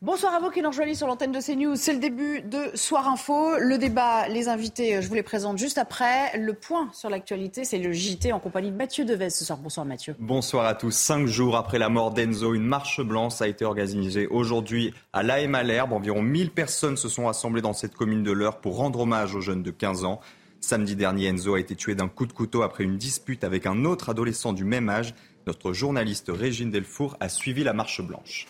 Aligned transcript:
Bonsoir 0.00 0.32
à 0.32 0.38
vous 0.38 0.50
qui 0.50 0.62
nous 0.62 0.68
rejoignez 0.68 0.94
sur 0.94 1.08
l'antenne 1.08 1.32
de 1.32 1.40
CNews. 1.40 1.74
C'est 1.74 1.92
le 1.92 1.98
début 1.98 2.40
de 2.42 2.70
Soir 2.76 3.08
Info. 3.08 3.58
Le 3.58 3.78
débat, 3.78 4.28
les 4.28 4.46
invités, 4.46 5.02
je 5.02 5.08
vous 5.08 5.14
les 5.16 5.24
présente 5.24 5.58
juste 5.58 5.76
après. 5.76 6.38
Le 6.38 6.52
point 6.54 6.88
sur 6.92 7.10
l'actualité, 7.10 7.64
c'est 7.64 7.78
le 7.78 7.90
JT 7.90 8.30
en 8.30 8.38
compagnie 8.38 8.70
de 8.70 8.76
Mathieu 8.76 9.04
Devez 9.04 9.28
ce 9.28 9.44
soir. 9.44 9.58
Bonsoir 9.58 9.84
Mathieu. 9.84 10.14
Bonsoir 10.20 10.66
à 10.66 10.74
tous. 10.74 10.92
Cinq 10.92 11.26
jours 11.26 11.56
après 11.56 11.80
la 11.80 11.88
mort 11.88 12.12
d'Enzo, 12.12 12.54
une 12.54 12.62
marche 12.62 13.00
blanche 13.00 13.42
a 13.42 13.48
été 13.48 13.64
organisée 13.64 14.28
aujourd'hui 14.28 14.94
à 15.12 15.24
l'AM 15.24 15.50
Malherbe. 15.50 15.92
Environ 15.92 16.22
1000 16.22 16.52
personnes 16.52 16.96
se 16.96 17.08
sont 17.08 17.24
rassemblées 17.24 17.60
dans 17.62 17.72
cette 17.72 17.96
commune 17.96 18.22
de 18.22 18.30
l'Eure 18.30 18.60
pour 18.60 18.76
rendre 18.76 19.00
hommage 19.00 19.34
aux 19.34 19.40
jeunes 19.40 19.64
de 19.64 19.72
15 19.72 20.04
ans. 20.04 20.20
Samedi 20.60 20.94
dernier, 20.94 21.26
Enzo 21.26 21.56
a 21.56 21.60
été 21.60 21.74
tué 21.74 21.96
d'un 21.96 22.08
coup 22.08 22.26
de 22.26 22.32
couteau 22.32 22.62
après 22.62 22.84
une 22.84 22.98
dispute 22.98 23.42
avec 23.42 23.66
un 23.66 23.84
autre 23.84 24.10
adolescent 24.10 24.52
du 24.52 24.62
même 24.62 24.90
âge. 24.90 25.12
Notre 25.48 25.72
journaliste 25.72 26.30
Régine 26.32 26.70
Delfour 26.70 27.16
a 27.18 27.28
suivi 27.28 27.64
la 27.64 27.72
marche 27.72 28.00
blanche. 28.00 28.46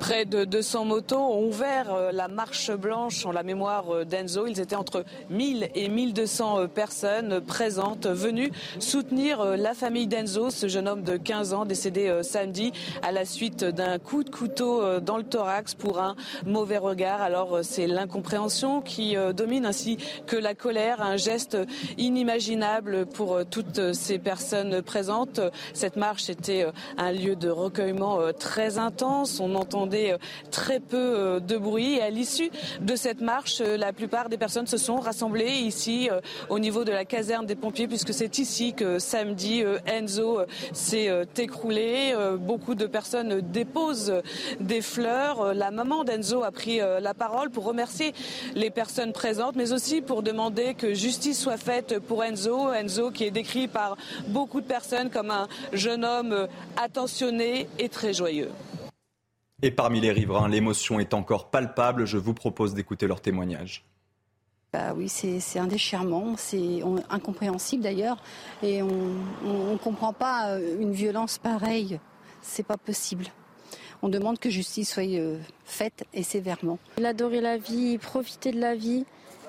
Près 0.00 0.24
de 0.24 0.46
200 0.46 0.86
motos 0.86 1.18
ont 1.18 1.46
ouvert 1.46 1.92
euh, 1.92 2.10
la 2.10 2.26
marche 2.26 2.70
blanche 2.70 3.26
en 3.26 3.32
la 3.32 3.42
mémoire 3.42 3.94
euh, 3.94 4.04
d'Enzo. 4.06 4.46
Ils 4.46 4.58
étaient 4.58 4.74
entre 4.74 5.04
1000 5.28 5.68
et 5.74 5.90
1200 5.90 6.60
euh, 6.60 6.66
personnes 6.68 7.42
présentes, 7.42 8.06
venues 8.06 8.50
soutenir 8.78 9.44
la 9.44 9.74
famille 9.74 10.06
d'Enzo, 10.06 10.48
ce 10.48 10.68
jeune 10.68 10.88
homme 10.88 11.02
de 11.02 11.18
15 11.18 11.52
ans 11.52 11.66
décédé 11.66 12.20
samedi 12.22 12.72
à 13.02 13.12
la 13.12 13.26
suite 13.26 13.62
d'un 13.62 13.98
coup 13.98 14.24
de 14.24 14.30
couteau 14.30 15.00
dans 15.00 15.18
le 15.18 15.22
thorax 15.22 15.74
pour 15.74 16.00
un 16.00 16.16
mauvais 16.46 16.78
regard. 16.78 17.20
Alors 17.20 17.58
c'est 17.62 17.86
l'incompréhension 17.86 18.80
qui 18.80 19.16
domine 19.34 19.66
ainsi 19.66 19.98
que 20.26 20.36
la 20.36 20.54
colère, 20.54 21.02
un 21.02 21.16
geste 21.16 21.58
inimaginable 21.98 23.04
pour 23.06 23.40
toutes 23.50 23.92
ces 23.92 24.18
personnes 24.18 24.80
présentes. 24.80 25.40
Cette 25.74 25.96
marche 25.96 26.30
était 26.30 26.66
un 26.96 27.12
lieu 27.12 27.36
de 27.36 27.50
recueillement 27.50 28.32
très 28.38 28.78
intense. 28.78 29.40
On 29.40 29.54
entend 29.54 29.86
euh, 29.92 30.18
très 30.50 30.80
peu 30.80 30.96
euh, 30.96 31.40
de 31.40 31.56
bruit. 31.56 31.94
Et 31.94 32.02
à 32.02 32.10
l'issue 32.10 32.50
de 32.80 32.96
cette 32.96 33.20
marche, 33.20 33.60
euh, 33.60 33.76
la 33.76 33.92
plupart 33.92 34.28
des 34.28 34.38
personnes 34.38 34.66
se 34.66 34.76
sont 34.76 34.96
rassemblées 34.96 35.50
ici 35.50 36.08
au 36.48 36.58
niveau 36.58 36.84
de 36.84 36.92
la 36.92 37.04
caserne 37.04 37.46
des 37.46 37.54
pompiers, 37.54 37.88
puisque 37.88 38.12
c'est 38.12 38.38
ici 38.38 38.74
que 38.74 38.98
samedi 38.98 39.62
Enzo 39.86 40.40
s'est 40.72 41.26
écroulé. 41.38 42.14
Beaucoup 42.38 42.74
de 42.74 42.86
personnes 42.86 43.40
déposent 43.40 44.14
des 44.60 44.80
fleurs. 44.80 45.54
La 45.54 45.70
maman 45.70 46.04
d'Enzo 46.04 46.42
a 46.42 46.50
pris 46.50 46.78
la 46.78 47.14
parole 47.14 47.50
pour 47.50 47.64
remercier 47.64 48.12
les 48.54 48.70
personnes 48.70 49.12
présentes, 49.12 49.56
mais 49.56 49.72
aussi 49.72 50.00
pour 50.00 50.22
demander 50.22 50.74
que 50.74 50.94
justice 50.94 51.40
soit 51.40 51.56
faite 51.56 51.98
pour 51.98 52.24
Enzo. 52.24 52.72
Enzo 52.72 53.10
qui 53.10 53.24
est 53.24 53.30
décrit 53.30 53.68
par 53.68 53.96
beaucoup 54.28 54.60
de 54.60 54.66
personnes 54.66 55.10
comme 55.10 55.30
un 55.30 55.48
jeune 55.72 56.04
homme 56.04 56.48
attentionné 56.76 57.68
et 57.78 57.88
très 57.88 58.12
joyeux. 58.12 58.50
Et 59.62 59.70
parmi 59.70 60.00
les 60.00 60.10
riverains, 60.12 60.48
l'émotion 60.48 61.00
est 61.00 61.12
encore 61.12 61.50
palpable. 61.50 62.06
Je 62.06 62.16
vous 62.16 62.34
propose 62.34 62.74
d'écouter 62.74 63.06
leur 63.06 63.20
témoignage. 63.20 63.84
Bah 64.72 64.94
oui, 64.96 65.08
c'est 65.08 65.58
un 65.58 65.66
déchirement, 65.66 66.34
c'est 66.36 66.80
incompréhensible 67.10 67.82
d'ailleurs, 67.82 68.22
et 68.62 68.82
on 68.82 68.92
ne 69.72 69.76
comprend 69.78 70.12
pas 70.12 70.50
euh, 70.50 70.80
une 70.80 70.92
violence 70.92 71.38
pareille. 71.38 71.98
C'est 72.40 72.62
pas 72.62 72.76
possible. 72.76 73.26
On 74.02 74.08
demande 74.08 74.38
que 74.38 74.48
justice 74.48 74.92
soit 74.92 75.02
euh, 75.02 75.38
faite 75.64 76.04
et 76.14 76.22
sévèrement. 76.22 76.78
Il 76.98 77.06
adorait 77.06 77.40
la 77.40 77.58
vie, 77.58 77.94
il 77.94 77.98
profitait 77.98 78.52
de 78.52 78.60
la 78.60 78.76
vie. 78.76 79.04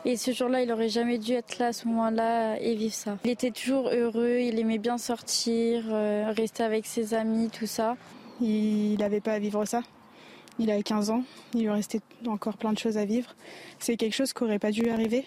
Et 0.05 0.17
ce 0.17 0.31
jour-là, 0.31 0.63
il 0.63 0.69
n'aurait 0.69 0.89
jamais 0.89 1.19
dû 1.19 1.33
être 1.33 1.59
là 1.59 1.67
à 1.67 1.73
ce 1.73 1.87
moment-là 1.87 2.59
et 2.59 2.73
vivre 2.73 2.95
ça. 2.95 3.19
Il 3.23 3.29
était 3.29 3.51
toujours 3.51 3.89
heureux, 3.89 4.39
il 4.39 4.57
aimait 4.57 4.79
bien 4.79 4.97
sortir, 4.97 5.83
euh, 5.91 6.33
rester 6.35 6.63
avec 6.63 6.87
ses 6.87 7.13
amis, 7.13 7.51
tout 7.51 7.67
ça. 7.67 7.95
Il 8.41 8.97
n'avait 8.97 9.21
pas 9.21 9.33
à 9.33 9.39
vivre 9.39 9.63
ça? 9.65 9.83
Il 10.61 10.69
avait 10.69 10.83
15 10.83 11.09
ans, 11.09 11.23
il 11.55 11.61
lui 11.61 11.69
restait 11.71 12.01
encore 12.27 12.55
plein 12.55 12.71
de 12.71 12.77
choses 12.77 12.95
à 12.95 13.03
vivre. 13.03 13.33
C'est 13.79 13.97
quelque 13.97 14.13
chose 14.13 14.31
qui 14.31 14.43
n'aurait 14.43 14.59
pas 14.59 14.69
dû 14.69 14.91
arriver. 14.91 15.25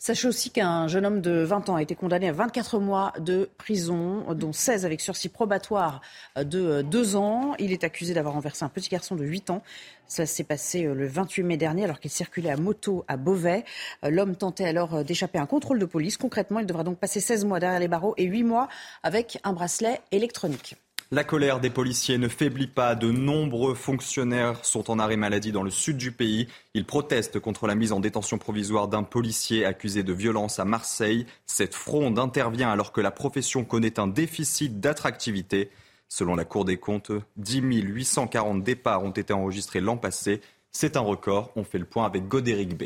Sachez 0.00 0.26
aussi 0.26 0.50
qu'un 0.50 0.88
jeune 0.88 1.06
homme 1.06 1.20
de 1.20 1.42
20 1.42 1.68
ans 1.68 1.76
a 1.76 1.82
été 1.82 1.94
condamné 1.94 2.28
à 2.28 2.32
24 2.32 2.80
mois 2.80 3.12
de 3.20 3.48
prison, 3.58 4.24
dont 4.34 4.52
16 4.52 4.84
avec 4.84 5.00
sursis 5.00 5.28
probatoire 5.28 6.00
de 6.36 6.82
2 6.82 7.14
ans. 7.14 7.54
Il 7.60 7.70
est 7.70 7.84
accusé 7.84 8.12
d'avoir 8.12 8.34
renversé 8.34 8.64
un 8.64 8.68
petit 8.68 8.88
garçon 8.88 9.14
de 9.14 9.24
8 9.24 9.50
ans. 9.50 9.62
Ça 10.08 10.26
s'est 10.26 10.42
passé 10.42 10.84
euh, 10.84 10.94
le 10.94 11.06
28 11.06 11.44
mai 11.44 11.56
dernier 11.56 11.84
alors 11.84 12.00
qu'il 12.00 12.10
circulait 12.10 12.50
à 12.50 12.56
moto 12.56 13.04
à 13.06 13.16
Beauvais. 13.16 13.64
Euh, 14.04 14.10
l'homme 14.10 14.34
tentait 14.34 14.64
alors 14.64 14.96
euh, 14.96 15.02
d'échapper 15.04 15.38
à 15.38 15.42
un 15.42 15.46
contrôle 15.46 15.78
de 15.78 15.86
police. 15.86 16.16
Concrètement, 16.16 16.58
il 16.58 16.66
devra 16.66 16.82
donc 16.82 16.98
passer 16.98 17.20
16 17.20 17.44
mois 17.44 17.60
derrière 17.60 17.78
les 17.78 17.86
barreaux 17.86 18.14
et 18.16 18.24
8 18.24 18.42
mois 18.42 18.68
avec 19.04 19.38
un 19.44 19.52
bracelet 19.52 20.00
électronique. 20.10 20.74
La 21.12 21.24
colère 21.24 21.58
des 21.58 21.70
policiers 21.70 22.18
ne 22.18 22.28
faiblit 22.28 22.68
pas. 22.68 22.94
De 22.94 23.10
nombreux 23.10 23.74
fonctionnaires 23.74 24.64
sont 24.64 24.92
en 24.92 25.00
arrêt 25.00 25.16
maladie 25.16 25.50
dans 25.50 25.64
le 25.64 25.70
sud 25.70 25.96
du 25.96 26.12
pays. 26.12 26.46
Ils 26.72 26.86
protestent 26.86 27.40
contre 27.40 27.66
la 27.66 27.74
mise 27.74 27.90
en 27.90 27.98
détention 27.98 28.38
provisoire 28.38 28.86
d'un 28.86 29.02
policier 29.02 29.64
accusé 29.64 30.04
de 30.04 30.12
violence 30.12 30.60
à 30.60 30.64
Marseille. 30.64 31.26
Cette 31.46 31.74
fronde 31.74 32.20
intervient 32.20 32.70
alors 32.70 32.92
que 32.92 33.00
la 33.00 33.10
profession 33.10 33.64
connaît 33.64 33.98
un 33.98 34.06
déficit 34.06 34.78
d'attractivité. 34.78 35.70
Selon 36.08 36.36
la 36.36 36.44
Cour 36.44 36.64
des 36.64 36.76
comptes, 36.76 37.10
10 37.38 37.60
840 37.60 38.62
départs 38.62 39.02
ont 39.02 39.10
été 39.10 39.32
enregistrés 39.32 39.80
l'an 39.80 39.96
passé. 39.96 40.40
C'est 40.70 40.96
un 40.96 41.00
record. 41.00 41.50
On 41.56 41.64
fait 41.64 41.78
le 41.78 41.86
point 41.86 42.06
avec 42.06 42.28
Godéric 42.28 42.78
B. 42.78 42.84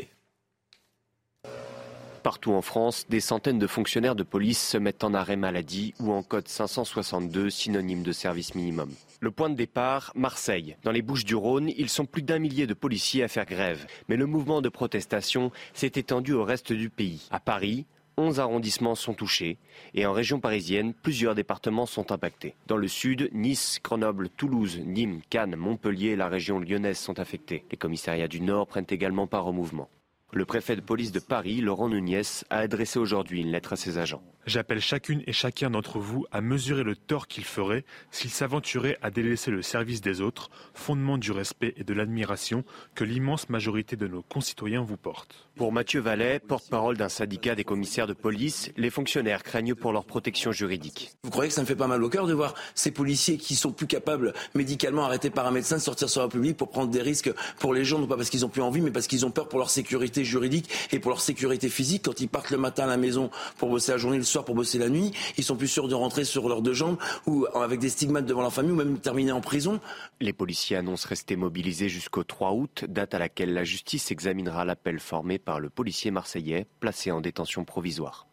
Partout 2.25 2.53
en 2.53 2.63
France, 2.63 3.05
des 3.07 3.19
centaines 3.19 3.59
de 3.59 3.67
fonctionnaires 3.67 4.15
de 4.15 4.23
police 4.23 4.69
se 4.69 4.79
mettent 4.79 5.03
en 5.03 5.13
arrêt 5.13 5.35
maladie 5.35 5.93
ou 5.99 6.11
en 6.11 6.23
code 6.23 6.47
562, 6.47 7.51
synonyme 7.51 8.01
de 8.01 8.11
service 8.11 8.55
minimum. 8.55 8.89
Le 9.19 9.29
point 9.29 9.51
de 9.51 9.53
départ, 9.53 10.11
Marseille. 10.15 10.75
Dans 10.81 10.91
les 10.91 11.03
Bouches 11.03 11.23
du 11.23 11.35
Rhône, 11.35 11.69
ils 11.77 11.87
sont 11.87 12.07
plus 12.07 12.23
d'un 12.23 12.39
millier 12.39 12.65
de 12.65 12.73
policiers 12.73 13.21
à 13.21 13.27
faire 13.27 13.45
grève. 13.45 13.85
Mais 14.09 14.15
le 14.15 14.25
mouvement 14.25 14.63
de 14.63 14.69
protestation 14.69 15.51
s'est 15.75 15.91
étendu 15.97 16.33
au 16.33 16.43
reste 16.43 16.73
du 16.73 16.89
pays. 16.89 17.27
À 17.29 17.39
Paris, 17.39 17.85
11 18.17 18.39
arrondissements 18.39 18.95
sont 18.95 19.13
touchés 19.13 19.59
et 19.93 20.07
en 20.07 20.11
région 20.11 20.39
parisienne, 20.39 20.95
plusieurs 20.95 21.35
départements 21.35 21.85
sont 21.85 22.11
impactés. 22.11 22.55
Dans 22.65 22.77
le 22.77 22.87
sud, 22.87 23.29
Nice, 23.33 23.79
Grenoble, 23.83 24.29
Toulouse, 24.29 24.79
Nîmes, 24.83 25.21
Cannes, 25.29 25.55
Montpellier 25.55 26.09
et 26.09 26.15
la 26.15 26.27
région 26.27 26.57
lyonnaise 26.57 26.97
sont 26.97 27.19
affectés. 27.19 27.65
Les 27.69 27.77
commissariats 27.77 28.27
du 28.27 28.41
Nord 28.41 28.65
prennent 28.65 28.87
également 28.89 29.27
part 29.27 29.45
au 29.45 29.53
mouvement. 29.53 29.89
Le 30.33 30.45
préfet 30.45 30.75
de 30.75 30.81
police 30.81 31.11
de 31.11 31.19
Paris, 31.19 31.61
Laurent 31.61 31.89
Nunez, 31.89 32.21
a 32.49 32.57
adressé 32.57 32.99
aujourd'hui 32.99 33.41
une 33.41 33.51
lettre 33.51 33.73
à 33.73 33.75
ses 33.75 33.97
agents. 33.97 34.23
J'appelle 34.45 34.79
chacune 34.79 35.23
et 35.25 35.33
chacun 35.33 35.71
d'entre 35.71 35.97
vous 35.97 36.27
à 36.31 36.39
mesurer 36.39 36.83
le 36.83 36.95
tort 36.95 37.27
qu'il 37.27 37.45
ferait 37.45 37.83
s'il 38.11 38.29
s'aventurait 38.29 38.99
à 39.01 39.09
délaisser 39.09 39.49
le 39.49 39.63
service 39.63 40.01
des 40.01 40.21
autres, 40.21 40.51
fondement 40.75 41.17
du 41.17 41.31
respect 41.31 41.73
et 41.77 41.83
de 41.83 41.93
l'admiration 41.95 42.63
que 42.93 43.03
l'immense 43.03 43.49
majorité 43.49 43.95
de 43.95 44.07
nos 44.07 44.21
concitoyens 44.21 44.83
vous 44.83 44.97
portent. 44.97 45.49
Pour 45.55 45.71
Mathieu 45.71 45.99
Vallet, 45.99 46.39
porte-parole 46.39 46.95
d'un 46.95 47.09
syndicat 47.09 47.55
des 47.55 47.63
commissaires 47.63 48.05
de 48.05 48.13
police, 48.13 48.71
les 48.77 48.91
fonctionnaires 48.91 49.41
craignent 49.41 49.73
pour 49.73 49.93
leur 49.93 50.05
protection 50.05 50.51
juridique. 50.51 51.13
Vous 51.23 51.31
croyez 51.31 51.47
que 51.47 51.55
ça 51.55 51.61
me 51.61 51.65
fait 51.65 51.75
pas 51.75 51.87
mal 51.87 52.03
au 52.03 52.09
cœur 52.09 52.27
de 52.27 52.33
voir 52.33 52.53
ces 52.75 52.91
policiers 52.91 53.37
qui 53.37 53.55
sont 53.55 53.71
plus 53.71 53.87
capables 53.87 54.33
médicalement 54.53 55.05
arrêtés 55.05 55.31
par 55.31 55.47
un 55.47 55.51
médecin 55.51 55.77
de 55.77 55.81
sortir 55.81 56.07
sur 56.07 56.21
la 56.21 56.27
public 56.27 56.55
pour 56.55 56.69
prendre 56.69 56.91
des 56.91 57.01
risques 57.01 57.31
pour 57.57 57.73
les 57.73 57.83
gens, 57.83 57.97
non 57.97 58.05
pas 58.05 58.17
parce 58.17 58.29
qu'ils 58.29 58.45
ont 58.45 58.49
plus 58.49 58.61
envie, 58.61 58.81
mais 58.81 58.91
parce 58.91 59.07
qu'ils 59.07 59.25
ont 59.25 59.31
peur 59.31 59.47
pour 59.47 59.57
leur 59.57 59.71
sécurité 59.71 60.23
juridique 60.23 60.69
et 60.91 60.99
pour 60.99 61.09
leur 61.09 61.21
sécurité 61.21 61.67
physique 61.69 62.03
quand 62.05 62.19
ils 62.19 62.27
partent 62.27 62.51
le 62.51 62.57
matin 62.57 62.83
à 62.83 62.87
la 62.87 62.97
maison 62.97 63.31
pour 63.57 63.69
bosser 63.69 63.93
la 63.93 63.97
journée, 63.97 64.17
le 64.17 64.23
pour 64.43 64.55
bosser 64.55 64.79
la 64.79 64.89
nuit. 64.89 65.11
Ils 65.37 65.43
sont 65.43 65.55
plus 65.55 65.67
sûrs 65.67 65.87
de 65.87 65.95
rentrer 65.95 66.25
sur 66.25 66.49
leurs 66.49 66.61
deux 66.61 66.73
jambes 66.73 66.97
ou 67.27 67.45
avec 67.53 67.79
des 67.79 67.89
stigmates 67.89 68.25
devant 68.25 68.41
leur 68.41 68.53
famille 68.53 68.71
ou 68.71 68.75
même 68.75 68.99
terminer 68.99 69.31
en 69.31 69.41
prison. 69.41 69.79
Les 70.19 70.33
policiers 70.33 70.77
annoncent 70.77 71.07
rester 71.07 71.35
mobilisés 71.35 71.89
jusqu'au 71.89 72.23
3 72.23 72.53
août, 72.53 72.85
date 72.87 73.13
à 73.13 73.19
laquelle 73.19 73.53
la 73.53 73.63
justice 73.63 74.11
examinera 74.11 74.65
l'appel 74.65 74.99
formé 74.99 75.39
par 75.39 75.59
le 75.59 75.69
policier 75.69 76.11
marseillais 76.11 76.67
placé 76.79 77.11
en 77.11 77.21
détention 77.21 77.63
provisoire. 77.63 78.27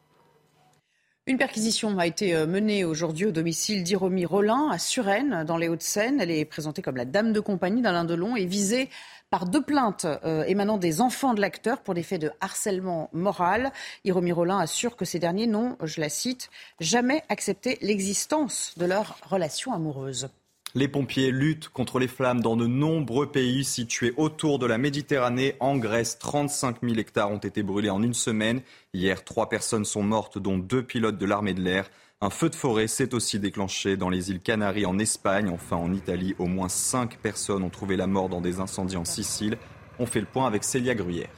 Une 1.28 1.38
perquisition 1.38 1.96
a 2.00 2.06
été 2.08 2.34
euh, 2.34 2.48
menée 2.48 2.84
aujourd'hui 2.84 3.26
au 3.26 3.30
domicile 3.30 3.84
d'Iromi 3.84 4.26
Rollin 4.26 4.70
à 4.72 4.78
Suresnes, 4.78 5.44
dans 5.44 5.56
les 5.56 5.68
Hauts-de-Seine. 5.68 6.20
Elle 6.20 6.32
est 6.32 6.44
présentée 6.44 6.82
comme 6.82 6.96
la 6.96 7.04
dame 7.04 7.32
de 7.32 7.38
compagnie 7.38 7.80
d'Alain 7.80 8.04
Delon 8.04 8.34
et 8.34 8.44
visée 8.44 8.88
par 9.32 9.46
deux 9.46 9.62
plaintes 9.62 10.06
euh, 10.26 10.44
émanant 10.44 10.76
des 10.76 11.00
enfants 11.00 11.32
de 11.32 11.40
l'acteur 11.40 11.80
pour 11.80 11.94
des 11.94 12.02
faits 12.02 12.20
de 12.20 12.30
harcèlement 12.42 13.08
moral. 13.14 13.72
Iromi 14.04 14.30
Rollin 14.30 14.58
assure 14.58 14.94
que 14.94 15.06
ces 15.06 15.18
derniers 15.18 15.46
n'ont, 15.46 15.78
je 15.82 16.02
la 16.02 16.10
cite, 16.10 16.50
jamais 16.80 17.22
accepté 17.30 17.78
l'existence 17.80 18.74
de 18.76 18.84
leur 18.84 19.16
relation 19.30 19.72
amoureuse. 19.72 20.28
Les 20.74 20.86
pompiers 20.86 21.30
luttent 21.30 21.70
contre 21.70 21.98
les 21.98 22.08
flammes 22.08 22.42
dans 22.42 22.56
de 22.56 22.66
nombreux 22.66 23.30
pays 23.30 23.64
situés 23.64 24.12
autour 24.18 24.58
de 24.58 24.66
la 24.66 24.76
Méditerranée. 24.76 25.56
En 25.60 25.78
Grèce, 25.78 26.18
35 26.18 26.82
000 26.82 26.96
hectares 26.96 27.30
ont 27.30 27.38
été 27.38 27.62
brûlés 27.62 27.90
en 27.90 28.02
une 28.02 28.14
semaine. 28.14 28.60
Hier, 28.92 29.24
trois 29.24 29.48
personnes 29.48 29.86
sont 29.86 30.02
mortes, 30.02 30.38
dont 30.38 30.58
deux 30.58 30.82
pilotes 30.82 31.16
de 31.16 31.26
l'armée 31.26 31.54
de 31.54 31.62
l'air. 31.62 31.88
Un 32.24 32.30
feu 32.30 32.48
de 32.48 32.54
forêt 32.54 32.86
s'est 32.86 33.16
aussi 33.16 33.40
déclenché 33.40 33.96
dans 33.96 34.08
les 34.08 34.30
îles 34.30 34.38
Canaries 34.38 34.86
en 34.86 34.96
Espagne. 35.00 35.48
Enfin, 35.52 35.74
en 35.74 35.92
Italie, 35.92 36.36
au 36.38 36.46
moins 36.46 36.68
cinq 36.68 37.16
personnes 37.16 37.64
ont 37.64 37.68
trouvé 37.68 37.96
la 37.96 38.06
mort 38.06 38.28
dans 38.28 38.40
des 38.40 38.60
incendies 38.60 38.96
en 38.96 39.04
Sicile. 39.04 39.58
On 39.98 40.06
fait 40.06 40.20
le 40.20 40.26
point 40.26 40.46
avec 40.46 40.62
Célia 40.62 40.94
Gruyère. 40.94 41.32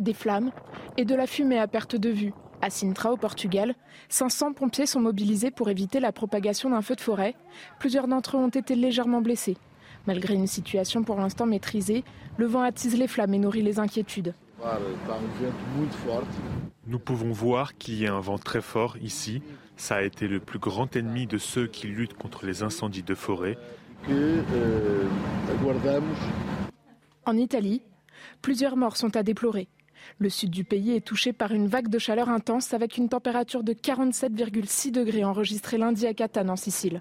Des 0.00 0.14
flammes 0.14 0.50
et 0.96 1.04
de 1.04 1.14
la 1.14 1.26
fumée 1.26 1.58
à 1.58 1.68
perte 1.68 1.94
de 1.94 2.08
vue. 2.08 2.32
À 2.62 2.70
Sintra, 2.70 3.12
au 3.12 3.18
Portugal, 3.18 3.74
500 4.08 4.54
pompiers 4.54 4.86
sont 4.86 5.00
mobilisés 5.00 5.50
pour 5.50 5.68
éviter 5.68 6.00
la 6.00 6.10
propagation 6.10 6.70
d'un 6.70 6.80
feu 6.80 6.96
de 6.96 7.02
forêt. 7.02 7.34
Plusieurs 7.80 8.08
d'entre 8.08 8.38
eux 8.38 8.40
ont 8.40 8.48
été 8.48 8.76
légèrement 8.76 9.20
blessés. 9.20 9.58
Malgré 10.06 10.32
une 10.32 10.46
situation 10.46 11.04
pour 11.04 11.16
l'instant 11.16 11.44
maîtrisée, 11.44 12.02
le 12.38 12.46
vent 12.46 12.62
attise 12.62 12.96
les 12.96 13.08
flammes 13.08 13.34
et 13.34 13.38
nourrit 13.38 13.60
les 13.60 13.78
inquiétudes. 13.78 14.32
Nous 16.86 16.98
pouvons 16.98 17.32
voir 17.32 17.76
qu'il 17.78 17.98
y 17.98 18.06
a 18.06 18.14
un 18.14 18.20
vent 18.20 18.38
très 18.38 18.60
fort 18.60 18.96
ici. 18.98 19.42
Ça 19.76 19.96
a 19.96 20.02
été 20.02 20.28
le 20.28 20.40
plus 20.40 20.58
grand 20.58 20.94
ennemi 20.96 21.26
de 21.26 21.38
ceux 21.38 21.66
qui 21.66 21.86
luttent 21.86 22.14
contre 22.14 22.44
les 22.44 22.62
incendies 22.62 23.02
de 23.02 23.14
forêt. 23.14 23.56
En 27.24 27.36
Italie, 27.36 27.82
plusieurs 28.42 28.76
morts 28.76 28.96
sont 28.96 29.16
à 29.16 29.22
déplorer. 29.22 29.68
Le 30.18 30.28
sud 30.28 30.50
du 30.50 30.64
pays 30.64 30.96
est 30.96 31.06
touché 31.06 31.32
par 31.32 31.52
une 31.52 31.66
vague 31.66 31.88
de 31.88 31.98
chaleur 31.98 32.28
intense 32.28 32.74
avec 32.74 32.96
une 32.96 33.08
température 33.08 33.62
de 33.62 33.72
47,6 33.72 34.90
degrés 34.90 35.24
enregistrée 35.24 35.78
lundi 35.78 36.06
à 36.06 36.14
Catane 36.14 36.50
en 36.50 36.56
Sicile. 36.56 37.00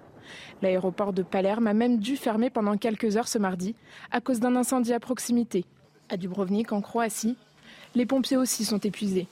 L'aéroport 0.61 1.13
de 1.13 1.23
Palerme 1.23 1.67
a 1.67 1.73
même 1.73 1.97
dû 1.97 2.15
fermer 2.15 2.49
pendant 2.49 2.77
quelques 2.77 3.17
heures 3.17 3.27
ce 3.27 3.37
mardi 3.37 3.75
à 4.11 4.21
cause 4.21 4.39
d'un 4.39 4.55
incendie 4.55 4.93
à 4.93 4.99
proximité. 4.99 5.65
À 6.09 6.17
Dubrovnik, 6.17 6.71
en 6.71 6.81
Croatie, 6.81 7.37
les 7.95 8.05
pompiers 8.05 8.37
aussi 8.37 8.65
sont 8.65 8.79
épuisés. 8.79 9.27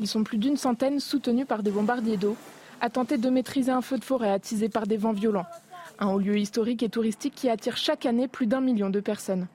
Ils 0.00 0.08
sont 0.08 0.24
plus 0.24 0.38
d'une 0.38 0.56
centaine 0.56 1.00
soutenus 1.00 1.46
par 1.46 1.62
des 1.62 1.70
bombardiers 1.70 2.16
d'eau 2.16 2.36
à 2.80 2.90
tenter 2.90 3.18
de 3.18 3.30
maîtriser 3.30 3.70
un 3.70 3.82
feu 3.82 3.98
de 3.98 4.04
forêt 4.04 4.30
attisé 4.30 4.68
par 4.68 4.86
des 4.86 4.96
vents 4.96 5.12
violents. 5.12 5.46
Un 5.98 6.08
haut 6.08 6.18
lieu 6.18 6.38
historique 6.38 6.82
et 6.82 6.88
touristique 6.88 7.34
qui 7.34 7.48
attire 7.48 7.76
chaque 7.76 8.06
année 8.06 8.26
plus 8.26 8.46
d'un 8.46 8.60
million 8.60 8.90
de 8.90 9.00
personnes. 9.00 9.46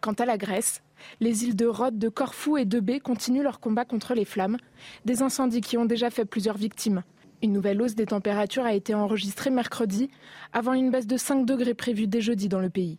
Quant 0.00 0.14
à 0.14 0.24
la 0.24 0.38
Grèce, 0.38 0.82
les 1.20 1.44
îles 1.44 1.56
de 1.56 1.66
Rhodes, 1.66 1.98
de 1.98 2.08
Corfou 2.08 2.56
et 2.56 2.64
de 2.64 2.80
Bé 2.80 3.00
continuent 3.00 3.42
leur 3.42 3.60
combat 3.60 3.84
contre 3.84 4.14
les 4.14 4.24
flammes, 4.24 4.56
des 5.04 5.22
incendies 5.22 5.60
qui 5.60 5.76
ont 5.76 5.84
déjà 5.84 6.08
fait 6.08 6.24
plusieurs 6.24 6.56
victimes. 6.56 7.02
Une 7.42 7.52
nouvelle 7.52 7.82
hausse 7.82 7.94
des 7.94 8.06
températures 8.06 8.64
a 8.64 8.74
été 8.74 8.94
enregistrée 8.94 9.50
mercredi, 9.50 10.10
avant 10.52 10.72
une 10.72 10.90
baisse 10.90 11.06
de 11.06 11.16
5 11.16 11.44
degrés 11.44 11.74
prévue 11.74 12.06
dès 12.06 12.20
jeudi 12.20 12.48
dans 12.48 12.60
le 12.60 12.70
pays. 12.70 12.98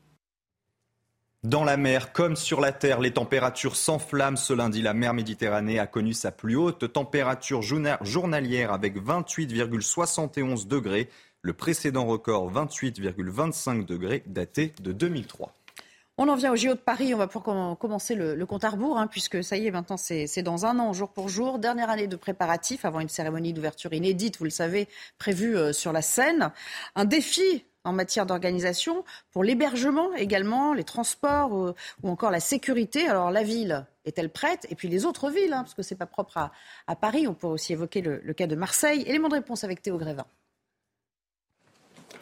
Dans 1.44 1.64
la 1.64 1.76
mer 1.76 2.14
comme 2.14 2.36
sur 2.36 2.62
la 2.62 2.72
terre, 2.72 3.00
les 3.00 3.14
températures 3.14 3.76
s'enflamment. 3.76 4.38
Ce 4.38 4.54
lundi, 4.54 4.84
la 4.84 4.94
mer 4.94 5.16
Méditerranée 5.16 5.80
a 5.80 5.88
connu 5.88 6.14
sa 6.14 6.32
plus 6.32 6.56
haute 6.56 6.94
température 6.94 7.64
journalière 7.64 8.72
avec 8.72 8.96
28,71 9.04 10.68
degrés. 10.68 11.10
Le 11.42 11.54
précédent 11.54 12.06
record, 12.06 12.54
28,25 12.54 13.88
degrés, 13.88 14.22
daté 14.28 14.76
de 14.84 14.92
2003. 14.92 15.52
On 16.20 16.28
en 16.28 16.36
vient 16.36 16.52
au 16.52 16.56
JO 16.56 16.76
de 16.76 16.80
Paris. 16.80 17.16
On 17.16 17.18
va 17.18 17.26
pouvoir 17.26 17.76
commencer 17.76 18.14
le, 18.14 18.46
compte 18.46 18.64
à 18.64 18.70
rebours, 18.70 19.00
hein, 19.00 19.08
puisque 19.08 19.44
ça 19.44 19.58
y 19.58 19.66
est, 19.66 19.72
maintenant, 19.72 19.98
c'est 19.98 20.44
dans 20.44 20.68
un 20.68 20.78
an, 20.78 20.94
jour 20.94 21.10
pour 21.10 21.28
jour. 21.28 21.58
Dernière 21.58 21.90
année 21.90 22.06
de 22.06 22.16
préparatifs 22.18 22.86
avant 22.86 23.00
une 23.00 23.10
cérémonie 23.10 23.54
d'ouverture 23.54 23.94
inédite, 23.94 24.38
vous 24.38 24.44
le 24.44 24.52
savez, 24.52 24.88
prévue 25.18 25.58
euh, 25.58 25.74
sur 25.74 25.92
la 25.92 26.04
scène. 26.04 26.52
Un 26.94 27.06
défi 27.06 27.66
en 27.84 27.94
matière 27.94 28.26
d'organisation 28.26 29.04
pour 29.32 29.44
l'hébergement 29.44 30.14
également, 30.16 30.74
les 30.74 30.84
transports 30.84 31.56
euh, 31.56 31.76
ou 32.04 32.10
encore 32.10 32.32
la 32.32 32.40
sécurité. 32.40 33.08
Alors, 33.08 33.32
la 33.32 33.44
ville 33.44 33.86
est-elle 34.06 34.30
prête? 34.30 34.68
Et 34.70 34.76
puis 34.76 34.88
les 34.88 35.06
autres 35.06 35.30
villes, 35.30 35.54
hein, 35.54 35.64
parce 35.64 35.74
que 35.74 35.84
ce 35.84 35.94
n'est 35.94 35.98
pas 35.98 36.06
propre 36.06 36.38
à, 36.88 36.96
Paris. 36.96 37.28
On 37.28 37.34
peut 37.34 37.48
aussi 37.48 37.74
évoquer 37.74 38.02
le, 38.02 38.22
le 38.24 38.34
cas 38.34 38.48
de 38.48 38.56
Marseille. 38.56 39.04
Élément 39.08 39.30
de 39.30 39.36
réponse 39.36 39.64
avec 39.64 39.82
Théo 39.82 39.98
Grévin. 39.98 40.26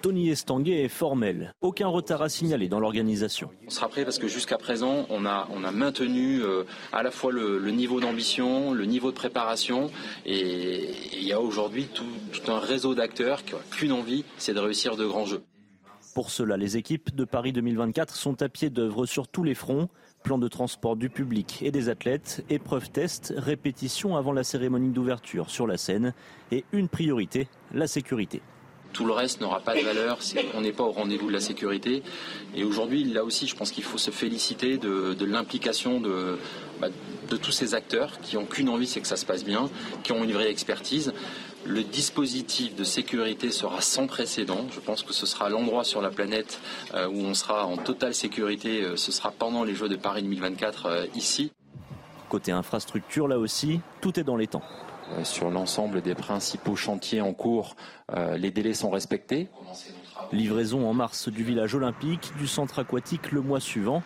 Tony 0.01 0.29
Estanguet 0.29 0.83
est 0.83 0.89
formel. 0.89 1.53
Aucun 1.61 1.87
retard 1.87 2.21
à 2.21 2.29
signaler 2.29 2.69
dans 2.69 2.79
l'organisation. 2.79 3.49
On 3.67 3.69
sera 3.69 3.89
prêt 3.89 4.05
parce 4.05 4.17
que 4.17 4.27
jusqu'à 4.27 4.57
présent, 4.57 5.05
on 5.09 5.25
a, 5.25 5.47
on 5.51 5.63
a 5.63 5.71
maintenu 5.71 6.41
euh, 6.41 6.63
à 6.93 7.03
la 7.03 7.11
fois 7.11 7.31
le, 7.31 7.59
niveau 7.71 7.99
d'ambition, 7.99 8.73
le 8.73 8.85
niveau 8.85 9.11
de 9.11 9.15
préparation. 9.15 9.91
Et 10.25 10.91
il 11.13 11.23
y 11.23 11.33
a 11.33 11.41
aujourd'hui 11.41 11.87
tout, 11.93 12.05
un 12.47 12.59
réseau 12.59 12.95
d'acteurs 12.95 13.43
qui 13.43 13.53
n'ont 13.53 13.59
qu'une 13.71 13.91
envie, 13.91 14.23
c'est 14.37 14.53
de 14.53 14.59
réussir 14.59 14.95
de 14.95 15.05
grands 15.05 15.25
jeux. 15.25 15.43
Pour 16.19 16.31
cela, 16.31 16.57
les 16.57 16.75
équipes 16.75 17.15
de 17.15 17.23
Paris 17.23 17.53
2024 17.53 18.13
sont 18.13 18.41
à 18.41 18.49
pied 18.49 18.69
d'œuvre 18.69 19.05
sur 19.05 19.29
tous 19.29 19.41
les 19.41 19.55
fronts. 19.55 19.87
Plan 20.21 20.37
de 20.37 20.49
transport 20.49 20.97
du 20.97 21.09
public 21.09 21.59
et 21.61 21.71
des 21.71 21.87
athlètes, 21.87 22.43
épreuves 22.49 22.89
test, 22.89 23.33
répétition 23.37 24.17
avant 24.17 24.33
la 24.33 24.43
cérémonie 24.43 24.89
d'ouverture 24.89 25.49
sur 25.49 25.65
la 25.65 25.77
scène 25.77 26.13
et 26.51 26.65
une 26.73 26.89
priorité, 26.89 27.47
la 27.73 27.87
sécurité. 27.87 28.41
Tout 28.91 29.05
le 29.05 29.13
reste 29.13 29.39
n'aura 29.39 29.61
pas 29.61 29.75
de 29.75 29.81
valeur 29.81 30.21
si 30.21 30.35
on 30.55 30.61
n'est 30.61 30.73
pas 30.73 30.83
au 30.83 30.91
rendez-vous 30.91 31.27
de 31.27 31.33
la 31.33 31.39
sécurité. 31.39 32.03
Et 32.53 32.65
aujourd'hui, 32.65 33.05
là 33.05 33.23
aussi, 33.23 33.47
je 33.47 33.55
pense 33.55 33.71
qu'il 33.71 33.83
faut 33.85 33.99
se 33.99 34.11
féliciter 34.11 34.77
de, 34.77 35.23
l'implication 35.23 36.01
bah, 36.81 36.87
de, 37.29 37.37
tous 37.37 37.51
ces 37.51 37.75
acteurs 37.75 38.19
qui 38.19 38.35
n'ont 38.35 38.45
qu'une 38.45 38.67
envie, 38.67 38.87
c'est 38.87 38.99
que 38.99 39.07
ça 39.07 39.15
se 39.15 39.25
passe 39.25 39.45
bien, 39.45 39.69
qui 40.03 40.11
ont 40.11 40.23
une 40.23 40.33
vraie 40.33 40.49
expertise. 40.49 41.13
Le 41.65 41.83
dispositif 41.83 42.75
de 42.75 42.83
sécurité 42.83 43.51
sera 43.51 43.81
sans 43.81 44.07
précédent. 44.07 44.65
Je 44.71 44.79
pense 44.79 45.03
que 45.03 45.13
ce 45.13 45.25
sera 45.25 45.49
l'endroit 45.49 45.83
sur 45.83 46.01
la 46.01 46.09
planète 46.09 46.61
euh, 46.93 47.07
où 47.07 47.19
on 47.19 47.33
sera 47.33 47.65
en 47.65 47.75
totale 47.75 48.13
sécurité. 48.13 48.83
Euh, 48.83 48.95
ce 48.95 49.11
sera 49.11 49.31
pendant 49.31 49.63
les 49.63 49.75
Jeux 49.75 49.89
de 49.89 49.97
Paris 49.97 50.23
2024 50.23 50.85
euh, 50.85 51.05
ici. 51.15 51.51
Côté 52.29 52.51
infrastructure, 52.51 53.27
là 53.27 53.37
aussi, 53.37 53.81
tout 54.01 54.19
est 54.19 54.23
dans 54.23 54.37
les 54.37 54.47
temps. 54.47 54.63
Sur 55.23 55.49
l'ensemble 55.49 56.01
des 56.01 56.13
principaux 56.13 56.75
chantiers 56.75 57.21
en 57.21 57.33
cours, 57.33 57.75
les 58.37 58.51
délais 58.51 58.75
sont 58.75 58.91
respectés. 58.91 59.47
Livraison 60.31 60.87
en 60.87 60.93
mars 60.93 61.29
du 61.29 61.43
village 61.43 61.73
olympique, 61.73 62.31
du 62.37 62.45
centre 62.45 62.77
aquatique 62.77 63.31
le 63.31 63.41
mois 63.41 63.59
suivant. 63.59 64.03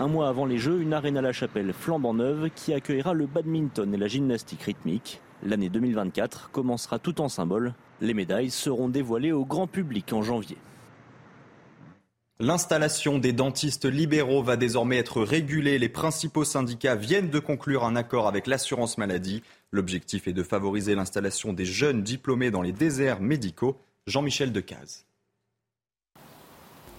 Un 0.00 0.08
mois 0.08 0.28
avant 0.28 0.46
les 0.46 0.58
Jeux, 0.58 0.80
une 0.80 0.92
arène 0.92 1.16
à 1.16 1.22
la 1.22 1.32
chapelle 1.32 1.72
flambant 1.72 2.14
neuve 2.14 2.50
qui 2.52 2.74
accueillera 2.74 3.14
le 3.14 3.26
badminton 3.26 3.94
et 3.94 3.96
la 3.96 4.08
gymnastique 4.08 4.62
rythmique. 4.62 5.20
L'année 5.42 5.70
2024 5.70 6.50
commencera 6.50 6.98
tout 6.98 7.20
en 7.20 7.28
symbole. 7.28 7.74
Les 8.00 8.14
médailles 8.14 8.50
seront 8.50 8.88
dévoilées 8.88 9.32
au 9.32 9.44
grand 9.44 9.66
public 9.66 10.12
en 10.12 10.22
janvier. 10.22 10.58
L'installation 12.42 13.18
des 13.18 13.34
dentistes 13.34 13.84
libéraux 13.84 14.42
va 14.42 14.56
désormais 14.56 14.96
être 14.96 15.22
régulée. 15.22 15.78
Les 15.78 15.90
principaux 15.90 16.44
syndicats 16.44 16.94
viennent 16.94 17.28
de 17.28 17.38
conclure 17.38 17.84
un 17.84 17.96
accord 17.96 18.26
avec 18.26 18.46
l'assurance 18.46 18.96
maladie. 18.96 19.42
L'objectif 19.72 20.26
est 20.26 20.32
de 20.32 20.42
favoriser 20.42 20.94
l'installation 20.94 21.52
des 21.52 21.66
jeunes 21.66 22.02
diplômés 22.02 22.50
dans 22.50 22.62
les 22.62 22.72
déserts 22.72 23.20
médicaux. 23.20 23.78
Jean-Michel 24.06 24.52
Decaze. 24.52 25.04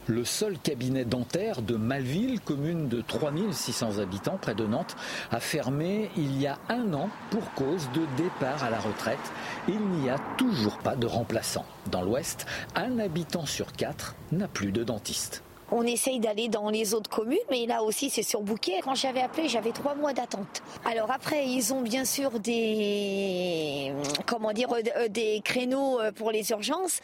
Le 0.08 0.26
seul 0.26 0.58
cabinet 0.58 1.06
dentaire 1.06 1.62
de 1.62 1.76
Malville, 1.76 2.40
commune 2.40 2.90
de 2.90 3.02
3600 3.02 4.00
habitants 4.00 4.40
près 4.42 4.56
de 4.56 4.66
Nantes, 4.66 4.96
a 5.30 5.40
fermé 5.40 6.10
il 6.18 6.42
y 6.42 6.48
a 6.48 6.58
un 6.70 6.94
an 6.94 7.10
pour 7.30 7.54
cause 7.54 7.88
de 7.94 8.02
départ 8.18 8.64
à 8.64 8.72
la 8.72 8.80
retraite. 8.80 9.20
Il 9.68 9.80
n'y 9.80 10.10
a 10.10 10.18
toujours 10.38 10.80
pas 10.80 10.96
de 10.96 11.06
remplaçant. 11.06 11.66
Dans 11.92 12.02
l'Ouest, 12.02 12.48
un 12.76 12.98
habitant 12.98 13.46
sur 13.46 13.74
quatre 13.74 14.16
n'a 14.32 14.48
plus 14.48 14.72
de 14.72 14.84
dentiste. 14.84 15.44
On 15.72 15.84
essaye 15.84 16.20
d'aller 16.20 16.50
dans 16.50 16.70
les 16.70 16.94
autres 16.94 17.10
communes, 17.10 17.38
mais 17.50 17.66
là 17.66 17.82
aussi 17.84 18.10
c'est 18.10 18.24
surbooké. 18.24 18.74
Quand 18.84 18.96
j'avais 18.96 19.22
appelé, 19.22 19.48
j'avais 19.48 19.72
trois 19.72 19.96
mois 19.96 20.14
d'attente. 20.14 20.62
Alors 20.86 21.12
après, 21.12 21.48
ils 21.48 21.74
ont 21.74 21.82
bien 21.82 22.04
sûr 22.04 22.40
des 22.40 23.94
comment 24.26 24.52
dire 24.52 24.70
euh, 24.74 25.08
des 25.08 25.42
créneaux 25.44 26.00
euh, 26.00 26.12
pour 26.12 26.32
les 26.32 26.52
urgences, 26.52 27.00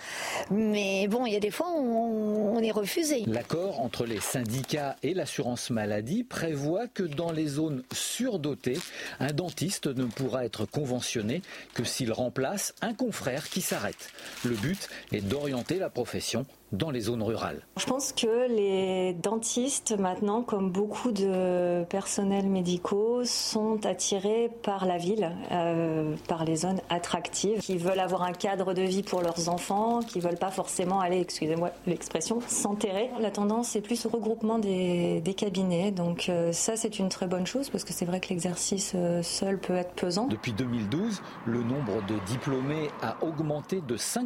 mais 0.52 1.08
bon, 1.08 1.26
il 1.26 1.34
y 1.34 1.36
a 1.36 1.40
des 1.40 1.52
fois 1.52 1.68
où 1.78 2.52
on 2.56 2.60
est 2.60 2.72
refusé. 2.72 3.24
L'accord 3.28 3.80
entre 3.82 4.06
les 4.06 4.20
syndicats 4.20 4.98
et 5.04 5.14
l'assurance 5.14 5.70
maladie 5.70 6.24
prévoit 6.24 6.88
que 6.88 7.04
dans 7.04 7.32
les 7.32 7.48
zones 7.48 7.84
surdotées, 7.94 8.80
un 9.20 9.32
dentiste 9.32 9.88
ne 9.88 10.06
pourra 10.06 10.46
être 10.46 10.66
conventionné 10.66 11.42
que 11.74 11.84
s'il 11.84 12.12
remplace 12.12 12.74
un 12.82 12.94
confrère 12.94 13.50
qui 13.50 13.62
s'arrête. 13.62 14.10
Le 14.44 14.56
but 14.56 14.90
est 15.12 15.22
d'orienter 15.22 15.80
la 15.80 15.90
profession 15.90 16.46
dans 16.72 16.92
les 16.92 17.02
zones 17.02 17.24
rurales. 17.24 17.62
Je 17.78 17.86
pense 17.86 18.12
que 18.12 18.48
les 18.50 19.14
dentistes, 19.14 19.98
maintenant, 19.98 20.42
comme 20.42 20.72
beaucoup 20.72 21.12
de 21.12 21.84
personnels 21.86 22.48
médicaux, 22.48 23.22
sont 23.24 23.86
attirés 23.86 24.52
par 24.64 24.86
la 24.86 24.98
ville, 24.98 25.32
euh, 25.52 26.16
par 26.28 26.44
les 26.44 26.58
zones 26.58 26.82
attractives, 26.90 27.60
qui 27.60 27.78
veulent 27.78 28.00
avoir 28.00 28.24
un 28.24 28.34
cadre 28.34 28.74
de 28.74 28.82
vie 28.82 29.04
pour 29.04 29.22
leurs 29.22 29.50
enfants, 29.50 30.00
qui 30.02 30.20
veulent 30.20 30.38
pas 30.38 30.52
forcément 30.52 31.00
aller, 31.00 31.20
excusez-moi 31.20 31.72
l'expression, 31.86 32.40
s'enterrer. 32.48 33.10
La 33.20 33.32
tendance 33.32 33.76
est 33.76 33.82
plus 33.82 34.06
au 34.06 34.10
regroupement 34.10 34.60
des, 34.60 35.22
cabinets, 35.38 35.92
donc 35.92 36.30
euh, 36.30 36.52
ça 36.52 36.76
c'est 36.76 36.98
une 36.98 37.10
très 37.10 37.28
bonne 37.28 37.46
chose 37.46 37.70
parce 37.70 37.84
que 37.84 37.94
c'est 37.94 38.06
vrai 38.06 38.20
que 38.20 38.30
l'exercice 38.30 38.94
euh, 38.96 39.22
seul 39.22 39.60
peut 39.60 39.76
être 39.76 39.92
pesant. 39.92 40.26
Depuis 40.26 40.52
2012, 40.52 41.22
le 41.46 41.62
nombre 41.62 42.04
de 42.08 42.16
diplômés 42.26 42.90
a 43.04 43.18
augmenté 43.24 43.82
de 43.82 43.98
5% 43.98 44.24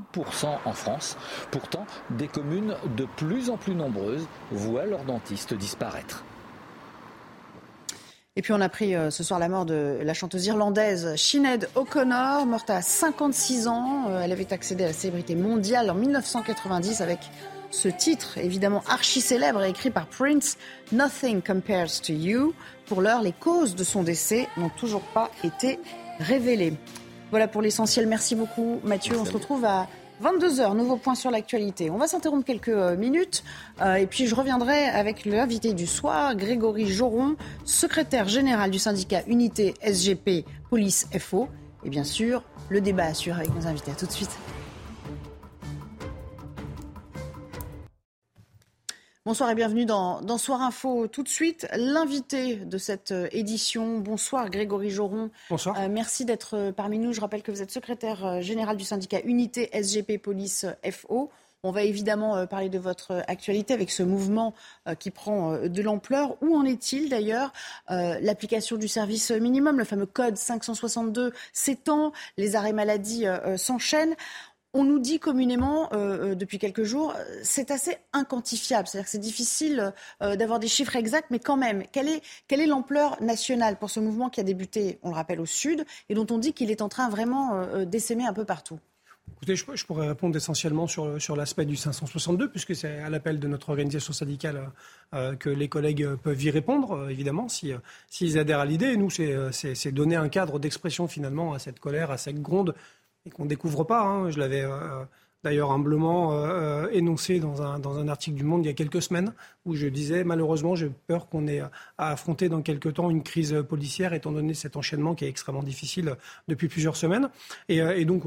en 0.63 0.71
France. 0.71 1.17
Pourtant, 1.51 1.86
des 2.12 2.29
communes 2.31 2.75
de 2.97 3.05
plus 3.17 3.50
en 3.50 3.57
plus 3.57 3.75
nombreuses 3.75 4.27
voient 4.51 4.85
leurs 4.85 5.03
dentistes 5.03 5.53
disparaître. 5.53 6.23
Et 8.38 8.41
puis 8.41 8.53
on 8.53 8.61
a 8.61 8.69
pris 8.69 8.95
euh, 8.95 9.09
ce 9.09 9.23
soir 9.23 9.39
la 9.39 9.50
mort 9.50 9.65
de 9.65 10.00
la 10.01 10.13
chanteuse 10.13 10.45
irlandaise 10.45 11.15
Sinead 11.17 11.67
O'Connor, 11.75 12.45
morte 12.45 12.69
à 12.69 12.81
56 12.81 13.67
ans. 13.67 14.05
Euh, 14.09 14.21
elle 14.21 14.31
avait 14.31 14.53
accédé 14.53 14.85
à 14.85 14.88
la 14.88 14.93
célébrité 14.93 15.35
mondiale 15.35 15.91
en 15.91 15.95
1990 15.95 17.01
avec 17.01 17.19
ce 17.71 17.89
titre, 17.89 18.38
évidemment 18.38 18.83
archi 18.88 19.19
célèbre, 19.19 19.63
écrit 19.63 19.89
par 19.89 20.07
Prince, 20.07 20.57
Nothing 20.93 21.41
Compares 21.41 22.01
to 22.01 22.13
You. 22.13 22.53
Pour 22.85 23.01
l'heure, 23.01 23.21
les 23.21 23.33
causes 23.33 23.75
de 23.75 23.83
son 23.83 24.03
décès 24.03 24.47
n'ont 24.55 24.69
toujours 24.69 25.03
pas 25.13 25.29
été 25.43 25.79
révélées. 26.19 26.73
Voilà 27.31 27.50
pour 27.50 27.61
l'essentiel. 27.61 28.07
Merci 28.07 28.35
beaucoup 28.35 28.79
Mathieu. 28.85 29.17
on 29.19 29.25
se 29.25 29.33
retrouve 29.33 29.65
à 29.65 29.88
22h, 30.22 30.75
nouveau 30.75 30.98
point 30.98 31.16
sur 31.16 31.32
l'actualité. 31.32 31.90
On 31.90 31.98
va 31.98 32.08
s'interrompre 32.08 32.46
quelques 32.46 32.70
euh, 32.70 32.96
minutes 32.96 33.44
euh, 33.82 33.96
et 33.96 34.06
puis 34.06 34.28
je 34.28 34.36
reviendrai 34.36 34.86
avec 34.86 35.25
l'invité 35.25 35.74
du 35.74 35.88
soir, 35.88 36.36
Grégory 36.36 36.88
Joron, 36.88 37.36
secrétaire 37.66 38.28
général 38.28 38.70
du 38.70 38.78
syndicat 38.78 39.24
Unité 39.28 39.74
SGP 39.82 40.46
Police 40.70 41.08
FO. 41.20 41.48
Et 41.84 41.90
bien 41.90 42.04
sûr, 42.04 42.44
le 42.70 42.82
débat 42.82 43.06
assure 43.06 43.36
avec 43.38 43.54
nos 43.56 43.66
invités. 43.66 43.92
À 43.92 43.96
tout 43.96 44.06
de 44.06 44.12
suite. 44.12 44.38
Bonsoir 49.24 49.51
et 49.51 49.56
bienvenue 49.56 49.86
dans, 49.86 50.38
Soir 50.40 50.63
Info. 50.63 51.06
Tout 51.08 51.22
de 51.22 51.30
suite, 51.30 51.68
l'invité 51.75 52.56
de 52.56 52.80
cette 52.80 53.12
euh, 53.12 53.28
édition. 53.32 54.00
Bonsoir 54.00 54.50
Grégory 54.50 54.90
Joron. 54.90 55.30
Bonsoir. 55.48 55.80
Euh, 55.80 55.90
merci 55.92 56.25
d'être 56.25 56.58
euh, 56.58 56.72
parmi 56.72 56.98
nous. 56.98 57.13
Je 57.13 57.22
rappelle 57.22 57.44
que 57.44 57.51
vous 57.51 57.62
êtes 57.62 57.70
secrétaire 57.70 58.42
général 58.42 58.78
du 58.78 58.84
syndicat 58.84 59.20
Unité 59.24 59.70
SGP 59.80 60.18
Police 60.18 60.66
FO. 60.90 61.30
On 61.62 61.70
va 61.70 61.84
évidemment 61.84 62.48
parler 62.48 62.70
de 62.70 62.80
votre 62.80 63.24
actualité 63.28 63.75
avec 63.75 63.92
ce 63.92 64.01
mouvement 64.01 64.56
qui 64.98 65.12
prend 65.12 65.60
de 65.60 65.82
l'ampleur. 65.84 66.36
Où 66.42 66.58
en 66.58 66.66
est-il 66.66 67.08
d'ailleurs 67.08 67.54
L'application 67.88 68.78
du 68.78 68.88
service 68.88 69.30
minimum, 69.30 69.78
le 69.78 69.84
fameux 69.84 70.08
code 70.08 70.38
562 70.38 71.32
s'étend, 71.54 72.13
les 72.38 72.56
arrêts 72.56 72.74
maladie 72.74 73.25
s'enchaînent 73.58 74.16
on 74.74 74.84
nous 74.84 75.00
dit 75.00 75.20
communément 75.20 75.90
euh, 75.94 76.32
euh, 76.32 76.36
depuis 76.36 76.58
quelques 76.58 76.84
jours, 76.84 77.13
euh, 77.16 77.40
c'est 77.44 77.72
assez 77.72 77.98
inquantifiable. 78.13 78.88
C'est-à-dire 78.88 79.06
que 79.06 79.12
c'est 79.12 79.18
difficile 79.20 79.94
d'avoir 80.22 80.60
des 80.60 80.68
chiffres 80.68 80.96
exacts, 80.96 81.28
mais 81.32 81.40
quand 81.40 81.58
même, 81.58 81.84
quelle 81.92 82.08
est, 82.08 82.66
l'ampleur 82.66 83.22
nationale 83.22 83.78
pour 83.78 83.90
ce 83.90 84.00
mouvement 84.00 84.30
qui 84.30 84.40
a 84.40 84.44
débuté, 84.44 85.00
on 85.04 85.10
le 85.10 85.16
rappelle, 85.16 85.42
au 85.42 85.46
sud 85.46 85.86
et 86.10 86.13
dont 86.13 86.28
on 86.30 86.38
dit 86.38 86.54
qu'il 86.54 86.72
est 86.72 86.82
en 86.82 86.90
train 86.90 87.10
vraiment 87.10 87.66
d'essaimer 87.86 88.25
un 88.25 88.34
peu 88.34 88.46
partout? 88.46 88.80
Écoutez, 89.38 89.56
je, 89.56 89.86
pourrais 89.86 90.08
répondre 90.08 90.36
essentiellement 90.36 90.88
sur, 90.88 91.20
sur 91.20 91.36
l'aspect 91.36 91.66
du 91.66 91.75
562, 91.75 92.50
puisque 92.50 92.75
c'est 92.75 93.00
à 93.00 93.10
l'appel 93.10 93.40
de 93.40 93.48
notre 93.48 93.70
organisation 93.70 94.13
syndicale 94.13 94.72
que 95.40 95.50
les 95.50 95.68
collègues 95.68 96.16
peuvent 96.16 96.42
y 96.42 96.51
répondre, 96.51 97.10
évidemment, 97.10 97.50
s'ils 97.50 97.80
si, 98.10 98.38
adhèrent 98.38 98.60
à 98.60 98.66
l'idée. 98.66 98.96
Nous, 98.98 99.10
c'est 99.10 99.92
donner 99.92 100.16
un 100.16 100.30
cadre 100.30 100.60
d'expression 100.60 101.08
finalement 101.08 101.54
à 101.54 101.60
cette 101.60 101.80
colère, 101.80 102.12
à 102.12 102.18
cette 102.18 102.42
gronde 102.42 102.75
et 103.25 103.30
qu'on 103.30 103.44
ne 103.44 103.50
découvre 103.50 103.84
pas. 103.84 104.01
Hein. 104.01 104.30
Je 104.30 104.40
l'avais 104.40 104.63
euh, 104.63 105.04
d'ailleurs 105.44 105.72
humblement 105.72 106.34
euh, 106.34 106.88
énoncé 106.92 107.40
dans 107.40 107.62
un, 107.62 107.80
dans 107.80 107.98
un 107.98 108.08
article 108.08 108.38
du 108.38 108.44
Monde 108.44 108.63
il 108.66 108.68
y 108.68 108.72
a 108.72 108.74
quelques 108.74 109.01
semaines, 109.01 109.34
où 109.66 109.75
je 109.75 109.88
disais 109.88 110.24
malheureusement 110.24 110.75
j'ai 110.75 110.92
peur 111.08 111.30
qu'on 111.30 111.48
ait 111.48 111.60
à 111.60 111.72
affronter 111.98 112.50
dans 112.50 112.62
quelques 112.62 112.94
temps 112.94 113.10
une 113.10 113.24
crise 113.24 113.63
policière, 113.68 114.13
étant 114.13 114.32
donné 114.32 114.54
cet 114.54 114.75
enchaînement 114.75 115.16
qui 115.16 115.25
est 115.25 115.30
extrêmement 115.30 115.63
difficile 115.63 116.16
depuis 116.48 116.68
plusieurs 116.68 116.96
semaines. 116.96 117.30
Et, 117.70 117.78
et 117.78 118.06
donc 118.06 118.24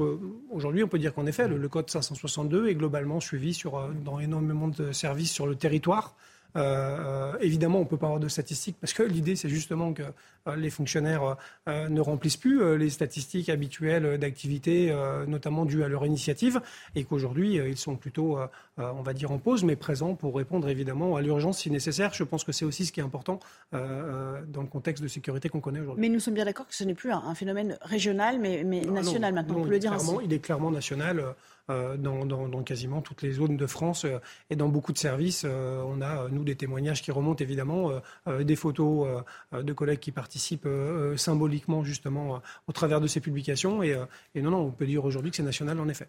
aujourd'hui 0.51 0.83
on 0.83 0.87
peut 0.87 0.99
dire 0.99 1.13
qu'en 1.13 1.25
effet 1.25 1.47
le, 1.47 1.57
le, 1.57 1.69
code 1.69 1.89
562 1.89 2.67
est 2.67 2.75
globalement 2.75 3.19
suivi 3.19 3.53
sur, 3.53 3.89
dans 4.03 4.19
énormément 4.19 4.67
de 4.67 4.91
services 4.91 5.31
sur 5.31 5.47
le 5.47 5.55
territoire. 5.55 6.15
Euh, 6.55 7.33
évidemment, 7.41 7.79
on 7.79 7.83
ne 7.83 7.87
peut 7.87 7.97
pas 7.97 8.07
avoir 8.07 8.19
de 8.19 8.27
statistiques 8.27 8.77
parce 8.79 8.93
que 8.93 9.03
l'idée, 9.03 9.35
c'est 9.35 9.49
justement 9.49 9.93
que 9.93 10.03
euh, 10.47 10.55
les 10.55 10.69
fonctionnaires 10.69 11.37
euh, 11.67 11.89
ne 11.89 11.99
remplissent 12.01 12.37
plus 12.37 12.77
les 12.77 12.89
statistiques 12.89 13.49
habituelles 13.49 14.17
d'activité, 14.17 14.95
notamment 15.27 15.65
dues 15.65 15.83
à 15.83 15.87
leur 15.87 16.05
initiative, 16.05 16.61
et 16.95 17.03
qu'aujourd'hui, 17.03 17.55
ils 17.55 17.77
sont 17.77 17.95
plutôt, 17.95 18.37
on 18.77 19.01
va 19.01 19.13
dire, 19.13 19.31
en 19.31 19.37
pause, 19.37 19.63
mais 19.63 19.75
présents 19.75 20.15
pour 20.15 20.35
répondre 20.35 20.69
évidemment 20.69 21.15
à 21.15 21.21
l'urgence 21.21 21.59
si 21.59 21.71
nécessaire. 21.71 22.13
Je 22.13 22.23
pense 22.23 22.43
que 22.43 22.51
c'est 22.51 22.65
aussi 22.65 22.85
ce 22.85 22.91
qui 22.91 22.99
est 22.99 23.03
important 23.03 23.39
dans 23.73 24.61
le 24.61 24.67
contexte 24.67 25.03
de 25.03 25.07
sécurité 25.07 25.49
qu'on 25.49 25.59
connaît 25.59 25.79
aujourd'hui. 25.79 26.01
Mais 26.01 26.09
nous 26.09 26.19
sommes 26.19 26.33
bien 26.33 26.45
d'accord 26.45 26.67
que 26.67 26.75
ce 26.75 26.83
n'est 26.83 26.93
plus 26.93 27.11
un, 27.11 27.35
phénomène 27.35 27.77
régional, 27.81 28.39
mais, 28.39 28.63
national 28.63 29.33
maintenant, 29.33 29.55
on 29.57 29.63
peut 29.63 29.69
le 29.69 29.79
dire 29.79 29.93
ainsi. 29.93 30.11
Il 30.23 30.33
est 30.33 30.39
clairement 30.39 30.71
national. 30.71 31.35
Euh, 31.71 31.97
dans, 31.97 32.63
quasiment 32.63 33.01
toutes 33.01 33.23
les 33.23 33.31
zones 33.31 33.57
de 33.57 33.65
France 33.65 34.05
euh, 34.05 34.19
et 34.51 34.55
dans 34.55 34.69
beaucoup 34.69 34.93
de 34.93 34.99
services. 34.99 35.45
Euh, 35.45 35.81
on 35.87 35.99
a, 35.99 36.29
nous, 36.29 36.43
des 36.43 36.55
témoignages 36.55 37.01
qui 37.01 37.09
remontent 37.11 37.43
évidemment, 37.43 37.91
des 38.27 38.55
photos 38.55 39.23
de 39.51 39.73
collègues 39.73 39.99
qui 39.99 40.11
participent 40.11 40.67
symboliquement 41.15 41.83
justement 41.83 42.41
au 42.67 42.71
travers 42.71 43.01
de 43.01 43.07
ces 43.07 43.19
publications. 43.19 43.83
Et, 43.83 43.95
non, 44.35 44.51
non, 44.51 44.59
on 44.59 44.71
peut 44.71 44.85
dire 44.85 45.03
aujourd'hui 45.05 45.31
que 45.31 45.37
c'est 45.37 45.43
national 45.43 45.79
en 45.79 45.87
effet. 45.87 46.07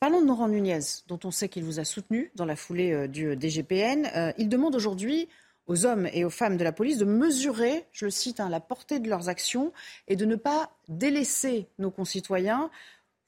Parlons 0.00 0.20
de 0.22 0.26
Laurent 0.26 0.48
Nunez, 0.48 0.80
dont 1.08 1.18
on 1.24 1.30
sait 1.30 1.48
qu'il 1.48 1.64
vous 1.64 1.80
a 1.80 1.84
soutenu 1.84 2.30
dans 2.34 2.44
la 2.44 2.56
foulée 2.56 3.08
du 3.08 3.36
DGPN. 3.38 4.34
il 4.38 4.48
demande 4.48 4.74
aujourd'hui 4.74 5.28
aux 5.68 5.84
hommes 5.84 6.08
et 6.12 6.24
aux 6.24 6.30
femmes 6.30 6.56
de 6.56 6.64
la 6.64 6.72
police 6.72 6.98
de 6.98 7.04
mesurer, 7.04 7.86
je 7.92 8.06
le 8.06 8.10
cite, 8.10 8.40
hein, 8.40 8.48
la 8.48 8.60
portée 8.60 8.98
de 8.98 9.08
leurs 9.08 9.28
actions 9.28 9.72
et 10.08 10.16
de 10.16 10.24
ne 10.24 10.34
pas 10.34 10.70
délaisser 10.88 11.68
nos 11.78 11.90
concitoyens. 11.90 12.70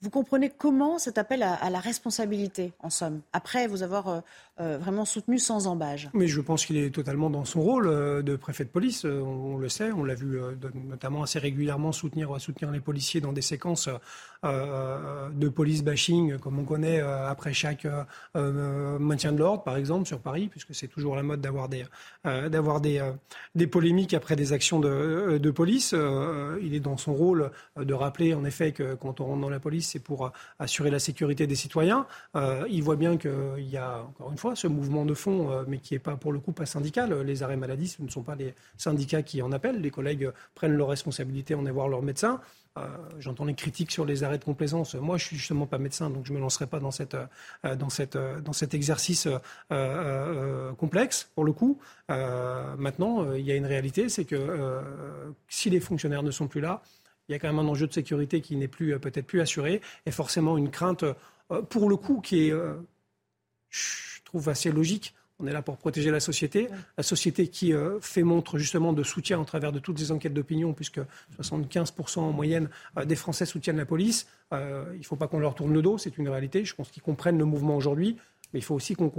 Vous 0.02 0.10
comprenez 0.10 0.48
comment 0.48 0.98
cet 0.98 1.18
appel 1.18 1.42
à, 1.42 1.68
la 1.68 1.78
responsabilité, 1.78 2.72
en 2.80 2.88
somme, 2.88 3.20
après 3.34 3.66
vous 3.66 3.82
avoir 3.82 4.22
euh, 4.60 4.70
euh, 4.70 4.78
vraiment 4.78 5.04
soutenu 5.04 5.38
sans 5.38 5.66
embâge 5.66 6.10
Mais 6.14 6.28
je 6.28 6.40
pense 6.40 6.64
qu'il 6.64 6.76
est 6.76 6.90
totalement 6.90 7.30
dans 7.30 7.44
son 7.44 7.60
rôle 7.60 7.86
euh, 7.86 8.22
de 8.22 8.36
préfet 8.36 8.64
de 8.64 8.68
police. 8.68 9.04
On, 9.04 9.56
le 9.56 9.68
sait, 9.68 9.90
on 9.92 10.04
l'a 10.04 10.14
vu 10.14 10.40
notamment 10.88 11.22
assez 11.22 11.38
régulièrement 11.38 11.92
soutenir, 11.92 12.40
soutenir 12.40 12.70
les 12.70 12.80
policiers 12.80 13.20
dans 13.20 13.32
des 13.32 13.42
séquences 13.42 13.88
de 14.42 15.48
police 15.48 15.82
bashing, 15.82 16.38
comme 16.38 16.58
on 16.58 16.64
connaît 16.64 17.00
après 17.00 17.52
chaque 17.52 17.86
maintien 18.34 19.32
de 19.32 19.38
l'ordre, 19.38 19.62
par 19.62 19.76
exemple, 19.76 20.06
sur 20.06 20.20
Paris, 20.20 20.48
puisque 20.48 20.74
c'est 20.74 20.88
toujours 20.88 21.16
la 21.16 21.22
mode 21.22 21.40
d'avoir 21.40 21.68
des, 21.68 21.84
d'avoir 22.24 22.80
des, 22.80 23.02
des 23.54 23.66
polémiques 23.66 24.14
après 24.14 24.36
des 24.36 24.52
actions 24.52 24.80
de, 24.80 25.50
police. 25.50 25.94
il 26.62 26.74
est 26.74 26.80
dans 26.80 26.96
son 26.96 27.14
rôle 27.14 27.50
de 27.76 27.94
rappeler, 27.94 28.34
en 28.34 28.44
effet, 28.44 28.72
que 28.72 28.94
quand 28.94 29.20
on 29.20 29.26
rentre 29.26 29.40
dans 29.40 29.50
la 29.50 29.60
police, 29.60 29.90
c'est 29.90 29.98
pour 29.98 30.26
euh, 30.26 30.30
assurer 30.58 30.90
la 30.90 30.98
sécurité 30.98 31.46
des 31.46 31.54
citoyens. 31.54 32.06
Euh, 32.36 32.66
il 32.70 32.82
voit 32.82 32.96
bien 32.96 33.16
qu'il 33.16 33.68
y 33.68 33.76
a, 33.76 34.02
encore 34.02 34.30
une 34.30 34.38
fois, 34.38 34.49
ce 34.54 34.66
mouvement 34.66 35.04
de 35.04 35.14
fond, 35.14 35.50
euh, 35.50 35.64
mais 35.66 35.78
qui 35.78 35.94
n'est 35.94 36.00
pas, 36.00 36.16
pour 36.16 36.32
le 36.32 36.38
coup, 36.38 36.52
pas 36.52 36.66
syndical. 36.66 37.12
Les 37.22 37.42
arrêts 37.42 37.56
maladie, 37.56 37.88
ce 37.88 38.02
ne 38.02 38.08
sont 38.08 38.22
pas 38.22 38.34
les 38.34 38.54
syndicats 38.76 39.22
qui 39.22 39.42
en 39.42 39.52
appellent. 39.52 39.80
Les 39.80 39.90
collègues 39.90 40.30
prennent 40.54 40.74
leurs 40.74 40.88
responsabilités 40.88 41.54
en 41.54 41.60
aller 41.60 41.70
voir 41.70 41.88
leur 41.88 42.02
médecin. 42.02 42.40
J'entends 43.18 43.44
les 43.44 43.54
critiques 43.54 43.90
sur 43.90 44.06
les 44.06 44.22
arrêts 44.22 44.38
de 44.38 44.44
complaisance. 44.44 44.94
Moi, 44.94 45.18
je 45.18 45.26
suis 45.26 45.36
justement 45.36 45.66
pas 45.66 45.76
médecin, 45.76 46.08
donc 46.08 46.24
je 46.24 46.32
me 46.32 46.38
lancerai 46.38 46.66
pas 46.66 46.78
dans 46.78 46.92
cette, 46.92 47.16
dans 47.64 47.90
cette, 47.90 48.16
dans 48.16 48.52
cet 48.54 48.72
exercice 48.72 49.28
complexe 50.78 51.28
pour 51.34 51.44
le 51.44 51.52
coup. 51.52 51.78
maintenant, 52.08 53.34
il 53.34 53.44
y 53.44 53.52
a 53.52 53.56
une 53.56 53.66
réalité, 53.66 54.08
c'est 54.08 54.24
que 54.24 54.80
si 55.48 55.68
les 55.68 55.80
fonctionnaires 55.80 56.22
ne 56.22 56.30
sont 56.30 56.46
plus 56.48 56.60
là, 56.60 56.80
il 57.30 57.32
y 57.32 57.36
a 57.36 57.38
quand 57.38 57.46
même 57.46 57.60
un 57.60 57.68
enjeu 57.68 57.86
de 57.86 57.92
sécurité 57.92 58.40
qui 58.40 58.56
n'est 58.56 58.68
plus 58.68 58.92
euh, 58.92 58.98
peut-être 58.98 59.26
plus 59.26 59.40
assuré 59.40 59.80
et 60.04 60.10
forcément 60.10 60.58
une 60.58 60.70
crainte 60.70 61.04
euh, 61.04 61.62
pour 61.62 61.88
le 61.88 61.96
coup 61.96 62.20
qui 62.20 62.48
est, 62.48 62.50
euh, 62.50 62.74
trouve 64.30 64.48
assez 64.48 64.70
logique. 64.70 65.14
On 65.40 65.46
est 65.46 65.52
là 65.52 65.62
pour 65.62 65.76
protéger 65.76 66.10
la 66.10 66.20
société, 66.20 66.68
la 66.96 67.02
société 67.02 67.48
qui 67.48 67.72
fait 68.02 68.22
montre 68.22 68.58
justement 68.58 68.92
de 68.92 69.02
soutien 69.02 69.38
en 69.38 69.44
travers 69.44 69.72
de 69.72 69.78
toutes 69.78 69.98
les 69.98 70.12
enquêtes 70.12 70.34
d'opinion, 70.34 70.74
puisque 70.74 71.00
75% 71.40 72.18
en 72.18 72.32
moyenne 72.32 72.68
des 73.06 73.16
Français 73.16 73.46
soutiennent 73.46 73.78
la 73.78 73.86
police. 73.86 74.26
il 74.52 74.98
ne 74.98 75.02
faut 75.02 75.16
pas 75.16 75.28
qu'on 75.28 75.38
leur 75.38 75.54
tourne 75.54 75.72
le 75.72 75.80
dos, 75.80 75.96
c'est 75.96 76.18
une 76.18 76.28
réalité. 76.28 76.66
Je 76.66 76.74
pense 76.74 76.90
qu'ils 76.90 77.02
comprennent 77.02 77.38
le 77.38 77.46
mouvement 77.46 77.74
aujourd'hui, 77.74 78.18
mais 78.52 78.60
il 78.60 78.62
faut 78.62 78.74
aussi 78.74 78.94
qu'on 78.94 79.10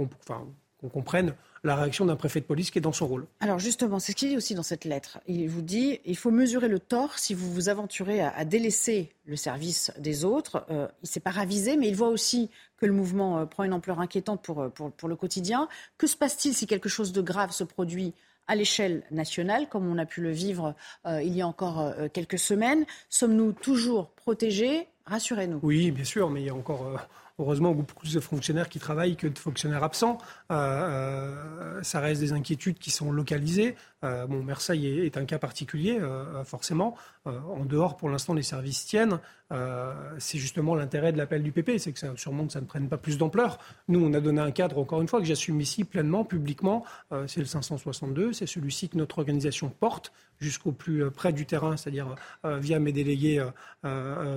qu'on 0.82 0.88
comprenne 0.88 1.34
la 1.64 1.76
réaction 1.76 2.04
d'un 2.04 2.16
préfet 2.16 2.40
de 2.40 2.44
police 2.44 2.70
qui 2.70 2.78
est 2.78 2.82
dans 2.82 2.92
son 2.92 3.06
rôle. 3.06 3.26
Alors 3.40 3.60
justement, 3.60 4.00
c'est 4.00 4.12
ce 4.12 4.16
qu'il 4.16 4.30
dit 4.30 4.36
aussi 4.36 4.54
dans 4.54 4.64
cette 4.64 4.84
lettre. 4.84 5.20
Il 5.28 5.48
vous 5.48 5.62
dit 5.62 6.00
il 6.04 6.16
faut 6.16 6.32
mesurer 6.32 6.68
le 6.68 6.80
tort 6.80 7.18
si 7.18 7.34
vous 7.34 7.52
vous 7.52 7.68
aventurez 7.68 8.20
à, 8.20 8.44
délaisser 8.44 9.12
le 9.26 9.36
service 9.36 9.92
des 9.98 10.24
autres. 10.24 10.66
Euh, 10.70 10.88
il 11.02 11.04
ne 11.04 11.08
s'est 11.08 11.20
pas 11.20 11.30
ravisé, 11.30 11.76
mais 11.76 11.88
il 11.88 11.94
voit 11.94 12.08
aussi 12.08 12.50
que 12.78 12.86
le 12.86 12.92
mouvement 12.92 13.38
euh, 13.38 13.46
prend 13.46 13.62
une 13.62 13.72
ampleur 13.72 14.00
inquiétante 14.00 14.42
pour, 14.42 14.70
pour, 14.72 14.90
pour 14.90 15.08
le 15.08 15.14
quotidien. 15.14 15.68
Que 15.98 16.08
se 16.08 16.16
passe-t-il 16.16 16.54
si 16.54 16.66
quelque 16.66 16.88
chose 16.88 17.12
de 17.12 17.20
grave 17.20 17.52
se 17.52 17.62
produit 17.62 18.12
à 18.48 18.56
l'échelle 18.56 19.04
nationale, 19.12 19.68
comme 19.68 19.86
on 19.88 19.98
a 19.98 20.04
pu 20.04 20.20
le 20.20 20.32
vivre 20.32 20.74
euh, 21.06 21.22
il 21.22 21.32
y 21.32 21.42
a 21.42 21.46
encore 21.46 21.94
quelques 22.12 22.40
semaines? 22.40 22.84
Sommes-nous 23.08 23.52
toujours 23.52 24.10
protégés? 24.10 24.88
Rassurez-nous. 25.06 25.60
Oui, 25.62 25.92
bien 25.92 26.04
sûr, 26.04 26.28
mais 26.28 26.42
il 26.42 26.46
y 26.46 26.50
a 26.50 26.54
encore 26.54 26.98
heureusement 27.38 27.72
beaucoup 27.72 27.94
plus 27.94 28.14
de 28.14 28.20
fonctionnaires 28.20 28.68
qui 28.68 28.78
travaillent 28.78 29.16
que 29.16 29.26
de 29.26 29.38
fonctionnaires 29.38 29.84
absents. 29.84 30.18
Euh, 30.50 30.54
euh, 30.54 31.82
ça 31.82 32.00
reste 32.00 32.20
des 32.20 32.32
inquiétudes 32.32 32.78
qui 32.78 32.90
sont 32.90 33.10
localisées. 33.10 33.74
Euh, 34.04 34.26
bon, 34.26 34.42
Marseille 34.42 34.86
est, 34.86 35.16
un 35.16 35.24
cas 35.24 35.38
particulier, 35.38 35.98
forcément. 36.44 36.96
en 37.24 37.64
dehors, 37.64 37.96
pour 37.96 38.08
l'instant, 38.08 38.34
les 38.34 38.42
services 38.42 38.84
tiennent. 38.84 39.18
c'est 40.18 40.38
justement 40.38 40.74
l'intérêt 40.74 41.12
de 41.12 41.18
l'appel 41.18 41.42
du 41.42 41.52
PP, 41.52 41.78
c'est 41.78 41.92
que 41.92 42.16
sûrement 42.16 42.46
que 42.46 42.52
ça 42.52 42.60
ne 42.60 42.66
prenne 42.66 42.88
pas 42.88 42.96
plus 42.96 43.18
d'ampleur. 43.18 43.58
Nous, 43.88 44.04
on 44.04 44.12
a 44.14 44.20
donné 44.20 44.40
un 44.40 44.50
cadre, 44.50 44.78
encore 44.78 45.00
une 45.02 45.08
fois, 45.08 45.20
que 45.20 45.26
j'assume 45.26 45.60
ici 45.60 45.84
pleinement, 45.84 46.24
publiquement. 46.24 46.84
c'est 47.26 47.40
le 47.40 47.46
562, 47.46 48.32
c'est 48.32 48.46
celui-ci 48.46 48.88
que 48.88 48.96
notre 48.96 49.18
organisation 49.18 49.68
porte 49.68 50.12
jusqu'au 50.40 50.72
plus 50.72 51.08
près 51.10 51.32
du 51.32 51.46
terrain, 51.46 51.76
c'est-à-dire 51.76 52.14
via 52.44 52.80
mes 52.80 52.92
délégués 52.92 53.44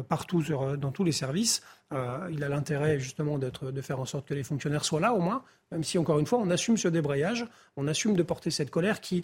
partout 0.08 0.44
dans 0.78 0.92
tous 0.92 1.04
les 1.04 1.12
services. 1.14 1.64
Euh, 1.94 2.30
il 2.32 2.44
a 2.44 2.50
l'intérêt 2.50 3.00
justement 3.00 3.38
de 3.38 3.82
faire 3.82 4.00
en 4.00 4.06
sorte 4.06 4.28
que 4.28 4.34
les 4.34 4.44
fonctionnaires 4.44 4.84
soient 4.84 5.00
là 5.00 5.14
au 5.14 5.20
moins, 5.20 5.44
même 5.72 5.84
si 5.84 5.98
encore 5.98 6.20
une 6.20 6.26
fois 6.26 6.40
on 6.40 6.50
assume 6.50 6.78
ce 6.78 6.88
débrayage, 6.88 7.46
on 7.78 7.88
assume 7.88 8.16
de 8.16 8.24
porter 8.24 8.50
cette 8.50 8.72
colère 8.72 9.02
qui, 9.02 9.24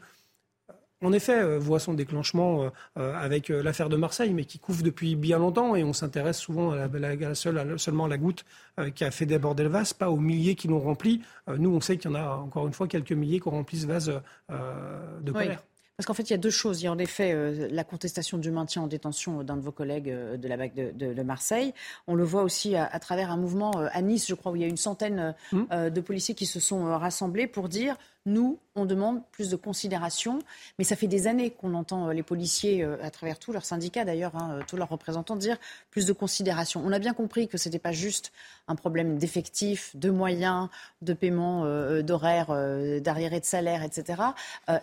euh, 0.70 0.74
en 1.03 1.12
effet, 1.12 1.41
euh, 1.41 1.58
voit 1.58 1.80
son 1.80 1.96
déclenchement 1.96 2.72
avec 2.96 3.50
l'affaire 3.50 3.89
de 3.89 3.96
Marseille, 3.96 4.34
mais 4.34 4.46
qui 4.46 4.60
couvre 4.60 4.84
depuis 4.84 5.15
bien 5.15 5.39
longtemps 5.39 5.75
et 5.75 5.84
on 5.84 5.94
s'intéresse 5.94 6.38
souvent 6.38 6.72
à 6.72 6.88
la, 6.88 7.36
seulement 7.36 8.06
à 8.06 8.10
la 8.10 8.18
goutte 8.18 8.46
qui 8.94 9.03
a 9.03 9.12
fait 9.12 9.25
déborder 9.25 9.63
le 9.63 9.70
vase, 9.70 9.94
pas 9.94 10.12
aux 10.12 10.20
milliers 10.20 10.56
qui 10.56 10.68
l'ont 10.68 10.80
rempli. 10.80 11.24
nous, 11.48 11.74
on 11.74 11.82
sait 11.82 11.98
qu'il 11.98 12.12
y 12.12 12.13
en 12.13 12.18
a 12.18 12.36
encore 12.36 12.68
une 12.68 12.74
fois 12.74 12.88
quelques 12.88 13.12
milliers 13.12 13.39
qui 13.39 13.48
ont 13.48 13.51
rempli 13.51 13.80
ce 13.80 13.88
vase 13.88 14.22
de 14.50 15.32
colère. 15.32 15.63
Parce 16.01 16.08
qu'en 16.08 16.13
fait, 16.15 16.31
il 16.31 16.31
y 16.31 16.34
a 16.34 16.38
deux 16.38 16.50
choses. 16.50 16.81
Il 16.81 16.86
y 16.86 16.88
a 16.88 16.91
en 16.91 16.98
effet 16.98 17.31
euh, 17.31 17.67
la 17.70 17.84
contestation 17.84 18.39
du 18.39 18.50
maintien 18.50 18.81
en 18.81 18.88
détention 18.88 19.43
d'un 19.43 19.55
de 19.55 19.62
vos 19.62 19.72
collègues 19.72 20.10
euh, 20.10 20.36
de 20.36 20.48
la 20.48 20.58
BAC 20.58 20.74
de, 20.74 21.22
Marseille. 21.22 21.75
On 22.08 22.15
le 22.15 22.24
voit 22.24 22.41
aussi 22.41 22.75
à, 22.75 22.88
travers 22.98 23.29
un 23.29 23.38
mouvement 23.38 23.70
euh, 23.77 23.88
à 23.91 24.01
Nice, 24.01 24.25
je 24.27 24.34
crois, 24.34 24.51
où 24.51 24.55
il 24.55 24.63
y 24.63 24.65
a 24.65 24.67
une 24.67 24.77
centaine 24.77 25.36
mmh. 25.51 25.89
de 25.91 26.01
policiers 26.01 26.34
qui 26.34 26.48
se 26.48 26.60
sont 26.60 26.86
rassemblés 26.98 27.46
pour 27.46 27.70
dire 27.70 27.98
nous, 28.28 28.60
on 28.75 28.86
demande 28.86 29.24
plus 29.32 29.50
de 29.50 29.56
considération, 29.56 30.40
mais 30.78 30.86
ça 30.86 30.96
fait 30.96 31.08
des 31.08 31.25
années 31.25 31.50
qu'on 31.50 31.74
entend 31.74 32.08
euh, 32.08 32.13
les 32.13 32.22
policiers, 32.22 32.84
euh, 32.84 32.98
à 33.01 33.10
travers 33.10 33.40
tous 33.40 33.51
leurs 33.51 33.66
syndicats 33.66 34.06
d'ailleurs, 34.06 34.36
hein, 34.36 34.60
euh, 34.60 34.62
tous 34.68 34.78
leurs 34.78 34.90
représentants, 34.90 35.36
dire 35.36 35.58
plus 35.90 36.06
de 36.06 36.13
considération. 36.13 36.84
On 36.86 36.92
a 36.92 37.00
bien 37.00 37.13
compris 37.13 37.48
que 37.48 37.58
ce 37.58 37.68
n'était 37.68 37.80
pas 37.80 37.92
juste 37.92 38.32
un 38.68 38.75
problème 38.75 39.18
d'effectifs, 39.18 39.96
de 39.96 40.12
moyens, 40.12 40.70
de 41.01 41.13
paiement 41.13 41.66
d'horaires, 42.01 42.56
d'arriérés 43.01 43.40
de 43.40 43.46
salaire, 43.46 43.84
etc. 43.84 44.22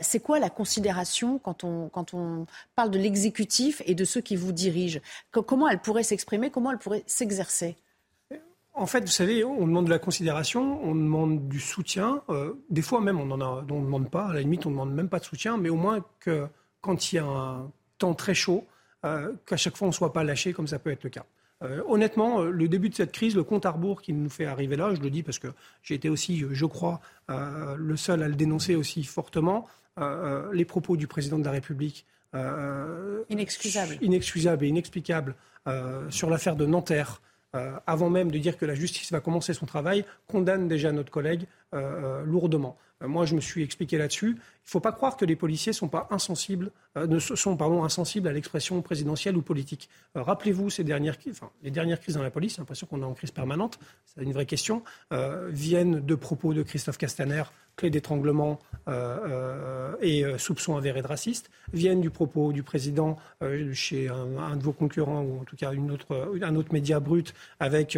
C'est 0.00 0.20
quoi 0.20 0.38
la 0.38 0.50
considération 0.50 1.38
quand 1.38 1.64
on, 1.64 1.88
quand 1.88 2.12
on 2.12 2.46
parle 2.74 2.90
de 2.90 2.98
l'exécutif 2.98 3.80
et 3.86 3.94
de 3.94 4.04
ceux 4.04 4.20
qui 4.20 4.36
vous 4.36 4.52
dirigent? 4.52 5.00
Comment 5.30 5.68
elle 5.68 5.78
pourrait 5.78 6.02
s'exprimer? 6.02 6.50
Comment 6.50 6.72
elle 6.72 6.78
pourrait 6.78 7.04
s'exercer? 7.06 7.76
En 8.78 8.86
fait, 8.86 9.00
vous 9.00 9.06
savez, 9.06 9.44
on 9.44 9.66
demande 9.66 9.86
de 9.86 9.90
la 9.90 9.98
considération, 9.98 10.80
on 10.84 10.94
demande 10.94 11.48
du 11.48 11.60
soutien. 11.60 12.22
Euh, 12.28 12.54
des 12.70 12.82
fois 12.82 13.00
même, 13.00 13.20
on 13.20 13.26
ne 13.26 13.62
demande 13.66 14.10
pas. 14.10 14.26
À 14.26 14.34
la 14.34 14.40
limite, 14.40 14.66
on 14.66 14.70
ne 14.70 14.74
demande 14.74 14.94
même 14.94 15.08
pas 15.08 15.18
de 15.18 15.24
soutien, 15.24 15.56
mais 15.56 15.68
au 15.68 15.76
moins 15.76 16.04
que 16.20 16.46
quand 16.80 17.12
il 17.12 17.16
y 17.16 17.18
a 17.18 17.24
un 17.24 17.70
temps 17.98 18.14
très 18.14 18.34
chaud, 18.34 18.66
euh, 19.04 19.32
qu'à 19.46 19.56
chaque 19.56 19.76
fois 19.76 19.86
on 19.86 19.90
ne 19.90 19.94
soit 19.94 20.12
pas 20.12 20.24
lâché 20.24 20.52
comme 20.52 20.68
ça 20.68 20.78
peut 20.78 20.90
être 20.90 21.02
le 21.02 21.10
cas. 21.10 21.24
Euh, 21.62 21.82
honnêtement, 21.88 22.42
le 22.42 22.68
début 22.68 22.88
de 22.88 22.94
cette 22.94 23.10
crise, 23.10 23.34
le 23.34 23.42
compte 23.42 23.66
à 23.66 23.72
rebours 23.72 24.00
qui 24.00 24.12
nous 24.12 24.30
fait 24.30 24.46
arriver 24.46 24.76
là, 24.76 24.94
je 24.94 25.00
le 25.00 25.10
dis 25.10 25.24
parce 25.24 25.40
que 25.40 25.48
j'ai 25.82 25.94
été 25.94 26.08
aussi, 26.08 26.44
je 26.48 26.66
crois, 26.66 27.00
le 27.28 27.96
seul 27.96 28.22
à 28.22 28.28
le 28.28 28.34
dénoncer 28.34 28.76
aussi 28.76 29.02
fortement, 29.02 29.66
les 30.52 30.64
propos 30.64 30.96
du 30.96 31.08
président 31.08 31.38
de 31.38 31.44
la 31.44 31.50
République. 31.50 32.06
inexcusables. 33.28 33.98
Inexcusables 34.00 34.64
et 34.64 34.68
inexplicables 34.68 35.34
sur 36.10 36.30
l'affaire 36.30 36.54
de 36.54 36.64
Nanterre. 36.64 37.20
Euh, 37.56 37.78
avant 37.86 38.10
même 38.10 38.30
de 38.30 38.38
dire 38.38 38.58
que 38.58 38.66
la 38.66 38.74
justice 38.74 39.10
va 39.10 39.20
commencer 39.20 39.54
son 39.54 39.64
travail, 39.64 40.04
condamne 40.26 40.68
déjà 40.68 40.92
notre 40.92 41.10
collègue 41.10 41.46
euh, 41.74 41.78
euh, 42.20 42.24
lourdement. 42.24 42.76
Moi, 43.00 43.26
je 43.26 43.34
me 43.34 43.40
suis 43.40 43.62
expliqué 43.62 43.98
là-dessus. 43.98 44.30
Il 44.30 44.34
ne 44.34 44.70
faut 44.70 44.80
pas 44.80 44.92
croire 44.92 45.16
que 45.16 45.24
les 45.24 45.36
policiers 45.36 45.72
sont 45.72 45.88
pas 45.88 46.08
insensibles, 46.10 46.70
ne 46.96 47.18
sont 47.18 47.56
pardon, 47.56 47.84
insensibles 47.84 48.28
à 48.28 48.32
l'expression 48.32 48.82
présidentielle 48.82 49.36
ou 49.36 49.42
politique. 49.42 49.88
Rappelez-vous 50.14 50.68
ces 50.68 50.84
dernières, 50.84 51.16
les 51.62 51.70
dernières 51.70 52.00
crises 52.00 52.16
dans 52.16 52.22
la 52.22 52.30
police, 52.30 52.56
j'ai 52.56 52.60
l'impression 52.60 52.86
qu'on 52.86 53.00
est 53.02 53.06
en 53.06 53.14
crise 53.14 53.30
permanente, 53.30 53.78
c'est 54.04 54.22
une 54.22 54.32
vraie 54.32 54.46
question, 54.46 54.82
viennent 55.48 56.00
de 56.00 56.14
propos 56.14 56.54
de 56.54 56.62
Christophe 56.62 56.98
Castaner 56.98 57.44
clé 57.78 57.88
d'étranglement 57.88 58.58
euh, 58.88 59.18
euh, 59.26 59.96
et 60.02 60.24
euh, 60.24 60.36
soupçons 60.36 60.76
avérés 60.76 61.00
de 61.00 61.06
raciste 61.06 61.50
viennent 61.72 62.02
du 62.02 62.10
propos 62.10 62.52
du 62.52 62.62
président 62.62 63.16
chez 63.72 64.08
un, 64.08 64.56
de 64.56 64.62
vos 64.62 64.72
concurrents 64.72 65.22
ou 65.22 65.40
en 65.40 65.44
tout 65.44 65.56
cas 65.56 65.70
un 65.70 66.56
autre 66.56 66.72
média 66.72 66.98
brut 66.98 67.34
avec 67.60 67.96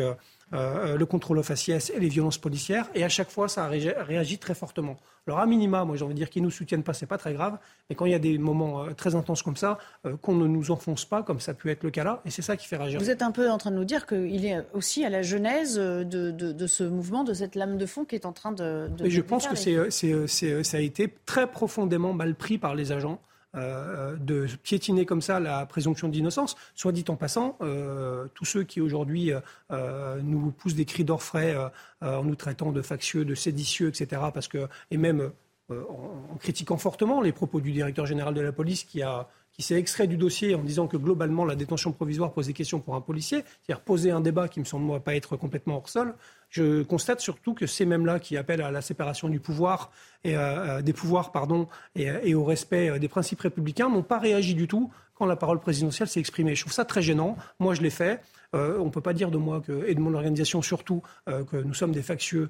euh, 0.53 0.97
le 0.97 1.07
contrôle 1.07 1.39
aux 1.39 1.45
faciès 1.45 1.93
et 1.95 2.01
les 2.01 2.09
violences 2.09 2.39
policières. 2.39 2.89
Et 2.95 3.05
à 3.05 3.09
chaque 3.09 3.31
fois, 3.31 3.49
ça 3.49 3.67
a 3.67 3.69
réagi 3.69 4.39
très 4.39 4.55
fortement. 4.55 4.97
Alors, 5.27 5.39
à 5.39 5.47
minima, 5.47 5.85
moi, 5.85 5.97
j'ai 5.97 6.05
envie 6.05 6.15
de 6.15 6.19
dire 6.19 6.29
qu'ils 6.29 6.43
ne 6.43 6.47
nous 6.47 6.51
soutiennent 6.51 6.83
pas, 6.83 6.93
c'est 6.93 7.07
pas 7.07 7.19
très 7.19 7.35
grave. 7.35 7.59
Mais 7.89 7.95
quand 7.95 8.05
il 8.05 8.11
y 8.11 8.17
a 8.17 8.19
des 8.19 8.37
moments 8.37 8.83
euh, 8.83 8.93
très 8.93 9.15
intenses 9.15 9.43
comme 9.43 9.57
ça, 9.57 9.79
euh, 10.07 10.17
qu'on 10.17 10.35
ne 10.35 10.49
nous 10.49 10.73
enfonce 10.73 11.05
pas, 11.05 11.23
comme 11.23 11.39
ça 11.39 11.55
peut 11.55 11.69
être 11.69 11.85
le 11.85 11.91
cas 11.91 12.03
là, 12.03 12.21
et 12.25 12.31
c'est 12.31 12.43
ça 12.43 12.57
qui 12.57 12.67
fait 12.67 12.77
réagir. 12.77 12.99
Vous 12.99 13.11
êtes 13.11 13.23
un 13.23 13.31
peu 13.31 13.49
en 13.49 13.59
train 13.59 13.71
de 13.71 13.77
nous 13.77 13.85
dire 13.85 14.07
qu'il 14.07 14.45
est 14.45 14.65
aussi 14.73 15.05
à 15.05 15.11
la 15.11 15.23
genèse 15.23 15.77
de, 15.77 16.67
ce 16.67 16.83
mouvement, 16.83 17.23
de 17.23 17.33
cette 17.33 17.55
lame 17.55 17.79
de 17.79 17.87
fond 17.87 18.05
qui 18.05 18.17
est 18.17 18.27
en 18.27 18.33
train 18.33 18.51
de. 18.51 18.89
de 18.89 19.09
je 19.09 19.21
pense 19.21 19.47
que 19.47 19.55
c'est, 19.57 20.65
ça 20.65 20.77
a 20.77 20.81
été 20.81 21.15
très 21.27 21.47
profondément 21.47 22.13
mal 22.13 22.35
pris 22.35 22.59
par 22.59 22.75
les 22.75 22.91
agents. 22.91 23.21
Euh, 23.57 24.15
de 24.17 24.47
piétiner 24.63 25.05
comme 25.05 25.23
ça 25.23 25.41
la 25.41 25.67
présomption 25.67 26.09
d'innocence. 26.09 26.57
Soit 26.77 26.93
dit 26.93 27.05
en 27.09 27.17
passant, 27.17 27.57
euh, 27.63 28.29
tous 28.35 28.45
ceux 28.45 28.63
qui 28.63 28.81
aujourd'hui 28.81 29.33
euh, 29.73 30.21
nous 30.23 30.53
poussent 30.53 30.77
des 30.77 30.85
cris 30.85 31.03
d'orfraie 31.03 31.57
en 32.01 32.23
nous 32.23 32.37
traitant 32.37 32.71
de 32.71 32.81
factieux, 32.81 33.25
de 33.25 33.35
séditieux, 33.35 33.89
etc., 33.89 34.23
parce 34.33 34.47
que, 34.47 34.69
et 34.91 34.97
même 34.97 35.33
en, 35.69 36.37
critiquant 36.39 36.77
fortement 36.77 37.21
les 37.21 37.33
propos 37.33 37.61
du 37.61 37.73
directeur 37.73 38.07
général 38.07 38.35
de 38.35 38.41
la 38.41 38.53
police 38.53 38.85
qui 38.85 39.03
a 39.03 39.29
qui 39.53 39.63
s'est 39.63 39.75
extrait 39.75 40.07
du 40.07 40.17
dossier 40.17 40.55
en 40.55 40.63
disant 40.63 40.87
que 40.87 40.97
globalement 40.97 41.45
la 41.45 41.57
détention 41.57 41.93
provisoire 41.93 42.33
posait 42.33 42.53
question 42.53 42.81
pour 42.81 42.95
un 42.95 43.01
policier, 43.01 43.45
c'est-à-dire 43.63 43.83
poser 43.83 44.11
un 44.11 44.21
débat 44.21 44.49
qui 44.49 44.61
me 44.61 44.65
semble 44.65 44.85
moi 44.85 45.01
pas 45.01 45.15
être 45.17 45.37
complètement 45.37 45.77
hors 45.77 45.89
sol. 45.89 46.15
Je 46.51 46.83
constate 46.83 47.21
surtout 47.21 47.55
que 47.55 47.67
ces 47.67 47.87
mêmes-là 47.87 48.19
qui 48.19 48.37
appellent 48.37 48.61
à 48.61 48.73
la 48.73 48.83
séparation 48.83 49.29
du 49.29 49.39
pouvoir 49.39 49.93
et 50.25 50.37
euh, 50.37 50.79
euh, 50.79 50.83
des 50.83 50.93
pouvoirs 50.93 51.31
pardon, 51.31 51.69
et, 51.95 52.35
au 52.35 52.45
respect 52.45 52.91
euh, 52.91 52.99
des 52.99 53.09
principes 53.09 53.41
républicains 53.41 53.89
n'ont 53.89 54.03
pas 54.03 54.19
réagi 54.19 54.55
du 54.55 54.67
tout 54.67 54.91
quand 55.15 55.27
la 55.27 55.37
parole 55.37 55.61
présidentielle 55.61 56.09
s'est 56.09 56.19
exprimée. 56.19 56.55
Je 56.57 56.63
trouve 56.63 56.73
ça 56.73 56.85
très 56.85 57.03
gênant. 57.03 57.37
Moi, 57.59 57.75
je 57.75 57.83
l'ai 57.83 57.91
fait. 57.91 58.23
on 58.55 58.87
ne 58.87 58.91
peut 58.91 59.03
pas 59.03 59.13
dire 59.13 59.31
de 59.31 59.37
moi 59.37 59.61
que, 59.61 59.87
et 59.87 59.95
de 59.95 60.01
mon 60.01 60.15
organisation 60.15 60.63
surtout 60.63 61.03
que 61.27 61.59
nous 61.59 61.75
sommes 61.75 61.93
des 61.93 62.01
factieux. 62.01 62.49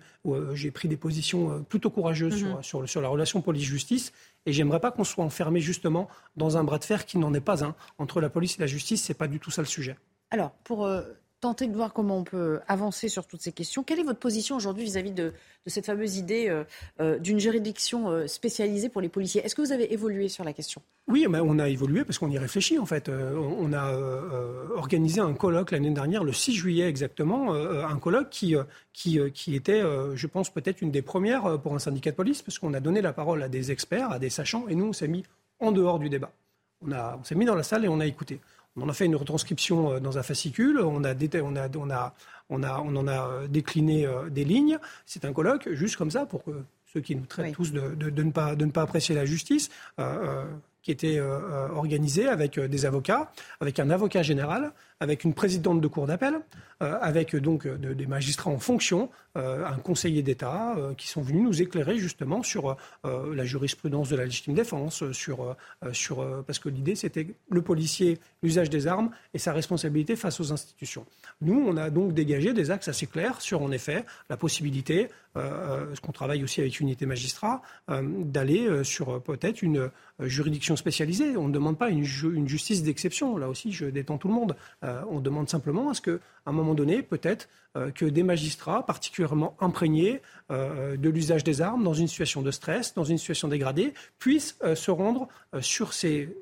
J'ai 0.55 0.71
pris 0.71 0.87
des 0.87 0.97
positions 0.97 1.65
plutôt 1.65 1.91
courageuses 1.91 2.45
mhm. 2.45 2.63
sur, 2.63 2.89
sur, 2.89 3.01
la 3.01 3.09
relation 3.09 3.41
police-justice. 3.41 4.13
Et 4.47 4.53
j'aimerais 4.53 4.79
pas 4.79 4.93
qu'on 4.93 5.03
soit 5.03 5.25
enfermé 5.25 5.59
justement 5.59 6.09
dans 6.37 6.59
un 6.59 6.63
bras 6.63 6.79
de 6.79 6.85
fer 6.85 7.07
qui 7.07 7.19
n'en 7.19 7.35
est 7.35 7.41
pas 7.41 7.65
un. 7.65 7.75
Entre 7.99 8.21
la 8.21 8.31
police 8.31 8.57
et 8.59 8.61
la 8.61 8.69
justice, 8.69 9.03
c'est 9.03 9.15
pas 9.15 9.27
du 9.27 9.41
tout 9.41 9.51
ça 9.51 9.63
le 9.63 9.67
sujet. 9.67 9.97
Alors, 10.31 10.53
pour 10.63 10.89
tenter 11.41 11.67
de 11.67 11.75
voir 11.75 11.93
comment 11.93 12.19
on 12.19 12.25
peut 12.25 12.61
avancer 12.69 13.09
sur 13.09 13.27
toutes 13.27 13.41
ces 13.41 13.53
questions. 13.53 13.83
Quelle 13.83 13.99
est 13.99 14.05
votre 14.05 14.19
position 14.19 14.57
aujourd'hui 14.57 14.85
vis-à-vis 14.85 15.13
de, 15.13 15.33
cette 15.67 15.87
fameuse 15.87 16.17
idée 16.17 16.49
euh, 16.49 16.65
euh, 17.01 17.19
d'une 17.19 17.39
juridiction 17.39 18.11
euh, 18.11 18.27
spécialisée 18.27 18.89
pour 18.89 19.01
les 19.01 19.09
policiers? 19.09 19.45
Est-ce 19.45 19.55
que 19.55 19.63
vous 19.63 19.73
avez 19.73 19.93
évolué 19.93 20.29
sur 20.29 20.45
la 20.45 20.53
question? 20.53 20.83
Oui, 21.09 21.27
mais 21.29 21.39
on 21.41 21.59
a 21.59 21.69
évolué 21.69 22.05
parce 22.05 22.19
qu'on 22.19 22.31
y 22.31 22.39
réfléchit 22.39 22.79
en 22.79 22.87
fait. 22.87 23.09
on 23.09 23.73
a 23.73 23.93
organisé 24.77 25.21
un 25.21 25.33
colloque 25.33 25.73
l'année 25.73 25.91
dernière, 25.91 26.23
le 26.23 26.33
6 26.33 26.53
juillet 26.53 26.89
exactement, 26.89 27.53
un 27.53 27.99
colloque 27.99 28.31
qui, 28.31 28.55
qui, 28.93 29.19
qui 29.33 29.57
était, 29.57 29.83
je 30.15 30.27
pense, 30.29 30.51
peut-être 30.51 30.83
une 30.83 30.93
des 30.93 31.03
premières 31.03 31.61
pour 31.61 31.75
un 31.75 31.81
syndicat 31.81 32.13
de 32.13 32.17
police 32.17 32.43
parce 32.43 32.59
qu'on 32.59 32.75
a 32.75 32.81
donné 32.81 33.01
la 33.01 33.13
parole 33.13 33.43
à 33.43 33.49
des 33.49 33.73
experts, 33.73 34.13
à 34.13 34.19
des 34.21 34.31
sachants, 34.31 34.69
et 34.69 34.77
nous, 34.77 34.87
on 34.87 34.93
s'est 34.93 35.09
mis 35.09 35.25
en 35.59 35.73
dehors 35.73 35.99
du 35.99 36.09
débat. 36.09 36.31
On, 36.87 36.93
on 36.93 37.25
s'est 37.25 37.35
mis 37.35 37.45
dans 37.45 37.57
la 37.57 37.65
salle 37.65 37.85
et 37.85 37.89
on 37.89 37.99
a 37.99 38.07
écouté. 38.07 38.41
On 38.77 38.83
en 38.83 38.89
a 38.89 38.93
fait 38.93 39.07
une 39.07 39.17
retranscription 39.17 39.93
euh, 39.93 40.01
dans 40.01 40.19
un 40.19 40.23
fascicule, 40.23 40.81
on, 40.81 41.05
a, 41.05 41.15
on, 41.15 41.57
a, 41.57 41.69
on, 41.77 41.91
a, 41.91 42.15
on, 42.49 42.63
a, 42.63 42.81
on 42.81 42.97
en 42.97 43.09
a 43.09 43.29
euh, 43.29 43.47
décliné 43.49 44.07
euh, 44.07 44.31
des 44.31 44.45
lignes. 44.45 44.79
C'est 45.07 45.25
un 45.25 45.33
colloque, 45.33 45.69
juste 45.73 45.97
comme 45.97 46.11
ça, 46.11 46.27
pour 46.27 46.45
que 46.45 46.53
ceux 46.87 47.01
qui 47.01 47.17
nous 47.17 47.27
traitent 47.27 47.55
tous 47.55 47.73
de, 47.73 47.95
de, 47.95 48.23
ne 48.23 48.31
pas, 48.31 48.55
de 48.55 48.65
ne 48.65 48.71
pas 48.71 48.83
apprécier 48.83 49.15
la 49.15 49.25
justice, 49.25 49.71
qui 50.83 50.91
était 50.91 51.21
organisé 51.21 52.27
avec 52.27 52.59
des 52.59 52.85
avocats, 52.85 53.31
avec 53.61 53.79
un 53.79 53.91
avocat 53.91 54.25
général, 54.25 54.73
avec 55.01 55.25
une 55.25 55.35
présidente 55.35 55.81
de 55.81 55.89
cour 55.89 56.07
d'appel, 56.07 56.35
avec 56.81 57.37
donc 57.37 57.67
des 57.67 58.07
magistrats 58.07 58.51
en 58.51 58.59
fonction, 58.59 59.11
un 59.35 59.77
conseiller 59.83 60.23
d'État, 60.23 60.77
qui 60.97 61.09
sont 61.09 61.21
venus 61.21 61.43
nous 61.43 61.63
éclairer 61.63 61.99
justement 61.99 62.43
sur 62.43 62.77
la 63.05 63.45
jurisprudence 63.45 64.09
de 64.09 64.17
la 64.17 64.25
légitime 64.25 64.55
défense, 64.55 65.11
sur, 65.13 65.57
sur 65.93 66.45
parce 66.45 66.59
que 66.59 66.71
l'idée 66.71 66.95
c'était 66.95 67.27
le 67.51 67.63
policier, 67.63 68.19
l'usage 68.43 68.71
des 68.71 68.87
armes 68.87 69.11
et 69.35 69.39
sa 69.39 69.53
responsabilité 69.53 70.17
face 70.17 70.41
aux 70.41 70.53
institutions. 70.53 71.05
Nous, 71.41 71.65
on 71.67 71.77
a 71.77 71.91
donc 71.91 72.15
dégagé 72.15 72.53
des 72.53 72.71
axes 72.71 72.89
assez 72.89 73.07
clairs 73.07 73.41
sur, 73.41 73.63
en 73.63 73.71
effet, 73.73 74.05
la 74.29 74.37
possibilité, 74.37 75.09
euh, 75.37 75.95
ce 75.95 76.01
qu'on 76.01 76.13
travaille 76.13 76.43
aussi 76.43 76.61
avec 76.61 76.81
Unité 76.81 77.07
Magistrat, 77.07 77.63
euh, 77.89 78.03
d'aller 78.25 78.67
euh, 78.67 78.85
sur 78.85 79.23
peut-être 79.23 79.63
une 79.63 79.91
juridiction 80.21 80.77
spécialisée. 80.77 81.37
On 81.37 81.49
ne 81.49 81.53
demande 81.53 81.79
pas 81.79 81.89
une, 81.89 82.05
une 82.05 82.49
justice 82.49 82.83
d'exception. 82.83 83.37
Là 83.37 83.49
aussi, 83.49 83.73
je 83.73 83.87
détends 83.87 84.19
tout 84.19 84.29
le 84.29 84.35
monde. 84.35 84.57
On 85.11 85.21
demande 85.21 85.49
simplement 85.49 85.91
à 85.91 85.95
ce 85.95 86.01
qu'à 86.01 86.19
un 86.47 86.53
moment 86.53 86.75
donné, 86.75 87.03
peut-être, 87.03 87.49
que 87.95 88.05
des 88.05 88.23
magistrats 88.23 88.85
particulièrement 88.85 89.57
imprégnés 89.61 90.23
de 90.51 91.09
l'usage 91.09 91.45
des 91.45 91.61
armes 91.61 91.85
dans 91.85 91.95
une 91.95 92.09
situation 92.09 92.43
de 92.43 92.51
stress, 92.51 92.95
dans 92.95 93.05
une 93.05 93.19
situation 93.19 93.49
dégradée, 93.49 93.95
puissent 94.19 94.57
se 94.75 94.91
rendre 94.91 95.29
sur 95.61 95.93
ces 95.93 96.37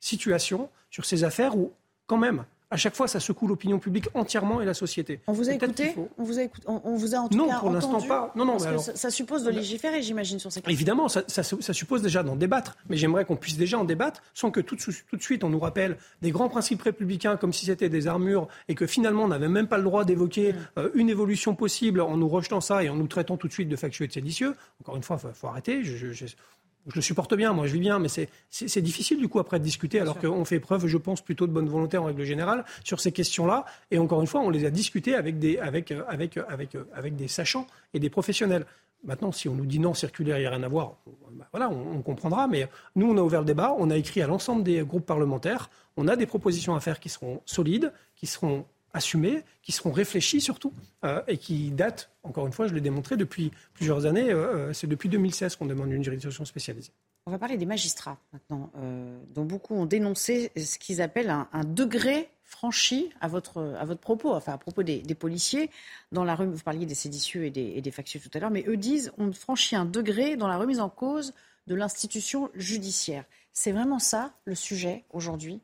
situations, 0.00 0.68
sur 0.90 1.04
ces 1.04 1.24
affaires 1.24 1.56
où, 1.56 1.72
quand 2.06 2.18
même, 2.18 2.44
à 2.72 2.76
chaque 2.76 2.96
fois, 2.96 3.06
ça 3.06 3.20
secoue 3.20 3.46
l'opinion 3.46 3.78
publique 3.78 4.08
entièrement 4.14 4.62
et 4.62 4.64
la 4.64 4.72
société. 4.72 5.20
On 5.26 5.32
vous 5.32 5.50
a 5.50 5.52
écouté 5.52 5.94
on 6.16 6.24
vous 6.24 6.38
a, 6.38 6.42
écouté 6.42 6.66
on, 6.66 6.96
vous 6.96 7.14
a 7.14 7.18
en 7.18 7.28
tout 7.28 7.36
non, 7.36 7.46
cas 7.46 7.58
pour 7.58 7.70
l'instant 7.70 8.00
pas. 8.00 8.32
Non, 8.34 8.46
non, 8.46 8.56
parce 8.56 8.86
que 8.86 8.96
ça, 8.96 9.10
suppose 9.10 9.44
de 9.44 9.50
légiférer, 9.50 10.00
j'imagine, 10.00 10.38
sur 10.38 10.50
ces 10.50 10.60
questions. 10.60 10.72
Évidemment, 10.72 11.08
ça, 11.08 11.22
ça, 11.28 11.72
suppose 11.72 12.00
déjà 12.00 12.22
d'en 12.22 12.34
débattre. 12.34 12.78
Mais 12.88 12.96
j'aimerais 12.96 13.26
qu'on 13.26 13.36
puisse 13.36 13.58
déjà 13.58 13.78
en 13.78 13.84
débattre 13.84 14.22
sans 14.32 14.50
que 14.50 14.60
tout, 14.60 14.76
tout, 14.76 15.16
de 15.16 15.22
suite 15.22 15.44
on 15.44 15.50
nous 15.50 15.58
rappelle 15.58 15.98
des 16.22 16.30
grands 16.30 16.48
principes 16.48 16.80
républicains 16.80 17.36
comme 17.36 17.52
si 17.52 17.66
c'était 17.66 17.90
des 17.90 18.06
armures 18.06 18.48
et 18.68 18.74
que 18.74 18.86
finalement 18.86 19.24
on 19.24 19.28
n'avait 19.28 19.48
même 19.48 19.68
pas 19.68 19.76
le 19.76 19.84
droit 19.84 20.06
d'évoquer 20.06 20.54
mm. 20.54 20.56
euh, 20.78 20.90
une 20.94 21.10
évolution 21.10 21.54
possible 21.54 22.00
en 22.00 22.16
nous 22.16 22.28
rejetant 22.28 22.62
ça 22.62 22.82
et 22.82 22.88
en 22.88 22.96
nous 22.96 23.06
traitant 23.06 23.36
tout 23.36 23.48
de 23.48 23.52
suite 23.52 23.68
de 23.68 23.76
factueux 23.76 24.06
et 24.06 24.08
de 24.08 24.12
séditieux. 24.12 24.54
Encore 24.80 24.96
une 24.96 25.02
fois, 25.02 25.20
il 25.22 25.34
faut, 25.34 25.46
arrêter. 25.46 25.84
je, 25.84 26.12
je 26.12 26.26
le 26.94 27.00
supporte 27.00 27.34
bien, 27.34 27.52
moi 27.52 27.66
je 27.66 27.72
vis 27.72 27.80
bien, 27.80 27.98
mais 27.98 28.08
c'est 28.08 28.80
difficile 28.80 29.18
du 29.18 29.28
coup 29.28 29.38
après 29.38 29.58
de 29.58 29.64
discuter 29.64 30.00
alors 30.00 30.18
qu'on 30.18 30.44
fait 30.44 30.60
preuve, 30.60 30.86
je 30.86 30.98
pense, 30.98 31.20
plutôt 31.20 31.46
de 31.46 31.52
bonne 31.52 31.68
volonté 31.68 31.96
en 31.96 32.04
règle 32.04 32.24
générale 32.24 32.64
sur 32.84 33.00
ces 33.00 33.12
questions-là. 33.12 33.64
Et 33.90 33.98
encore 33.98 34.20
une 34.20 34.26
fois, 34.26 34.40
on 34.40 34.50
les 34.50 34.64
a 34.64 34.70
discutées 34.70 35.14
avec 35.14 35.38
des, 35.38 35.58
avec, 35.58 35.92
avec, 36.08 36.36
avec, 36.48 36.76
avec 36.94 37.16
des 37.16 37.28
sachants 37.28 37.66
et 37.94 38.00
des 38.00 38.10
professionnels. 38.10 38.66
Maintenant, 39.04 39.32
si 39.32 39.48
on 39.48 39.54
nous 39.54 39.66
dit 39.66 39.80
non, 39.80 39.94
circulaire, 39.94 40.38
il 40.38 40.42
n'y 40.42 40.46
a 40.46 40.50
rien 40.50 40.62
à 40.62 40.68
voir, 40.68 40.94
bah, 41.32 41.48
voilà, 41.50 41.68
on, 41.70 41.96
on, 41.96 42.02
comprendra. 42.02 42.46
Mais 42.46 42.68
nous, 42.94 43.10
on 43.10 43.16
a 43.16 43.20
ouvert 43.20 43.40
le 43.40 43.46
débat, 43.46 43.74
on 43.78 43.90
a 43.90 43.96
écrit 43.96 44.22
à 44.22 44.28
l'ensemble 44.28 44.62
des 44.62 44.82
groupes 44.82 45.06
parlementaires, 45.06 45.70
on 45.96 46.06
a 46.06 46.14
des 46.14 46.26
propositions 46.26 46.76
à 46.76 46.80
faire 46.80 47.00
qui 47.00 47.08
seront 47.08 47.40
solides, 47.44 47.92
qui 48.14 48.26
seront 48.26 48.64
assumés, 48.92 49.42
qui 49.62 49.72
seront 49.72 49.92
réfléchis 49.92 50.40
surtout, 50.40 50.72
euh, 51.04 51.22
et 51.28 51.38
qui 51.38 51.70
datent, 51.70 52.10
encore 52.22 52.46
une 52.46 52.52
fois, 52.52 52.66
je 52.66 52.74
l'ai 52.74 52.80
démontré 52.80 53.16
depuis 53.16 53.50
plusieurs 53.74 54.06
années, 54.06 54.30
euh, 54.30 54.68
euh, 54.68 54.72
c'est 54.72 54.86
depuis 54.86 55.08
2016 55.08 55.56
qu'on 55.56 55.66
demande 55.66 55.90
une 55.90 56.04
juridiction 56.04 56.44
spécialisée. 56.44 56.92
On 57.26 57.30
va 57.30 57.38
parler 57.38 57.56
des 57.56 57.66
magistrats 57.66 58.18
maintenant, 58.32 58.72
dont 59.32 59.44
beaucoup 59.44 59.76
ont 59.76 59.86
dénoncé 59.86 60.50
ce 60.56 60.76
qu'ils 60.76 61.00
appellent 61.00 61.30
un, 61.30 61.64
degré 61.64 62.28
franchi 62.42 63.10
à 63.20 63.28
votre, 63.28 63.76
à 63.78 63.84
votre 63.84 64.00
propos, 64.00 64.32
enfin 64.32 64.54
à 64.54 64.58
propos 64.58 64.82
des, 64.82 65.02
policiers 65.14 65.70
dans 66.10 66.24
la 66.24 66.34
vous 66.34 66.58
parliez 66.64 66.84
des 66.84 66.96
séditieux 66.96 67.44
et 67.44 67.50
des, 67.50 67.74
et 67.76 67.80
des 67.80 67.92
factieux 67.92 68.18
tout 68.18 68.30
à 68.34 68.40
l'heure, 68.40 68.50
mais 68.50 68.64
eux 68.66 68.76
disent 68.76 69.12
on 69.18 69.32
franchit 69.32 69.76
un 69.76 69.84
degré 69.84 70.36
dans 70.36 70.48
la 70.48 70.58
remise 70.58 70.80
en 70.80 70.88
cause 70.88 71.32
de 71.68 71.76
l'institution 71.76 72.50
judiciaire. 72.56 73.24
C'est 73.52 73.70
vraiment 73.70 74.00
ça 74.00 74.32
le 74.44 74.56
sujet 74.56 75.04
aujourd'hui? 75.10 75.60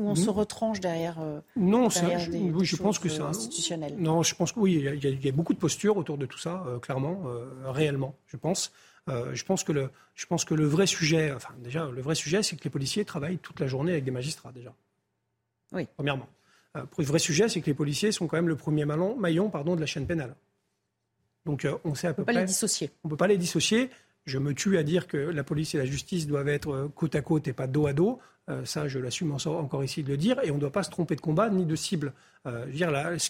On 0.00 0.14
se 0.14 0.30
retranche 0.30 0.80
derrière, 0.80 1.20
euh, 1.20 1.40
non, 1.56 1.88
des, 1.88 2.38
oui, 2.38 2.64
je 2.64 2.76
pense 2.76 2.98
que 2.98 3.08
c'est 3.08 3.20
institutionnel. 3.20 3.94
Non, 3.98 4.22
je 4.22 4.34
pense 4.34 4.52
que 4.52 4.60
oui, 4.60 4.74
il 4.74 5.24
y, 5.24 5.28
a, 5.28 5.32
beaucoup 5.32 5.54
de 5.54 5.58
postures 5.58 5.96
autour 5.96 6.18
de 6.18 6.26
tout 6.26 6.38
ça, 6.38 6.64
euh, 6.66 6.78
clairement, 6.78 7.22
euh, 7.26 7.46
réellement, 7.66 8.14
je 8.26 8.36
pense. 8.36 8.72
je 9.08 9.44
pense 9.44 9.64
que 9.64 9.72
le, 9.72 9.90
je 10.14 10.26
pense 10.26 10.44
que 10.44 10.54
le 10.54 10.64
vrai 10.64 10.86
sujet, 10.86 11.32
enfin 11.32 11.54
déjà, 11.58 11.88
le 11.88 12.00
vrai 12.00 12.14
sujet, 12.14 12.42
c'est 12.42 12.56
que 12.56 12.64
les 12.64 12.70
policiers 12.70 13.04
travaillent 13.04 13.38
toute 13.38 13.60
la 13.60 13.66
journée 13.66 13.92
avec 13.92 14.04
des 14.04 14.10
magistrats 14.10 14.52
déjà. 14.52 14.72
Oui. 15.72 15.86
Premièrement. 15.96 16.28
le 16.74 17.04
vrai 17.04 17.18
sujet, 17.18 17.48
c'est 17.48 17.60
que 17.60 17.66
les 17.66 17.74
policiers 17.74 18.12
sont 18.12 18.26
quand 18.26 18.36
même 18.36 18.48
le 18.48 18.56
premier 18.56 18.84
maillon, 18.84 19.16
maillon 19.16 19.50
pardon, 19.50 19.74
de 19.76 19.80
la 19.80 19.86
chaîne 19.86 20.06
pénale. 20.06 20.34
Donc 21.44 21.66
on 21.84 21.94
sait 21.94 22.08
à 22.08 22.14
peu 22.14 22.22
près. 22.24 22.32
On 22.32 22.34
ne 22.34 22.34
peut 22.34 22.38
pas 22.38 22.40
les 22.40 22.46
dissocier. 22.46 22.90
On 23.04 23.08
peut 23.08 23.16
pas 23.16 23.26
les 23.26 23.38
dissocier. 23.38 23.90
Je 24.26 24.38
me 24.38 24.54
tue 24.54 24.76
à 24.76 24.82
dire 24.82 25.08
que 25.08 25.16
la 25.16 25.42
police 25.42 25.74
et 25.74 25.78
la 25.78 25.86
justice 25.86 26.26
doivent 26.26 26.48
être 26.48 26.90
côte 26.94 27.14
à 27.14 27.22
côte 27.22 27.48
et 27.48 27.52
pas 27.52 27.66
dos 27.66 27.86
à 27.86 27.92
dos. 27.92 28.20
Euh, 28.50 28.64
ça, 28.64 28.88
je 28.88 28.98
l'assume 28.98 29.36
encore 29.46 29.84
ici 29.84 30.02
de 30.02 30.08
le 30.08 30.16
dire. 30.16 30.40
Et 30.42 30.50
on 30.50 30.56
ne 30.56 30.60
doit 30.60 30.72
pas 30.72 30.82
se 30.82 30.90
tromper 30.90 31.16
de 31.16 31.20
combat 31.20 31.48
ni 31.48 31.64
de 31.64 31.76
cible. 31.76 32.12
Euh, 32.46 32.66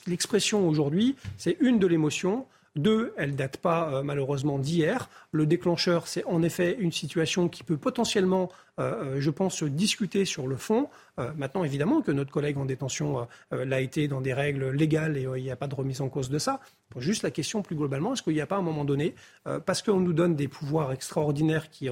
l'expression 0.06 0.68
aujourd'hui, 0.68 1.16
c'est 1.36 1.56
une 1.60 1.78
de 1.78 1.86
l'émotion. 1.86 2.46
Deux, 2.76 3.12
elle 3.16 3.34
date 3.34 3.56
pas 3.56 3.92
euh, 3.92 4.02
malheureusement 4.02 4.58
d'hier. 4.58 5.08
Le 5.32 5.44
déclencheur, 5.44 6.06
c'est 6.06 6.24
en 6.24 6.42
effet 6.42 6.76
une 6.78 6.92
situation 6.92 7.48
qui 7.48 7.64
peut 7.64 7.76
potentiellement, 7.76 8.48
je 8.80 9.30
pense, 9.30 9.56
se 9.56 9.64
discuter 9.66 10.24
sur 10.24 10.46
le 10.46 10.56
fond. 10.56 10.88
maintenant, 11.36 11.64
évidemment, 11.64 12.00
que 12.00 12.12
notre 12.12 12.32
collègue 12.32 12.56
en 12.58 12.64
détention 12.64 13.26
l'a 13.50 13.80
été 13.80 14.08
dans 14.08 14.20
des 14.20 14.32
règles 14.32 14.70
légales 14.70 15.16
et 15.16 15.26
il 15.36 15.42
n'y 15.42 15.50
a 15.50 15.56
pas 15.56 15.66
de 15.66 15.74
remise 15.74 16.00
en 16.00 16.08
cause 16.08 16.30
de 16.30 16.38
ça. 16.38 16.60
Juste 16.96 17.22
la 17.22 17.30
question 17.30 17.62
plus 17.62 17.76
globalement, 17.76 18.14
est-ce 18.14 18.22
qu'il 18.22 18.34
n'y 18.34 18.40
a 18.40 18.46
pas 18.46 18.56
un 18.56 18.62
moment 18.62 18.84
donné, 18.84 19.14
euh, 19.46 19.60
parce 19.60 19.80
qu'on 19.80 20.00
nous 20.00 20.12
donne 20.12 20.34
des 20.34 20.48
pouvoirs 20.48 20.92
extraordinaires 20.92 21.70
qui, 21.70 21.88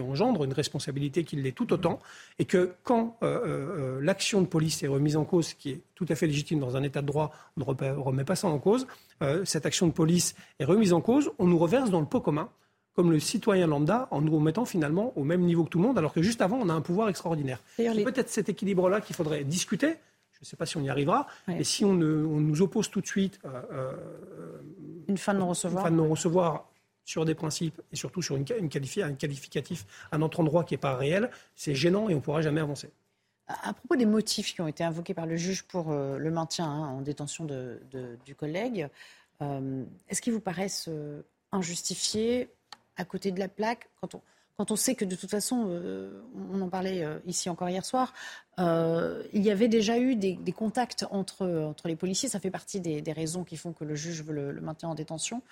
engendrent 0.00 0.44
une 0.44 0.54
responsabilité 0.54 1.24
qui 1.24 1.36
l'est 1.36 1.52
tout 1.52 1.72
autant, 1.72 1.98
et 2.38 2.46
que 2.46 2.72
quand 2.82 3.18
euh, 3.22 3.98
euh, 3.98 4.00
l'action 4.00 4.40
de 4.40 4.46
police 4.46 4.82
est 4.82 4.86
remise 4.86 5.16
en 5.16 5.24
cause, 5.24 5.52
qui 5.52 5.70
est 5.70 5.80
tout 5.94 6.06
à 6.08 6.14
fait 6.14 6.26
légitime 6.26 6.60
dans 6.60 6.76
un 6.76 6.82
état 6.82 7.02
de 7.02 7.06
droit, 7.06 7.30
on 7.56 7.60
ne 7.60 7.92
remet 8.00 8.24
pas 8.24 8.36
ça 8.36 8.48
en 8.48 8.58
cause, 8.58 8.86
cette 9.44 9.64
action 9.64 9.86
de 9.86 9.92
police 9.92 10.34
est 10.58 10.64
remise 10.64 10.92
en 10.92 11.00
cause, 11.00 11.30
on 11.38 11.46
nous 11.46 11.58
reverse 11.58 11.90
dans 11.90 12.00
le 12.00 12.06
pot 12.06 12.20
commun 12.20 12.50
comme 12.96 13.12
le 13.12 13.20
citoyen 13.20 13.66
lambda 13.66 14.08
en 14.10 14.22
nous 14.22 14.34
remettant 14.34 14.64
finalement 14.64 15.12
au 15.16 15.22
même 15.22 15.42
niveau 15.42 15.64
que 15.64 15.68
tout 15.68 15.78
le 15.78 15.84
monde, 15.84 15.98
alors 15.98 16.14
que 16.14 16.22
juste 16.22 16.40
avant, 16.40 16.56
on 16.56 16.70
a 16.70 16.72
un 16.72 16.80
pouvoir 16.80 17.10
extraordinaire. 17.10 17.60
C'est 17.76 18.02
peut-être 18.02 18.30
cet 18.30 18.48
équilibre-là 18.48 19.02
qu'il 19.02 19.14
faudrait 19.14 19.44
discuter. 19.44 19.96
Je 20.32 20.40
ne 20.40 20.44
sais 20.46 20.56
pas 20.56 20.66
si 20.66 20.78
on 20.78 20.82
y 20.82 20.88
arrivera. 20.88 21.26
Et 21.48 21.62
si 21.62 21.84
on, 21.84 21.92
nous 21.92 22.62
oppose 22.62 22.90
tout 22.90 23.02
de 23.02 23.06
suite 23.06 23.38
euh, 23.44 23.62
euh, 23.70 23.92
une 25.08 25.18
fin 25.18 25.34
de 25.34 25.38
non-recevoir, 25.38 25.90
non-recevoir 25.90 26.70
sur 27.04 27.24
des 27.24 27.34
principes 27.34 27.80
et 27.92 27.96
surtout 27.96 28.22
sur 28.22 28.36
une, 28.36 28.46
une 28.58 28.70
un 29.02 29.12
qualificatif 29.12 29.86
à 30.10 30.18
notre 30.18 30.40
endroit 30.40 30.64
qui 30.64 30.74
n'est 30.74 30.78
pas 30.78 30.96
réel, 30.96 31.30
c'est 31.54 31.74
gênant 31.74 32.08
et 32.08 32.14
on 32.14 32.16
ne 32.16 32.22
pourra 32.22 32.40
jamais 32.40 32.60
avancer. 32.60 32.90
À 33.46 33.74
propos 33.74 33.94
des 33.94 34.06
motifs 34.06 34.54
qui 34.54 34.60
ont 34.60 34.66
été 34.66 34.82
invoqués 34.82 35.14
par 35.14 35.26
le 35.26 35.36
juge 35.36 35.62
pour 35.64 35.92
euh, 35.92 36.18
le 36.18 36.30
maintien 36.30 36.66
hein, 36.66 36.88
en 36.88 37.02
détention 37.02 37.46
du 37.46 38.34
collègue, 38.34 38.88
est-ce 40.08 40.22
qu'ils 40.22 40.32
vous 40.32 40.40
paraissent 40.40 40.88
injustifiés 41.52 42.48
à 42.96 43.04
côté 43.04 43.32
de 43.32 43.38
la 43.38 43.48
plaque 43.48 43.88
quand 44.00 44.14
on, 44.14 44.22
quand 44.56 44.70
on 44.70 44.76
sait 44.76 44.94
que 44.94 45.04
de 45.04 45.14
toute 45.14 45.30
façon, 45.30 45.66
euh, 45.68 46.22
on 46.50 46.62
en 46.62 46.68
parlait 46.68 47.04
euh, 47.04 47.18
ici 47.26 47.50
encore 47.50 47.68
hier 47.68 47.84
soir, 47.84 48.14
euh, 48.58 49.22
il 49.34 49.42
y 49.42 49.50
avait 49.50 49.68
déjà 49.68 49.98
eu 49.98 50.16
des, 50.16 50.38
contacts 50.56 51.04
entre, 51.10 51.46
entre 51.46 51.88
les 51.88 51.96
policiers. 51.96 52.30
Ça 52.30 52.40
fait 52.40 52.50
partie 52.50 52.80
des, 52.80 53.12
raisons 53.12 53.44
qui 53.44 53.58
font 53.58 53.74
que 53.74 53.84
le 53.84 53.94
juge 53.94 54.22
veut 54.22 54.32
le, 54.32 54.52
le 54.52 54.60
maintenir 54.62 54.90
en 54.90 54.94
détention. 54.94 55.42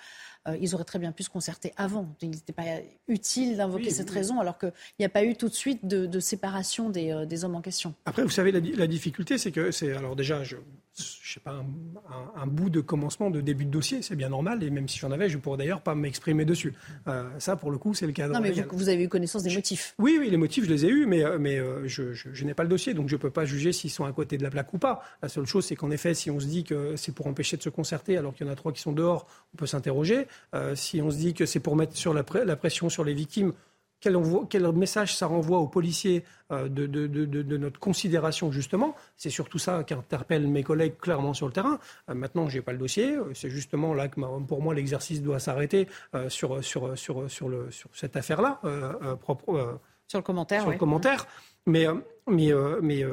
ils 0.59 0.73
auraient 0.73 0.85
très 0.85 0.97
bien 0.97 1.11
pu 1.11 1.21
se 1.21 1.29
concerter 1.29 1.71
avant. 1.77 2.07
Il 2.21 2.31
n'était 2.31 2.53
pas 2.53 2.63
utile 3.07 3.57
d'invoquer 3.57 3.91
cette 3.91 4.09
raison 4.09 4.39
alors 4.39 4.57
qu'il 4.57 4.73
n'y 4.99 5.05
a 5.05 5.09
pas 5.09 5.23
eu 5.23 5.35
tout 5.35 5.49
de 5.49 5.53
suite 5.53 5.85
de, 5.85 6.19
séparation 6.19 6.89
des, 6.89 7.25
des, 7.27 7.45
hommes 7.45 7.55
en 7.55 7.61
question. 7.61 7.93
Après, 8.05 8.23
vous 8.23 8.29
savez, 8.29 8.51
la, 8.51 8.59
la 8.59 8.87
difficulté, 8.87 9.37
c'est 9.37 9.51
que 9.51 9.69
c'est. 9.69 9.93
Alors 9.93 10.15
déjà, 10.15 10.43
je, 10.43 10.57
je 10.97 11.33
sais 11.33 11.39
pas, 11.41 11.63
un, 12.35 12.47
bout 12.47 12.69
de 12.69 12.79
commencement 12.79 13.29
de 13.29 13.41
début 13.41 13.65
de 13.65 13.71
dossier, 13.71 14.01
c'est 14.01 14.15
bien 14.15 14.29
normal. 14.29 14.63
Et 14.63 14.69
même 14.69 14.87
si 14.87 14.97
j'en 14.97 15.11
avais, 15.11 15.27
je 15.27 15.37
pourrais 15.37 15.57
d'ailleurs 15.57 15.81
pas 15.81 15.93
m'exprimer 15.93 16.45
dessus. 16.45 16.73
Ça, 17.39 17.55
pour 17.55 17.71
le 17.71 17.77
coup, 17.77 17.93
c'est 17.93 18.07
le 18.07 18.13
cas. 18.13 18.27
Non, 18.27 18.39
mais 18.39 18.51
vous, 18.51 18.89
avez 18.89 18.94
eu 19.03 19.09
connaissance 19.09 19.43
des 19.43 19.53
motifs. 19.53 19.95
Oui, 19.99 20.17
oui, 20.19 20.29
les 20.29 20.37
motifs, 20.37 20.65
je 20.65 20.69
les 20.69 20.85
ai 20.85 20.89
eus, 20.89 21.05
mais, 21.05 21.23
euh, 21.23 21.37
mais 21.39 21.59
euh, 21.59 21.87
je, 21.87 22.43
n'ai 22.43 22.53
pas 22.53 22.63
le 22.63 22.69
dossier, 22.69 22.93
donc 22.93 23.09
je 23.09 23.15
ne 23.15 23.19
peux 23.19 23.29
pas 23.29 23.45
juger 23.45 23.71
s'ils 23.71 23.91
sont 23.91 24.05
à 24.05 24.11
côté 24.11 24.37
de 24.37 24.43
la 24.43 24.49
plaque 24.49 24.73
ou 24.73 24.77
pas. 24.77 25.03
La 25.21 25.29
seule 25.29 25.45
chose, 25.45 25.65
c'est 25.65 25.75
qu'en 25.75 25.91
effet, 25.91 26.13
si 26.13 26.31
on 26.31 26.39
se 26.39 26.45
dit 26.45 26.63
que 26.63 26.95
c'est 26.95 27.13
pour 27.13 27.27
empêcher 27.27 27.57
de 27.57 27.63
se 27.63 27.69
concerter, 27.69 28.17
alors 28.17 28.33
qu'il 28.33 28.45
y 28.45 28.49
en 28.49 28.53
a 28.53 28.55
trois 28.55 28.71
qui 28.71 28.81
sont 28.81 28.93
dehors, 28.93 29.27
on 29.53 29.57
peut 29.57 29.67
s'interroger. 29.67 30.27
si 30.75 31.01
on 31.01 31.11
se 31.11 31.17
dit 31.17 31.33
que 31.33 31.45
c'est 31.45 31.59
pour 31.59 31.75
mettre 31.75 31.95
sur 31.95 32.13
la 32.13 32.23
pression 32.23 32.89
sur 32.89 33.03
les 33.03 33.13
victimes, 33.13 33.53
quel, 33.99 34.71
message 34.73 35.15
ça 35.15 35.27
renvoie 35.27 35.59
aux 35.59 35.67
policiers 35.67 36.23
euh, 36.51 36.69
de, 36.69 37.57
notre 37.57 37.79
considération, 37.79 38.51
justement. 38.51 38.95
C'est 39.17 39.29
surtout 39.29 39.57
ça 39.57 39.83
qui 39.83 39.93
interpelle 39.93 40.47
mes 40.47 40.63
collègues 40.63 40.97
clairement 40.97 41.33
sur 41.33 41.47
le 41.47 41.53
terrain. 41.53 41.79
Euh, 42.09 42.13
maintenant, 42.13 42.47
je 42.47 42.57
n'ai 42.57 42.61
pas 42.61 42.71
le 42.71 42.77
dossier. 42.77 43.17
C'est 43.33 43.49
justement 43.49 43.93
là 43.93 44.07
que, 44.07 44.19
pour 44.45 44.61
moi, 44.61 44.73
l'exercice 44.73 45.21
doit 45.21 45.39
s'arrêter 45.39 45.87
euh, 46.13 46.29
sur, 46.29 46.63
sur, 46.63 46.97
sur, 46.97 47.29
sur, 47.29 47.49
le, 47.49 47.71
sur 47.71 47.89
cette 47.93 48.15
affaire-là. 48.15 48.59
sur 50.07 50.19
le 50.19 50.23
commentaire. 50.23 50.61
Sur 50.61 50.71
le 50.71 50.77
commentaire. 50.77 51.25
Mais, 51.65 51.87
mais, 52.27 52.51
mais 52.81 53.03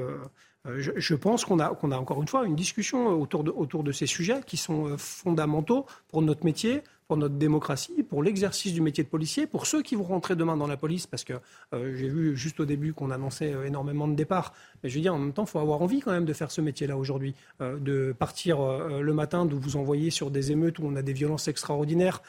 je, 0.76 1.14
pense 1.14 1.44
qu'on 1.46 1.58
a, 1.58 1.74
qu'on 1.74 1.90
a 1.90 1.96
encore 1.96 2.20
une 2.20 2.28
fois 2.28 2.44
une 2.44 2.54
discussion 2.54 3.08
autour 3.08 3.44
de, 3.44 3.50
autour 3.50 3.82
de 3.82 3.92
ces 3.92 4.06
sujets 4.06 4.40
qui 4.46 4.58
sont 4.58 4.98
fondamentaux 4.98 5.86
pour 6.08 6.20
notre 6.20 6.44
métier, 6.44 6.82
pour 7.12 7.18
notre 7.18 7.34
démocratie, 7.34 8.02
pour 8.04 8.22
l'exercice 8.22 8.72
du 8.72 8.80
métier 8.80 9.04
de 9.04 9.08
policier, 9.10 9.46
pour 9.46 9.66
ceux 9.66 9.82
qui 9.82 9.96
vont 9.96 10.04
rentrer 10.04 10.34
demain 10.34 10.56
dans 10.56 10.66
la 10.66 10.78
police, 10.78 11.06
parce 11.06 11.24
que 11.24 11.34
euh, 11.74 11.94
j'ai 11.94 12.08
vu 12.08 12.34
juste 12.34 12.58
au 12.58 12.64
début 12.64 12.94
qu'on 12.94 13.10
annonçait 13.10 13.52
euh, 13.52 13.66
énormément 13.66 14.08
de 14.08 14.14
départs. 14.14 14.54
Mais 14.82 14.88
je 14.88 14.94
veux 14.94 15.02
dire, 15.02 15.14
en 15.14 15.18
même 15.18 15.34
temps, 15.34 15.44
il 15.44 15.50
faut 15.50 15.58
avoir 15.58 15.82
envie 15.82 16.00
quand 16.00 16.10
même 16.10 16.24
de 16.24 16.32
faire 16.32 16.50
ce 16.50 16.62
métier-là 16.62 16.96
aujourd'hui, 16.96 17.34
euh, 17.60 17.78
de 17.78 18.14
partir 18.18 18.62
le 18.62 19.12
matin, 19.12 19.44
de 19.44 19.54
vous 19.54 19.76
envoyer 19.76 20.08
sur 20.08 20.30
des 20.30 20.52
émeutes 20.52 20.78
où 20.78 20.84
on 20.86 20.96
a 20.96 21.02
des 21.02 21.12
violences 21.12 21.48
extraordinaires, 21.48 22.22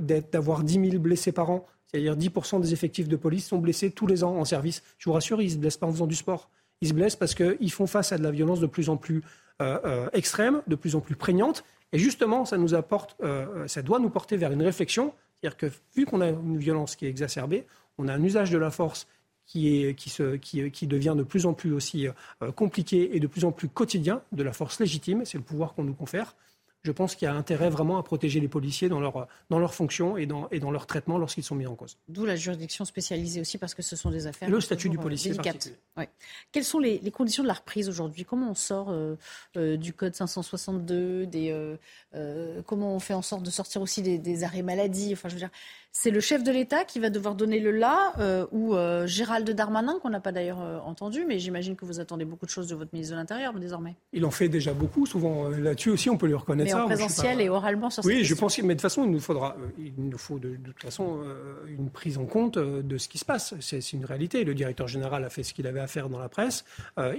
d'avoir 0.00 0.64
10 0.64 0.90
000 0.90 0.98
blessés 1.00 1.30
par 1.30 1.50
an. 1.50 1.64
C'est-à-dire 1.86 2.16
10% 2.16 2.60
des 2.60 2.72
effectifs 2.72 3.06
de 3.06 3.14
police 3.14 3.46
sont 3.46 3.58
blessés 3.58 3.92
tous 3.92 4.08
les 4.08 4.24
ans 4.24 4.34
en 4.34 4.44
service. 4.44 4.82
Je 4.98 5.08
vous 5.08 5.12
rassure, 5.12 5.42
ils 5.42 5.46
ne 5.46 5.52
se 5.52 5.58
blessent 5.58 5.76
pas 5.76 5.86
en 5.86 5.92
faisant 5.92 6.08
du 6.08 6.16
sport. 6.16 6.50
Ils 6.80 6.88
se 6.88 6.92
blessent 6.92 7.14
parce 7.14 7.36
qu'ils 7.36 7.70
font 7.70 7.86
face 7.86 8.10
à 8.10 8.18
de 8.18 8.24
la 8.24 8.32
violence 8.32 8.58
de 8.58 8.66
plus 8.66 8.88
en 8.88 8.96
plus 8.96 9.22
extrême, 10.12 10.60
de 10.66 10.74
plus 10.74 10.96
en 10.96 11.00
plus 11.00 11.14
prégnante. 11.14 11.62
Et 11.94 11.98
justement, 11.98 12.44
apporte, 12.74 13.16
euh, 13.22 13.68
ça 13.68 13.80
doit 13.80 14.00
nous 14.00 14.10
porter 14.10 14.36
vers 14.36 14.50
une 14.50 14.62
réflexion. 14.62 15.14
C'est-à-dire 15.40 15.56
que 15.56 15.70
vu 15.94 16.06
qu'on 16.06 16.20
a 16.20 16.28
une 16.28 16.58
violence 16.58 16.96
qui 16.96 17.06
est 17.06 17.08
exacerbée, 17.08 17.66
on 17.98 18.08
a 18.08 18.12
un 18.12 18.22
usage 18.22 18.50
de 18.50 18.58
la 18.58 18.72
force 18.72 19.06
qui, 19.46 19.84
est, 19.84 19.94
qui, 19.94 20.86
devient 20.88 21.14
de 21.16 21.22
plus 21.22 21.46
en 21.46 21.54
plus 21.54 21.72
aussi 21.72 22.08
euh, 22.08 22.50
compliqué 22.50 23.14
et 23.14 23.20
de 23.20 23.28
plus 23.28 23.44
en 23.44 23.52
plus 23.52 23.68
quotidien, 23.68 24.22
de 24.32 24.42
la 24.42 24.52
force 24.52 24.80
légitime, 24.80 25.24
c'est 25.24 25.38
le 25.38 25.44
pouvoir 25.44 25.74
qu'on 25.74 25.84
nous 25.84 25.94
confère 25.94 26.34
je 26.84 26.92
pense 26.92 27.14
qu'il 27.14 27.26
y 27.26 27.28
a 27.28 27.34
intérêt 27.34 27.70
vraiment 27.70 27.98
à 27.98 28.02
protéger 28.02 28.40
les 28.40 28.48
policiers 28.48 28.88
dans 28.88 29.00
leur, 29.00 29.26
dans 29.48 29.58
leur 29.58 29.74
fonction 29.74 30.18
et 30.18 30.26
dans, 30.26 30.48
et 30.50 30.60
dans 30.60 30.70
leur 30.70 30.86
traitement 30.86 31.16
lorsqu'ils 31.16 31.42
sont 31.42 31.54
mis 31.54 31.66
en 31.66 31.74
cause. 31.74 31.96
D'où 32.08 32.26
la 32.26 32.36
juridiction 32.36 32.84
spécialisée 32.84 33.40
aussi, 33.40 33.56
parce 33.56 33.74
que 33.74 33.82
ce 33.82 33.96
sont 33.96 34.10
des 34.10 34.26
affaires. 34.26 34.50
le 34.50 34.60
statut 34.60 34.90
du 34.90 34.98
policier. 34.98 35.32
Ouais. 35.96 36.08
Quelles 36.52 36.64
sont 36.64 36.78
les, 36.78 36.98
les, 36.98 37.10
conditions 37.10 37.42
de 37.42 37.48
la 37.48 37.54
reprise 37.54 37.88
aujourd'hui? 37.88 38.24
Comment 38.24 38.50
on 38.50 38.54
sort 38.54 38.90
euh, 38.90 39.16
euh, 39.56 39.76
du 39.76 39.94
code 39.94 40.14
562 40.14 41.26
des, 41.26 41.50
euh, 42.14 42.62
Comment 42.66 42.94
on 42.94 43.00
fait 43.00 43.14
en 43.14 43.22
sorte 43.22 43.42
de 43.42 43.50
sortir 43.50 43.80
aussi 43.80 44.02
des, 44.02 44.18
des 44.18 44.44
arrêts 44.44 44.62
maladie? 44.62 45.12
Enfin, 45.12 45.28
je 45.28 45.34
veux 45.34 45.40
dire, 45.40 45.50
c'est 45.96 46.10
le 46.10 46.18
chef 46.18 46.42
de 46.42 46.50
l'État 46.50 46.84
qui 46.84 46.98
va 46.98 47.08
devoir 47.08 47.36
donner 47.36 47.60
le 47.60 47.70
là, 47.70 48.14
euh, 48.18 48.46
ou 48.50 48.74
euh, 48.74 49.06
Gérald 49.06 49.48
Darmanin, 49.48 50.00
qu'on 50.02 50.10
n'a 50.10 50.18
pas 50.18 50.32
d'ailleurs 50.32 50.60
euh, 50.60 50.80
entendu, 50.80 51.24
mais 51.24 51.38
j'imagine 51.38 51.76
que 51.76 51.84
vous 51.84 52.00
attendez 52.00 52.24
beaucoup 52.24 52.46
de 52.46 52.50
choses 52.50 52.66
de 52.66 52.74
votre 52.74 52.92
ministre 52.92 53.14
de 53.14 53.20
l'Intérieur 53.20 53.54
désormais. 53.54 53.94
Il 54.12 54.24
en 54.24 54.32
fait 54.32 54.48
déjà 54.48 54.74
beaucoup, 54.74 55.06
souvent 55.06 55.48
là-dessus 55.48 55.90
aussi, 55.90 56.10
on 56.10 56.16
peut 56.16 56.26
lui 56.26 56.34
reconnaître 56.34 56.66
mais 56.66 56.72
ça. 56.72 56.84
En 56.84 56.86
présentiel 56.86 57.40
et 57.40 57.48
oralement 57.48 57.90
sur 57.90 58.04
Oui, 58.04 58.24
je 58.24 58.34
pense, 58.34 58.58
mais 58.58 58.64
de 58.64 58.72
toute 58.72 58.80
façon, 58.80 59.04
il 59.04 59.12
nous 59.12 59.20
faudra, 59.20 59.56
il 59.78 59.92
nous 59.96 60.18
faut 60.18 60.40
de, 60.40 60.56
toute 60.56 60.82
façon 60.82 61.20
une 61.68 61.90
prise 61.90 62.18
en 62.18 62.24
compte 62.24 62.58
de 62.58 62.98
ce 62.98 63.08
qui 63.08 63.18
se 63.18 63.24
passe. 63.24 63.54
C'est 63.60 63.92
une 63.92 64.04
réalité. 64.04 64.42
Le 64.42 64.54
directeur 64.54 64.88
général 64.88 65.24
a 65.24 65.30
fait 65.30 65.44
ce 65.44 65.54
qu'il 65.54 65.68
avait 65.68 65.78
à 65.78 65.86
faire 65.86 66.08
dans 66.08 66.18
la 66.18 66.28
presse. 66.28 66.64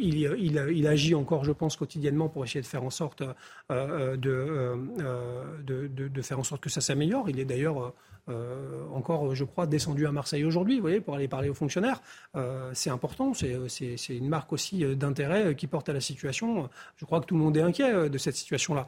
il, 0.01 0.17
il, 0.37 0.61
il, 0.73 0.87
agit 0.87 1.15
encore, 1.15 1.45
je 1.45 1.53
pense, 1.53 1.77
quotidiennement 1.77 2.27
pour 2.27 2.43
essayer 2.43 2.61
de 2.61 2.67
faire 2.67 2.83
en 2.83 2.89
sorte 2.89 3.23
de, 3.69 4.17
de, 4.17 5.87
de, 5.87 6.21
faire 6.21 6.39
en 6.39 6.43
sorte 6.43 6.61
que 6.61 6.69
ça 6.69 6.81
s'améliore. 6.81 7.29
Il 7.29 7.39
est 7.39 7.45
d'ailleurs 7.45 7.93
euh, 8.27 8.83
encore, 8.93 9.35
je 9.35 9.43
crois, 9.43 9.67
descendu 9.67 10.07
à 10.07 10.11
Marseille 10.11 10.43
aujourd'hui, 10.45 10.75
vous 10.75 10.81
voyez, 10.81 10.99
pour 10.99 11.15
aller 11.15 11.27
parler 11.27 11.49
aux 11.49 11.53
fonctionnaires. 11.53 12.01
Euh, 12.35 12.71
c'est 12.73 12.89
important, 12.89 13.33
c'est 13.33 14.09
une 14.09 14.27
marque 14.27 14.51
aussi 14.53 14.83
euh, 14.83 14.95
d'intérêt 14.95 15.55
qui 15.55 15.67
porte 15.67 15.89
à 15.89 15.93
la 15.93 16.01
situation. 16.01 16.69
Je 16.97 17.05
crois 17.05 17.19
que 17.21 17.25
tout 17.25 17.35
le 17.35 17.41
monde 17.41 17.55
est 17.57 17.61
inquiet 17.61 18.09
de 18.09 18.17
cette 18.17 18.35
situation-là. 18.35 18.87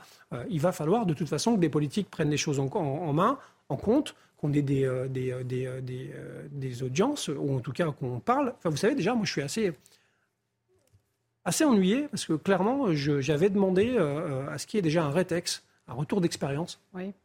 il 0.49 0.59
va 0.59 0.71
falloir 0.71 1.05
de 1.05 1.13
toute 1.13 1.29
façon 1.29 1.55
que 1.55 1.59
des 1.59 1.69
politiques 1.69 2.09
prennent 2.09 2.29
les 2.29 2.37
choses 2.37 2.59
en, 2.59 3.13
main, 3.13 3.37
en 3.69 3.75
compte, 3.75 4.15
qu'on 4.37 4.53
ait 4.53 4.61
des, 4.61 4.89
des, 5.09 5.35
des, 5.43 6.11
des, 6.51 6.83
audiences, 6.83 7.27
ou 7.29 7.55
en 7.55 7.59
tout 7.59 7.71
cas 7.71 7.91
qu'on 7.91 8.19
parle. 8.19 8.53
Enfin, 8.57 8.69
vous 8.69 8.77
savez, 8.77 8.95
déjà, 8.95 9.13
moi, 9.13 9.25
je 9.25 9.31
suis 9.31 9.41
assez 9.41 9.73
assez 11.45 11.63
ennuyé 11.63 12.07
parce 12.09 12.25
que 12.25 12.33
clairement, 12.33 12.93
j'avais 12.93 13.49
demandé 13.49 13.97
à 13.97 14.57
ce 14.57 14.67
qu'il 14.67 14.77
y 14.77 14.79
ait 14.79 14.81
déjà 14.81 15.03
un 15.03 15.11
rétex, 15.11 15.63
un 15.87 15.93
retour 15.93 16.21
d'expérience 16.21 16.81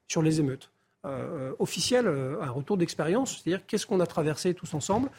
sur 0.09 0.22
les 0.22 0.40
émeutes. 0.40 0.70
Euh, 1.05 1.53
officiel, 1.59 2.07
euh, 2.07 2.41
un 2.41 2.51
retour 2.51 2.77
d'expérience, 2.77 3.43
c'est-à-dire 3.43 3.67
qu'est-ce 3.67 3.88
qu'on 3.88 3.99
a 3.99 4.07
traversé 4.07 4.55
tous 4.55 4.73
ensemble, 4.73 5.11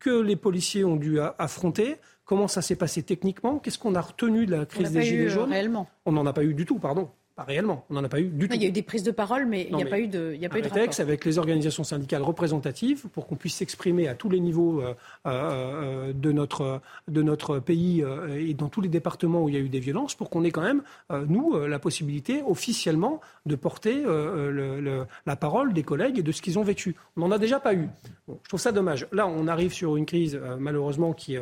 que 0.00 0.10
les 0.10 0.34
policiers 0.34 0.84
ont 0.84 0.96
dû 0.96 1.20
affronter, 1.38 1.98
comment 2.24 2.48
ça 2.48 2.62
s'est 2.62 2.74
passé 2.74 3.04
techniquement, 3.04 3.60
qu'est-ce 3.60 3.78
qu'on 3.78 3.94
a 3.94 4.00
retenu 4.00 4.44
de 4.44 4.56
la 4.56 4.66
crise 4.66 4.90
des 4.90 5.02
Gilets 5.02 5.26
euh, 5.26 5.28
jaunes. 5.28 5.50
Réellement. 5.50 5.88
On 6.04 6.10
n'en 6.10 6.26
a 6.26 6.32
pas 6.32 6.42
eu 6.42 6.52
du 6.52 6.66
tout, 6.66 6.80
pardon. 6.80 7.10
Pas 7.38 7.44
réellement, 7.44 7.84
on 7.88 7.94
n'en 7.94 8.02
a 8.02 8.08
pas 8.08 8.18
eu 8.18 8.30
du 8.30 8.48
tout. 8.48 8.54
Il 8.56 8.62
y 8.62 8.64
a 8.64 8.68
eu 8.68 8.72
des 8.72 8.82
prises 8.82 9.04
de 9.04 9.12
parole, 9.12 9.46
mais 9.46 9.68
il 9.70 9.76
n'y 9.76 9.84
a, 9.84 9.86
pas 9.86 10.00
eu 10.00 10.08
de, 10.08 10.32
il 10.34 10.40
y 10.40 10.46
a 10.46 10.48
pas 10.48 10.58
eu 10.58 10.62
de 10.62 10.68
texte 10.68 10.98
avec 10.98 11.24
les 11.24 11.38
organisations 11.38 11.84
syndicales 11.84 12.22
représentatives 12.22 13.06
pour 13.12 13.28
qu'on 13.28 13.36
puisse 13.36 13.54
s'exprimer 13.54 14.08
à 14.08 14.16
tous 14.16 14.28
les 14.28 14.40
niveaux 14.40 14.82
euh, 14.82 14.92
euh, 15.26 16.12
de, 16.12 16.32
notre, 16.32 16.80
de 17.06 17.22
notre 17.22 17.60
pays 17.60 18.02
euh, 18.02 18.44
et 18.44 18.54
dans 18.54 18.68
tous 18.68 18.80
les 18.80 18.88
départements 18.88 19.44
où 19.44 19.48
il 19.48 19.54
y 19.54 19.56
a 19.56 19.60
eu 19.60 19.68
des 19.68 19.78
violences, 19.78 20.16
pour 20.16 20.30
qu'on 20.30 20.42
ait 20.42 20.50
quand 20.50 20.62
même, 20.62 20.82
nous, 21.28 21.56
la 21.56 21.78
possibilité 21.78 22.42
officiellement 22.44 23.20
de 23.46 23.54
porter 23.54 24.02
le, 24.02 25.06
la 25.24 25.36
parole 25.36 25.72
des 25.72 25.84
collègues 25.84 26.18
et 26.18 26.22
de 26.24 26.32
ce 26.32 26.42
qu'ils 26.42 26.58
ont 26.58 26.64
vécu. 26.64 26.96
On 27.16 27.20
n'en 27.20 27.30
a 27.30 27.38
déjà 27.38 27.60
pas 27.60 27.72
eu. 27.72 27.88
je 28.26 28.48
trouve 28.48 28.58
ça 28.58 28.72
dommage. 28.72 29.06
Là, 29.12 29.28
on 29.28 29.46
arrive 29.46 29.72
sur 29.72 29.96
une 29.96 30.06
crise, 30.06 30.40
malheureusement, 30.58 31.12
qui, 31.12 31.36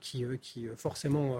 qui, 0.00 0.26
qui 0.42 0.66
forcément 0.76 1.38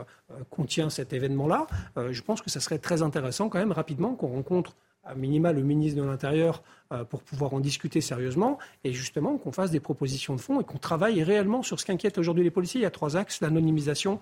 contient 0.48 0.88
cet 0.88 1.12
événement-là. 1.12 1.66
je 2.10 2.22
pense 2.22 2.40
que 2.40 2.48
ça 2.48 2.60
serait 2.60 2.78
très 2.78 3.02
intéressant 3.02 3.50
quand 3.50 3.58
même 3.58 3.72
rapidement 3.72 3.97
qu'on 4.14 4.28
rencontre 4.28 4.76
à 5.08 5.14
minima 5.14 5.52
le 5.52 5.62
ministre 5.62 6.00
de 6.00 6.06
l'Intérieur 6.06 6.62
euh, 6.92 7.04
pour 7.04 7.22
pouvoir 7.22 7.54
en 7.54 7.60
discuter 7.60 8.00
sérieusement 8.00 8.58
et 8.84 8.92
justement 8.92 9.38
qu'on 9.38 9.52
fasse 9.52 9.70
des 9.70 9.80
propositions 9.80 10.34
de 10.36 10.40
fond 10.40 10.60
et 10.60 10.64
qu'on 10.64 10.78
travaille 10.78 11.22
réellement 11.22 11.62
sur 11.62 11.80
ce 11.80 11.86
qu'inquiète 11.86 12.18
aujourd'hui 12.18 12.44
les 12.44 12.50
policiers. 12.50 12.80
Il 12.80 12.84
y 12.84 12.86
a 12.86 12.90
trois 12.90 13.16
axes, 13.16 13.40
l'anonymisation, 13.40 14.20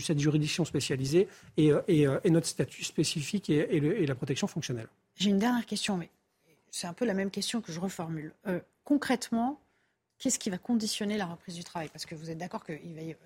cette 0.00 0.18
juridiction 0.18 0.64
spécialisée 0.64 1.28
et, 1.56 1.72
euh, 1.72 1.80
euh, 1.88 2.18
notre 2.30 2.46
statut 2.46 2.84
spécifique 2.84 3.50
et, 3.50 4.06
la 4.06 4.14
protection 4.14 4.46
fonctionnelle. 4.46 4.88
J'ai 5.16 5.30
une 5.30 5.38
dernière 5.38 5.66
question, 5.66 5.96
mais 5.96 6.08
c'est 6.70 6.86
un 6.86 6.92
peu 6.94 7.04
la 7.04 7.14
même 7.14 7.30
question 7.30 7.60
que 7.60 7.72
je 7.72 7.80
reformule. 7.80 8.32
concrètement, 8.84 9.60
qu'est-ce 10.18 10.38
qui 10.38 10.50
va 10.50 10.58
conditionner 10.58 11.18
la 11.18 11.26
reprise 11.26 11.54
du 11.54 11.64
travail? 11.64 11.88
Parce 11.92 12.06
que 12.06 12.14
vous 12.14 12.30
êtes 12.30 12.38
d'accord 12.38 12.64
que 12.64 12.72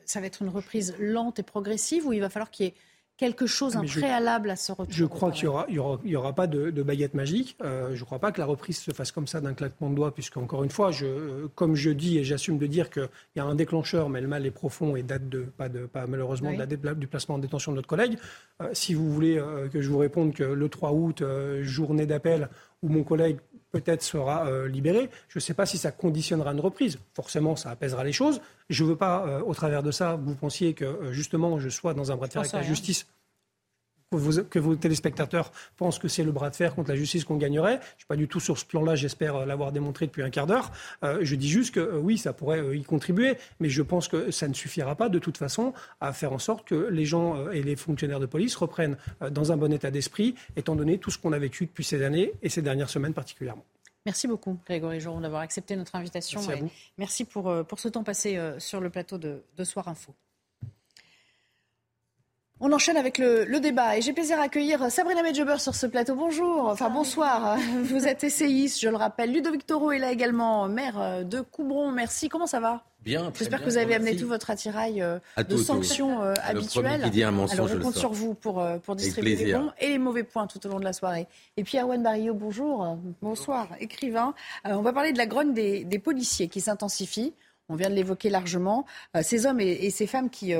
ça 0.04 0.20
va 0.20 0.26
être 0.26 0.42
une 0.42 0.48
reprise 0.48 0.96
lente 0.98 1.38
et 1.38 1.42
progressive 1.44 2.06
ou 2.06 2.12
il 2.12 2.20
va 2.20 2.30
falloir 2.30 2.50
qu'il 2.50 2.66
y 2.66 2.68
ait 2.70 2.74
quelque 3.16 3.46
chose, 3.46 3.76
un 3.76 3.84
préalable 3.84 4.50
à 4.50 4.56
ce 4.56 4.72
retour 4.72 4.86
Je 4.90 5.04
crois 5.04 5.30
qu'il 5.30 5.44
n'y 5.44 5.48
aura, 5.78 6.00
y 6.04 6.16
aura, 6.16 6.32
pas 6.34 6.46
de, 6.46 6.82
baguette 6.82 7.14
magique. 7.14 7.56
Euh, 7.62 7.94
je 7.94 8.00
ne 8.00 8.04
crois 8.04 8.18
pas 8.18 8.32
que 8.32 8.38
la 8.38 8.46
reprise 8.46 8.78
se 8.78 8.90
fasse 8.92 9.12
comme 9.12 9.26
ça 9.26 9.40
d'un 9.40 9.54
claquement 9.54 9.90
de 9.90 9.94
doigts, 9.94 10.12
puisque, 10.12 10.36
encore 10.36 10.64
une 10.64 10.70
fois, 10.70 10.90
je, 10.90 11.06
euh, 11.06 11.48
comme 11.54 11.74
je 11.74 11.90
dis 11.90 12.18
et 12.18 12.24
j'assume 12.24 12.58
de 12.58 12.66
dire 12.66 12.90
qu'il 12.90 13.08
y 13.36 13.40
a 13.40 13.44
un 13.44 13.54
déclencheur, 13.54 14.08
mais 14.08 14.20
le 14.20 14.28
mal 14.28 14.44
est 14.44 14.50
profond 14.50 14.96
et 14.96 15.02
date 15.02 15.28
de, 15.28 15.42
pas, 15.42 15.68
de, 15.68 15.86
pas 15.86 16.06
malheureusement 16.06 16.52
de 16.52 16.58
la, 16.58 16.94
du 16.94 17.06
placement 17.06 17.36
en 17.36 17.38
détention 17.38 17.72
de 17.72 17.76
notre 17.76 17.88
collègue. 17.88 18.18
Euh, 18.60 18.68
si 18.72 18.94
vous 18.94 19.10
voulez 19.12 19.42
que 19.72 19.80
je 19.80 19.88
vous 19.88 19.98
réponde 19.98 20.34
que 20.34 20.44
le 20.44 20.68
3 20.68 20.92
août, 20.92 21.22
journée 21.62 22.06
d'appel, 22.06 22.48
où 22.82 22.88
mon 22.88 23.04
collègue 23.04 23.38
peut-être 23.72 24.02
sera 24.02 24.48
libéré. 24.68 25.10
Je 25.28 25.38
ne 25.38 25.40
sais 25.40 25.54
pas 25.54 25.66
si 25.66 25.76
ça 25.76 25.92
conditionnera 25.92 26.52
une 26.52 26.60
reprise. 26.60 26.98
Forcément, 27.14 27.56
ça 27.56 27.70
apaisera 27.70 28.04
les 28.04 28.12
choses. 28.12 28.40
Je 28.70 28.84
ne 28.84 28.88
veux 28.90 28.96
pas, 28.96 29.42
au 29.44 29.54
travers 29.54 29.82
de 29.82 29.90
ça, 29.90 30.16
vous 30.16 30.34
pensiez 30.34 30.72
que 30.74 31.12
justement 31.12 31.58
je 31.58 31.68
sois 31.68 31.92
dans 31.92 32.12
un 32.12 32.16
bras 32.16 32.28
de 32.28 32.32
fer 32.32 32.40
avec 32.40 32.52
la 32.52 32.62
justice 32.62 33.06
que 34.10 34.58
vos, 34.58 34.76
téléspectateurs 34.76 35.52
pensent 35.76 35.98
que 35.98 36.06
c'est 36.08 36.22
le 36.22 36.30
bras 36.30 36.50
de 36.50 36.56
fer 36.56 36.74
contre 36.74 36.90
la 36.90 36.96
justice 36.96 37.24
qu'on 37.24 37.36
gagnerait. 37.36 37.74
Je 37.74 37.94
ne 37.94 37.98
suis 37.98 38.06
pas 38.06 38.16
du 38.16 38.28
tout 38.28 38.38
sur 38.38 38.56
ce 38.58 38.64
plan-là, 38.64 38.94
j'espère 38.94 39.46
l'avoir 39.46 39.72
démontré 39.72 40.06
depuis 40.06 40.22
un 40.22 40.30
quart 40.30 40.46
d'heure. 40.46 40.70
Euh, 41.02 41.18
je 41.22 41.34
dis 41.34 41.48
juste 41.48 41.74
que 41.74 41.80
euh, 41.80 41.98
oui, 41.98 42.16
ça 42.16 42.32
pourrait 42.32 42.60
euh, 42.60 42.76
y 42.76 42.84
contribuer, 42.84 43.36
mais 43.58 43.68
je 43.68 43.82
pense 43.82 44.06
que 44.06 44.30
ça 44.30 44.46
ne 44.46 44.54
suffira 44.54 44.94
pas 44.94 45.08
de 45.08 45.18
toute 45.18 45.36
façon 45.36 45.72
à 46.00 46.12
faire 46.12 46.32
en 46.32 46.38
sorte 46.38 46.68
que 46.68 46.88
les 46.90 47.04
gens 47.04 47.50
et 47.50 47.62
les 47.62 47.74
fonctionnaires 47.74 48.20
de 48.20 48.26
police 48.26 48.54
reprennent 48.54 48.96
dans 49.30 49.50
un 49.50 49.56
bon 49.56 49.72
état 49.72 49.90
d'esprit, 49.90 50.34
étant 50.56 50.76
donné 50.76 50.98
tout 50.98 51.10
ce 51.10 51.18
qu'on 51.18 51.32
a 51.32 51.38
vécu 51.38 51.66
depuis 51.66 51.84
ces 51.84 52.02
années 52.02 52.32
et 52.42 52.48
ces 52.48 52.62
dernières 52.62 52.90
semaines 52.90 53.14
particulièrement. 53.14 53.64
Merci 54.04 54.28
beaucoup, 54.28 54.58
Grégory 54.66 55.00
Joron, 55.00 55.20
d'avoir 55.20 55.42
accepté 55.42 55.74
notre 55.74 55.96
invitation. 55.96 56.40
Merci, 56.46 56.62
vous. 56.62 56.70
merci 56.96 57.24
pour, 57.24 57.66
pour 57.66 57.80
ce 57.80 57.88
temps 57.88 58.04
passé 58.04 58.38
sur 58.58 58.80
le 58.80 58.88
plateau 58.88 59.18
de, 59.18 59.42
de 59.56 59.64
Soir 59.64 59.88
Info. 59.88 60.14
On 62.58 62.72
enchaîne 62.72 62.96
avec 62.96 63.18
le, 63.18 63.60
débat 63.60 63.98
et 63.98 64.00
j'ai 64.00 64.14
plaisir 64.14 64.38
à 64.40 64.44
accueillir 64.44 64.90
Sabrina 64.90 65.22
Medjeber 65.22 65.58
sur 65.58 65.74
ce 65.74 65.86
plateau. 65.86 66.14
Bonjour, 66.14 66.68
enfin 66.68 66.88
bonsoir. 66.88 67.58
Vous 67.82 68.06
êtes 68.06 68.24
essayiste, 68.24 68.80
je 68.80 68.88
le 68.88 68.96
rappelle. 68.96 69.30
Ludovic 69.30 69.66
Toro 69.66 69.92
est 69.92 69.98
là 69.98 70.10
également, 70.10 70.66
maire 70.66 71.24
de 71.24 71.42
Coubron. 71.42 71.92
Merci, 71.92 72.30
comment 72.30 72.46
ça 72.46 72.60
va? 72.60 72.82
Bien. 73.06 73.30
J'espère 73.38 73.60
que 73.60 73.66
vous 73.66 73.76
avez 73.76 73.94
amené 73.94 74.16
tout 74.16 74.26
votre 74.26 74.50
attirail 74.50 75.00
euh, 75.00 75.20
de 75.38 75.56
sanctions 75.56 76.22
euh, 76.22 76.34
habituelles. 76.42 77.04
Alors 77.04 77.68
je 77.68 77.76
compte 77.76 77.94
sur 77.94 78.10
vous 78.10 78.34
pour, 78.34 78.60
euh, 78.60 78.78
pour 78.78 78.96
distribuer 78.96 79.36
les 79.36 79.52
bons 79.52 79.70
et 79.78 79.90
les 79.90 79.98
mauvais 79.98 80.24
points 80.24 80.48
tout 80.48 80.66
au 80.66 80.70
long 80.70 80.80
de 80.80 80.84
la 80.84 80.92
soirée. 80.92 81.28
Et 81.56 81.62
puis 81.62 81.78
Erwan 81.78 82.02
Barillot, 82.02 82.34
bonjour. 82.34 82.98
Bonsoir, 83.22 83.68
écrivain. 83.78 84.34
on 84.64 84.82
va 84.82 84.92
parler 84.92 85.12
de 85.12 85.18
la 85.18 85.26
grogne 85.26 85.54
des, 85.54 86.00
policiers 86.02 86.48
qui 86.48 86.60
s'intensifie. 86.60 87.32
On 87.68 87.76
vient 87.76 87.90
de 87.90 87.94
l'évoquer 87.94 88.28
largement. 88.28 88.86
ces 89.22 89.46
hommes 89.46 89.60
et 89.60 89.90
ces 89.90 90.08
femmes 90.08 90.28
qui 90.28 90.52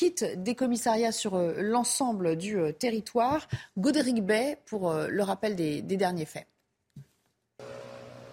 quitte 0.00 0.24
des 0.42 0.54
commissariats 0.54 1.12
sur 1.12 1.34
euh, 1.34 1.52
l'ensemble 1.58 2.36
du 2.36 2.58
euh, 2.58 2.72
territoire. 2.72 3.46
Godéric 3.76 4.24
Bay 4.24 4.56
pour 4.64 4.90
euh, 4.90 5.08
le 5.10 5.22
rappel 5.22 5.54
des, 5.56 5.82
derniers 5.82 6.24
faits. 6.24 6.46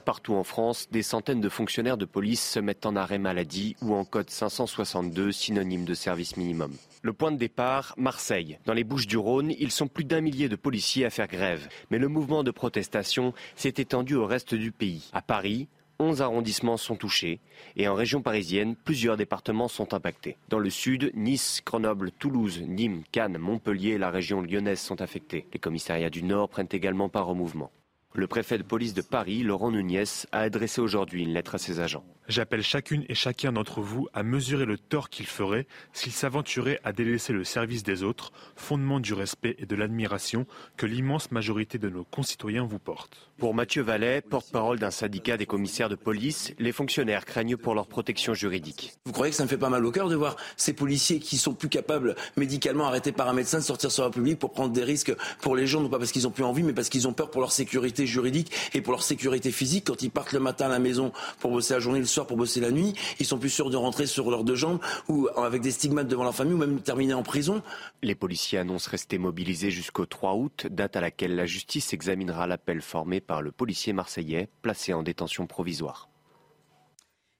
Partout 0.06 0.36
en 0.36 0.46
France, 0.46 0.88
des 0.92 1.04
centaines 1.04 1.42
de 1.42 1.50
fonctionnaires 1.50 1.98
de 1.98 2.06
police 2.06 2.52
se 2.52 2.62
mettent 2.62 2.86
en 2.86 2.96
arrêt 2.96 3.18
maladie 3.18 3.76
ou 3.82 3.94
en 3.96 4.06
code 4.06 4.30
562, 4.30 5.34
synonyme 5.34 5.84
de 5.84 5.94
service 5.94 6.38
minimum. 6.38 6.74
Le 7.02 7.12
point 7.12 7.34
de 7.34 7.38
départ, 7.38 7.94
Marseille. 7.98 8.60
Dans 8.64 8.74
les 8.74 8.86
Bouches 8.86 9.08
du 9.08 9.18
Rhône, 9.18 9.52
ils 9.60 9.72
sont 9.72 9.90
plus 9.90 10.06
d'un 10.06 10.22
millier 10.22 10.48
de 10.48 10.56
policiers 10.56 11.04
à 11.04 11.10
faire 11.10 11.28
grève. 11.28 11.68
Mais 11.92 11.98
le 11.98 12.08
mouvement 12.08 12.46
de 12.46 12.52
protestation 12.52 13.34
s'est 13.58 13.74
étendu 13.76 14.16
au 14.16 14.26
reste 14.26 14.56
du 14.56 14.72
pays. 14.72 15.10
À 15.12 15.22
Paris, 15.22 15.68
11 16.00 16.22
arrondissements 16.22 16.78
sont 16.78 16.96
touchés 16.96 17.40
et 17.76 17.88
en 17.88 17.96
région 17.96 18.22
parisienne, 18.22 18.76
plusieurs 18.76 19.18
départements 19.18 19.68
sont 19.68 19.94
impactés. 19.94 20.38
Dans 20.50 20.60
le 20.60 20.70
sud, 20.70 21.12
Nice, 21.16 21.62
Grenoble, 21.66 22.12
Toulouse, 22.12 22.62
Nîmes, 22.62 23.04
Cannes, 23.12 23.38
Montpellier 23.38 23.92
et 23.92 23.98
la 23.98 24.12
région 24.12 24.42
lyonnaise 24.42 24.80
sont 24.80 25.02
affectés. 25.02 25.48
Les 25.54 25.60
commissariats 25.60 26.10
du 26.10 26.24
Nord 26.24 26.50
prennent 26.50 26.68
également 26.72 27.10
part 27.10 27.30
au 27.30 27.36
mouvement. 27.36 27.72
Le 28.14 28.28
préfet 28.28 28.58
de 28.58 28.64
police 28.64 28.94
de 28.94 29.02
Paris, 29.02 29.44
Laurent 29.44 29.72
Nunez, 29.72 30.04
a 30.32 30.40
adressé 30.40 30.82
aujourd'hui 30.82 31.24
une 31.24 31.34
lettre 31.34 31.56
à 31.56 31.60
ses 31.60 31.80
agents. 31.80 32.06
J'appelle 32.28 32.62
chacune 32.62 33.06
et 33.08 33.16
chacun 33.16 33.54
d'entre 33.54 33.80
vous 33.80 34.10
à 34.14 34.22
mesurer 34.22 34.66
le 34.66 34.78
tort 34.78 35.10
qu'il 35.10 35.28
ferait 35.28 35.66
s'il 35.94 36.12
s'aventurait 36.12 36.82
à 36.84 36.92
délaisser 36.92 37.32
le 37.32 37.46
service 37.46 37.84
des 37.84 38.04
autres, 38.04 38.34
fondement 38.58 39.00
du 39.00 39.14
respect 39.14 39.56
et 39.60 39.66
de 39.66 39.76
l'admiration 39.78 40.46
que 40.76 40.86
l'immense 40.86 41.32
majorité 41.32 41.78
de 41.78 41.88
nos 41.88 42.04
concitoyens 42.04 42.66
vous 42.66 42.80
portent. 42.80 43.30
Pour 43.38 43.54
Mathieu 43.54 43.82
Vallet, 43.82 44.20
porte-parole 44.20 44.78
d'un 44.78 44.92
syndicat 44.92 45.38
des 45.38 45.46
commissaires 45.46 45.88
de 45.88 45.96
police, 45.96 46.52
les 46.60 46.74
fonctionnaires 46.74 47.24
craignent 47.24 47.56
pour 47.56 47.76
leur 47.76 47.88
protection 47.88 48.34
juridique. 48.34 48.94
Vous 49.06 49.14
croyez 49.14 49.32
que 49.32 49.38
ça 49.38 49.44
me 49.44 49.48
fait 49.48 49.58
pas 49.58 49.70
mal 49.70 49.86
au 49.86 49.92
cœur 49.92 50.10
de 50.10 50.16
voir 50.16 50.36
ces 50.58 50.74
policiers 50.74 51.20
qui 51.20 51.38
sont 51.38 51.54
plus 51.54 51.70
capables 51.70 52.16
médicalement 52.36 52.88
arrêtés 52.88 53.14
par 53.14 53.30
un 53.30 53.34
médecin 53.34 53.60
de 53.60 53.64
sortir 53.64 53.90
sur 53.90 54.04
la 54.04 54.10
public 54.10 54.38
pour 54.38 54.52
prendre 54.52 54.74
des 54.74 54.84
risques 54.84 55.16
pour 55.40 55.56
les 55.56 55.68
gens, 55.68 55.80
non 55.80 55.90
pas 55.90 56.00
parce 56.00 56.12
qu'ils 56.12 56.28
ont 56.28 56.32
plus 56.32 56.44
envie, 56.44 56.64
mais 56.64 56.74
parce 56.74 56.90
qu'ils 56.90 57.08
ont 57.08 57.14
peur 57.14 57.30
pour 57.30 57.40
leur 57.40 57.54
sécurité 57.54 58.06
juridique 58.06 58.52
et 58.74 58.82
pour 58.82 58.92
leur 58.92 59.04
sécurité 59.04 59.52
physique 59.52 59.86
quand 59.88 60.02
ils 60.02 60.12
partent 60.12 60.34
le 60.34 60.40
matin 60.40 60.66
à 60.66 60.70
la 60.70 60.80
maison 60.80 61.14
pour 61.40 61.52
bosser 61.52 61.76
la 61.76 61.80
journée, 61.80 62.00
le 62.00 62.06
soir 62.06 62.17
pour 62.26 62.38
bosser 62.38 62.62
la 62.62 62.72
nuit, 62.72 62.94
ils 63.20 63.26
sont 63.26 63.38
plus 63.38 63.50
sûrs 63.50 63.70
de 63.70 63.78
rentrer 63.78 64.08
sur 64.08 64.32
leurs 64.32 64.44
deux 64.44 64.56
jambes 64.56 64.80
ou 65.08 65.28
avec 65.36 65.62
des 65.62 65.72
stigmates 65.72 66.08
devant 66.08 66.24
leur 66.24 66.34
famille 66.34 66.54
ou 66.54 66.58
même 66.58 66.82
terminer 66.82 67.14
en 67.14 67.24
prison. 67.24 67.62
Les 68.02 68.16
policiers 68.16 68.60
annoncent 68.60 68.90
rester 68.90 69.18
mobilisés 69.18 69.70
jusqu'au 69.70 70.06
3 70.06 70.36
août, 70.36 70.68
date 70.70 70.96
à 70.96 71.02
laquelle 71.02 71.36
la 71.36 71.46
justice 71.46 71.94
examinera 71.94 72.48
l'appel 72.48 72.82
formé 72.82 73.22
par 73.22 73.42
le 73.42 73.52
policier 73.52 73.94
marseillais 73.94 74.50
placé 74.62 74.94
en 74.94 75.04
détention 75.04 75.46
provisoire. 75.46 76.10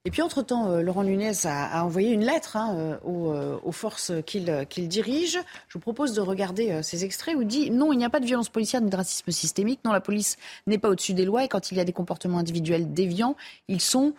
Et 0.04 0.10
puis, 0.10 0.22
entre-temps, 0.22 0.70
euh, 0.70 0.80
Laurent 0.80 1.04
Nunez 1.04 1.44
a, 1.44 1.84
envoyé 1.84 2.12
une 2.12 2.24
lettre 2.24 2.56
hein, 2.56 2.74
euh, 2.76 2.96
euh, 3.06 3.58
aux, 3.62 3.72
forces 3.72 4.12
qu'il 4.24 4.88
dirige. 4.88 5.38
Je 5.68 5.74
vous 5.74 5.80
propose 5.80 6.14
de 6.14 6.22
regarder 6.22 6.82
ces 6.82 7.04
extraits 7.04 7.36
où 7.36 7.42
il 7.42 7.46
dit 7.46 7.70
Non, 7.70 7.92
il 7.92 7.98
n'y 7.98 8.06
a 8.06 8.08
pas 8.08 8.20
de 8.20 8.24
violence 8.24 8.48
policière 8.48 8.80
ni 8.80 8.88
de 8.88 8.96
racisme 8.96 9.30
systémique. 9.32 9.80
Non, 9.84 9.92
la 9.92 10.00
police 10.00 10.38
n'est 10.66 10.78
pas 10.78 10.88
au-dessus 10.88 11.12
des 11.12 11.26
lois. 11.26 11.44
Et 11.44 11.48
quand 11.48 11.72
il 11.72 11.76
y 11.76 11.80
a 11.80 11.84
des 11.84 11.92
comportements 11.92 12.38
individuels 12.38 12.90
déviants, 12.92 13.36
ils 13.68 13.82
sont 13.82 14.14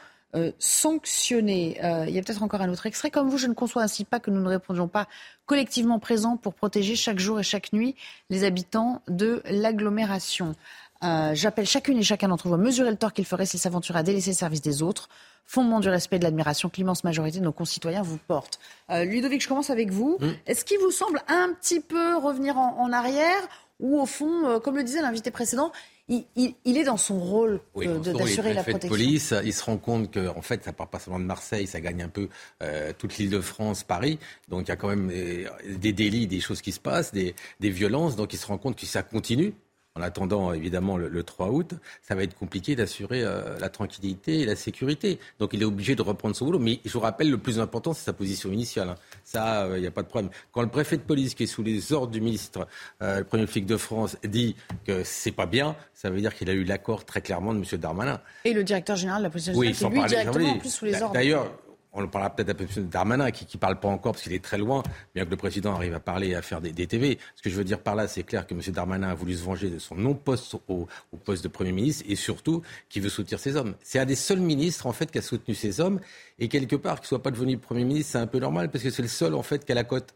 sanctionnés. 0.59 1.79
il 2.07 2.13
y 2.13 2.19
a 2.19 2.21
peut-être 2.21 2.43
encore 2.43 2.61
un 2.61 2.69
autre 2.69 2.85
extrait. 2.85 3.09
Comme 3.09 3.29
vous, 3.29 3.37
je 3.37 3.47
ne 3.47 3.53
conçois 3.53 3.83
ainsi 3.83 4.05
pas 4.05 4.19
que 4.19 4.29
nous 4.29 4.41
ne 4.41 4.47
répondions 4.47 4.87
pas 4.87 5.07
collectivement 5.45 5.99
présents 5.99 6.37
pour 6.37 6.53
protéger 6.53 6.95
chaque 6.95 7.19
jour 7.19 7.39
et 7.39 7.43
chaque 7.43 7.73
nuit 7.73 7.95
les 8.29 8.43
habitants 8.43 9.01
de 9.07 9.41
l'agglomération. 9.49 10.55
J'appelle 11.01 11.65
chacune 11.65 11.97
et 11.97 12.03
chacun 12.03 12.27
d'entre 12.27 12.47
vous 12.47 12.53
à 12.53 12.57
mesurer 12.57 12.91
le 12.91 12.97
tort 12.97 13.13
qu'il 13.13 13.25
ferait 13.25 13.45
s'il 13.45 13.59
s'aventurait 13.59 13.99
à 13.99 14.03
délaisser 14.03 14.31
le 14.31 14.35
service 14.35 14.61
des 14.61 14.83
autres 14.83 15.09
fondement 15.49 15.79
du 15.79 15.89
respect 15.89 16.17
et 16.17 16.19
de 16.19 16.25
l'admiration 16.25 16.69
que 16.69 16.77
l'immense 16.77 17.03
majorité 17.03 17.39
de 17.39 17.43
nos 17.43 17.51
concitoyens 17.51 18.03
vous 18.03 18.19
porte. 18.19 18.59
Euh, 18.91 19.03
Ludovic, 19.03 19.41
je 19.41 19.47
commence 19.47 19.71
avec 19.71 19.89
vous. 19.89 20.19
Mm. 20.19 20.27
Est-ce 20.45 20.63
qu'il 20.63 20.77
vous 20.77 20.91
semble 20.91 21.23
un 21.27 21.51
petit 21.59 21.79
peu 21.79 22.17
revenir 22.17 22.59
en, 22.59 22.93
arrière 22.93 23.49
ou 23.79 23.99
au 23.99 24.05
fond, 24.05 24.45
euh, 24.45 24.59
comme 24.59 24.75
le 24.75 24.83
disait 24.83 25.01
l'invité 25.01 25.31
précédent, 25.31 25.71
il, 26.09 26.77
est 26.77 26.83
dans 26.83 26.97
son 26.97 27.19
rôle 27.19 27.61
d'assurer 27.75 28.53
la 28.53 28.63
protection. 28.63 28.89
De 28.89 28.93
police, 28.95 29.33
il 29.43 29.53
se 29.53 29.63
rend 29.63 29.77
compte 29.77 30.11
que, 30.11 30.27
en 30.27 30.41
fait, 30.41 30.63
ça 30.63 30.73
part 30.73 30.87
pas 30.87 30.99
seulement 30.99 31.19
de 31.19 31.25
Marseille, 31.25 31.67
ça 31.67 31.79
gagne 31.79 32.01
un 32.01 32.09
peu 32.09 32.29
euh, 32.63 32.91
toute 32.97 33.17
l'île 33.17 33.29
de 33.29 33.41
France, 33.41 33.83
Paris. 33.83 34.19
Donc 34.49 34.67
il 34.67 34.69
y 34.69 34.71
a 34.71 34.75
quand 34.75 34.89
même 34.89 35.07
des 35.07 35.93
délits, 35.93 36.27
des 36.27 36.39
choses 36.39 36.61
qui 36.61 36.71
se 36.71 36.79
passent, 36.79 37.13
des, 37.13 37.35
des 37.59 37.69
violences. 37.69 38.15
Donc 38.15 38.33
il 38.33 38.37
se 38.37 38.47
rend 38.47 38.57
compte 38.57 38.75
que 38.75 38.85
ça 38.85 39.03
continue 39.03 39.53
en 39.99 40.01
attendant 40.01 40.53
évidemment 40.53 40.97
le, 40.97 41.23
3 41.23 41.49
août, 41.49 41.73
ça 42.01 42.15
va 42.15 42.23
être 42.23 42.35
compliqué 42.35 42.75
d'assurer 42.75 43.21
euh, 43.23 43.59
la 43.59 43.69
tranquillité 43.69 44.39
et 44.39 44.45
la 44.45 44.55
sécurité. 44.55 45.19
Donc 45.39 45.51
il 45.53 45.61
est 45.61 45.65
obligé 45.65 45.95
de 45.95 46.01
reprendre 46.01 46.35
son 46.35 46.45
boulot. 46.45 46.59
Mais 46.59 46.79
je 46.85 46.91
vous 46.91 46.99
rappelle, 46.99 47.29
le 47.29 47.37
plus 47.37 47.59
important, 47.59 47.93
c'est 47.93 48.05
sa 48.05 48.13
position 48.13 48.51
initiale. 48.51 48.89
Hein. 48.89 48.95
Ça, 49.23 49.67
il 49.67 49.73
euh, 49.73 49.79
n'y 49.79 49.87
a 49.87 49.91
pas 49.91 50.03
de 50.03 50.07
problème. 50.07 50.31
Quand 50.51 50.61
le 50.61 50.69
préfet 50.69 50.97
de 50.97 51.01
police, 51.01 51.35
qui 51.35 51.43
est 51.43 51.47
sous 51.47 51.63
les 51.63 51.93
ordres 51.93 52.11
du 52.11 52.21
ministre, 52.21 52.67
euh, 53.01 53.19
le 53.19 53.23
premier 53.25 53.47
flic 53.47 53.65
de 53.65 53.77
France, 53.77 54.17
dit 54.23 54.55
que 54.85 55.03
c'est 55.03 55.31
pas 55.31 55.45
bien, 55.45 55.75
ça 55.93 56.09
veut 56.09 56.21
dire 56.21 56.33
qu'il 56.33 56.49
a 56.49 56.53
eu 56.53 56.63
l'accord 56.63 57.05
très 57.05 57.21
clairement 57.21 57.53
de 57.53 57.59
M. 57.59 57.79
Darmanin. 57.79 58.21
Et 58.45 58.53
le 58.53 58.63
directeur 58.63 58.95
général 58.95 59.21
de 59.21 59.27
la 59.27 59.29
police 59.29 59.49
oui, 59.53 59.73
qui 59.73 59.85
lui 59.85 60.03
directement 60.05 60.49
en 60.49 60.57
plus 60.57 60.73
sous 60.73 60.85
les 60.85 61.01
ordres. 61.01 61.13
D'ailleurs, 61.13 61.51
on 61.91 62.07
parlera 62.07 62.35
peut-être 62.35 62.49
un 62.49 62.53
peu 62.53 62.81
Darmanin, 62.81 63.31
qui 63.31 63.47
ne 63.51 63.59
parle 63.59 63.79
pas 63.79 63.87
encore 63.87 64.13
parce 64.13 64.23
qu'il 64.23 64.33
est 64.33 64.43
très 64.43 64.57
loin, 64.57 64.83
bien 65.15 65.25
que 65.25 65.29
le 65.29 65.37
président 65.37 65.73
arrive 65.73 65.93
à 65.95 65.99
parler 65.99 66.29
et 66.29 66.35
à 66.35 66.41
faire 66.41 66.61
des, 66.61 66.73
TV. 66.73 67.17
Ce 67.35 67.41
que 67.41 67.49
je 67.49 67.55
veux 67.55 67.63
dire 67.63 67.79
par 67.79 67.95
là, 67.95 68.07
c'est 68.07 68.23
clair 68.23 68.45
que 68.45 68.53
M. 68.53 68.61
Darmanin 68.67 69.09
a 69.09 69.15
voulu 69.15 69.35
se 69.35 69.43
venger 69.43 69.69
de 69.69 69.79
son 69.79 69.95
non-poste 69.95 70.55
au, 70.67 70.87
poste 71.25 71.43
de 71.43 71.47
Premier 71.47 71.71
ministre 71.71 72.05
et 72.07 72.15
surtout 72.15 72.61
qu'il 72.89 73.01
veut 73.01 73.09
soutenir 73.09 73.39
ses 73.39 73.55
hommes. 73.55 73.75
C'est 73.81 73.99
un 73.99 74.05
des 74.05 74.15
seuls 74.15 74.39
ministres, 74.39 74.85
en 74.85 74.93
fait, 74.93 75.11
qui 75.11 75.17
a 75.17 75.21
soutenu 75.21 75.55
ses 75.55 75.79
hommes. 75.79 75.99
Et 76.37 76.47
quelque 76.47 76.75
part, 76.75 76.95
qu'il 76.95 77.05
ne 77.05 77.09
soit 77.09 77.23
pas 77.23 77.31
devenu 77.31 77.57
Premier 77.57 77.83
ministre, 77.83 78.13
c'est 78.13 78.19
un 78.19 78.27
peu 78.27 78.39
normal 78.39 78.69
parce 78.69 78.83
que 78.83 78.89
c'est 78.89 79.01
le 79.01 79.07
seul, 79.07 79.33
en 79.33 79.43
fait, 79.43 79.65
qui 79.65 79.71
a 79.71 79.75
la 79.75 79.83
cote. 79.83 80.13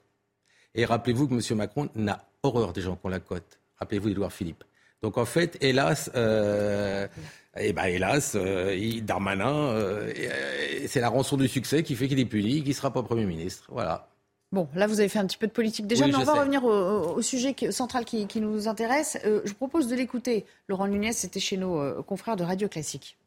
Et 0.76 0.86
rappelez-vous 0.86 1.28
que 1.28 1.34
M. 1.34 1.58
Macron 1.58 1.90
n'a 1.96 2.26
horreur 2.44 2.74
des 2.74 2.82
gens 2.82 2.96
qui 2.96 3.06
ont 3.06 3.10
la 3.10 3.20
cote. 3.20 3.60
Rappelez-vous 3.78 4.10
d'Edouard 4.10 4.32
Philippe. 4.32 4.64
Donc, 5.04 5.18
en 5.18 5.26
fait, 5.26 5.58
hélas, 5.60 6.10
euh, 6.16 7.08
eh 7.58 7.74
ben 7.74 7.84
hélas, 7.84 8.36
euh, 8.36 9.02
Darmanin, 9.02 9.54
euh, 9.54 10.13
c'est 10.88 11.02
la 11.02 11.10
rançon 11.10 11.36
du 11.36 11.50
succès 11.50 11.84
qui 11.84 11.96
fait 11.96 12.08
qu'il 12.08 12.22
est 12.22 12.26
puni, 12.26 12.62
qu'il 12.62 12.70
ne 12.70 12.74
sera 12.74 12.92
pas 12.92 13.04
Premier 13.04 13.26
ministre. 13.26 13.66
Voilà. 13.70 14.08
Bon, 14.54 14.70
là, 14.74 14.88
vous 14.88 15.02
avez 15.02 15.10
fait 15.10 15.20
un 15.20 15.26
petit 15.26 15.38
peu 15.38 15.48
de 15.48 15.52
politique 15.52 15.88
déjà, 15.88 16.08
mais 16.08 16.16
on 16.16 16.24
va 16.24 16.36
revenir 16.36 16.63
au, 16.63 17.22
sujet 17.22 17.54
central 17.72 18.06
qui, 18.06 18.39
nous 18.39 18.70
intéresse. 18.70 19.18
je 19.24 19.50
vous 19.50 19.56
propose 19.56 19.88
de 19.88 19.96
l'écouter. 19.96 20.46
Laurent 20.70 20.88
Nunez, 20.88 21.12
c'était 21.12 21.42
chez 21.42 21.58
nos 21.58 22.02
confrères 22.04 22.38
de 22.38 22.44
Radio 22.44 22.70
Classique. 22.70 23.18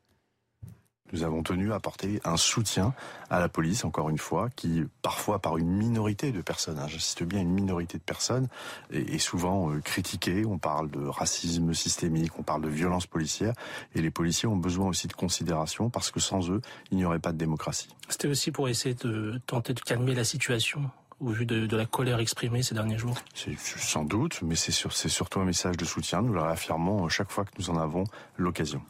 Nous 1.12 1.22
avons 1.22 1.42
tenu 1.42 1.72
à 1.72 1.76
apporter 1.76 2.20
un 2.24 2.36
soutien 2.36 2.94
à 3.30 3.40
la 3.40 3.48
police, 3.48 3.84
encore 3.84 4.10
une 4.10 4.18
fois, 4.18 4.48
qui 4.56 4.84
parfois 5.02 5.38
par 5.38 5.56
une 5.56 5.70
minorité 5.70 6.32
de 6.32 6.40
personnes, 6.40 6.78
hein, 6.78 6.88
j'insiste 6.88 7.22
bien 7.22 7.40
une 7.40 7.52
minorité 7.52 7.98
de 7.98 8.02
personnes, 8.02 8.48
est, 8.92 9.18
souvent 9.18 9.70
euh, 9.70 9.80
critiquée. 9.80 10.44
On 10.44 10.58
parle 10.58 10.90
de 10.90 11.04
racisme 11.06 11.74
systémique, 11.74 12.38
on 12.38 12.42
parle 12.42 12.62
de 12.62 12.68
violence 12.68 13.06
policière, 13.06 13.54
et 13.94 14.02
les 14.02 14.10
policiers 14.10 14.48
ont 14.48 14.56
besoin 14.56 14.88
aussi 14.88 15.06
de 15.08 15.12
considération 15.12 15.90
parce 15.90 16.10
que 16.10 16.20
sans 16.20 16.50
eux, 16.50 16.60
il 16.90 16.98
n'y 16.98 17.04
aurait 17.04 17.18
pas 17.18 17.32
de 17.32 17.38
démocratie. 17.38 17.88
C'était 18.08 18.28
aussi 18.28 18.50
pour 18.50 18.68
essayer 18.68 18.94
de 18.94 19.40
tenter 19.46 19.74
de 19.74 19.80
calmer 19.80 20.14
la 20.14 20.24
situation 20.24 20.90
au 21.20 21.30
vu 21.30 21.46
de, 21.46 21.76
la 21.76 21.86
colère 21.86 22.20
exprimée 22.20 22.62
ces 22.62 22.74
derniers 22.74 22.98
jours 22.98 23.16
Sans 23.58 24.04
doute, 24.04 24.40
mais 24.42 24.54
c'est 24.54 24.72
surtout 24.72 25.40
un 25.40 25.44
message 25.44 25.76
de 25.76 25.84
soutien. 25.84 26.22
Nous 26.22 26.32
le 26.32 26.42
réaffirmons 26.42 27.08
chaque 27.08 27.30
fois 27.30 27.44
que 27.44 27.52
nous 27.58 27.70
en 27.70 27.76
avons 27.78 28.04
l'occasion. 28.36 28.82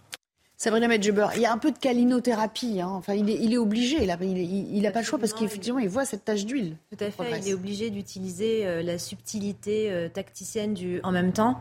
Sabrina 0.58 0.88
Medjeber, 0.88 1.28
il 1.36 1.42
y 1.42 1.46
a 1.46 1.52
un 1.52 1.58
peu 1.58 1.70
de 1.70 1.76
calinothérapie. 1.78 2.80
Hein. 2.80 2.88
Enfin, 2.88 3.12
il 3.14 3.28
est, 3.28 3.38
il 3.40 3.52
est 3.52 3.58
obligé, 3.58 3.98
il 4.00 4.06
n'a 4.06 4.16
il, 4.22 4.86
a 4.86 4.90
pas 4.90 5.00
le 5.00 5.04
choix 5.04 5.18
parce 5.18 5.34
qu'effectivement, 5.34 5.78
il 5.78 5.88
voit 5.88 6.06
cette 6.06 6.24
tache 6.24 6.46
d'huile. 6.46 6.76
Tout 6.90 7.04
à 7.04 7.10
fait, 7.10 7.40
il 7.40 7.48
est 7.48 7.54
obligé 7.54 7.90
d'utiliser 7.90 8.66
euh, 8.66 8.82
la 8.82 8.98
subtilité 8.98 9.90
euh, 9.90 10.08
tacticienne 10.08 10.72
du 10.72 11.00
en 11.02 11.12
même 11.12 11.32
temps, 11.32 11.60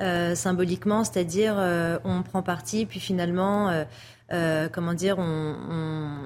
euh, 0.00 0.34
symboliquement, 0.34 1.04
c'est-à-dire 1.04 1.54
on 2.04 2.22
prend 2.22 2.42
parti, 2.42 2.84
puis 2.84 2.98
finalement 2.98 3.84
euh, 4.32 4.68
comment 4.70 4.94
dire, 4.94 5.16
on, 5.18 6.16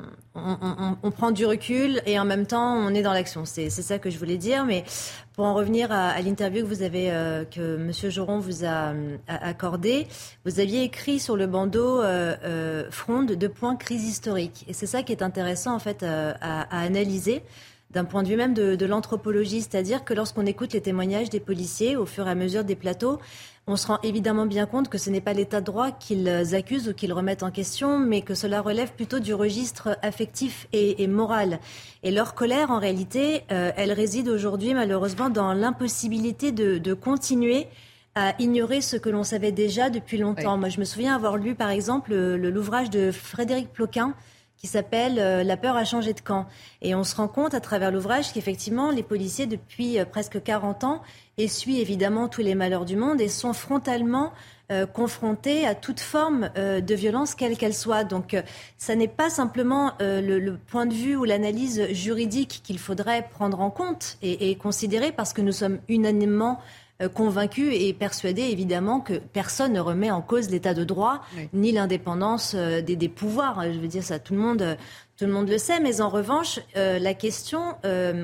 prend 1.10 1.30
du 1.30 1.46
recul 1.46 2.02
et 2.04 2.20
en 2.20 2.24
même 2.24 2.46
temps 2.46 2.74
on 2.76 2.94
est 2.94 3.02
dans 3.02 3.12
l'action. 3.12 3.44
C'est 3.44 3.70
ça 3.70 3.98
que 3.98 4.10
je 4.10 4.18
voulais 4.18 4.36
dire. 4.36 4.64
Mais 4.64 4.84
pour 5.32 5.44
en 5.44 5.54
revenir 5.54 5.90
à, 5.90 6.20
l'interview 6.20 6.62
que 6.62 6.68
vous 6.68 6.82
avez, 6.82 7.10
euh, 7.10 7.44
que 7.44 7.76
Monsieur 7.76 8.10
Joron 8.10 8.38
vous 8.38 8.64
a, 8.64 8.92
accordé, 9.26 10.06
vous 10.44 10.60
aviez 10.60 10.82
écrit 10.82 11.18
sur 11.18 11.36
le 11.36 11.46
bandeau 11.46 12.00
euh, 12.02 12.90
fronde 12.90 13.32
de 13.32 13.48
points 13.48 13.76
crise 13.76 14.04
historique. 14.04 14.64
Et 14.68 14.72
c'est 14.72 14.86
ça 14.86 15.02
qui 15.02 15.12
est 15.12 15.22
intéressant 15.22 15.74
en 15.74 15.80
fait 15.80 16.04
à, 16.04 16.62
analyser 16.70 17.42
d'un 17.90 18.04
point 18.04 18.22
de 18.22 18.28
vue 18.28 18.36
même 18.36 18.52
de, 18.52 18.74
de 18.74 18.86
l'anthropologie, 18.86 19.62
c'est-à-dire 19.62 20.04
que 20.04 20.12
lorsqu'on 20.12 20.44
écoute 20.44 20.72
les 20.74 20.82
témoignages 20.82 21.30
des 21.30 21.40
policiers 21.40 21.96
au 21.96 22.04
fur 22.04 22.26
et 22.26 22.30
à 22.30 22.34
mesure 22.34 22.64
des 22.64 22.76
plateaux, 22.76 23.20
on 23.68 23.74
se 23.74 23.88
rend 23.88 23.98
évidemment 24.04 24.46
bien 24.46 24.64
compte 24.66 24.88
que 24.88 24.96
ce 24.96 25.10
n'est 25.10 25.20
pas 25.20 25.32
l'état 25.32 25.60
de 25.60 25.66
droit 25.66 25.90
qu'ils 25.90 26.54
accusent 26.54 26.88
ou 26.88 26.94
qu'ils 26.94 27.12
remettent 27.12 27.42
en 27.42 27.50
question, 27.50 27.98
mais 27.98 28.22
que 28.22 28.34
cela 28.34 28.60
relève 28.60 28.92
plutôt 28.92 29.18
du 29.18 29.34
registre 29.34 29.98
affectif 30.02 30.68
et, 30.72 31.04
moral. 31.08 31.58
Et 32.04 32.12
leur 32.12 32.34
colère, 32.34 32.70
en 32.70 32.78
réalité, 32.78 33.42
euh, 33.50 33.72
elle 33.76 33.92
réside 33.92 34.28
aujourd'hui 34.28 34.72
malheureusement 34.72 35.30
dans 35.30 35.52
l'impossibilité 35.52 36.52
de, 36.52 36.94
continuer 36.94 37.66
à 38.14 38.34
ignorer 38.38 38.80
ce 38.80 38.96
que 38.96 39.08
l'on 39.08 39.24
savait 39.24 39.52
déjà 39.52 39.90
depuis 39.90 40.16
longtemps. 40.16 40.56
Moi, 40.56 40.68
je 40.68 40.78
me 40.78 40.84
souviens 40.84 41.16
avoir 41.16 41.36
lu, 41.36 41.56
par 41.56 41.70
exemple, 41.70 42.14
l'ouvrage 42.14 42.88
de 42.88 43.10
Frédéric 43.10 43.72
Ploquin, 43.72 44.14
qui 44.56 44.66
s'appelle 44.66 45.18
euh, 45.18 45.42
La 45.42 45.56
peur 45.56 45.76
a 45.76 45.84
changé 45.84 46.14
de 46.14 46.20
camp. 46.20 46.46
Et 46.82 46.94
on 46.94 47.04
se 47.04 47.14
rend 47.14 47.28
compte 47.28 47.54
à 47.54 47.60
travers 47.60 47.90
l'ouvrage 47.90 48.32
qu'effectivement, 48.32 48.90
les 48.90 49.02
policiers, 49.02 49.46
depuis 49.46 49.98
euh, 49.98 50.04
presque 50.04 50.42
40 50.42 50.84
ans, 50.84 51.02
essuient 51.38 51.80
évidemment 51.80 52.28
tous 52.28 52.40
les 52.40 52.54
malheurs 52.54 52.84
du 52.84 52.96
monde 52.96 53.20
et 53.20 53.28
sont 53.28 53.52
frontalement 53.52 54.32
euh, 54.72 54.86
confrontés 54.86 55.66
à 55.66 55.74
toute 55.74 56.00
forme 56.00 56.50
de 56.56 56.94
violence, 56.94 57.34
quelle 57.34 57.56
qu'elle 57.56 57.74
soit. 57.74 58.04
Donc, 58.04 58.36
ça 58.78 58.94
n'est 58.94 59.08
pas 59.08 59.30
simplement 59.30 59.92
le, 60.00 60.56
point 60.68 60.86
de 60.86 60.94
vue 60.94 61.16
ou 61.16 61.24
l'analyse 61.24 61.86
juridique 61.92 62.62
qu'il 62.64 62.78
faudrait 62.78 63.28
prendre 63.30 63.60
en 63.60 63.70
compte 63.70 64.18
et, 64.22 64.50
et, 64.50 64.56
considérer, 64.56 65.12
parce 65.12 65.32
que 65.32 65.42
nous 65.42 65.52
sommes 65.52 65.78
unanimement 65.88 66.58
euh, 67.02 67.10
convaincu 67.10 67.74
et 67.74 67.92
persuadé 67.92 68.40
évidemment 68.40 69.00
que 69.00 69.12
personne 69.18 69.74
ne 69.74 69.80
remet 69.80 70.10
en 70.10 70.22
cause 70.22 70.48
l'état 70.48 70.72
de 70.72 70.82
droit 70.82 71.20
ni 71.52 71.70
l'indépendance 71.70 72.54
euh, 72.56 72.80
des, 72.80 72.96
des, 72.96 73.10
pouvoirs. 73.10 73.64
Je 73.70 73.78
veux 73.78 73.86
dire 73.86 74.02
ça, 74.02 74.18
tout 74.18 74.32
le 74.32 74.40
monde, 74.40 74.78
tout 75.16 75.26
le 75.26 75.32
monde 75.32 75.48
le 75.48 75.58
sait. 75.58 75.80
Mais 75.80 76.00
en 76.00 76.08
revanche, 76.08 76.60
euh, 76.76 76.98
la 76.98 77.14
question 77.14 77.76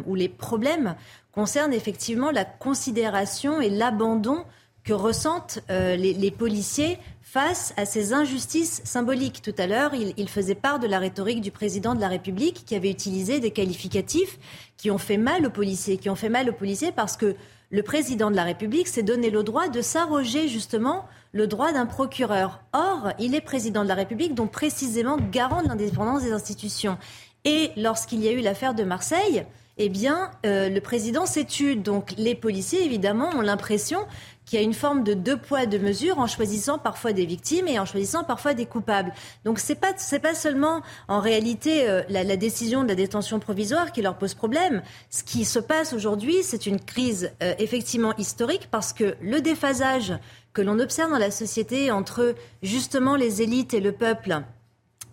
ou 0.06 0.14
les 0.14 0.28
problèmes 0.28 0.96
concernent 1.32 1.72
effectivement 1.72 2.30
la 2.30 2.44
considération 2.44 3.60
et 3.60 3.70
l'abandon 3.70 4.44
que 4.84 4.92
ressentent 4.92 5.60
les, 5.68 5.96
les, 5.96 6.30
policiers 6.32 6.98
face 7.22 7.72
à 7.76 7.84
ces 7.84 8.12
injustices 8.12 8.82
symboliques. 8.84 9.40
Tout 9.40 9.54
à 9.56 9.68
l'heure, 9.68 9.94
il, 9.94 10.12
il, 10.16 10.28
faisait 10.28 10.56
part 10.56 10.80
de 10.80 10.88
la 10.88 10.98
rhétorique 10.98 11.40
du 11.40 11.52
président 11.52 11.94
de 11.94 12.00
la 12.00 12.08
République 12.08 12.64
qui 12.66 12.74
avait 12.74 12.90
utilisé 12.90 13.38
des 13.38 13.52
qualificatifs 13.52 14.38
qui 14.76 14.90
ont 14.90 14.98
fait 14.98 15.16
mal 15.16 15.46
aux 15.46 15.50
policiers, 15.50 15.98
qui 15.98 16.10
ont 16.10 16.16
fait 16.16 16.28
mal 16.28 16.50
aux 16.50 16.52
policiers 16.52 16.90
parce 16.90 17.16
que 17.16 17.36
le 17.72 17.82
président 17.82 18.30
de 18.30 18.36
la 18.36 18.44
République 18.44 18.86
s'est 18.86 19.02
donné 19.02 19.30
le 19.30 19.42
droit 19.42 19.68
de 19.68 19.80
s'arroger 19.80 20.46
justement 20.46 21.06
le 21.32 21.46
droit 21.46 21.72
d'un 21.72 21.86
procureur. 21.86 22.62
Or, 22.72 23.12
il 23.18 23.34
est 23.34 23.40
président 23.40 23.82
de 23.82 23.88
la 23.88 23.94
République, 23.94 24.34
donc 24.34 24.52
précisément 24.52 25.16
garant 25.30 25.62
de 25.62 25.68
l'indépendance 25.68 26.22
des 26.22 26.32
institutions. 26.32 26.98
Et 27.44 27.70
lorsqu'il 27.76 28.22
y 28.22 28.28
a 28.28 28.32
eu 28.32 28.40
l'affaire 28.40 28.74
de 28.74 28.84
Marseille, 28.84 29.44
eh 29.78 29.88
bien, 29.88 30.30
euh, 30.44 30.68
le 30.68 30.80
président 30.80 31.26
s'est 31.26 31.46
tué. 31.46 31.74
Donc, 31.74 32.12
les 32.18 32.34
policiers, 32.34 32.84
évidemment, 32.84 33.30
ont 33.30 33.40
l'impression 33.40 34.00
qu'il 34.44 34.58
y 34.58 34.62
a 34.62 34.64
une 34.64 34.74
forme 34.74 35.02
de 35.02 35.14
deux 35.14 35.36
poids, 35.36 35.66
deux 35.66 35.78
mesures 35.78 36.18
en 36.18 36.26
choisissant 36.26 36.78
parfois 36.78 37.12
des 37.12 37.24
victimes 37.26 37.68
et 37.68 37.78
en 37.78 37.86
choisissant 37.86 38.24
parfois 38.24 38.54
des 38.54 38.66
coupables. 38.66 39.12
Donc 39.44 39.58
c'est 39.58 39.76
pas 39.76 39.92
c'est 39.96 40.18
pas 40.18 40.34
seulement 40.34 40.82
en 41.06 41.20
réalité 41.20 41.88
euh, 41.88 42.02
la, 42.08 42.24
la, 42.24 42.36
décision 42.36 42.82
de 42.82 42.88
la 42.88 42.94
détention 42.96 43.38
provisoire 43.38 43.92
qui 43.92 44.02
leur 44.02 44.18
pose 44.18 44.34
problème. 44.34 44.82
Ce 45.10 45.22
qui 45.22 45.44
se 45.44 45.60
passe 45.60 45.92
aujourd'hui, 45.92 46.42
c'est 46.42 46.66
une 46.66 46.80
crise 46.80 47.30
euh, 47.42 47.54
effectivement 47.58 48.16
historique 48.16 48.68
parce 48.70 48.92
que 48.92 49.14
le 49.22 49.40
déphasage 49.40 50.12
que 50.52 50.62
l'on 50.62 50.78
observe 50.78 51.10
dans 51.10 51.18
la 51.18 51.30
société 51.30 51.90
entre 51.90 52.34
justement 52.62 53.16
les 53.16 53.42
élites 53.42 53.74
et 53.74 53.80
le 53.80 53.92
peuple 53.92 54.42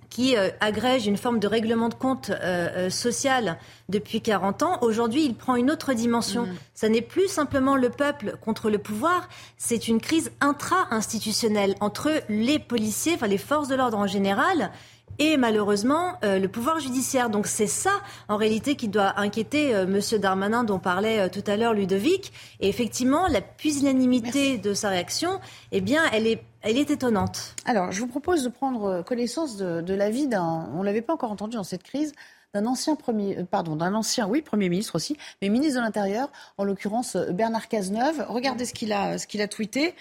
qui 0.09 0.35
euh, 0.35 0.49
agrège 0.59 1.07
une 1.07 1.17
forme 1.17 1.39
de 1.39 1.47
règlement 1.47 1.89
de 1.89 1.93
compte 1.93 2.31
euh, 2.31 2.35
euh, 2.41 2.89
social 2.89 3.57
depuis 3.89 4.21
40 4.21 4.63
ans, 4.63 4.79
aujourd'hui, 4.81 5.23
il 5.23 5.35
prend 5.35 5.55
une 5.55 5.71
autre 5.71 5.93
dimension. 5.93 6.43
Mm. 6.43 6.55
Ça 6.73 6.89
n'est 6.89 7.01
plus 7.01 7.27
simplement 7.27 7.75
le 7.75 7.89
peuple 7.89 8.35
contre 8.41 8.69
le 8.69 8.79
pouvoir, 8.79 9.29
c'est 9.57 9.87
une 9.87 10.01
crise 10.01 10.31
intra-institutionnelle 10.41 11.75
entre 11.79 12.11
les 12.27 12.59
policiers, 12.59 13.13
enfin 13.15 13.27
les 13.27 13.37
forces 13.37 13.67
de 13.67 13.75
l'ordre 13.75 13.97
en 13.97 14.07
général, 14.07 14.71
et 15.19 15.37
malheureusement 15.37 16.17
le 16.23 16.47
pouvoir 16.47 16.79
judiciaire. 16.79 17.29
Donc 17.29 17.45
c'est 17.47 17.67
ça, 17.67 17.91
en 18.27 18.37
réalité, 18.37 18.75
qui 18.75 18.87
doit 18.87 19.19
inquiéter 19.19 19.69
M. 19.71 19.89
Monsieur 19.89 20.17
Darmanin, 20.17 20.63
dont 20.63 20.79
parlait 20.79 21.29
tout 21.29 21.43
à 21.45 21.57
l'heure 21.57 21.73
Ludovic. 21.73 22.31
Et 22.59 22.69
effectivement, 22.69 23.27
la 23.27 23.41
pusillanimité 23.41 24.57
de 24.57 24.73
sa 24.73 24.89
réaction, 24.89 25.39
eh 25.71 25.81
bien, 25.81 26.03
elle 26.13 26.27
est 26.27 26.41
elle 26.61 26.77
est 26.77 26.89
étonnante. 26.91 27.55
Alors, 27.63 27.91
je 27.93 28.01
vous 28.01 28.07
propose 28.07 28.43
de 28.43 28.49
prendre 28.49 29.01
connaissance 29.03 29.55
de, 29.55 29.93
l'avis 29.93 30.27
d'un, 30.27 30.69
on 30.73 30.79
ne 30.79 30.83
l'avait 30.83 31.01
pas 31.01 31.13
encore 31.13 31.31
entendu 31.31 31.55
dans 31.55 31.63
cette 31.63 31.83
crise, 31.83 32.13
d'un 32.53 32.65
ancien 32.65 32.95
premier, 32.95 33.37
euh, 33.37 33.43
pardon, 33.43 33.75
d'un 33.75 33.93
ancien, 33.93 34.27
oui, 34.27 34.41
premier 34.41 34.69
ministre 34.69 34.95
aussi, 34.95 35.17
mais 35.41 35.49
ministre 35.49 35.79
de 35.79 35.85
l'Intérieur, 35.85 36.29
en 36.57 36.63
l'occurrence 36.63 37.15
euh, 37.15 37.31
Bernard 37.31 37.67
Cazeneuve. 37.67 38.25
Regardez 38.27 38.65
ce 38.65 38.73
qu'il 38.73 38.91
a, 38.91 39.17
ce 39.17 39.27
qu'il 39.27 39.41
a 39.41 39.47
tweeté. 39.47 39.95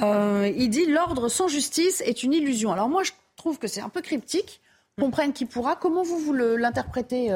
Euh, 0.00 0.50
il 0.56 0.70
dit 0.70 0.86
l'ordre 0.86 1.28
sans 1.28 1.48
justice 1.48 2.02
est 2.02 2.22
une 2.22 2.32
illusion. 2.32 2.72
Alors 2.72 2.88
moi, 2.88 3.02
je 3.02 3.10
trouve 3.38 3.58
que 3.58 3.66
c'est 3.66 3.80
un 3.80 3.88
peu 3.88 4.02
cryptique. 4.02 4.60
Comprenne 5.00 5.32
qui 5.32 5.46
pourra. 5.46 5.76
Comment 5.76 6.02
vous, 6.02 6.18
vous 6.18 6.32
l'interprétez 6.32 7.30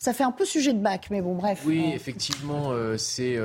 Ça 0.00 0.12
fait 0.12 0.24
un 0.24 0.32
peu 0.32 0.44
sujet 0.44 0.72
de 0.72 0.80
bac, 0.80 1.06
mais 1.10 1.22
bon, 1.22 1.36
bref. 1.36 1.62
Oui, 1.64 1.92
effectivement, 1.94 2.72
c'est 2.98 3.38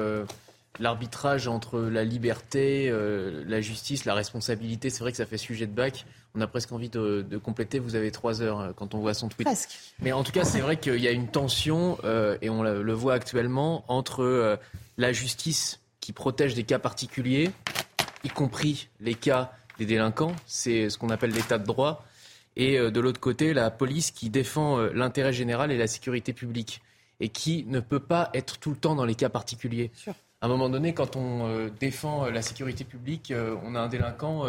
l'arbitrage 0.80 1.48
entre 1.48 1.80
la 1.80 2.04
liberté, 2.04 2.90
euh, 2.90 3.44
la 3.48 3.62
justice, 3.62 4.06
la 4.06 4.14
responsabilité. 4.14 4.90
C'est 4.90 5.02
vrai 5.02 5.12
que 5.12 5.18
ça 5.18 5.26
fait 5.26 5.38
sujet 5.38 5.68
de 5.68 5.72
bac. 5.72 6.06
On 6.36 6.42
a 6.42 6.48
presque 6.48 6.72
envie 6.72 6.90
de, 6.90 7.26
compléter. 7.44 7.80
Vous 7.80 7.96
avez 7.96 8.12
trois 8.12 8.42
heures 8.42 8.60
euh, 8.60 8.72
quand 8.76 8.94
on 8.96 9.00
voit 9.00 9.14
son 9.14 9.30
tweet. 9.30 9.46
Presque. 9.46 9.78
Mais 10.00 10.12
en 10.12 10.24
tout 10.24 10.32
cas, 10.32 10.44
c'est 10.44 10.62
vrai 10.62 10.78
qu'il 10.78 11.00
y 11.00 11.08
a 11.08 11.12
une 11.12 11.28
tension, 11.28 11.98
euh, 12.04 12.38
et 12.42 12.50
on 12.50 12.64
le 12.64 12.94
voit 12.94 13.14
actuellement, 13.14 13.84
entre 13.88 14.60
la 14.98 15.12
justice 15.12 15.80
qui 16.00 16.14
protège 16.14 16.56
des 16.56 16.64
cas 16.64 16.80
particuliers, 16.80 17.52
y 18.24 18.30
compris 18.30 18.90
les 19.00 19.16
cas 19.16 19.52
des 19.80 19.86
délinquants, 19.86 20.36
c'est 20.46 20.90
ce 20.90 20.98
qu'on 20.98 21.10
appelle 21.10 21.32
l'état 21.32 21.58
de 21.58 21.66
droit, 21.66 22.06
et 22.56 22.78
de 22.78 23.00
l'autre 23.00 23.20
côté, 23.20 23.54
la 23.54 23.72
police 23.72 24.12
qui 24.12 24.30
défend 24.30 24.78
l'intérêt 24.94 25.34
général 25.34 25.72
et 25.72 25.78
la 25.78 25.88
sécurité 25.88 26.34
publique, 26.34 26.82
et 27.20 27.30
qui 27.30 27.66
ne 27.68 27.80
peut 27.80 28.00
pas 28.00 28.30
être 28.34 28.60
tout 28.60 28.72
le 28.72 28.76
temps 28.76 28.96
dans 28.96 29.06
les 29.06 29.16
cas 29.16 29.30
particuliers 29.30 29.92
à 30.42 30.46
un 30.46 30.50
moment 30.50 30.70
donné, 30.70 30.94
quand 30.94 31.16
on 31.16 31.48
euh, 31.48 31.70
défend 31.80 32.26
euh, 32.26 32.32
la 32.32 32.42
sécurité 32.42 32.86
publique, 32.86 33.32
euh, 33.32 33.56
on 33.64 33.76
a 33.76 33.80
un 33.80 33.88
délinquant. 33.88 34.46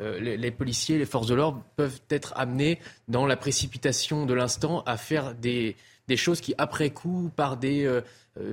Les, 0.00 0.52
policiers, 0.52 0.96
les 0.96 1.06
forces 1.06 1.26
de 1.26 1.34
l'ordre 1.34 1.60
peuvent 1.74 2.00
être 2.08 2.32
amenés 2.36 2.78
dans 3.08 3.26
la 3.26 3.36
précipitation 3.36 4.26
de 4.26 4.34
l'instant 4.34 4.84
à 4.86 4.96
faire 4.96 5.34
des, 5.34 5.74
choses 6.14 6.40
qui, 6.40 6.54
après 6.56 6.90
coup, 6.90 7.32
par 7.34 7.56
des, 7.56 8.00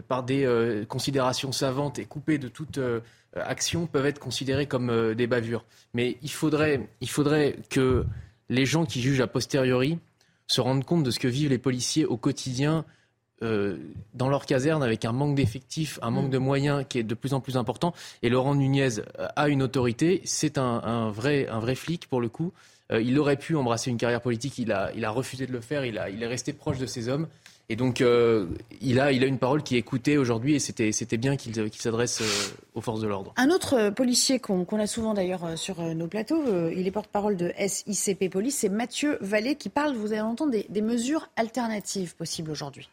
par 0.07 0.23
des 0.23 0.83
considérations 0.89 1.51
savantes 1.51 1.99
et 1.99 2.05
coupées 2.05 2.39
de 2.39 2.47
toute 2.47 2.79
action, 3.35 3.87
peuvent 3.87 4.05
être 4.05 4.19
considérées 4.19 4.65
comme 4.65 5.13
des 5.15 5.27
bavures. 5.27 5.65
Mais 5.93 6.17
il 6.21 6.31
faudrait, 6.31 6.87
il 7.01 7.09
faudrait 7.09 7.57
que 7.69 8.05
les 8.49 8.65
gens 8.65 8.85
qui 8.85 9.01
jugent 9.01 9.21
a 9.21 9.27
posteriori 9.27 9.99
se 10.47 10.61
rendent 10.61 10.85
compte 10.85 11.03
de 11.03 11.11
ce 11.11 11.19
que 11.19 11.27
vivent 11.27 11.49
les 11.49 11.57
policiers 11.57 12.05
au 12.05 12.17
quotidien 12.17 12.85
euh, 13.43 13.77
dans 14.13 14.29
leur 14.29 14.45
caserne 14.45 14.81
avec 14.81 15.03
un 15.03 15.11
manque 15.11 15.35
d'effectifs, 15.35 15.99
un 16.01 16.09
manque 16.09 16.29
de 16.29 16.37
moyens 16.37 16.85
qui 16.87 16.99
est 16.99 17.03
de 17.03 17.15
plus 17.15 17.33
en 17.33 17.41
plus 17.41 17.57
important. 17.57 17.93
Et 18.21 18.29
Laurent 18.29 18.55
Nunez 18.55 19.01
a 19.35 19.49
une 19.49 19.61
autorité, 19.61 20.21
c'est 20.23 20.57
un, 20.57 21.09
vrai, 21.09 21.47
un 21.49 21.59
vrai 21.59 21.75
flic 21.75 22.07
pour 22.07 22.21
le 22.21 22.29
coup. 22.29 22.53
Euh, 22.91 23.01
il 23.01 23.19
aurait 23.19 23.35
pu 23.35 23.55
embrasser 23.55 23.89
une 23.89 23.97
carrière 23.97 24.21
politique, 24.21 24.57
il 24.57 24.71
a, 24.71 24.91
il 24.95 25.03
a 25.03 25.09
refusé 25.09 25.47
de 25.47 25.51
le 25.51 25.59
faire, 25.59 25.85
il, 25.85 25.97
a, 25.97 26.09
il 26.09 26.23
est 26.23 26.27
resté 26.27 26.53
proche 26.53 26.77
de 26.77 26.85
ses 26.85 27.09
hommes. 27.09 27.27
Et 27.69 27.75
donc, 27.75 28.01
euh, 28.01 28.45
il, 28.81 28.99
a, 28.99 29.11
il 29.11 29.23
a 29.23 29.27
une 29.27 29.39
parole 29.39 29.63
qui 29.63 29.75
est 29.75 29.79
écoutée 29.79 30.17
aujourd'hui 30.17 30.55
et 30.55 30.59
c'était, 30.59 30.91
c'était 30.91 31.17
bien 31.17 31.35
qu'il, 31.35 31.53
s'adresse 31.73 32.21
aux 32.75 32.81
forces 32.81 33.01
de 33.01 33.07
l'ordre. 33.07 33.33
Un 33.37 33.49
autre 33.49 33.89
policier 33.89 34.39
qu'on, 34.39 34.65
a 34.79 34.87
souvent 34.87 35.13
d'ailleurs 35.13 35.57
sur 35.57 35.81
nos 35.81 36.07
plateaux, 36.07 36.43
il 36.71 36.85
est 36.85 36.91
porte-parole 36.91 37.37
de 37.37 37.51
SICP 37.57 38.29
Police, 38.29 38.57
c'est 38.57 38.69
Mathieu 38.69 39.17
Vallée 39.21 39.55
qui 39.55 39.69
parle, 39.69 39.95
vous 39.95 40.11
allez 40.11 40.21
entendre, 40.21 40.51
des, 40.51 40.67
des 40.69 40.81
mesures 40.81 41.27
alternatives 41.35 42.15
possibles 42.15 42.51
aujourd'hui. 42.51 42.89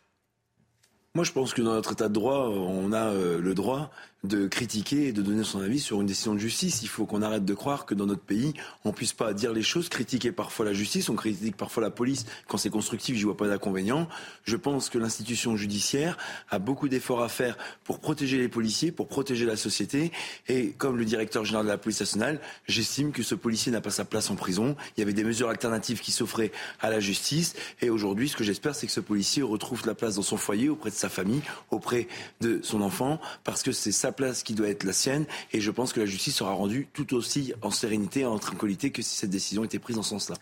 Moi, 1.15 1.25
je 1.25 1.33
pense 1.33 1.53
que 1.53 1.61
dans 1.61 1.75
notre 1.75 1.93
état 1.93 2.09
de 2.09 2.15
droit, 2.15 2.49
on 2.49 2.91
a 2.93 3.11
euh, 3.11 3.39
le 3.39 3.55
droit 3.55 3.91
de 4.25 4.47
critiquer 4.47 5.09
et 5.09 5.13
de 5.13 5.21
donner 5.21 5.43
son 5.43 5.61
avis 5.61 5.81
sur 5.81 6.01
une 6.01 6.07
décision 6.07 6.35
de 6.35 6.39
justice. 6.39 6.83
Il 6.83 6.89
faut 6.89 7.07
qu'on 7.07 7.23
arrête 7.23 7.45
de 7.45 7.55
croire 7.55 7.87
que 7.87 7.95
dans 7.95 8.07
notre 8.07 8.23
pays, 8.23 8.55
on 8.85 8.93
puisse 8.93 9.13
pas 9.13 9.35
dire 9.35 9.53
les 9.53 9.63
choses, 9.63 9.89
critiquer 9.89 10.31
parfois 10.31 10.65
la 10.65 10.73
justice, 10.73 11.09
on 11.09 11.17
critique 11.17 11.57
parfois 11.57 11.83
la 11.83 11.91
police. 11.91 12.25
Quand 12.47 12.57
c'est 12.57 12.71
constructif, 12.71 13.17
je 13.17 13.25
vois 13.25 13.37
pas 13.37 13.49
d'inconvénient. 13.49 14.09
Je 14.45 14.57
pense 14.57 14.89
que 14.91 14.99
l'institution 14.99 15.57
judiciaire 15.57 16.17
a 16.51 16.61
beaucoup 16.61 16.89
d'efforts 16.89 17.23
à 17.23 17.29
faire 17.29 17.59
pour 17.83 17.99
protéger 17.99 18.39
les 18.39 18.49
policiers, 18.49 18.93
pour 18.93 19.09
protéger 19.09 19.45
la 19.45 19.57
société. 19.57 20.13
Et 20.47 20.71
comme 20.71 20.99
le 20.99 21.05
directeur 21.05 21.45
général 21.45 21.67
de 21.67 21.71
la 21.71 21.79
police 21.79 21.99
nationale, 21.99 22.41
j'estime 22.69 23.11
que 23.11 23.25
ce 23.25 23.35
policier 23.35 23.73
n'a 23.73 23.81
pas 23.81 23.91
sa 23.91 24.05
place 24.05 24.31
en 24.31 24.37
prison. 24.37 24.77
Il 24.97 25.01
y 25.01 25.03
avait 25.03 25.13
des 25.13 25.25
mesures 25.25 25.49
alternatives 25.49 26.01
qui 26.01 26.13
s'offraient 26.13 26.53
à 26.81 26.91
la 26.91 27.01
justice. 27.01 27.55
Et 27.81 27.91
aujourd'hui, 27.91 28.29
ce 28.29 28.37
que 28.37 28.45
j'espère, 28.45 28.77
c'est 28.77 28.87
que 28.87 28.93
ce 28.93 29.01
policier 29.01 29.43
retrouve 29.43 29.85
la 29.85 29.97
place 29.97 30.15
dans 30.15 30.23
son 30.23 30.37
foyer, 30.37 30.69
auprès 30.69 30.91
de 30.91 30.95
sa 30.95 31.09
famille, 31.09 31.43
auprès 31.73 32.07
de 32.41 32.61
son 32.63 32.83
enfant, 32.83 33.21
parce 33.43 33.65
que 33.65 33.73
c'est 33.73 33.91
ça 33.91 34.12
place 34.13 34.43
qui 34.43 34.55
doit 34.55 34.69
être 34.69 34.85
la 34.85 34.93
sienne. 34.93 35.27
Et 35.53 35.61
je 35.61 35.71
pense 35.71 35.93
que 35.93 36.01
la 36.01 36.07
justice 36.07 36.37
sera 36.37 36.53
rendue 36.53 36.89
tout 36.93 37.15
aussi 37.15 37.53
en 37.63 37.71
sérénité 37.71 38.21
et 38.21 38.27
en 38.27 38.39
tranquillité 38.39 38.91
que 38.91 39.03
si 39.03 39.17
cette 39.17 39.31
décision 39.31 39.65
était 39.65 39.79
prise 39.79 39.99
en 39.99 40.03
ce 40.03 40.11
sens-là. 40.11 40.37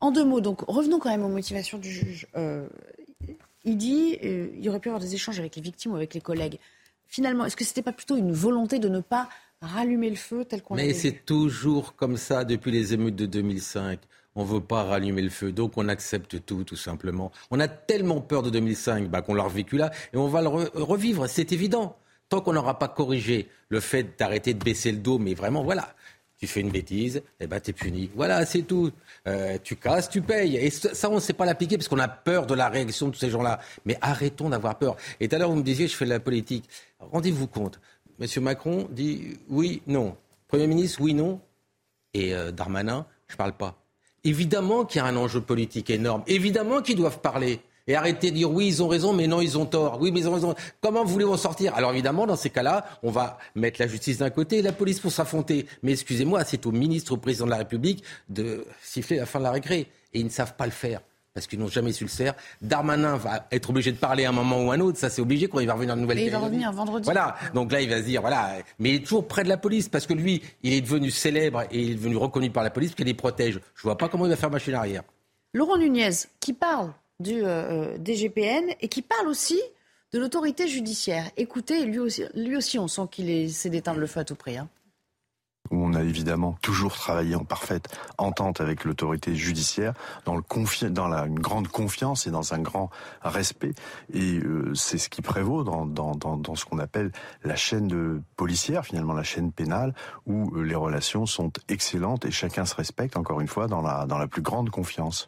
En 0.00 0.10
deux 0.10 0.24
mots, 0.24 0.40
donc 0.40 0.62
revenons 0.68 0.98
quand 0.98 1.10
même 1.10 1.24
aux 1.24 1.28
motivations 1.28 1.78
du 1.78 1.90
juge. 1.90 2.26
Euh, 2.36 2.66
il 3.64 3.76
dit 3.76 4.18
euh, 4.22 4.48
il 4.58 4.68
aurait 4.68 4.80
pu 4.80 4.88
avoir 4.88 5.00
des 5.00 5.14
échanges 5.14 5.38
avec 5.38 5.56
les 5.56 5.62
victimes 5.62 5.92
ou 5.92 5.96
avec 5.96 6.14
les 6.14 6.20
collègues. 6.20 6.58
Finalement, 7.08 7.44
est-ce 7.44 7.56
que 7.56 7.64
ce 7.64 7.70
n'était 7.70 7.82
pas 7.82 7.92
plutôt 7.92 8.16
une 8.16 8.32
volonté 8.32 8.78
de 8.78 8.88
ne 8.88 9.00
pas 9.00 9.28
rallumer 9.62 10.10
le 10.10 10.16
feu 10.16 10.44
tel 10.44 10.62
qu'on 10.62 10.74
Mais 10.74 10.92
c'est 10.92 11.24
toujours 11.24 11.94
comme 11.94 12.16
ça 12.16 12.44
depuis 12.44 12.70
les 12.70 12.92
émeutes 12.92 13.16
de 13.16 13.26
2005 13.26 13.98
on 14.36 14.42
ne 14.42 14.48
veut 14.48 14.60
pas 14.60 14.82
rallumer 14.82 15.22
le 15.22 15.30
feu, 15.30 15.52
donc 15.52 15.74
on 15.76 15.88
accepte 15.88 16.44
tout, 16.44 16.64
tout 16.64 16.76
simplement. 16.76 17.30
On 17.50 17.60
a 17.60 17.68
tellement 17.68 18.20
peur 18.20 18.42
de 18.42 18.50
2005 18.50 19.08
bah, 19.08 19.22
qu'on 19.22 19.34
l'a 19.34 19.44
revécu 19.44 19.76
là, 19.76 19.92
et 20.12 20.16
on 20.16 20.26
va 20.26 20.42
le 20.42 20.48
revivre, 20.48 21.28
c'est 21.28 21.52
évident 21.52 21.96
qu'on 22.40 22.52
n'aura 22.52 22.78
pas 22.78 22.88
corrigé 22.88 23.48
le 23.68 23.80
fait 23.80 24.18
d'arrêter 24.18 24.54
de 24.54 24.62
baisser 24.62 24.92
le 24.92 24.98
dos, 24.98 25.18
mais 25.18 25.34
vraiment, 25.34 25.62
voilà, 25.62 25.94
tu 26.38 26.46
fais 26.46 26.60
une 26.60 26.70
bêtise, 26.70 27.22
eh 27.40 27.46
ben, 27.46 27.60
tu 27.60 27.70
es 27.70 27.72
puni. 27.72 28.10
Voilà, 28.14 28.44
c'est 28.44 28.62
tout. 28.62 28.90
Euh, 29.26 29.56
tu 29.62 29.76
casses, 29.76 30.10
tu 30.10 30.20
payes. 30.20 30.56
Et 30.56 30.70
ça, 30.70 31.08
on 31.10 31.14
ne 31.14 31.20
sait 31.20 31.32
pas 31.32 31.46
l'appliquer 31.46 31.78
parce 31.78 31.88
qu'on 31.88 31.98
a 31.98 32.08
peur 32.08 32.46
de 32.46 32.54
la 32.54 32.68
réaction 32.68 33.08
de 33.08 33.16
ces 33.16 33.30
gens-là. 33.30 33.60
Mais 33.84 33.96
arrêtons 34.00 34.50
d'avoir 34.50 34.78
peur. 34.78 34.96
Et 35.20 35.28
tout 35.28 35.36
à 35.36 35.38
l'heure, 35.38 35.50
vous 35.50 35.56
me 35.56 35.62
disiez, 35.62 35.88
je 35.88 35.96
fais 35.96 36.04
de 36.04 36.10
la 36.10 36.20
politique. 36.20 36.68
Rendez-vous 36.98 37.46
compte. 37.46 37.80
Monsieur 38.18 38.40
Macron 38.40 38.88
dit 38.90 39.38
oui, 39.48 39.82
non. 39.86 40.16
Premier 40.48 40.66
ministre, 40.66 41.00
oui, 41.00 41.14
non. 41.14 41.40
Et 42.12 42.34
euh, 42.34 42.52
Darmanin, 42.52 43.06
je 43.28 43.34
ne 43.34 43.38
parle 43.38 43.54
pas. 43.54 43.76
Évidemment 44.22 44.84
qu'il 44.84 45.00
y 45.00 45.04
a 45.04 45.06
un 45.06 45.16
enjeu 45.16 45.40
politique 45.40 45.90
énorme. 45.90 46.22
Évidemment 46.26 46.82
qu'ils 46.82 46.96
doivent 46.96 47.20
parler. 47.20 47.60
Et 47.86 47.96
arrêter 47.96 48.30
de 48.30 48.36
dire 48.36 48.50
oui, 48.50 48.66
ils 48.66 48.82
ont 48.82 48.88
raison, 48.88 49.12
mais 49.12 49.26
non, 49.26 49.40
ils 49.40 49.58
ont 49.58 49.66
tort. 49.66 49.98
Oui, 50.00 50.10
mais 50.10 50.20
ils 50.20 50.28
ont 50.28 50.34
raison. 50.34 50.54
Comment 50.80 51.04
voulez-vous 51.04 51.32
en 51.34 51.36
sortir? 51.36 51.74
Alors 51.74 51.92
évidemment, 51.92 52.26
dans 52.26 52.36
ces 52.36 52.50
cas-là, 52.50 52.86
on 53.02 53.10
va 53.10 53.38
mettre 53.54 53.80
la 53.80 53.86
justice 53.86 54.18
d'un 54.18 54.30
côté 54.30 54.58
et 54.58 54.62
la 54.62 54.72
police 54.72 55.00
pour 55.00 55.12
s'affronter. 55.12 55.66
Mais 55.82 55.92
excusez-moi, 55.92 56.44
c'est 56.44 56.64
au 56.66 56.72
ministre, 56.72 57.12
au 57.12 57.18
président 57.18 57.44
de 57.44 57.50
la 57.50 57.58
République 57.58 58.02
de 58.28 58.66
siffler 58.82 59.18
la 59.18 59.26
fin 59.26 59.38
de 59.38 59.44
la 59.44 59.50
récré. 59.50 59.88
Et 60.14 60.20
ils 60.20 60.24
ne 60.24 60.30
savent 60.30 60.54
pas 60.54 60.64
le 60.64 60.72
faire 60.72 61.00
parce 61.34 61.48
qu'ils 61.48 61.58
n'ont 61.58 61.68
jamais 61.68 61.92
su 61.92 62.04
le 62.04 62.10
faire. 62.10 62.34
Darmanin 62.62 63.16
va 63.16 63.46
être 63.50 63.68
obligé 63.70 63.90
de 63.90 63.96
parler 63.96 64.24
à 64.24 64.28
un 64.28 64.32
moment 64.32 64.62
ou 64.62 64.70
à 64.70 64.76
un 64.76 64.80
autre, 64.80 64.98
ça 64.98 65.10
c'est 65.10 65.20
obligé 65.20 65.48
quand 65.48 65.58
il 65.58 65.66
va 65.66 65.74
revenir 65.74 65.94
en 65.94 65.96
nouvelle 65.96 66.18
Mais 66.18 66.26
il 66.26 66.30
va 66.30 66.38
revenir 66.38 66.70
vendredi. 66.70 67.04
Voilà, 67.04 67.34
donc 67.54 67.72
là 67.72 67.80
il 67.80 67.90
va 67.90 67.98
se 67.98 68.04
dire, 68.04 68.20
voilà, 68.20 68.52
mais 68.78 68.90
il 68.90 68.94
est 68.94 69.00
toujours 69.00 69.26
près 69.26 69.42
de 69.42 69.48
la 69.48 69.56
police 69.56 69.88
parce 69.88 70.06
que 70.06 70.14
lui, 70.14 70.42
il 70.62 70.72
est 70.72 70.80
devenu 70.80 71.10
célèbre 71.10 71.62
et 71.72 71.80
il 71.80 71.90
est 71.90 71.94
devenu 71.96 72.16
reconnu 72.16 72.50
par 72.50 72.62
la 72.62 72.70
police 72.70 72.90
parce 72.90 72.96
qu'il 72.98 73.06
les 73.06 73.14
protège. 73.14 73.58
Je 73.74 73.82
vois 73.82 73.98
pas 73.98 74.08
comment 74.08 74.26
il 74.26 74.30
va 74.30 74.36
faire 74.36 74.50
machine 74.50 74.74
arrière. 74.74 75.02
Laurent 75.52 75.76
Nunez, 75.76 76.10
qui 76.38 76.52
parle 76.52 76.92
du 77.20 77.44
euh, 77.44 77.96
DGPN 77.98 78.74
et 78.80 78.88
qui 78.88 79.02
parle 79.02 79.28
aussi 79.28 79.60
de 80.12 80.18
l'autorité 80.18 80.68
judiciaire. 80.68 81.30
Écoutez, 81.36 81.84
lui 81.84 81.98
aussi, 81.98 82.24
lui 82.34 82.56
aussi 82.56 82.78
on 82.78 82.88
sent 82.88 83.02
qu'il 83.10 83.30
essaie 83.30 83.70
d'éteindre 83.70 84.00
le 84.00 84.06
feu 84.06 84.20
à 84.20 84.24
tout 84.24 84.36
prix. 84.36 84.58
Hein. 84.58 84.68
On 85.70 85.94
a 85.94 86.02
évidemment 86.02 86.58
toujours 86.60 86.94
travaillé 86.94 87.34
en 87.34 87.44
parfaite 87.44 87.88
entente 88.18 88.60
avec 88.60 88.84
l'autorité 88.84 89.34
judiciaire, 89.34 89.94
dans, 90.26 90.36
une 90.36 91.38
grande 91.40 91.68
confiance 91.68 92.26
et 92.26 92.30
dans 92.30 92.52
un 92.52 92.58
grand 92.58 92.90
respect. 93.22 93.72
Et 94.12 94.40
euh, 94.40 94.74
c'est 94.74 94.98
ce 94.98 95.08
qui 95.08 95.22
prévaut 95.22 95.64
dans, 95.64 96.54
ce 96.54 96.64
qu'on 96.66 96.78
appelle 96.78 97.12
la 97.44 97.56
chaîne 97.56 98.22
policière, 98.36 98.84
finalement 98.84 99.14
la 99.14 99.22
chaîne 99.22 99.52
pénale, 99.52 99.94
où 100.26 100.54
euh, 100.54 100.62
les 100.62 100.74
relations 100.74 101.24
sont 101.24 101.50
excellentes 101.68 102.26
et 102.26 102.30
chacun 102.30 102.66
se 102.66 102.74
respecte, 102.74 103.16
encore 103.16 103.40
une 103.40 103.48
fois, 103.48 103.66
dans 103.66 103.80
la 103.80 104.28
plus 104.28 104.42
grande 104.42 104.68
confiance. 104.68 105.26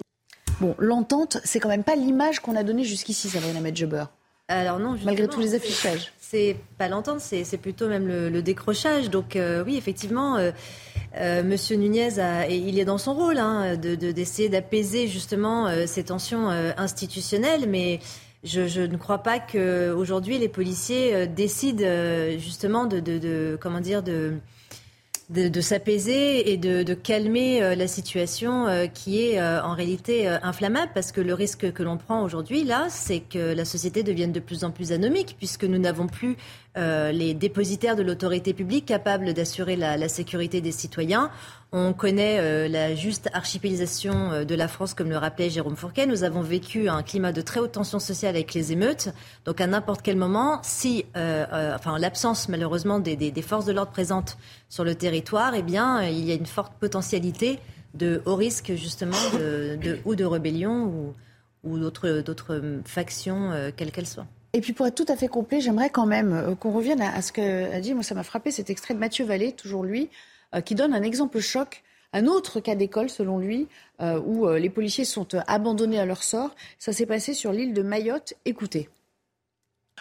Bon, 0.61 0.75
l'entente, 0.79 1.39
c'est 1.45 1.61
quand 1.61 1.69
même 1.69 1.85
pas 1.85 1.97
l'image 1.97 2.41
qu'on 2.41 2.57
a 2.57 2.63
donnée 2.63 2.85
jusqu'ici, 2.85 3.29
Sabrina 3.29 3.61
Medjeber. 3.61 4.05
Alors 4.49 4.79
non, 4.79 4.97
malgré 5.05 5.27
tous 5.27 5.41
les 5.41 5.55
affichages. 5.55 6.13
C'est 6.19 6.57
pas 6.79 6.89
l'entente, 6.89 7.21
c'est 7.21 7.59
plutôt 7.59 7.89
même 7.89 8.07
le, 8.07 8.43
décrochage. 8.43 9.11
Donc 9.11 9.35
euh, 9.35 9.65
oui, 9.65 9.77
effectivement, 9.77 10.37
euh, 10.37 10.53
euh, 11.17 11.43
Monsieur 11.43 11.77
Nunez, 11.77 12.21
a, 12.21 12.49
et 12.49 12.57
il 12.57 12.79
est 12.79 12.85
dans 12.85 12.99
son 12.99 13.15
rôle 13.15 13.39
hein, 13.39 13.77
de 13.77 13.95
d'essayer 13.95 14.49
d'apaiser 14.49 15.09
justement 15.09 15.69
ces 15.87 16.05
tensions 16.05 16.49
institutionnelles, 16.49 17.69
mais 17.69 17.99
je, 18.45 18.69
je, 18.69 18.83
ne 18.83 18.97
crois 18.97 19.19
pas 19.19 19.41
qu'aujourd'hui 19.41 20.39
les 20.39 20.49
policiers 20.49 21.27
décident 21.27 21.85
justement 22.39 22.87
de, 22.87 23.01
de, 23.01 23.19
de, 23.19 23.59
comment 23.61 23.81
dire 23.81 24.05
de 24.05 24.35
de, 25.29 25.61
s'apaiser 25.61 26.53
et 26.53 26.57
de, 26.57 26.95
calmer 26.95 27.63
euh, 27.63 27.75
la 27.75 27.89
situation 27.89 28.69
euh, 28.69 28.87
qui 28.87 29.23
est 29.23 29.41
euh, 29.41 29.61
en 29.63 29.75
réalité 29.75 30.29
inflammable 30.29 30.93
parce 30.95 31.11
que 31.11 31.21
le 31.21 31.35
risque 31.35 31.73
que 31.73 31.83
l'on 31.83 31.97
prend 31.97 32.23
aujourd'hui 32.23 32.63
là, 32.65 32.87
c'est 32.89 33.21
que 33.21 33.55
la 33.55 33.65
société 33.65 34.03
devienne 34.03 34.33
de 34.33 34.41
plus 34.41 34.63
en 34.63 34.71
plus 34.71 34.93
anomique 34.93 35.35
puisque 35.39 35.65
nous 35.65 35.79
n'avons 35.79 36.07
plus 36.07 36.37
les 36.79 37.33
dépositaires 37.33 37.97
de 37.97 38.03
l'autorité 38.03 38.53
publique 38.53 38.85
capables 38.85 39.33
d'assurer 39.33 39.77
la, 39.77 40.09
sécurité 40.11 40.61
des 40.61 40.73
citoyens. 40.73 41.31
On 41.79 41.93
connaît 41.93 42.69
la 42.71 42.95
juste 42.95 43.29
archipélisation 43.35 44.45
de 44.45 44.55
la 44.55 44.67
France, 44.67 44.95
comme 44.95 45.11
le 45.11 45.19
rappelait 45.19 45.51
Jérôme 45.51 45.77
Fourquet. 45.77 46.07
Nous 46.07 46.25
avons 46.25 46.41
vécu 46.41 46.89
un 46.89 47.03
climat 47.03 47.33
de 47.33 47.43
très 47.43 47.61
haute 47.61 47.73
tension 47.73 47.99
sociale 47.99 48.35
avec 48.35 48.55
les 48.55 48.73
émeutes. 48.73 49.11
Donc 49.45 49.61
à 49.61 49.67
n'importe 49.67 50.01
quel 50.01 50.17
moment, 50.17 50.59
si, 50.63 51.05
enfin 51.15 51.99
l'absence 51.99 52.49
malheureusement 52.49 52.99
des, 52.99 53.17
des 53.17 53.43
forces 53.43 53.67
de 53.67 53.73
l'ordre 53.73 53.93
présentes 53.93 54.39
sur 54.71 54.85
le 54.85 54.95
territoire, 54.95 55.55
eh 55.55 55.63
bien, 55.63 56.03
il 56.03 56.25
y 56.25 56.33
a 56.33 56.35
une 56.35 56.47
forte 56.47 56.73
potentialité 56.81 57.59
de 57.97 58.23
haut 58.27 58.37
risque 58.37 58.75
justement 58.75 59.17
de, 59.35 59.99
ou 60.05 60.15
de 60.15 60.25
rébellion 60.25 61.15
ou, 61.65 61.79
d'autres 61.79 62.63
factions, 62.85 63.51
euh, 63.51 63.71
quelles 63.77 63.91
qu'elles 63.91 64.07
soient. 64.07 64.27
Et 64.53 64.61
puis 64.61 64.73
pour 64.73 64.87
être 64.87 64.95
tout 64.95 65.13
à 65.13 65.17
fait 65.17 65.29
complet, 65.29 65.61
j'aimerais 65.61 65.91
quand 65.91 66.07
même 66.07 66.33
euh, 66.33 66.55
qu'on 66.55 66.71
revienne 66.71 67.03
à, 67.03 67.21
ce 67.23 67.33
qu'a 67.33 67.81
dit, 67.81 67.93
moi 67.93 68.05
ça 68.05 68.15
m'a 68.15 68.23
frappé 68.23 68.51
cet 68.53 68.71
extrait 68.71 68.95
de 68.95 69.01
Mathieu 69.01 69.25
Vallée, 69.25 69.53
toujours 69.53 69.83
lui, 69.83 70.05
euh, 70.05 70.36
qui 70.65 70.75
donne 70.75 70.95
un 70.95 71.03
exemple 71.03 71.41
choc, 71.41 71.83
un 72.13 72.27
autre 72.27 72.61
cas 72.61 72.75
d'école 72.75 73.11
selon 73.11 73.39
lui, 73.39 73.69
où 74.01 74.49
les 74.49 74.71
policiers 74.71 75.05
sont 75.05 75.29
abandonnés 75.47 75.99
à 75.99 76.07
leur 76.07 76.23
sort. 76.23 76.55
Ça 76.79 76.93
s'est 76.93 77.07
passé 77.07 77.35
sur 77.35 77.53
l'île 77.53 77.75
de 77.75 77.83
Mayotte. 77.83 78.35
Écoutez. 78.45 78.89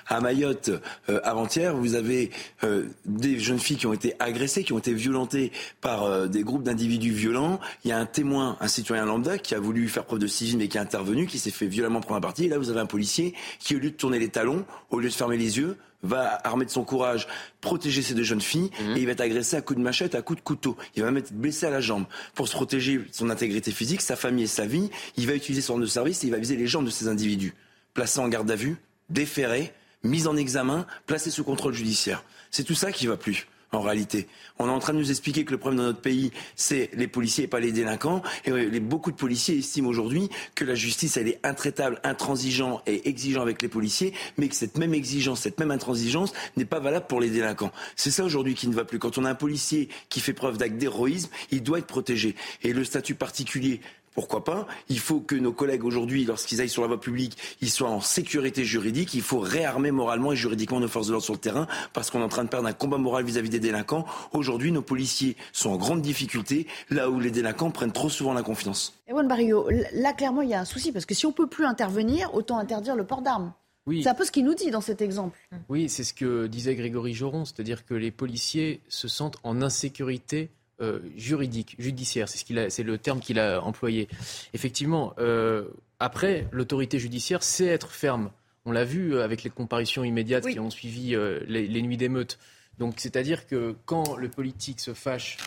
À 0.08 0.22
Mayotte, 0.22 0.70
euh, 1.10 1.20
avant-hier, 1.24 1.76
vous 1.76 1.96
avez 1.96 2.30
euh, 2.64 2.86
des 3.06 3.40
jeunes 3.40 3.60
filles 3.60 3.78
qui 3.78 3.88
ont 3.88 3.94
été 3.94 4.14
agressées, 4.20 4.64
qui 4.64 4.74
ont 4.74 4.78
été 4.78 4.94
violentées 4.94 5.52
par 5.82 6.04
euh, 6.04 6.28
des 6.28 6.44
groupes 6.44 6.64
d'individus 6.64 7.12
violents. 7.12 7.60
Il 7.84 7.90
y 7.90 7.92
a 7.92 7.98
un 7.98 8.06
témoin, 8.06 8.58
un 8.60 8.68
citoyen 8.68 9.06
lambda, 9.06 9.40
qui 9.40 9.56
a 9.56 9.60
voulu 9.60 9.88
faire 9.88 10.06
preuve 10.06 10.20
de 10.20 10.28
civisme 10.28 10.62
et 10.62 10.68
qui 10.68 10.78
est 10.78 10.82
intervenu, 10.82 11.26
qui 11.26 11.40
s'est 11.40 11.50
fait 11.50 11.66
violemment 11.66 12.02
prendre 12.02 12.18
un 12.18 12.22
parti. 12.22 12.46
Et 12.46 12.50
là, 12.50 12.60
vous 12.60 12.70
avez 12.70 12.82
un 12.82 12.86
policier 12.86 13.34
qui, 13.60 13.76
au 13.76 13.80
lieu 13.80 13.90
de 13.90 13.96
tourner 13.96 14.20
les 14.20 14.30
talons, 14.30 14.66
au 14.92 15.00
lieu 15.00 15.10
de 15.10 15.14
fermer 15.14 15.38
les 15.38 15.58
yeux, 15.58 15.78
va 16.06 16.40
armer 16.44 16.66
de 16.66 16.70
son 16.70 16.84
courage 16.84 17.28
protéger 17.62 18.02
ces 18.02 18.14
deux 18.14 18.24
jeunes 18.24 18.42
filles 18.42 18.70
mmh. 18.80 18.98
et 18.98 19.00
il 19.00 19.06
va 19.06 19.12
être 19.12 19.22
agressé 19.22 19.56
à 19.56 19.62
coups 19.62 19.78
de 19.78 19.84
machette, 19.84 20.16
à 20.16 20.22
coups 20.22 20.40
de 20.40 20.44
couteau. 20.44 20.78
Il 20.96 21.02
va 21.02 21.12
même 21.12 21.18
être 21.18 21.34
blessé 21.34 21.66
à 21.66 21.70
la 21.70 21.82
jambe. 21.82 22.06
Pour 22.34 22.48
se 22.48 22.54
protéger 22.54 23.02
son 23.12 23.30
intégrité 23.30 23.72
physique, 23.72 24.02
sa 24.02 24.16
famille 24.16 24.46
et 24.46 24.48
sa 24.48 24.66
vie, 24.66 24.90
il 25.18 25.28
va 25.28 25.34
utiliser 25.34 25.62
son 25.62 25.74
arme 25.74 25.82
de 25.82 25.88
service 25.88 26.24
et 26.24 26.28
il 26.28 26.32
va 26.32 26.38
viser 26.38 26.56
les 26.56 26.68
jambes 26.68 26.86
de 26.86 26.92
ces 26.92 27.08
individus. 27.08 27.54
Placé 27.94 28.20
en 28.20 28.28
garde 28.28 28.50
à 28.52 28.56
vue, 28.56 28.78
déféré, 29.10 29.74
mise 30.04 30.28
en 30.28 30.36
examen, 30.36 30.86
placée 31.06 31.32
sous 31.32 31.44
contrôle 31.44 31.74
judiciaire. 31.74 32.24
C'est 32.52 32.64
tout 32.64 32.76
ça 32.76 32.92
qui 32.92 33.08
va 33.08 33.18
plus 33.18 33.48
en 33.76 33.82
réalité. 33.82 34.28
On 34.58 34.68
est 34.68 34.72
en 34.72 34.80
train 34.80 34.94
de 34.94 35.00
nous 35.00 35.10
expliquer 35.10 35.46
que 35.46 35.52
le 35.52 35.58
problème 35.58 35.80
dans 35.80 35.88
notre 35.88 36.02
pays, 36.02 36.32
c'est 36.56 36.90
les 36.94 37.08
policiers 37.08 37.46
et 37.46 37.48
pas 37.48 37.60
les 37.60 37.72
délinquants. 37.72 38.22
Et 38.46 38.80
beaucoup 38.80 39.12
de 39.12 39.18
policiers 39.18 39.58
estiment 39.58 39.90
aujourd'hui 39.90 40.30
que 40.56 40.64
la 40.64 40.76
justice, 40.76 41.18
elle 41.18 41.28
est 41.28 41.40
intraitable, 41.44 42.00
intransigeante 42.04 42.82
et 42.88 43.08
exigeante 43.10 43.44
avec 43.44 43.62
les 43.62 43.68
policiers, 43.68 44.14
mais 44.38 44.48
que 44.48 44.56
cette 44.56 44.78
même 44.78 44.94
exigence, 44.94 45.42
cette 45.42 45.60
même 45.60 45.72
intransigeance 45.72 46.34
n'est 46.58 46.66
pas 46.66 46.80
valable 46.80 47.08
pour 47.08 47.20
les 47.20 47.30
délinquants. 47.30 47.72
C'est 47.96 48.12
ça 48.12 48.24
aujourd'hui 48.24 48.56
qui 48.56 48.68
ne 48.68 48.74
va 48.74 48.86
plus. 48.86 49.00
Quand 49.00 49.18
on 49.18 49.26
a 49.26 49.30
un 49.30 49.36
policier 49.36 49.90
qui 50.10 50.20
fait 50.20 50.34
preuve 50.34 50.58
d'acte 50.58 50.78
d'héroïsme, 50.78 51.30
il 51.52 51.64
doit 51.64 51.80
être 51.80 51.88
protégé. 51.88 52.36
Et 52.64 52.74
le 52.74 52.84
statut 52.84 53.16
particulier 53.16 53.82
pourquoi 54.16 54.44
pas 54.44 54.66
Il 54.90 55.00
faut 55.00 55.20
que 55.20 55.36
nos 55.36 55.52
collègues 55.52 55.84
aujourd'hui, 55.84 56.26
lorsqu'ils 56.26 56.62
aillent 56.62 56.70
sur 56.70 56.82
la 56.82 56.88
voie 56.88 57.00
publique, 57.00 57.38
ils 57.62 57.70
soient 57.70 57.90
en 57.90 58.00
sécurité 58.00 58.64
juridique. 58.64 59.14
Il 59.14 59.22
faut 59.22 59.40
réarmer 59.40 59.92
moralement 59.92 60.32
et 60.32 60.36
juridiquement 60.36 60.80
nos 60.80 60.88
forces 60.88 61.08
de 61.08 61.12
l'ordre 61.12 61.26
sur 61.26 61.34
le 61.34 61.40
terrain 61.40 61.68
parce 61.94 62.10
qu'on 62.10 62.22
est 62.22 62.24
en 62.24 62.30
train 62.30 62.46
de 62.46 62.50
perdre 62.50 62.68
un 62.68 62.74
combat 62.74 62.98
moral 62.98 63.26
vis-à-vis 63.26 63.50
des 63.50 63.60
délinquants. 63.60 64.06
Aujourd'hui, 64.32 64.72
nos 64.72 64.82
policiers 64.82 65.36
sont 65.52 65.70
en 65.70 65.78
grande 65.78 66.02
difficulté 66.02 66.66
là 66.90 67.10
où 67.10 67.20
les 67.20 67.30
délinquants 67.30 67.72
prennent 67.72 67.92
trop 67.92 68.10
souvent 68.10 68.34
la 68.34 68.42
confiance. 68.42 68.94
Ewan 69.08 69.28
Barrio, 69.28 69.68
là 69.94 70.14
clairement 70.14 70.42
il 70.42 70.50
y 70.50 70.54
a 70.54 70.62
un 70.62 70.66
souci 70.66 70.92
parce 70.92 71.06
que 71.06 71.14
si 71.14 71.26
on 71.26 71.34
peut 71.34 71.48
plus 71.48 71.66
intervenir, 71.66 72.34
autant 72.34 72.58
interdire 72.58 72.96
le 72.96 73.06
port 73.06 73.22
d'armes. 73.22 73.54
Oui. 73.86 74.02
C'est 74.02 74.10
un 74.10 74.16
peu 74.16 74.26
ce 74.26 74.32
qu'il 74.32 74.46
nous 74.46 74.56
dit 74.56 74.72
dans 74.72 74.82
cet 74.82 75.02
exemple. 75.02 75.38
Oui, 75.70 75.90
c'est 75.90 76.04
ce 76.04 76.14
que 76.14 76.48
disait 76.48 76.74
Grégory 76.74 77.14
Joron, 77.14 77.46
c'est-à-dire 77.46 77.86
que 77.86 77.94
les 77.94 78.10
policiers 78.10 78.82
se 78.90 79.08
sentent 79.08 79.38
en 79.44 79.62
insécurité 79.62 80.50
euh, 80.82 81.00
juridique, 81.16 81.76
judiciaire, 81.80 82.28
c'est 82.28 82.38
ce 82.38 82.82
le 82.82 82.98
terme 82.98 83.20
qu'il 83.20 83.40
a 83.40 83.62
employé. 83.62 84.10
Effectivement, 84.54 85.14
euh, 85.20 85.70
après, 86.00 86.48
l'autorité 86.52 87.00
judiciaire 87.00 87.44
sait 87.44 87.68
être 87.68 87.92
ferme. 87.92 88.32
On 88.66 88.72
l'a 88.72 88.84
vu 88.84 89.20
avec 89.20 89.44
les 89.44 89.50
comparitions 89.50 90.04
immédiates 90.04 90.48
qui 90.48 90.60
ont 90.60 90.70
suivi 90.70 91.16
euh, 91.16 91.40
les, 91.48 91.68
les, 91.68 91.82
nuits 91.82 91.98
d'émeute. 91.98 92.40
Donc, 92.78 92.96
c'est-à-dire 92.98 93.48
que 93.48 93.76
quand 93.86 94.18
le 94.18 94.28
politique 94.28 94.82
se 94.82 94.94
fâche 94.94 95.38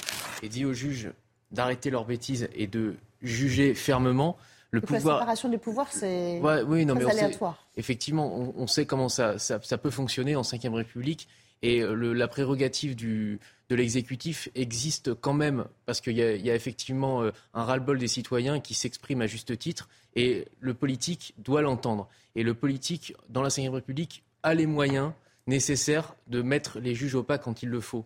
et 0.43 0.49
dit 0.49 0.65
aux 0.65 0.73
juges 0.73 1.11
d'arrêter 1.51 1.91
leurs 1.91 2.05
bêtises 2.05 2.49
et 2.55 2.67
de 2.67 2.95
juger 3.21 3.75
fermement, 3.75 4.39
le 4.71 4.81
pouvoir. 4.81 5.17
La 5.17 5.21
séparation 5.21 5.49
des 5.49 5.59
pouvoirs, 5.59 5.89
c'est 5.91 6.41
oui, 6.43 6.91
aléatoire. 6.91 7.67
effectivement, 7.77 8.35
on, 8.35 8.55
on, 8.57 8.67
sait 8.67 8.87
comment 8.87 9.09
ça, 9.09 9.39
ça, 9.39 9.61
ça, 9.63 9.79
peut 9.79 9.91
fonctionner 9.91 10.37
en 10.37 10.43
Ve 10.43 10.75
République. 10.75 11.29
Et 11.63 11.81
le, 11.81 12.13
la 12.13 12.29
prérogative 12.29 12.95
du, 12.95 13.41
de 13.69 13.75
l'exécutif 13.75 14.49
existe 14.55 15.15
quand 15.15 15.35
même, 15.35 15.67
parce 15.87 16.01
qu'il 16.01 16.17
y, 16.17 16.23
a 16.23 16.55
effectivement 16.55 17.23
euh, 17.23 17.31
un 17.55 17.65
ras-le-bol 17.65 17.99
des 17.99 18.09
citoyens 18.09 18.61
qui 18.61 18.75
s'expriment 18.75 19.23
à 19.23 19.27
juste 19.27 19.59
titre, 19.59 19.89
et 20.17 20.47
le 20.61 20.75
politique 20.75 21.35
doit 21.39 21.63
l'entendre. 21.63 22.09
Et 22.35 22.43
le 22.43 22.55
politique, 22.55 23.15
dans 23.29 23.43
la 23.43 23.49
Ve 23.49 23.71
République, 23.71 24.23
a 24.43 24.55
les 24.55 24.67
moyens 24.67 25.13
nécessaires 25.47 26.15
de 26.29 26.43
mettre 26.43 26.79
les 26.79 26.95
juges 26.95 27.15
au 27.15 27.23
pas 27.23 27.39
quand 27.39 27.63
il 27.63 27.69
le 27.69 27.81
faut. 27.81 28.05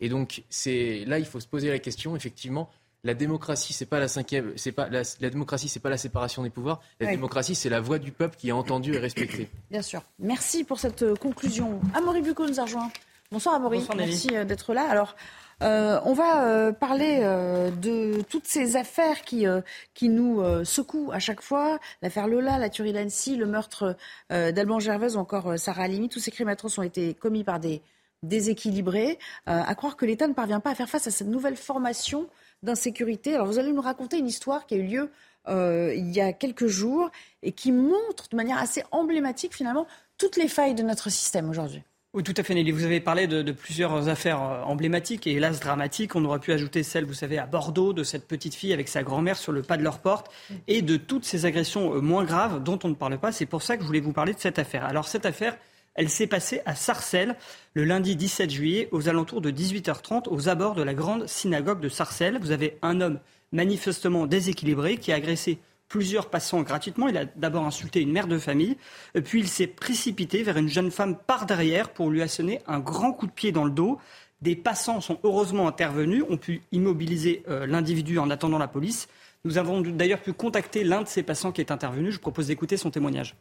Et 0.00 0.08
donc, 0.08 0.42
là, 0.66 1.18
il 1.18 1.26
faut 1.26 1.40
se 1.40 1.46
poser 1.46 1.68
la 1.68 1.78
question, 1.78 2.16
effectivement, 2.16 2.70
la 3.04 3.14
démocratie, 3.14 3.72
c'est 3.72 3.86
pas 3.86 3.98
la 3.98 4.08
cinquième, 4.08 4.52
c'est 4.56 4.72
pas 4.72 4.88
la, 4.88 5.02
démocratie, 5.30 5.68
c'est 5.68 5.80
pas 5.80 5.90
la 5.90 5.96
séparation 5.96 6.42
des 6.42 6.50
pouvoirs. 6.50 6.80
La 7.00 7.10
démocratie, 7.10 7.54
c'est 7.54 7.68
la 7.68 7.80
voix 7.80 7.98
du 7.98 8.12
peuple 8.12 8.36
qui 8.36 8.48
est 8.48 8.52
entendue 8.52 8.94
et 8.94 8.98
respectée. 8.98 9.48
Bien 9.70 9.82
sûr. 9.82 10.02
Merci 10.18 10.64
pour 10.64 10.78
cette 10.78 11.02
euh, 11.02 11.14
conclusion. 11.16 11.80
Amaury 11.94 12.22
Bucco 12.22 12.46
nous 12.46 12.60
a 12.60 12.64
rejoint. 12.64 12.90
Bonsoir 13.30 13.54
Amaury. 13.56 13.78
Bonsoir, 13.78 13.96
Merci 13.96 14.28
euh, 14.34 14.44
d'être 14.44 14.74
là. 14.74 14.88
Alors, 14.88 15.16
Euh, 15.62 16.00
on 16.04 16.12
va 16.12 16.44
euh, 16.44 16.72
parler 16.72 17.20
euh, 17.22 17.70
de 17.70 18.22
toutes 18.22 18.46
ces 18.46 18.76
affaires 18.76 19.22
qui, 19.22 19.46
qui 19.94 20.08
nous 20.08 20.42
secouent 20.64 21.12
à 21.12 21.18
chaque 21.18 21.40
fois. 21.40 21.78
L'affaire 22.02 22.26
Lola, 22.26 22.58
la 22.58 22.68
tuerie 22.68 22.92
d'Annecy, 22.92 23.36
le 23.36 23.46
meurtre 23.46 23.96
d'Alban 24.30 24.80
Gervais 24.80 25.16
ou 25.16 25.18
encore 25.18 25.58
Sarah 25.58 25.84
Halimi. 25.84 26.08
Tous 26.08 26.20
ces 26.20 26.30
crimes 26.30 26.48
atroces 26.48 26.78
ont 26.78 26.82
été 26.82 27.14
commis 27.14 27.44
par 27.44 27.60
des 27.60 27.82
déséquilibrés. 28.22 29.18
à 29.46 29.74
croire 29.74 29.96
que 29.96 30.06
l'État 30.06 30.28
ne 30.28 30.32
parvient 30.32 30.60
pas 30.60 30.70
à 30.70 30.74
faire 30.74 30.88
face 30.88 31.06
à 31.06 31.10
cette 31.10 31.28
nouvelle 31.28 31.56
formation 31.56 32.28
d'insécurité. 32.62 33.34
Alors 33.34 33.46
vous 33.46 33.58
allez 33.58 33.72
nous 33.72 33.80
raconter 33.80 34.18
une 34.18 34.28
histoire 34.28 34.66
qui 34.66 34.74
a 34.74 34.78
eu 34.78 34.86
lieu 34.86 35.10
il 35.48 36.12
y 36.12 36.20
a 36.20 36.32
quelques 36.32 36.68
jours 36.68 37.10
et 37.42 37.50
qui 37.50 37.72
montre 37.72 38.28
de 38.30 38.36
manière 38.36 38.58
assez 38.58 38.84
emblématique 38.92 39.54
finalement 39.54 39.88
toutes 40.16 40.36
les 40.36 40.46
failles 40.46 40.76
de 40.76 40.84
notre 40.84 41.10
système 41.10 41.50
aujourd'hui. 41.50 41.82
Oui, 42.14 42.22
tout 42.22 42.34
à 42.36 42.42
fait, 42.42 42.52
Nelly. 42.52 42.72
Vous 42.72 42.84
avez 42.84 43.00
parlé 43.00 43.26
de, 43.26 43.52
plusieurs 43.52 44.10
affaires 44.10 44.42
euh, 44.42 44.62
emblématiques 44.64 45.26
et 45.26 45.32
hélas 45.32 45.60
dramatiques. 45.60 46.14
On 46.14 46.22
aurait 46.26 46.40
pu 46.40 46.52
ajouter 46.52 46.82
celle, 46.82 47.06
vous 47.06 47.14
savez, 47.14 47.38
à 47.38 47.46
Bordeaux, 47.46 47.94
de 47.94 48.04
cette 48.04 48.28
petite 48.28 48.54
fille 48.54 48.74
avec 48.74 48.88
sa 48.88 49.02
grand-mère 49.02 49.38
sur 49.38 49.50
le 49.50 49.62
pas 49.62 49.78
de 49.78 49.82
leur 49.82 49.98
porte 49.98 50.30
et 50.68 50.82
de 50.82 50.98
toutes 50.98 51.24
ces 51.24 51.46
agressions 51.46 51.94
euh, 51.94 52.00
moins 52.02 52.24
graves 52.24 52.62
dont 52.62 52.78
on 52.84 52.88
ne 52.88 52.94
parle 52.94 53.18
pas. 53.18 53.32
C'est 53.32 53.46
pour 53.46 53.62
ça 53.62 53.78
que 53.78 53.82
je 53.82 53.86
voulais 53.86 54.00
vous 54.00 54.12
parler 54.12 54.34
de 54.34 54.38
cette 54.38 54.58
affaire. 54.58 54.84
Alors, 54.84 55.08
cette 55.08 55.24
affaire, 55.24 55.56
elle 55.94 56.08
s'est 56.08 56.26
passée 56.26 56.62
à 56.64 56.74
Sarcelles 56.74 57.36
le 57.74 57.84
lundi 57.84 58.16
17 58.16 58.50
juillet 58.50 58.88
aux 58.92 59.08
alentours 59.08 59.40
de 59.40 59.50
18h30 59.50 60.28
aux 60.28 60.48
abords 60.48 60.74
de 60.74 60.82
la 60.82 60.94
grande 60.94 61.26
synagogue 61.26 61.80
de 61.80 61.88
Sarcelles. 61.88 62.38
Vous 62.40 62.50
avez 62.50 62.78
un 62.82 63.00
homme 63.00 63.20
manifestement 63.52 64.26
déséquilibré 64.26 64.96
qui 64.96 65.12
a 65.12 65.16
agressé 65.16 65.58
plusieurs 65.88 66.30
passants 66.30 66.62
gratuitement. 66.62 67.08
Il 67.08 67.18
a 67.18 67.26
d'abord 67.36 67.66
insulté 67.66 68.00
une 68.00 68.12
mère 68.12 68.26
de 68.26 68.38
famille, 68.38 68.78
puis 69.24 69.40
il 69.40 69.48
s'est 69.48 69.66
précipité 69.66 70.42
vers 70.42 70.56
une 70.56 70.68
jeune 70.68 70.90
femme 70.90 71.18
par 71.18 71.44
derrière 71.44 71.90
pour 71.90 72.08
lui 72.08 72.22
assonner 72.22 72.60
un 72.66 72.80
grand 72.80 73.12
coup 73.12 73.26
de 73.26 73.32
pied 73.32 73.52
dans 73.52 73.64
le 73.64 73.70
dos. 73.70 73.98
Des 74.40 74.56
passants 74.56 75.02
sont 75.02 75.18
heureusement 75.22 75.68
intervenus, 75.68 76.24
ont 76.30 76.38
pu 76.38 76.62
immobiliser 76.72 77.42
euh, 77.48 77.66
l'individu 77.66 78.18
en 78.18 78.30
attendant 78.30 78.58
la 78.58 78.66
police. 78.66 79.06
Nous 79.44 79.58
avons 79.58 79.82
d'ailleurs 79.82 80.22
pu 80.22 80.32
contacter 80.32 80.82
l'un 80.82 81.02
de 81.02 81.08
ces 81.08 81.22
passants 81.22 81.52
qui 81.52 81.60
est 81.60 81.70
intervenu. 81.70 82.10
Je 82.10 82.18
propose 82.18 82.46
d'écouter 82.46 82.76
son 82.78 82.90
témoignage. 82.90 83.36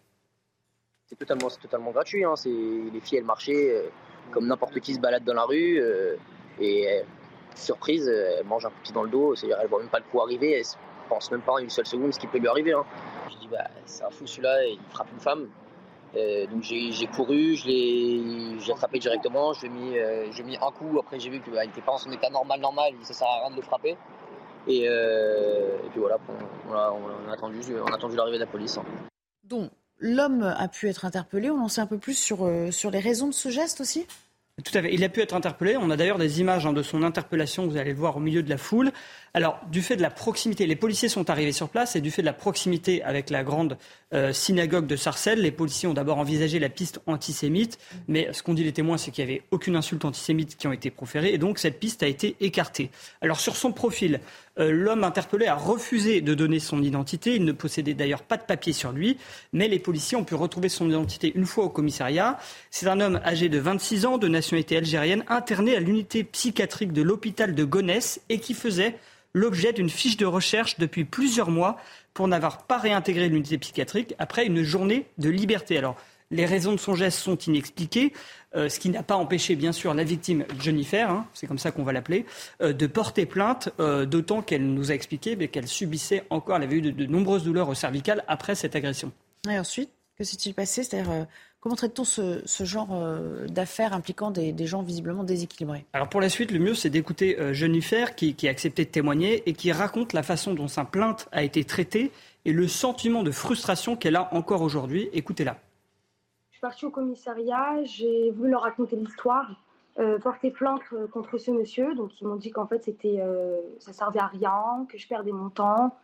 C'est 1.12 1.18
totalement, 1.18 1.50
totalement 1.50 1.92
gratuit. 1.92 2.24
Hein. 2.24 2.34
Les 2.46 3.00
filles, 3.02 3.20
elles 3.20 3.26
marchaient 3.26 3.76
euh, 3.76 3.90
comme 4.32 4.48
n'importe 4.48 4.80
qui 4.80 4.96
se 4.96 5.00
balade 5.00 5.24
dans 5.24 5.36
la 5.36 5.44
rue. 5.44 5.80
Euh, 5.80 6.16
et 6.60 7.04
surprise, 7.54 8.08
elles 8.08 8.46
mangent 8.46 8.66
un 8.66 8.70
coup 8.70 8.78
de 8.78 8.84
pied 8.84 8.94
dans 8.94 9.04
le 9.04 9.10
dos. 9.10 9.36
C'est-à-dire, 9.36 9.58
elles 9.60 9.66
ne 9.66 9.70
voient 9.70 9.80
même 9.80 9.90
pas 9.90 10.00
le 10.00 10.06
coup 10.10 10.22
arriver 10.22 10.64
pense 11.12 11.30
même 11.30 11.42
pas 11.42 11.60
une 11.62 11.70
seule 11.70 11.86
seconde 11.86 12.14
ce 12.14 12.20
qui 12.20 12.28
peut 12.28 12.38
lui 12.38 12.48
arriver. 12.48 12.72
Hein. 12.72 12.86
Je 13.30 13.38
dis, 13.38 13.48
bah, 13.48 13.68
c'est 13.86 14.04
un 14.04 14.10
fou 14.10 14.26
celui-là, 14.26 14.66
il 14.66 14.80
frappe 14.92 15.12
une 15.12 15.20
femme. 15.20 15.50
Euh, 16.16 16.46
donc 16.48 16.64
j'ai 16.64 17.08
couru, 17.08 17.56
je 17.56 17.68
l'ai 17.68 18.72
attrapé 18.72 19.00
directement, 19.00 19.54
j'ai 19.54 19.70
mis, 19.70 19.98
euh, 19.98 20.28
mis 20.44 20.58
un 20.58 20.72
coup, 20.72 21.00
après 21.00 21.20
j'ai 21.20 21.30
vu 21.30 21.40
qu'il 21.40 21.54
bah, 21.54 21.66
n'était 21.66 21.82
pas 21.82 21.94
en 21.94 21.98
son 21.98 22.12
état 22.12 22.30
normal, 22.30 22.60
normal, 22.60 22.94
ça 23.04 23.14
sert 23.14 23.28
à 23.28 23.40
rien 23.42 23.52
de 23.52 23.56
le 23.56 23.62
frapper. 23.62 23.96
Et, 24.68 24.86
euh, 24.88 25.78
puis 25.92 26.00
voilà, 26.00 26.18
on, 26.70 26.76
a, 26.76 27.34
attendu, 27.34 27.60
on 27.82 27.92
a 27.92 27.96
attendu 27.96 28.16
l'arrivée 28.16 28.38
de 28.38 28.44
la 28.44 28.52
police. 28.52 28.78
Hein. 28.78 28.84
Donc 29.44 29.72
l'homme 30.02 30.44
a 30.44 30.68
pu 30.68 30.90
être 30.90 31.06
interpellé, 31.06 31.50
on 31.50 31.62
en 31.62 31.70
sait 31.70 31.82
un 31.82 31.88
peu 31.88 31.98
plus 31.98 32.18
sur, 32.18 32.50
sur 32.72 32.92
les 32.92 33.00
raisons 33.00 33.28
de 33.28 33.34
ce 33.34 33.50
geste 33.50 33.80
aussi 33.80 34.06
tout 34.64 34.78
à 34.78 34.82
fait. 34.82 34.94
Il 34.94 35.04
a 35.04 35.10
pu 35.10 35.22
être 35.22 35.34
interpellé. 35.34 35.78
On 35.78 35.90
a 35.90 35.98
d'ailleurs 35.98 36.18
des 36.18 36.40
images 36.40 36.66
hein, 36.66 36.74
de 36.74 36.84
son 36.84 37.04
interpellation, 37.04 37.66
vous 37.68 37.78
allez 37.78 37.92
le 37.92 37.98
voir 37.98 38.18
au 38.18 38.20
milieu 38.20 38.44
de 38.44 38.50
la 38.50 38.58
foule. 38.58 38.92
Alors, 39.34 39.60
du 39.72 39.82
fait 39.82 39.96
de 39.96 40.02
la 40.02 40.10
proximité, 40.10 40.68
les 40.68 40.76
policiers 40.76 41.10
sont 41.10 41.30
arrivés 41.30 41.54
sur 41.54 41.70
place 41.70 41.96
et 41.96 42.02
du 42.02 42.12
fait 42.12 42.22
de 42.22 42.28
la 42.28 42.34
proximité 42.34 43.02
avec 43.04 43.30
la 43.30 43.44
grande 43.44 43.78
euh, 44.14 44.34
synagogue 44.34 44.88
de 44.88 44.98
Sarcelles, 44.98 45.42
les 45.42 45.52
policiers 45.52 45.88
ont 45.88 45.94
d'abord 45.94 46.18
envisagé 46.18 46.60
la 46.60 46.68
piste 46.68 47.00
antisémite, 47.08 47.80
mais 48.10 48.28
ce 48.34 48.44
qu'ont 48.44 48.54
dit 48.54 48.66
les 48.66 48.74
témoins, 48.74 48.98
c'est 48.98 49.12
qu'il 49.12 49.26
n'y 49.26 49.32
avait 49.32 49.44
aucune 49.52 49.78
insulte 49.78 50.04
antisémite 50.04 50.58
qui 50.58 50.68
ont 50.68 50.74
été 50.74 50.92
proférées 50.92 51.34
et 51.34 51.38
donc 51.38 51.60
cette 51.60 51.80
piste 51.80 52.04
a 52.04 52.08
été 52.08 52.36
écartée. 52.42 52.92
Alors, 53.22 53.40
sur 53.40 53.56
son 53.56 53.72
profil, 53.72 54.16
euh, 54.16 54.51
l'homme 54.58 55.04
interpellé 55.04 55.48
a 55.48 55.56
refusé 55.56 56.22
de 56.22 56.34
donner 56.34 56.60
son 56.60 56.82
identité. 56.84 57.36
Il 57.36 57.46
ne 57.46 57.52
possédait 57.52 57.94
d'ailleurs 57.94 58.24
pas 58.24 58.38
de 58.38 58.44
papier 58.44 58.74
sur 58.74 58.92
lui, 58.92 59.18
mais 59.54 59.68
les 59.68 59.80
policiers 59.80 60.18
ont 60.18 60.24
pu 60.24 60.36
retrouver 60.36 60.70
son 60.70 60.90
identité 60.90 61.32
une 61.36 61.46
fois 61.46 61.66
au 61.66 61.70
commissariat. 61.70 62.38
C'est 62.70 62.88
un 62.88 63.00
homme 63.00 63.22
âgé 63.24 63.50
de 63.50 63.60
26 63.60 64.06
ans, 64.06 64.18
de 64.18 64.28
nationalité 64.28 64.78
algérienne, 64.78 65.24
interné 65.28 65.76
à 65.76 65.80
l'unité 65.80 66.24
psychiatrique 66.24 66.94
de 66.94 67.02
l'hôpital 67.02 67.56
de 67.56 67.64
Gonesse 67.64 68.22
et 68.30 68.40
qui 68.40 68.54
faisait 68.54 68.98
l'objet 69.34 69.74
d'une 69.74 69.90
fiche 69.90 70.18
de 70.18 70.26
recherche 70.26 70.78
depuis 70.78 71.06
plusieurs 71.06 71.50
mois 71.50 71.78
pour 72.14 72.28
n'avoir 72.28 72.64
pas 72.64 72.78
réintégré 72.78 73.30
l'unité 73.30 73.58
psychiatrique 73.58 74.14
après 74.20 74.46
une 74.46 74.64
journée 74.64 75.06
de 75.18 75.30
liberté. 75.30 75.78
Alors, 75.78 75.96
les 76.32 76.46
raisons 76.46 76.72
de 76.72 76.78
son 76.78 76.96
geste 76.96 77.20
sont 77.20 77.38
inexpliquées, 77.38 78.14
euh, 78.56 78.68
ce 78.68 78.80
qui 78.80 78.90
n'a 78.90 79.04
pas 79.04 79.16
empêché, 79.16 79.56
bien 79.56 79.72
sûr, 79.72 79.94
la 79.94 80.04
victime 80.04 80.46
Jennifer, 80.60 81.10
hein, 81.10 81.26
c'est 81.34 81.48
comme 81.48 81.60
ça 81.60 81.72
qu'on 81.72 81.84
va 81.84 81.94
l'appeler, 81.94 82.26
euh, 82.62 82.74
de 82.74 82.88
porter 82.88 83.26
plainte, 83.26 83.70
euh, 83.80 84.06
d'autant 84.06 84.42
qu'elle 84.42 84.66
nous 84.66 84.92
a 84.92 84.94
expliqué 84.94 85.38
qu'elle 85.48 85.68
subissait 85.68 86.24
encore, 86.30 86.58
elle 86.58 86.64
avait 86.64 86.78
eu 86.78 86.82
de, 86.82 87.06
nombreuses 87.06 87.44
douleurs 87.44 87.70
au 87.70 87.74
cervical 87.74 88.24
après 88.28 88.56
cette 88.56 88.76
agression. 88.76 89.12
Et 89.50 89.58
ensuite, 89.58 89.90
que 90.18 90.24
s'est-il 90.24 90.54
passé? 90.54 90.84
C'est-à-dire, 90.84 91.28
Comment 91.60 91.76
traite-t-on 91.76 92.04
ce, 92.04 92.64
genre 92.64 93.00
d'affaires 93.48 93.94
impliquant 93.94 94.32
des, 94.32 94.66
gens 94.66 94.82
visiblement 94.82 95.24
déséquilibrés? 95.24 95.86
Alors 95.94 96.10
pour 96.10 96.20
la 96.20 96.28
suite, 96.28 96.52
le 96.52 96.58
mieux, 96.58 96.74
c'est 96.74 96.90
d'écouter 96.90 97.38
Jennifer 97.54 98.16
qui, 98.16 98.36
a 98.48 98.50
accepté 98.50 98.84
de 98.84 98.90
témoigner 98.90 99.44
et 99.48 99.54
qui 99.54 99.72
raconte 99.72 100.14
la 100.14 100.24
façon 100.24 100.56
dont 100.56 100.68
sa 100.68 100.86
plainte 100.86 101.28
a 101.32 101.44
été 101.44 101.64
traitée 101.64 102.12
et 102.46 102.52
le 102.52 102.68
sentiment 102.68 103.22
de 103.22 103.30
frustration 103.30 103.96
qu'elle 103.96 104.16
a 104.16 104.34
encore 104.34 104.64
aujourd'hui. 104.64 105.10
Écoutez-la. 105.14 105.60
Je 106.62 106.68
suis 106.68 106.70
partie 106.70 106.86
au 106.86 106.92
commissariat, 106.92 107.84
j'ai 107.86 108.30
voulu 108.30 108.52
leur 108.52 108.62
raconter 108.62 108.96
l'histoire, 108.96 109.50
euh, 109.98 110.20
porter 110.20 110.52
plainte 110.52 110.84
contre 111.12 111.40
ce 111.40 111.50
monsieur. 111.50 111.96
Donc 111.96 112.22
ils 112.22 112.28
m'ont 112.28 112.36
dit 112.36 112.52
qu'en 112.52 112.68
fait 112.68 112.84
c'était, 112.84 113.20
ça 113.80 113.94
servait 113.94 114.20
à 114.20 114.28
rien, 114.28 114.86
que 114.88 115.00
je 115.00 115.08
perdais 115.08 115.32
mon 115.32 115.50
temps, 115.50 115.96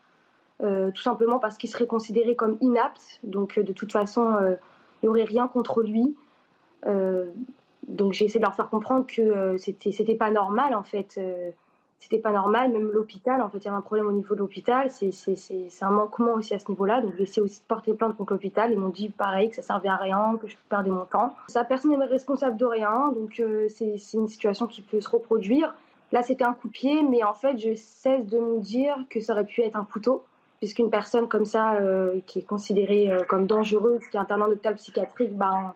tout 0.59 1.01
simplement 1.01 1.37
parce 1.37 1.57
qu'il 1.57 1.69
serait 1.69 1.85
considéré 1.85 2.35
comme 2.35 2.57
inapte. 2.61 3.19
Donc 3.21 3.59
de 3.59 3.71
toute 3.71 3.91
façon 3.91 4.57
il 5.03 5.05
n'y 5.05 5.09
aurait 5.09 5.25
rien 5.25 5.47
contre 5.47 5.83
lui. 5.83 6.15
Euh, 6.85 7.31
donc 7.87 8.13
j'ai 8.13 8.25
essayé 8.25 8.39
de 8.39 8.45
leur 8.45 8.55
faire 8.55 8.69
comprendre 8.69 9.05
que 9.05 9.21
euh, 9.21 9.57
c'était 9.57 9.91
c'était 9.91 10.15
pas 10.15 10.31
normal 10.31 10.73
en 10.75 10.83
fait. 10.83 11.19
Euh, 11.97 12.07
c'était 12.07 12.19
pas 12.19 12.31
normal, 12.31 12.71
même 12.71 12.89
l'hôpital, 12.91 13.41
en 13.41 13.49
fait, 13.49 13.57
il 13.59 13.65
y 13.65 13.67
avait 13.67 13.77
un 13.77 13.81
problème 13.81 14.07
au 14.07 14.11
niveau 14.11 14.35
de 14.35 14.39
l'hôpital, 14.39 14.91
c'est 14.91 15.11
un 15.81 15.89
manquement 15.89 16.33
aussi 16.33 16.53
à 16.53 16.59
ce 16.59 16.69
niveau-là. 16.69 17.01
Donc 17.01 17.13
j'ai 17.17 17.23
essayé 17.23 17.41
aussi 17.41 17.59
de 17.59 17.65
porter 17.65 17.93
plainte 17.93 18.15
contre 18.15 18.33
l'hôpital. 18.33 18.71
Ils 18.71 18.79
m'ont 18.79 18.89
dit 18.89 19.09
pareil, 19.09 19.49
que 19.49 19.55
ça 19.55 19.61
servait 19.61 19.89
à 19.89 19.97
rien, 19.97 20.37
que 20.41 20.47
je 20.47 20.55
perdais 20.69 20.89
mon 20.89 21.05
temps. 21.05 21.35
Ça, 21.49 21.63
personne 21.63 21.97
n'est 21.97 22.05
responsable 22.05 22.57
de 22.57 22.65
rien, 22.65 23.11
donc 23.13 23.41
c'est 23.69 24.13
une 24.13 24.27
situation 24.27 24.67
qui 24.67 24.81
peut 24.81 25.01
se 25.01 25.09
reproduire. 25.09 25.75
Là, 26.13 26.23
c'était 26.23 26.45
un 26.45 26.53
coup 26.53 26.69
pied, 26.69 27.03
mais 27.03 27.23
en 27.23 27.33
fait, 27.33 27.57
je 27.57 27.75
cesse 27.75 28.25
de 28.25 28.39
me 28.39 28.61
dire 28.61 28.95
que 29.09 29.19
ça 29.19 29.33
aurait 29.33 29.45
pu 29.45 29.61
être 29.61 29.75
un 29.75 29.83
couteau 29.83 30.23
puisqu'une 30.59 30.89
personne 30.89 31.27
comme 31.27 31.45
ça, 31.45 31.75
euh, 31.75 32.19
qui 32.25 32.39
est 32.39 32.43
considérée 32.43 33.11
euh, 33.11 33.23
comme 33.23 33.45
dangereuse, 33.45 34.01
qui 34.09 34.17
est 34.17 34.19
internée 34.19 34.43
en 34.43 34.47
hôpital 34.47 34.75
psychiatrique, 34.75 35.35
ben, 35.35 35.73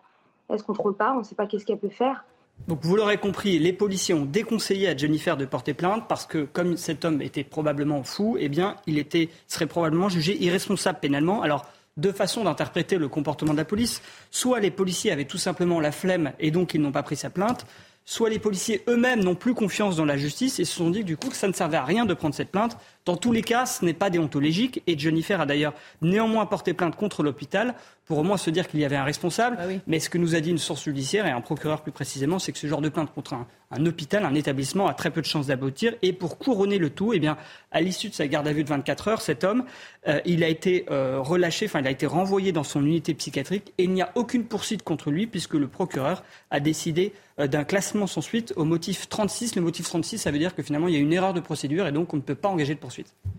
elle 0.48 0.58
se 0.58 0.64
contrôle 0.64 0.94
pas, 0.94 1.12
on 1.12 1.18
ne 1.18 1.22
sait 1.22 1.34
pas 1.34 1.46
qu'est-ce 1.46 1.64
qu'elle 1.64 1.78
peut 1.78 1.88
faire. 1.88 2.24
Donc 2.68 2.80
vous 2.82 2.96
l'aurez 2.96 3.18
compris, 3.18 3.58
les 3.58 3.72
policiers 3.72 4.14
ont 4.14 4.24
déconseillé 4.24 4.88
à 4.88 4.96
Jennifer 4.96 5.36
de 5.36 5.44
porter 5.44 5.74
plainte 5.74 6.04
parce 6.08 6.26
que 6.26 6.44
comme 6.44 6.76
cet 6.76 7.04
homme 7.04 7.20
était 7.20 7.44
probablement 7.44 8.02
fou, 8.04 8.36
eh 8.38 8.48
bien 8.48 8.76
il 8.86 9.04
serait 9.48 9.66
probablement 9.66 10.08
jugé 10.08 10.40
irresponsable 10.42 11.00
pénalement. 11.00 11.42
Alors 11.42 11.66
deux 11.96 12.12
façons 12.12 12.44
d'interpréter 12.44 12.96
le 12.98 13.08
comportement 13.08 13.52
de 13.52 13.58
la 13.58 13.64
police. 13.64 14.00
Soit 14.30 14.60
les 14.60 14.70
policiers 14.70 15.10
avaient 15.10 15.24
tout 15.24 15.38
simplement 15.38 15.80
la 15.80 15.92
flemme 15.92 16.32
et 16.38 16.50
donc 16.50 16.74
ils 16.74 16.80
n'ont 16.80 16.92
pas 16.92 17.02
pris 17.02 17.16
sa 17.16 17.30
plainte, 17.30 17.66
soit 18.04 18.30
les 18.30 18.38
policiers 18.38 18.82
eux-mêmes 18.88 19.22
n'ont 19.22 19.34
plus 19.34 19.54
confiance 19.54 19.96
dans 19.96 20.04
la 20.04 20.16
justice 20.16 20.60
et 20.60 20.64
se 20.64 20.74
sont 20.74 20.90
dit 20.90 21.04
du 21.04 21.16
coup 21.16 21.28
que 21.28 21.36
ça 21.36 21.48
ne 21.48 21.52
servait 21.52 21.76
à 21.76 21.84
rien 21.84 22.06
de 22.06 22.14
prendre 22.14 22.34
cette 22.34 22.50
plainte. 22.50 22.76
Dans 23.04 23.16
tous 23.16 23.32
les 23.32 23.42
cas, 23.42 23.66
ce 23.66 23.84
n'est 23.84 23.94
pas 23.94 24.10
déontologique 24.10 24.82
et 24.86 24.96
Jennifer 24.96 25.40
a 25.40 25.46
d'ailleurs 25.46 25.74
néanmoins 26.02 26.46
porté 26.46 26.72
plainte 26.72 26.94
contre 26.94 27.22
l'hôpital 27.22 27.74
pour 28.04 28.18
au 28.18 28.22
moins 28.22 28.36
se 28.36 28.50
dire 28.50 28.68
qu'il 28.68 28.80
y 28.80 28.84
avait 28.84 28.96
un 28.96 29.04
responsable. 29.04 29.56
Ah 29.60 29.64
Mais 29.86 30.00
ce 30.00 30.10
que 30.10 30.18
nous 30.18 30.34
a 30.34 30.40
dit 30.40 30.50
une 30.50 30.58
source 30.58 30.84
judiciaire 30.84 31.26
et 31.26 31.30
un 31.30 31.40
procureur 31.40 31.82
plus 31.82 31.92
précisément, 31.92 32.38
c'est 32.38 32.52
que 32.52 32.58
ce 32.58 32.66
genre 32.66 32.80
de 32.80 32.88
plainte 32.88 33.12
contre 33.12 33.34
un, 33.70 33.86
hôpital, 33.86 34.24
un 34.24 34.34
établissement, 34.34 34.86
a 34.86 34.94
très 34.94 35.10
peu 35.10 35.20
de 35.20 35.26
chances 35.26 35.46
d'aboutir. 35.46 35.94
Et 36.02 36.12
pour 36.12 36.38
couronner 36.38 36.78
le 36.78 36.90
tout, 36.90 37.12
eh 37.12 37.20
bien, 37.20 37.36
à 37.70 37.80
l'issue 37.80 38.08
de 38.08 38.14
sa 38.14 38.26
garde 38.26 38.46
à 38.48 38.52
vue 38.52 38.64
de 38.64 38.68
24 38.68 39.08
heures, 39.08 39.20
cet 39.22 39.44
homme, 39.44 39.64
euh, 40.08 40.20
il 40.24 40.42
a 40.44 40.48
été 40.48 40.84
euh, 40.90 41.20
relâché, 41.20 41.66
enfin, 41.66 41.80
il 41.80 41.86
a 41.86 41.90
été 41.90 42.06
renvoyé 42.06 42.52
dans 42.52 42.64
son 42.64 42.84
unité 42.84 43.14
psychiatrique 43.14 43.72
et 43.78 43.84
il 43.84 43.92
n'y 43.92 44.02
a 44.02 44.10
aucune 44.14 44.44
poursuite 44.44 44.82
contre 44.82 45.10
lui 45.10 45.26
puisque 45.26 45.54
le 45.54 45.68
procureur 45.68 46.24
a 46.50 46.60
décidé 46.60 47.12
euh, 47.38 47.46
d'un 47.46 47.64
classement 47.64 48.06
sans 48.06 48.20
suite 48.20 48.52
au 48.56 48.64
motif 48.64 49.08
36. 49.08 49.56
Le 49.56 49.62
motif 49.62 49.86
36, 49.86 50.18
ça 50.18 50.30
veut 50.30 50.38
dire 50.38 50.54
que 50.54 50.62
finalement, 50.62 50.88
il 50.88 50.94
y 50.94 50.96
a 50.98 51.00
une 51.00 51.12
erreur 51.12 51.32
de 51.32 51.40
procédure 51.40 51.86
et 51.86 51.92
donc 51.92 52.12
on 52.12 52.16
ne 52.16 52.22
peut 52.22 52.34
pas 52.34 52.48
engager 52.48 52.74
de 52.74 52.80
poursuite. 52.80 52.91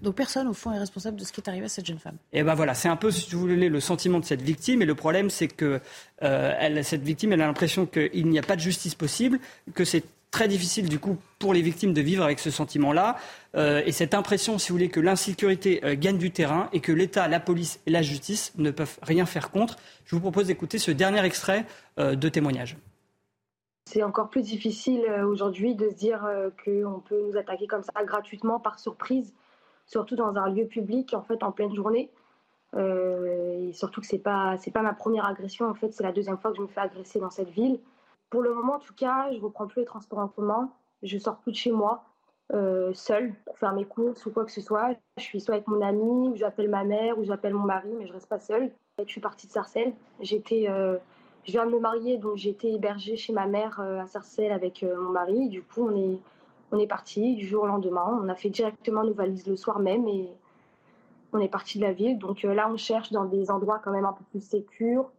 Donc 0.03 0.15
personne, 0.15 0.47
au 0.47 0.53
fond, 0.53 0.71
est 0.71 0.79
responsable 0.79 1.17
de 1.17 1.23
ce 1.23 1.31
qui 1.31 1.39
est 1.39 1.49
arrivé 1.49 1.65
à 1.65 1.69
cette 1.69 1.85
jeune 1.85 1.99
femme 1.99 2.15
Et 2.33 2.39
eh 2.39 2.43
ben 2.43 2.55
voilà, 2.55 2.73
c'est 2.73 2.89
un 2.89 2.97
peu, 2.97 3.09
si 3.09 3.33
vous 3.33 3.41
voulez, 3.41 3.69
le 3.69 3.79
sentiment 3.79 4.19
de 4.19 4.25
cette 4.25 4.41
victime. 4.41 4.81
Et 4.81 4.85
le 4.85 4.95
problème, 4.95 5.29
c'est 5.29 5.47
que 5.47 5.79
euh, 6.23 6.53
elle, 6.59 6.83
cette 6.83 7.03
victime, 7.03 7.31
elle 7.31 7.41
a 7.41 7.47
l'impression 7.47 7.85
qu'il 7.85 8.27
n'y 8.27 8.37
a 8.37 8.43
pas 8.43 8.55
de 8.55 8.61
justice 8.61 8.95
possible, 8.95 9.39
que 9.73 9.85
c'est 9.85 10.03
très 10.31 10.47
difficile 10.47 10.89
du 10.89 10.97
coup 10.97 11.17
pour 11.37 11.53
les 11.53 11.61
victimes 11.61 11.93
de 11.93 12.01
vivre 12.01 12.23
avec 12.23 12.39
ce 12.39 12.49
sentiment-là 12.49 13.17
euh, 13.55 13.83
et 13.85 13.91
cette 13.91 14.15
impression, 14.15 14.57
si 14.57 14.69
vous 14.69 14.75
voulez, 14.75 14.89
que 14.89 14.99
l'insécurité 14.99 15.79
gagne 15.95 16.17
du 16.17 16.31
terrain 16.31 16.69
et 16.73 16.79
que 16.79 16.91
l'État, 16.91 17.27
la 17.27 17.39
police 17.39 17.79
et 17.85 17.91
la 17.91 18.01
justice 18.01 18.51
ne 18.57 18.71
peuvent 18.71 18.97
rien 19.03 19.25
faire 19.25 19.51
contre. 19.51 19.77
Je 20.05 20.15
vous 20.15 20.21
propose 20.21 20.47
d'écouter 20.47 20.79
ce 20.79 20.91
dernier 20.91 21.23
extrait 21.23 21.65
de 21.97 22.29
témoignage. 22.29 22.77
C'est 23.85 24.01
encore 24.01 24.29
plus 24.29 24.41
difficile 24.41 25.03
aujourd'hui 25.23 25.75
de 25.75 25.89
se 25.89 25.95
dire 25.95 26.27
qu'on 26.65 26.99
peut 26.99 27.21
nous 27.29 27.37
attaquer 27.37 27.67
comme 27.67 27.83
ça 27.83 28.03
gratuitement 28.03 28.59
par 28.59 28.79
surprise, 28.79 29.33
surtout 29.85 30.15
dans 30.15 30.35
un 30.37 30.49
lieu 30.49 30.65
public 30.67 31.13
en 31.13 31.21
fait 31.21 31.43
en 31.43 31.51
pleine 31.51 31.73
journée. 31.75 32.09
et 32.77 33.71
surtout 33.73 34.01
que 34.01 34.07
c'est 34.07 34.19
pas 34.19 34.57
c'est 34.57 34.71
pas 34.71 34.81
ma 34.81 34.93
première 34.93 35.25
agression 35.25 35.67
en 35.67 35.75
fait, 35.75 35.91
c'est 35.93 36.03
la 36.03 36.11
deuxième 36.11 36.37
fois 36.37 36.51
que 36.51 36.57
je 36.57 36.61
me 36.63 36.67
fais 36.67 36.81
agresser 36.81 37.19
dans 37.19 37.29
cette 37.29 37.49
ville. 37.49 37.79
Pour 38.29 38.41
le 38.41 38.53
moment 38.53 38.75
en 38.75 38.79
tout 38.79 38.95
cas, 38.95 39.31
je 39.31 39.39
reprends 39.39 39.67
plus 39.67 39.81
les 39.81 39.85
transports 39.85 40.19
en 40.19 40.27
commun, 40.27 40.71
je 41.03 41.17
sors 41.17 41.37
plus 41.37 41.51
de 41.51 41.57
chez 41.57 41.71
moi. 41.71 42.05
Euh, 42.53 42.93
seule 42.93 43.33
pour 43.45 43.57
faire 43.57 43.73
mes 43.73 43.85
courses 43.85 44.25
ou 44.25 44.31
quoi 44.31 44.45
que 44.45 44.51
ce 44.51 44.61
soit. 44.61 44.95
Je 45.17 45.23
suis 45.23 45.41
soit 45.41 45.55
avec 45.55 45.67
mon 45.67 45.81
ami, 45.81 46.29
ou 46.29 46.35
j'appelle 46.35 46.69
ma 46.69 46.83
mère, 46.83 47.17
ou 47.17 47.23
j'appelle 47.23 47.53
mon 47.53 47.63
mari, 47.65 47.89
mais 47.97 48.05
je 48.05 48.13
reste 48.13 48.27
pas 48.27 48.39
seule. 48.39 48.71
Je 48.99 49.09
suis 49.09 49.21
partie 49.21 49.47
de 49.47 49.51
Sarcelles. 49.51 49.93
J'étais, 50.19 50.65
euh, 50.69 50.97
je 51.45 51.51
viens 51.51 51.65
de 51.65 51.71
me 51.71 51.79
marier, 51.79 52.17
donc 52.17 52.45
été 52.45 52.73
hébergée 52.73 53.15
chez 53.15 53.33
ma 53.33 53.47
mère 53.47 53.79
euh, 53.79 54.01
à 54.01 54.07
Sarcelles 54.07 54.51
avec 54.51 54.83
mon 54.83 55.09
mari. 55.09 55.49
Du 55.49 55.63
coup, 55.63 55.87
on 55.89 55.95
est, 55.95 56.19
on 56.73 56.79
est 56.79 56.87
parti 56.87 57.35
du 57.35 57.47
jour 57.47 57.63
au 57.63 57.67
lendemain. 57.67 58.19
On 58.23 58.27
a 58.29 58.35
fait 58.35 58.49
directement 58.49 59.03
nos 59.03 59.13
valises 59.13 59.45
le 59.45 59.55
soir 59.55 59.79
même 59.79 60.07
et 60.07 60.27
on 61.31 61.39
est 61.39 61.47
parti 61.47 61.77
de 61.77 61.83
la 61.83 61.93
ville. 61.93 62.17
Donc 62.17 62.41
là, 62.41 62.67
on 62.69 62.77
cherche 62.77 63.11
dans 63.11 63.25
des 63.25 63.51
endroits 63.51 63.79
quand 63.83 63.91
même 63.91 64.05
un 64.05 64.13
peu 64.13 64.23
plus 64.31 64.41
sécurs, 64.41 65.11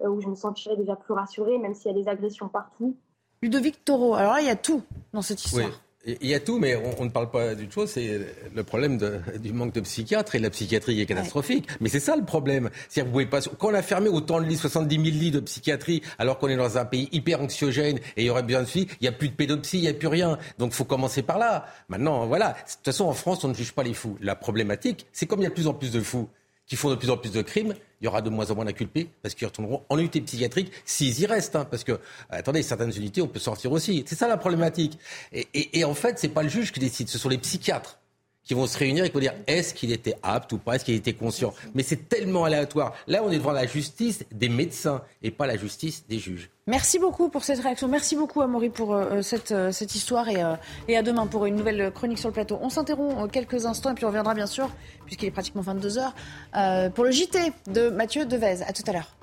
où 0.00 0.20
je 0.20 0.28
me 0.28 0.34
sentirais 0.34 0.76
déjà 0.76 0.96
plus 0.96 1.12
rassurée, 1.12 1.58
même 1.58 1.74
s'il 1.74 1.92
y 1.92 1.94
a 1.94 2.02
des 2.02 2.08
agressions 2.08 2.48
partout. 2.48 2.96
Ludovic 3.42 3.84
Taureau, 3.84 4.14
alors 4.14 4.32
là, 4.32 4.40
il 4.40 4.46
y 4.46 4.50
a 4.50 4.56
tout 4.56 4.82
dans 5.12 5.22
cette 5.22 5.44
histoire. 5.44 5.70
Il 6.06 6.28
y 6.28 6.34
a 6.34 6.40
tout, 6.40 6.60
mais 6.60 6.76
on, 6.76 7.04
ne 7.04 7.10
parle 7.10 7.32
pas 7.32 7.56
d'une 7.56 7.70
chose, 7.70 7.90
c'est 7.90 8.20
le 8.54 8.62
problème 8.62 8.96
du 9.40 9.52
manque 9.52 9.74
de 9.74 9.80
psychiatres 9.80 10.36
et 10.36 10.38
de 10.38 10.44
la 10.44 10.50
psychiatrie 10.50 11.00
est 11.00 11.06
catastrophique. 11.06 11.66
Mais 11.80 11.88
c'est 11.88 11.98
ça 11.98 12.14
le 12.14 12.24
problème. 12.24 12.70
cest 12.88 13.04
vous 13.04 13.12
pouvez 13.12 13.26
pas, 13.26 13.40
quand 13.40 13.70
on 13.70 13.74
a 13.74 13.82
fermé 13.82 14.08
autant 14.08 14.40
de 14.40 14.46
lits, 14.46 14.56
70 14.56 14.94
000 14.94 15.06
lits 15.06 15.30
de 15.32 15.40
psychiatrie, 15.40 16.02
alors 16.18 16.38
qu'on 16.38 16.46
est 16.46 16.56
dans 16.56 16.78
un 16.78 16.84
pays 16.84 17.08
hyper 17.10 17.40
anxiogène 17.40 17.98
et 18.16 18.22
il 18.22 18.26
y 18.26 18.30
aurait 18.30 18.44
besoin 18.44 18.62
de 18.62 18.68
suivi, 18.68 18.86
il 19.00 19.04
n'y 19.04 19.08
a 19.08 19.12
plus 19.12 19.30
de 19.30 19.34
pédopsie, 19.34 19.78
il 19.78 19.82
n'y 19.82 19.88
a 19.88 19.94
plus 19.94 20.06
rien. 20.06 20.38
Donc 20.58 20.70
il 20.70 20.76
faut 20.76 20.84
commencer 20.84 21.22
par 21.22 21.38
là. 21.38 21.66
Maintenant, 21.88 22.24
voilà. 22.26 22.50
De 22.50 22.54
toute 22.54 22.84
façon, 22.84 23.06
en 23.06 23.12
France, 23.12 23.42
on 23.42 23.48
ne 23.48 23.54
juge 23.54 23.72
pas 23.72 23.82
les 23.82 23.94
fous. 23.94 24.16
La 24.20 24.36
problématique, 24.36 25.06
c'est 25.12 25.26
comme 25.26 25.40
il 25.40 25.44
y 25.44 25.46
a 25.46 25.50
de 25.50 25.54
plus 25.54 25.66
en 25.66 25.74
plus 25.74 25.90
de 25.90 26.00
fous 26.00 26.28
qui 26.66 26.76
font 26.76 26.90
de 26.90 26.96
plus 26.96 27.10
en 27.10 27.16
plus 27.16 27.30
de 27.32 27.42
crimes, 27.42 27.74
il 28.00 28.04
y 28.04 28.08
aura 28.08 28.22
de 28.22 28.30
moins 28.30 28.50
en 28.50 28.54
moins 28.54 28.64
d'inculpés 28.64 29.08
parce 29.22 29.34
qu'ils 29.34 29.46
retourneront 29.46 29.84
en 29.88 29.98
unité 29.98 30.20
psychiatrique 30.20 30.72
s'ils 30.84 31.20
y 31.20 31.26
restent. 31.26 31.56
Hein, 31.56 31.66
parce 31.70 31.84
que, 31.84 31.98
attendez, 32.28 32.62
certaines 32.62 32.94
unités, 32.96 33.22
on 33.22 33.28
peut 33.28 33.38
sortir 33.38 33.72
aussi. 33.72 34.04
C'est 34.06 34.16
ça 34.16 34.28
la 34.28 34.36
problématique. 34.36 34.98
Et, 35.32 35.46
et, 35.54 35.78
et 35.78 35.84
en 35.84 35.94
fait, 35.94 36.18
c'est 36.18 36.28
pas 36.28 36.42
le 36.42 36.48
juge 36.48 36.72
qui 36.72 36.80
décide, 36.80 37.08
ce 37.08 37.18
sont 37.18 37.28
les 37.28 37.38
psychiatres 37.38 37.98
qui 38.46 38.54
vont 38.54 38.66
se 38.66 38.78
réunir 38.78 39.04
et 39.04 39.08
qui 39.08 39.14
vont 39.14 39.20
dire 39.20 39.34
est-ce 39.46 39.74
qu'il 39.74 39.92
était 39.92 40.14
apte 40.22 40.52
ou 40.52 40.58
pas, 40.58 40.76
est-ce 40.76 40.84
qu'il 40.84 40.94
était 40.94 41.12
conscient? 41.12 41.52
Mais 41.74 41.82
c'est 41.82 42.08
tellement 42.08 42.44
aléatoire. 42.44 42.94
Là, 43.06 43.22
on 43.24 43.30
est 43.30 43.38
devant 43.38 43.52
la 43.52 43.66
justice 43.66 44.24
des 44.32 44.48
médecins 44.48 45.02
et 45.22 45.30
pas 45.30 45.46
la 45.46 45.56
justice 45.56 46.04
des 46.08 46.18
juges. 46.18 46.48
Merci 46.68 46.98
beaucoup 46.98 47.28
pour 47.28 47.44
cette 47.44 47.60
réaction. 47.60 47.88
Merci 47.88 48.16
beaucoup, 48.16 48.40
Amaury, 48.42 48.70
pour 48.70 48.94
euh, 48.94 49.22
cette, 49.22 49.52
euh, 49.52 49.70
cette, 49.70 49.94
histoire. 49.94 50.28
Et, 50.28 50.42
euh, 50.42 50.54
et, 50.88 50.96
à 50.96 51.02
demain 51.02 51.26
pour 51.26 51.46
une 51.46 51.56
nouvelle 51.56 51.92
chronique 51.92 52.18
sur 52.18 52.28
le 52.28 52.34
plateau. 52.34 52.58
On 52.60 52.70
s'interrompt 52.70 53.30
quelques 53.30 53.66
instants 53.66 53.90
et 53.90 53.94
puis 53.94 54.04
on 54.04 54.08
reviendra, 54.08 54.34
bien 54.34 54.46
sûr, 54.46 54.68
puisqu'il 55.04 55.26
est 55.26 55.30
pratiquement 55.30 55.62
22h, 55.62 56.90
pour 56.92 57.04
le 57.04 57.10
JT 57.10 57.52
de 57.68 57.90
Mathieu 57.90 58.26
Devez. 58.26 58.62
À 58.66 58.72
tout 58.72 58.82
à 58.86 58.92
l'heure. 58.92 59.16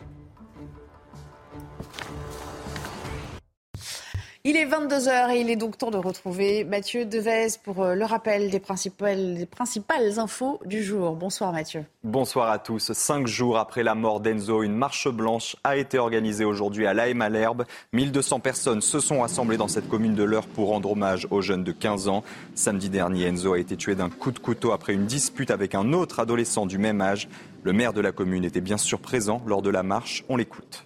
Il 4.46 4.58
est 4.58 4.66
22h 4.66 5.34
et 5.34 5.40
il 5.40 5.50
est 5.50 5.56
donc 5.56 5.78
temps 5.78 5.90
de 5.90 5.96
retrouver 5.96 6.66
Mathieu 6.66 7.06
Devez 7.06 7.48
pour 7.64 7.82
euh, 7.82 7.96
le 7.96 8.04
rappel 8.04 8.50
des 8.50 8.60
principales, 8.60 9.48
infos 10.18 10.60
du 10.66 10.84
jour. 10.84 11.16
Bonsoir 11.16 11.54
Mathieu. 11.54 11.86
Bonsoir 12.04 12.52
à 12.52 12.60
tous. 12.60 12.92
Cinq 12.92 13.26
jours 13.26 13.58
après 13.58 13.84
la 13.84 13.96
mort 13.96 14.20
d'Enzo, 14.20 14.62
une 14.64 14.76
marche 14.76 15.08
blanche 15.08 15.56
a 15.64 15.78
été 15.78 15.98
organisée 15.98 16.44
aujourd'hui 16.44 16.86
à 16.86 16.94
l'AM 16.94 17.20
Malherbe. 17.20 17.64
1200 17.94 18.42
personnes 18.42 18.82
se 18.82 19.00
sont 19.00 19.22
rassemblées 19.22 19.56
dans 19.56 19.70
cette 19.70 19.88
commune 19.88 20.14
de 20.14 20.24
l'Eure 20.24 20.48
pour 20.48 20.68
rendre 20.68 20.92
hommage 20.92 21.26
aux 21.32 21.40
jeunes 21.40 21.64
de 21.64 21.72
15 21.72 22.10
ans. 22.10 22.26
Samedi 22.54 22.90
dernier, 22.90 23.28
Enzo 23.28 23.54
a 23.54 23.60
été 23.60 23.78
tué 23.78 23.96
d'un 23.96 24.10
coup 24.10 24.34
de 24.34 24.40
couteau 24.40 24.74
après 24.74 24.94
une 24.94 25.06
dispute 25.06 25.52
avec 25.52 25.74
un 25.74 25.94
autre 25.94 26.20
adolescent 26.20 26.66
du 26.66 26.78
même 26.78 27.00
âge. 27.00 27.30
Le 27.64 27.72
maire 27.72 27.94
de 27.94 28.02
la 28.02 28.12
commune 28.12 28.44
était 28.44 28.60
bien 28.60 28.78
sûr 28.78 29.00
présent 29.00 29.42
lors 29.48 29.62
de 29.62 29.70
la 29.70 29.84
marche. 29.84 30.26
On 30.28 30.36
l'écoute. 30.36 30.84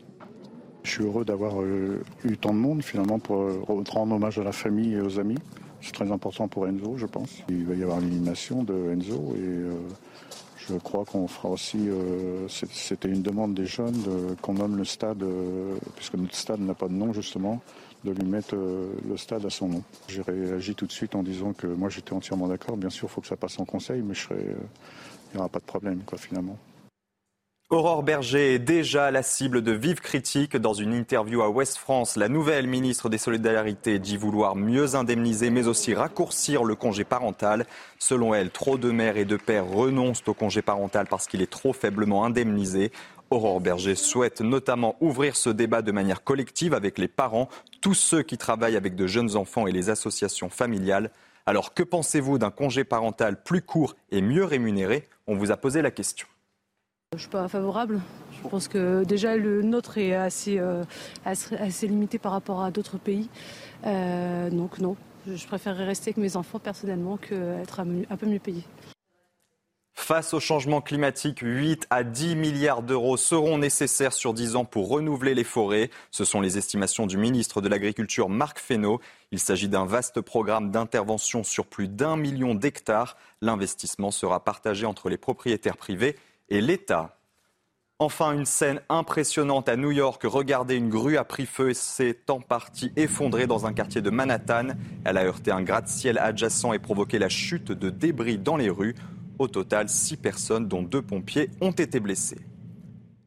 Je 0.87 0.93
suis 0.93 1.03
heureux 1.03 1.25
d'avoir 1.25 1.61
euh, 1.61 2.01
eu 2.23 2.37
tant 2.37 2.53
de 2.53 2.59
monde 2.59 2.81
finalement 2.81 3.19
pour 3.19 3.41
euh, 3.41 3.61
rendre 3.67 4.13
hommage 4.13 4.39
à 4.39 4.43
la 4.45 4.53
famille 4.53 4.93
et 4.93 5.01
aux 5.01 5.19
amis. 5.19 5.37
C'est 5.81 5.91
très 5.91 6.09
important 6.13 6.47
pour 6.47 6.65
Enzo, 6.65 6.95
je 6.95 7.05
pense. 7.05 7.43
Il 7.49 7.65
va 7.65 7.75
y 7.75 7.83
avoir 7.83 7.99
l'élimination 7.99 8.63
de 8.63 8.93
Enzo 8.93 9.35
et 9.35 9.41
euh, 9.41 9.73
je 10.55 10.75
crois 10.75 11.03
qu'on 11.03 11.27
fera 11.27 11.49
aussi. 11.49 11.89
C'était 12.47 13.09
une 13.09 13.21
demande 13.21 13.53
des 13.53 13.65
jeunes 13.65 14.01
qu'on 14.41 14.53
nomme 14.53 14.77
le 14.77 14.85
stade, 14.85 15.23
puisque 15.95 16.15
notre 16.15 16.35
stade 16.35 16.61
n'a 16.61 16.73
pas 16.73 16.87
de 16.87 16.93
nom 16.93 17.13
justement, 17.13 17.61
de 18.03 18.11
lui 18.11 18.25
mettre 18.25 18.55
le 18.55 19.17
stade 19.17 19.45
à 19.45 19.49
son 19.49 19.67
nom. 19.67 19.83
J'ai 20.07 20.21
réagi 20.21 20.73
tout 20.73 20.85
de 20.85 20.91
suite 20.91 21.15
en 21.15 21.23
disant 21.23 21.53
que 21.53 21.67
moi 21.67 21.89
j'étais 21.89 22.13
entièrement 22.13 22.47
d'accord. 22.47 22.75
Bien 22.75 22.89
sûr, 22.89 23.07
il 23.09 23.13
faut 23.13 23.21
que 23.21 23.27
ça 23.27 23.37
passe 23.37 23.59
en 23.59 23.65
conseil, 23.65 24.01
mais 24.01 24.13
il 24.31 25.35
n'y 25.35 25.39
aura 25.39 25.47
pas 25.47 25.59
de 25.59 25.65
problème 25.65 26.01
quoi 26.05 26.17
finalement. 26.17 26.57
Aurore 27.69 28.01
Berger 28.01 28.53
est 28.53 28.59
déjà 28.59 29.11
la 29.11 29.21
cible 29.21 29.61
de 29.61 29.73
vives 29.73 29.99
critiques. 29.99 30.55
Dans 30.55 30.71
une 30.71 30.93
interview 30.93 31.41
à 31.41 31.49
Ouest 31.49 31.75
France, 31.75 32.15
la 32.15 32.29
nouvelle 32.29 32.65
ministre 32.65 33.09
des 33.09 33.17
Solidarités 33.17 33.99
dit 33.99 34.15
vouloir 34.15 34.55
mieux 34.55 34.95
indemniser 34.95 35.49
mais 35.49 35.67
aussi 35.67 35.93
raccourcir 35.93 36.63
le 36.63 36.75
congé 36.75 37.03
parental. 37.03 37.65
Selon 37.99 38.33
elle, 38.33 38.51
trop 38.51 38.77
de 38.77 38.89
mères 38.89 39.17
et 39.17 39.25
de 39.25 39.35
pères 39.35 39.67
renoncent 39.67 40.23
au 40.27 40.33
congé 40.33 40.61
parental 40.61 41.07
parce 41.09 41.27
qu'il 41.27 41.41
est 41.41 41.51
trop 41.51 41.73
faiblement 41.73 42.23
indemnisé. 42.23 42.93
Aurore 43.31 43.59
Berger 43.59 43.95
souhaite 43.95 44.39
notamment 44.39 44.95
ouvrir 45.01 45.35
ce 45.35 45.49
débat 45.49 45.81
de 45.81 45.91
manière 45.91 46.23
collective 46.23 46.73
avec 46.73 46.97
les 46.97 47.09
parents, 47.09 47.49
tous 47.81 47.95
ceux 47.95 48.23
qui 48.23 48.37
travaillent 48.37 48.77
avec 48.77 48.95
de 48.95 49.07
jeunes 49.07 49.35
enfants 49.35 49.67
et 49.67 49.73
les 49.73 49.89
associations 49.89 50.49
familiales. 50.49 51.11
Alors 51.45 51.73
que 51.73 51.83
pensez-vous 51.83 52.37
d'un 52.37 52.49
congé 52.49 52.85
parental 52.85 53.43
plus 53.43 53.61
court 53.61 53.97
et 54.09 54.21
mieux 54.21 54.45
rémunéré? 54.45 55.09
On 55.27 55.35
vous 55.35 55.51
a 55.51 55.57
posé 55.57 55.81
la 55.81 55.91
question. 55.91 56.27
Je 57.13 57.15
ne 57.15 57.21
suis 57.21 57.29
pas 57.29 57.47
favorable. 57.47 58.01
Je 58.33 58.49
pense 58.49 58.67
que 58.67 59.05
déjà 59.05 59.37
le 59.37 59.61
nôtre 59.61 59.97
est 59.97 60.13
assez, 60.13 60.59
euh, 60.59 60.83
limité 61.83 62.19
par 62.19 62.33
rapport 62.33 62.61
à 62.61 62.69
d'autres 62.69 62.97
pays. 62.97 63.29
Euh, 63.85 64.49
donc 64.49 64.79
non, 64.79 64.97
je 65.25 65.47
préférerais 65.47 65.85
rester 65.85 66.09
avec 66.09 66.17
mes 66.17 66.35
enfants 66.35 66.59
personnellement 66.59 67.15
qu'être 67.15 67.79
un 67.79 68.17
peu 68.17 68.25
mieux 68.25 68.39
payé. 68.39 68.61
Face 69.93 70.33
au 70.33 70.41
changement 70.41 70.81
climatique, 70.81 71.39
8 71.41 71.87
à 71.89 72.03
10 72.03 72.35
milliards 72.35 72.83
d'euros 72.83 73.15
seront 73.15 73.57
nécessaires 73.57 74.13
sur 74.13 74.33
10 74.33 74.57
ans 74.57 74.65
pour 74.65 74.89
renouveler 74.89 75.33
les 75.33 75.45
forêts. 75.45 75.89
Ce 76.11 76.25
sont 76.25 76.41
les 76.41 76.57
estimations 76.57 77.07
du 77.07 77.15
ministre 77.15 77.61
de 77.61 77.69
l'Agriculture 77.69 78.27
Marc 78.27 78.59
Fesneau. 78.59 78.99
Il 79.31 79.39
s'agit 79.39 79.69
d'un 79.69 79.85
vaste 79.85 80.19
programme 80.19 80.71
d'intervention 80.71 81.45
sur 81.45 81.65
plus 81.67 81.87
d'un 81.87 82.17
million 82.17 82.53
d'hectares. 82.53 83.15
L'investissement 83.41 84.11
sera 84.11 84.43
partagé 84.43 84.85
entre 84.85 85.09
les 85.09 85.17
propriétaires 85.17 85.77
privés 85.77 86.17
et 86.49 86.61
l'État. 86.61 87.17
Enfin, 87.99 88.33
une 88.33 88.45
scène 88.45 88.79
impressionnante 88.89 89.69
à 89.69 89.75
New 89.75 89.91
York. 89.91 90.21
Regardez, 90.23 90.75
une 90.75 90.89
grue 90.89 91.17
a 91.17 91.23
pris 91.23 91.47
feu 91.47 91.71
et 91.71 91.73
s'est 91.73 92.19
en 92.29 92.39
partie 92.41 92.91
effondrée 92.95 93.47
dans 93.47 93.65
un 93.65 93.73
quartier 93.73 94.01
de 94.01 94.11
Manhattan. 94.11 94.67
Elle 95.03 95.17
a 95.17 95.25
heurté 95.25 95.49
un 95.49 95.63
gratte-ciel 95.63 96.19
adjacent 96.19 96.73
et 96.73 96.79
provoqué 96.79 97.17
la 97.17 97.29
chute 97.29 97.71
de 97.71 97.89
débris 97.89 98.37
dans 98.37 98.55
les 98.55 98.69
rues. 98.69 98.93
Au 99.39 99.47
total, 99.47 99.89
six 99.89 100.15
personnes, 100.15 100.67
dont 100.67 100.83
deux 100.83 101.01
pompiers, 101.01 101.49
ont 101.59 101.71
été 101.71 101.99
blessées. 101.99 102.39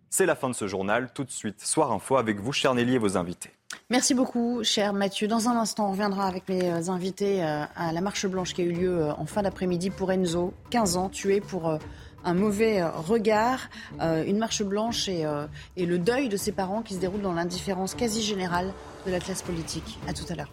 C'est 0.09 0.27
la 0.27 0.37
fin 0.37 0.49
de 0.49 0.55
ce 0.55 0.69
journal. 0.69 1.13
Tout 1.15 1.25
de 1.25 1.31
suite, 1.31 1.61
Soir 1.61 1.91
Info 1.91 2.17
avec 2.17 2.41
vous, 2.41 2.53
cher 2.53 2.75
Nelly, 2.75 2.95
et 2.95 2.99
vos 2.99 3.17
invités. 3.17 3.51
Merci 3.89 4.15
beaucoup, 4.15 4.63
cher 4.65 4.93
Mathieu. 4.93 5.29
Dans 5.29 5.49
un 5.49 5.57
instant, 5.57 5.89
on 5.89 5.91
reviendra 5.93 6.27
avec 6.27 6.49
mes 6.49 6.71
euh, 6.71 6.89
invités 6.89 7.43
euh, 7.45 7.65
à 7.77 7.93
la 7.93 8.01
marche 8.01 8.27
blanche 8.27 8.55
qui 8.55 8.63
a 8.63 8.65
eu 8.65 8.73
lieu 8.73 9.03
euh, 9.03 9.13
en 9.13 9.27
fin 9.27 9.43
d'après-midi 9.43 9.91
pour 9.91 10.11
Enzo, 10.11 10.53
15 10.71 10.97
ans, 10.97 11.09
tué 11.09 11.41
pour 11.41 11.79
un 12.25 12.35
mauvais 12.35 12.81
euh, 12.81 12.91
regard, 12.91 13.69
euh, 14.01 14.25
une 14.25 14.39
marche 14.39 14.63
blanche 14.63 15.07
euh, 15.09 15.47
et, 15.77 15.87
le 15.87 15.99
deuil 15.99 16.29
de 16.29 16.37
ses 16.37 16.53
parents 16.53 16.83
qui 16.83 16.95
se 16.95 16.99
déroule 16.99 17.23
dans 17.23 17.33
l'indifférence 17.33 17.95
quasi 17.95 18.23
générale 18.23 18.73
de 19.07 19.11
la 19.11 19.21
classe 19.21 19.43
politique. 19.43 19.99
À 20.07 20.13
tout 20.13 20.25
à 20.29 20.35
l'heure. 20.35 20.51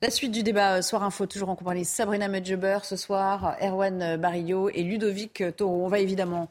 La 0.00 0.10
suite 0.10 0.30
du 0.30 0.44
débat 0.44 0.80
Soir 0.80 1.02
Info, 1.02 1.26
toujours 1.26 1.48
en 1.48 1.56
compagnie 1.56 1.84
Sabrina 1.84 2.28
Medjeber 2.28 2.78
ce 2.84 2.96
soir, 2.96 3.56
Erwan 3.60 4.16
Barillo 4.16 4.68
et 4.68 4.84
Ludovic 4.84 5.42
Taureau. 5.56 5.84
On 5.84 5.88
va 5.88 5.98
évidemment 5.98 6.48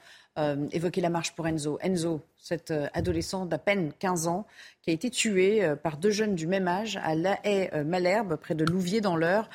évoquer 0.73 0.99
la 0.99 1.09
marche 1.09 1.33
pour 1.33 1.47
Enzo. 1.47 1.79
Enzo, 1.81 2.21
cet 2.47 2.71
euh, 2.71 2.87
adolescent 2.93 3.45
d'à 3.45 3.57
peine 3.57 3.91
15 3.99 4.27
ans, 4.27 4.45
qui 4.81 4.89
a 4.89 4.93
été 4.93 5.09
tué 5.09 5.63
euh, 5.63 5.75
par 5.75 5.97
deux 5.97 6.11
jeunes 6.11 6.35
du 6.35 6.47
même 6.47 6.67
âge 6.67 6.97
à 7.03 7.13
La 7.15 7.37
Haye 7.43 7.69
Malherbe, 7.85 8.37
près 8.37 8.55
de 8.55 8.63
Louviers 8.63 9.01
dans 9.01 9.15
l'Eure, 9.15 9.49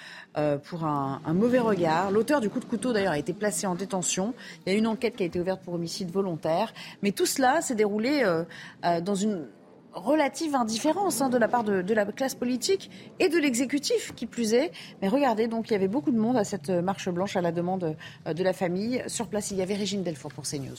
pour 0.64 0.84
un, 0.84 1.20
mauvais 1.34 1.58
regard. 1.58 2.10
L'auteur 2.10 2.40
du 2.40 2.48
coup 2.48 2.60
de 2.60 2.64
couteau, 2.64 2.92
d'ailleurs, 2.92 3.12
a 3.12 3.18
été 3.18 3.32
placé 3.32 3.66
en 3.66 3.74
détention. 3.74 4.34
Il 4.64 4.72
y 4.72 4.76
a 4.76 4.78
une 4.78 4.86
enquête 4.86 5.16
qui 5.16 5.22
a 5.22 5.26
été 5.26 5.40
ouverte 5.40 5.62
pour 5.62 5.74
homicide 5.74 6.10
volontaire. 6.10 6.72
Mais 7.02 7.12
tout 7.12 7.26
cela 7.26 7.60
s'est 7.60 7.74
déroulé 7.74 8.24
dans 9.02 9.14
une 9.14 9.46
relative 9.94 10.54
indifférence 10.54 11.20
hein, 11.20 11.28
de 11.28 11.38
la 11.38 11.48
part 11.48 11.64
de, 11.64 11.94
la 11.94 12.04
classe 12.06 12.34
politique 12.34 12.90
et 13.18 13.28
de 13.28 13.38
l'exécutif, 13.38 14.12
qui 14.14 14.26
plus 14.26 14.54
est. 14.54 14.72
Mais 15.00 15.08
regardez, 15.08 15.48
donc 15.48 15.70
il 15.70 15.72
y 15.72 15.76
avait 15.76 15.88
beaucoup 15.88 16.10
de 16.10 16.18
monde 16.18 16.36
à 16.36 16.44
cette 16.44 16.70
marche 16.70 17.08
blanche 17.08 17.36
à 17.36 17.40
la 17.40 17.52
demande 17.52 17.96
euh, 18.26 18.34
de 18.34 18.42
la 18.42 18.52
famille. 18.52 19.02
Sur 19.06 19.28
place, 19.28 19.50
il 19.50 19.58
y 19.58 19.62
avait 19.62 19.74
Régine 19.74 20.02
Delfour 20.02 20.32
pour 20.32 20.44
CNews. 20.44 20.78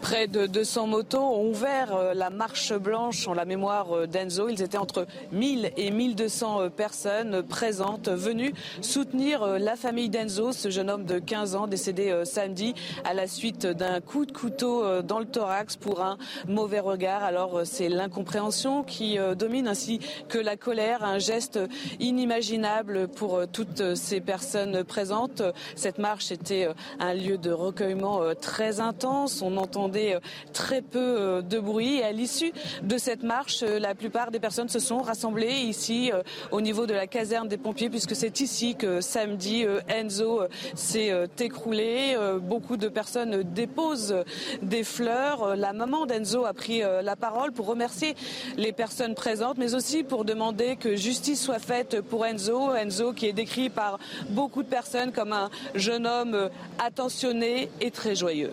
Près 0.00 0.28
de 0.28 0.46
200 0.46 0.86
motos 0.86 1.18
ont 1.18 1.50
ouvert 1.50 1.94
euh, 1.94 2.14
la 2.14 2.30
marche 2.30 2.72
blanche 2.72 3.28
en 3.28 3.34
la 3.34 3.44
mémoire 3.44 3.94
euh, 3.94 4.06
d'Enzo. 4.06 4.48
Ils 4.48 4.62
étaient 4.62 4.78
entre 4.78 5.06
1000 5.32 5.72
et 5.76 5.90
1200 5.90 6.60
euh, 6.60 6.68
personnes 6.70 7.42
présentes 7.42 8.08
venues 8.08 8.54
soutenir 8.80 9.58
la 9.58 9.76
famille 9.76 10.08
d'Enzo, 10.08 10.52
ce 10.52 10.70
jeune 10.70 10.88
homme 10.88 11.04
de 11.04 11.18
15 11.18 11.54
ans 11.54 11.66
décédé 11.66 12.22
samedi 12.24 12.74
à 13.04 13.14
la 13.14 13.26
suite 13.26 13.66
d'un 13.66 14.00
coup 14.00 14.24
de 14.24 14.32
couteau 14.32 15.02
dans 15.02 15.18
le 15.18 15.26
thorax 15.26 15.76
pour 15.76 16.00
un 16.00 16.16
mauvais 16.48 16.80
regard. 16.80 17.22
Alors 17.22 17.60
c'est 17.64 17.88
l'incompréhension 17.88 18.82
qui 18.82 19.18
domine 19.36 19.68
ainsi 19.68 20.00
que 20.28 20.38
la 20.38 20.56
colère, 20.56 21.04
un 21.04 21.18
geste 21.18 21.58
inimaginable 21.98 23.08
pour 23.08 23.42
toutes 23.52 23.94
ces 23.94 24.20
personnes 24.20 24.84
présentes. 24.84 25.42
Cette 25.76 25.98
marche 25.98 26.32
était 26.32 26.68
un 26.98 27.14
lieu 27.14 27.38
de 27.38 27.50
recueillement 27.50 28.34
très 28.40 28.80
intense. 28.80 29.42
On 29.42 29.56
entend 29.56 29.89
euh, 29.96 30.20
très 30.52 30.82
peu 30.82 30.98
euh, 30.98 31.42
de 31.42 31.58
bruit. 31.58 31.98
Et 31.98 32.04
à 32.04 32.12
l'issue 32.12 32.52
de 32.82 32.98
cette 32.98 33.22
marche, 33.22 33.62
euh, 33.62 33.78
la 33.78 33.94
plupart 33.94 34.30
des 34.30 34.40
personnes 34.40 34.68
se 34.68 34.78
sont 34.78 34.98
rassemblées 34.98 35.52
ici 35.52 36.10
au 36.50 36.60
niveau 36.60 36.86
de 36.86 36.94
la 36.94 37.06
caserne 37.06 37.48
des 37.48 37.56
pompiers, 37.56 37.90
puisque 37.90 38.14
c'est 38.14 38.40
ici 38.40 38.74
que 38.76 39.00
samedi 39.00 39.64
Enzo 39.88 40.42
s'est 40.74 41.12
écroulé. 41.38 42.16
Beaucoup 42.42 42.76
de 42.76 42.88
personnes 42.88 43.42
déposent 43.42 44.14
des 44.62 44.84
fleurs. 44.84 45.56
La 45.56 45.72
maman 45.72 46.06
d'Enzo 46.06 46.44
a 46.44 46.52
pris 46.52 46.80
la 46.80 47.16
parole 47.16 47.52
pour 47.52 47.66
remercier 47.66 48.14
les 48.56 48.72
personnes 48.72 49.14
présentes, 49.14 49.58
mais 49.58 49.74
aussi 49.74 50.02
pour 50.02 50.24
demander 50.24 50.76
que 50.76 50.96
justice 50.96 51.42
soit 51.42 51.58
faite 51.58 52.00
pour 52.00 52.26
Enzo. 52.26 52.74
Enzo 52.74 53.12
qui 53.12 53.26
est 53.26 53.32
décrit 53.32 53.70
par 53.70 53.98
beaucoup 54.30 54.62
de 54.62 54.68
personnes 54.68 55.12
comme 55.12 55.32
un 55.32 55.50
jeune 55.74 56.06
homme 56.06 56.50
attentionné 56.78 57.70
et 57.80 57.90
très 57.90 58.14
joyeux. 58.14 58.52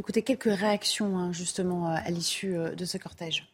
Écoutez, 0.00 0.22
quelques 0.22 0.44
réactions 0.44 1.18
hein, 1.18 1.32
justement 1.32 1.88
à 1.88 2.08
l'issue 2.10 2.56
euh, 2.56 2.70
de 2.74 2.84
ce 2.84 2.98
cortège. 2.98 3.48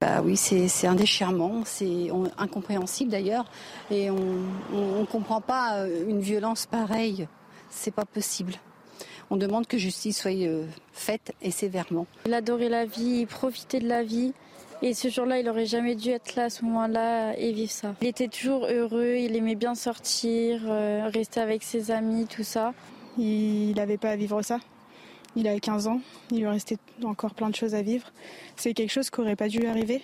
Bah 0.00 0.22
oui, 0.24 0.36
c'est 0.36 0.86
un 0.86 0.94
déchirement, 0.94 1.62
c'est 1.66 2.08
incompréhensible 2.38 3.10
d'ailleurs, 3.10 3.50
et 3.90 4.10
on 4.10 4.14
ne 4.72 5.04
comprend 5.04 5.42
pas 5.42 5.78
euh, 5.78 6.08
une 6.08 6.20
violence 6.20 6.66
pareille. 6.66 7.28
C'est 7.68 7.90
pas 7.90 8.06
possible. 8.06 8.54
On 9.28 9.36
demande 9.36 9.66
que 9.66 9.76
justice 9.76 10.20
soit 10.20 10.30
euh, 10.30 10.66
faite 10.92 11.34
et 11.42 11.50
sévèrement. 11.50 12.06
Il 12.26 12.32
adorait 12.32 12.70
la 12.70 12.86
vie, 12.86 13.20
il 13.20 13.26
profitait 13.26 13.80
de 13.80 13.88
la 13.88 14.02
vie. 14.02 14.32
Et 14.82 14.94
ce 14.94 15.08
jour-là, 15.08 15.38
il 15.38 15.48
aurait 15.48 15.66
jamais 15.66 15.96
dû 15.96 16.10
être 16.10 16.34
là 16.36 16.44
à 16.44 16.50
ce 16.50 16.64
moment-là 16.64 17.36
et 17.36 17.52
vivre 17.52 17.70
ça. 17.70 17.94
Il 18.00 18.08
était 18.08 18.28
toujours 18.28 18.64
heureux, 18.66 19.16
il 19.18 19.36
aimait 19.36 19.56
bien 19.56 19.74
sortir, 19.74 20.62
rester 21.12 21.40
avec 21.40 21.62
ses 21.62 21.90
amis, 21.90 22.26
tout 22.26 22.44
ça. 22.44 22.72
Il 23.18 23.74
n'avait 23.74 23.98
pas 23.98 24.10
à 24.10 24.16
vivre 24.16 24.40
ça? 24.40 24.58
Il 25.36 25.46
a 25.46 25.58
15 25.58 25.86
ans, 25.86 26.00
il 26.30 26.38
lui 26.38 26.46
restait 26.46 26.78
encore 27.04 27.34
plein 27.34 27.50
de 27.50 27.54
choses 27.54 27.74
à 27.74 27.82
vivre. 27.82 28.12
C'est 28.56 28.74
quelque 28.74 28.90
chose 28.90 29.10
qui 29.10 29.20
n'aurait 29.20 29.36
pas 29.36 29.48
dû 29.48 29.66
arriver. 29.66 30.02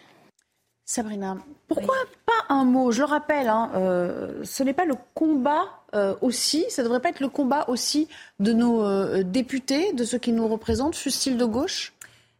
Sabrina, 0.89 1.37
pourquoi 1.67 1.97
pas 2.27 2.55
un 2.55 2.65
mot? 2.65 2.93
Je 2.93 3.01
le 3.01 3.07
rappelle, 3.07 3.49
hein, 3.49 3.73
euh, 3.75 4.45
ce 4.45 4.63
n'est 4.63 4.73
pas 4.73 4.85
le 4.85 4.95
combat 5.15 5.65
euh, 5.95 6.15
aussi, 6.21 6.65
ça 6.69 6.83
ne 6.83 6.87
devrait 6.87 7.01
pas 7.01 7.09
être 7.09 7.19
le 7.19 7.29
combat 7.29 7.65
aussi 7.69 8.07
de 8.39 8.53
nos 8.53 8.85
euh, 8.85 9.25
députés, 9.25 9.93
de 9.93 10.05
ceux 10.05 10.19
qui 10.19 10.31
nous 10.31 10.47
représentent, 10.47 10.95
fussent-ils 10.95 11.37
de 11.37 11.45
gauche, 11.45 11.93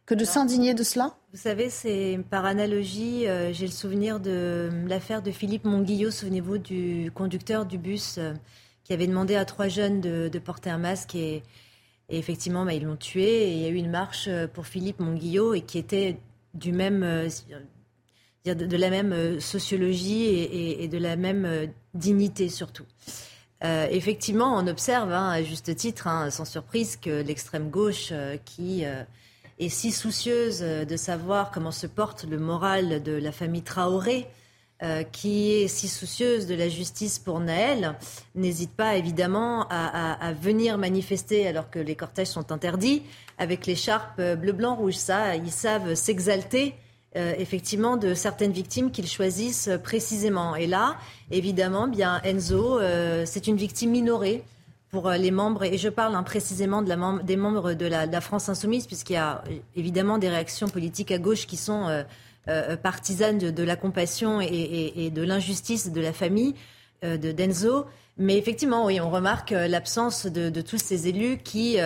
que 0.05 0.15
de 0.15 0.23
s'indigner 0.23 0.73
de 0.73 0.83
cela? 0.83 1.13
Vous 1.33 1.39
savez, 1.39 1.69
c'est 1.69 2.19
par 2.29 2.45
analogie, 2.45 3.25
j'ai 3.51 3.65
le 3.65 3.71
souvenir 3.71 4.21
de 4.21 4.69
l'affaire 4.87 5.21
de 5.21 5.31
Philippe 5.31 5.65
Monguillot, 5.65 6.09
souvenez-vous 6.09 6.57
du 6.57 7.11
conducteur 7.13 7.65
du 7.65 7.77
bus 7.77 8.17
qui 8.85 8.93
avait 8.93 9.07
demandé 9.07 9.35
à 9.35 9.43
trois 9.43 9.67
jeunes 9.67 9.99
de, 9.99 10.29
de 10.29 10.39
porter 10.39 10.69
un 10.69 10.77
masque 10.77 11.15
et 11.15 11.43
et 12.09 12.17
effectivement, 12.17 12.65
bah, 12.65 12.73
ils 12.73 12.83
l'ont 12.83 12.95
tué. 12.95 13.49
Et 13.49 13.51
il 13.53 13.59
y 13.59 13.65
a 13.65 13.69
eu 13.69 13.75
une 13.75 13.89
marche 13.89 14.27
euh, 14.27 14.47
pour 14.47 14.65
Philippe 14.65 14.99
Monguillot 14.99 15.53
et 15.53 15.61
qui 15.61 15.77
était 15.77 16.19
du 16.53 16.71
même, 16.71 17.03
euh, 17.03 17.29
de, 18.45 18.77
la 18.77 18.89
même 18.89 19.11
euh, 19.11 19.39
sociologie 19.39 20.25
et, 20.25 20.87
de 20.87 20.97
la 20.97 21.15
même 21.15 21.71
dignité 21.93 22.49
surtout. 22.49 22.85
effectivement, 23.61 24.55
on 24.57 24.67
observe 24.67 25.11
hein, 25.11 25.29
à 25.29 25.43
juste 25.43 25.75
titre, 25.75 26.07
hein, 26.07 26.29
sans 26.29 26.45
surprise, 26.45 26.95
que 26.95 27.21
l'extrême 27.21 27.69
gauche, 27.69 28.13
qui 28.45 28.83
est 28.83 29.69
si 29.69 29.91
soucieuse 29.91 30.61
de 30.61 30.97
savoir 30.97 31.51
comment 31.51 31.71
se 31.71 31.87
porte 31.87 32.23
le 32.23 32.37
moral 32.37 33.03
de 33.03 33.13
la 33.13 33.31
famille 33.31 33.63
Traoré, 33.63 34.27
euh, 34.83 35.01
qui 35.01 35.53
est 35.53 35.67
si 35.67 35.87
soucieuse 35.87 36.45
de 36.45 36.53
la 36.53 36.69
justice 36.69 37.17
pour 37.17 37.39
Naël, 37.39 37.95
n'hésite 38.35 38.69
pas 38.69 38.95
évidemment 38.95 39.65
à, 39.71 40.33
venir 40.39 40.77
manifester 40.77 41.47
alors 41.47 41.71
que 41.71 41.79
les 41.79 41.95
cortèges 41.95 42.27
sont 42.27 42.51
interdits 42.51 43.01
avec 43.39 43.65
l'écharpe 43.65 44.21
bleu, 44.21 44.51
blanc, 44.51 44.75
rouge. 44.75 44.93
Ça, 44.93 45.35
ils 45.35 45.51
savent 45.51 45.95
s'exalter. 45.95 46.75
Euh, 47.15 47.33
effectivement 47.39 47.97
de 47.97 48.13
certaines 48.13 48.51
victimes 48.51 48.91
qu'ils 48.91 49.07
choisissent 49.07 49.71
précisément. 49.81 50.55
Et 50.55 50.67
là, 50.67 50.97
évidemment, 51.31 51.87
bien 51.87 52.21
Enzo, 52.23 52.79
euh, 52.79 53.23
c'est 53.25 53.47
une 53.47 53.55
victime 53.55 53.89
minorée 53.89 54.43
pour 54.91 55.09
les 55.09 55.31
membres, 55.31 55.63
et 55.63 55.77
je 55.77 55.89
parle 55.89 56.15
hein, 56.15 56.23
précisément 56.23 56.83
des 56.83 57.35
membres 57.35 57.73
de 57.73 57.85
la, 57.87 58.21
France 58.21 58.49
insoumise, 58.49 58.85
puisqu'il 58.85 59.13
y 59.13 59.17
a 59.17 59.43
évidemment 59.75 60.17
des 60.19 60.29
réactions 60.29 60.69
politiques 60.69 61.11
à 61.11 61.17
gauche 61.17 61.47
qui 61.47 61.57
sont 61.57 62.05
partisane 62.81 63.37
de, 63.37 63.63
la 63.63 63.75
compassion 63.75 64.41
et, 64.41 65.11
de 65.13 65.21
l'injustice 65.21 65.91
de 65.91 66.01
la 66.01 66.13
famille 66.13 66.55
euh, 67.03 67.17
de 67.17 67.31
Denzo. 67.31 67.85
Mais 68.17 68.37
effectivement, 68.37 68.85
oui, 68.85 68.99
on 68.99 69.11
remarque 69.11 69.51
euh, 69.51 69.67
l'absence 69.67 70.25
de, 70.25 70.61
tous 70.61 70.77
ces 70.77 71.07
élus 71.07 71.37
qui 71.37 71.77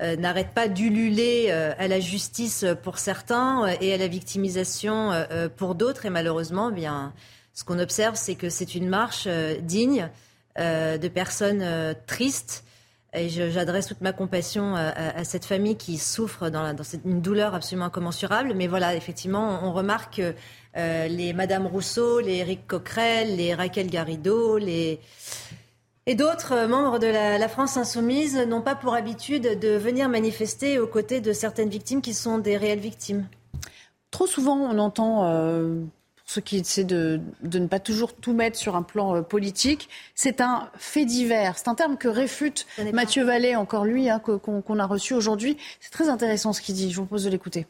n'arrêtent 0.00 0.54
pas 0.54 0.68
d'ululer 0.68 1.50
à 1.50 1.86
la 1.86 2.00
justice 2.00 2.66
pour 2.82 2.98
certains 2.98 3.68
et 3.80 3.94
à 3.94 3.96
la 3.96 4.08
victimisation 4.08 5.12
pour 5.56 5.76
d'autres. 5.76 6.04
Et 6.04 6.10
malheureusement, 6.10 6.70
eh 6.70 6.74
bien, 6.74 7.12
ce 7.54 7.62
qu'on 7.62 7.78
observe, 7.78 8.16
c'est 8.16 8.34
que 8.34 8.50
c'est 8.50 8.74
une 8.74 8.88
marche 8.88 9.28
digne 9.62 10.10
de 10.58 11.08
personnes 11.08 11.94
tristes 12.06 12.64
et 13.14 13.28
j'adresse 13.28 13.86
toute 13.86 14.00
ma 14.00 14.12
compassion 14.12 14.74
à, 14.74 15.24
cette 15.24 15.44
famille 15.44 15.76
qui 15.76 15.98
souffre 15.98 16.50
dans, 16.50 16.74
une 17.04 17.20
douleur 17.20 17.54
absolument 17.54 17.86
incommensurable. 17.86 18.52
Mais 18.54 18.66
voilà, 18.66 18.94
effectivement, 18.94 19.60
on, 19.62 19.72
remarque 19.72 20.16
que 20.16 20.34
euh, 20.76 21.08
les 21.08 21.32
Madame 21.32 21.66
Rousseau, 21.66 22.20
les 22.20 22.36
Eric 22.36 22.66
Coquerel, 22.66 23.36
les 23.36 23.54
Raquel 23.54 23.88
Garrido, 23.88 24.58
les... 24.58 25.00
et 26.06 26.14
d'autres 26.14 26.66
membres 26.66 26.98
de 26.98 27.06
la, 27.06 27.48
France 27.48 27.76
insoumise 27.76 28.36
n'ont 28.36 28.62
pas 28.62 28.74
pour 28.74 28.94
habitude 28.94 29.58
de 29.58 29.76
venir 29.76 30.08
manifester 30.08 30.78
aux 30.78 30.88
côtés 30.88 31.20
de 31.20 31.32
certaines 31.32 31.70
victimes 31.70 32.02
qui 32.02 32.14
sont 32.14 32.38
des 32.38 32.56
réelles 32.56 32.80
victimes. 32.80 33.26
Trop 34.10 34.26
souvent, 34.26 34.56
on 34.56 34.78
entend 34.78 35.24
euh, 35.24 35.80
ceux 36.24 36.40
qui 36.40 36.58
essaient 36.58 36.84
de, 36.84 37.20
ne 37.42 37.66
pas 37.66 37.80
toujours 37.80 38.14
tout 38.14 38.32
mettre 38.32 38.56
sur 38.56 38.76
un 38.76 38.82
plan 38.82 39.16
euh, 39.16 39.22
politique. 39.22 39.88
C'est 40.14 40.40
un 40.40 40.70
fait 40.76 41.04
divers. 41.04 41.58
C'est 41.58 41.68
un 41.68 41.74
terme 41.74 41.96
que 41.96 42.08
réfute 42.08 42.66
Mathieu 42.92 43.24
Vallée, 43.24 43.56
encore 43.56 43.84
lui, 43.84 44.08
hein, 44.08 44.18
qu'on 44.20 44.78
a 44.78 44.86
reçu 44.86 45.14
aujourd'hui. 45.14 45.56
C'est 45.80 45.90
très 45.90 46.08
intéressant 46.08 46.52
ce 46.52 46.60
qu'il 46.60 46.74
dit. 46.74 46.90
Je 46.90 46.96
vous 46.96 47.06
propose 47.06 47.24
de 47.24 47.30
l'écouter. 47.30 47.66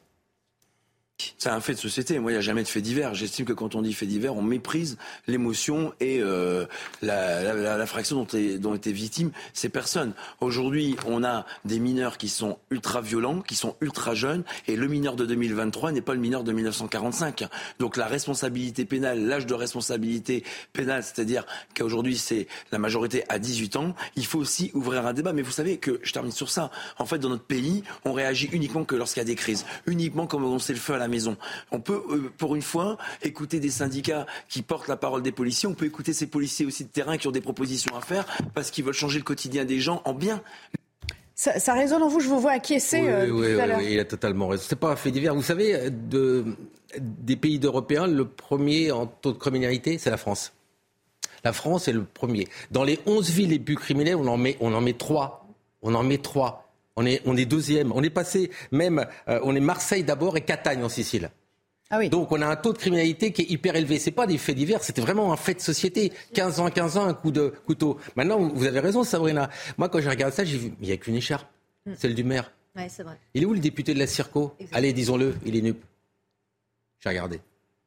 C'est 1.38 1.48
un 1.48 1.60
fait 1.60 1.74
de 1.74 1.78
société. 1.78 2.18
Moi, 2.18 2.32
il 2.32 2.34
n'y 2.34 2.38
a 2.38 2.42
jamais 2.42 2.62
de 2.64 2.68
fait 2.68 2.80
divers. 2.80 3.14
J'estime 3.14 3.46
que 3.46 3.52
quand 3.52 3.76
on 3.76 3.82
dit 3.82 3.92
fait 3.92 4.06
divers, 4.06 4.34
on 4.34 4.42
méprise 4.42 4.98
l'émotion 5.28 5.92
et 6.00 6.20
euh, 6.20 6.66
la, 7.02 7.86
fraction 7.86 8.16
dont, 8.16 8.26
est, 8.36 8.58
dont 8.58 8.74
étaient 8.74 8.92
victimes 8.92 9.30
ces 9.52 9.68
personnes. 9.68 10.14
Aujourd'hui, 10.40 10.96
on 11.06 11.22
a 11.22 11.46
des 11.64 11.78
mineurs 11.78 12.18
qui 12.18 12.28
sont 12.28 12.58
ultra 12.70 13.00
violents, 13.00 13.42
qui 13.42 13.54
sont 13.54 13.76
ultra 13.80 14.14
jeunes, 14.14 14.42
et 14.66 14.74
le 14.74 14.88
mineur 14.88 15.14
de 15.14 15.24
2023 15.24 15.92
n'est 15.92 16.00
pas 16.00 16.14
le 16.14 16.20
mineur 16.20 16.42
de 16.42 16.52
1945. 16.52 17.44
Donc 17.78 17.96
la 17.96 18.06
responsabilité 18.06 18.84
pénale, 18.84 19.24
l'âge 19.24 19.46
de 19.46 19.54
responsabilité 19.54 20.42
pénale, 20.72 21.04
c'est-à-dire 21.04 21.46
qu'aujourd'hui 21.76 22.16
c'est 22.16 22.48
la 22.72 22.78
majorité 22.78 23.22
à 23.28 23.38
18 23.38 23.76
ans, 23.76 23.94
il 24.16 24.26
faut 24.26 24.40
aussi 24.40 24.72
ouvrir 24.74 25.06
un 25.06 25.12
débat. 25.12 25.32
Mais 25.32 25.42
vous 25.42 25.52
savez 25.52 25.76
que, 25.78 26.00
je 26.02 26.12
termine 26.12 26.32
sur 26.32 26.50
ça, 26.50 26.70
en 26.98 27.06
fait, 27.06 27.18
dans 27.18 27.28
notre 27.28 27.44
pays, 27.44 27.84
on 28.04 28.12
réagit 28.12 28.48
uniquement 28.52 28.84
que 28.84 28.96
lorsqu'il 28.96 29.20
y 29.20 29.22
a 29.22 29.26
des 29.26 29.36
crises, 29.36 29.64
uniquement 29.86 30.26
comme 30.26 30.44
on 30.44 30.58
sait 30.58 30.72
le 30.72 30.78
feu 30.80 30.94
à 30.94 30.98
la 30.98 31.08
maison. 31.14 31.36
On 31.70 31.80
peut, 31.80 32.02
euh, 32.10 32.32
pour 32.36 32.56
une 32.56 32.62
fois, 32.62 32.98
écouter 33.22 33.60
des 33.60 33.70
syndicats 33.70 34.26
qui 34.48 34.62
portent 34.62 34.88
la 34.88 34.96
parole 34.96 35.22
des 35.22 35.32
policiers. 35.32 35.68
On 35.68 35.74
peut 35.74 35.86
écouter 35.86 36.12
ces 36.12 36.26
policiers 36.26 36.66
aussi 36.66 36.84
de 36.84 36.90
terrain 36.90 37.16
qui 37.16 37.28
ont 37.28 37.32
des 37.32 37.40
propositions 37.40 37.96
à 37.96 38.00
faire 38.00 38.26
parce 38.54 38.70
qu'ils 38.70 38.84
veulent 38.84 38.94
changer 38.94 39.18
le 39.18 39.24
quotidien 39.24 39.64
des 39.64 39.80
gens 39.80 40.02
en 40.04 40.14
bien. 40.14 40.42
Ça, 41.36 41.74
résonne 41.74 42.02
en 42.02 42.08
vous, 42.08 42.20
je 42.20 42.28
vous 42.28 42.38
vois 42.38 42.52
acquiescer. 42.52 43.00
Oui, 43.00 43.08
euh, 43.08 43.30
oui, 43.30 43.74
oui, 43.76 43.92
il 43.94 44.00
a 44.00 44.04
totalement 44.04 44.48
raison. 44.48 44.64
C'est 44.68 44.78
pas 44.78 44.92
un 44.92 44.96
fait 44.96 45.10
divers. 45.10 45.34
Vous 45.34 45.42
savez, 45.42 45.90
de, 45.90 46.44
des 47.00 47.36
pays 47.36 47.58
européens, 47.62 48.06
le 48.06 48.26
premier 48.26 48.92
en 48.92 49.06
taux 49.06 49.32
de 49.32 49.38
criminalité, 49.38 49.98
c'est 49.98 50.10
la 50.10 50.16
France. 50.16 50.52
La 51.44 51.52
France 51.52 51.88
est 51.88 51.92
le 51.92 52.04
premier. 52.04 52.48
Dans 52.70 52.84
les 52.84 53.00
11 53.06 53.30
villes 53.30 53.50
les 53.50 53.58
plus 53.58 53.76
criminelles, 53.76 54.16
on 54.16 54.26
en 54.26 54.36
met, 54.36 54.56
on 54.60 54.72
en 54.72 54.80
met 54.80 54.94
3. 54.94 55.46
On 55.82 55.94
en 55.94 56.02
met 56.02 56.18
3. 56.18 56.63
On 56.96 57.06
est, 57.06 57.22
on 57.26 57.36
est 57.36 57.44
deuxième. 57.44 57.92
On 57.92 58.02
est 58.02 58.10
passé 58.10 58.50
même, 58.70 59.06
euh, 59.28 59.40
on 59.42 59.54
est 59.56 59.60
Marseille 59.60 60.04
d'abord 60.04 60.36
et 60.36 60.42
Catagne 60.42 60.84
en 60.84 60.88
Sicile. 60.88 61.30
Ah 61.90 61.98
oui. 61.98 62.08
Donc 62.08 62.32
on 62.32 62.40
a 62.40 62.46
un 62.46 62.56
taux 62.56 62.72
de 62.72 62.78
criminalité 62.78 63.32
qui 63.32 63.42
est 63.42 63.50
hyper 63.50 63.76
élevé. 63.76 63.98
C'est 63.98 64.10
pas 64.10 64.26
des 64.26 64.38
faits 64.38 64.56
divers, 64.56 64.82
c'était 64.82 65.02
vraiment 65.02 65.32
un 65.32 65.36
fait 65.36 65.54
de 65.54 65.60
société. 65.60 66.12
15 66.32 66.60
ans, 66.60 66.70
15 66.70 66.96
ans, 66.96 67.06
un 67.06 67.14
coup 67.14 67.30
de 67.30 67.52
couteau. 67.66 67.98
Maintenant, 68.16 68.38
vous 68.38 68.64
avez 68.66 68.80
raison, 68.80 69.04
Sabrina. 69.04 69.50
Moi, 69.76 69.88
quand 69.88 70.00
je 70.00 70.08
regarde 70.08 70.32
ça, 70.32 70.44
j'ai 70.44 70.56
vu, 70.56 70.72
il 70.80 70.86
n'y 70.86 70.92
a 70.92 70.96
qu'une 70.96 71.16
écharpe, 71.16 71.46
mm. 71.86 71.92
celle 71.98 72.14
du 72.14 72.24
maire. 72.24 72.50
Ouais, 72.76 72.88
c'est 72.88 73.02
vrai. 73.02 73.18
Il 73.34 73.42
est 73.42 73.46
où 73.46 73.52
le 73.54 73.60
député 73.60 73.92
de 73.94 73.98
la 73.98 74.06
Circo 74.06 74.56
Allez, 74.72 74.92
disons-le, 74.92 75.34
il 75.44 75.56
est 75.56 75.62
nup. 75.62 75.84
J'ai 77.00 77.10
regardé. 77.10 77.40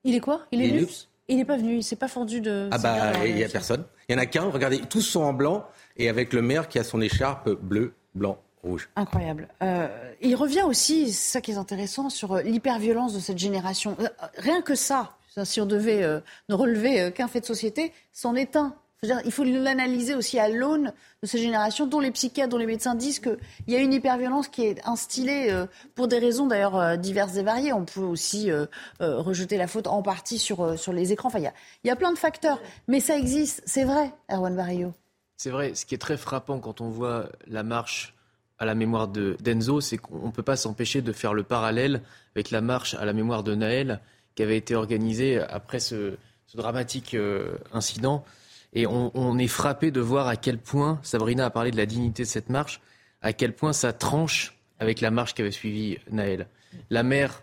Il 0.03 0.15
est 0.15 0.19
quoi? 0.19 0.45
Il 0.51 0.61
est, 0.61 0.67
Il 0.67 0.69
est 0.69 0.75
nu? 0.75 0.81
nups. 0.81 1.07
Il 1.29 1.37
n'est 1.37 1.45
pas 1.45 1.57
venu, 1.57 1.77
il 1.77 1.83
s'est 1.83 1.97
pas 1.97 2.07
fendu 2.07 2.39
de. 2.39 2.69
Ah 2.71 2.77
bah, 2.77 3.25
il 3.25 3.35
n'y 3.35 3.43
a 3.43 3.47
les- 3.47 3.51
personne. 3.51 3.83
Il 4.07 4.13
y 4.13 4.15
en 4.15 4.21
a 4.21 4.25
qu'un, 4.25 4.43
regardez, 4.49 4.79
tous 4.79 5.01
sont 5.01 5.21
en 5.23 5.33
blanc, 5.33 5.67
et 5.97 6.07
avec 6.07 6.31
le 6.31 6.41
maire 6.41 6.69
qui 6.69 6.79
a 6.79 6.85
son 6.85 7.01
écharpe 7.01 7.49
bleu, 7.49 7.93
blanc, 8.15 8.37
rouge. 8.68 8.89
Incroyable. 8.95 9.47
Euh, 9.63 9.88
il 10.22 10.36
revient 10.36 10.63
aussi, 10.63 11.11
c'est 11.13 11.32
ça 11.34 11.41
qui 11.41 11.51
est 11.51 11.57
intéressant, 11.57 12.09
sur 12.09 12.34
euh, 12.34 12.41
l'hyperviolence 12.41 13.13
de 13.13 13.20
cette 13.20 13.38
génération. 13.38 13.95
Euh, 13.99 14.07
Rien 14.38 14.61
que 14.61 14.76
ça, 14.76 15.18
si 15.43 15.61
on 15.61 15.65
devait 15.65 16.03
euh, 16.03 16.20
ne 16.49 16.55
relever 16.55 17.11
qu'un 17.11 17.28
fait 17.28 17.41
de 17.41 17.45
société, 17.45 17.93
c'en 18.13 18.36
est 18.36 18.55
un. 18.55 18.76
C'est-à-dire, 18.99 19.22
il 19.26 19.32
faut 19.32 19.43
l'analyser 19.43 20.15
aussi 20.15 20.39
à 20.39 20.49
l'aune 20.49 20.91
de 21.22 21.28
cette 21.28 21.41
génération 21.41 21.86
dont 21.86 21.99
les 21.99 22.09
psychiatres, 22.09 22.49
dont 22.49 22.57
les 22.57 22.65
médecins 22.65 22.95
disent 22.95 23.20
qu'il 23.20 23.38
y 23.68 23.76
a 23.76 23.80
une 23.80 23.93
hyperviolence 23.93 24.47
qui 24.47 24.65
est 24.65 24.82
instillée 24.88 25.51
euh, 25.51 25.68
pour 25.93 26.07
des 26.07 26.18
raisons 26.18 26.47
d'ailleurs 26.47 26.97
diverses 26.97 27.38
et 27.38 27.43
variées. 27.43 27.74
On 27.74 27.86
peut 27.86 28.01
aussi 28.01 28.49
euh, 28.49 28.65
euh, 29.01 29.20
rejeter 29.20 29.57
la 29.57 29.68
faute 29.68 29.86
en 29.86 30.01
partie 30.01 30.39
sur, 30.39 30.61
euh, 30.61 30.78
sur 30.78 30.93
les 30.93 31.11
écrans. 31.13 31.28
Enfin, 31.28 31.38
il 31.38 31.43
y 31.43 31.47
a, 31.47 31.53
il 31.84 31.88
y 31.89 31.91
a 31.91 31.95
plein 31.95 32.11
de 32.11 32.18
facteurs. 32.18 32.59
Mais 32.88 32.99
ça 32.99 33.15
existe, 33.15 33.61
c'est 33.68 33.84
vrai, 33.84 34.11
Erwan 34.32 34.55
Barrio. 34.55 34.91
C'est 35.38 35.51
vrai, 35.51 35.76
ce 35.76 35.86
qui 35.86 35.93
est 35.93 35.99
très 35.99 36.18
frappant 36.18 36.57
quand 36.59 36.82
on 36.82 36.89
voit 36.89 37.30
la 37.45 37.61
marche 37.61 38.15
à 38.59 38.65
la 38.65 38.75
mémoire 38.75 39.07
de 39.07 39.37
d'Enzo, 39.43 39.81
c'est 39.81 39.97
qu'on 39.97 40.27
ne 40.27 40.31
peut 40.31 40.43
pas 40.43 40.55
s'empêcher 40.55 41.01
de 41.01 41.11
faire 41.11 41.33
le 41.33 41.43
parallèle 41.43 42.01
avec 42.35 42.51
la 42.51 42.61
marche 42.61 42.95
à 42.95 43.05
la 43.05 43.13
mémoire 43.13 43.43
de 43.43 43.55
Naël 43.55 44.01
qui 44.35 44.43
avait 44.43 44.57
été 44.57 44.75
organisée 44.75 45.39
après 45.39 45.79
ce, 45.79 46.15
dramatique 46.53 47.13
euh, 47.13 47.57
incident. 47.73 48.23
Et 48.73 48.85
on, 48.85 49.37
est 49.39 49.47
frappé 49.47 49.91
de 49.91 49.99
voir 49.99 50.27
à 50.27 50.35
quel 50.35 50.59
point, 50.59 50.99
Sabrina 51.01 51.45
a 51.45 51.49
parlé 51.49 51.71
de 51.71 51.77
la 51.77 51.85
dignité 51.85 52.23
de 52.23 52.27
cette 52.27 52.49
marche, 52.49 52.81
à 53.21 53.33
quel 53.33 53.53
point 53.53 53.73
ça 53.73 53.93
tranche 53.93 54.59
avec 54.77 55.01
la 55.01 55.09
marche 55.09 55.33
qui 55.33 55.41
avait 55.41 55.51
suivi 55.51 55.97
Naël. 56.11 56.47
La 56.91 57.01
mère 57.01 57.41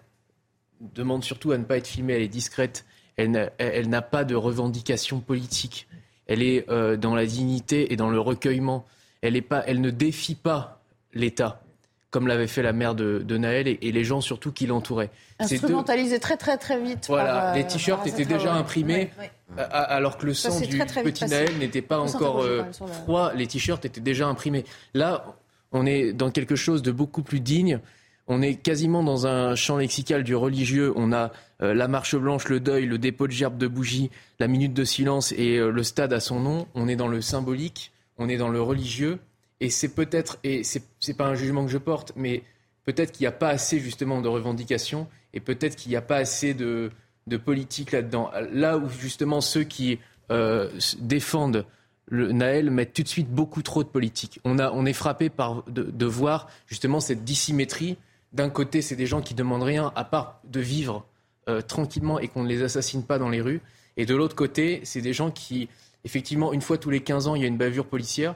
demande 0.81 1.25
surtout 1.25 1.51
à 1.51 1.59
ne 1.59 1.65
pas 1.65 1.79
être 1.79 1.89
filmée, 1.89 2.13
elle 2.13 2.23
est 2.23 2.29
discrète, 2.29 2.85
elle 3.17 3.31
n'a, 3.31 4.03
pas 4.03 4.25
de 4.25 4.35
revendication 4.35 5.21
politique. 5.21 5.89
Elle 6.27 6.43
est 6.43 6.69
euh, 6.71 6.97
dans 6.97 7.15
la 7.15 7.27
dignité 7.27 7.93
et 7.93 7.97
dans 7.97 8.11
le 8.11 8.21
recueillement. 8.21 8.87
Elle 9.23 9.81
ne 9.81 9.91
défie 9.91 10.35
pas 10.35 10.74
l'État, 11.15 11.63
comme 12.11 12.27
l'avait 12.29 12.47
fait 12.47 12.63
la 12.63 12.73
mère 12.73 12.95
de, 12.95 13.19
de 13.19 13.37
Naël 13.39 13.67
et, 13.69 13.79
et 13.83 13.91
les 13.93 14.05
gens 14.05 14.21
surtout 14.21 14.53
qui 14.53 14.67
l'entouraient. 14.67 15.11
Ces 15.41 15.47
deux- 15.49 15.55
Instrumentalisé 15.65 16.21
très 16.21 16.37
très 16.37 16.57
très 16.59 16.81
vite. 16.81 17.07
voilà, 17.09 17.33
par, 17.33 17.45
euh, 17.47 17.55
les 17.55 17.67
t-shirts 17.67 18.07
étaient 18.07 18.25
déjà 18.25 18.55
imprimés, 18.55 19.11
a- 19.57 19.63
alors 19.63 20.17
que 20.19 20.27
le 20.27 20.35
sang 20.35 20.61
du 20.61 20.79
très, 20.79 20.87
très 20.87 21.03
vite 21.03 21.15
petit 21.15 21.21
passé. 21.25 21.35
Naël 21.35 21.59
n'était 21.59 21.83
pas 21.83 21.99
encore 21.99 22.43
euh, 22.43 22.63
le- 22.81 22.87
froid. 22.93 23.33
Les 23.35 23.47
t-shirts 23.47 23.85
étaient 23.85 24.01
déjà 24.01 24.27
imprimés. 24.29 24.65
Là, 24.95 25.25
on 25.73 25.87
est 25.87 26.13
dans 26.13 26.31
quelque 26.31 26.55
chose 26.57 26.83
de 26.83 26.93
beaucoup 26.93 27.23
plus 27.23 27.41
digne. 27.41 27.81
On 28.27 28.41
est 28.41 28.55
quasiment 28.55 29.03
dans 29.03 29.27
un 29.27 29.55
champ 29.55 29.77
lexical 29.77 30.23
du 30.25 30.35
religieux. 30.37 30.93
On 30.97 31.13
a 31.13 31.31
euh, 31.63 31.75
la 31.75 31.89
marche 31.89 32.15
blanche, 32.17 32.49
le 32.49 32.59
deuil, 32.61 32.87
le 32.87 32.97
dépôt 32.97 33.27
de 33.27 33.33
gerbes 33.33 33.59
de 33.59 33.67
bougies, 33.67 34.11
la 34.39 34.47
minute 34.47 34.73
de 34.73 34.85
silence 34.85 35.33
et 35.33 35.57
euh, 35.59 35.71
le 35.71 35.83
stade 35.83 36.13
à 36.13 36.21
son 36.21 36.41
nom. 36.41 36.67
On 36.75 36.89
est 36.89 36.97
dans 36.97 37.09
le 37.09 37.21
symbolique, 37.21 37.93
on 38.19 38.29
est 38.31 38.37
dans 38.39 38.49
le 38.49 38.63
religieux. 38.63 39.19
Et 39.61 39.71
c'est 39.71 39.95
peut-être, 39.95 40.39
et 40.45 40.63
c'est 40.65 41.17
pas 41.17 41.27
un 41.27 41.35
jugement 41.35 41.65
que 41.65 41.71
je 41.71 41.79
porte, 41.79 42.13
mais 42.17 42.43
peut-être 42.85 43.13
qu'il 43.13 43.25
n'y 43.25 43.29
a 43.29 43.33
pas 43.33 43.49
assez 43.49 43.81
justement 43.81 44.21
de 44.21 44.29
revendications 44.29 45.09
et 45.33 45.41
peut-être 45.41 45.77
qu'il 45.77 45.91
n'y 45.91 45.97
a 45.97 46.03
pas 46.03 46.17
assez 46.17 46.55
de, 46.55 46.91
de 47.27 47.37
politique 47.37 47.93
là-dedans. 47.93 48.31
Là 48.53 48.79
où 48.79 48.89
justement 48.89 49.41
ceux 49.41 49.65
qui 49.65 49.99
euh, 50.31 50.71
défendent 50.99 51.67
le 52.07 52.33
Naël 52.33 52.71
mettent 52.71 52.93
tout 52.93 53.03
de 53.03 53.09
suite 53.09 53.31
beaucoup 53.31 53.63
trop 53.63 53.83
de 53.83 53.89
politique. 53.89 54.41
On, 54.45 54.59
a, 54.59 54.71
on 54.73 54.85
est 54.85 54.93
frappé 54.93 55.31
par, 55.31 55.63
de, 55.65 55.83
de 55.83 56.07
voir 56.07 56.49
justement 56.67 57.01
cette 57.01 57.25
dissymétrie. 57.25 57.97
D'un 58.33 58.51
côté, 58.51 58.83
c'est 58.83 58.97
des 58.97 59.07
gens 59.07 59.23
qui 59.23 59.35
demandent 59.35 59.63
rien 59.63 59.93
à 59.97 60.05
part 60.05 60.41
de 60.45 60.61
vivre 60.61 61.07
euh, 61.49 61.63
tranquillement 61.63 62.19
et 62.19 62.29
qu'on 62.29 62.43
ne 62.43 62.49
les 62.49 62.63
assassine 62.63 63.05
pas 63.05 63.19
dans 63.19 63.31
les 63.31 63.41
rues. 63.41 63.63
Et 63.97 64.07
de 64.07 64.15
l'autre 64.15 64.37
côté, 64.37 64.81
c'est 64.85 65.01
des 65.01 65.13
gens 65.13 65.31
qui, 65.31 65.69
effectivement, 66.05 66.53
une 66.53 66.61
fois 66.61 66.79
tous 66.79 66.91
les 66.91 67.01
15 67.01 67.29
ans, 67.29 67.35
il 67.37 67.43
y 67.43 67.45
a 67.45 67.49
une 67.49 67.57
bavure 67.57 67.87
policière 67.87 68.35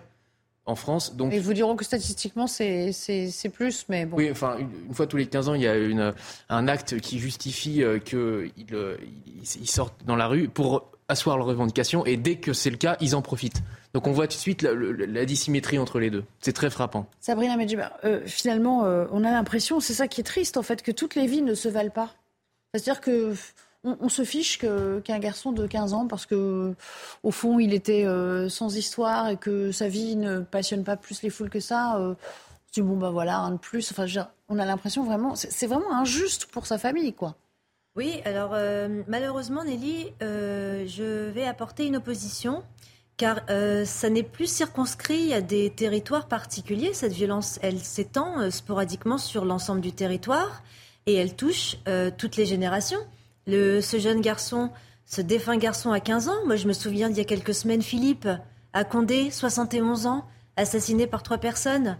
en 0.69 0.77
France. 0.77 1.17
Donc, 1.17 1.33
Ils 1.35 1.41
vous 1.41 1.55
diront 1.55 1.75
que 1.75 1.85
statistiquement, 1.85 2.47
c'est 2.47 2.93
plus, 3.53 3.87
mais 3.89 4.07
bon. 4.07 4.17
oui, 4.17 4.29
enfin, 4.31 4.57
une, 4.59 4.69
une 4.89 4.95
fois 4.95 5.07
tous 5.07 5.17
les 5.17 5.27
15 5.27 5.49
ans, 5.49 5.55
il 5.55 5.63
y 5.63 5.69
a 5.69 5.77
une, 5.77 6.13
un 6.49 6.69
acte 6.69 7.01
qui 7.01 7.19
justifie 7.19 7.83
euh, 7.83 7.99
qu'ils 7.99 8.53
euh, 8.73 8.97
sortent 9.65 10.05
dans 10.05 10.17
la 10.17 10.27
rue 10.29 10.49
pour 10.49 10.91
asseoir 11.09 11.39
leurs 11.39 11.47
revendications. 11.47 12.05
Et 12.07 12.17
dès 12.17 12.37
que 12.37 12.53
c'est 12.53 12.71
le 12.71 12.77
cas, 12.77 12.97
ils 13.01 13.17
en 13.17 13.23
profitent. 13.23 13.63
Donc 13.95 14.07
on 14.07 14.13
voit 14.13 14.29
tout 14.29 14.37
de 14.37 14.41
suite 14.41 14.63
la, 14.63 15.25
dissymétrie 15.25 15.79
entre 15.79 15.99
les 15.99 16.11
deux. 16.11 16.25
C'est 16.41 16.53
très 16.53 16.71
frappant. 16.71 17.07
Sabrina 17.21 17.57
Medjiba, 17.57 17.97
euh, 18.05 18.21
finalement, 18.27 18.85
euh, 18.85 19.07
on 19.11 19.25
a 19.25 19.31
l'impression, 19.31 19.81
c'est 19.81 19.95
ça 19.95 20.07
qui 20.07 20.21
est 20.21 20.25
triste 20.25 20.59
en 20.59 20.63
fait, 20.63 20.83
que 20.83 20.93
toutes 20.93 21.15
les 21.15 21.27
vies 21.27 21.43
ne 21.43 21.55
se 21.55 21.69
valent 21.69 21.91
pas. 21.91 22.15
C'est-à-dire 22.73 23.01
que 23.01 23.33
on, 24.01 24.09
se 24.09 24.25
fiche 24.25 24.59
qu'un 24.59 25.19
garçon 25.19 25.53
de 25.53 25.67
15 25.67 25.95
ans, 25.95 26.07
parce 26.07 26.27
que 26.27 26.75
au 27.23 27.31
fond, 27.31 27.59
il 27.59 27.75
était 27.75 28.05
euh, 28.05 28.49
sans 28.49 28.77
histoire 28.77 29.29
et 29.29 29.37
que 29.37 29.73
sa 29.73 29.89
vie 29.89 30.17
ne 30.17 30.41
passionne 30.41 30.85
pas 30.85 30.97
plus 30.97 31.23
les 31.23 31.31
foules 31.31 31.51
que 31.51 31.61
ça. 31.61 31.99
euh, 31.99 32.15
bon 32.79 32.97
bah 32.97 33.11
voilà, 33.11 33.39
un 33.39 33.53
de 33.53 33.59
plus. 33.59 33.91
Enfin, 33.91 34.07
on 34.49 34.59
a 34.59 34.65
l'impression 34.65 35.05
vraiment, 35.05 35.35
c'est 35.35 35.67
vraiment 35.67 35.93
injuste 35.95 36.47
pour 36.47 36.67
sa 36.67 36.79
famille, 36.79 37.13
quoi. 37.13 37.37
Oui, 37.97 38.21
alors 38.25 38.51
euh, 38.55 39.03
malheureusement, 39.09 39.65
Nelly, 39.65 40.13
euh, 40.23 40.87
je 40.87 41.31
vais 41.31 41.45
apporter 41.45 41.87
une 41.87 41.97
opposition, 41.97 42.63
car 43.17 43.41
ça 43.85 44.11
n'est 44.11 44.23
plus 44.23 44.47
circonscrit 44.47 45.35
à 45.35 45.41
des 45.41 45.71
territoires 45.71 46.29
particuliers. 46.29 46.95
Cette 46.95 47.13
violence, 47.13 47.59
elle 47.63 47.81
s'étend 47.81 48.49
sporadiquement 48.53 49.19
sur 49.19 49.45
l'ensemble 49.45 49.81
du 49.81 49.91
territoire 49.93 50.63
et 51.07 51.15
elle 51.15 51.35
touche 51.35 51.79
toutes 52.17 52.37
les 52.37 52.47
générations. 52.47 53.01
Le, 53.49 53.81
ce 53.81 53.99
jeune 53.99 54.21
garçon, 54.21 54.71
ce 55.07 55.23
défunt 55.23 55.57
garçon 55.57 55.91
à 55.91 56.01
15 56.01 56.29
ans, 56.29 56.45
moi 56.45 56.57
je 56.57 56.69
me 56.69 56.75
souviens 56.75 57.09
d'il 57.09 57.17
y 57.17 57.23
a 57.23 57.25
quelques 57.25 57.55
semaines, 57.55 57.81
Philippe, 57.81 58.29
à 58.75 58.85
Condé, 58.85 59.31
71 59.31 60.05
ans, 60.05 60.27
assassiné 60.57 61.07
par 61.07 61.23
trois 61.23 61.39
personnes. 61.39 61.97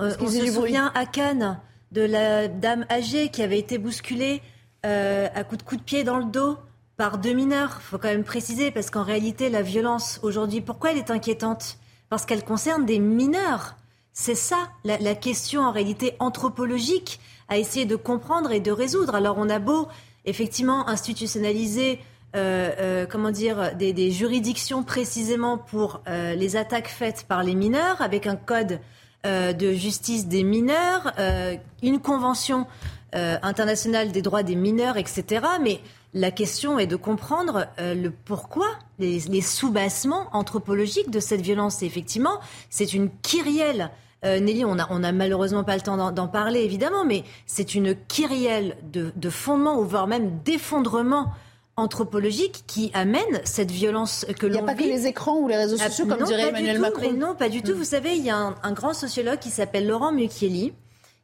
Euh, 0.00 0.12
on 0.20 0.28
se 0.28 0.36
bruit. 0.36 0.50
souvient 0.50 0.92
à 0.94 1.06
Cannes 1.06 1.58
de 1.92 2.02
la 2.02 2.46
dame 2.46 2.84
âgée 2.90 3.30
qui 3.30 3.42
avait 3.42 3.58
été 3.58 3.78
bousculée 3.78 4.42
euh, 4.84 5.28
à 5.34 5.44
coups 5.44 5.64
de 5.64 5.68
coups 5.68 5.80
de 5.80 5.84
pied 5.84 6.04
dans 6.04 6.18
le 6.18 6.26
dos 6.26 6.58
par 6.98 7.16
deux 7.16 7.32
mineurs. 7.32 7.78
Il 7.80 7.84
faut 7.84 7.98
quand 7.98 8.08
même 8.08 8.22
préciser, 8.22 8.70
parce 8.70 8.90
qu'en 8.90 9.02
réalité, 9.02 9.48
la 9.48 9.62
violence 9.62 10.20
aujourd'hui, 10.22 10.60
pourquoi 10.60 10.92
elle 10.92 10.98
est 10.98 11.10
inquiétante? 11.10 11.78
Parce 12.10 12.26
qu'elle 12.26 12.44
concerne 12.44 12.84
des 12.84 12.98
mineurs. 12.98 13.76
C'est 14.12 14.34
ça, 14.34 14.68
la, 14.84 14.98
la 14.98 15.14
question 15.14 15.62
en 15.62 15.72
réalité 15.72 16.16
anthropologique 16.18 17.18
à 17.48 17.56
essayer 17.56 17.86
de 17.86 17.96
comprendre 17.96 18.52
et 18.52 18.60
de 18.60 18.70
résoudre. 18.70 19.14
Alors 19.14 19.38
on 19.38 19.48
a 19.48 19.58
beau 19.58 19.88
effectivement 20.24 20.88
institutionnaliser, 20.88 21.98
euh, 22.34 22.70
euh, 22.78 23.06
comment 23.06 23.30
dire, 23.30 23.74
des, 23.76 23.92
des 23.92 24.10
juridictions 24.10 24.82
précisément 24.82 25.58
pour 25.58 26.02
euh, 26.08 26.34
les 26.34 26.56
attaques 26.56 26.88
faites 26.88 27.24
par 27.28 27.42
les 27.42 27.54
mineurs, 27.54 28.00
avec 28.00 28.26
un 28.26 28.36
code 28.36 28.80
euh, 29.24 29.52
de 29.52 29.72
justice 29.72 30.26
des 30.26 30.42
mineurs, 30.42 31.12
euh, 31.20 31.54
une 31.80 32.00
convention 32.00 32.66
euh, 33.14 33.36
internationale 33.42 34.10
des 34.10 34.20
droits 34.20 34.42
des 34.42 34.56
mineurs, 34.56 34.96
etc. 34.96 35.46
Mais 35.60 35.78
la 36.12 36.32
question 36.32 36.76
est 36.80 36.88
de 36.88 36.96
comprendre 36.96 37.68
le 37.78 38.08
pourquoi, 38.10 38.66
les, 38.98 39.20
les 39.20 39.40
sous-bassements 39.40 40.26
anthropologiques 40.32 41.08
de 41.08 41.20
cette 41.20 41.40
violence. 41.40 41.84
Et 41.84 41.86
effectivement, 41.86 42.40
c'est 42.68 42.94
une 42.94 43.10
kyrielle. 43.22 43.90
Euh, 44.24 44.38
Nelly, 44.38 44.64
on 44.64 44.78
a, 44.78 44.86
on 44.90 45.02
a 45.02 45.10
malheureusement 45.12 45.64
pas 45.64 45.74
le 45.74 45.80
temps 45.82 46.12
d'en- 46.12 46.28
parler, 46.28 46.60
évidemment, 46.60 47.04
mais 47.04 47.24
c'est 47.46 47.74
une 47.74 47.94
kyrielle 48.06 48.76
de, 48.92 49.12
de 49.16 49.30
fondements, 49.30 49.78
ou 49.78 49.84
voire 49.84 50.06
même 50.06 50.38
d'effondrement 50.44 51.32
anthropologique 51.76 52.64
qui 52.66 52.90
amène 52.94 53.40
cette 53.44 53.70
violence 53.70 54.26
que 54.38 54.46
l'on 54.46 54.52
Il 54.52 54.56
n'y 54.56 54.62
a 54.62 54.66
pas 54.66 54.74
que 54.74 54.82
vit. 54.82 54.88
les 54.90 55.06
écrans 55.06 55.38
ou 55.38 55.48
les 55.48 55.56
réseaux 55.56 55.76
Ah, 55.80 55.88
sociaux, 55.88 56.06
comme 56.06 56.20
non, 56.20 56.26
dirait 56.26 56.48
Emmanuel 56.50 56.76
tout, 56.76 56.82
Macron. 56.82 57.00
mais 57.02 57.12
non, 57.18 57.34
pas 57.34 57.48
du 57.48 57.62
tout. 57.62 57.74
Vous 57.74 57.84
savez, 57.84 58.16
il 58.16 58.22
y 58.24 58.30
a 58.30 58.36
un, 58.36 58.54
un 58.62 58.72
grand 58.72 58.92
sociologue 58.92 59.38
qui 59.38 59.50
s'appelle 59.50 59.86
Laurent 59.86 60.12
Mukieli, 60.12 60.72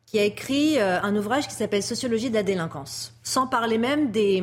qui 0.06 0.18
a 0.18 0.24
écrit 0.24 0.78
euh, 0.78 1.00
un 1.02 1.14
ouvrage 1.16 1.46
qui 1.48 1.54
s'appelle 1.54 1.82
Sociologie 1.82 2.30
de 2.30 2.34
la 2.34 2.42
délinquance, 2.42 3.12
sans 3.22 3.46
parler 3.46 3.76
même 3.76 4.10
des, 4.10 4.42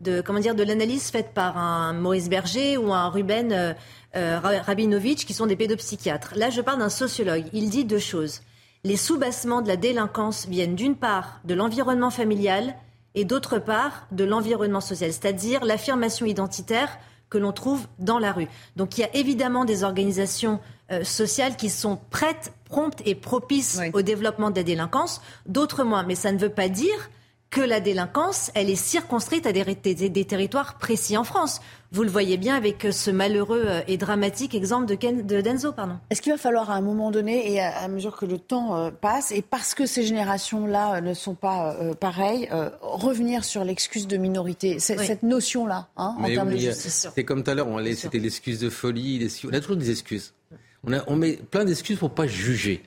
de, 0.00 0.20
comment 0.20 0.40
dire, 0.40 0.56
de 0.56 0.64
l'analyse 0.64 1.08
faite 1.10 1.30
par 1.34 1.56
un 1.56 1.92
Maurice 1.92 2.28
Berger 2.28 2.76
ou 2.76 2.92
un 2.92 3.08
Ruben 3.08 3.52
euh, 3.52 3.72
euh, 4.16 4.38
Ra- 4.38 4.62
Rabinovitch, 4.62 5.24
qui 5.24 5.34
sont 5.34 5.46
des 5.46 5.56
pédopsychiatres. 5.56 6.34
Là, 6.36 6.50
je 6.50 6.60
parle 6.60 6.78
d'un 6.78 6.88
sociologue. 6.88 7.44
Il 7.52 7.70
dit 7.70 7.84
deux 7.84 7.98
choses. 7.98 8.40
Les 8.84 8.96
sous-bassements 8.96 9.62
de 9.62 9.68
la 9.68 9.76
délinquance 9.76 10.46
viennent 10.46 10.74
d'une 10.74 10.96
part 10.96 11.40
de 11.44 11.54
l'environnement 11.54 12.10
familial 12.10 12.74
et 13.14 13.24
d'autre 13.24 13.58
part 13.58 14.06
de 14.12 14.24
l'environnement 14.24 14.80
social, 14.80 15.12
c'est-à-dire 15.12 15.64
l'affirmation 15.64 16.26
identitaire 16.26 16.88
que 17.30 17.38
l'on 17.38 17.52
trouve 17.52 17.86
dans 17.98 18.18
la 18.18 18.32
rue. 18.32 18.48
Donc 18.76 18.98
il 18.98 19.00
y 19.00 19.04
a 19.04 19.16
évidemment 19.16 19.64
des 19.64 19.84
organisations 19.84 20.60
euh, 20.92 21.02
sociales 21.02 21.56
qui 21.56 21.70
sont 21.70 21.98
prêtes, 22.10 22.52
promptes 22.68 23.00
et 23.06 23.14
propices 23.14 23.80
au 23.94 24.02
développement 24.02 24.50
de 24.50 24.56
la 24.56 24.62
délinquance, 24.64 25.20
d'autres 25.46 25.84
moins. 25.84 26.02
Mais 26.02 26.14
ça 26.14 26.30
ne 26.32 26.38
veut 26.38 26.50
pas 26.50 26.68
dire 26.68 27.08
que 27.54 27.60
la 27.60 27.78
délinquance, 27.78 28.50
elle 28.54 28.68
est 28.68 28.74
circonscrite 28.74 29.46
à 29.46 29.52
des, 29.52 29.64
des, 29.64 30.24
territoires 30.24 30.76
précis 30.76 31.16
en 31.16 31.22
France. 31.22 31.60
Vous 31.92 32.02
le 32.02 32.10
voyez 32.10 32.36
bien 32.36 32.56
avec 32.56 32.88
ce 32.90 33.12
malheureux 33.12 33.68
et 33.86 33.96
dramatique 33.96 34.56
exemple 34.56 34.86
de, 34.86 34.96
Ken, 34.96 35.24
de 35.24 35.40
Denzo. 35.40 35.70
Pardon. 35.70 35.98
Est-ce 36.10 36.20
qu'il 36.20 36.32
va 36.32 36.38
falloir 36.38 36.72
à 36.72 36.74
un 36.74 36.80
moment 36.80 37.12
donné, 37.12 37.52
et 37.52 37.60
à, 37.60 37.86
mesure 37.86 38.16
que 38.16 38.26
le 38.26 38.38
temps 38.38 38.90
passe, 39.00 39.30
et 39.30 39.40
parce 39.40 39.74
que 39.74 39.86
ces 39.86 40.02
générations-là 40.02 41.00
ne 41.00 41.14
sont 41.14 41.36
pas 41.36 41.76
pareilles, 42.00 42.48
revenir 42.80 43.44
sur 43.44 43.62
l'excuse 43.62 44.08
de 44.08 44.16
minorité, 44.16 44.80
cette 44.80 45.22
notion-là, 45.22 45.86
hein, 45.96 46.16
en 46.18 46.26
termes 46.26 46.50
de 46.50 46.56
justice 46.56 47.06
C'est 47.14 47.24
comme 47.24 47.44
tout 47.44 47.52
à 47.52 47.54
l'heure, 47.54 47.68
c'était 47.94 48.18
l'excuse 48.18 48.58
de 48.58 48.68
folie, 48.68 49.28
on 49.44 49.52
a 49.52 49.60
toujours 49.60 49.76
des 49.76 49.92
excuses. 49.92 50.34
On, 50.82 50.92
a, 50.92 51.04
on 51.06 51.14
met 51.14 51.36
plein 51.36 51.64
d'excuses 51.64 51.98
pour 51.98 52.10
pas 52.10 52.26
juger. 52.26 52.82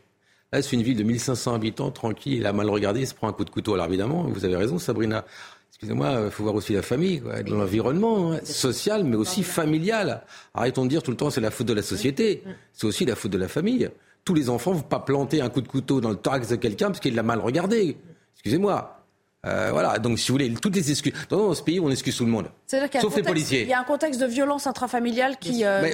Là, 0.53 0.61
c'est 0.61 0.75
une 0.75 0.81
ville 0.81 0.97
de 0.97 1.03
1500 1.03 1.55
habitants, 1.55 1.91
tranquille, 1.91 2.35
il 2.35 2.45
a 2.45 2.53
mal 2.53 2.69
regardé, 2.69 3.01
il 3.01 3.07
se 3.07 3.13
prend 3.13 3.27
un 3.27 3.33
coup 3.33 3.43
de 3.43 3.49
couteau. 3.49 3.73
Alors 3.73 3.87
évidemment, 3.87 4.23
vous 4.23 4.45
avez 4.45 4.55
raison, 4.55 4.79
Sabrina. 4.79 5.25
Excusez-moi, 5.71 6.21
il 6.25 6.31
faut 6.31 6.43
voir 6.43 6.55
aussi 6.55 6.73
la 6.73 6.81
famille, 6.81 7.21
l'environnement 7.47 8.31
hein, 8.31 8.39
social, 8.43 9.03
mais 9.03 9.15
aussi 9.15 9.43
familial. 9.43 10.23
Arrêtons 10.53 10.85
de 10.85 10.89
dire 10.89 11.03
tout 11.03 11.11
le 11.11 11.17
temps 11.17 11.29
c'est 11.29 11.41
la 11.41 11.51
faute 11.51 11.67
de 11.67 11.73
la 11.73 11.83
société. 11.83 12.43
C'est 12.73 12.87
aussi 12.87 13.05
la 13.05 13.15
faute 13.15 13.31
de 13.31 13.37
la 13.37 13.47
famille. 13.47 13.89
Tous 14.25 14.33
les 14.33 14.49
enfants 14.49 14.71
ne 14.71 14.77
vont 14.77 14.81
pas 14.83 14.99
planter 14.99 15.41
un 15.41 15.49
coup 15.49 15.61
de 15.61 15.67
couteau 15.67 16.01
dans 16.01 16.09
le 16.09 16.15
thorax 16.15 16.47
de 16.47 16.55
quelqu'un 16.55 16.87
parce 16.87 16.99
qu'il 16.99 17.13
l'a 17.13 17.23
mal 17.23 17.39
regardé. 17.39 17.97
Excusez-moi. 18.35 18.96
Euh, 19.45 19.69
voilà, 19.71 19.99
donc 19.99 20.17
si 20.17 20.29
vous 20.29 20.33
voulez, 20.33 20.53
toutes 20.53 20.75
les 20.75 20.89
excuses. 20.89 21.13
Dans 21.29 21.53
ce 21.53 21.61
pays, 21.61 21.79
on 21.79 21.89
excuse 21.89 22.17
tout 22.17 22.25
le 22.25 22.31
monde. 22.31 22.49
Sauf 22.65 23.15
les 23.15 23.23
policiers. 23.23 23.61
Il 23.61 23.69
y 23.69 23.73
a 23.73 23.79
un 23.79 23.83
contexte 23.83 24.19
de 24.19 24.25
violence 24.25 24.67
intrafamiliale 24.67 25.37
qui. 25.37 25.63
Euh, 25.63 25.89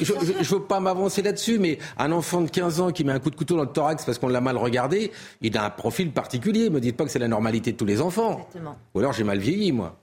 je 0.00 0.12
ne 0.12 0.44
veux 0.44 0.62
pas 0.62 0.80
m'avancer 0.80 1.22
là-dessus, 1.22 1.58
mais 1.58 1.78
un 1.98 2.12
enfant 2.12 2.42
de 2.42 2.50
15 2.50 2.80
ans 2.80 2.92
qui 2.92 3.04
met 3.04 3.12
un 3.12 3.20
coup 3.20 3.30
de 3.30 3.36
couteau 3.36 3.56
dans 3.56 3.62
le 3.62 3.72
thorax 3.72 4.04
parce 4.04 4.18
qu'on 4.18 4.28
l'a 4.28 4.40
mal 4.40 4.56
regardé, 4.58 5.12
il 5.40 5.56
a 5.56 5.64
un 5.64 5.70
profil 5.70 6.12
particulier. 6.12 6.64
Ne 6.68 6.74
me 6.74 6.80
dites 6.80 6.96
pas 6.96 7.04
que 7.04 7.10
c'est 7.10 7.18
la 7.18 7.28
normalité 7.28 7.72
de 7.72 7.76
tous 7.76 7.86
les 7.86 8.00
enfants. 8.00 8.32
Exactement. 8.32 8.76
Ou 8.94 8.98
alors 9.00 9.12
j'ai 9.12 9.24
mal 9.24 9.38
vieilli, 9.38 9.72
moi. 9.72 9.96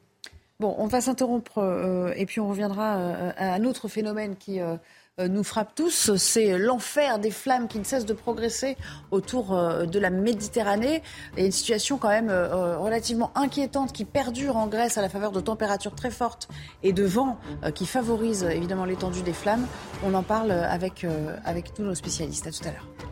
Bon, 0.59 0.75
on 0.77 0.87
va 0.87 1.01
s'interrompre 1.01 1.57
euh, 1.57 2.13
et 2.15 2.25
puis 2.25 2.39
on 2.39 2.47
reviendra 2.47 2.93
à 3.35 3.53
un 3.53 3.63
autre 3.63 3.87
phénomène 3.87 4.35
qui 4.35 4.59
euh, 4.59 4.75
nous 5.19 5.43
frappe 5.43 5.75
tous, 5.75 6.15
c'est 6.15 6.57
l'enfer 6.57 7.19
des 7.19 7.31
flammes 7.31 7.67
qui 7.67 7.79
ne 7.79 7.83
cessent 7.83 8.05
de 8.05 8.13
progresser 8.13 8.77
autour 9.11 9.53
euh, 9.53 9.85
de 9.85 9.99
la 9.99 10.09
Méditerranée. 10.09 11.03
Et 11.37 11.45
une 11.45 11.51
situation 11.51 11.97
quand 11.97 12.09
même 12.09 12.29
euh, 12.29 12.77
relativement 12.77 13.31
inquiétante 13.35 13.91
qui 13.91 14.05
perdure 14.05 14.57
en 14.57 14.67
Grèce 14.67 14.97
à 14.97 15.01
la 15.01 15.09
faveur 15.09 15.31
de 15.31 15.41
températures 15.41 15.95
très 15.95 16.11
fortes 16.11 16.47
et 16.83 16.93
de 16.93 17.03
vents 17.03 17.37
qui 17.75 17.85
favorisent 17.85 18.43
évidemment 18.43 18.85
l'étendue 18.85 19.21
des 19.21 19.33
flammes. 19.33 19.67
On 20.03 20.13
en 20.13 20.23
parle 20.23 20.51
avec, 20.51 21.05
avec 21.45 21.73
tous 21.73 21.83
nos 21.83 21.95
spécialistes. 21.95 22.47
À 22.47 22.51
tout 22.51 22.67
à 22.67 22.71
l'heure. 22.71 23.10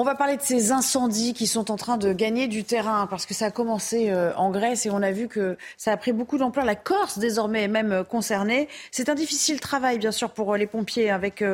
On 0.00 0.04
va 0.04 0.14
parler 0.14 0.36
de 0.36 0.42
ces 0.42 0.70
incendies 0.70 1.34
qui 1.34 1.48
sont 1.48 1.72
en 1.72 1.76
train 1.76 1.96
de 1.96 2.12
gagner 2.12 2.46
du 2.46 2.62
terrain 2.62 3.08
parce 3.08 3.26
que 3.26 3.34
ça 3.34 3.46
a 3.46 3.50
commencé 3.50 4.10
euh, 4.10 4.32
en 4.36 4.52
Grèce 4.52 4.86
et 4.86 4.90
on 4.90 5.02
a 5.02 5.10
vu 5.10 5.26
que 5.26 5.56
ça 5.76 5.90
a 5.90 5.96
pris 5.96 6.12
beaucoup 6.12 6.38
d'ampleur. 6.38 6.64
La 6.64 6.76
Corse 6.76 7.18
désormais 7.18 7.64
est 7.64 7.68
même 7.68 7.90
euh, 7.90 8.04
concernée. 8.04 8.68
C'est 8.92 9.08
un 9.08 9.16
difficile 9.16 9.58
travail 9.58 9.98
bien 9.98 10.12
sûr 10.12 10.30
pour 10.30 10.54
euh, 10.54 10.56
les 10.56 10.68
pompiers 10.68 11.10
avec 11.10 11.44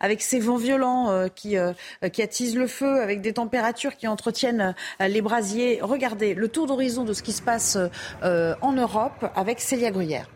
avec 0.00 0.20
ces 0.20 0.40
vents 0.40 0.56
violents 0.56 1.28
qui 1.36 1.54
qui 2.12 2.22
attisent 2.22 2.56
le 2.56 2.66
feu, 2.66 3.00
avec 3.00 3.20
des 3.20 3.34
températures 3.34 3.96
qui 3.96 4.08
entretiennent 4.08 4.74
les 4.98 5.22
brasiers. 5.22 5.78
Regardez 5.80 6.34
le 6.34 6.48
tour 6.48 6.66
d'horizon 6.66 7.04
de 7.04 7.12
ce 7.12 7.22
qui 7.22 7.32
se 7.32 7.42
passe 7.42 7.78
en 8.22 8.72
Europe 8.72 9.30
avec 9.36 9.60
Célia 9.60 9.92
Gruyère. 9.92 10.28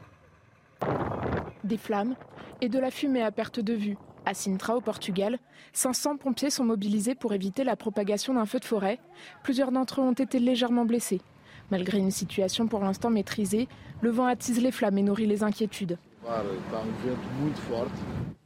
Des 1.65 1.79
flammes 1.79 2.15
et 2.61 2.69
de 2.69 2.79
la 2.79 2.93
fumée 2.93 3.23
à 3.23 3.33
perte 3.33 3.59
de 3.59 3.75
vue 3.75 3.97
à 4.27 4.35
Sintra, 4.35 4.77
au 4.77 4.81
Portugal, 4.81 5.39
500 5.73 6.17
pompiers 6.17 6.51
sont 6.51 6.65
mobilisés 6.65 7.15
pour 7.15 7.33
éviter 7.33 7.65
la 7.65 7.77
propagation 7.77 8.35
d'un 8.35 8.45
feu 8.45 8.59
de 8.59 8.65
forêt. 8.65 8.99
Plusieurs 9.43 9.73
d'entre 9.73 10.01
eux 10.01 10.05
ont 10.05 10.13
été 10.13 10.39
légèrement 10.41 10.85
blessés. 10.85 11.21
Malgré 11.71 11.99
une 11.99 12.11
situation 12.11 12.67
pour 12.67 12.81
l'instant 12.81 13.09
maîtrisée, 13.09 13.69
le 14.01 14.11
vent 14.11 14.27
attise 14.27 14.61
les 14.61 14.73
flammes 14.73 14.99
et 14.99 15.03
nourrit 15.03 15.27
les 15.27 15.43
inquiétudes. 15.43 15.99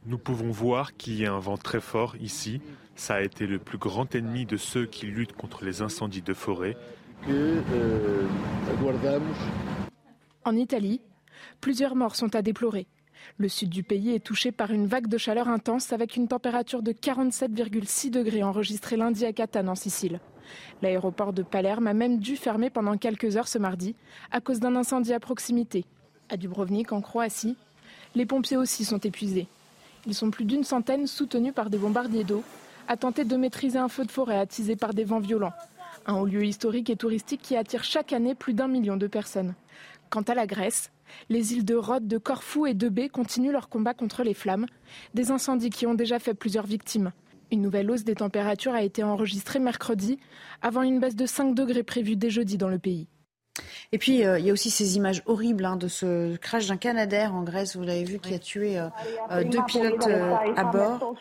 Nous 0.05 0.17
pouvons 0.17 0.51
voir 0.51 0.95
qu'il 0.95 1.19
y 1.19 1.25
a 1.25 1.33
un 1.33 1.39
vent 1.39 1.57
très 1.57 1.81
fort 1.81 2.15
ici. 2.19 2.61
Ça 2.95 3.15
a 3.15 3.21
été 3.21 3.47
le 3.47 3.57
plus 3.57 3.79
grand 3.79 4.13
ennemi 4.13 4.45
de 4.45 4.57
ceux 4.57 4.85
qui 4.85 5.07
luttent 5.07 5.35
contre 5.35 5.65
les 5.65 5.81
incendies 5.81 6.21
de 6.21 6.33
forêt. 6.33 6.77
En 10.43 10.55
Italie, 10.55 11.01
plusieurs 11.59 11.95
morts 11.95 12.15
sont 12.15 12.35
à 12.35 12.41
déplorer. 12.41 12.87
Le 13.37 13.47
sud 13.47 13.69
du 13.69 13.83
pays 13.83 14.13
est 14.13 14.23
touché 14.23 14.51
par 14.51 14.71
une 14.71 14.87
vague 14.87 15.07
de 15.07 15.17
chaleur 15.17 15.47
intense 15.47 15.93
avec 15.93 16.15
une 16.15 16.27
température 16.27 16.81
de 16.81 16.91
47,6 16.91 18.09
degrés 18.09 18.43
enregistrée 18.43 18.97
lundi 18.97 19.25
à 19.25 19.33
Catane 19.33 19.69
en 19.69 19.75
Sicile. 19.75 20.19
L'aéroport 20.81 21.33
de 21.33 21.43
Palerme 21.43 21.87
a 21.87 21.93
même 21.93 22.19
dû 22.19 22.35
fermer 22.35 22.69
pendant 22.69 22.97
quelques 22.97 23.37
heures 23.37 23.47
ce 23.47 23.57
mardi 23.57 23.95
à 24.31 24.41
cause 24.41 24.59
d'un 24.59 24.75
incendie 24.75 25.13
à 25.13 25.19
proximité. 25.19 25.85
À 26.29 26.37
Dubrovnik, 26.37 26.91
en 26.91 27.01
Croatie, 27.01 27.55
les 28.15 28.25
pompiers 28.25 28.57
aussi 28.57 28.85
sont 28.85 28.99
épuisés. 28.99 29.47
Ils 30.05 30.15
sont 30.15 30.31
plus 30.31 30.45
d'une 30.45 30.63
centaine 30.63 31.07
soutenus 31.07 31.53
par 31.53 31.69
des 31.69 31.77
bombardiers 31.77 32.23
d'eau 32.23 32.43
à 32.87 32.97
tenter 32.97 33.23
de 33.23 33.37
maîtriser 33.37 33.77
un 33.77 33.87
feu 33.87 34.03
de 34.03 34.11
forêt 34.11 34.37
attisé 34.37 34.75
par 34.75 34.93
des 34.93 35.03
vents 35.03 35.19
violents. 35.19 35.53
Un 36.05 36.15
haut 36.15 36.25
lieu 36.25 36.43
historique 36.43 36.89
et 36.89 36.95
touristique 36.95 37.41
qui 37.41 37.55
attire 37.55 37.83
chaque 37.83 38.11
année 38.11 38.35
plus 38.35 38.53
d'un 38.53 38.67
million 38.67 38.97
de 38.97 39.07
personnes. 39.07 39.53
Quant 40.09 40.23
à 40.23 40.33
la 40.33 40.47
Grèce, 40.47 40.91
les 41.29 41.53
îles 41.53 41.65
de 41.65 41.75
Rhodes, 41.75 42.07
de 42.07 42.17
Corfou 42.17 42.65
et 42.65 42.73
de 42.73 42.89
Bé 42.89 43.09
continuent 43.09 43.51
leur 43.51 43.69
combat 43.69 43.93
contre 43.93 44.23
les 44.23 44.33
flammes, 44.33 44.65
des 45.13 45.31
incendies 45.31 45.69
qui 45.69 45.87
ont 45.87 45.93
déjà 45.93 46.19
fait 46.19 46.33
plusieurs 46.33 46.65
victimes. 46.65 47.11
Une 47.51 47.61
nouvelle 47.61 47.91
hausse 47.91 48.03
des 48.03 48.15
températures 48.15 48.73
a 48.73 48.83
été 48.83 49.03
enregistrée 49.03 49.59
mercredi, 49.59 50.19
avant 50.61 50.83
une 50.83 50.99
baisse 50.99 51.15
de 51.15 51.25
5 51.25 51.53
degrés 51.53 51.83
prévue 51.83 52.15
dès 52.15 52.29
jeudi 52.29 52.57
dans 52.57 52.69
le 52.69 52.79
pays. 52.79 53.07
Et 53.91 53.97
puis, 53.97 54.25
euh, 54.25 54.39
il 54.39 54.45
y 54.45 54.49
a 54.49 54.53
aussi 54.53 54.69
ces 54.69 54.95
images 54.95 55.21
horribles 55.25 55.65
hein, 55.65 55.75
de 55.75 55.89
ce 55.89 56.37
crash 56.37 56.67
d'un 56.67 56.77
Canadair 56.77 57.35
en 57.35 57.43
Grèce, 57.43 57.75
vous 57.75 57.83
l'avez 57.83 58.05
vu, 58.05 58.19
qui 58.19 58.33
a 58.33 58.39
tué 58.39 58.79
euh, 58.79 58.87
euh, 59.31 59.43
deux 59.43 59.61
pilotes 59.67 60.07
à 60.55 60.63
bord. 60.63 61.15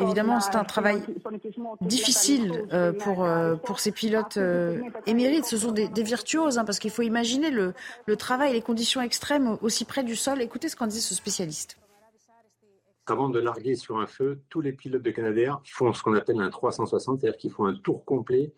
évidemment, 0.00 0.40
c'est 0.40 0.56
un 0.56 0.64
travail 0.64 1.02
difficile 1.80 2.66
pour, 3.00 3.28
pour 3.64 3.80
ces 3.80 3.92
pilotes 3.92 4.38
émérites. 5.06 5.44
Ce 5.44 5.56
sont 5.56 5.72
des, 5.72 6.02
virtuoses, 6.02 6.58
hein, 6.58 6.64
parce 6.64 6.78
qu'il 6.78 6.90
faut 6.90 7.02
imaginer 7.02 7.50
le, 7.50 7.74
le 8.06 8.16
travail, 8.16 8.52
les 8.52 8.62
conditions 8.62 9.00
extrêmes 9.00 9.58
aussi 9.62 9.84
près 9.84 10.02
du 10.02 10.16
sol. 10.16 10.42
Écoutez 10.42 10.68
ce 10.68 10.76
qu'en 10.76 10.86
disait 10.86 11.00
ce 11.00 11.14
spécialiste. 11.14 11.78
Avant 13.06 13.30
de 13.30 13.38
larguer 13.38 13.74
sur 13.74 13.98
un 13.98 14.06
feu, 14.06 14.40
tous 14.50 14.60
les 14.60 14.72
pilotes 14.72 15.02
de 15.02 15.10
Canadair 15.10 15.60
font 15.64 15.92
ce 15.92 16.02
qu'on 16.02 16.14
appelle 16.14 16.40
un 16.40 16.50
360, 16.50 17.20
c'est-à-dire 17.20 17.38
qu'ils 17.38 17.50
font 17.50 17.64
un 17.64 17.74
tour 17.74 18.04
complet 18.04 18.52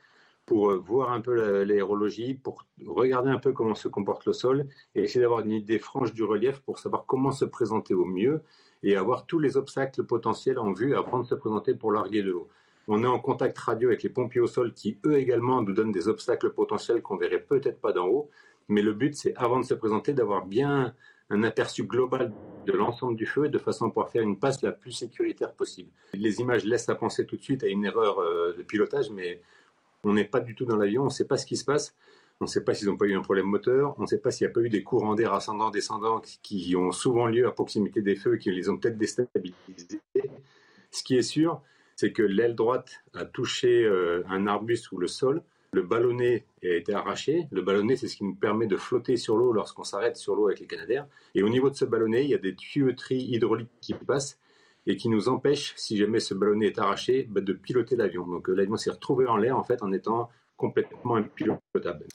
pour 0.47 0.71
euh, 0.71 0.77
voir 0.77 1.13
un 1.13 1.21
peu 1.21 1.63
l'aérologie, 1.65 2.35
pour 2.35 2.67
regarder 2.85 3.31
un 3.31 3.39
peu 3.39 3.53
comment 3.53 3.75
se 3.75 3.89
comporte 3.89 4.27
le 4.27 4.33
sol 4.33 4.67
et 4.95 5.03
essayer 5.03 5.21
d'avoir 5.21 5.41
une 5.41 5.53
idée 5.53 5.79
franche 5.79 6.13
du 6.13 6.25
relief 6.25 6.61
pour 6.61 6.79
savoir 6.79 7.07
comment 7.07 7.33
se 7.33 7.45
présenter 7.45 7.95
au 7.95 8.05
mieux 8.05 8.43
et 8.83 8.97
avoir 8.97 9.27
tous 9.27 9.39
les 9.39 9.57
obstacles 9.57 10.05
potentiels 10.05 10.59
en 10.59 10.73
vue 10.73 10.95
avant 10.97 11.21
de 11.21 11.27
se 11.27 11.35
présenter 11.35 11.75
pour 11.75 11.93
larguer 11.93 12.23
de 12.23 12.31
l'eau. 12.31 12.49
On 12.89 13.05
est 13.05 13.07
en 13.07 13.21
contact 13.21 13.57
radio 13.59 13.89
avec 13.89 14.03
les 14.03 14.09
pompiers 14.09 14.41
au 14.41 14.47
sol 14.47 14.73
qui, 14.73 14.99
eux 15.07 15.17
également, 15.17 15.63
nous 15.63 15.73
donnent 15.73 15.93
des 15.93 16.09
obstacles 16.09 16.51
potentiels 16.51 17.03
qu'on 17.03 17.17
verrait 17.17 17.43
peut-être 17.43 17.81
pas 17.81 17.93
d'en 17.93 18.07
haut. 18.09 18.31
Mais 18.69 18.83
le 18.83 18.93
but, 18.93 19.15
c'est 19.15 19.35
avant 19.37 19.61
de 19.61 19.65
se 19.65 19.75
présenter, 19.75 20.13
d'avoir 20.13 20.47
bien 20.47 20.95
un 21.29 21.43
aperçu 21.45 21.85
global 21.85 22.33
de 22.67 22.73
l'ensemble 22.73 23.17
du 23.17 23.27
feu 23.27 23.49
de 23.49 23.59
façon 23.59 23.87
à 23.87 23.89
pouvoir 23.89 24.11
faire 24.11 24.23
une 24.23 24.39
passe 24.39 24.63
la 24.63 24.73
plus 24.73 24.93
sécuritaire 24.93 25.53
possible. 25.55 25.91
Les 26.15 26.41
images 26.41 26.65
laissent 26.65 26.89
à 26.89 26.95
penser 26.95 27.27
tout 27.27 27.37
de 27.37 27.43
suite 27.43 27.63
à 27.63 27.69
une 27.69 27.85
erreur 27.85 28.19
euh, 28.19 28.55
de 28.57 28.63
pilotage, 28.63 29.11
mais 29.11 29.41
on 30.05 30.15
n'est 30.15 30.25
pas 30.25 30.41
du 30.41 30.55
tout 30.55 30.65
dans 30.65 30.77
l'avion, 30.77 31.03
on 31.03 31.07
ne 31.07 31.11
sait 31.11 31.27
pas 31.27 31.37
ce 31.37 31.47
qui 31.47 31.57
se 31.57 31.65
passe. 31.65 31.95
On 32.43 32.47
ne 32.47 32.51
sait 32.51 32.65
pas 32.65 32.73
s'ils 32.73 32.89
n'ont 32.89 32.97
pas 32.97 33.05
eu 33.05 33.15
un 33.15 33.21
problème 33.21 33.45
moteur, 33.45 33.95
on 33.99 34.03
ne 34.03 34.07
sait 34.07 34.19
pas 34.19 34.31
s'il 34.31 34.47
n'y 34.47 34.51
a 34.51 34.55
pas 34.55 34.63
eu 34.63 34.71
des 34.71 34.83
courants 34.83 35.15
d'air 35.15 35.35
ascendants, 35.35 35.69
descendants 35.69 36.23
qui 36.43 36.75
ont 36.75 36.91
souvent 36.91 37.27
lieu 37.27 37.47
à 37.47 37.53
proximité 37.53 38.01
des 38.01 38.17
feux 38.17 38.37
et 38.37 38.39
qui 38.39 38.51
les 38.51 38.71
ont 38.71 38.79
peut-être 38.79 38.97
déstabilisés. 38.97 40.01
Ce 40.91 41.03
qui 41.03 41.19
est 41.19 41.23
sûr, 41.23 41.61
c'est 41.97 42.13
que 42.13 42.23
l'aile 42.23 42.55
droite 42.55 43.03
a 43.13 43.27
touché 43.27 43.85
euh, 43.85 44.23
un 44.27 44.47
arbuste 44.47 44.91
ou 44.91 44.97
le 44.97 45.07
sol. 45.07 45.43
Le 45.73 45.83
ballonnet 45.83 46.47
a 46.65 46.69
été 46.69 46.95
arraché. 46.95 47.47
Le 47.51 47.61
ballonnet, 47.61 47.97
c'est 47.97 48.09
ce 48.09 48.17
qui 48.17 48.25
nous 48.25 48.35
permet 48.35 48.67
de 48.67 48.79
flotter 48.79 49.19
sur 49.19 49.37
l'eau 49.37 49.53
lorsqu'on 49.53 49.85
s'arrête 49.85 50.17
sur 50.17 50.35
l'eau 50.35 50.47
avec 50.47 50.61
les 50.61 50.67
canadaires. 50.67 51.07
Et 51.35 51.43
au 51.43 51.51
niveau 51.51 51.69
de 51.69 51.75
ce 51.75 51.85
ballonnet, 51.85 52.25
il 52.25 52.31
y 52.31 52.35
a 52.35 52.39
des 52.39 52.55
tuyauteries 52.55 53.23
hydrauliques 53.23 53.69
qui 53.83 53.93
passent 53.93 54.39
et 54.87 54.97
qui 54.97 55.09
nous 55.09 55.29
empêche, 55.29 55.75
si 55.77 55.97
jamais 55.97 56.21
ce 56.21 56.35
ballonnet 56.35 56.67
est 56.67 56.79
arraché, 56.79 57.27
bah, 57.31 57.41
de 57.41 57.53
piloter 57.53 57.97
l'avion. 57.97 58.27
Donc 58.27 58.49
euh, 58.49 58.55
l'avion 58.55 58.77
s'est 58.77 58.91
retrouvé 58.91 59.27
en 59.27 59.37
l'air 59.37 59.57
en 59.57 59.63
fait 59.63 59.83
en 59.83 59.93
étant 59.93 60.29
complètement 60.57 61.17
impilotable. 61.17 62.07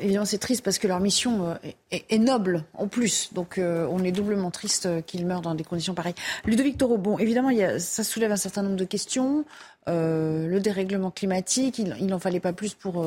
Évidemment, 0.00 0.26
c'est 0.26 0.38
triste 0.38 0.62
parce 0.62 0.78
que 0.78 0.86
leur 0.86 1.00
mission 1.00 1.46
euh, 1.46 1.54
est, 1.90 2.18
noble 2.18 2.64
en 2.74 2.86
plus. 2.86 3.32
Donc, 3.32 3.58
euh, 3.58 3.84
on 3.90 4.04
est 4.04 4.12
doublement 4.12 4.52
triste 4.52 5.04
qu'ils 5.06 5.26
meurent 5.26 5.40
dans 5.40 5.56
des 5.56 5.64
conditions 5.64 5.94
pareilles. 5.94 6.14
Ludovic 6.44 6.78
Toro, 6.78 7.18
évidemment, 7.18 7.50
ça 7.78 8.04
soulève 8.04 8.30
un 8.30 8.36
certain 8.36 8.62
nombre 8.62 8.76
de 8.76 8.84
questions. 8.84 9.44
le 9.88 10.58
dérèglement 10.60 11.10
climatique, 11.10 11.80
il 11.80 12.06
n'en 12.06 12.20
fallait 12.20 12.38
pas 12.38 12.52
plus 12.52 12.74
pour 12.74 13.04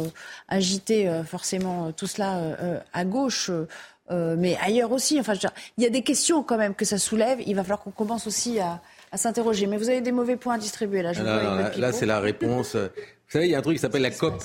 agiter 0.49 1.21
forcément 1.25 1.93
tout 1.93 2.07
cela 2.07 2.83
à 2.91 3.05
gauche. 3.05 3.51
Mais 4.09 4.57
ailleurs 4.61 4.91
aussi. 4.91 5.19
Enfin, 5.19 5.33
il 5.77 5.83
y 5.83 5.87
a 5.87 5.89
des 5.89 6.01
questions 6.03 6.43
quand 6.43 6.57
même 6.57 6.75
que 6.75 6.85
ça 6.85 6.97
soulève. 6.97 7.39
Il 7.45 7.55
va 7.55 7.63
falloir 7.63 7.81
qu'on 7.81 7.91
commence 7.91 8.27
aussi 8.27 8.59
à, 8.59 8.81
à 9.11 9.17
s'interroger. 9.17 9.67
Mais 9.67 9.77
vous 9.77 9.89
avez 9.89 10.01
des 10.01 10.11
mauvais 10.11 10.35
points 10.35 10.55
à 10.55 10.57
distribuer 10.57 11.01
là. 11.01 11.13
Je 11.13 11.21
non, 11.21 11.35
non, 11.35 11.55
là, 11.55 11.71
là 11.77 11.91
c'est 11.91 12.05
la 12.05 12.19
réponse. 12.19 12.75
Vous 13.27 13.31
savez, 13.31 13.45
il 13.47 13.51
y 13.51 13.55
a 13.55 13.57
un 13.57 13.61
truc 13.61 13.77
qui 13.77 13.81
s'appelle 13.81 14.03
la 14.03 14.11
COP. 14.11 14.43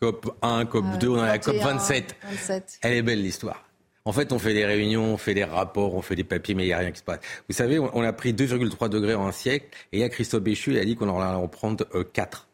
COP 0.00 0.36
1, 0.42 0.64
COP 0.66 0.98
2, 0.98 1.08
on 1.08 1.20
a 1.20 1.26
la 1.26 1.38
COP 1.38 1.56
27. 1.56 2.16
27. 2.24 2.78
Elle 2.82 2.94
est 2.94 3.02
belle 3.02 3.22
l'histoire. 3.22 3.64
En 4.06 4.12
fait, 4.12 4.32
on 4.32 4.38
fait 4.38 4.54
des 4.54 4.64
réunions, 4.64 5.12
on 5.12 5.16
fait 5.18 5.34
des 5.34 5.44
rapports, 5.44 5.94
on 5.94 6.00
fait 6.00 6.16
des 6.16 6.24
papiers, 6.24 6.54
mais 6.54 6.64
il 6.64 6.68
n'y 6.68 6.72
a 6.72 6.78
rien 6.78 6.90
qui 6.90 7.00
se 7.00 7.04
passe. 7.04 7.20
Vous 7.48 7.54
savez, 7.54 7.78
on 7.78 8.02
a 8.02 8.12
pris 8.12 8.32
2,3 8.32 8.88
degrés 8.88 9.14
en 9.14 9.26
un 9.26 9.32
siècle, 9.32 9.66
et 9.92 9.98
il 9.98 10.00
y 10.00 10.02
a 10.02 10.08
Christophe 10.08 10.42
Béchu, 10.42 10.72
il 10.72 10.78
a 10.78 10.84
dit 10.84 10.96
qu'on 10.96 11.08
en 11.08 11.20
allait 11.20 11.36
en 11.36 11.48
prendre 11.48 11.84
4. 12.12 12.48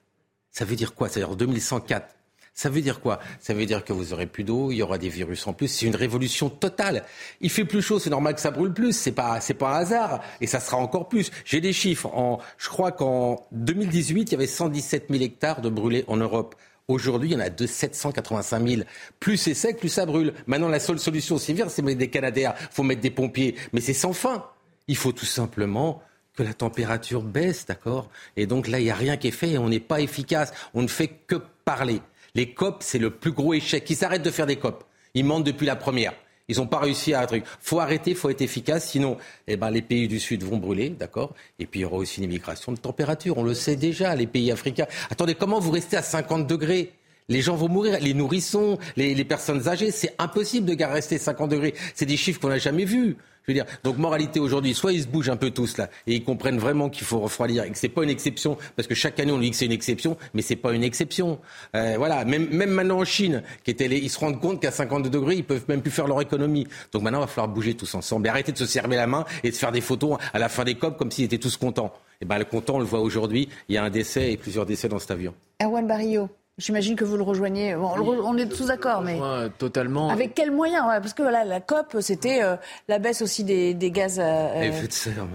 Ça 0.51 0.65
veut 0.65 0.75
dire 0.75 0.95
quoi? 0.95 1.09
Ça 1.09 1.21
veut 1.21 1.27
dire 1.27 1.37
2104. 1.37 2.15
Ça 2.57 2.70
veut 2.70 2.81
dire 2.81 3.01
quoi? 3.01 3.20
Ça 3.39 3.53
veut 3.53 3.66
dire 3.66 3.85
que 3.85 3.93
vous 3.93 4.15
aurez 4.15 4.27
plus 4.27 4.43
d'eau, 4.43 4.73
il 4.73 4.77
y 4.77 4.83
aura 4.83 4.97
des 4.97 5.11
virus 5.11 5.47
en 5.47 5.53
plus. 5.53 5.69
C'est 5.69 5.85
une 5.85 5.95
révolution 5.95 6.49
totale. 6.49 7.05
Il 7.43 7.51
fait 7.51 7.66
plus 7.66 7.83
chaud, 7.83 7.99
c'est 7.99 8.09
normal 8.09 8.35
que 8.35 8.41
ça 8.41 8.51
brûle 8.51 8.73
plus. 8.73 8.95
C'est 8.95 9.12
pas, 9.12 9.43
c'est 9.43 9.53
pas 9.53 9.77
un 9.77 9.81
hasard. 9.81 10.23
Et 10.41 10.47
ça 10.47 10.59
sera 10.59 10.78
encore 10.78 11.11
plus. 11.11 11.31
J'ai 11.45 11.61
des 11.61 11.74
chiffres. 11.74 12.07
En, 12.15 12.39
je 12.57 12.70
crois 12.70 12.93
qu'en 12.93 13.47
2018, 13.53 14.23
il 14.23 14.33
y 14.33 14.35
avait 14.35 14.47
117 14.47 15.09
000 15.11 15.23
hectares 15.23 15.61
de 15.61 15.69
brûlés 15.69 16.05
en 16.09 16.16
Europe. 16.16 16.55
Aujourd'hui, 16.89 17.28
il 17.28 17.33
y 17.35 17.37
en 17.37 17.41
a 17.41 17.51
de 17.51 17.66
785 17.66 18.66
000. 18.66 18.83
Plus 19.20 19.37
c'est 19.37 19.53
sec, 19.53 19.77
plus 19.77 19.91
ça 19.91 20.07
brûle. 20.07 20.33
Maintenant, 20.47 20.69
la 20.69 20.81
seule 20.81 20.99
solution, 20.99 21.37
c'est 21.37 21.55
c'est 21.69 21.83
mettre 21.83 21.99
des 21.99 22.09
canadaires, 22.09 22.55
faut 22.70 22.85
mettre 22.85 23.03
des 23.03 23.11
pompiers. 23.11 23.55
Mais 23.74 23.83
c'est 23.83 23.93
sans 23.93 24.15
fin. 24.15 24.47
Il 24.89 24.97
faut 24.97 25.12
tout 25.12 25.27
simplement 25.27 26.03
que 26.35 26.43
la 26.43 26.55
température 26.55 27.23
baisse, 27.23 27.66
d'accord? 27.66 28.09
Et 28.39 28.47
donc 28.47 28.66
là, 28.66 28.81
il 28.81 28.85
n'y 28.85 28.91
a 28.91 28.95
rien 28.95 29.19
qui 29.19 29.28
est 29.28 29.33
fait 29.33 29.51
et 29.51 29.59
on 29.59 29.69
n'est 29.69 29.78
pas 29.78 30.01
efficace. 30.01 30.55
On 30.73 30.81
ne 30.81 30.89
fait 30.89 31.09
que 31.09 31.37
parler. 31.66 32.01
Les 32.37 32.53
COP, 32.53 32.83
c'est 32.83 32.99
le 32.99 33.09
plus 33.09 33.33
gros 33.33 33.55
échec. 33.55 33.89
Ils 33.89 33.97
s'arrêtent 33.97 34.23
de 34.23 34.31
faire 34.31 34.45
des 34.45 34.57
COP. 34.57 34.85
Ils 35.15 35.25
mentent 35.25 35.45
depuis 35.45 35.65
la 35.65 35.75
première. 35.75 36.13
Ils 36.49 36.59
n'ont 36.59 36.67
pas 36.67 36.79
réussi 36.79 37.15
à 37.15 37.23
un 37.23 37.27
truc. 37.27 37.45
faut 37.63 37.81
arrêter, 37.81 38.15
faut 38.15 38.29
être 38.29 38.43
efficace, 38.43 38.91
sinon 38.91 39.17
eh 39.49 39.57
ben, 39.57 39.71
les 39.71 39.81
pays 39.81 40.07
du 40.07 40.21
Sud 40.21 40.45
vont 40.45 40.59
brûler, 40.59 40.91
d'accord? 40.91 41.33
Et 41.59 41.65
puis 41.65 41.81
il 41.81 41.83
y 41.85 41.87
aura 41.87 41.97
aussi 41.97 42.19
une 42.19 42.25
immigration 42.25 42.73
de 42.73 42.77
température. 42.77 43.39
On 43.39 43.43
le 43.43 43.55
sait 43.55 43.75
déjà, 43.75 44.15
les 44.15 44.27
pays 44.27 44.53
africains. 44.53 44.85
Attendez, 45.09 45.35
comment 45.35 45.61
vous 45.61 45.71
restez 45.71 45.97
à 45.97 46.03
50 46.03 46.47
degrés? 46.47 46.93
Les 47.28 47.40
gens 47.40 47.57
vont 47.57 47.69
mourir, 47.69 47.98
les 48.01 48.15
nourrissons, 48.15 48.78
les, 48.97 49.15
les 49.15 49.24
personnes 49.24 49.69
âgées, 49.69 49.90
c'est 49.90 50.15
impossible 50.19 50.66
de 50.66 50.85
rester 50.85 51.19
50 51.19 51.51
degrés. 51.51 51.74
C'est 51.94 52.07
des 52.07 52.16
chiffres 52.16 52.40
qu'on 52.40 52.48
n'a 52.48 52.59
jamais 52.59 52.85
vus. 52.85 53.16
Je 53.47 53.53
veux 53.53 53.55
dire, 53.55 53.65
donc 53.85 53.97
moralité 53.97 54.40
aujourd'hui, 54.40 54.74
soit 54.74 54.93
ils 54.93 55.03
se 55.03 55.07
bougent 55.07 55.28
un 55.28 55.36
peu 55.36 55.51
tous 55.51 55.77
là 55.77 55.89
et 56.09 56.16
ils 56.16 56.24
comprennent 56.24 56.59
vraiment 56.59 56.89
qu'il 56.89 57.07
faut 57.07 57.20
refroidir 57.20 57.62
et 57.62 57.70
que 57.70 57.78
c'est 57.78 57.89
pas 57.89 58.03
une 58.03 58.11
exception 58.11 58.59
parce 58.74 58.89
que 58.89 58.94
chaque 58.97 59.20
année 59.20 59.31
on 59.31 59.39
dit 59.39 59.51
que 59.51 59.57
c'est 59.57 59.66
une 59.66 59.73
exception, 59.73 60.16
mais 60.35 60.43
c'est 60.43 60.57
pas 60.57 60.73
une 60.73 60.82
exception. 60.82 61.39
Euh, 61.77 61.94
voilà, 61.97 62.24
même, 62.24 62.48
même 62.48 62.70
maintenant 62.70 62.98
en 62.98 63.05
Chine, 63.05 63.44
qui 63.62 63.70
était 63.70 63.86
ils 63.86 64.11
se 64.11 64.19
rendent 64.19 64.40
compte 64.40 64.61
qu'à 64.61 64.73
52 64.73 65.11
degrés 65.11 65.36
ils 65.36 65.44
peuvent 65.44 65.65
même 65.69 65.81
plus 65.81 65.93
faire 65.93 66.09
leur 66.09 66.20
économie. 66.20 66.66
Donc 66.90 67.03
maintenant 67.03 67.19
il 67.19 67.23
va 67.23 67.27
falloir 67.28 67.47
bouger 67.47 67.74
tous 67.74 67.94
ensemble 67.94 68.27
et 68.27 68.31
arrêter 68.31 68.51
de 68.51 68.59
se 68.59 68.66
serrer 68.66 68.89
la 68.97 69.07
main 69.07 69.24
et 69.44 69.53
de 69.53 69.57
faire 69.57 69.70
des 69.70 69.81
photos 69.81 70.19
à 70.32 70.40
la 70.40 70.48
fin 70.48 70.65
des 70.65 70.74
COP 70.74 70.98
comme 70.98 71.12
s'ils 71.12 71.27
étaient 71.27 71.39
tous 71.39 71.57
contents. 71.57 71.93
Et 72.20 72.24
ben 72.24 72.39
le 72.39 72.47
content 72.47 72.77
on 72.77 72.81
le 72.81 72.85
voit 72.85 73.01
aujourd'hui, 73.01 73.48
il 73.69 73.77
y 73.77 73.78
a 73.78 73.85
un 73.85 73.90
décès 73.90 74.32
et 74.32 74.36
plusieurs 74.36 74.66
décès 74.66 74.89
dans 74.89 74.98
cet 74.98 75.12
avion. 75.12 75.35
Erwan 75.62 75.86
Barrio. 75.86 76.28
J'imagine 76.59 76.97
que 76.97 77.05
vous 77.05 77.19
le 77.19 77.23
rejoignez. 77.23 77.77
on 77.77 78.37
est 78.39 78.49
tous 78.49 78.66
d'accord, 78.66 79.03
mais 79.03 79.19
totalement. 79.59 80.09
Avec 80.09 80.35
quels 80.35 80.51
moyens 80.51 80.85
Parce 80.87 81.12
que 81.12 81.23
voilà, 81.23 81.45
la 81.45 81.61
COP, 81.61 81.99
c'était 82.01 82.43
euh, 82.43 82.57
la 82.89 82.99
baisse 82.99 83.20
aussi 83.20 83.45
des, 83.45 83.74
gaz 83.91 84.19
à, 84.19 84.65
effet 84.65 84.87
de 84.87 84.93
serre. 84.93 85.27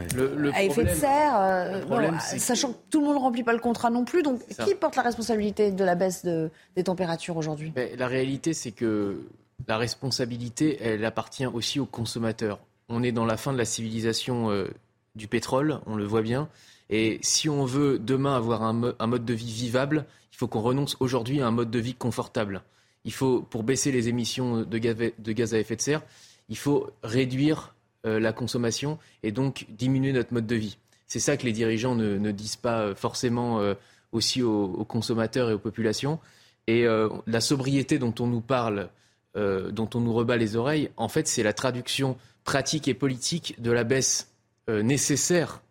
à 0.53 0.64
effet 0.64 0.84
de 0.84 0.89
serre. 0.89 1.39
Euh, 1.39 2.11
sachant 2.19 2.73
que... 2.73 2.77
tout 2.89 3.02
le 3.02 3.06
monde 3.06 3.18
ne 3.18 3.22
remplit 3.22 3.43
pas 3.43 3.53
le 3.53 3.60
contrat 3.60 3.91
non 3.91 4.03
plus. 4.03 4.23
Donc, 4.23 4.41
qui 4.65 4.73
porte 4.73 4.95
la 4.95 5.03
responsabilité 5.03 5.72
de 5.72 5.84
la 5.84 5.93
baisse 5.93 6.26
des 6.26 6.84
températures 6.84 7.38
aujourd'hui? 7.38 7.72
La 7.98 8.07
réalité, 8.07 8.53
c'est 8.53 8.72
que 8.72 9.22
la 9.68 9.77
responsabilité, 9.77 10.80
elle 10.81 11.06
appartient 11.06 11.45
aussi 11.45 11.80
aux 11.80 11.85
consommateurs. 11.85 12.60
On 12.89 13.03
est 13.03 13.11
dans 13.11 13.26
la 13.26 13.38
fin 13.38 13.53
de 13.53 13.57
la 13.57 13.65
civilisation 13.65 14.49
euh, 14.52 14.68
du 15.15 15.27
pétrole, 15.27 15.80
on 15.85 15.95
le 15.95 16.03
voit 16.03 16.22
bien. 16.22 16.49
Et 16.89 17.19
si 17.22 17.48
on 17.48 17.64
veut 17.64 17.99
demain 17.99 18.35
avoir 18.35 18.64
un, 18.64 18.73
mode 18.73 19.23
de 19.23 19.34
vie 19.34 19.52
vivable, 19.52 20.06
faut 20.41 20.47
qu'on 20.47 20.61
renonce 20.61 20.97
aujourd'hui 20.99 21.39
à 21.39 21.45
un 21.45 21.51
mode 21.51 21.69
de 21.69 21.77
vie 21.77 21.93
confortable. 21.93 22.63
Il 23.05 23.13
faut, 23.13 23.43
pour 23.43 23.61
baisser 23.61 23.91
les 23.91 24.09
émissions 24.09 24.63
de 24.63 24.77
gaz, 24.80 25.53
à 25.53 25.59
effet 25.59 25.76
de 25.76 25.81
serre, 25.81 26.01
il 26.49 26.57
faut 26.57 26.89
réduire 27.03 27.76
euh, 28.07 28.19
la 28.19 28.34
consommation 28.34 28.97
et 29.22 29.31
donc 29.31 29.68
diminuer 29.69 30.13
notre 30.13 30.34
mode 30.34 30.47
de 30.47 30.55
vie. 30.55 30.80
C'est 31.05 31.19
ça 31.19 31.38
que 31.38 31.45
les 31.45 31.51
dirigeants 31.51 31.93
ne, 31.93 32.31
disent 32.31 32.55
pas 32.55 32.80
euh, 32.80 32.95
forcément 32.95 33.59
euh, 33.59 33.76
aussi 34.13 34.41
aux, 34.41 34.84
consommateurs 34.84 35.51
et 35.51 35.53
aux 35.53 35.59
populations. 35.59 36.19
Et 36.65 36.85
la 37.27 37.41
sobriété 37.41 37.97
dont 37.99 38.13
on 38.19 38.27
nous 38.27 38.39
parle, 38.39 38.89
dont 39.35 39.89
on 39.93 39.99
nous 39.99 40.13
rebat 40.13 40.38
les 40.38 40.55
oreilles, 40.55 40.89
en 40.95 41.09
fait, 41.09 41.27
c'est 41.27 41.43
la 41.43 41.53
traduction 41.53 42.18
pratique 42.43 42.88
et 42.88 42.93
politique 42.93 43.59
de 43.59 43.72
la 43.72 43.84
baisse 43.84 44.31
nécessaire 44.69 45.61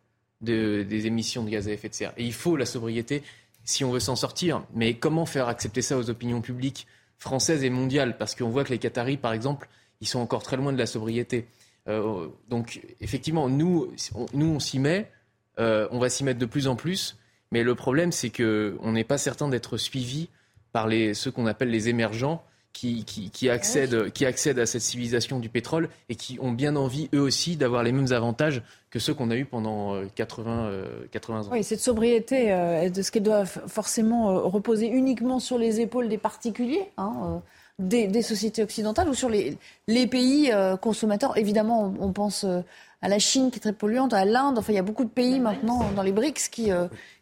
des 0.40 1.06
émissions 1.06 1.44
de 1.44 1.50
gaz 1.50 1.68
à 1.68 1.72
effet 1.72 1.88
de 1.88 1.94
serre. 1.94 2.12
Et 2.16 2.24
il 2.24 2.32
faut 2.32 2.56
la 2.56 2.66
sobriété 2.66 3.22
si 3.64 3.84
on 3.84 3.90
veut 3.90 4.00
s'en 4.00 4.16
sortir. 4.16 4.62
Mais 4.74 4.94
comment 4.94 5.26
faire 5.26 5.48
accepter 5.48 5.82
ça 5.82 5.96
aux 5.96 6.10
opinions 6.10 6.40
publiques 6.40 6.86
françaises 7.18 7.64
et 7.64 7.70
mondiales? 7.70 8.16
Parce 8.16 8.34
qu'on 8.34 8.48
voit 8.48 8.64
que 8.64 8.70
les 8.70 8.78
Qataris, 8.78 9.16
par 9.16 9.32
exemple, 9.32 9.68
ils 10.00 10.08
sont 10.08 10.20
encore 10.20 10.42
très 10.42 10.56
loin 10.56 10.72
de 10.72 10.78
la 10.78 10.86
sobriété. 10.86 11.46
Euh, 11.88 12.28
donc, 12.48 12.80
effectivement, 13.00 13.48
nous, 13.48 13.92
on, 14.14 14.26
nous, 14.34 14.46
on 14.46 14.60
s'y 14.60 14.78
met. 14.78 15.10
Euh, 15.58 15.88
on 15.90 15.98
va 15.98 16.08
s'y 16.08 16.24
mettre 16.24 16.38
de 16.38 16.46
plus 16.46 16.68
en 16.68 16.76
plus. 16.76 17.16
Mais 17.52 17.62
le 17.62 17.74
problème, 17.74 18.12
c'est 18.12 18.30
qu'on 18.30 18.92
n'est 18.92 19.04
pas 19.04 19.18
certain 19.18 19.48
d'être 19.48 19.76
suivi 19.76 20.28
par 20.72 20.86
les, 20.86 21.14
ceux 21.14 21.30
qu'on 21.30 21.46
appelle 21.46 21.70
les 21.70 21.88
émergents 21.88 22.44
qui, 22.72 23.04
qui, 23.04 23.50
accèdent, 23.50 24.10
qui 24.10 24.24
accèdent 24.24 24.60
à 24.60 24.66
cette 24.66 24.82
civilisation 24.82 25.40
du 25.40 25.48
pétrole 25.48 25.88
et 26.08 26.14
qui 26.14 26.38
ont 26.40 26.52
bien 26.52 26.76
envie, 26.76 27.08
eux 27.12 27.20
aussi, 27.20 27.56
d'avoir 27.56 27.82
les 27.82 27.92
mêmes 27.92 28.12
avantages 28.12 28.62
que 28.90 28.98
ceux 28.98 29.14
qu'on 29.14 29.30
a 29.30 29.36
eus 29.36 29.44
pendant 29.44 30.02
80, 30.14 30.64
euh, 30.66 31.06
80 31.12 31.38
euh, 31.38 31.44
ans. 31.44 31.48
Oui, 31.52 31.62
cette 31.64 31.80
sobriété, 31.80 32.52
euh, 32.52 32.90
de 32.90 33.02
ce 33.02 33.12
qu'elle 33.12 33.22
doit 33.22 33.44
forcément 33.44 34.48
reposer 34.48 34.88
uniquement 34.88 35.38
sur 35.38 35.58
les 35.58 35.80
épaules 35.80 36.08
des 36.08 36.18
particuliers, 36.18 36.90
hein, 36.98 37.40
des, 37.78 38.22
sociétés 38.22 38.62
occidentales 38.62 39.08
ou 39.08 39.14
sur 39.14 39.28
les, 39.28 39.56
les 39.86 40.06
pays 40.06 40.52
consommateurs. 40.82 41.38
Évidemment, 41.38 41.94
on, 42.00 42.12
pense 42.12 42.44
à 42.44 43.08
la 43.08 43.18
Chine 43.18 43.50
qui 43.50 43.58
est 43.58 43.60
très 43.60 43.72
polluante, 43.72 44.12
à 44.12 44.24
l'Inde. 44.24 44.58
Enfin, 44.58 44.72
il 44.72 44.76
y 44.76 44.80
a 44.80 44.82
beaucoup 44.82 45.04
de 45.04 45.10
pays 45.10 45.38
maintenant 45.38 45.90
dans 45.94 46.02
les 46.02 46.12
BRICS 46.12 46.48
qui, 46.50 46.70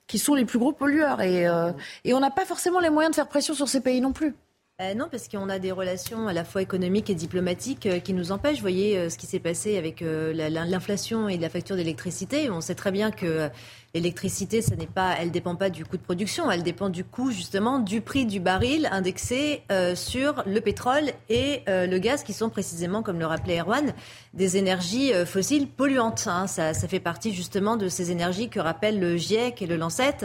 qui 0.07 0.19
sont 0.19 0.35
les 0.35 0.45
plus 0.45 0.59
gros 0.59 0.73
pollueurs. 0.73 1.21
Et, 1.21 1.47
et 2.05 2.15
on 2.15 2.21
n'a 2.21 2.31
pas 2.31 2.45
forcément 2.45 2.81
les 2.81 2.91
moyens 2.91 3.13
de 3.13 3.15
faire 3.15 3.29
pression 3.29 3.55
sur 3.55 3.69
ces 3.69 3.81
pays 3.81 4.01
non 4.01 4.13
plus. 4.13 4.35
Euh, 4.81 4.95
non, 4.95 5.09
parce 5.11 5.27
qu'on 5.27 5.49
a 5.49 5.59
des 5.59 5.73
relations 5.73 6.29
à 6.29 6.33
la 6.33 6.45
fois 6.45 6.63
économiques 6.63 7.11
et 7.11 7.17
diplomatiques 7.17 7.87
euh, 7.87 7.99
qui 7.99 8.13
nous 8.13 8.31
empêchent. 8.31 8.59
Vous 8.59 8.63
voyez 8.63 8.97
euh, 8.97 9.11
ce 9.11 9.19
qui 9.19 9.27
s'est 9.27 9.41
passé 9.41 9.77
avec 9.77 10.01
l'inflation 10.01 11.29
et 11.29 11.37
la 11.37 11.49
facture 11.49 11.75
d'électricité. 11.75 12.49
On 12.49 12.61
sait 12.61 12.77
très 12.77 12.93
bien 12.93 13.11
que 13.11 13.51
L'électricité, 13.95 14.61
ça 14.61 14.77
n'est 14.77 14.87
pas, 14.87 15.15
elle 15.19 15.31
dépend 15.31 15.57
pas 15.57 15.71
du 15.71 15.87
coût 15.87 15.97
de 15.97 16.03
production, 16.03 16.51
elle 16.51 16.63
dépend 16.63 16.91
du 16.91 17.05
coût 17.05 17.31
justement 17.31 17.79
du 17.79 18.03
prix 18.03 18.27
du 18.27 18.39
baril 18.39 18.87
indexé 18.93 19.63
sur 19.95 20.43
le 20.47 20.61
pétrole 20.61 21.11
et 21.31 21.63
le 21.67 21.97
gaz, 21.97 22.23
qui 22.23 22.35
sont 22.35 22.51
précisément, 22.51 23.03
comme 23.03 23.19
le 23.19 23.25
rappelait 23.25 23.59
Erwan, 23.59 23.95
des 24.35 24.59
énergies 24.59 25.13
fossiles 25.25 25.67
polluantes. 25.69 26.27
Hein. 26.27 26.47
Ça, 26.47 26.75
fait 26.75 27.01
partie 27.01 27.33
justement 27.33 27.79
de 27.79 27.89
ces 27.89 28.11
énergies 28.11 28.51
que 28.51 28.61
rappellent 28.61 29.01
le 29.01 29.17
GIEC 29.17 29.63
et 29.63 29.67
le 29.67 29.77
Lancet, 29.77 30.19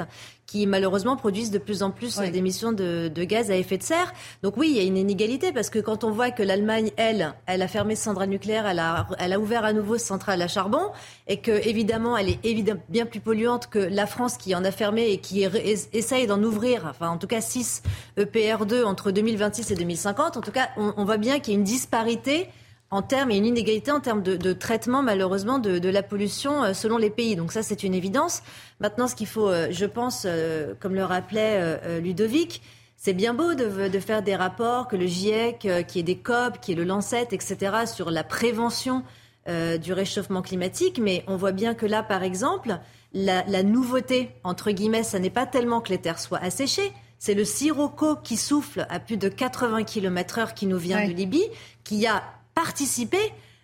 qui 0.45 0.67
malheureusement 0.67 1.15
produisent 1.15 1.51
de 1.51 1.57
plus 1.57 1.83
en 1.83 1.91
plus 1.91 2.17
d'émissions 2.17 2.71
de, 2.71 3.07
de, 3.13 3.23
gaz 3.23 3.49
à 3.49 3.55
effet 3.55 3.77
de 3.77 3.83
serre. 3.83 4.13
Donc 4.43 4.57
oui, 4.57 4.69
il 4.71 4.77
y 4.77 4.79
a 4.79 4.83
une 4.83 4.97
inégalité 4.97 5.51
parce 5.51 5.69
que 5.69 5.79
quand 5.79 6.03
on 6.03 6.11
voit 6.11 6.31
que 6.31 6.43
l'Allemagne, 6.43 6.91
elle, 6.97 7.33
elle 7.45 7.61
a 7.61 7.67
fermé 7.67 7.95
ses 7.95 8.03
centrales 8.03 8.29
nucléaires, 8.29 8.67
elle 8.67 8.79
a, 8.79 9.07
elle 9.19 9.33
a 9.33 9.39
ouvert 9.39 9.65
à 9.65 9.73
nouveau 9.73 9.97
ses 9.97 10.05
centrales 10.05 10.41
à 10.41 10.47
charbon 10.47 10.91
et 11.27 11.37
que 11.37 11.51
évidemment, 11.67 12.17
elle 12.17 12.29
est 12.29 12.39
évidemment 12.43 12.81
bien 12.89 13.05
plus 13.05 13.19
polluante 13.19 13.67
que 13.67 13.79
la 13.79 14.05
France 14.05 14.37
qui 14.37 14.53
en 14.55 14.63
a 14.63 14.71
fermé 14.71 15.11
et 15.11 15.17
qui 15.19 15.43
essaye 15.93 16.27
d'en 16.27 16.41
ouvrir, 16.43 16.85
enfin 16.89 17.09
en 17.09 17.17
tout 17.17 17.27
cas 17.27 17.41
6 17.41 17.83
EPR2 18.17 18.83
entre 18.83 19.11
2026 19.11 19.71
et 19.71 19.75
2050. 19.75 20.37
En 20.37 20.41
tout 20.41 20.51
cas, 20.51 20.69
on, 20.77 21.05
voit 21.05 21.17
bien 21.17 21.39
qu'il 21.39 21.53
y 21.53 21.55
a 21.55 21.59
une 21.59 21.65
disparité 21.65 22.47
en 22.93 23.01
termes 23.01 23.31
et 23.31 23.37
une 23.37 23.45
inégalité 23.45 23.91
en 23.91 23.99
termes 23.99 24.21
de, 24.21 24.53
traitement 24.53 25.01
malheureusement 25.01 25.57
de, 25.57 25.89
la 25.89 26.03
pollution 26.03 26.63
euh, 26.63 26.73
selon 26.73 26.97
les 26.97 27.09
pays. 27.09 27.35
Donc 27.35 27.51
ça 27.51 27.63
c'est 27.63 27.83
une 27.83 27.95
évidence. 27.95 28.43
Maintenant 28.79 29.07
ce 29.07 29.15
qu'il 29.15 29.25
faut, 29.25 29.49
euh, 29.49 29.67
je 29.71 29.85
pense, 29.85 30.25
euh, 30.25 30.75
comme 30.79 30.93
le 30.93 31.03
rappelait 31.03 31.99
Ludovic, 31.99 32.61
c'est 32.95 33.13
bien 33.13 33.33
beau 33.33 33.55
de, 33.55 33.87
de, 33.89 33.99
faire 33.99 34.21
des 34.21 34.35
rapports, 34.35 34.87
que 34.87 34.95
le 34.95 35.07
GIEC, 35.07 35.67
qui 35.87 35.99
est 35.99 36.03
des 36.03 36.17
COP, 36.17 36.59
qui 36.61 36.71
est 36.71 36.75
le 36.75 36.85
Lancet, 36.85 37.27
etc., 37.31 37.85
sur 37.85 38.11
la 38.11 38.23
prévention 38.23 39.03
du 39.45 39.91
réchauffement 39.91 40.41
climatique, 40.41 41.01
mais 41.03 41.25
on 41.27 41.35
voit 41.35 41.51
bien 41.51 41.73
que 41.73 41.85
là, 41.85 42.01
par 42.01 42.23
exemple, 42.23 42.79
la, 43.13 43.63
nouveauté, 43.63 44.29
entre 44.45 44.71
guillemets, 44.71 45.03
ce 45.03 45.17
n'est 45.17 45.29
pas 45.29 45.45
tellement 45.45 45.81
que 45.81 45.89
les 45.89 45.97
terres 45.97 46.19
soient 46.19 46.41
asséchées, 46.41 46.93
c'est 47.19 47.33
le 47.33 47.43
sirocco 47.43 48.15
qui 48.15 48.37
souffle 48.37 48.85
à 48.89 49.01
plus 49.01 49.17
de 49.17 49.27
80 49.27 49.83
km 49.83 50.39
heure 50.39 50.53
qui 50.53 50.65
nous 50.65 50.77
vient 50.77 51.05
de 51.05 51.11
Libye, 51.11 51.43
qui 51.83 52.07
a 52.07 52.23
participé 52.55 53.17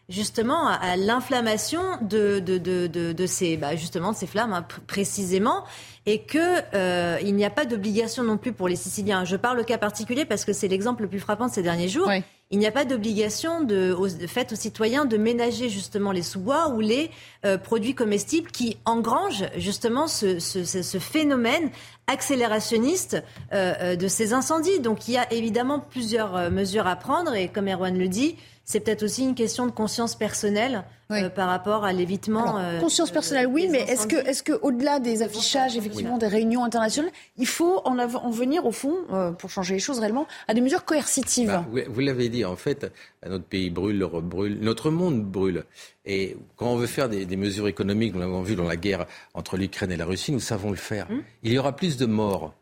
justement 0.10 0.68
à, 0.68 0.98
l'inflammation 0.98 1.82
de, 2.02 2.40
de, 2.40 3.26
ces, 3.28 3.58
bah, 3.58 3.76
justement, 3.76 4.12
de 4.12 4.18
ces 4.18 4.28
flammes 4.28 4.54
hein, 4.54 4.66
précisément, 4.88 5.64
et 6.06 6.24
qu'il 6.24 6.42
euh, 6.74 7.22
n'y 7.22 7.46
a 7.46 7.52
pas 7.52 7.66
d'obligation 7.66 8.24
non 8.24 8.38
plus 8.38 8.52
pour 8.52 8.68
les 8.68 8.76
Siciliens. 8.76 9.24
Je 9.24 9.36
parle 9.36 9.60
au 9.60 9.64
cas 9.64 9.78
particulier 9.78 10.26
parce 10.26 10.46
que 10.46 10.54
c'est 10.54 10.68
l'exemple 10.68 11.04
le 11.04 11.10
plus 11.10 11.20
frappant 11.20 11.48
de 11.48 11.52
ces 11.52 11.62
derniers 11.62 11.88
jours. 11.88 12.10
il 12.50 12.58
n'y 12.58 12.66
a 12.66 12.72
pas 12.72 12.86
d'obligation 12.86 13.62
de, 13.62 13.96
faite 14.28 14.54
aux 14.54 14.56
citoyens 14.56 15.06
de 15.06 15.18
ménager 15.18 15.70
justement 15.70 16.12
les 16.12 16.24
sous-bois 16.24 16.70
ou 16.70 16.80
les 16.80 17.12
euh, 17.46 17.60
produits 17.60 17.94
comestibles 17.94 18.50
qui 18.50 18.78
engrangent 18.86 19.46
justement 19.56 20.08
ce, 20.08 20.40
ce, 20.40 20.98
phénomène 20.98 21.70
accélérationniste 22.08 23.22
euh, 23.54 23.74
euh, 23.80 23.96
de 23.96 24.08
ces 24.08 24.34
incendies. 24.34 24.80
Donc 24.80 25.08
il 25.08 25.14
y 25.14 25.18
a 25.18 25.32
évidemment 25.32 25.80
plusieurs 25.80 26.50
mesures 26.50 26.88
à 26.88 26.96
prendre 26.96 27.36
et 27.36 27.50
comme 27.50 27.68
Erwan 27.68 27.96
le 27.96 28.08
dit, 28.08 28.36
c'est 28.70 28.82
peut-être 28.82 29.02
aussi 29.02 29.24
une 29.24 29.34
question 29.34 29.66
de 29.66 29.72
conscience 29.72 30.14
personnelle 30.14 30.84
euh, 31.10 31.28
par 31.30 31.48
rapport 31.48 31.86
à 31.86 31.92
l'évitement. 31.92 32.60
Euh, 32.60 32.80
conscience 32.80 33.10
personnelle, 33.10 33.48
oui, 33.48 33.68
mais 33.68 33.80
est-ce 33.80 34.06
que, 34.06 34.16
est-ce 34.16 34.44
que, 34.44 34.52
au-delà 34.62 35.00
des 35.00 35.24
affichages, 35.24 35.76
effectivement, 35.76 36.20
des 36.20 36.28
réunions 36.28 36.64
internationales, 36.64 37.12
il 37.40 37.48
faut 37.48 37.82
en, 37.84 37.98
en 37.98 38.30
venir 38.30 38.68
au 38.68 38.72
fond, 38.72 38.96
euh, 39.12 39.32
pour 39.32 39.50
changer 39.50 39.74
les 39.74 39.80
choses 39.80 39.98
réellement, 39.98 40.28
à 40.48 40.54
des 40.54 40.62
mesures 40.62 40.86
coercitives 40.86 41.48
bah, 41.48 41.66
Vous 41.88 42.00
l'avez 42.00 42.30
dit, 42.30 42.46
en 42.46 42.56
fait, 42.56 42.94
notre 43.28 43.46
pays 43.46 43.72
brûle, 43.72 43.98
l'Europe 43.98 44.26
brûle, 44.26 44.60
notre 44.62 44.92
monde 44.92 45.24
brûle. 45.24 45.64
Et 46.06 46.38
quand 46.56 46.68
on 46.68 46.76
veut 46.76 46.86
faire 46.86 47.10
des, 47.10 47.26
mesures 47.38 47.68
économiques, 47.68 48.14
nous 48.14 48.20
l'avons 48.20 48.44
vu 48.44 48.56
dans 48.56 48.68
la 48.68 48.76
guerre 48.76 49.08
entre 49.34 49.58
l'Ukraine 49.58 49.92
et 49.92 49.98
la 49.98 50.06
Russie, 50.06 50.32
nous 50.32 50.40
savons 50.40 50.70
le 50.70 50.76
faire. 50.76 51.08
Hum. 51.10 51.24
Il 51.42 51.52
y 51.52 51.58
aura 51.58 51.76
plus 51.76 51.98
de 51.98 52.06
morts 52.06 52.54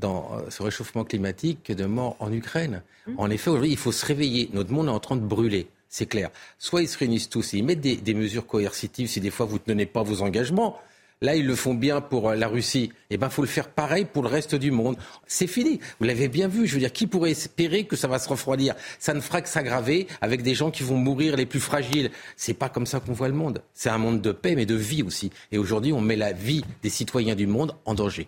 dans 0.00 0.30
ce 0.48 0.62
réchauffement 0.62 1.04
climatique 1.04 1.60
que 1.64 1.72
de 1.72 1.84
morts 1.84 2.16
en 2.18 2.32
Ukraine. 2.32 2.82
Hum. 3.06 3.14
En 3.18 3.30
effet, 3.30 3.50
aujourd'hui, 3.50 3.70
il 3.70 3.76
faut 3.76 3.92
se 3.92 4.04
réveiller. 4.04 4.50
Notre 4.52 4.72
monde 4.72 4.86
est 4.86 4.90
en 4.90 5.00
train 5.00 5.16
de 5.16 5.24
brûler 5.24 5.68
c'est 5.90 6.06
clair. 6.06 6.30
Soit 6.58 6.82
ils 6.82 6.88
se 6.88 6.96
réunissent 6.96 7.28
tous 7.28 7.52
et 7.52 7.58
ils 7.58 7.64
mettent 7.64 7.80
des, 7.80 8.14
mesures 8.14 8.46
coercitives 8.46 9.08
si 9.08 9.20
des 9.20 9.30
fois 9.30 9.44
vous 9.44 9.56
ne 9.56 9.58
tenez 9.58 9.86
pas 9.86 10.02
vos 10.02 10.22
engagements. 10.22 10.78
Là, 11.22 11.36
ils 11.36 11.46
le 11.46 11.54
font 11.54 11.74
bien 11.74 12.00
pour 12.00 12.30
euh, 12.30 12.34
la 12.34 12.48
Russie. 12.48 12.92
Eh 13.10 13.18
bien, 13.18 13.28
il 13.28 13.30
faut 13.30 13.42
le 13.42 13.48
faire 13.48 13.68
pareil 13.68 14.06
pour 14.06 14.22
le 14.22 14.28
reste 14.30 14.54
du 14.54 14.70
monde. 14.70 14.96
C'est 15.26 15.46
fini. 15.46 15.78
Vous 15.98 16.06
l'avez 16.06 16.28
bien 16.28 16.48
vu. 16.48 16.66
Je 16.66 16.72
veux 16.72 16.78
dire, 16.78 16.92
qui 16.92 17.06
pourrait 17.06 17.32
espérer 17.32 17.84
que 17.84 17.94
ça 17.94 18.08
va 18.08 18.18
se 18.18 18.26
refroidir? 18.26 18.74
Ça 18.98 19.12
ne 19.12 19.20
fera 19.20 19.42
que 19.42 19.48
s'aggraver 19.50 20.06
avec 20.22 20.42
des 20.42 20.54
gens 20.54 20.70
qui 20.70 20.82
vont 20.82 20.96
mourir 20.96 21.36
les 21.36 21.44
plus 21.44 21.60
fragiles. 21.60 22.10
C'est 22.36 22.54
pas 22.54 22.70
comme 22.70 22.86
ça 22.86 23.00
qu'on 23.00 23.12
voit 23.12 23.28
le 23.28 23.34
monde. 23.34 23.60
C'est 23.74 23.90
un 23.90 23.98
monde 23.98 24.22
de 24.22 24.32
paix, 24.32 24.54
mais 24.54 24.64
de 24.64 24.76
vie 24.76 25.02
aussi. 25.02 25.30
Et 25.52 25.58
aujourd'hui, 25.58 25.92
on 25.92 26.00
met 26.00 26.16
la 26.16 26.32
vie 26.32 26.64
des 26.82 26.88
citoyens 26.88 27.34
du 27.34 27.46
monde 27.46 27.76
en 27.84 27.92
danger. 27.92 28.26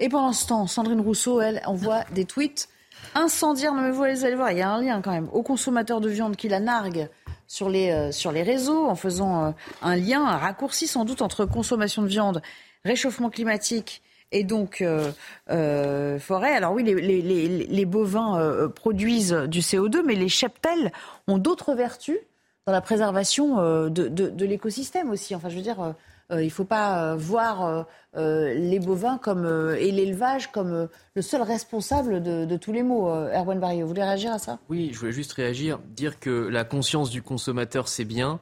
Et 0.00 0.08
pendant 0.08 0.32
ce 0.32 0.46
temps, 0.46 0.66
Sandrine 0.66 1.00
Rousseau, 1.00 1.42
elle, 1.42 1.60
envoie 1.66 2.04
des 2.12 2.24
tweets 2.24 2.68
incendiaire, 3.14 3.74
non 3.74 3.82
mais 3.82 3.90
vous 3.90 4.02
allez 4.02 4.34
voir, 4.34 4.50
il 4.50 4.58
y 4.58 4.62
a 4.62 4.70
un 4.70 4.80
lien 4.80 5.00
quand 5.02 5.12
même, 5.12 5.28
aux 5.32 5.42
consommateurs 5.42 6.00
de 6.00 6.08
viande 6.08 6.36
qui 6.36 6.48
la 6.48 6.60
narguent 6.60 7.08
sur 7.46 7.68
les, 7.68 7.90
euh, 7.90 8.12
sur 8.12 8.32
les 8.32 8.42
réseaux 8.42 8.86
en 8.86 8.94
faisant 8.94 9.44
euh, 9.44 9.50
un 9.82 9.96
lien, 9.96 10.24
un 10.24 10.36
raccourci 10.36 10.86
sans 10.86 11.04
doute 11.04 11.20
entre 11.20 11.44
consommation 11.44 12.02
de 12.02 12.06
viande, 12.06 12.42
réchauffement 12.84 13.28
climatique 13.28 14.02
et 14.32 14.44
donc 14.44 14.80
euh, 14.80 16.18
forêt. 16.18 16.52
Alors 16.52 16.72
oui, 16.72 16.84
les, 16.84 17.84
bovins 17.84 18.70
produisent 18.74 19.32
du 19.48 19.58
CO2, 19.58 20.02
mais 20.06 20.14
les 20.14 20.28
cheptels 20.28 20.92
ont 21.26 21.38
d'autres 21.38 21.74
vertus 21.74 22.18
dans 22.64 22.72
la 22.72 22.80
préservation 22.80 23.56
de, 23.88 23.88
de 23.88 24.44
l'écosystème 24.44 25.10
aussi. 25.10 25.34
Enfin, 25.34 25.48
je 25.48 25.56
veux 25.56 25.62
dire, 25.62 25.94
il 26.38 26.44
ne 26.44 26.50
faut 26.50 26.64
pas 26.64 27.12
euh, 27.12 27.16
voir 27.16 27.86
euh, 28.16 28.54
les 28.54 28.78
bovins 28.78 29.18
comme, 29.18 29.46
et 29.78 29.90
l'élevage 29.90 30.52
comme 30.52 30.88
le 31.14 31.22
seul 31.22 31.42
responsable 31.42 32.22
de, 32.22 32.56
tous 32.56 32.72
les 32.72 32.82
maux. 32.82 33.08
Erwan 33.08 33.58
Barrio, 33.58 33.82
vous 33.82 33.88
voulez 33.88 34.02
réagir 34.02 34.32
à 34.32 34.38
ça? 34.38 34.58
Oui, 34.68 34.90
je 34.92 34.98
voulais 34.98 35.12
juste 35.12 35.32
réagir, 35.32 35.78
dire 35.78 36.20
que 36.20 36.30
la 36.30 36.64
conscience 36.64 37.10
du 37.10 37.22
consommateur, 37.22 37.88
c'est 37.88 38.04
bien, 38.04 38.40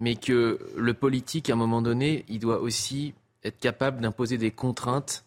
mais 0.00 0.16
que 0.16 0.58
le 0.76 0.94
politique, 0.94 1.50
à 1.50 1.54
un 1.54 1.56
moment 1.56 1.82
donné, 1.82 2.24
il 2.28 2.38
doit 2.38 2.60
aussi 2.60 3.14
être 3.44 3.58
capable 3.58 4.00
d'imposer 4.00 4.38
des 4.38 4.50
contraintes, 4.50 5.24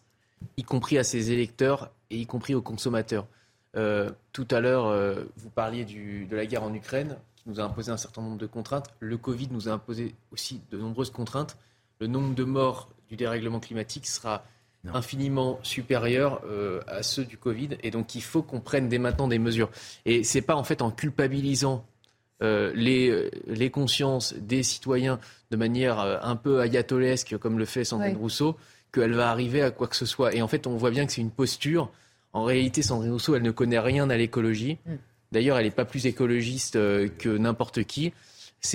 y 0.56 0.62
compris 0.62 0.98
à 0.98 1.04
ses 1.04 1.30
électeurs 1.32 1.90
et 2.10 2.18
y 2.18 2.26
compris 2.26 2.54
aux 2.54 2.62
consommateurs. 2.62 3.26
tout 4.32 4.48
à 4.50 4.60
l'heure, 4.60 5.26
vous 5.36 5.50
parliez 5.50 5.84
de 5.84 6.36
la 6.36 6.46
guerre 6.46 6.62
en 6.62 6.74
Ukraine, 6.74 7.16
qui 7.36 7.48
nous 7.48 7.60
a 7.60 7.64
imposé 7.64 7.90
un 7.90 7.96
certain 7.96 8.22
nombre 8.22 8.38
de 8.38 8.46
contraintes. 8.46 8.88
Le 9.00 9.16
Covid 9.16 9.48
nous 9.50 9.68
a 9.68 9.72
imposé 9.72 10.14
aussi 10.32 10.60
de 10.70 10.78
nombreuses 10.78 11.10
contraintes 11.10 11.56
le 12.00 12.06
nombre 12.06 12.34
de 12.34 12.44
morts 12.44 12.88
du 13.08 13.16
dérèglement 13.16 13.60
climatique 13.60 14.06
sera 14.06 14.44
infiniment 14.92 15.58
supérieur 15.62 16.42
euh, 16.46 16.80
à 16.86 17.02
ceux 17.02 17.24
du 17.24 17.38
Covid. 17.38 17.70
Et 17.82 17.90
donc, 17.90 18.14
il 18.14 18.22
faut 18.22 18.42
qu'on 18.42 18.60
prenne 18.60 18.88
dès 18.88 18.98
maintenant 18.98 19.28
des 19.28 19.38
mesures. 19.38 19.70
Et 20.04 20.24
ce 20.24 20.38
n'est 20.38 20.42
pas 20.42 20.56
en 20.56 20.64
fait 20.64 20.82
en 20.82 20.90
culpabilisant 20.90 21.86
euh, 22.42 22.72
les, 22.74 23.08
euh, 23.08 23.30
les, 23.46 23.70
consciences 23.70 24.34
des 24.34 24.62
citoyens 24.62 25.18
de 25.50 25.56
manière 25.56 26.00
un 26.00 26.36
peu 26.36 26.60
ayatolesque, 26.60 27.38
comme 27.38 27.58
le 27.58 27.64
fait 27.64 27.84
Sandrine 27.84 28.16
Rousseau, 28.16 28.56
qu'elle 28.92 29.14
va 29.14 29.30
arriver 29.30 29.62
à 29.62 29.70
quoi 29.70 29.86
que 29.86 29.96
ce 29.96 30.06
soit. 30.06 30.34
Et 30.34 30.42
en 30.42 30.48
fait, 30.48 30.66
on 30.66 30.76
voit 30.76 30.90
bien 30.90 31.06
que 31.06 31.12
c'est 31.12 31.22
une 31.22 31.30
posture. 31.30 31.90
En 32.32 32.44
réalité, 32.44 32.82
Sandrine 32.82 33.12
Rousseau, 33.12 33.36
elle 33.36 33.42
ne 33.42 33.52
connaît 33.52 33.78
rien 33.78 34.10
à 34.10 34.16
l'écologie. 34.16 34.78
Mm. 34.84 34.94
D'ailleurs, 35.32 35.58
elle 35.58 35.64
n'est 35.64 35.70
pas 35.70 35.84
plus 35.84 36.06
écologiste 36.06 36.74
que 36.74 37.36
n'importe 37.36 37.84
qui. 37.84 38.12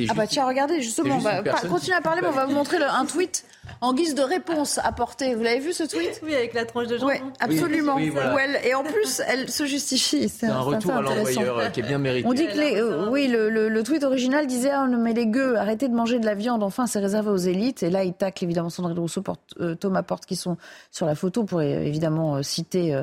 Ah 0.10 0.14
bah 0.14 0.28
tiens, 0.28 0.46
regardez, 0.46 0.82
justement, 0.82 1.16
on 1.16 1.20
va 1.20 1.42
continuer 1.42 1.98
à 1.98 2.02
parler, 2.02 2.22
mais 2.22 2.28
on 2.28 2.32
va 2.32 2.46
vous 2.46 2.54
montrer 2.54 2.78
un 2.78 3.06
tweet 3.06 3.46
en 3.82 3.94
guise 3.94 4.16
de 4.16 4.22
réponse 4.22 4.80
apportée. 4.84 5.36
Vous 5.36 5.44
l'avez 5.44 5.60
vu 5.60 5.74
ce 5.74 5.84
tweet? 5.84 6.22
Oui, 6.24 6.36
avec 6.36 6.54
la 6.54 6.66
tranche 6.66 6.88
de 6.88 6.98
jambon. 6.98 7.14
Oui, 7.14 7.20
absolument. 7.40 7.98
et 7.98 8.74
en 8.74 8.84
plus, 8.84 9.22
elle 9.28 9.50
se 9.50 9.66
justifie. 9.66 10.30
C'est 10.30 10.48
un 10.48 10.60
retour 10.60 10.94
à 10.94 11.02
l'envoyeur 11.02 11.58
euh, 11.58 11.70
qui 11.70 11.80
est 11.80 11.84
bien 11.84 11.98
mérité. 11.98 12.28
On 12.28 12.34
dit 12.34 12.48
que 12.48 12.58
les, 12.58 12.78
euh, 12.78 13.10
oui, 13.10 13.28
le, 13.28 13.84
tweet 13.84 14.04
original 14.04 14.48
disait 14.48 14.72
oh, 14.76 14.88
mais 14.98 15.14
les 15.14 15.28
gueux, 15.28 15.58
arrêtez 15.58 15.88
de 15.88 15.94
manger 15.94 16.20
de 16.20 16.26
la 16.26 16.36
viande. 16.36 16.64
Enfin, 16.64 16.88
c'est 16.88 17.00
réservé 17.00 17.30
aux 17.30 17.38
élites. 17.38 17.84
Et 17.84 17.90
là, 17.90 18.04
il 18.04 18.14
tacle 18.14 18.44
évidemment 18.44 18.70
Sandrine 18.70 19.00
Rousseau, 19.00 19.24
euh, 19.60 19.76
Thomas 19.76 20.04
Porte 20.04 20.26
qui 20.26 20.36
sont 20.36 20.58
sur 20.92 21.06
la 21.06 21.16
photo 21.16 21.44
pour 21.44 21.62
évidemment 21.62 22.44
citer. 22.44 22.98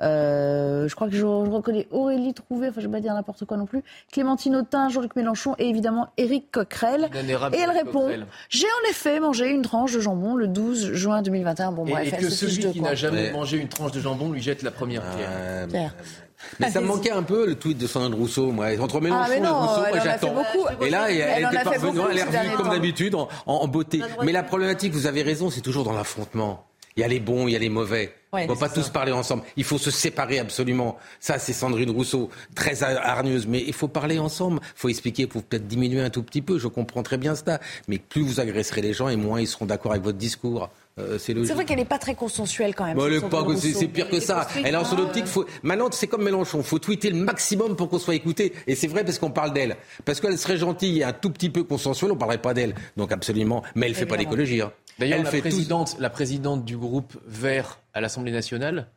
je 0.00 0.94
crois 0.94 1.08
que 1.08 1.14
je, 1.14 1.24
reconnais 1.24 1.88
Aurélie 1.90 2.34
Trouvé. 2.34 2.68
Enfin, 2.68 2.80
je 2.80 2.86
vais 2.86 2.92
pas 2.92 3.00
dire 3.00 3.14
n'importe 3.14 3.44
quoi 3.44 3.56
non 3.56 3.66
plus. 3.66 3.82
Clémentine 4.12 4.56
Autain, 4.56 4.88
Jean-Luc 4.88 5.16
Mélenchon 5.16 5.54
et 5.58 5.68
évidemment 5.68 6.08
Éric 6.16 6.29
Coquerel. 6.52 7.10
Et 7.52 7.58
elle 7.58 7.70
répond 7.70 8.08
j'ai 8.48 8.66
en 8.66 8.90
effet 8.90 9.20
mangé 9.20 9.48
une 9.48 9.62
tranche 9.62 9.92
de 9.92 10.00
jambon 10.00 10.34
le 10.34 10.48
12 10.48 10.92
juin 10.92 11.22
2021. 11.22 11.72
Bon, 11.72 11.86
et, 11.86 12.10
que 12.10 12.30
celui 12.30 12.72
qui 12.72 12.80
n'a 12.80 12.94
jamais 12.94 13.32
mangé 13.32 13.58
une 13.58 13.68
tranche 13.68 13.92
de 13.92 14.00
jambon 14.00 14.30
lui 14.30 14.42
jette 14.42 14.62
la 14.62 14.70
première 14.70 15.02
ah, 15.04 15.66
pierre. 15.66 15.94
Mais 16.58 16.70
ça 16.70 16.80
me 16.80 16.86
manquait 16.86 17.10
un 17.10 17.22
peu 17.22 17.46
le 17.46 17.54
tweet 17.54 17.78
de 17.78 17.86
Sandrine 17.86 18.14
Rousseau, 18.14 18.50
moi. 18.50 18.66
Entre 18.80 19.00
Mélenchon 19.00 19.28
ah, 19.28 19.36
et 19.36 19.40
Rousseau, 19.40 19.80
moi 19.90 19.98
j'attends. 20.02 20.34
Et 20.80 20.90
là, 20.90 21.10
elle, 21.10 21.44
était 21.44 21.62
parvenue, 21.62 22.00
elle 22.10 22.18
est 22.18 22.24
revenue 22.24 22.56
comme 22.56 22.70
d'habitude 22.70 23.14
en, 23.14 23.68
beauté. 23.68 24.00
Mais 24.22 24.32
la 24.32 24.42
problématique, 24.42 24.92
vous 24.92 25.06
avez 25.06 25.22
raison, 25.22 25.50
c'est 25.50 25.60
toujours 25.60 25.84
dans 25.84 25.92
l'affrontement. 25.92 26.69
Il 27.00 27.02
y 27.02 27.06
a 27.06 27.08
les 27.08 27.18
bons, 27.18 27.48
il 27.48 27.52
y 27.52 27.56
a 27.56 27.58
les 27.58 27.70
mauvais. 27.70 28.12
on 28.30 28.42
ne 28.42 28.46
va 28.46 28.56
pas 28.56 28.68
tous 28.68 28.90
parler 28.90 29.10
ensemble. 29.10 29.44
Il 29.56 29.64
faut 29.64 29.78
se 29.78 29.90
séparer 29.90 30.38
absolument. 30.38 30.98
Ça, 31.18 31.38
c'est 31.38 31.54
Sandrine 31.54 31.88
Rousseau, 31.88 32.28
très 32.54 32.82
hargneuse. 32.82 33.46
Mais 33.46 33.64
il 33.66 33.72
faut 33.72 33.88
parler 33.88 34.18
ensemble. 34.18 34.60
Il 34.62 34.78
faut 34.78 34.90
expliquer, 34.90 35.26
pour 35.26 35.42
peut-être 35.42 35.66
diminuer 35.66 36.02
un 36.02 36.10
tout 36.10 36.22
petit 36.22 36.42
peu. 36.42 36.58
Je 36.58 36.68
comprends 36.68 37.02
très 37.02 37.16
bien 37.16 37.34
cela. 37.34 37.58
Mais 37.88 37.96
plus 37.96 38.20
vous 38.20 38.38
agresserez 38.38 38.82
les 38.82 38.92
gens, 38.92 39.08
et 39.08 39.16
moins 39.16 39.40
ils 39.40 39.46
seront 39.46 39.64
d'accord 39.64 39.92
avec 39.92 40.04
votre 40.04 40.18
discours. 40.18 40.68
Euh, 40.98 41.16
c'est 41.18 41.32
vrai 41.32 41.64
qu'elle 41.64 41.78
n'est 41.78 41.86
pas 41.86 41.98
très 41.98 42.14
consensuelle 42.14 42.74
quand 42.74 42.84
même. 42.84 42.98
c'est 43.56 43.88
pire 43.88 44.10
que 44.10 44.20
ça. 44.20 44.46
Elle 44.62 44.74
est 44.74 44.76
en 44.76 44.84
son 44.84 44.98
optique. 44.98 45.24
Faut... 45.24 45.46
Maintenant, 45.62 45.88
c'est 45.90 46.06
comme 46.06 46.24
Mélenchon. 46.24 46.58
Il 46.58 46.64
faut 46.64 46.78
tweeter 46.78 47.08
le 47.08 47.16
maximum 47.16 47.76
pour 47.76 47.88
qu'on 47.88 47.98
soit 47.98 48.14
écouté. 48.14 48.52
Et 48.66 48.74
c'est 48.74 48.88
vrai 48.88 49.04
parce 49.04 49.18
qu'on 49.18 49.30
parle 49.30 49.54
d'elle. 49.54 49.78
Parce 50.04 50.20
qu'elle 50.20 50.36
serait 50.36 50.58
gentille 50.58 51.00
et 51.00 51.04
un 51.04 51.14
tout 51.14 51.30
petit 51.30 51.48
peu 51.48 51.62
consensuelle, 51.62 52.10
on 52.10 52.14
ne 52.16 52.18
parlerait 52.18 52.42
pas 52.42 52.52
d'elle. 52.52 52.74
Donc 52.98 53.10
absolument. 53.10 53.62
Mais 53.74 53.86
elle 53.86 53.92
ne 53.92 53.96
fait 53.96 54.04
pas 54.04 54.18
d'écologie. 54.18 54.60
Hein. 54.60 54.70
D'ailleurs, 55.00 55.22
la, 55.22 55.30
présidente, 55.30 55.96
la 55.98 56.10
présidente 56.10 56.64
du 56.64 56.76
groupe 56.76 57.16
Vert 57.26 57.80
à 57.94 58.00
l'Assemblée 58.00 58.32
nationale, 58.32 58.88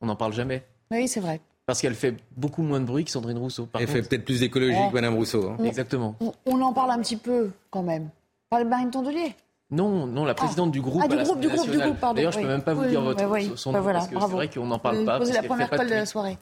on 0.00 0.06
n'en 0.06 0.16
parle 0.16 0.32
jamais. 0.32 0.64
Oui, 0.90 1.06
c'est 1.06 1.20
vrai. 1.20 1.40
Parce 1.66 1.80
qu'elle 1.80 1.94
fait 1.94 2.16
beaucoup 2.36 2.62
moins 2.62 2.80
de 2.80 2.84
bruit 2.84 3.04
que 3.04 3.10
Sandrine 3.10 3.38
Rousseau. 3.38 3.68
elle 3.78 3.86
fait 3.86 4.02
peut-être 4.02 4.24
plus 4.24 4.40
d'écologie 4.40 4.76
que 4.90 4.94
Mme 4.94 5.14
Rousseau. 5.14 5.50
Hein. 5.50 5.64
Exactement. 5.64 6.16
On, 6.44 6.60
en 6.60 6.72
parle 6.72 6.90
un 6.90 6.98
petit 6.98 7.16
peu 7.16 7.50
quand 7.70 7.84
même. 7.84 8.10
Pas 8.50 8.62
le 8.62 8.68
Marine 8.68 8.90
Tondelier 8.90 9.34
non, 9.72 10.06
non, 10.06 10.26
la 10.26 10.34
présidente 10.34 10.70
du 10.70 10.82
groupe. 10.82 11.00
Ah, 11.02 11.08
du 11.08 11.16
groupe, 11.16 11.40
du 11.40 11.48
groupe, 11.48 11.70
du 11.70 11.78
groupe, 11.78 11.98
pardon. 11.98 12.16
D'ailleurs, 12.16 12.32
je 12.32 12.38
ne 12.38 12.44
peux 12.44 12.50
même 12.50 12.62
pas 12.62 12.74
vous 12.74 12.84
dire 12.84 13.00
votre, 13.00 13.20
son 13.56 13.72
bah, 13.72 13.80
nom, 13.80 13.86
parce 13.86 14.08
que 14.08 14.20
c'est 14.20 14.26
vrai 14.26 14.48
qu'on 14.48 14.66
n'en 14.66 14.78
parle 14.78 15.04
pas. 15.06 15.18
Posez 15.18 15.32
la 15.32 15.42
première 15.42 15.70
colle 15.70 15.88
de 15.88 15.94
la 15.94 16.04
soirée. 16.04 16.36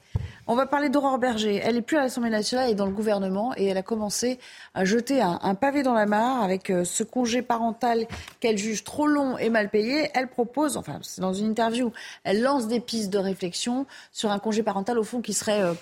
On 0.49 0.57
va 0.57 0.67
parler 0.67 0.89
d'Aurore 0.89 1.19
Berger. 1.19 1.61
Elle 1.65 1.77
n'est 1.77 1.83
plus 1.83 1.97
à 1.97 2.01
l'Assemblée 2.01 2.31
nationale, 2.31 2.71
et 2.71 2.75
dans 2.75 2.87
le 2.87 2.93
gouvernement 2.93 3.53
et 3.57 3.67
elle 3.67 3.77
a 3.77 3.83
commencé 3.83 4.41
à 4.75 4.85
jeter 4.85 5.23
un, 5.23 5.55
pavé 5.55 5.85
dans 5.85 5.95
la 5.95 6.07
mare 6.07 6.43
avec 6.43 6.71
euh, 6.71 6.83
ce 6.85 7.05
congé 7.05 7.41
parental 7.41 8.07
qu'elle 8.41 8.59
juge 8.59 8.83
trop 8.83 9.07
long 9.07 9.39
et 9.39 9.49
mal 9.49 9.69
payé. 9.69 10.11
Elle 10.13 10.27
propose, 10.27 10.77
enfin 10.77 10.99
c'est 11.03 11.21
dans 11.21 11.33
une 11.33 11.47
interview, 11.47 11.93
elle 12.25 12.43
lance 12.43 12.67
des 12.67 12.81
pistes 12.81 13.11
de 13.11 13.19
réflexion 13.19 13.87
sur 14.11 14.33
un 14.33 14.41
congé 14.41 14.65
parental 14.65 14.99
au 14.99 15.05
fond 15.05 15.21
qui 15.21 15.35
serait 15.35 15.63
euh, 15.63 15.75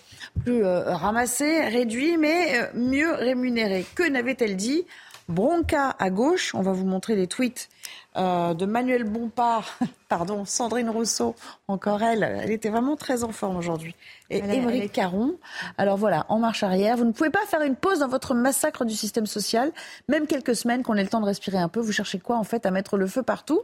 plus 0.44 0.64
euh, 0.64 0.94
ramassé, 0.94 1.64
réduit, 1.64 2.18
mais 2.18 2.70
mieux 2.74 3.14
rémunéré. 3.14 3.86
Que 3.94 4.06
n'avait-elle 4.06 4.56
dit 4.56 4.84
Bronca 5.28 5.94
à 5.98 6.10
gauche, 6.10 6.55
on 6.55 6.62
va 6.62 6.72
vous 6.72 6.86
montrer 6.86 7.14
les 7.14 7.26
tweets 7.26 7.68
euh, 8.16 8.55
de 8.55 8.64
Manuel 8.64 9.05
Bompard, 9.05 9.78
pardon, 10.09 10.44
Sandrine 10.44 10.88
Rousseau, 10.88 11.34
encore 11.68 12.02
elle, 12.02 12.22
elle 12.22 12.50
était 12.50 12.70
vraiment 12.70 12.96
très 12.96 13.24
en 13.24 13.32
forme 13.32 13.56
aujourd'hui. 13.56 13.94
Et 14.30 14.38
Émeric 14.38 14.92
Caron. 14.92 15.34
Alors 15.76 15.98
voilà, 15.98 16.24
en 16.28 16.38
marche 16.38 16.62
arrière. 16.62 16.96
Vous 16.96 17.05
ne 17.05 17.12
pouvez 17.12 17.30
pas 17.30 17.44
faire 17.46 17.62
une 17.62 17.76
pause 17.76 18.00
dans 18.00 18.09
votre 18.09 18.34
massacre 18.34 18.84
du 18.84 18.94
système 18.94 19.26
social, 19.26 19.72
même 20.09 20.26
quelques 20.26 20.56
semaines 20.56 20.82
qu'on 20.82 20.94
ait 20.94 21.02
le 21.02 21.09
temps 21.09 21.20
de 21.20 21.26
respirer 21.26 21.59
un 21.59 21.68
peu. 21.68 21.80
Vous 21.80 21.92
cherchez 21.92 22.18
quoi 22.18 22.36
en 22.36 22.44
fait 22.44 22.64
à 22.66 22.70
mettre 22.70 22.96
le 22.96 23.06
feu 23.06 23.22
partout? 23.22 23.62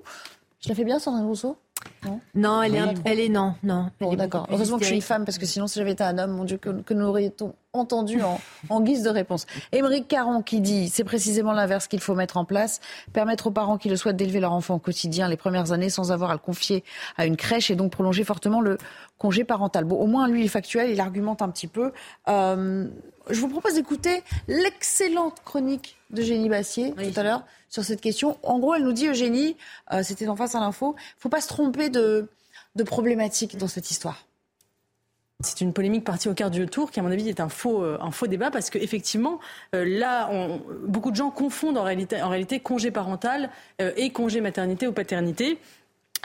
Je 0.61 0.69
la 0.69 0.75
fais 0.75 0.85
bien, 0.85 0.99
Sandrine 0.99 1.27
Rousseau? 1.27 1.57
Non, 2.35 2.63
elle, 2.63 2.75
est, 2.75 2.95
elle 3.05 3.21
est 3.21 3.29
non, 3.29 3.55
non. 3.63 3.91
Bon, 4.01 4.15
d'accord. 4.15 4.47
Heureusement 4.51 4.77
que 4.77 4.83
je 4.83 4.89
suis 4.89 4.97
une 4.97 5.03
femme, 5.03 5.25
parce 5.25 5.39
que 5.39 5.47
sinon, 5.47 5.67
si 5.67 5.79
j'avais 5.79 5.93
été 5.93 6.05
un 6.05 6.19
homme, 6.19 6.33
mon 6.33 6.45
Dieu, 6.45 6.59
que, 6.59 6.95
nous 6.95 7.07
aurait-on 7.07 7.55
entendu 7.73 8.21
en, 8.69 8.81
guise 8.83 9.03
de 9.03 9.11
réponse. 9.11 9.47
Émeric 9.73 10.07
Caron 10.07 10.43
qui 10.43 10.61
dit, 10.61 10.89
c'est 10.89 11.03
précisément 11.03 11.53
l'inverse 11.53 11.89
qu'il 11.89 12.01
faut 12.01 12.15
mettre 12.15 12.37
en 12.37 12.45
place, 12.45 12.81
permettre 13.13 13.49
aux 13.49 13.51
parents 13.51 13.79
qui 13.79 13.89
le 13.89 13.97
souhaitent 13.97 14.17
d'élever 14.17 14.39
leur 14.39 14.53
enfant 14.53 14.77
au 14.77 14.79
quotidien 14.79 15.29
les 15.29 15.37
premières 15.37 15.73
années 15.73 15.91
sans 15.91 16.13
avoir 16.13 16.31
à 16.31 16.35
le 16.35 16.39
confier 16.39 16.85
à 17.17 17.27
une 17.27 17.37
crèche 17.37 17.73
et 17.73 17.75
donc 17.75 17.91
prolonger 17.91 18.23
fortement 18.23 18.61
le 18.61 18.79
congé 19.19 19.45
parental. 19.45 19.85
Bon, 19.85 19.97
au 19.97 20.07
moins, 20.07 20.29
lui, 20.29 20.41
il 20.43 20.47
est 20.47 20.49
factuel, 20.49 20.91
il 20.91 21.01
argumente 21.01 21.43
un 21.43 21.49
petit 21.49 21.67
peu. 21.67 21.93
Euh, 22.29 22.87
je 23.31 23.41
vous 23.41 23.49
propose 23.49 23.75
d'écouter 23.75 24.23
l'excellente 24.49 25.41
chronique 25.45 25.97
d'Eugénie 26.11 26.49
Bassier 26.49 26.93
tout 26.93 27.21
à 27.21 27.23
l'heure 27.23 27.45
sur 27.69 27.85
cette 27.85 28.01
question. 28.01 28.39
En 28.43 28.59
gros, 28.59 28.75
elle 28.75 28.85
nous 28.85 28.93
dit, 28.93 29.09
Eugénie, 29.09 29.57
euh, 29.93 30.03
c'était 30.03 30.29
en 30.29 30.37
face 30.37 30.55
à 30.55 30.61
l'info, 30.61 30.95
il 30.99 31.17
ne 31.17 31.21
faut 31.21 31.29
pas 31.29 31.41
se 31.41 31.49
tromper 31.49 31.89
de, 31.89 32.29
de 32.75 32.83
problématiques 32.83 33.57
dans 33.57 33.69
cette 33.69 33.91
histoire. 33.91 34.27
C'est 35.41 35.61
une 35.61 35.73
polémique 35.73 36.05
partie 36.05 36.29
au 36.29 36.35
quart 36.35 36.51
du 36.51 36.65
tour 36.67 36.91
qui, 36.91 37.01
à 37.01 37.03
mon 37.03 37.11
avis, 37.11 37.29
est 37.29 37.41
un 37.41 37.49
faux, 37.49 37.83
euh, 37.83 37.99
un 38.01 38.11
faux 38.11 38.27
débat 38.27 38.51
parce 38.51 38.71
qu'effectivement, 38.71 39.41
là, 39.73 40.29
on, 40.31 40.61
beaucoup 40.87 41.11
de 41.11 41.17
gens 41.17 41.31
confondent 41.31 41.77
en 41.77 41.83
réalité, 41.83 42.23
en 42.23 42.29
réalité 42.29 42.61
congé 42.61 42.91
parental 42.91 43.51
et 43.79 44.11
congé 44.11 44.41
maternité 44.41 44.87
ou 44.87 44.93
paternité. 44.93 45.59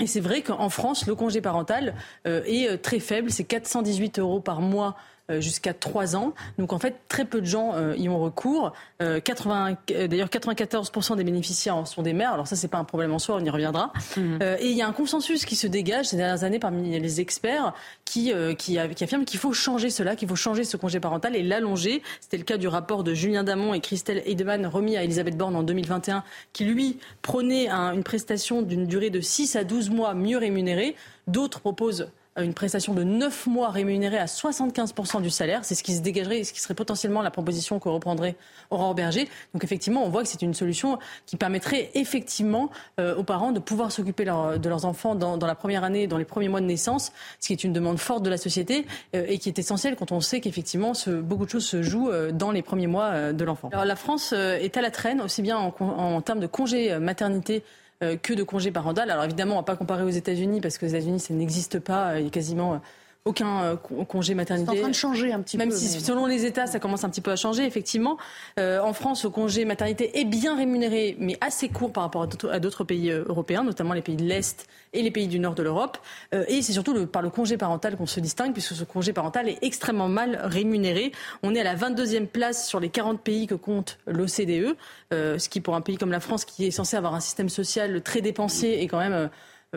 Et 0.02 0.08
c'est 0.08 0.20
vrai 0.20 0.42
qu'en 0.42 0.70
France, 0.70 1.08
le 1.08 1.16
congé 1.16 1.42
parental 1.42 1.94
est 2.26 2.82
très 2.82 3.00
faible, 3.00 3.32
c'est 3.32 3.44
418 3.44 4.20
euros 4.20 4.40
par 4.40 4.62
mois 4.62 4.96
euh, 4.96 5.19
jusqu'à 5.40 5.74
3 5.74 6.16
ans. 6.16 6.34
Donc 6.58 6.74
en 6.74 6.80
fait, 6.80 6.96
très 7.08 7.26
peu 7.26 7.42
de 7.42 7.46
gens 7.46 7.74
euh, 7.76 7.96
y 7.96 8.10
ont 8.10 8.20
recours. 8.20 8.74
80, 9.00 9.78
euh, 9.92 10.08
d'ailleurs, 10.08 10.30
94% 10.30 11.16
des 11.16 11.24
bénéficiaires 11.24 11.88
sont 11.88 12.02
des 12.02 12.14
mères. 12.14 12.34
Alors 12.34 12.48
ça, 12.48 12.56
c'est 12.56 12.68
pas 12.68 12.78
un 12.78 12.84
problème 12.84 13.14
en 13.14 13.20
soi, 13.20 13.38
on 13.40 13.44
y 13.44 13.50
reviendra. 13.50 13.94
Mhm. 14.18 14.40
et 14.60 14.68
il 14.68 14.76
y 14.76 14.82
a 14.82 14.88
un 14.88 14.92
consensus 14.92 15.46
qui 15.46 15.56
se 15.56 15.68
dégage 15.68 16.08
ces 16.08 16.18
dernières 16.18 16.44
années 16.44 16.60
parmi 16.60 17.00
les 17.00 17.22
experts 17.22 17.74
qui, 18.06 18.34
qui, 18.58 18.78
qui 18.96 19.04
affirment 19.04 19.26
qu'il 19.26 19.40
faut 19.40 19.54
changer 19.54 19.90
cela, 19.90 20.16
qu'il 20.16 20.28
faut 20.28 20.36
changer 20.36 20.64
ce 20.64 20.78
congé 20.78 21.00
parental 21.00 21.36
et 21.36 21.44
l'allonger. 21.44 22.02
C'était 22.22 22.38
le 22.38 22.44
cas 22.44 22.58
du 22.58 22.68
rapport 22.68 23.04
de 23.04 23.14
Julien 23.14 23.44
Damon 23.44 23.74
et 23.74 23.80
Christelle 23.80 24.24
Heidemann 24.26 24.66
remis 24.66 24.98
à 24.98 25.04
Elisabeth 25.04 25.38
Borne 25.38 25.56
en 25.56 25.64
2021, 25.64 26.24
qui 26.54 26.66
lui 26.66 26.98
prônait 27.22 27.70
une 27.70 28.04
prestation 28.04 28.62
d'une 28.62 28.86
durée 28.86 29.10
de 29.10 29.22
6 29.22 29.56
à 29.56 29.64
12 29.64 29.90
mois 29.90 30.14
mieux 30.14 30.38
rémunérée. 30.38 30.96
D'autres 31.28 31.60
proposent 31.60 32.10
une 32.44 32.54
prestation 32.54 32.94
de 32.94 33.04
9 33.04 33.48
mois 33.48 33.70
rémunérée 33.70 34.18
à 34.18 34.26
75% 34.26 35.22
du 35.22 35.30
salaire. 35.30 35.66
C'est 35.66 35.76
ce 35.76 35.84
qui 35.84 35.96
se 35.96 36.02
dégagerait, 36.02 36.44
ce 36.44 36.54
qui 36.54 36.62
serait 36.62 36.74
potentiellement 36.74 37.22
la 37.22 37.32
proposition 37.32 37.80
que 37.80 37.90
reprendrait 37.90 38.36
Aurore 38.70 38.96
Berger. 38.96 39.28
Donc 39.54 39.64
effectivement, 39.64 40.06
on 40.06 40.10
voit 40.10 40.24
que 40.24 40.30
c'est 40.30 40.42
une 40.42 40.54
solution 40.54 41.00
qui 41.26 41.38
permettrait 41.38 41.92
effectivement 41.94 42.70
euh, 43.00 43.16
aux 43.16 43.24
parents 43.24 43.52
de 43.52 43.60
pouvoir 43.60 43.92
s'occuper 43.92 44.26
de 44.26 44.70
leurs 44.70 44.86
enfants 44.86 45.16
dans, 45.16 45.38
la 45.38 45.56
première 45.56 45.84
année, 45.84 46.08
dans 46.08 46.18
les 46.18 46.26
premiers 46.26 46.50
mois 46.50 46.62
de 46.62 46.66
naissance, 46.66 47.12
ce 47.40 47.48
qui 47.48 47.54
est 47.54 47.64
une 47.64 47.74
demande 47.74 48.00
forte 48.00 48.24
de 48.24 48.30
la 48.30 48.38
société 48.38 48.86
euh, 49.16 49.26
et 49.28 49.38
qui 49.38 49.50
est 49.50 49.60
essentielle 49.60 49.96
quand 49.96 50.12
on 50.12 50.22
sait 50.22 50.40
qu'effectivement 50.40 50.94
beaucoup 51.08 51.46
de 51.46 51.50
choses 51.50 51.66
se 51.66 51.82
jouent 51.82 52.10
euh, 52.10 52.32
dans 52.32 52.52
les 52.52 52.62
premiers 52.62 52.88
mois 52.88 53.34
de 53.34 53.44
l'enfant. 53.44 53.70
La 53.74 53.96
France 53.96 54.34
est 54.34 54.78
à 54.78 54.82
la 54.82 54.92
traîne, 54.92 55.22
aussi 55.22 55.42
bien 55.42 55.58
en, 55.58 56.22
termes 56.22 56.40
de 56.40 56.48
congés 56.48 56.98
maternité 57.00 57.64
que 58.00 58.34
de 58.34 58.44
congés 58.44 58.72
parental. 58.72 59.12
Alors 59.12 59.26
évidemment, 59.26 59.56
on 59.56 59.58
ne 59.58 59.62
va 59.62 59.66
pas 59.66 59.76
comparer 59.76 60.04
aux 60.04 60.10
États-Unis 60.10 60.62
parce 60.62 60.78
que 60.78 60.86
aux 60.86 60.90
États-Unis, 60.90 61.20
ça 61.20 61.34
n'existe 61.34 61.80
pas. 61.80 62.20
Il 62.20 62.26
y 62.26 62.28
a 62.28 62.30
quasiment 62.30 62.76
euh, 62.76 62.78
aucun 63.26 63.64
euh, 63.64 63.76
congé 63.76 64.34
maternité. 64.34 64.72
C'est 64.72 64.78
en 64.78 64.82
train 64.82 64.90
de 64.90 64.96
changer 64.96 65.34
un 65.34 65.42
petit 65.42 65.58
peu. 65.58 65.64
Même 65.64 65.72
si 65.72 65.88
selon 66.00 66.26
les 66.26 66.46
États, 66.46 66.68
ça 66.68 66.80
commence 66.80 67.04
un 67.04 67.10
petit 67.10 67.22
peu 67.22 67.32
à 67.32 67.36
changer, 67.36 67.66
effectivement. 67.66 68.18
en 68.58 68.94
France, 68.94 69.24
le 69.24 69.30
congé 69.30 69.66
maternité 69.66 70.20
est 70.20 70.26
bien 70.26 70.56
rémunéré, 70.56 71.16
mais 71.20 71.38
assez 71.42 71.70
court 71.70 71.92
par 71.92 72.04
rapport 72.04 72.28
à 72.52 72.60
d'autres 72.60 72.84
pays 72.84 73.12
européens, 73.12 73.64
notamment 73.64 73.94
les 73.94 74.02
pays 74.02 74.16
de 74.16 74.24
l'Est 74.24 74.68
et 74.94 75.02
les 75.02 75.12
pays 75.12 75.28
du 75.28 75.40
nord 75.40 75.56
de 75.56 75.64
l'Europe. 75.64 75.98
Euh, 76.34 76.46
et 76.48 76.62
c'est 76.62 76.74
surtout 76.74 76.94
le, 76.94 77.06
par 77.06 77.22
le 77.22 77.30
congé 77.30 77.58
parental 77.58 77.96
qu'on 77.96 78.06
se 78.06 78.20
distingue, 78.20 78.54
puisque 78.54 78.74
ce 78.74 78.84
congé 78.84 79.14
parental 79.14 79.48
est 79.48 79.60
extrêmement 79.62 80.08
mal 80.08 80.40
rémunéré. 80.44 81.12
On 81.44 81.54
est 81.56 81.60
à 81.60 81.64
la 81.64 81.76
22e 81.76 82.28
place 82.28 82.68
sur 82.68 82.80
les 82.80 82.90
40 82.90 83.22
pays 83.22 83.48
que 83.48 83.56
compte 83.56 84.00
l'OCDE, 84.08 84.76
euh, 85.14 85.38
ce 85.38 85.50
qui 85.50 85.62
pour 85.62 85.76
un 85.76 85.82
pays 85.82 85.98
comme 85.98 86.12
la 86.12 86.20
France, 86.20 86.46
qui 86.46 86.66
est 86.66 86.72
censé 86.72 86.98
avoir 86.98 87.14
un 87.14 87.20
système 87.20 87.50
social 87.50 88.02
très 88.02 88.22
dépensier, 88.22 88.82
est 88.82 88.88
quand 88.88 89.00
même... 89.00 89.30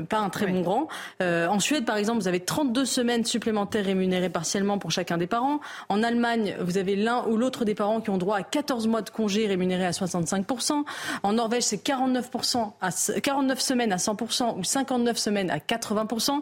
Pas 0.09 0.21
un 0.21 0.31
très 0.31 0.47
bon 0.47 0.63
rang. 0.63 0.89
Euh, 1.21 1.47
en 1.49 1.61
Suède, 1.61 1.85
par 1.85 1.99
exemple, 1.99 2.19
vous 2.19 2.29
avez 2.29 2.41
32 2.41 2.87
semaines 2.87 3.27
supplémentaires 3.27 3.85
rémunérées 3.85 4.31
partiellement 4.31 4.79
pour 4.79 4.91
chacun 4.91 5.19
des 5.19 5.27
parents. 5.27 5.61
En 5.91 6.03
Allemagne, 6.03 6.57
vous 6.61 6.79
avez 6.79 6.97
l'un 6.97 7.27
ou 7.27 7.37
l'autre 7.37 7.67
des 7.67 7.75
parents 7.75 8.01
qui 8.01 8.09
ont 8.09 8.17
droit 8.17 8.39
à 8.39 8.43
14 8.43 8.87
mois 8.87 9.03
de 9.03 9.11
congé 9.11 9.47
rémunérés 9.47 9.85
à 9.85 9.91
65%. 9.91 10.85
En 11.23 11.33
Norvège, 11.35 11.65
c'est 11.65 11.87
49%, 11.87 12.73
à, 12.81 12.89
49 13.21 13.61
semaines 13.61 13.93
à 13.93 13.97
100% 13.97 14.59
ou 14.59 14.65
59 14.65 15.19
semaines 15.19 15.51
à 15.51 15.59
80%. 15.59 16.41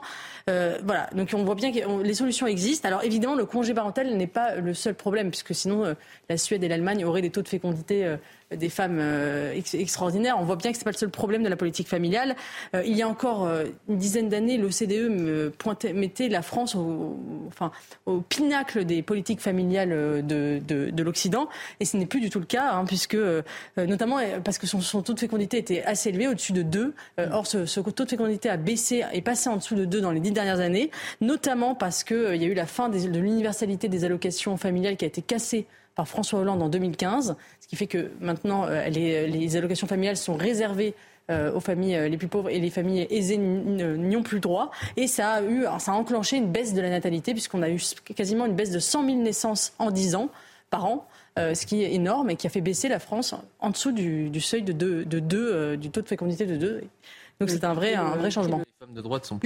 Euh, 0.48 0.78
voilà, 0.84 1.08
donc 1.16 1.30
on 1.34 1.42
voit 1.42 1.56
bien 1.56 1.72
que 1.72 2.04
les 2.04 2.14
solutions 2.14 2.46
existent. 2.46 2.86
Alors 2.86 3.02
évidemment, 3.02 3.34
le 3.34 3.46
congé 3.46 3.74
parental 3.74 4.14
n'est 4.16 4.28
pas 4.28 4.54
le 4.54 4.74
seul 4.74 4.94
problème, 4.94 5.30
puisque 5.30 5.56
sinon, 5.56 5.84
euh, 5.84 5.94
la 6.28 6.36
Suède 6.36 6.62
et 6.62 6.68
l'Allemagne 6.68 7.04
auraient 7.04 7.20
des 7.20 7.30
taux 7.30 7.42
de 7.42 7.48
fécondité 7.48 8.06
euh, 8.06 8.16
des 8.56 8.68
femmes 8.68 8.98
euh, 9.00 9.54
extraordinaires. 9.74 10.36
On 10.38 10.44
voit 10.44 10.56
bien 10.56 10.72
que 10.72 10.76
ce 10.76 10.82
n'est 10.82 10.84
pas 10.84 10.90
le 10.90 10.96
seul 10.96 11.10
problème 11.10 11.42
de 11.42 11.48
la 11.48 11.56
politique 11.56 11.88
familiale. 11.88 12.34
Euh, 12.74 12.82
il 12.84 12.96
y 12.96 13.02
a 13.02 13.08
encore 13.08 13.46
euh, 13.46 13.64
une 13.88 13.96
dizaine 13.96 14.28
d'années, 14.28 14.58
l'OCDE 14.58 15.52
mettait 15.94 16.28
la 16.28 16.42
France 16.42 16.74
au, 16.74 17.16
pinacle 18.28 18.84
des 18.84 19.02
politiques 19.02 19.40
familiales 19.40 20.24
de, 20.26 20.60
de, 20.66 21.02
l'Occident. 21.02 21.48
Et 21.78 21.84
ce 21.84 21.96
n'est 21.96 22.06
plus 22.06 22.20
du 22.20 22.30
tout 22.30 22.40
le 22.40 22.46
cas, 22.46 22.72
hein, 22.72 22.84
puisque, 22.84 23.16
notamment 23.76 24.18
parce 24.44 24.58
que 24.58 24.66
son, 24.66 25.02
taux 25.02 25.14
de 25.14 25.20
fécondité 25.20 25.58
était 25.58 25.82
assez 25.82 26.10
élevé, 26.10 26.28
au-dessus 26.28 26.52
de 26.52 26.62
2. 26.62 26.94
or, 27.32 27.46
ce, 27.46 27.80
taux 27.80 28.04
de 28.04 28.10
fécondité 28.10 28.48
a 28.48 28.56
baissé, 28.56 29.04
est 29.12 29.22
passé 29.22 29.48
en 29.48 29.56
dessous 29.56 29.74
de 29.74 29.84
2 29.84 30.00
dans 30.00 30.10
les 30.10 30.20
dix 30.20 30.32
dernières 30.32 30.60
années, 30.60 30.90
notamment 31.20 31.74
parce 31.74 32.04
qu'il 32.04 32.34
il 32.34 32.42
y 32.42 32.44
a 32.44 32.48
eu 32.48 32.54
la 32.54 32.66
fin 32.66 32.88
de 32.88 32.98
l'universalité 32.98 33.88
des 33.88 34.04
allocations 34.04 34.56
familiales 34.56 34.96
qui 34.96 35.04
a 35.04 35.08
été 35.08 35.22
cassée 35.22 35.66
par 36.00 36.08
François 36.08 36.38
Hollande 36.38 36.62
en 36.62 36.70
2015, 36.70 37.36
ce 37.60 37.68
qui 37.68 37.76
fait 37.76 37.86
que 37.86 38.10
maintenant 38.22 38.64
euh, 38.64 38.88
les, 38.88 39.56
allocations 39.56 39.86
familiales 39.86 40.16
sont 40.16 40.34
réservées 40.34 40.94
euh, 41.30 41.52
aux 41.52 41.60
familles 41.60 41.94
euh, 41.94 42.08
les 42.08 42.16
plus 42.16 42.26
pauvres 42.26 42.48
et 42.48 42.58
les 42.58 42.70
familles 42.70 43.06
aisées 43.10 43.36
n'y 43.36 44.16
ont 44.16 44.22
plus 44.22 44.40
droit. 44.40 44.70
Et 44.96 45.06
ça 45.06 45.32
a, 45.32 45.42
eu, 45.42 45.66
ça 45.78 45.92
a 45.92 45.94
enclenché 45.94 46.38
une 46.38 46.50
baisse 46.50 46.72
de 46.72 46.80
la 46.80 46.88
natalité 46.88 47.32
puisqu'on 47.32 47.60
a 47.60 47.68
eu 47.68 47.78
quasiment 48.16 48.46
une 48.46 48.54
baisse 48.54 48.70
de 48.70 48.78
100 48.78 49.04
000 49.04 49.18
naissances 49.18 49.74
en 49.78 49.90
10 49.90 50.14
ans 50.14 50.30
par 50.70 50.86
an. 50.86 51.06
ce 51.36 51.66
qui 51.66 51.82
est 51.82 51.92
énorme 51.92 52.30
et 52.30 52.36
qui 52.36 52.46
a 52.46 52.50
fait 52.50 52.62
baisser 52.62 52.88
la 52.88 52.98
France 52.98 53.34
en 53.58 53.68
dessous 53.68 53.92
du, 53.92 54.40
seuil 54.40 54.62
de 54.62 54.72
2, 54.72 55.04
de 55.04 55.76
du 55.76 55.90
taux 55.90 56.00
de 56.00 56.08
fécondité 56.08 56.46
de 56.46 56.56
2. 56.56 56.80
Donc 57.40 57.50
c'est 57.50 57.64
un 57.64 57.74
vrai, 57.74 57.94
un 57.94 58.16
vrai 58.16 58.30
changement. 58.30 58.62
Les 58.80 58.86
femmes 58.86 58.94
de 58.94 59.02
droite 59.02 59.26
sont 59.26 59.38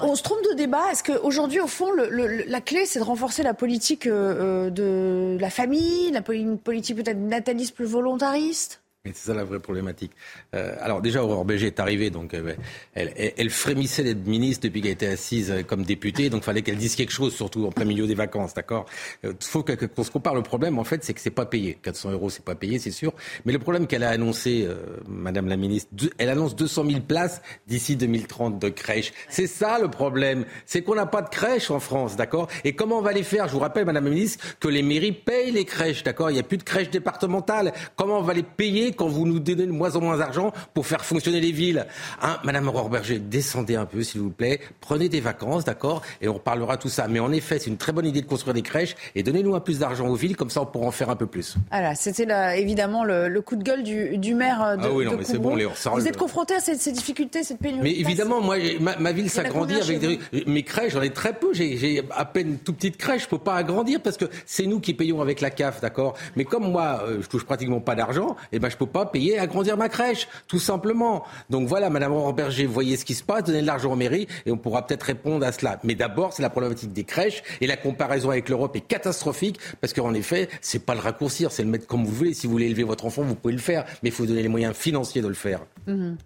on 0.00 0.14
se 0.14 0.22
trompe 0.22 0.42
de 0.50 0.54
débat. 0.54 0.90
Est-ce 0.90 1.02
qu'aujourd'hui, 1.02 1.60
au 1.60 1.66
fond, 1.66 1.92
la 1.92 2.60
clé, 2.62 2.86
c'est 2.86 2.98
de 2.98 3.04
renforcer 3.04 3.42
la 3.42 3.52
politique 3.52 4.06
euh, 4.06 4.70
de 4.70 5.36
la 5.38 5.50
famille, 5.50 6.10
la, 6.12 6.22
une 6.32 6.56
politique 6.56 6.96
peut-être 6.96 7.18
nataliste 7.18 7.74
plus 7.74 7.84
volontariste? 7.84 8.80
C'est 9.12 9.26
ça 9.26 9.34
la 9.34 9.44
vraie 9.44 9.60
problématique. 9.60 10.12
Euh, 10.54 10.76
alors 10.80 11.02
déjà, 11.02 11.22
Aurore 11.22 11.44
Béger 11.44 11.66
est 11.66 11.78
arrivée, 11.78 12.08
donc 12.08 12.32
euh, 12.32 12.54
elle, 12.94 13.12
elle, 13.36 13.50
frémissait 13.50 14.02
d'être 14.02 14.26
ministre 14.26 14.66
depuis 14.66 14.80
qu'elle 14.80 14.92
était 14.92 15.08
assise 15.08 15.50
euh, 15.50 15.62
comme 15.62 15.82
députée, 15.82 16.30
donc 16.30 16.40
il 16.40 16.44
fallait 16.44 16.62
qu'elle 16.62 16.78
dise 16.78 16.96
quelque 16.96 17.12
chose, 17.12 17.34
surtout 17.34 17.66
en 17.66 17.70
plein 17.70 17.84
milieu 17.84 18.06
des 18.06 18.14
vacances, 18.14 18.54
d'accord? 18.54 18.86
Il 19.22 19.34
faut 19.40 19.62
qu'on 19.62 20.04
se 20.04 20.10
compare. 20.10 20.34
Le 20.34 20.42
problème, 20.42 20.78
en 20.78 20.84
fait, 20.84 21.04
c'est 21.04 21.12
que 21.12 21.20
c'est 21.20 21.28
pas 21.28 21.44
payé. 21.44 21.78
400 21.82 22.12
euros, 22.12 22.30
c'est 22.30 22.44
pas 22.44 22.54
payé, 22.54 22.78
c'est 22.78 22.90
sûr. 22.90 23.12
Mais 23.44 23.52
le 23.52 23.58
problème 23.58 23.86
qu'elle 23.86 24.04
a 24.04 24.08
annoncé, 24.08 24.66
Madame 25.06 25.48
la 25.48 25.56
ministre, 25.56 25.90
elle 26.16 26.30
annonce 26.30 26.56
200 26.56 26.86
000 26.86 27.00
places 27.02 27.42
d'ici 27.66 27.96
2030 27.96 28.58
de 28.58 28.70
crèches. 28.70 29.12
C'est 29.28 29.46
ça 29.46 29.78
le 29.78 29.88
problème, 29.88 30.46
c'est 30.64 30.80
qu'on 30.82 30.94
n'a 30.94 31.06
pas 31.06 31.20
de 31.20 31.28
crèches 31.28 31.70
en 31.70 31.80
France, 31.80 32.16
d'accord? 32.16 32.48
Et 32.64 32.74
comment 32.74 32.98
on 32.98 33.02
va 33.02 33.12
les 33.12 33.22
faire? 33.22 33.48
Je 33.48 33.52
vous 33.52 33.58
rappelle, 33.58 33.84
Madame 33.84 34.04
la 34.04 34.10
ministre, 34.10 34.42
que 34.60 34.68
les 34.68 34.82
mairies 34.82 35.12
payent 35.12 35.50
les 35.50 35.66
crèches, 35.66 36.02
d'accord? 36.02 36.30
Il 36.30 36.34
n'y 36.34 36.40
a 36.40 36.44
plus 36.44 36.58
de 36.58 36.62
crèches 36.62 36.90
départementales. 36.90 37.74
Comment 37.96 38.18
on 38.18 38.22
va 38.22 38.32
les 38.32 38.42
payer? 38.42 38.93
Quand 38.94 39.08
vous 39.08 39.26
nous 39.26 39.40
donnez 39.40 39.66
de 39.66 39.72
moins 39.72 39.96
en 39.96 40.00
moins 40.00 40.16
d'argent 40.16 40.52
pour 40.72 40.86
faire 40.86 41.04
fonctionner 41.04 41.40
les 41.40 41.52
villes. 41.52 41.86
Hein, 42.22 42.38
Madame 42.44 42.68
Aurore 42.68 42.88
Berger, 42.88 43.18
descendez 43.18 43.76
un 43.76 43.86
peu, 43.86 44.02
s'il 44.02 44.20
vous 44.20 44.30
plaît. 44.30 44.60
Prenez 44.80 45.08
des 45.08 45.20
vacances, 45.20 45.64
d'accord 45.64 46.02
Et 46.20 46.28
on 46.28 46.34
reparlera 46.34 46.76
tout 46.76 46.88
ça. 46.88 47.08
Mais 47.08 47.20
en 47.20 47.32
effet, 47.32 47.58
c'est 47.58 47.70
une 47.70 47.76
très 47.76 47.92
bonne 47.92 48.06
idée 48.06 48.22
de 48.22 48.26
construire 48.26 48.54
des 48.54 48.62
crèches 48.62 48.96
et 49.14 49.22
donnez-nous 49.22 49.54
un 49.54 49.60
plus 49.60 49.78
d'argent 49.78 50.06
aux 50.08 50.14
villes, 50.14 50.36
comme 50.36 50.50
ça 50.50 50.62
on 50.62 50.66
pourra 50.66 50.86
en 50.86 50.90
faire 50.90 51.10
un 51.10 51.16
peu 51.16 51.26
plus. 51.26 51.56
Voilà, 51.70 51.94
c'était 51.94 52.26
évidemment 52.60 53.04
le, 53.04 53.40
coup 53.40 53.56
de 53.56 53.62
gueule 53.62 53.82
du, 53.82 54.34
maire 54.34 54.76
de, 54.78 54.84
ah 54.84 54.92
oui, 54.92 55.04
non, 55.04 55.16
mais 55.18 55.24
c'est 55.24 55.38
bon, 55.38 55.56
Vous 55.92 56.08
êtes 56.08 56.16
confronté 56.16 56.54
à 56.54 56.60
ces, 56.60 56.92
difficultés, 56.92 57.42
cette 57.42 57.58
pénurie 57.58 57.82
Mais 57.82 57.92
évidemment, 57.92 58.40
moi, 58.40 58.56
ma, 58.80 59.12
ville 59.12 59.30
s'agrandit 59.30 59.74
avec 59.74 59.98
des... 59.98 60.18
mes 60.46 60.62
crèches. 60.62 60.92
J'en 60.92 61.02
ai 61.02 61.10
très 61.10 61.32
peu. 61.32 61.52
J'ai 61.52 62.02
à 62.10 62.24
peine 62.24 62.48
une 62.48 62.58
toute 62.58 62.76
petite 62.76 62.96
crèche. 62.96 63.22
Je 63.22 63.28
peux 63.28 63.38
pas 63.38 63.54
agrandir 63.54 64.00
parce 64.00 64.16
que 64.16 64.26
c'est 64.46 64.66
nous 64.66 64.80
qui 64.80 64.94
payons 64.94 65.20
avec 65.20 65.40
la 65.40 65.50
CAF, 65.50 65.80
d'accord? 65.80 66.14
Mais 66.36 66.44
comme 66.44 66.70
moi, 66.70 67.02
euh, 67.06 67.22
je 67.22 67.28
touche 67.28 67.44
pratiquement 67.44 67.80
pas 67.80 67.94
d'argent, 67.94 68.36
et 68.52 68.56
eh 68.56 68.58
ben 68.58 68.68
je 68.68 68.76
peux 68.76 68.83
pas 68.86 69.06
payer 69.06 69.38
à 69.38 69.42
agrandir 69.42 69.76
ma 69.76 69.88
crèche, 69.88 70.28
tout 70.48 70.58
simplement. 70.58 71.24
Donc 71.50 71.68
voilà, 71.68 71.90
Madame 71.90 72.12
Berger, 72.34 72.66
voyez 72.66 72.96
ce 72.96 73.04
qui 73.04 73.14
se 73.14 73.22
passe, 73.22 73.44
donnez 73.44 73.62
de 73.62 73.66
l'argent 73.66 73.92
aux 73.92 73.96
mairies 73.96 74.26
et 74.46 74.52
on 74.52 74.56
pourra 74.56 74.86
peut-être 74.86 75.02
répondre 75.04 75.44
à 75.46 75.52
cela. 75.52 75.78
Mais 75.84 75.94
d'abord, 75.94 76.32
c'est 76.32 76.42
la 76.42 76.50
problématique 76.50 76.92
des 76.92 77.04
crèches 77.04 77.42
et 77.60 77.66
la 77.66 77.76
comparaison 77.76 78.30
avec 78.30 78.48
l'Europe 78.48 78.76
est 78.76 78.80
catastrophique 78.80 79.58
parce 79.80 79.92
qu'en 79.92 80.14
effet, 80.14 80.48
c'est 80.60 80.84
pas 80.84 80.94
le 80.94 81.00
raccourcir, 81.00 81.52
c'est 81.52 81.62
le 81.62 81.68
mettre 81.68 81.86
comme 81.86 82.04
vous 82.04 82.12
voulez. 82.12 82.34
Si 82.34 82.46
vous 82.46 82.52
voulez 82.52 82.66
élever 82.66 82.84
votre 82.84 83.04
enfant, 83.06 83.22
vous 83.22 83.34
pouvez 83.34 83.54
le 83.54 83.60
faire, 83.60 83.84
mais 84.02 84.10
il 84.10 84.12
faut 84.12 84.26
donner 84.26 84.42
les 84.42 84.48
moyens 84.48 84.74
financiers 84.74 85.22
de 85.22 85.28
le 85.28 85.34
faire. 85.34 85.60
Mhm. 85.86 86.16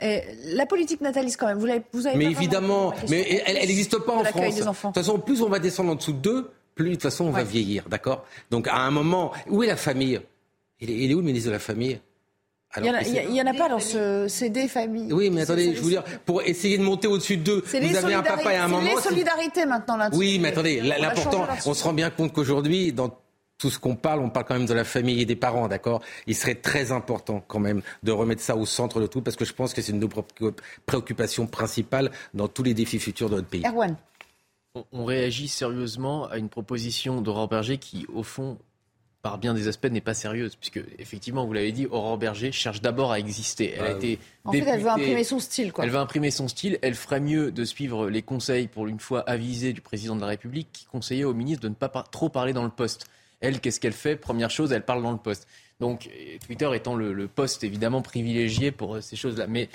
la 0.00 0.66
politique 0.66 1.00
nataliste, 1.00 1.38
quand 1.38 1.46
même, 1.46 1.58
vous 1.58 1.66
avez, 1.66 1.82
vous 1.92 2.06
avez 2.06 2.16
Mais 2.16 2.26
évidemment, 2.26 2.92
mais 3.08 3.42
elle 3.46 3.54
n'existe 3.56 3.98
pas 3.98 4.12
en 4.12 4.24
France. 4.24 4.54
De 4.56 4.62
toute 4.62 4.94
façon, 4.94 5.18
plus 5.18 5.42
on 5.42 5.48
va 5.48 5.58
descendre 5.58 5.92
en 5.92 5.94
dessous 5.94 6.12
de 6.12 6.18
deux, 6.18 6.50
plus 6.74 6.90
de 6.90 6.94
toute 6.94 7.02
façon 7.02 7.24
on 7.24 7.30
va 7.30 7.42
vieillir, 7.42 7.84
d'accord? 7.88 8.24
Donc 8.50 8.68
à 8.68 8.76
un 8.76 8.90
moment, 8.90 9.32
où 9.48 9.62
est 9.62 9.66
la 9.66 9.76
famille? 9.76 10.20
Il 10.80 11.10
est, 11.10 11.14
où 11.14 11.18
le 11.18 11.24
ministre 11.24 11.48
de 11.48 11.52
la 11.52 11.58
Famille? 11.58 12.00
Il 12.76 12.82
n'y 13.30 13.40
en, 13.40 13.46
a 13.46 13.54
pas 13.54 13.68
dans 13.70 13.78
ce 13.78 14.26
CD 14.28 14.68
famille. 14.68 15.10
Oui, 15.10 15.30
mais 15.30 15.42
attendez, 15.42 15.74
je 15.74 15.80
veux 15.80 15.88
dire, 15.88 16.04
pour 16.26 16.42
essayer 16.42 16.76
de 16.76 16.82
monter 16.82 17.08
au-dessus 17.08 17.38
de 17.38 17.42
deux, 17.42 17.64
vous 17.64 17.96
avez 17.96 18.14
un 18.14 18.22
papa 18.22 18.52
et 18.52 18.56
un 18.56 18.68
maman. 18.68 18.82
C'est 18.86 18.94
les 18.96 19.00
solidarités 19.02 19.64
maintenant 19.64 19.96
là-dessus. 19.96 20.18
Oui, 20.18 20.38
mais 20.38 20.48
attendez, 20.48 20.80
l'important, 20.80 21.46
on 21.64 21.74
se 21.74 21.84
rend 21.84 21.94
bien 21.94 22.10
compte 22.10 22.32
qu'aujourd'hui, 22.34 22.92
dans 22.92 23.16
tout 23.58 23.70
ce 23.70 23.78
qu'on 23.78 23.96
parle, 23.96 24.20
on 24.20 24.28
parle 24.28 24.44
quand 24.44 24.54
même 24.54 24.66
de 24.66 24.74
la 24.74 24.84
famille 24.84 25.22
et 25.22 25.24
des 25.24 25.36
parents, 25.36 25.68
d'accord? 25.68 26.02
Il 26.26 26.34
serait 26.34 26.56
très 26.56 26.92
important 26.92 27.42
quand 27.46 27.60
même 27.60 27.80
de 28.02 28.12
remettre 28.12 28.42
ça 28.42 28.56
au 28.56 28.66
centre 28.66 29.00
de 29.00 29.06
tout, 29.06 29.22
parce 29.22 29.36
que 29.36 29.46
je 29.46 29.54
pense 29.54 29.72
que 29.72 29.80
c'est 29.80 29.92
une 29.92 30.00
de 30.00 30.08
nos 30.40 30.54
préoccupations 30.84 31.46
principales 31.46 32.10
dans 32.34 32.48
tous 32.48 32.62
les 32.62 32.74
défis 32.74 32.98
futurs 32.98 33.30
de 33.30 33.36
notre 33.36 33.48
pays. 33.48 33.62
Erwan. 33.66 33.96
On 34.92 35.06
réagit 35.06 35.48
sérieusement 35.48 36.28
à 36.28 36.36
une 36.36 36.50
proposition 36.50 37.22
d'Aurore 37.22 37.48
Berger 37.48 37.78
qui, 37.78 38.06
au 38.12 38.22
fond, 38.22 38.58
par 39.26 39.38
bien 39.38 39.54
des 39.54 39.66
aspects, 39.66 39.88
n'est 39.90 40.00
pas 40.00 40.14
sérieuse, 40.14 40.54
puisque 40.54 40.80
effectivement, 41.00 41.44
vous 41.44 41.52
l'avez 41.52 41.72
dit, 41.72 41.86
Aurore 41.86 42.16
Berger 42.16 42.52
cherche 42.52 42.80
d'abord 42.80 43.10
à 43.10 43.18
exister. 43.18 43.74
Elle 43.76 43.84
a 43.84 43.90
bah 43.90 43.96
été 43.96 44.20
en 44.44 44.52
fait, 44.52 44.58
elle 44.58 44.80
veut 44.80 44.88
imprimer 44.88 45.24
son 45.24 45.40
style. 45.40 45.72
Quoi. 45.72 45.82
Elle 45.82 45.90
veut 45.90 45.98
imprimer 45.98 46.30
son 46.30 46.46
style. 46.46 46.78
Elle 46.80 46.94
ferait 46.94 47.18
mieux 47.18 47.50
de 47.50 47.64
suivre 47.64 48.08
les 48.08 48.22
conseils, 48.22 48.68
pour 48.68 48.86
une 48.86 49.00
fois 49.00 49.28
avisés, 49.28 49.72
du 49.72 49.80
président 49.80 50.14
de 50.14 50.20
la 50.20 50.28
République, 50.28 50.68
qui 50.72 50.84
conseillait 50.84 51.24
au 51.24 51.34
ministre 51.34 51.64
de 51.64 51.68
ne 51.68 51.74
pas 51.74 51.88
trop 51.88 52.28
parler 52.28 52.52
dans 52.52 52.62
le 52.62 52.70
poste. 52.70 53.06
Elle, 53.40 53.58
qu'est-ce 53.58 53.80
qu'elle 53.80 53.94
fait? 53.94 54.14
Première 54.14 54.50
chose, 54.50 54.70
elle 54.70 54.84
parle 54.84 55.02
dans 55.02 55.10
le 55.10 55.18
poste. 55.18 55.48
Donc, 55.80 56.08
Twitter 56.46 56.70
étant 56.76 56.94
le, 56.94 57.26
poste 57.26 57.64
évidemment 57.64 58.02
privilégié 58.02 58.70
pour 58.70 58.94
euh, 58.94 59.00
ces 59.00 59.16
choses-là. 59.16 59.48
Mais 59.48 59.68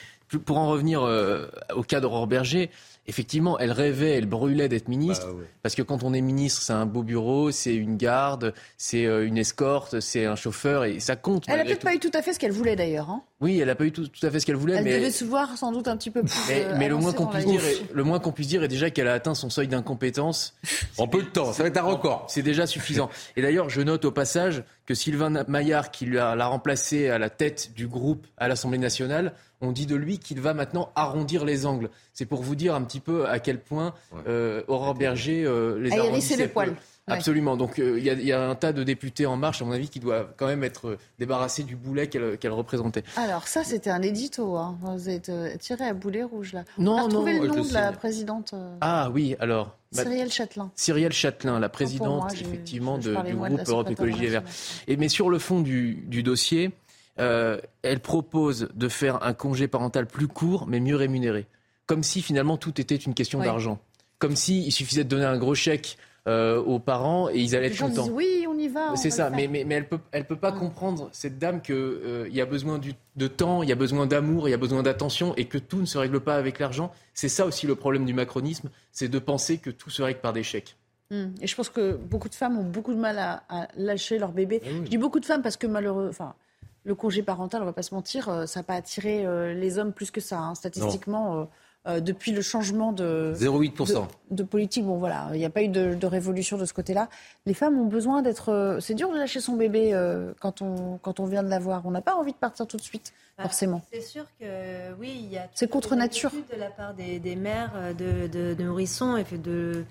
pour 0.45 0.59
en 0.59 0.69
revenir 0.69 1.03
euh, 1.03 1.47
au 1.75 1.83
cas 1.83 1.99
d'Aurore 1.99 2.27
Berger, 2.27 2.69
effectivement, 3.11 3.59
elle 3.59 3.73
rêvait, 3.73 4.11
elle 4.11 4.25
brûlait 4.25 4.69
d'être 4.69 4.87
ministre. 4.87 5.27
Bah 5.27 5.43
parce 5.63 5.75
que 5.75 5.81
quand 5.81 6.03
on 6.03 6.13
est 6.13 6.21
ministre, 6.21 6.61
c'est 6.61 6.71
un 6.71 6.85
beau 6.85 7.03
bureau, 7.03 7.51
c'est 7.51 7.75
une 7.75 7.97
garde, 7.97 8.53
c'est 8.77 9.05
euh, 9.05 9.27
une 9.27 9.37
escorte, 9.37 9.99
c'est 9.99 10.25
un 10.25 10.37
chauffeur 10.37 10.85
et 10.85 11.01
ça 11.01 11.17
compte. 11.17 11.43
Elle 11.47 11.57
n'a 11.57 11.65
peut-être 11.65 11.83
pas 11.83 11.93
eu 11.93 11.99
tout 11.99 12.11
à 12.13 12.21
fait 12.21 12.31
ce 12.31 12.39
qu'elle 12.39 12.53
voulait 12.53 12.77
d'ailleurs. 12.77 13.09
Hein. 13.09 13.21
Oui, 13.41 13.59
elle 13.59 13.67
n'a 13.67 13.75
pas 13.75 13.85
eu 13.85 13.91
tout, 13.91 14.07
à 14.21 14.29
fait 14.29 14.39
ce 14.39 14.45
qu'elle 14.45 14.55
voulait. 14.55 14.75
Elle 14.75 14.83
mais 14.83 14.99
devait 14.99 15.09
se 15.09 15.25
voir 15.25 15.57
sans 15.57 15.71
doute 15.71 15.87
un 15.87 15.97
petit 15.97 16.11
peu 16.11 16.21
plus. 16.21 16.39
Mais, 16.77 16.87
le, 16.87 16.95
moins 16.95 17.11
qu'on 17.11 17.25
puisse 17.25 17.45
dire, 17.45 17.61
le 17.91 18.03
moins 18.03 18.19
qu'on 18.19 18.31
puisse 18.31 18.47
dire 18.47 18.63
est 18.63 18.67
déjà 18.67 18.91
qu'elle 18.91 19.07
a 19.07 19.13
atteint 19.13 19.33
son 19.33 19.49
seuil 19.49 19.67
d'incompétence. 19.67 20.55
En 20.97 21.07
peu 21.07 21.23
de 21.23 21.27
temps, 21.27 21.51
ça 21.51 21.63
va 21.63 21.69
être 21.69 21.77
un 21.77 21.83
record. 21.83 22.25
C'est 22.27 22.43
déjà 22.43 22.67
suffisant. 22.67 23.09
Et 23.35 23.41
d'ailleurs, 23.41 23.69
je 23.69 23.81
note 23.81 24.05
au 24.05 24.11
passage 24.11 24.63
que 24.85 24.93
Sylvain 24.93 25.43
Maillard, 25.47 25.89
qui 25.89 26.05
l'a 26.05 26.45
remplacé 26.45 27.09
à 27.09 27.17
la 27.17 27.29
tête 27.29 27.71
du 27.75 27.87
groupe 27.87 28.27
à 28.37 28.47
l'Assemblée 28.47 28.77
nationale, 28.77 29.33
on 29.61 29.71
dit 29.71 29.85
de 29.85 29.95
lui 29.95 30.19
qu'il 30.19 30.41
va 30.41 30.53
maintenant 30.53 30.91
arrondir 30.95 31.45
les 31.45 31.65
angles. 31.65 31.89
C'est 32.13 32.25
pour 32.25 32.43
vous 32.43 32.55
dire 32.55 32.75
un 32.75 32.83
petit 32.83 32.99
peu 32.99 33.27
à 33.27 33.39
quel 33.39 33.59
point 33.59 33.93
euh, 34.27 34.63
Aurore 34.67 34.95
Berger 34.95 35.43
euh, 35.45 35.79
les 35.79 35.91
a 35.93 36.37
les 36.37 36.47
poils. 36.47 36.75
Absolument. 37.07 37.57
Donc 37.57 37.79
euh, 37.79 37.99
il 37.99 38.05
y, 38.05 38.31
a 38.31 38.49
un 38.49 38.55
tas 38.55 38.73
de 38.73 38.83
députés 38.83 39.25
en 39.25 39.35
marche, 39.35 39.61
à 39.61 39.65
mon 39.65 39.71
avis, 39.71 39.89
qui 39.89 39.99
doivent 39.99 40.33
quand 40.37 40.47
même 40.47 40.63
être 40.63 40.97
débarrassés 41.19 41.63
du 41.63 41.75
boulet 41.75 42.07
qu'elle 42.07 42.51
représentait. 42.51 43.03
Alors 43.17 43.47
ça, 43.47 43.63
c'était 43.63 43.89
un 43.89 44.01
édito. 44.01 44.55
Hein. 44.55 44.77
Vous 44.81 45.09
êtes 45.09 45.31
tiré 45.59 45.85
à 45.85 45.93
boulet 45.93 46.23
rouge 46.23 46.53
là. 46.53 46.63
Non, 46.77 46.93
On 46.93 46.97
a 46.97 47.03
retrouvé 47.03 47.39
le 47.39 47.47
nom 47.47 47.63
de 47.63 47.73
la 47.73 47.91
présidente. 47.91 48.53
Ah 48.81 49.09
oui, 49.11 49.35
alors. 49.39 49.77
Cyrielle 49.91 50.31
Châtelain. 50.31 50.71
Cyrielle 50.75 51.11
Châtelain, 51.11 51.59
la 51.59 51.67
présidente 51.67 52.33
effectivement 52.33 52.97
du 52.97 53.13
groupe 53.13 53.67
Europe 53.67 53.89
Écologie 53.89 54.25
et 54.25 54.29
Verts. 54.29 54.43
Et 54.87 54.95
mais 54.95 55.09
sur 55.09 55.29
le 55.29 55.37
fond 55.37 55.59
du, 55.59 55.95
du 56.07 56.23
dossier, 56.23 56.71
euh, 57.19 57.59
elle 57.81 57.99
propose 57.99 58.69
de 58.73 58.87
faire 58.87 59.23
un 59.23 59.33
congé 59.33 59.67
parental 59.67 60.07
plus 60.07 60.27
court 60.27 60.65
mais 60.67 60.79
mieux 60.79 60.95
rémunéré. 60.95 61.45
Comme 61.85 62.03
si 62.03 62.21
finalement 62.21 62.57
tout 62.57 62.79
était 62.79 62.95
une 62.95 63.13
question 63.13 63.39
d'argent. 63.39 63.79
Comme 64.17 64.35
s'il 64.35 64.65
il 64.65 64.71
suffisait 64.71 65.03
de 65.03 65.09
donner 65.09 65.25
un 65.25 65.37
gros 65.37 65.55
chèque 65.55 65.97
euh, 66.27 66.61
aux 66.61 66.77
parents 66.77 67.29
et 67.29 67.39
ils 67.39 67.55
allaient 67.55 67.67
être 67.67 67.79
contents. 67.79 68.03
Disent, 68.03 68.11
oui, 68.13 68.45
on 68.47 68.55
y 68.55 68.67
va. 68.67 68.95
C'est 68.95 69.09
ça, 69.09 69.31
mais, 69.31 69.47
mais, 69.47 69.63
mais, 69.63 69.73
elle 69.73 69.87
peut, 69.87 69.97
elle 70.11 70.27
peut 70.27 70.35
pas 70.35 70.51
comprendre, 70.51 71.09
cette 71.11 71.39
dame, 71.39 71.63
qu'il 71.63 71.73
euh, 71.73 72.29
y 72.29 72.41
a 72.41 72.45
besoin 72.45 72.79
de 73.15 73.27
temps, 73.27 73.63
il 73.63 73.69
y 73.69 73.71
a 73.71 73.75
besoin 73.75 74.05
d'amour, 74.05 74.47
il 74.47 74.51
y 74.51 74.53
a 74.53 74.57
besoin 74.57 74.83
d'attention 74.83 75.33
et 75.35 75.45
que 75.45 75.57
tout 75.57 75.79
ne 75.79 75.85
se 75.85 75.97
règle 75.97 76.19
pas 76.19 76.35
avec 76.35 76.59
l'argent. 76.59 76.91
C'est 77.15 77.27
ça 77.27 77.47
aussi 77.47 77.65
le 77.65 77.73
problème 77.73 78.05
du 78.05 78.13
macronisme, 78.13 78.69
c'est 78.91 79.07
de 79.07 79.17
penser 79.17 79.57
que 79.57 79.71
tout 79.71 79.89
se 79.89 80.03
règle 80.03 80.19
par 80.19 80.31
des 80.31 80.43
chèques. 80.43 80.77
Hum. 81.09 81.33
Et 81.41 81.47
je 81.47 81.55
pense 81.55 81.69
que 81.69 81.95
beaucoup 81.95 82.29
de 82.29 82.35
femmes 82.35 82.55
ont 82.59 82.69
beaucoup 82.69 82.93
de 82.93 82.99
mal 82.99 83.17
à, 83.17 83.67
lâcher 83.75 84.19
leur 84.19 84.31
bébé. 84.31 84.61
Eh 84.63 84.69
je 84.69 84.89
dis 84.89 84.99
beaucoup 84.99 85.19
de 85.19 85.25
femmes 85.25 85.41
parce 85.41 85.57
que 85.57 85.65
malheureux, 85.65 86.07
enfin, 86.07 86.35
le 86.83 86.93
congé 86.93 87.23
parental, 87.23 87.63
on 87.63 87.65
va 87.65 87.73
pas 87.73 87.81
se 87.81 87.95
mentir, 87.95 88.29
euh, 88.29 88.45
ça 88.45 88.59
n'a 88.59 88.63
pas 88.63 88.75
attiré 88.75 89.25
euh, 89.25 89.55
les 89.55 89.79
hommes 89.79 89.91
plus 89.91 90.11
que 90.11 90.21
ça. 90.21 90.37
Hein. 90.37 90.53
Statistiquement, 90.53 91.49
euh, 91.87 91.99
depuis 91.99 92.31
le 92.31 92.41
changement 92.41 92.91
de, 92.91 93.33
0,8%. 93.35 94.05
De, 94.29 94.43
politique, 94.43 94.85
bon 94.85 94.97
voilà, 94.97 95.29
il 95.33 95.39
n'y 95.39 95.45
a 95.45 95.49
pas 95.49 95.63
eu 95.63 95.67
de, 95.67 96.05
révolution 96.05 96.57
de 96.57 96.65
ce 96.65 96.73
côté-là. 96.73 97.09
Les 97.45 97.55
femmes 97.55 97.79
ont 97.79 97.85
besoin 97.85 98.21
d'être. 98.21 98.77
c'est 98.81 98.93
dur 98.93 99.11
de 99.11 99.17
lâcher 99.17 99.39
son 99.39 99.55
bébé 99.55 99.97
quand, 100.39 100.61
on, 100.61 100.99
quand 101.01 101.19
on 101.19 101.25
vient 101.25 101.41
de 101.41 101.49
l'avoir. 101.49 101.85
On 101.85 101.91
n'a 101.91 102.01
pas 102.01 102.15
envie 102.15 102.33
de 102.33 102.37
partir 102.37 102.67
tout 102.67 102.77
de 102.77 102.81
suite, 102.83 103.13
bah, 103.37 103.43
forcément. 103.43 103.81
C'est 103.91 104.01
sûr 104.01 104.25
que 104.39 104.93
oui, 104.99 105.21
il 105.23 105.31
y 105.31 105.37
a. 105.37 105.49
C'est 105.55 105.69
contre 105.69 105.95
nature. 105.95 106.31
De 106.53 106.59
la 106.59 106.69
part 106.69 106.93
des, 106.93 107.35
mères 107.35 107.73
de, 107.97 108.27
de, 108.27 108.63
nourrissons 108.63 109.17
et 109.17 109.25
de 109.37 109.83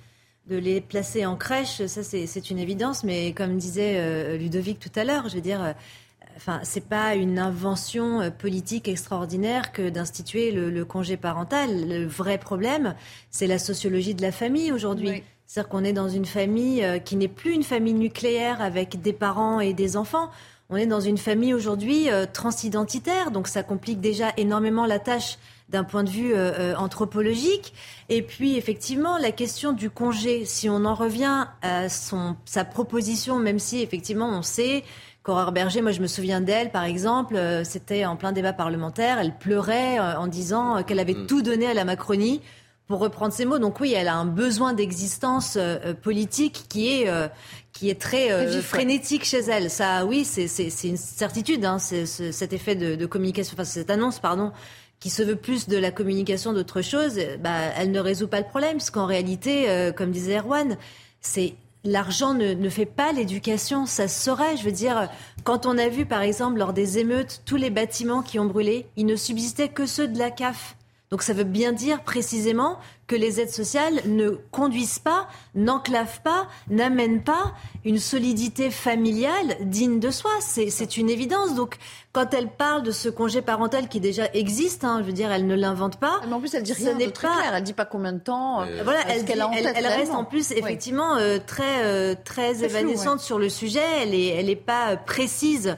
de 0.47 0.57
les 0.57 0.81
placer 0.81 1.27
en 1.27 1.37
crèche, 1.37 1.87
ça 1.87 2.03
c'est 2.03 2.51
une 2.51 2.59
évidence, 2.59 3.05
mais 3.05 3.33
comme 3.33 3.57
disait 3.57 4.37
Ludovic 4.37 4.81
tout 4.81 4.91
à 4.99 5.05
l'heure, 5.05 5.29
je 5.29 5.37
veux 5.37 5.41
dire, 5.41 5.75
enfin, 6.41 6.61
c'est 6.63 6.89
pas 6.89 7.15
une 7.15 7.39
invention 7.39 8.23
euh, 8.23 8.31
politique 8.31 8.89
extraordinaire 8.89 9.73
que 9.73 9.91
d'instituer 9.91 10.53
le, 10.53 10.85
congé 10.85 11.17
parental. 11.19 11.87
Le 11.87 12.07
vrai 12.07 12.39
problème, 12.39 12.95
c'est 13.31 13.47
la 13.47 13.59
sociologie 13.59 14.15
de 14.15 14.23
la 14.23 14.33
famille 14.33 14.73
aujourd'hui. 14.73 15.23
C'est-à-dire 15.47 15.69
qu'on 15.69 15.85
est 15.85 15.93
dans 15.93 16.09
une 16.09 16.25
famille 16.25 16.83
euh, 16.83 16.99
qui 16.99 17.17
n'est 17.17 17.29
plus 17.29 17.53
une 17.53 17.63
famille 17.63 17.93
nucléaire 17.93 18.63
avec 18.63 19.03
des 19.03 19.13
parents 19.13 19.61
et 19.61 19.75
des 19.75 19.99
enfants. 19.99 20.31
On 20.71 20.77
est 20.77 20.87
dans 20.87 21.01
une 21.01 21.19
famille 21.19 21.53
aujourd'hui 21.53 22.09
euh, 22.09 22.25
transidentitaire, 22.33 23.33
donc 23.33 23.47
ça 23.47 23.63
complique 23.63 24.01
déjà 24.01 24.33
énormément 24.39 24.87
la 24.87 24.99
tâche 24.99 25.39
d'un 25.69 25.85
point 25.85 26.03
de 26.03 26.11
vue 26.11 26.35
anthropologique. 26.77 27.75
Et 28.09 28.23
puis, 28.23 28.57
effectivement, 28.57 29.19
la 29.19 29.31
question 29.31 29.73
du 29.73 29.89
congé, 29.89 30.45
si 30.45 30.69
on 30.69 30.85
en 30.85 30.97
revient 30.97 31.47
à 31.63 31.89
son, 31.89 32.35
sa 32.45 32.65
proposition, 32.65 33.39
même 33.39 33.61
si, 33.61 33.81
effectivement, 33.81 34.29
on 34.31 34.43
sait 34.43 34.83
Aurore 35.29 35.53
Berger, 35.53 35.83
moi 35.83 35.93
je 35.93 36.01
me 36.01 36.07
souviens 36.07 36.41
d'elle, 36.41 36.71
par 36.71 36.85
exemple, 36.85 37.37
euh, 37.37 37.63
c'était 37.63 38.05
en 38.05 38.17
plein 38.17 38.33
débat 38.33 38.53
parlementaire, 38.53 39.19
elle 39.19 39.37
pleurait 39.37 39.99
euh, 39.99 40.19
en 40.19 40.27
disant 40.27 40.79
euh, 40.79 40.83
qu'elle 40.83 40.99
avait 40.99 41.15
mm. 41.15 41.27
tout 41.27 41.43
donné 41.43 41.67
à 41.67 41.75
la 41.75 41.85
Macronie, 41.85 42.41
pour 42.87 42.99
reprendre 42.99 43.33
ses 43.33 43.45
mots. 43.45 43.61
Donc 43.61 43.79
oui, 43.79 43.93
elle 43.93 44.09
a 44.09 44.17
un 44.17 44.25
besoin 44.25 44.73
d'existence 44.73 45.57
politique 46.03 46.65
qui 46.69 46.89
est 46.89 47.09
qui 47.73 47.89
est 47.89 48.01
très 48.01 48.61
frénétique 48.63 49.25
chez 49.25 49.43
elle. 49.43 49.71
Ça, 49.71 50.05
oui, 50.05 50.25
c'est 50.25 50.89
une 50.89 50.97
certitude. 50.97 51.65
Hein, 51.65 51.79
cet 51.79 52.53
effet 52.53 52.75
de, 52.75 53.07
communication, 53.07 53.55
enfin 53.55 53.63
cette 53.63 53.91
annonce, 53.91 54.19
pardon, 54.19 54.51
qui 54.99 55.09
se 55.09 55.23
veut 55.23 55.37
plus 55.37 55.69
de 55.69 55.77
la 55.77 55.93
communication 55.93 56.53
d'autre 56.53 56.83
chose. 56.83 57.17
Bah, 57.39 57.71
elle 57.77 57.93
ne 57.93 58.01
résout 58.01 58.27
pas 58.27 58.41
le 58.41 58.47
problème, 58.47 58.79
parce 58.79 58.91
qu'en 58.91 59.07
réalité, 59.07 59.93
comme 59.97 60.11
disait 60.11 60.41
Erwan, 60.41 60.77
c'est 61.21 61.55
l'argent 61.85 62.35
ne, 62.35 62.69
fait 62.69 62.87
pas 62.87 63.13
l'éducation, 63.13 63.87
ça 63.87 64.09
se 64.09 64.23
saurait. 64.23 64.57
Je 64.57 64.65
veux 64.65 64.73
dire, 64.73 65.11
quand 65.45 65.67
on 65.67 65.79
a 65.79 65.89
vu 65.89 66.07
par 66.07 66.23
exemple 66.23 66.59
lors 66.59 66.73
des 66.73 66.99
émeutes 66.99 67.43
tous 67.45 67.57
les 67.57 67.71
bâtiments 67.71 68.23
qui 68.23 68.39
ont 68.39 68.47
brûlé, 68.47 68.87
il 68.97 69.07
ne 69.07 69.17
subsistait 69.17 69.69
que 69.69 69.87
ceux 69.87 70.09
de 70.09 70.19
la 70.19 70.31
CAF. 70.31 70.77
Donc 71.11 71.23
ça 71.23 71.33
veut 71.33 71.45
bien 71.45 71.73
dire 71.73 72.05
précisément 72.05 72.79
que 73.11 73.17
les 73.17 73.41
aides 73.41 73.51
sociales 73.51 74.01
ne 74.07 74.31
conduisent 74.53 75.01
pas, 75.01 75.27
n'enclavent 75.57 76.23
pas, 76.23 76.47
n'amènent 76.69 77.25
pas 77.25 77.55
une 77.85 77.99
solidité 77.99 78.71
familiale 78.71 79.57
digne 79.63 79.99
de 79.99 80.13
soi. 80.13 80.31
C'est 80.39 80.97
une 80.97 81.11
évidence. 81.11 81.57
Donc 81.57 81.75
quand 82.13 82.33
elle 82.33 82.47
parle 82.47 82.85
de 82.85 82.93
ce 82.93 83.09
congé 83.09 83.43
parental 83.43 83.89
qui 83.89 83.99
déjà 83.99 84.27
existe, 84.33 84.85
hein, 84.85 84.99
je 85.01 85.07
veux 85.07 85.13
dire, 85.13 85.33
elle 85.33 85.49
ne 85.49 85.57
l'invente 85.57 85.97
pas. 85.97 86.21
Mais 86.29 86.35
en 86.35 86.39
plus, 86.39 86.55
elle 86.55 86.63
dit 86.63 86.73
rien 86.73 86.95
de 86.95 87.07
très 87.07 87.27
pas... 87.27 87.35
clair. 87.35 87.53
Elle 87.53 87.65
dit 87.65 87.73
pas 87.73 87.85
combien 87.85 88.13
de 88.13 88.21
temps. 88.21 88.63
Euh, 88.63 88.83
voilà, 88.85 89.01
elle, 89.09 89.25
elle, 89.75 89.87
reste 89.89 90.13
en 90.13 90.25
plus 90.25 90.53
effectivement 90.53 91.17
euh, 91.17 91.39
très 91.45 91.83
euh, 91.83 92.15
très 92.25 92.63
évanescente 92.63 93.19
sur 93.19 93.41
le 93.41 93.49
sujet. 93.49 93.83
Elle 94.03 94.15
est 94.15 94.29
elle 94.29 94.49
est 94.49 94.55
pas 94.55 94.97
précise, 94.97 95.77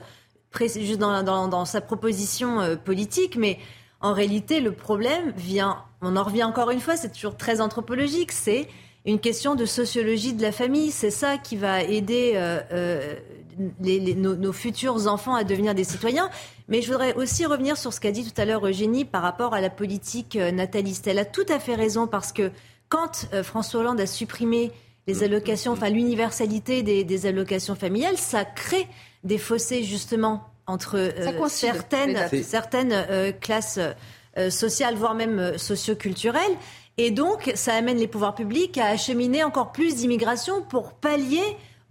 précise 0.51 0.99
dans, 0.99 1.23
dans, 1.23 1.47
dans 1.47 1.65
sa 1.65 1.81
proposition 1.81 2.77
politique, 2.85 3.37
mais 3.37 3.57
en 4.03 4.13
réalité, 4.13 4.59
le 4.59 4.73
problème 4.73 5.31
vient, 5.37 5.81
on 6.01 6.17
en 6.17 6.23
revient 6.23 6.43
encore 6.43 6.69
une 6.71 6.81
fois, 6.81 6.97
c'est 6.97 7.13
toujours 7.13 7.37
très 7.37 7.61
anthropologique, 7.61 8.33
c'est 8.33 8.67
une 9.05 9.19
question 9.19 9.55
de 9.55 9.65
sociologie 9.65 10.33
de 10.33 10.41
la 10.41 10.51
famille. 10.51 10.91
C'est 10.91 11.09
ça 11.09 11.37
qui 11.37 11.55
va 11.55 11.81
aider 11.81 12.33
euh, 12.35 12.59
euh, 12.71 13.15
nos, 13.79 14.53
futurs 14.53 15.07
enfants 15.07 15.35
à 15.35 15.45
devenir 15.45 15.73
des 15.73 15.85
citoyens. 15.85 16.29
Mais 16.67 16.81
je 16.81 16.91
voudrais 16.91 17.13
aussi 17.15 17.45
revenir 17.45 17.77
sur 17.77 17.93
ce 17.93 18.01
qu'a 18.01 18.11
dit 18.11 18.29
tout 18.29 18.41
à 18.41 18.45
l'heure 18.45 18.65
Eugénie 18.65 19.05
par 19.05 19.21
rapport 19.21 19.53
à 19.53 19.61
la 19.61 19.69
politique 19.69 20.35
euh, 20.35 20.51
nataliste. 20.51 21.07
Elle 21.07 21.19
a 21.19 21.25
tout 21.25 21.45
à 21.47 21.59
fait 21.59 21.75
raison 21.75 22.05
parce 22.05 22.33
que 22.33 22.51
quand 22.89 23.27
François 23.41 23.79
Hollande 23.79 24.01
a 24.01 24.05
supprimé 24.05 24.71
les 25.07 25.15
mmh. 25.15 25.23
allocations, 25.23 25.71
enfin 25.71 25.89
l'universalité 25.89 26.83
des, 26.83 27.03
des 27.03 27.25
allocations 27.25 27.75
familiales, 27.75 28.17
ça 28.17 28.45
crée 28.45 28.87
des 29.23 29.39
fossés 29.39 29.83
justement 29.83 30.52
entre 30.67 30.97
euh, 30.97 31.47
certaines, 31.47 32.29
certaines 32.43 32.93
euh, 32.93 33.31
classes 33.31 33.79
euh, 34.37 34.49
sociales, 34.49 34.95
voire 34.95 35.15
même 35.15 35.57
socioculturelles. 35.57 36.57
Et 36.97 37.11
donc, 37.11 37.51
ça 37.55 37.73
amène 37.73 37.97
les 37.97 38.07
pouvoirs 38.07 38.35
publics 38.35 38.77
à 38.77 38.85
acheminer 38.87 39.43
encore 39.43 39.71
plus 39.71 39.95
d'immigration 39.95 40.61
pour 40.61 40.93
pallier 40.93 41.43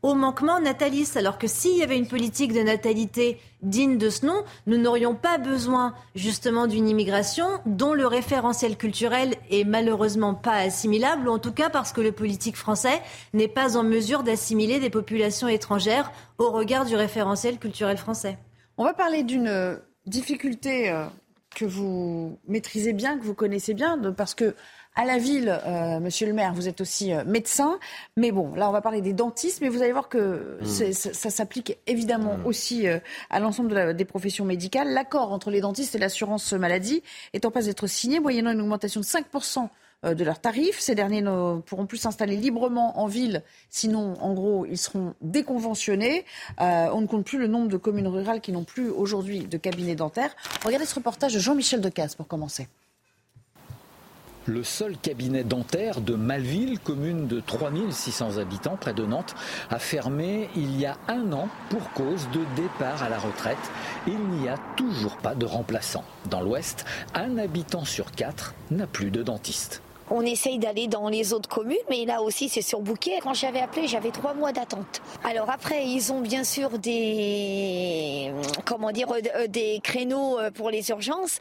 au 0.02 0.14
manquement 0.14 0.60
nataliste. 0.60 1.16
Alors 1.16 1.38
que 1.38 1.46
s'il 1.46 1.76
y 1.76 1.82
avait 1.82 1.96
une 1.96 2.06
politique 2.06 2.52
de 2.52 2.60
natalité 2.60 3.40
digne 3.62 3.98
de 3.98 4.10
ce 4.10 4.26
nom, 4.26 4.44
nous 4.66 4.76
n'aurions 4.76 5.14
pas 5.14 5.38
besoin 5.38 5.94
justement 6.14 6.66
d'une 6.66 6.88
immigration 6.88 7.46
dont 7.66 7.94
le 7.94 8.06
référentiel 8.06 8.76
culturel 8.76 9.34
est 9.50 9.64
malheureusement 9.64 10.34
pas 10.34 10.56
assimilable, 10.56 11.28
ou 11.28 11.32
en 11.32 11.38
tout 11.38 11.52
cas 11.52 11.70
parce 11.70 11.92
que 11.92 12.00
le 12.00 12.12
politique 12.12 12.56
français 12.56 13.00
n'est 13.32 13.48
pas 13.48 13.76
en 13.76 13.82
mesure 13.82 14.22
d'assimiler 14.22 14.80
des 14.80 14.90
populations 14.90 15.48
étrangères 15.48 16.10
au 16.38 16.50
regard 16.50 16.84
du 16.84 16.96
référentiel 16.96 17.58
culturel 17.58 17.96
français. 17.96 18.38
On 18.78 18.84
va 18.84 18.94
parler 18.94 19.22
d'une 19.22 19.78
difficulté 20.06 20.90
euh, 20.90 21.04
que 21.54 21.64
vous 21.64 22.38
maîtrisez 22.48 22.92
bien, 22.92 23.18
que 23.18 23.24
vous 23.24 23.34
connaissez 23.34 23.74
bien, 23.74 23.98
parce 24.16 24.34
que 24.34 24.54
à 24.94 25.06
la 25.06 25.16
ville, 25.16 25.58
euh, 25.66 26.00
monsieur 26.00 26.26
le 26.26 26.34
maire, 26.34 26.52
vous 26.52 26.68
êtes 26.68 26.80
aussi 26.80 27.14
euh, 27.14 27.24
médecin. 27.24 27.78
Mais 28.16 28.30
bon, 28.30 28.54
là, 28.54 28.68
on 28.68 28.72
va 28.72 28.82
parler 28.82 29.00
des 29.00 29.14
dentistes, 29.14 29.60
mais 29.62 29.68
vous 29.68 29.82
allez 29.82 29.92
voir 29.92 30.08
que 30.08 30.58
mmh. 30.60 30.92
ça, 30.92 31.30
s'applique 31.30 31.78
évidemment 31.86 32.36
mmh. 32.36 32.46
aussi 32.46 32.86
euh, 32.86 32.98
à 33.30 33.40
l'ensemble 33.40 33.94
des 33.96 34.04
professions 34.04 34.44
médicales. 34.44 34.92
L'accord 34.92 35.32
entre 35.32 35.50
les 35.50 35.62
dentistes 35.62 35.94
et 35.94 35.98
l'assurance 35.98 36.52
maladie 36.52 37.02
est 37.32 37.46
en 37.46 37.50
passe 37.50 37.66
d'être 37.66 37.86
signé, 37.86 38.20
moyennant 38.20 38.52
une 38.52 38.60
augmentation 38.60 39.00
de 39.00 39.06
5% 39.06 39.68
de 40.02 40.24
leurs 40.24 40.40
tarifs. 40.40 40.80
Ces 40.80 40.94
derniers 40.94 41.22
ne 41.22 41.60
pourront 41.60 41.86
plus 41.86 41.98
s'installer 41.98 42.36
librement 42.36 43.00
en 43.00 43.06
ville, 43.06 43.42
sinon, 43.70 44.14
en 44.20 44.34
gros, 44.34 44.66
ils 44.66 44.78
seront 44.78 45.14
déconventionnés. 45.20 46.24
on 46.58 47.00
ne 47.00 47.06
compte 47.06 47.24
plus 47.24 47.38
le 47.38 47.46
nombre 47.46 47.68
de 47.68 47.76
communes 47.76 48.08
rurales 48.08 48.40
qui 48.40 48.52
n'ont 48.52 48.64
plus 48.64 48.88
aujourd'hui 48.88 49.40
de 49.40 49.56
cabinet 49.56 49.94
dentaire. 49.94 50.34
Regardez 50.64 50.86
ce 50.86 50.94
reportage 50.94 51.34
de 51.34 51.38
Jean-Michel 51.38 51.80
Decaze 51.80 52.14
pour 52.14 52.26
commencer. 52.26 52.68
Le 54.46 54.64
seul 54.64 54.96
cabinet 54.96 55.44
dentaire 55.44 56.00
de 56.00 56.16
Malville, 56.16 56.80
commune 56.80 57.28
de 57.28 57.38
3600 57.38 58.38
habitants 58.38 58.76
près 58.76 58.92
de 58.92 59.06
Nantes, 59.06 59.36
a 59.70 59.78
fermé 59.78 60.48
il 60.56 60.80
y 60.80 60.84
a 60.84 60.96
un 61.06 61.32
an 61.32 61.48
pour 61.70 61.92
cause 61.92 62.28
de 62.32 62.40
départ 62.60 63.04
à 63.04 63.08
la 63.08 63.20
retraite. 63.20 63.56
Il 64.08 64.18
n'y 64.18 64.48
a 64.48 64.58
toujours 64.76 65.16
pas 65.18 65.36
de 65.36 65.46
remplaçant. 65.46 66.02
Dans 66.28 66.40
l'Ouest, 66.40 66.84
un 67.14 67.38
habitant 67.38 67.84
sur 67.84 68.10
quatre 68.10 68.54
n'a 68.72 68.88
plus 68.88 69.12
de 69.12 69.22
dentiste. 69.22 69.80
On 70.10 70.22
essaye 70.22 70.58
d'aller 70.58 70.88
dans 70.88 71.08
les 71.08 71.32
autres 71.32 71.48
communes, 71.48 71.76
mais 71.88 72.04
là 72.04 72.22
aussi 72.22 72.48
c'est 72.48 72.62
surbooké. 72.62 73.12
Quand 73.22 73.34
j'avais 73.34 73.60
appelé, 73.60 73.86
j'avais 73.86 74.10
trois 74.10 74.34
mois 74.34 74.52
d'attente. 74.52 75.00
Alors 75.24 75.50
après, 75.50 75.86
ils 75.86 76.12
ont 76.12 76.20
bien 76.20 76.44
sûr 76.44 76.78
des 76.78 78.32
comment 78.64 78.92
dire 78.92 79.08
euh, 79.12 79.46
des 79.46 79.80
créneaux 79.82 80.38
euh, 80.38 80.50
pour 80.50 80.70
les 80.70 80.90
urgences, 80.90 81.38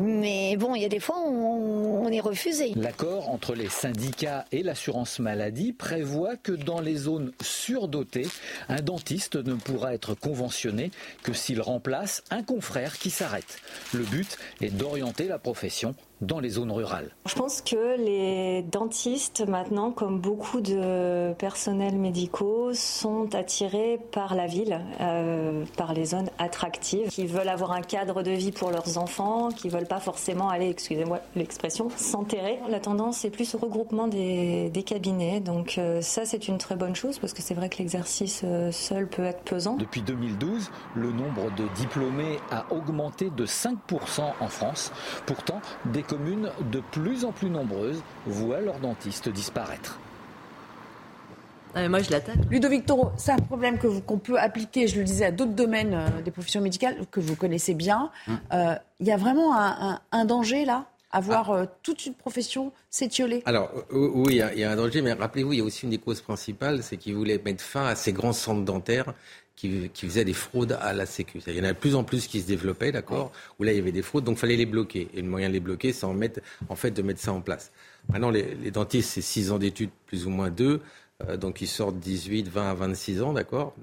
mais 0.00 0.56
bon, 0.56 0.74
il 0.74 0.82
y 0.82 0.84
a 0.84 0.88
des 0.88 1.00
fois 1.00 1.16
où 1.26 2.00
on 2.02 2.08
est 2.08 2.20
refusé. 2.20 2.72
L'accord 2.76 3.30
entre 3.30 3.54
les 3.54 3.68
syndicats 3.68 4.44
et 4.52 4.62
l'assurance 4.62 5.18
maladie 5.18 5.72
prévoit 5.72 6.36
que 6.36 6.52
dans 6.52 6.80
les 6.80 6.96
zones 6.96 7.32
surdotées, 7.42 8.28
un 8.68 8.80
dentiste 8.80 9.36
ne 9.36 9.54
pourra 9.54 9.94
être 9.94 10.14
conventionné 10.14 10.90
que 11.22 11.32
s'il 11.32 11.60
remplace 11.60 12.22
un 12.30 12.42
confrère 12.42 12.98
qui 12.98 13.10
s'arrête. 13.10 13.58
Le 13.92 14.04
but 14.04 14.38
est 14.60 14.70
d'orienter 14.70 15.26
la 15.28 15.38
profession 15.38 15.94
dans 16.20 16.40
les 16.40 16.50
zones 16.50 16.72
rurales. 16.72 17.10
Je 17.26 17.34
pense 17.34 17.60
que 17.60 17.96
les 17.98 18.62
dentistes, 18.62 19.46
maintenant, 19.46 19.90
comme 19.90 20.18
beaucoup 20.18 20.60
de 20.60 21.32
personnels 21.34 21.96
médicaux, 21.96 22.70
sont 22.74 23.34
attirés 23.34 24.00
par 24.12 24.34
la 24.34 24.46
ville, 24.46 24.80
euh, 25.00 25.64
par 25.76 25.92
les 25.92 26.06
zones 26.06 26.30
attractives, 26.38 27.08
qui 27.08 27.26
veulent 27.26 27.48
avoir 27.48 27.72
un 27.72 27.82
cadre 27.82 28.22
de 28.22 28.30
vie 28.30 28.52
pour 28.52 28.70
leurs 28.70 28.98
enfants, 28.98 29.50
qui 29.50 29.68
veulent 29.68 29.86
pas 29.86 30.00
forcément 30.00 30.48
aller, 30.48 30.68
excusez-moi 30.68 31.20
l'expression, 31.36 31.88
s'enterrer. 31.96 32.58
La 32.68 32.80
tendance 32.80 33.24
est 33.24 33.30
plus 33.30 33.54
au 33.54 33.58
regroupement 33.58 34.08
des, 34.08 34.72
cabinets, 34.86 35.40
donc 35.40 35.76
euh, 35.76 36.00
ça 36.00 36.24
c'est 36.24 36.46
une 36.48 36.56
très 36.56 36.76
bonne 36.76 36.94
chose 36.94 37.18
parce 37.18 37.34
que 37.34 37.42
c'est 37.42 37.52
vrai 37.52 37.68
que 37.68 37.78
l'exercice 37.78 38.42
euh, 38.44 38.70
seul 38.70 39.08
peut 39.08 39.24
être 39.24 39.42
pesant. 39.42 39.74
Depuis 39.74 40.02
2012, 40.02 40.70
le 40.94 41.10
nombre 41.10 41.54
de 41.56 41.66
diplômés 41.74 42.38
a 42.50 42.64
augmenté 42.72 43.28
de 43.28 43.44
5% 43.44 43.74
en 44.40 44.48
France. 44.48 44.92
Pourtant, 45.26 45.60
des 45.92 46.04
communes 46.08 46.50
de 46.72 46.80
plus 46.90 47.24
en 47.24 47.32
plus 47.32 47.50
nombreuses 47.50 48.02
voient 48.26 48.60
leurs 48.60 48.80
dentistes 48.80 49.28
disparaître. 49.28 49.98
Ah, 51.74 51.88
moi, 51.88 52.00
je 52.00 52.10
l'attaque. 52.10 52.38
Ludovic 52.50 52.86
Toro, 52.86 53.10
c'est 53.16 53.32
un 53.32 53.36
problème 53.36 53.78
qu'on 53.78 54.18
peut 54.18 54.38
appliquer, 54.38 54.88
je 54.88 54.98
le 54.98 55.04
disais, 55.04 55.26
à 55.26 55.30
d'autres 55.30 55.52
domaines 55.52 55.94
euh, 55.94 56.22
des 56.22 56.30
professions 56.30 56.60
médicales 56.60 56.96
que 57.10 57.20
vous 57.20 57.36
connaissez 57.36 57.74
bien. 57.74 58.10
Hum. 58.26 58.38
Euh, 58.52 58.74
il 59.00 59.06
y 59.06 59.12
a 59.12 59.16
vraiment 59.16 59.54
un, 59.54 60.24
danger 60.24 60.64
là 60.64 60.86
à 61.12 61.20
voir 61.20 61.50
ah. 61.50 61.56
euh, 61.56 61.66
toute 61.82 62.06
une 62.06 62.14
profession 62.14 62.72
s'étioler 62.90 63.42
Alors, 63.44 63.70
oui, 63.92 64.40
il 64.54 64.58
y, 64.58 64.64
a 64.64 64.70
un 64.70 64.76
danger, 64.76 65.02
mais 65.02 65.12
rappelez-vous, 65.12 65.52
il 65.52 65.58
y 65.58 65.62
a 65.62 65.64
aussi 65.64 65.84
une 65.84 65.90
des 65.90 65.98
causes 65.98 66.20
principales, 66.20 66.82
c'est 66.82 66.96
qu'ils 66.96 67.14
voulaient 67.14 67.40
mettre 67.44 67.62
fin 67.62 67.86
à 67.86 67.94
ces 67.94 68.12
grands 68.12 68.32
centres 68.32 68.64
dentaires 68.64 69.14
qui, 69.58 70.06
faisaient 70.06 70.24
des 70.24 70.32
fraudes 70.32 70.78
à 70.80 70.92
la 70.92 71.04
Sécu. 71.04 71.40
Il 71.46 71.56
y 71.56 71.60
en 71.60 71.64
a 71.64 71.72
de 71.72 71.78
plus 71.78 71.96
en 71.96 72.04
plus 72.04 72.28
qui 72.28 72.40
se 72.40 72.46
développaient, 72.46 72.92
d'accord, 72.92 73.32
où 73.58 73.64
là 73.64 73.72
il 73.72 73.76
y 73.76 73.80
avait 73.80 73.92
des 73.92 74.02
fraudes, 74.02 74.24
donc 74.24 74.36
il 74.36 74.40
fallait 74.40 74.56
les 74.56 74.66
bloquer. 74.66 75.08
Et 75.14 75.20
le 75.20 75.28
moyen 75.28 75.48
de 75.48 75.54
les 75.54 75.60
bloquer, 75.60 75.92
c'est 75.92 76.06
en, 76.06 76.14
mettre, 76.14 76.40
en 76.68 76.76
fait 76.76 76.92
de 76.92 77.02
mettre 77.02 77.20
ça 77.20 77.32
en 77.32 77.40
place. 77.40 77.72
Maintenant, 78.08 78.30
les, 78.30 78.70
dentistes, 78.70 79.10
c'est 79.10 79.20
6 79.20 79.50
ans 79.50 79.58
d'études, 79.58 79.90
plus 80.06 80.26
ou 80.26 80.30
moins 80.30 80.50
2, 80.50 80.80
euh, 81.26 81.36
donc 81.36 81.60
ils 81.60 81.66
sortent 81.66 81.98
18, 81.98 82.48
20 82.48 82.70
à 82.70 82.74
26 82.74 83.22
ans, 83.22 83.32
d'accord 83.32 83.74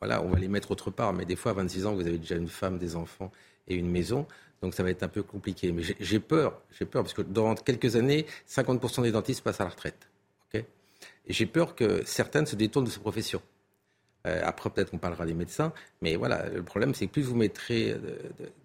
Voilà, 0.00 0.22
on 0.22 0.30
va 0.30 0.38
les 0.38 0.48
mettre 0.48 0.70
autre 0.70 0.90
part, 0.90 1.12
mais 1.12 1.26
des 1.26 1.36
fois 1.36 1.52
à 1.52 1.54
26 1.54 1.86
ans, 1.86 1.94
vous 1.94 2.06
avez 2.06 2.18
déjà 2.18 2.36
une 2.36 2.48
femme, 2.48 2.78
des 2.78 2.96
enfants 2.96 3.30
et 3.68 3.74
une 3.74 3.90
maison. 3.90 4.26
Donc 4.62 4.74
ça 4.74 4.82
va 4.82 4.90
être 4.90 5.02
un 5.02 5.08
peu 5.08 5.22
compliqué. 5.22 5.70
Mais 5.72 5.82
j'ai 6.00 6.20
peur, 6.20 6.62
j'ai 6.78 6.86
peur, 6.86 7.02
parce 7.02 7.14
que 7.14 7.22
dans 7.22 7.54
quelques 7.54 7.96
années, 7.96 8.24
50% 8.48 9.02
des 9.02 9.12
dentistes 9.12 9.42
passent 9.42 9.60
à 9.60 9.64
la 9.64 9.70
retraite. 9.70 10.08
ok 10.46 10.64
et 11.26 11.32
j'ai 11.32 11.46
peur 11.46 11.74
que 11.74 12.02
certaines 12.06 12.46
se 12.46 12.56
détournent 12.56 12.86
de 12.86 12.90
cette 12.90 13.02
profession. 13.02 13.40
Euh, 14.26 14.40
après, 14.44 14.70
peut-être 14.70 14.90
qu'on 14.90 14.98
parlera 14.98 15.26
des 15.26 15.34
médecins, 15.34 15.72
mais 16.02 16.16
voilà, 16.16 16.48
le 16.48 16.62
problème, 16.62 16.94
c'est 16.94 17.06
que 17.06 17.12
plus 17.12 17.22
vous 17.22 17.36
mettrez 17.36 17.96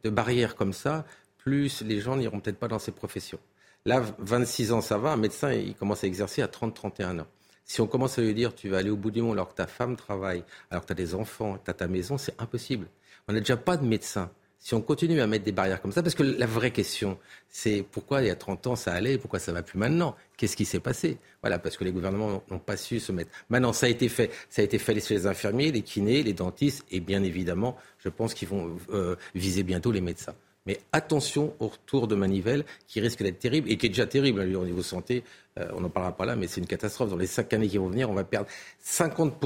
de, 0.03 0.09
barrières 0.09 0.55
comme 0.55 0.73
ça, 0.73 1.05
plus 1.37 1.81
les 1.81 2.01
gens 2.01 2.17
n'iront 2.17 2.39
peut-être 2.39 2.57
pas 2.57 2.67
dans 2.67 2.79
ces 2.79 2.91
professions. 2.91 3.39
Là, 3.85 4.03
26 4.19 4.71
ans, 4.73 4.81
ça 4.81 4.97
va. 4.97 5.11
Un 5.11 5.17
médecin, 5.17 5.53
il 5.53 5.75
commence 5.75 6.03
à 6.03 6.07
exercer 6.07 6.41
à 6.41 6.47
30-31 6.47 7.21
ans. 7.21 7.27
Si 7.65 7.81
on 7.81 7.87
commence 7.87 8.19
à 8.19 8.21
lui 8.21 8.33
dire 8.33 8.53
tu 8.53 8.69
vas 8.69 8.77
aller 8.77 8.91
au 8.91 8.95
bout 8.95 9.11
du 9.11 9.21
monde 9.21 9.33
alors 9.33 9.49
que 9.49 9.55
ta 9.55 9.67
femme 9.67 9.95
travaille, 9.95 10.43
alors 10.69 10.83
que 10.83 10.87
tu 10.87 10.93
as 10.93 10.95
des 10.95 11.15
enfants, 11.15 11.57
tu 11.63 11.69
as 11.71 11.73
ta 11.73 11.87
maison, 11.87 12.17
c'est 12.17 12.39
impossible. 12.39 12.87
On 13.27 13.33
n'a 13.33 13.39
déjà 13.39 13.57
pas 13.57 13.75
de 13.75 13.85
médecin 13.85 14.29
si 14.65 14.73
on 14.73 14.81
continue 14.81 15.21
à 15.21 15.27
mettre 15.27 15.45
des 15.45 15.51
barrières 15.51 15.79
comme 15.79 15.91
ça, 15.91 16.01
parce 16.01 16.15
que 16.15 16.23
la 16.23 16.47
vraie 16.47 16.71
question, 16.71 17.19
c'est 17.49 17.85
pourquoi 17.91 18.23
il 18.23 18.29
y 18.29 18.31
a 18.31 18.35
30 18.35 18.65
ans 18.65 18.75
ça 18.75 18.93
allait 18.93 19.19
pourquoi 19.19 19.37
ça 19.37 19.51
va 19.51 19.61
plus 19.61 19.77
maintenant? 19.77 20.15
Qu'est-ce 20.37 20.55
qui 20.55 20.65
s'est 20.65 20.79
passé? 20.79 21.19
Voilà, 21.43 21.59
parce 21.59 21.77
que 21.77 21.83
les 21.83 21.91
gouvernements 21.91 22.41
n'ont 22.49 22.57
pas 22.57 22.75
su 22.75 22.99
se 22.99 23.11
mettre. 23.11 23.29
Maintenant, 23.49 23.73
ça 23.73 23.85
a 23.85 23.89
été 23.89 24.09
fait. 24.09 24.31
Ça 24.49 24.63
a 24.63 24.65
été 24.65 24.79
fait 24.79 24.99
chez 24.99 25.13
les 25.13 25.27
infirmiers, 25.27 25.71
les 25.71 25.83
kinés, 25.83 26.23
les 26.23 26.33
dentistes 26.33 26.83
et 26.89 26.99
bien 26.99 27.21
évidemment, 27.21 27.77
je 27.99 28.09
pense 28.09 28.33
qu'ils 28.33 28.47
vont 28.47 28.75
euh, 28.91 29.15
viser 29.35 29.61
bientôt 29.61 29.91
les 29.91 30.01
médecins. 30.01 30.33
Mais 30.65 30.79
attention 30.93 31.53
au 31.59 31.67
retour 31.67 32.07
de 32.07 32.15
manivelle 32.15 32.65
qui 32.87 32.99
risque 33.01 33.21
d'être 33.21 33.37
terrible 33.37 33.69
et 33.69 33.77
qui 33.77 33.85
est 33.85 33.89
déjà 33.89 34.07
terrible 34.07 34.41
hein, 34.41 34.55
au 34.55 34.65
niveau 34.65 34.81
santé. 34.81 35.23
Euh, 35.59 35.69
on 35.75 35.81
n'en 35.81 35.89
parlera 35.89 36.17
pas 36.17 36.25
là, 36.25 36.35
mais 36.35 36.47
c'est 36.47 36.59
une 36.59 36.65
catastrophe. 36.65 37.11
Dans 37.11 37.17
les 37.17 37.27
cinq 37.27 37.53
années 37.53 37.67
qui 37.67 37.77
vont 37.77 37.89
venir, 37.89 38.09
on 38.09 38.15
va 38.15 38.23
perdre 38.23 38.47
50 38.79 39.39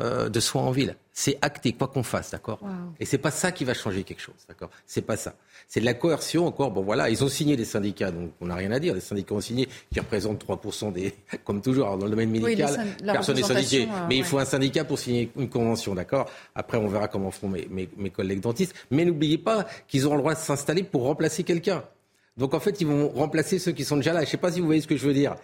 euh, 0.00 0.28
de 0.28 0.40
soins 0.40 0.62
en 0.62 0.70
ville. 0.70 0.96
C'est 1.12 1.38
acté, 1.42 1.72
quoi 1.72 1.88
qu'on 1.88 2.02
fasse, 2.02 2.30
d'accord 2.30 2.60
Et 2.98 3.04
c'est 3.04 3.18
pas 3.18 3.30
ça 3.30 3.52
qui 3.52 3.64
va 3.64 3.74
changer 3.74 4.04
quelque 4.04 4.22
chose, 4.22 4.36
d'accord 4.48 4.70
C'est 4.86 5.02
pas 5.02 5.16
ça. 5.16 5.34
C'est 5.68 5.80
de 5.80 5.84
la 5.84 5.94
coercion 5.94 6.46
encore. 6.46 6.70
Bon, 6.70 6.82
voilà, 6.82 7.10
ils 7.10 7.22
ont 7.22 7.28
signé 7.28 7.56
des 7.56 7.64
syndicats, 7.64 8.10
donc 8.10 8.30
on 8.40 8.46
n'a 8.46 8.54
rien 8.54 8.72
à 8.72 8.78
dire. 8.78 8.94
Les 8.94 9.00
syndicats 9.00 9.34
ont 9.34 9.40
signé, 9.40 9.68
qui 9.92 10.00
représentent 10.00 10.44
3% 10.44 10.92
des, 10.92 11.14
comme 11.44 11.60
toujours, 11.60 11.96
dans 11.98 12.06
le 12.06 12.10
domaine 12.10 12.30
médical, 12.30 12.86
personne 13.04 13.36
n'est 13.36 13.42
syndiqué. 13.42 13.82
Euh, 13.82 14.06
mais 14.08 14.16
il 14.16 14.24
faut 14.24 14.38
un 14.38 14.44
syndicat 14.44 14.84
pour 14.84 14.98
signer 14.98 15.30
une 15.36 15.50
convention, 15.50 15.94
d'accord 15.94 16.30
Après, 16.54 16.78
on 16.78 16.88
verra 16.88 17.08
comment 17.08 17.30
feront 17.30 17.48
mes, 17.48 17.68
mes 17.68 18.10
collègues 18.10 18.40
dentistes. 18.40 18.74
Mais 18.90 19.04
n'oubliez 19.04 19.38
pas 19.38 19.66
qu'ils 19.88 20.06
auront 20.06 20.16
le 20.16 20.22
droit 20.22 20.34
de 20.34 20.38
s'installer 20.40 20.84
pour 20.84 21.02
remplacer 21.02 21.44
quelqu'un. 21.44 21.84
Donc 22.36 22.54
en 22.54 22.60
fait, 22.60 22.80
ils 22.80 22.86
vont 22.86 23.08
remplacer 23.10 23.58
ceux 23.58 23.72
qui 23.72 23.84
sont 23.84 23.96
déjà 23.96 24.12
là. 24.12 24.20
Je 24.20 24.24
ne 24.24 24.30
sais 24.30 24.36
pas 24.38 24.50
si 24.50 24.60
vous 24.60 24.66
voyez 24.66 24.80
ce 24.80 24.86
que 24.86 24.96
je 24.96 25.06
veux 25.06 25.12
dire. 25.12 25.36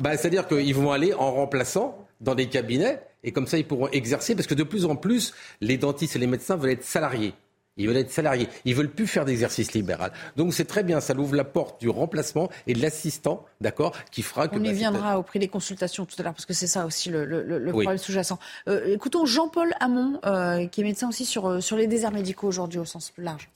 Bah, 0.00 0.16
c'est-à-dire 0.16 0.48
qu'ils 0.48 0.74
vont 0.74 0.90
aller 0.90 1.14
en 1.14 1.32
remplaçant 1.32 2.03
dans 2.20 2.34
des 2.34 2.48
cabinets 2.48 3.00
et 3.24 3.32
comme 3.32 3.46
ça, 3.46 3.58
ils 3.58 3.66
pourront 3.66 3.88
exercer 3.88 4.34
parce 4.34 4.46
que 4.46 4.54
de 4.54 4.62
plus 4.62 4.84
en 4.84 4.96
plus, 4.96 5.34
les 5.60 5.78
dentistes 5.78 6.14
et 6.14 6.18
les 6.18 6.26
médecins 6.26 6.56
veulent 6.56 6.72
être 6.72 6.84
salariés. 6.84 7.34
Ils 7.76 7.88
veulent 7.88 7.96
être 7.96 8.12
salariés. 8.12 8.48
Ils 8.64 8.74
veulent 8.74 8.90
plus 8.90 9.08
faire 9.08 9.24
d'exercice 9.24 9.72
libéral. 9.72 10.12
Donc 10.36 10.54
c'est 10.54 10.66
très 10.66 10.84
bien. 10.84 11.00
Ça 11.00 11.14
ouvre 11.14 11.34
la 11.34 11.42
porte 11.42 11.80
du 11.80 11.88
remplacement 11.88 12.48
et 12.68 12.74
de 12.74 12.80
l'assistant, 12.80 13.44
d'accord, 13.60 13.96
qui 14.12 14.22
fera 14.22 14.46
que. 14.46 14.54
On 14.54 14.62
y 14.62 14.68
bah, 14.68 14.72
viendra 14.72 15.18
au 15.18 15.24
prix 15.24 15.40
des 15.40 15.48
consultations 15.48 16.04
tout 16.06 16.14
à 16.18 16.22
l'heure 16.22 16.34
parce 16.34 16.46
que 16.46 16.52
c'est 16.52 16.68
ça 16.68 16.86
aussi 16.86 17.10
le, 17.10 17.70
problème 17.70 17.98
sous-jacent. 17.98 18.38
Euh, 18.68 18.94
écoutons 18.94 19.26
Jean-Paul 19.26 19.74
Hamon, 19.80 20.20
euh, 20.24 20.66
qui 20.66 20.82
est 20.82 20.84
médecin 20.84 21.08
aussi 21.08 21.24
sur, 21.24 21.46
euh, 21.46 21.60
sur 21.60 21.76
les 21.76 21.88
déserts 21.88 22.12
médicaux 22.12 22.46
aujourd'hui 22.46 22.78
au 22.78 22.84
sens 22.84 23.10
plus 23.10 23.24
large. 23.24 23.50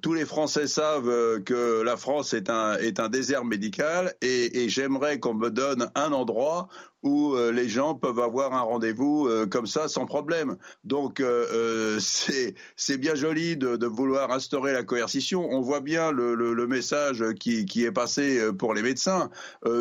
Tous 0.00 0.14
les 0.14 0.24
Français 0.24 0.66
savent 0.66 1.42
que 1.42 1.82
la 1.82 1.96
France 1.96 2.34
est 2.34 2.50
un, 2.50 2.76
est 2.76 2.98
un 2.98 3.08
désert 3.08 3.44
médical 3.44 4.14
et, 4.20 4.64
et 4.64 4.68
j'aimerais 4.68 5.20
qu'on 5.20 5.34
me 5.34 5.48
donne 5.48 5.90
un 5.94 6.12
endroit 6.12 6.68
où 7.02 7.34
euh, 7.34 7.52
les 7.52 7.68
gens 7.68 7.94
peuvent 7.94 8.20
avoir 8.20 8.54
un 8.54 8.60
rendez-vous 8.60 9.26
euh, 9.26 9.46
comme 9.46 9.66
ça 9.66 9.88
sans 9.88 10.06
problème. 10.06 10.56
Donc 10.84 11.20
euh, 11.20 11.98
c'est 12.76 12.98
bien 12.98 13.14
joli 13.14 13.56
de, 13.56 13.86
vouloir 13.86 14.30
instaurer 14.30 14.72
la 14.72 14.82
coercition. 14.82 15.48
On 15.50 15.60
voit 15.60 15.80
bien 15.80 16.12
le, 16.12 16.34
le, 16.34 16.54
le 16.54 16.66
message 16.66 17.24
qui, 17.38 17.66
qui, 17.66 17.84
est 17.84 17.92
passé 17.92 18.40
pour 18.58 18.74
les 18.74 18.82
médecins. 18.82 19.30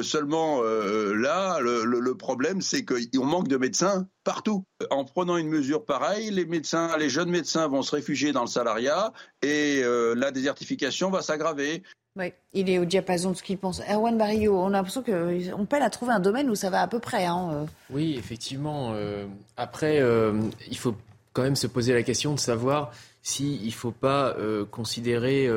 seulement 0.02 0.62
là, 0.64 1.60
le, 1.62 1.84
le 1.86 2.16
problème, 2.16 2.62
c'est 2.62 2.84
qu'on 2.84 3.26
manque 3.26 3.48
de 3.48 3.58
médecins 3.58 4.08
partout. 4.24 4.66
En 4.90 5.06
prenant 5.06 5.38
une 5.38 5.48
mesure 5.48 5.86
pareille, 5.86 6.32
les 6.32 6.46
médecins, 6.46 6.98
les 6.98 7.10
jeunes 7.10 7.30
médecins 7.30 7.68
vont 7.68 7.84
se 7.84 7.96
réfugier 7.96 8.32
dans 8.32 8.42
le 8.42 8.48
salariat 8.48 9.14
et 9.42 9.82
la 10.16 10.32
désertification 10.32 11.10
va 11.10 11.22
s'aggraver. 11.22 11.84
Oui, 12.18 12.34
il 12.54 12.70
est 12.70 12.78
au 12.78 12.84
diapason 12.84 13.32
de 13.32 13.38
ce 13.38 13.44
qu'il 13.44 13.58
pense. 13.58 13.82
Erwan 13.90 14.18
Barrio, 14.18 14.58
on 14.58 14.68
a 14.68 14.72
l'impression 14.72 15.02
qu'on 15.02 15.66
peine 15.66 15.82
à 15.82 15.90
trouver 15.90 16.12
un 16.12 16.20
domaine 16.20 16.50
où 16.50 16.56
ça 16.56 16.70
va 16.70 16.82
à 16.82 16.88
peu 16.88 17.00
près. 17.00 17.26
Hein. 17.26 17.50
Euh. 17.54 17.66
Oui, 17.90 18.16
effectivement. 18.18 18.92
Euh, 18.94 19.26
après, 19.56 20.02
euh, 20.02 20.34
il 20.70 20.78
faut 20.78 20.96
quand 21.32 21.44
même 21.44 21.56
se 21.56 21.68
poser 21.68 21.94
la 21.94 22.04
question 22.04 22.34
de 22.34 22.40
savoir 22.40 22.92
s'il 23.24 23.66
ne 23.66 23.72
faut 23.72 23.92
pas 23.92 24.36
considérer 24.72 25.48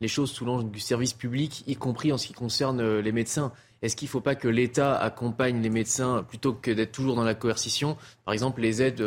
les 0.00 0.08
choses 0.08 0.32
sous 0.32 0.46
l'angle 0.46 0.70
du 0.70 0.80
service 0.80 1.12
public, 1.12 1.62
y 1.66 1.76
compris 1.76 2.10
en 2.10 2.16
ce 2.16 2.26
qui 2.26 2.32
concerne 2.32 2.98
les 2.98 3.12
médecins. 3.12 3.52
Est-ce 3.82 3.94
qu'il 3.94 4.06
ne 4.06 4.10
faut 4.10 4.22
pas 4.22 4.34
que 4.34 4.48
l'État 4.48 4.96
accompagne 4.96 5.60
les 5.60 5.68
médecins 5.68 6.24
plutôt 6.26 6.54
que 6.54 6.70
d'être 6.70 6.90
toujours 6.90 7.14
dans 7.14 7.22
la 7.22 7.34
coercition? 7.34 7.98
Par 8.24 8.32
exemple, 8.32 8.62
les 8.62 8.80
aides 8.80 9.04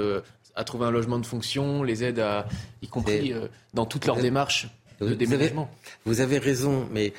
à 0.56 0.64
trouver 0.64 0.86
un 0.86 0.92
logement 0.92 1.18
de 1.18 1.26
fonction, 1.26 1.82
les 1.82 2.04
aides 2.04 2.20
à, 2.20 2.46
y 2.84 2.88
compris 2.88 3.34
dans 3.74 3.88
toutes 3.88 4.06
leurs 4.06 4.22
démarches 4.22 4.70
vous 5.00 6.22
avez, 6.22 6.38
raison, 6.38 6.88
mais 6.92 7.14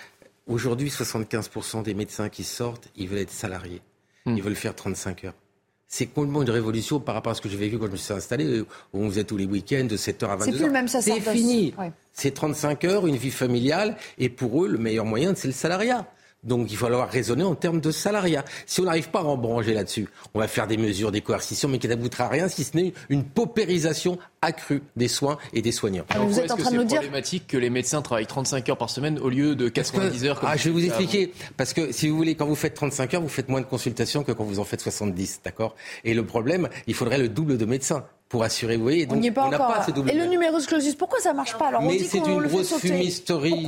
aujourd'hui, 0.46 0.88
75% 0.88 1.82
des 1.82 1.94
médecins 1.94 2.28
qui 2.28 2.44
sortent, 2.44 2.88
ils 2.96 3.08
veulent 3.08 3.20
être 3.20 3.30
salariés. 3.30 3.82
Hmm. 4.24 4.36
Ils 4.36 4.42
veulent 4.42 4.54
faire 4.56 4.74
35 4.74 5.24
heures. 5.24 5.34
C'est 5.88 6.06
complètement 6.06 6.42
une 6.42 6.50
révolution 6.50 6.98
par 6.98 7.14
rapport 7.14 7.30
à 7.30 7.34
ce 7.36 7.40
que 7.40 7.48
j'ai 7.48 7.56
vécu 7.56 7.78
quand 7.78 7.86
je 7.86 7.92
me 7.92 7.96
suis 7.96 8.12
installé, 8.12 8.60
où 8.60 8.66
on 8.92 9.08
faisait 9.08 9.24
tous 9.24 9.36
les 9.36 9.46
week-ends 9.46 9.84
de 9.84 9.96
7h 9.96 10.26
à 10.26 10.36
22h. 10.36 10.44
C'est 10.44 10.52
plus 10.52 10.66
le 10.66 10.72
même 10.72 10.88
C'est 10.88 11.20
fini. 11.20 11.74
C'est 12.12 12.32
35 12.32 12.84
heures, 12.84 13.06
une 13.06 13.16
vie 13.16 13.30
familiale, 13.30 13.96
et 14.18 14.28
pour 14.28 14.64
eux, 14.64 14.68
le 14.68 14.78
meilleur 14.78 15.04
moyen, 15.04 15.34
c'est 15.36 15.48
le 15.48 15.54
salariat. 15.54 16.06
Donc 16.46 16.70
il 16.70 16.76
va 16.76 16.86
falloir 16.86 17.10
raisonner 17.10 17.42
en 17.42 17.54
termes 17.54 17.80
de 17.80 17.90
salariat. 17.90 18.44
Si 18.66 18.80
on 18.80 18.84
n'arrive 18.84 19.10
pas 19.10 19.20
à 19.20 19.24
embrancher 19.24 19.74
là-dessus, 19.74 20.08
on 20.32 20.38
va 20.38 20.48
faire 20.48 20.66
des 20.66 20.76
mesures, 20.76 21.10
des 21.12 21.20
coercitions, 21.20 21.68
mais 21.68 21.78
qui 21.78 21.88
n'aboutira 21.88 22.24
à 22.24 22.28
rien 22.28 22.48
si 22.48 22.64
ce 22.64 22.76
n'est 22.76 22.92
une 23.08 23.24
paupérisation 23.24 24.18
accrue 24.42 24.82
des 24.94 25.08
soins 25.08 25.38
et 25.52 25.60
des 25.60 25.72
soignants. 25.72 26.04
vous 26.16 26.38
êtes 26.38 26.50
en 26.50 26.56
train 26.56 26.70
de 26.70 26.76
nous 26.76 26.84
dire 26.84 27.00
problématique 27.00 27.46
que 27.48 27.56
les 27.56 27.70
médecins 27.70 28.00
travaillent 28.00 28.26
35 28.26 28.68
heures 28.68 28.78
par 28.78 28.90
semaine 28.90 29.18
au 29.18 29.28
lieu 29.28 29.56
de 29.56 29.68
90 29.68 30.24
heures. 30.24 30.40
ah, 30.44 30.56
je 30.56 30.64
vais 30.64 30.70
vous 30.70 30.84
expliquer. 30.84 31.32
Parce 31.56 31.72
que 31.72 31.92
si 31.92 32.08
vous 32.08 32.16
voulez, 32.16 32.36
quand 32.36 32.46
vous 32.46 32.54
faites 32.54 32.74
35 32.74 33.14
heures, 33.14 33.22
vous 33.22 33.28
faites 33.28 33.48
moins 33.48 33.60
de 33.60 33.66
consultations 33.66 34.22
que 34.22 34.32
quand 34.32 34.44
vous 34.44 34.60
en 34.60 34.64
faites 34.64 34.80
70, 34.80 35.40
d'accord? 35.44 35.74
Et 36.04 36.14
le 36.14 36.24
problème, 36.24 36.68
il 36.86 36.94
faudrait 36.94 37.18
le 37.18 37.28
double 37.28 37.58
de 37.58 37.64
médecins 37.64 38.04
pour 38.28 38.42
assurer. 38.42 38.76
Vous 38.76 38.82
voyez, 38.82 39.06
donc, 39.06 39.18
on 39.18 39.20
n'y 39.20 39.28
est 39.28 39.32
pas 39.32 39.44
encore. 39.44 39.84
et 40.08 40.14
le 40.14 40.26
numerus 40.26 40.66
clausus, 40.66 40.94
pourquoi 40.94 41.20
ça 41.20 41.32
marche 41.32 41.56
pas 41.56 41.68
Alors 41.68 41.82
Mais 41.82 41.98
c'est 41.98 42.18
une 42.18 42.42
grosse 42.42 42.76
fumisterie. 42.78 43.66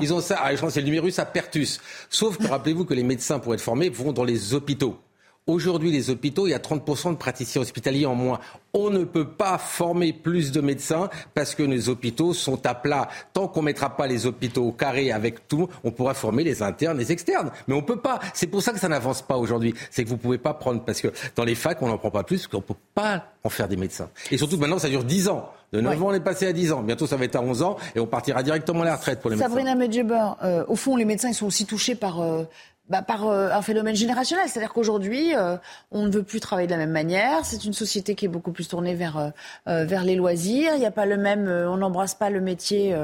Ils 0.00 0.14
ont 0.14 0.20
ça. 0.20 0.38
Ah, 0.42 0.54
je 0.54 0.60
pense 0.60 0.72
c'est 0.72 0.80
le 0.80 0.86
numerus 0.86 1.18
apertus. 1.18 1.80
Sauf 2.08 2.38
que 2.38 2.46
rappelez-vous 2.46 2.84
que 2.84 2.94
les 2.94 3.02
médecins, 3.02 3.38
pour 3.38 3.54
être 3.54 3.60
formés, 3.60 3.88
vont 3.88 4.12
dans 4.12 4.24
les 4.24 4.54
hôpitaux. 4.54 4.98
Aujourd'hui, 5.46 5.90
les 5.90 6.10
hôpitaux, 6.10 6.46
il 6.46 6.50
y 6.50 6.54
a 6.54 6.58
30% 6.58 7.12
de 7.12 7.16
praticiens 7.16 7.62
hospitaliers 7.62 8.06
en 8.06 8.14
moins. 8.14 8.38
On 8.72 8.90
ne 8.90 9.04
peut 9.04 9.26
pas 9.26 9.58
former 9.58 10.12
plus 10.12 10.52
de 10.52 10.60
médecins 10.60 11.08
parce 11.34 11.54
que 11.54 11.62
nos 11.62 11.88
hôpitaux 11.88 12.34
sont 12.34 12.64
à 12.66 12.74
plat. 12.74 13.08
Tant 13.32 13.48
qu'on 13.48 13.60
ne 13.60 13.66
mettra 13.66 13.96
pas 13.96 14.06
les 14.06 14.26
hôpitaux 14.26 14.64
au 14.66 14.72
carré 14.72 15.10
avec 15.10 15.48
tout, 15.48 15.68
on 15.82 15.90
pourra 15.90 16.14
former 16.14 16.44
les 16.44 16.62
internes, 16.62 16.98
les 16.98 17.10
externes. 17.10 17.50
Mais 17.66 17.74
on 17.74 17.80
ne 17.80 17.86
peut 17.86 18.00
pas. 18.00 18.20
C'est 18.32 18.46
pour 18.46 18.62
ça 18.62 18.72
que 18.72 18.78
ça 18.78 18.88
n'avance 18.88 19.22
pas 19.22 19.38
aujourd'hui. 19.38 19.74
C'est 19.90 20.04
que 20.04 20.08
vous 20.08 20.16
ne 20.16 20.20
pouvez 20.20 20.38
pas 20.38 20.54
prendre, 20.54 20.84
parce 20.84 21.00
que 21.00 21.08
dans 21.34 21.44
les 21.44 21.56
facs, 21.56 21.82
on 21.82 21.88
n'en 21.88 21.98
prend 21.98 22.10
pas 22.10 22.22
plus, 22.22 22.42
parce 22.42 22.48
qu'on 22.48 22.58
ne 22.58 22.62
peut 22.62 22.80
pas 22.94 23.24
en 23.42 23.48
faire 23.48 23.66
des 23.66 23.76
médecins. 23.76 24.10
Et 24.30 24.38
surtout 24.38 24.58
maintenant, 24.58 24.78
ça 24.78 24.88
dure 24.88 25.04
10 25.04 25.28
ans. 25.28 25.50
De 25.72 25.80
9 25.80 26.02
ans, 26.02 26.08
on 26.08 26.14
est 26.14 26.20
passé 26.20 26.46
à 26.46 26.52
10 26.52 26.72
ans. 26.72 26.82
Bientôt, 26.82 27.06
ça 27.06 27.16
va 27.16 27.24
être 27.24 27.36
à 27.36 27.40
11 27.42 27.62
ans 27.62 27.76
et 27.94 28.00
on 28.00 28.06
partira 28.06 28.42
directement 28.42 28.82
à 28.82 28.86
la 28.86 28.96
retraite 28.96 29.20
pour 29.20 29.30
les 29.30 29.36
médecins. 29.36 29.48
Sabrina 29.48 29.74
Medjeber, 29.74 30.32
euh, 30.42 30.64
au 30.68 30.76
fond, 30.76 30.96
les 30.96 31.04
médecins, 31.04 31.28
ils 31.28 31.34
sont 31.34 31.46
aussi 31.46 31.64
touchés 31.64 31.94
par 31.94 32.20
euh, 32.20 32.44
bah, 32.90 33.02
par 33.02 33.28
euh, 33.28 33.50
un 33.52 33.62
phénomène 33.62 33.94
générationnel. 33.94 34.48
C'est-à-dire 34.48 34.72
qu'aujourd'hui, 34.72 35.34
euh, 35.36 35.56
on 35.92 36.02
ne 36.02 36.10
veut 36.10 36.24
plus 36.24 36.40
travailler 36.40 36.66
de 36.66 36.72
la 36.72 36.78
même 36.78 36.90
manière. 36.90 37.44
C'est 37.44 37.64
une 37.64 37.72
société 37.72 38.16
qui 38.16 38.24
est 38.24 38.28
beaucoup 38.28 38.50
plus 38.50 38.66
tournée 38.66 38.94
vers, 38.94 39.32
euh, 39.68 39.84
vers 39.84 40.04
les 40.04 40.16
loisirs. 40.16 40.72
Il 40.74 40.80
n'y 40.80 40.86
a 40.86 40.90
pas 40.90 41.06
le 41.06 41.16
même, 41.16 41.48
on 41.48 41.76
n'embrasse 41.76 42.16
pas 42.16 42.30
le 42.30 42.40
métier 42.40 42.94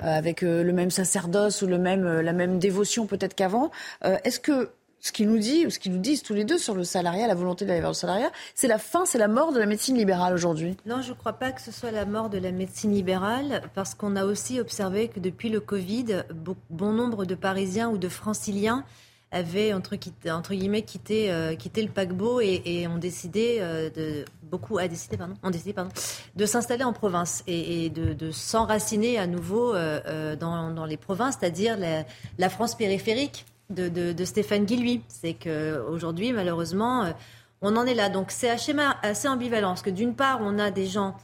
avec 0.00 0.42
le 0.42 0.72
même 0.72 0.90
sacerdoce 0.90 1.62
ou 1.62 1.66
le 1.66 1.78
même, 1.78 2.20
la 2.20 2.32
même 2.32 2.58
dévotion 2.58 3.06
peut-être 3.06 3.34
qu'avant. 3.34 3.70
Est-ce 4.02 4.40
que 4.40 4.70
ce 5.00 5.12
qu'ils 5.12 5.28
nous 5.28 5.38
dit, 5.38 5.66
ou 5.66 5.70
ce 5.70 5.78
qu'ils 5.78 5.92
nous 5.92 6.00
disent 6.00 6.22
tous 6.22 6.34
les 6.34 6.44
deux 6.44 6.58
sur 6.58 6.74
le 6.74 6.82
salariat, 6.82 7.26
la 7.28 7.34
volonté 7.34 7.64
d'aller 7.64 7.80
vers 7.80 7.90
le 7.90 7.94
salariat, 7.94 8.30
c'est 8.54 8.66
la 8.66 8.78
fin, 8.78 9.06
c'est 9.06 9.18
la 9.18 9.28
mort 9.28 9.52
de 9.52 9.60
la 9.60 9.66
médecine 9.66 9.96
libérale 9.96 10.34
aujourd'hui? 10.34 10.76
Non, 10.86 11.02
je 11.02 11.10
ne 11.10 11.14
crois 11.14 11.34
pas 11.34 11.52
que 11.52 11.60
ce 11.60 11.70
soit 11.70 11.92
la 11.92 12.04
mort 12.04 12.30
de 12.30 12.38
la 12.38 12.50
médecine 12.50 12.92
libérale, 12.92 13.62
parce 13.74 13.94
qu'on 13.94 14.16
a 14.16 14.24
aussi 14.24 14.58
observé 14.58 15.08
que 15.08 15.20
depuis 15.20 15.50
le 15.50 15.60
Covid, 15.60 16.24
bon 16.70 16.92
nombre 16.92 17.24
de 17.24 17.34
Parisiens 17.36 17.88
ou 17.90 17.98
de 17.98 18.08
Franciliens 18.08 18.84
avaient 19.30 19.72
entre, 19.72 19.96
entre 20.30 20.54
guillemets 20.54 20.82
quitté, 20.82 21.30
euh, 21.30 21.54
quitté 21.54 21.82
le 21.82 21.90
paquebot 21.90 22.40
et, 22.40 22.86
ont 22.88 22.98
décidé 22.98 23.58
euh, 23.60 23.90
de 23.90 24.24
beaucoup 24.42 24.78
a 24.78 24.88
décidé 24.88 25.18
pardon 25.18 25.34
ont 25.42 25.50
décidé 25.50 25.74
pardon 25.74 25.90
de 26.34 26.46
s'installer 26.46 26.84
en 26.84 26.94
province 26.94 27.44
et, 27.46 27.90
de, 27.90 28.14
de 28.14 28.30
s'enraciner 28.30 29.18
à 29.18 29.26
nouveau 29.26 29.74
euh, 29.74 30.36
dans, 30.36 30.70
dans, 30.70 30.86
les 30.86 30.96
provinces, 30.96 31.36
c'est-à-dire 31.38 31.76
la, 32.38 32.48
France 32.48 32.74
périphérique 32.74 33.44
de, 33.68 33.88
de, 33.88 34.24
Stéphane 34.24 34.64
Guilluy. 34.64 35.02
C'est 35.08 35.34
que 35.34 35.78
aujourd'hui 35.90 36.32
malheureusement 36.32 37.12
on 37.60 37.76
en 37.76 37.84
est 37.84 37.94
là. 37.94 38.08
Donc 38.08 38.30
c'est 38.30 38.48
un 38.48 38.56
schéma 38.56 38.96
assez 39.02 39.28
ambivalent 39.28 39.68
parce 39.68 39.82
que 39.82 39.90
d'une 39.90 40.14
part 40.14 40.40
on 40.42 40.58
a 40.58 40.70
des 40.70 40.86
gens 40.86 41.14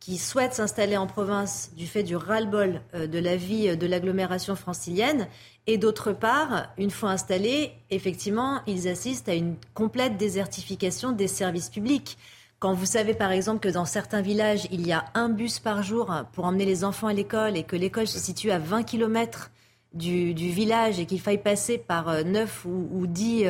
qui 0.00 0.16
souhaitent 0.16 0.54
s'installer 0.54 0.96
en 0.96 1.06
province 1.06 1.70
du 1.76 1.86
fait 1.86 2.02
du 2.02 2.16
ras-le-bol 2.16 2.80
de 2.94 3.18
la 3.18 3.36
vie 3.36 3.76
de 3.76 3.86
l'agglomération 3.86 4.56
francilienne 4.56 5.28
et 5.66 5.78
d'autre 5.78 6.12
part, 6.12 6.68
une 6.78 6.90
fois 6.90 7.10
installés, 7.10 7.72
effectivement, 7.90 8.60
ils 8.66 8.88
assistent 8.88 9.28
à 9.28 9.34
une 9.34 9.56
complète 9.74 10.16
désertification 10.16 11.12
des 11.12 11.28
services 11.28 11.68
publics. 11.68 12.18
Quand 12.58 12.74
vous 12.74 12.86
savez 12.86 13.14
par 13.14 13.30
exemple 13.30 13.60
que 13.60 13.72
dans 13.72 13.84
certains 13.84 14.20
villages, 14.20 14.66
il 14.70 14.86
y 14.86 14.92
a 14.92 15.04
un 15.14 15.28
bus 15.28 15.60
par 15.60 15.82
jour 15.82 16.12
pour 16.32 16.44
emmener 16.44 16.64
les 16.64 16.84
enfants 16.84 17.06
à 17.06 17.12
l'école 17.12 17.56
et 17.56 17.62
que 17.62 17.76
l'école 17.76 18.06
se 18.06 18.18
situe 18.18 18.50
à 18.50 18.58
20 18.58 18.82
km 18.82 19.50
du, 19.94 20.32
village 20.32 21.00
et 21.00 21.06
qu'il 21.06 21.20
faille 21.20 21.42
passer 21.42 21.78
par 21.78 22.24
9 22.24 22.66
euh, 22.66 22.68
ou, 22.68 23.02
ou 23.02 23.06
10 23.06 23.44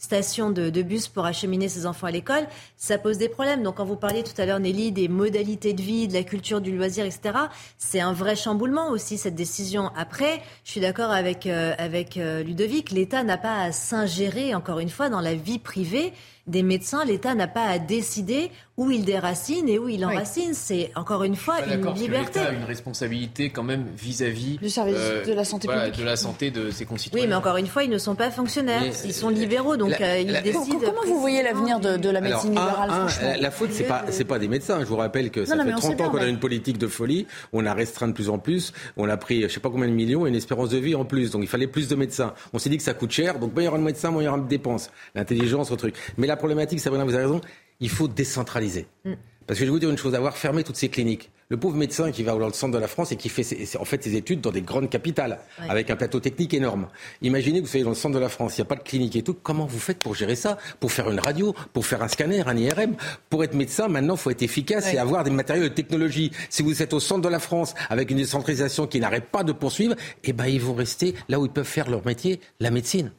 stations 0.00 0.50
de, 0.50 0.82
bus 0.82 1.08
pour 1.08 1.26
acheminer 1.26 1.68
ses 1.68 1.86
enfants 1.86 2.06
à 2.06 2.10
l'école, 2.10 2.46
ça 2.76 2.98
pose 2.98 3.18
des 3.18 3.28
problèmes. 3.28 3.62
Donc 3.62 3.76
quand 3.76 3.84
vous 3.84 3.96
parliez 3.96 4.24
tout 4.24 4.38
à 4.40 4.46
l'heure, 4.46 4.58
Nelly, 4.58 4.92
des 4.92 5.08
modalités 5.08 5.74
de 5.74 5.82
vie, 5.82 6.08
de 6.08 6.14
la 6.14 6.24
culture 6.24 6.60
du 6.60 6.74
loisir, 6.74 7.04
etc., 7.04 7.34
c'est 7.76 8.00
un 8.00 8.14
vrai 8.14 8.34
chamboulement 8.34 8.88
aussi, 8.88 9.18
cette 9.18 9.34
décision. 9.34 9.90
Après, 9.96 10.40
je 10.64 10.70
suis 10.70 10.80
d'accord 10.80 11.10
avec, 11.10 11.46
euh, 11.46 11.74
avec 11.78 12.16
euh, 12.16 12.42
Ludovic, 12.42 12.90
l'État 12.90 13.22
n'a 13.22 13.36
pas 13.36 13.60
à 13.60 13.72
s'ingérer, 13.72 14.54
encore 14.54 14.80
une 14.80 14.88
fois, 14.88 15.10
dans 15.10 15.20
la 15.20 15.34
vie 15.34 15.58
privée 15.58 16.14
des 16.50 16.62
médecins, 16.62 17.04
l'État 17.04 17.34
n'a 17.34 17.46
pas 17.46 17.66
à 17.66 17.78
décider 17.78 18.50
où 18.76 18.90
il 18.90 19.04
déracine 19.04 19.68
et 19.68 19.78
où 19.78 19.88
il 19.88 20.04
enracine. 20.04 20.54
C'est 20.54 20.90
encore 20.96 21.22
une 21.22 21.36
fois 21.36 21.56
une 21.66 21.92
liberté. 21.94 22.40
L'État 22.40 22.50
a 22.50 22.52
une 22.52 22.64
responsabilité 22.64 23.50
quand 23.50 23.62
même 23.62 23.86
vis-à-vis 23.96 24.58
du 24.58 24.68
service 24.68 24.96
euh, 24.98 25.24
de 25.24 25.32
la 25.32 25.44
santé 25.44 25.68
publique, 25.68 25.96
de 25.96 26.04
la 26.04 26.16
santé 26.16 26.50
de 26.50 26.70
ses 26.70 26.86
concitoyens. 26.86 27.24
Oui, 27.24 27.28
mais 27.28 27.36
encore 27.36 27.56
une 27.56 27.66
fois, 27.66 27.84
ils 27.84 27.90
ne 27.90 27.98
sont 27.98 28.14
pas 28.14 28.30
fonctionnaires, 28.30 28.82
ils 29.04 29.14
sont 29.14 29.28
libéraux, 29.28 29.76
donc 29.76 29.89
euh. 30.00 30.52
Comment 30.84 31.04
vous 31.06 31.20
voyez 31.20 31.42
l'avenir 31.42 31.80
de, 31.80 32.10
la 32.10 32.20
médecine 32.20 32.50
libérale 32.50 33.08
La 33.40 33.50
faute, 33.50 33.70
c'est 33.72 33.84
pas 33.84 34.04
c'est 34.10 34.24
pas 34.24 34.38
des 34.38 34.48
médecins. 34.48 34.80
Je 34.80 34.86
vous 34.86 34.96
rappelle 34.96 35.30
que 35.30 35.44
ça 35.44 35.56
fait 35.56 35.70
30 35.70 36.00
ans 36.00 36.10
qu'on 36.10 36.18
a 36.18 36.26
une 36.26 36.38
politique 36.38 36.78
de 36.78 36.86
folie. 36.86 37.26
On 37.52 37.66
a 37.66 37.74
restreint 37.74 38.08
de 38.08 38.12
plus 38.12 38.28
en 38.28 38.38
plus. 38.38 38.72
On 38.96 39.08
a 39.08 39.16
pris 39.16 39.42
je 39.42 39.48
sais 39.48 39.60
pas 39.60 39.70
combien 39.70 39.88
de 39.88 39.92
millions 39.92 40.26
et 40.26 40.28
une 40.28 40.36
espérance 40.36 40.70
de 40.70 40.78
vie 40.78 40.94
en 40.94 41.04
plus. 41.04 41.30
Donc 41.30 41.42
il 41.42 41.48
fallait 41.48 41.66
plus 41.66 41.88
de 41.88 41.94
médecins. 41.94 42.34
On 42.52 42.58
s'est 42.58 42.70
dit 42.70 42.76
que 42.76 42.82
ça 42.82 42.94
coûte 42.94 43.10
cher, 43.10 43.38
donc 43.38 43.52
moins 43.52 43.62
il 43.62 43.66
y 43.66 43.68
aura 43.68 43.78
de 43.78 43.84
médecins, 43.84 44.10
moins 44.10 44.22
il 44.22 44.26
y 44.26 44.28
aura 44.28 44.38
de 44.38 44.48
dépenses. 44.48 44.90
L'intelligence, 45.14 45.70
le 45.70 45.76
truc. 45.76 45.94
Mais 46.18 46.26
la 46.26 46.36
problématique, 46.36 46.80
Sabrina, 46.80 47.04
vous 47.04 47.14
avez 47.14 47.24
raison, 47.24 47.40
il 47.80 47.90
faut 47.90 48.08
décentraliser. 48.08 48.86
Mm. 49.04 49.12
Parce 49.50 49.58
que 49.58 49.64
je 49.64 49.70
vais 49.70 49.72
vous 49.72 49.80
dire 49.80 49.90
une 49.90 49.98
chose, 49.98 50.14
avoir 50.14 50.36
fermé 50.36 50.62
toutes 50.62 50.76
ces 50.76 50.88
cliniques. 50.88 51.28
Le 51.48 51.56
pauvre 51.56 51.74
médecin 51.74 52.12
qui 52.12 52.22
va 52.22 52.36
dans 52.36 52.46
le 52.46 52.52
centre 52.52 52.72
de 52.72 52.78
la 52.78 52.86
France 52.86 53.10
et 53.10 53.16
qui 53.16 53.28
fait 53.28 53.42
ses, 53.42 53.76
en 53.76 53.84
fait 53.84 54.00
ses 54.00 54.14
études 54.14 54.40
dans 54.40 54.52
des 54.52 54.62
grandes 54.62 54.88
capitales, 54.88 55.40
avec 55.68 55.90
un 55.90 55.96
plateau 55.96 56.20
technique 56.20 56.54
énorme. 56.54 56.86
Imaginez 57.20 57.58
que 57.58 57.64
vous 57.64 57.70
soyez 57.72 57.82
dans 57.82 57.90
le 57.90 57.96
centre 57.96 58.14
de 58.14 58.20
la 58.20 58.28
France, 58.28 58.56
il 58.56 58.60
n'y 58.60 58.66
a 58.66 58.68
pas 58.68 58.76
de 58.76 58.84
clinique 58.84 59.16
et 59.16 59.22
tout. 59.22 59.34
Comment 59.34 59.66
vous 59.66 59.80
faites 59.80 59.98
pour 59.98 60.14
gérer 60.14 60.36
ça? 60.36 60.56
Pour 60.78 60.92
faire 60.92 61.10
une 61.10 61.18
radio, 61.18 61.52
pour 61.72 61.84
faire 61.84 62.00
un 62.00 62.06
scanner, 62.06 62.44
un 62.46 62.56
IRM 62.56 62.94
Pour 63.28 63.42
être 63.42 63.54
médecin, 63.54 63.88
maintenant, 63.88 64.14
il 64.14 64.20
faut 64.20 64.30
être 64.30 64.42
efficace 64.42 64.94
et 64.94 64.98
avoir 64.98 65.24
des 65.24 65.32
matériaux 65.32 65.64
de 65.64 65.74
technologie. 65.74 66.30
Si 66.48 66.62
vous 66.62 66.80
êtes 66.80 66.92
au 66.92 67.00
centre 67.00 67.22
de 67.22 67.28
la 67.28 67.40
France 67.40 67.74
avec 67.88 68.12
une 68.12 68.18
décentralisation 68.18 68.86
qui 68.86 69.00
n'arrête 69.00 69.30
pas 69.32 69.42
de 69.42 69.50
poursuivre, 69.50 69.96
eh 70.22 70.32
ben, 70.32 70.46
ils 70.46 70.60
vont 70.60 70.74
rester 70.74 71.16
là 71.28 71.40
où 71.40 71.46
ils 71.46 71.50
peuvent 71.50 71.64
faire 71.64 71.90
leur 71.90 72.06
métier, 72.06 72.38
la 72.60 72.70
médecine. 72.70 73.10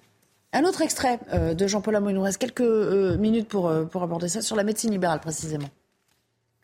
Un 0.54 0.64
autre 0.64 0.82
extrait 0.82 1.20
euh, 1.34 1.54
de 1.54 1.68
Jean-Paul 1.68 1.98
Amo. 1.98 2.08
Il 2.08 2.16
nous 2.16 2.22
reste 2.22 2.38
quelques 2.38 2.62
euh, 2.62 3.18
minutes 3.18 3.50
pour, 3.50 3.68
euh, 3.68 3.84
pour 3.84 4.02
aborder 4.02 4.30
ça 4.30 4.42
sur 4.42 4.56
la 4.56 4.64
médecine 4.64 4.92
libérale 4.92 5.20
précisément. 5.20 5.68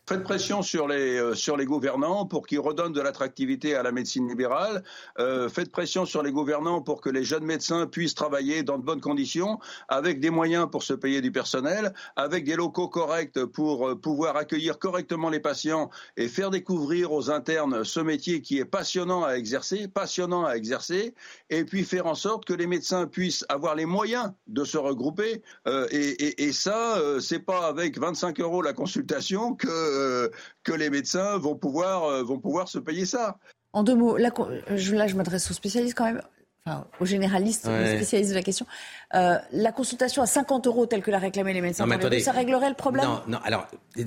Faites 0.08 0.24
pression 0.24 0.62
sur 0.62 0.88
les, 0.88 1.18
euh, 1.18 1.34
sur 1.34 1.58
les 1.58 1.66
gouvernants 1.66 2.24
pour 2.24 2.46
qu'ils 2.46 2.60
redonnent 2.60 2.94
de 2.94 3.00
l'attractivité 3.02 3.74
à 3.74 3.82
la 3.82 3.92
médecine 3.92 4.26
libérale. 4.26 4.82
Euh, 5.18 5.50
faites 5.50 5.70
pression 5.70 6.06
sur 6.06 6.22
les 6.22 6.32
gouvernants 6.32 6.80
pour 6.80 7.02
que 7.02 7.10
les 7.10 7.24
jeunes 7.24 7.44
médecins 7.44 7.86
puissent 7.86 8.14
travailler 8.14 8.62
dans 8.62 8.78
de 8.78 8.82
bonnes 8.82 9.02
conditions, 9.02 9.58
avec 9.86 10.18
des 10.18 10.30
moyens 10.30 10.66
pour 10.72 10.82
se 10.82 10.94
payer 10.94 11.20
du 11.20 11.30
personnel, 11.30 11.92
avec 12.16 12.44
des 12.44 12.56
locaux 12.56 12.88
corrects 12.88 13.44
pour 13.44 13.86
euh, 13.86 13.96
pouvoir 13.96 14.36
accueillir 14.36 14.78
correctement 14.78 15.28
les 15.28 15.40
patients 15.40 15.90
et 16.16 16.28
faire 16.28 16.48
découvrir 16.48 17.12
aux 17.12 17.30
internes 17.30 17.84
ce 17.84 18.00
métier 18.00 18.40
qui 18.40 18.56
est 18.56 18.64
passionnant 18.64 19.24
à 19.24 19.34
exercer, 19.34 19.88
passionnant 19.88 20.46
à 20.46 20.54
exercer, 20.54 21.12
et 21.50 21.64
puis 21.64 21.84
faire 21.84 22.06
en 22.06 22.14
sorte 22.14 22.46
que 22.46 22.54
les 22.54 22.66
médecins 22.66 23.06
puissent 23.06 23.44
avoir 23.50 23.74
les 23.74 23.84
moyens 23.84 24.32
de 24.46 24.64
se 24.64 24.78
regrouper. 24.78 25.42
Et, 25.66 25.96
et, 25.96 26.44
et, 26.44 26.52
ça, 26.52 26.98
c'est 27.20 27.40
pas 27.40 27.66
avec 27.66 27.98
25 27.98 28.40
euros 28.40 28.62
la 28.62 28.72
consultation 28.72 29.54
que 29.54 29.97
euh, 29.98 30.28
que 30.62 30.72
les 30.72 30.90
médecins 30.90 31.38
vont 31.38 31.56
pouvoir, 31.56 32.04
euh, 32.04 32.22
vont 32.22 32.38
pouvoir 32.38 32.68
se 32.68 32.78
payer 32.78 33.06
ça. 33.06 33.38
En 33.72 33.82
deux 33.82 33.94
mots, 33.94 34.16
là, 34.16 34.30
je, 34.74 34.94
là, 34.94 35.06
je 35.06 35.14
m'adresse 35.14 35.50
aux 35.50 35.54
spécialistes 35.54 35.96
quand 35.96 36.06
même, 36.06 36.22
enfin, 36.64 36.86
aux 37.00 37.04
généralistes, 37.04 37.66
ouais. 37.66 37.82
aux 37.82 37.96
spécialistes 37.96 38.30
de 38.30 38.36
la 38.36 38.42
question. 38.42 38.66
Euh, 39.14 39.36
la 39.52 39.72
consultation 39.72 40.22
à 40.22 40.26
50 40.26 40.66
euros, 40.66 40.86
telle 40.86 41.02
que 41.02 41.10
l'a 41.10 41.18
réclamé 41.18 41.52
les 41.52 41.60
médecins, 41.60 41.86
non, 41.86 41.92
attendez, 41.92 42.20
ça 42.20 42.32
réglerait 42.32 42.70
le 42.70 42.74
problème? 42.74 43.04
Non, 43.04 43.20
non. 43.28 43.38
Alors, 43.44 43.66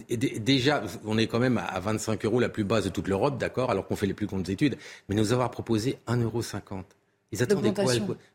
déjà, 0.09 0.83
on 1.05 1.17
est 1.17 1.27
quand 1.27 1.39
même 1.39 1.57
à 1.59 1.79
25 1.79 2.25
euros, 2.25 2.39
la 2.39 2.49
plus 2.49 2.63
basse 2.63 2.85
de 2.85 2.89
toute 2.89 3.07
l'Europe, 3.07 3.37
d'accord, 3.37 3.69
alors 3.69 3.87
qu'on 3.87 3.95
fait 3.95 4.07
les 4.07 4.13
plus 4.13 4.27
grandes 4.27 4.49
études. 4.49 4.77
Mais 5.09 5.15
nous 5.15 5.33
avoir 5.33 5.51
proposé 5.51 5.99
1,50 6.07 6.23
euros. 6.23 6.41
Ils 7.31 7.41
attendaient 7.41 7.73
quoi 7.73 7.93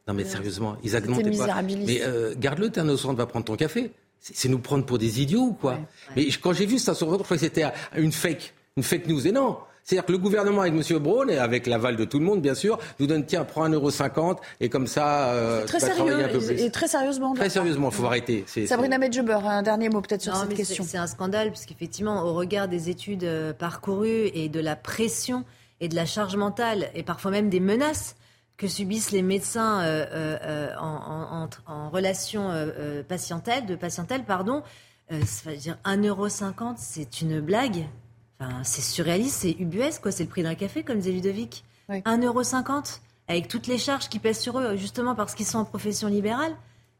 Non, 0.08 0.14
mais 0.14 0.24
sérieusement, 0.24 0.76
ils 0.82 0.96
attendaient 0.96 1.36
quoi 1.36 1.62
Mais 1.62 2.00
euh, 2.02 2.34
garde-le, 2.38 2.70
t'es 2.70 2.80
un 2.80 2.84
innocent, 2.84 3.12
va 3.14 3.26
prendre 3.26 3.44
ton 3.44 3.56
café. 3.56 3.92
C'est 4.20 4.48
nous 4.48 4.58
prendre 4.58 4.84
pour 4.84 4.98
des 4.98 5.22
idiots 5.22 5.42
ou 5.42 5.52
quoi 5.52 5.72
ouais, 5.72 5.78
ouais. 5.78 6.14
Mais 6.16 6.26
quand 6.42 6.52
j'ai 6.52 6.66
vu 6.66 6.78
ça 6.78 6.94
sur 6.94 7.10
je 7.10 7.14
crois 7.16 7.36
que 7.36 7.42
c'était 7.42 7.64
une 7.96 8.12
fake, 8.12 8.54
une 8.76 8.82
fake 8.82 9.06
news. 9.06 9.26
Et 9.26 9.32
non 9.32 9.56
c'est-à-dire 9.86 10.06
que 10.06 10.12
le 10.12 10.18
gouvernement 10.18 10.62
avec 10.62 10.74
M. 10.74 10.98
Braun 10.98 11.28
et 11.28 11.38
avec 11.38 11.68
l'aval 11.68 11.94
de 11.94 12.04
tout 12.04 12.18
le 12.18 12.24
monde, 12.24 12.42
bien 12.42 12.56
sûr, 12.56 12.76
nous 12.98 13.06
donne 13.06 13.24
tiens, 13.24 13.44
prends 13.44 13.68
1,50€ 13.68 14.38
et 14.58 14.68
comme 14.68 14.88
ça, 14.88 15.28
euh, 15.28 15.64
très 15.64 15.78
sérieux, 15.78 16.24
un 16.24 16.28
peu 16.28 16.40
plus. 16.40 16.60
Et 16.60 16.70
très 16.72 16.88
sérieusement. 16.88 17.34
Très 17.34 17.50
sérieusement, 17.50 17.90
il 17.90 17.94
faut 17.94 18.04
arrêter. 18.04 18.44
Sabrina 18.66 18.98
Medjeber, 18.98 19.38
un 19.44 19.62
dernier 19.62 19.88
mot 19.88 20.00
peut-être 20.00 20.22
sur 20.22 20.34
non, 20.34 20.40
cette 20.40 20.54
question. 20.54 20.84
C'est 20.84 20.98
un 20.98 21.06
scandale, 21.06 21.52
puisqu'effectivement, 21.52 22.24
au 22.24 22.34
regard 22.34 22.66
des 22.66 22.90
études 22.90 23.22
euh, 23.22 23.52
parcourues 23.52 24.28
et 24.34 24.48
de 24.48 24.58
la 24.58 24.74
pression 24.74 25.44
et 25.80 25.88
de 25.88 25.94
la 25.94 26.04
charge 26.04 26.34
mentale 26.34 26.90
et 26.96 27.04
parfois 27.04 27.30
même 27.30 27.48
des 27.48 27.60
menaces 27.60 28.16
que 28.56 28.68
subissent 28.68 29.10
les 29.10 29.22
médecins 29.22 29.80
euh, 29.82 30.06
euh, 30.12 30.74
en, 30.78 31.48
en, 31.66 31.72
en, 31.72 31.90
relation 31.90 32.50
euh, 32.50 33.02
patientèle, 33.02 33.66
de 33.66 33.76
patientèle, 33.76 34.24
pardon, 34.24 34.62
ça 35.10 35.50
veut 35.50 35.56
dire 35.56 35.76
1,50€, 35.84 36.74
c'est 36.78 37.20
une 37.20 37.40
blague. 37.40 37.86
Enfin, 38.40 38.62
c'est 38.64 38.82
surréaliste, 38.82 39.40
c'est 39.42 39.56
ubuesque, 39.58 40.02
quoi. 40.02 40.12
C'est 40.12 40.24
le 40.24 40.28
prix 40.28 40.42
d'un 40.42 40.54
café, 40.54 40.82
comme 40.82 40.98
disait 40.98 41.12
Ludovic. 41.12 41.64
Oui. 41.88 42.00
1,50€ 42.00 43.00
avec 43.28 43.48
toutes 43.48 43.66
les 43.66 43.78
charges 43.78 44.08
qui 44.08 44.18
pèsent 44.18 44.40
sur 44.40 44.58
eux, 44.58 44.76
justement 44.76 45.14
parce 45.14 45.34
qu'ils 45.34 45.46
sont 45.46 45.58
en 45.58 45.64
profession 45.64 46.08
libérale. 46.08 46.54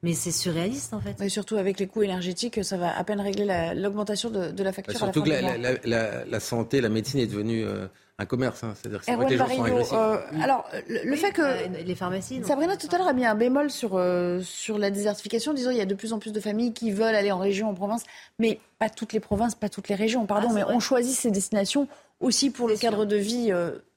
Mais 0.07 0.15
c'est 0.15 0.31
surréaliste, 0.31 0.95
en 0.95 1.01
fait. 1.01 1.21
Et 1.21 1.29
surtout 1.29 1.57
avec 1.57 1.81
les 1.81 1.89
coûts 1.89 2.05
énergétiques, 2.05 2.65
ça 2.65 2.77
va 2.77 2.97
à 2.97 3.03
peine 3.03 3.21
régler 3.21 3.73
l'augmentation 3.75 4.31
de, 4.31 4.53
de, 4.53 4.63
la 4.63 4.73
facture. 4.73 4.95
Bah, 4.95 5.13
surtout 5.13 5.23
à 5.29 5.41
la 5.41 5.57
que 5.57 5.63
la, 5.63 5.73
la, 5.85 6.25
la, 6.25 6.41
santé, 6.41 6.81
la 6.81 6.89
médecine 6.89 7.19
est 7.19 7.27
devenue 7.27 7.65
euh, 7.65 7.89
un 8.19 8.25
commerce. 8.25 8.63
Hein. 8.63 8.75
C'est-à-dire 8.75 9.01
que 9.05 9.29
les 9.29 9.37
gens 9.37 9.49
sont 9.49 9.65
agressifs. 9.65 9.93
Euh, 9.93 10.19
alors, 10.41 10.69
le, 10.89 11.05
le 11.05 11.11
oui, 11.11 11.17
fait 11.17 11.33
que 11.33 11.43
euh, 11.43 11.83
les 11.85 11.95
pharmacies. 11.97 12.41
Sabrina 12.45 12.77
tout 12.77 12.89
à 12.93 12.99
l'heure 12.99 13.09
a 13.09 13.13
mis 13.13 13.27
un 13.27 13.35
bémol 13.35 13.69
sur 13.71 13.97
euh, 13.97 14.41
sur 14.43 14.79
la 14.79 14.91
désertification, 14.91 15.53
disant 15.53 15.71
il 15.71 15.77
y 15.79 15.83
a 15.83 15.87
de 15.87 15.95
plus 15.97 16.13
en 16.13 16.21
plus 16.21 16.33
de 16.33 16.41
familles 16.41 16.73
qui 16.73 16.93
veulent 16.93 17.17
aller 17.17 17.33
en 17.33 17.39
région, 17.39 17.69
en 17.69 17.75
province, 17.75 18.05
mais 18.39 18.61
pas 18.79 18.89
toutes 18.89 19.13
les 19.13 19.21
provinces, 19.21 19.55
pas 19.55 19.69
toutes 19.69 19.89
les 19.89 19.95
régions. 19.97 20.25
Pardon, 20.27 20.49
ah, 20.51 20.55
mais 20.55 20.63
vrai. 20.63 20.75
on 20.75 20.81
choisit 20.81 21.15
ces 21.15 21.31
destinations 21.33 21.89
aussi 22.21 22.51
pour 22.51 22.69
le 22.69 22.77
cadre 22.77 23.05
de 23.05 23.17
vie 23.17 23.53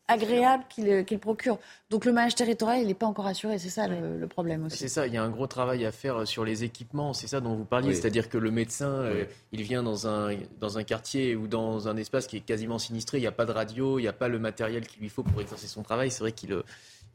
agréable 0.09 0.63
qu'il 0.67 1.05
qu 1.05 1.17
procure. 1.17 1.57
Donc 1.89 2.03
le 2.03 2.11
maillage 2.11 2.35
territorial, 2.35 2.81
il 2.81 2.87
n'est 2.87 2.93
pas 2.93 3.05
encore 3.05 3.27
assuré. 3.27 3.57
C'est 3.57 3.69
ça 3.69 3.87
le, 3.87 4.17
le, 4.17 4.27
problème 4.27 4.65
aussi. 4.65 4.77
C'est 4.77 4.89
ça. 4.89 5.07
Il 5.07 5.13
y 5.13 5.17
a 5.17 5.23
un 5.23 5.29
gros 5.29 5.47
travail 5.47 5.85
à 5.85 5.91
faire 5.91 6.27
sur 6.27 6.43
les 6.43 6.63
équipements. 6.63 7.13
C'est 7.13 7.27
ça 7.27 7.39
dont 7.39 7.55
vous 7.55 7.65
parliez. 7.65 7.89
Oui. 7.89 7.95
C'est-à-dire 7.95 8.27
que 8.27 8.37
le 8.37 8.51
médecin, 8.51 9.01
oui. 9.03 9.07
euh, 9.07 9.25
il 9.51 9.61
vient 9.61 9.83
dans 9.83 10.07
un, 10.07 10.35
dans 10.59 10.77
un 10.77 10.83
quartier 10.83 11.35
ou 11.35 11.47
dans 11.47 11.87
un 11.87 11.95
espace 11.95 12.27
qui 12.27 12.37
est 12.37 12.41
quasiment 12.41 12.79
sinistré. 12.79 13.19
Il 13.19 13.21
n'y 13.21 13.27
a 13.27 13.31
pas 13.31 13.45
de 13.45 13.51
radio, 13.51 13.99
il 13.99 14.01
n'y 14.01 14.07
a 14.07 14.13
pas 14.13 14.27
le 14.27 14.39
matériel 14.39 14.85
qu'il 14.87 15.01
lui 15.01 15.09
faut 15.09 15.23
pour 15.23 15.39
exercer 15.39 15.67
son 15.67 15.83
travail. 15.83 16.11
C'est 16.11 16.21
vrai 16.21 16.31
qu'il 16.31 16.49
ne 16.49 16.61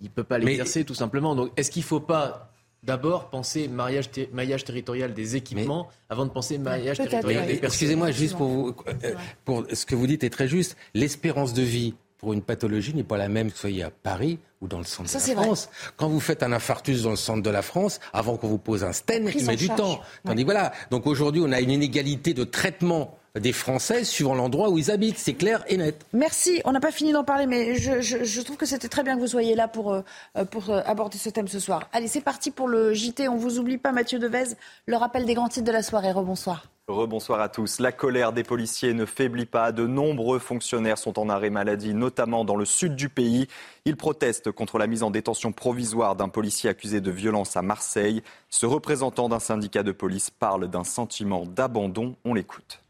il 0.00 0.10
peut 0.10 0.24
pas 0.24 0.38
l'exercer 0.38 0.84
tout 0.84 0.94
simplement. 0.94 1.34
Donc 1.34 1.50
est-ce 1.56 1.70
qu'il 1.70 1.82
ne 1.82 1.86
faut 1.86 2.00
pas 2.00 2.50
D'abord, 2.84 3.30
penser 3.30 3.66
maillage, 3.66 4.10
ter 4.10 4.28
maillage, 4.34 4.64
territorial 4.64 5.14
des 5.14 5.36
équipements 5.36 5.88
Mais... 5.88 5.96
avant 6.10 6.26
de 6.26 6.30
penser 6.30 6.58
maillage 6.58 6.98
territorial 6.98 7.46
des 7.46 7.64
Excusez-moi, 7.64 8.10
juste 8.10 8.36
pour, 8.36 8.48
vous, 8.48 8.76
euh, 9.04 9.14
pour 9.46 9.64
ce 9.72 9.86
que 9.86 9.94
vous 9.94 10.06
dites 10.06 10.22
est 10.22 10.28
très 10.28 10.48
juste. 10.48 10.76
L'espérance 10.92 11.54
de 11.54 11.62
vie 11.62 11.94
pour 12.24 12.32
une 12.32 12.40
pathologie 12.40 12.94
n'est 12.94 13.04
pas 13.04 13.18
la 13.18 13.28
même 13.28 13.52
que 13.52 13.58
soyez 13.58 13.82
à 13.82 13.90
Paris 13.90 14.38
ou 14.62 14.66
dans 14.66 14.78
le 14.78 14.84
centre 14.84 15.10
Ça, 15.10 15.20
de 15.20 15.36
la 15.36 15.42
France. 15.42 15.66
Vrai. 15.66 15.92
Quand 15.98 16.08
vous 16.08 16.20
faites 16.20 16.42
un 16.42 16.52
infarctus 16.52 17.02
dans 17.02 17.10
le 17.10 17.16
centre 17.16 17.42
de 17.42 17.50
la 17.50 17.60
France, 17.60 18.00
avant 18.14 18.38
qu'on 18.38 18.48
vous 18.48 18.56
pose 18.56 18.82
un 18.82 18.94
stent, 18.94 19.30
il 19.34 19.44
met 19.44 19.56
du 19.56 19.68
temps. 19.68 20.00
Tandis 20.24 20.38
ouais. 20.38 20.44
voilà. 20.44 20.72
Donc 20.90 21.06
aujourd'hui, 21.06 21.42
on 21.44 21.52
a 21.52 21.60
une 21.60 21.70
inégalité 21.70 22.32
de 22.32 22.44
traitement 22.44 23.18
des 23.40 23.52
Français 23.52 24.04
suivant 24.04 24.34
l'endroit 24.34 24.70
où 24.70 24.78
ils 24.78 24.90
habitent. 24.90 25.18
C'est 25.18 25.34
clair 25.34 25.64
et 25.68 25.76
net. 25.76 26.06
Merci. 26.12 26.60
On 26.64 26.72
n'a 26.72 26.80
pas 26.80 26.92
fini 26.92 27.12
d'en 27.12 27.24
parler, 27.24 27.46
mais 27.46 27.74
je, 27.74 28.00
je, 28.00 28.22
je 28.22 28.40
trouve 28.42 28.56
que 28.56 28.66
c'était 28.66 28.88
très 28.88 29.02
bien 29.02 29.16
que 29.16 29.20
vous 29.20 29.26
soyez 29.26 29.54
là 29.54 29.66
pour, 29.68 29.92
euh, 29.92 30.02
pour 30.50 30.70
euh, 30.70 30.80
aborder 30.86 31.18
ce 31.18 31.30
thème 31.30 31.48
ce 31.48 31.58
soir. 31.58 31.88
Allez, 31.92 32.06
c'est 32.06 32.20
parti 32.20 32.50
pour 32.50 32.68
le 32.68 32.94
JT. 32.94 33.28
On 33.28 33.36
vous 33.36 33.58
oublie 33.58 33.78
pas, 33.78 33.92
Mathieu 33.92 34.18
Devez. 34.18 34.54
Le 34.86 34.96
rappel 34.96 35.26
des 35.26 35.34
grands 35.34 35.48
titres 35.48 35.66
de 35.66 35.72
la 35.72 35.82
soirée. 35.82 36.12
Rebonsoir. 36.12 36.66
Rebonsoir 36.86 37.40
à 37.40 37.48
tous. 37.48 37.80
La 37.80 37.92
colère 37.92 38.32
des 38.32 38.44
policiers 38.44 38.92
ne 38.92 39.06
faiblit 39.06 39.46
pas. 39.46 39.72
De 39.72 39.86
nombreux 39.86 40.38
fonctionnaires 40.38 40.98
sont 40.98 41.18
en 41.18 41.28
arrêt 41.28 41.50
maladie, 41.50 41.94
notamment 41.94 42.44
dans 42.44 42.56
le 42.56 42.66
sud 42.66 42.94
du 42.94 43.08
pays. 43.08 43.48
Ils 43.84 43.96
protestent 43.96 44.52
contre 44.52 44.78
la 44.78 44.86
mise 44.86 45.02
en 45.02 45.10
détention 45.10 45.50
provisoire 45.50 46.14
d'un 46.14 46.28
policier 46.28 46.68
accusé 46.70 47.00
de 47.00 47.10
violence 47.10 47.56
à 47.56 47.62
Marseille. 47.62 48.22
Ce 48.50 48.66
représentant 48.66 49.28
d'un 49.28 49.40
syndicat 49.40 49.82
de 49.82 49.92
police 49.92 50.30
parle 50.30 50.68
d'un 50.68 50.84
sentiment 50.84 51.46
d'abandon. 51.46 52.14
On 52.24 52.34
l'écoute 52.34 52.83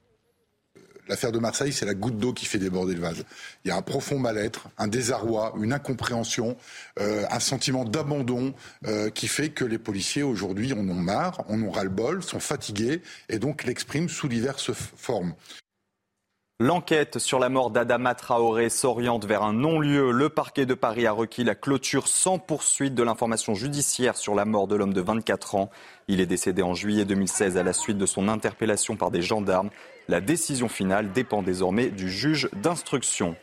l'affaire 1.08 1.32
de 1.32 1.38
Marseille, 1.38 1.72
c'est 1.72 1.86
la 1.86 1.94
goutte 1.94 2.18
d'eau 2.18 2.32
qui 2.32 2.46
fait 2.46 2.58
déborder 2.58 2.94
le 2.94 3.00
vase. 3.00 3.24
Il 3.64 3.68
y 3.68 3.70
a 3.70 3.76
un 3.76 3.82
profond 3.82 4.18
mal-être, 4.18 4.68
un 4.78 4.88
désarroi, 4.88 5.54
une 5.60 5.72
incompréhension, 5.72 6.56
euh, 7.00 7.24
un 7.30 7.40
sentiment 7.40 7.84
d'abandon 7.84 8.54
euh, 8.86 9.10
qui 9.10 9.28
fait 9.28 9.50
que 9.50 9.64
les 9.64 9.78
policiers 9.78 10.22
aujourd'hui 10.22 10.72
en 10.72 10.88
ont 10.88 10.94
marre, 10.94 11.44
en 11.48 11.62
ont 11.62 11.70
ras-le-bol, 11.70 12.22
sont 12.22 12.40
fatigués 12.40 13.02
et 13.28 13.38
donc 13.38 13.64
l'expriment 13.64 14.08
sous 14.08 14.28
diverses 14.28 14.72
formes. 14.72 15.34
L'enquête 16.60 17.18
sur 17.18 17.40
la 17.40 17.48
mort 17.48 17.70
d'Adama 17.70 18.14
Traoré 18.14 18.68
s'oriente 18.68 19.26
vers 19.26 19.42
un 19.42 19.52
non-lieu. 19.52 20.12
Le 20.12 20.28
parquet 20.28 20.66
de 20.66 20.74
Paris 20.74 21.04
a 21.04 21.10
requis 21.10 21.42
la 21.42 21.56
clôture 21.56 22.06
sans 22.06 22.38
poursuite 22.38 22.94
de 22.94 23.02
l'information 23.02 23.54
judiciaire 23.54 24.16
sur 24.16 24.36
la 24.36 24.44
mort 24.44 24.68
de 24.68 24.76
l'homme 24.76 24.94
de 24.94 25.00
24 25.00 25.56
ans. 25.56 25.70
Il 26.06 26.20
est 26.20 26.26
décédé 26.26 26.62
en 26.62 26.72
juillet 26.72 27.04
2016 27.04 27.56
à 27.56 27.64
la 27.64 27.72
suite 27.72 27.98
de 27.98 28.06
son 28.06 28.28
interpellation 28.28 28.94
par 28.94 29.10
des 29.10 29.20
gendarmes. 29.20 29.70
La 30.06 30.20
décision 30.20 30.68
finale 30.68 31.12
dépend 31.12 31.42
désormais 31.42 31.88
du 31.88 32.10
juge 32.10 32.50
d'instruction. 32.52 33.36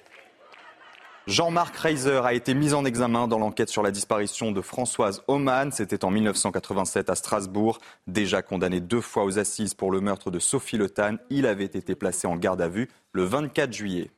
Jean-Marc 1.26 1.76
Reiser 1.76 2.22
a 2.24 2.34
été 2.34 2.54
mis 2.54 2.74
en 2.74 2.86
examen 2.86 3.28
dans 3.28 3.40
l'enquête 3.40 3.70
sur 3.70 3.82
la 3.82 3.90
disparition 3.90 4.52
de 4.52 4.62
Françoise 4.62 5.24
Oman. 5.28 5.72
C'était 5.72 6.06
en 6.06 6.12
1987 6.12 7.10
à 7.10 7.16
Strasbourg. 7.16 7.80
Déjà 8.06 8.42
condamné 8.42 8.80
deux 8.80 9.02
fois 9.02 9.24
aux 9.24 9.40
assises 9.40 9.74
pour 9.74 9.92
le 9.92 10.02
meurtre 10.02 10.30
de 10.30 10.40
Sophie 10.40 10.78
Le 10.78 10.90
Tan, 10.90 11.18
il 11.30 11.48
avait 11.48 11.66
été 11.66 11.96
placé 11.96 12.28
en 12.28 12.36
garde 12.36 12.62
à 12.62 12.68
vue 12.68 12.90
le 13.12 13.24
24 13.24 13.74
juillet. 13.74 14.12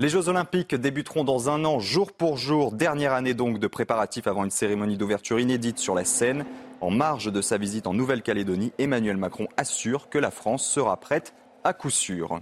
Les 0.00 0.08
Jeux 0.08 0.28
Olympiques 0.28 0.74
débuteront 0.74 1.24
dans 1.24 1.48
un 1.48 1.64
an, 1.64 1.78
jour 1.78 2.12
pour 2.12 2.36
jour. 2.36 2.72
Dernière 2.72 3.12
année 3.12 3.34
donc 3.34 3.58
de 3.58 3.66
préparatifs 3.68 4.26
avant 4.26 4.44
une 4.44 4.50
cérémonie 4.50 4.98
d'ouverture 4.98 5.40
inédite 5.40 5.78
sur 5.78 5.94
la 5.94 6.04
scène. 6.04 6.44
En 6.80 6.90
marge 6.90 7.30
de 7.32 7.40
sa 7.40 7.58
visite 7.58 7.86
en 7.86 7.94
Nouvelle-Calédonie, 7.94 8.72
Emmanuel 8.78 9.16
Macron 9.16 9.46
assure 9.56 10.08
que 10.10 10.18
la 10.18 10.30
France 10.30 10.66
sera 10.66 10.98
prête 10.98 11.32
à 11.64 11.72
coup 11.72 11.90
sûr. 11.90 12.40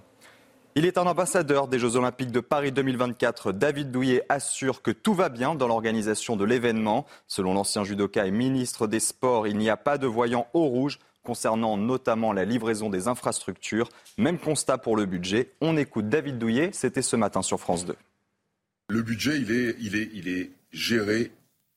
Il 0.75 0.87
est 0.87 0.97
un 0.97 1.07
ambassadeur 1.07 1.69
des 1.69 1.79
Jeux 1.79 1.97
Olympiques 1.97 2.33
de 2.33 2.41
Paris 2.41 2.73
2024. 2.73 3.53
David 3.53 3.91
Douillet 3.91 4.25
assure 4.31 4.81
que 4.81 4.91
tout 4.91 5.13
va 5.13 5.29
bien 5.29 5.55
dans 5.55 5.69
l'organisation 5.69 6.35
de 6.35 6.45
l'événement. 6.45 7.07
Selon 7.29 7.53
l'ancien 7.53 7.85
judoka 7.85 8.27
et 8.27 8.31
ministre 8.31 8.87
des 8.87 9.01
Sports, 9.01 9.47
il 9.47 9.59
n'y 9.59 9.69
a 9.69 9.77
pas 9.77 9.99
de 9.99 10.07
voyant 10.07 10.47
au 10.55 10.65
rouge 10.65 10.99
concernant 11.23 11.77
notamment 11.77 12.33
la 12.33 12.45
livraison 12.45 12.89
des 12.89 13.07
infrastructures. 13.07 13.91
Même 14.17 14.39
constat 14.39 14.79
pour 14.79 14.97
le 14.97 15.05
budget. 15.05 15.53
On 15.61 15.77
écoute 15.77 16.09
David 16.09 16.39
Douillet, 16.39 16.71
c'était 16.73 17.03
ce 17.03 17.17
matin 17.17 17.43
sur 17.43 17.61
France 17.61 17.85
2. 17.85 17.95
Le 18.89 19.03
budget, 19.03 19.39
il 19.39 19.97
est, 19.97 20.51
géré 20.73 21.33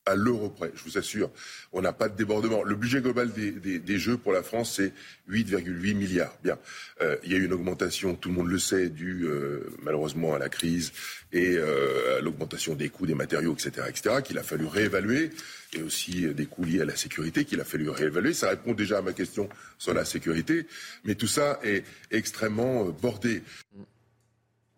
à 0.06 0.14
l'euro 0.14 0.48
près, 0.48 0.70
je 0.74 0.82
vous 0.84 0.98
assure. 0.98 1.30
On 1.72 1.82
n'a 1.82 1.92
pas 1.92 2.08
de 2.08 2.16
débordement. 2.16 2.62
Le 2.62 2.76
budget 2.76 3.00
global 3.00 3.30
des, 3.32 3.98
Jeux 3.98 4.16
pour 4.16 4.32
la 4.32 4.42
France, 4.42 4.74
c'est 4.76 4.92
8,8 5.28 5.94
milliards. 5.94 6.36
Bien. 6.42 6.58
Euh, 7.00 7.16
il 7.24 7.32
y 7.32 7.34
a 7.34 7.38
eu 7.38 7.44
une 7.44 7.52
augmentation, 7.52 8.14
tout 8.14 8.28
le 8.28 8.36
monde 8.36 8.48
le 8.48 8.58
sait, 8.58 8.88
due 8.88 9.26
euh, 9.26 9.68
malheureusement 9.82 10.34
à 10.34 10.38
la 10.38 10.48
crise 10.48 10.92
et 11.32 11.56
euh, 11.56 12.18
à 12.18 12.20
l'augmentation 12.20 12.74
des 12.74 12.88
coûts 12.88 13.06
des 13.06 13.14
matériaux, 13.14 13.54
etc., 13.54 13.86
etc., 13.88 14.16
qu'il 14.24 14.38
a 14.38 14.42
fallu 14.42 14.66
réévaluer, 14.66 15.30
et 15.72 15.82
aussi 15.82 16.26
des 16.34 16.46
coûts 16.46 16.64
liés 16.64 16.82
à 16.82 16.84
la 16.84 16.96
sécurité 16.96 17.44
qu'il 17.44 17.60
a 17.60 17.64
fallu 17.64 17.90
réévaluer. 17.90 18.32
Ça 18.32 18.50
répond 18.50 18.74
déjà 18.74 18.98
à 18.98 19.02
ma 19.02 19.12
question 19.12 19.48
sur 19.78 19.92
la 19.92 20.04
sécurité, 20.04 20.66
mais 21.04 21.16
tout 21.16 21.26
ça 21.26 21.58
est 21.64 21.84
extrêmement 22.10 22.84
bordé. 22.84 23.42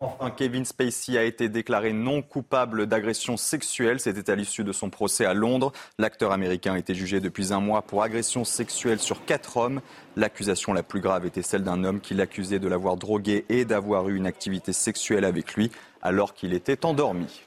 Enfin, 0.01 0.31
Kevin 0.31 0.63
Spacey 0.63 1.17
a 1.17 1.25
été 1.25 1.49
déclaré 1.49 1.91
non 1.91 2.21
coupable 2.21 2.87
d'agression 2.87 3.35
sexuelle. 3.35 3.99
C'était 3.99 4.31
à 4.31 4.35
l'issue 4.35 4.63
de 4.63 4.71
son 4.71 4.89
procès 4.89 5.25
à 5.25 5.33
Londres. 5.33 5.73
L'acteur 5.97 6.31
américain 6.31 6.75
a 6.75 6.79
été 6.79 6.95
jugé 6.95 7.19
depuis 7.19 7.51
un 7.51 7.59
mois 7.59 7.81
pour 7.81 8.01
agression 8.01 8.45
sexuelle 8.45 8.99
sur 8.99 9.25
quatre 9.25 9.57
hommes. 9.57 9.81
L'accusation 10.15 10.71
la 10.71 10.83
plus 10.83 11.01
grave 11.01 11.25
était 11.25 11.41
celle 11.41 11.63
d'un 11.63 11.83
homme 11.83 11.99
qui 11.99 12.13
l'accusait 12.13 12.59
de 12.59 12.67
l'avoir 12.69 12.95
drogué 12.95 13.43
et 13.49 13.65
d'avoir 13.65 14.07
eu 14.07 14.15
une 14.15 14.25
activité 14.25 14.71
sexuelle 14.71 15.25
avec 15.25 15.55
lui 15.55 15.69
alors 16.01 16.33
qu'il 16.33 16.53
était 16.53 16.85
endormi. 16.85 17.41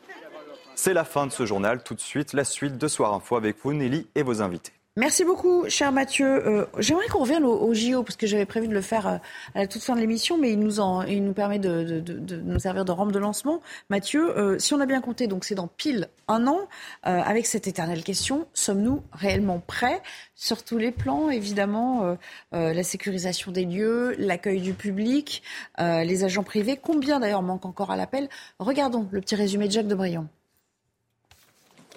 C'est 0.75 0.93
la 0.93 1.05
fin 1.05 1.27
de 1.27 1.33
ce 1.33 1.47
journal. 1.47 1.83
Tout 1.83 1.95
de 1.95 2.01
suite, 2.01 2.35
la 2.35 2.45
suite 2.45 2.77
de 2.77 2.87
Soir 2.87 3.15
Info 3.15 3.37
avec 3.37 3.57
vous, 3.63 3.73
Nelly, 3.73 4.09
et 4.15 4.23
vos 4.23 4.43
invités. 4.43 4.73
Merci 4.99 5.25
beaucoup, 5.25 5.67
cher 5.71 5.91
Mathieu. 5.91 6.47
Euh, 6.47 6.67
j'aimerais 6.77 7.09
qu'on 7.09 7.21
revienne 7.21 7.45
au, 7.47 7.73
JO, 7.73 8.03
parce 8.03 8.17
que 8.17 8.27
j'avais 8.27 8.45
prévu 8.45 8.69
de 8.69 8.75
le 8.75 8.83
faire 8.83 9.07
euh, 9.07 9.17
à 9.55 9.61
la 9.61 9.67
toute 9.67 9.81
fin 9.81 9.95
de 9.95 10.01
l'émission, 10.01 10.37
mais 10.37 10.53
il 10.53 10.59
nous, 10.59 10.81
en, 10.81 11.01
il 11.05 11.25
nous 11.25 11.33
permet 11.33 11.59
de, 11.59 12.05
nous 12.45 12.59
servir 12.59 12.85
de 12.85 12.93
rampe 12.93 13.11
de 13.11 13.19
lancement. 13.19 13.63
Mathieu, 13.89 14.37
euh, 14.37 14.59
si 14.59 14.75
on 14.75 14.81
a 14.81 14.85
bien 14.85 15.01
compté, 15.01 15.29
donc 15.29 15.47
c'est 15.47 15.55
dans 15.55 15.67
pile 15.67 16.11
un 16.29 16.47
an, 16.47 16.69
avec 17.05 17.47
cette 17.47 17.67
éternelle 17.67 18.05
question, 18.05 18.47
sommes-nous 18.53 19.03
réellement 19.13 19.61
prêts? 19.67 20.03
Sur 20.35 20.63
tous 20.63 20.77
les 20.77 20.93
plans, 20.93 21.31
évidemment, 21.31 22.17
la 22.53 22.83
sécurisation 22.83 23.53
des 23.53 23.65
lieux, 23.65 24.15
l'accueil 24.19 24.61
du 24.61 24.73
public, 24.73 25.43
les 25.79 26.25
agents 26.25 26.43
privés, 26.43 26.79
combien 26.81 27.21
d'ailleurs 27.21 27.43
manque 27.43 27.67
encore 27.67 27.91
à 27.91 27.97
l'appel? 27.97 28.29
Regardons 28.59 29.09
le 29.11 29.21
petit 29.21 29.37
résumé 29.37 29.67
de 29.67 29.73
Jacques 29.73 29.89
de 29.89 29.95
Briand. 29.95 30.27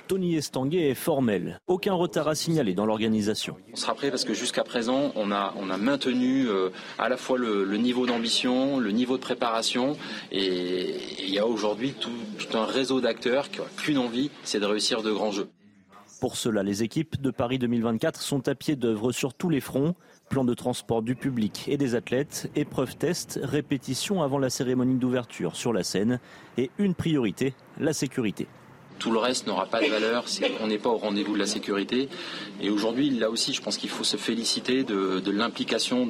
Tony 0.07 0.35
Estanguet 0.35 0.89
est 0.89 0.95
formel. 0.95 1.59
Aucun 1.67 1.93
retard 1.93 2.27
à 2.27 2.35
signaler 2.35 2.73
dans 2.73 2.85
l'organisation. 2.85 3.57
On 3.73 3.75
sera 3.75 3.95
prêt 3.95 4.09
parce 4.09 4.23
que 4.23 4.33
jusqu'à 4.33 4.63
présent, 4.63 5.11
on 5.15 5.31
a, 5.31 5.53
on 5.57 5.69
a 5.69 5.77
maintenu 5.77 6.47
euh, 6.47 6.69
à 6.99 7.09
la 7.09 7.17
fois 7.17 7.37
le, 7.37 7.65
niveau 7.77 8.05
d'ambition, 8.05 8.79
le 8.79 8.91
niveau 8.91 9.17
de 9.17 9.21
préparation, 9.21 9.97
et 10.31 10.95
il 11.23 11.33
y 11.33 11.39
a 11.39 11.47
aujourd'hui 11.47 11.93
tout, 11.93 12.11
un 12.53 12.65
réseau 12.65 13.01
d'acteurs 13.01 13.49
qui 13.49 13.59
n'ont 13.59 13.65
qu'une 13.77 13.97
envie, 13.97 14.31
c'est 14.43 14.59
de 14.59 14.65
réussir 14.65 15.01
de 15.01 15.11
grands 15.11 15.31
jeux. 15.31 15.49
Pour 16.21 16.37
cela, 16.37 16.63
les 16.63 16.83
équipes 16.83 17.21
de 17.21 17.29
Paris 17.29 17.59
2024 17.59 18.21
sont 18.21 18.47
à 18.47 18.55
pied 18.55 18.75
d'œuvre 18.75 19.11
sur 19.11 19.33
tous 19.33 19.49
les 19.49 19.59
fronts. 19.59 19.95
Plan 20.29 20.45
de 20.45 20.53
transport 20.53 21.01
du 21.01 21.15
public 21.15 21.65
et 21.67 21.77
des 21.77 21.93
athlètes, 21.93 22.49
épreuves 22.55 22.95
test, 22.95 23.39
répétition 23.43 24.23
avant 24.23 24.39
la 24.39 24.49
cérémonie 24.49 24.95
d'ouverture 24.95 25.55
sur 25.55 25.73
la 25.73 25.83
scène 25.83 26.19
et 26.57 26.71
une 26.79 26.95
priorité, 26.95 27.53
la 27.79 27.93
sécurité. 27.93 28.47
Tout 28.99 29.11
le 29.11 29.19
reste 29.19 29.47
n'aura 29.47 29.65
pas 29.65 29.81
de 29.81 29.87
valeur 29.87 30.27
si 30.27 30.43
on 30.61 30.67
n'est 30.67 30.77
pas 30.77 30.89
au 30.89 30.97
rendez-vous 30.97 31.33
de 31.33 31.39
la 31.39 31.45
sécurité. 31.45 32.09
Et 32.61 32.69
aujourd'hui, 32.69 33.09
là 33.09 33.29
aussi, 33.29 33.53
je 33.53 33.61
pense 33.61 33.77
qu'il 33.77 33.89
faut 33.89 34.03
se 34.03 34.17
féliciter 34.17 34.83
de, 34.83 35.31
l'implication 35.31 36.07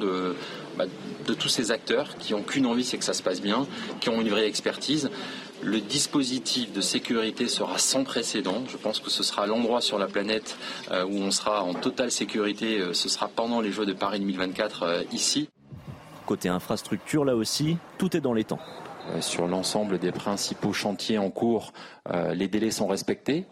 bah, 0.76 0.84
de, 1.26 1.34
tous 1.34 1.48
ces 1.48 1.72
acteurs 1.72 2.16
qui 2.18 2.32
n'ont 2.32 2.42
qu'une 2.42 2.66
envie, 2.66 2.84
c'est 2.84 2.98
que 2.98 3.04
ça 3.04 3.12
se 3.12 3.22
passe 3.22 3.40
bien, 3.40 3.66
qui 4.00 4.08
ont 4.08 4.20
une 4.20 4.28
vraie 4.28 4.46
expertise. 4.46 5.10
Le 5.62 5.80
dispositif 5.80 6.72
de 6.72 6.80
sécurité 6.80 7.48
sera 7.48 7.78
sans 7.78 8.04
précédent. 8.04 8.62
Je 8.68 8.76
pense 8.76 9.00
que 9.00 9.10
ce 9.10 9.22
sera 9.22 9.46
l'endroit 9.46 9.80
sur 9.80 9.98
la 9.98 10.06
planète 10.06 10.56
euh, 10.90 11.04
où 11.04 11.16
on 11.16 11.30
sera 11.30 11.62
en 11.62 11.72
totale 11.72 12.10
sécurité. 12.10 12.78
Euh, 12.78 12.92
ce 12.92 13.08
sera 13.08 13.28
pendant 13.28 13.60
les 13.62 13.72
Jeux 13.72 13.86
de 13.86 13.94
Paris 13.94 14.20
2024 14.20 14.82
euh, 14.82 15.02
ici. 15.12 15.48
Côté 16.26 16.48
infrastructure, 16.48 17.24
là 17.24 17.34
aussi, 17.34 17.78
tout 17.98 18.16
est 18.16 18.20
dans 18.20 18.34
les 18.34 18.44
temps. 18.44 18.58
Euh, 19.10 19.20
sur 19.20 19.46
l'ensemble 19.46 19.98
des 19.98 20.12
principaux 20.12 20.72
chantiers 20.72 21.18
en 21.18 21.30
cours, 21.30 21.72
euh, 22.10 22.34
les 22.34 22.48
délais 22.48 22.70
sont 22.70 22.86
respectés. 22.86 23.46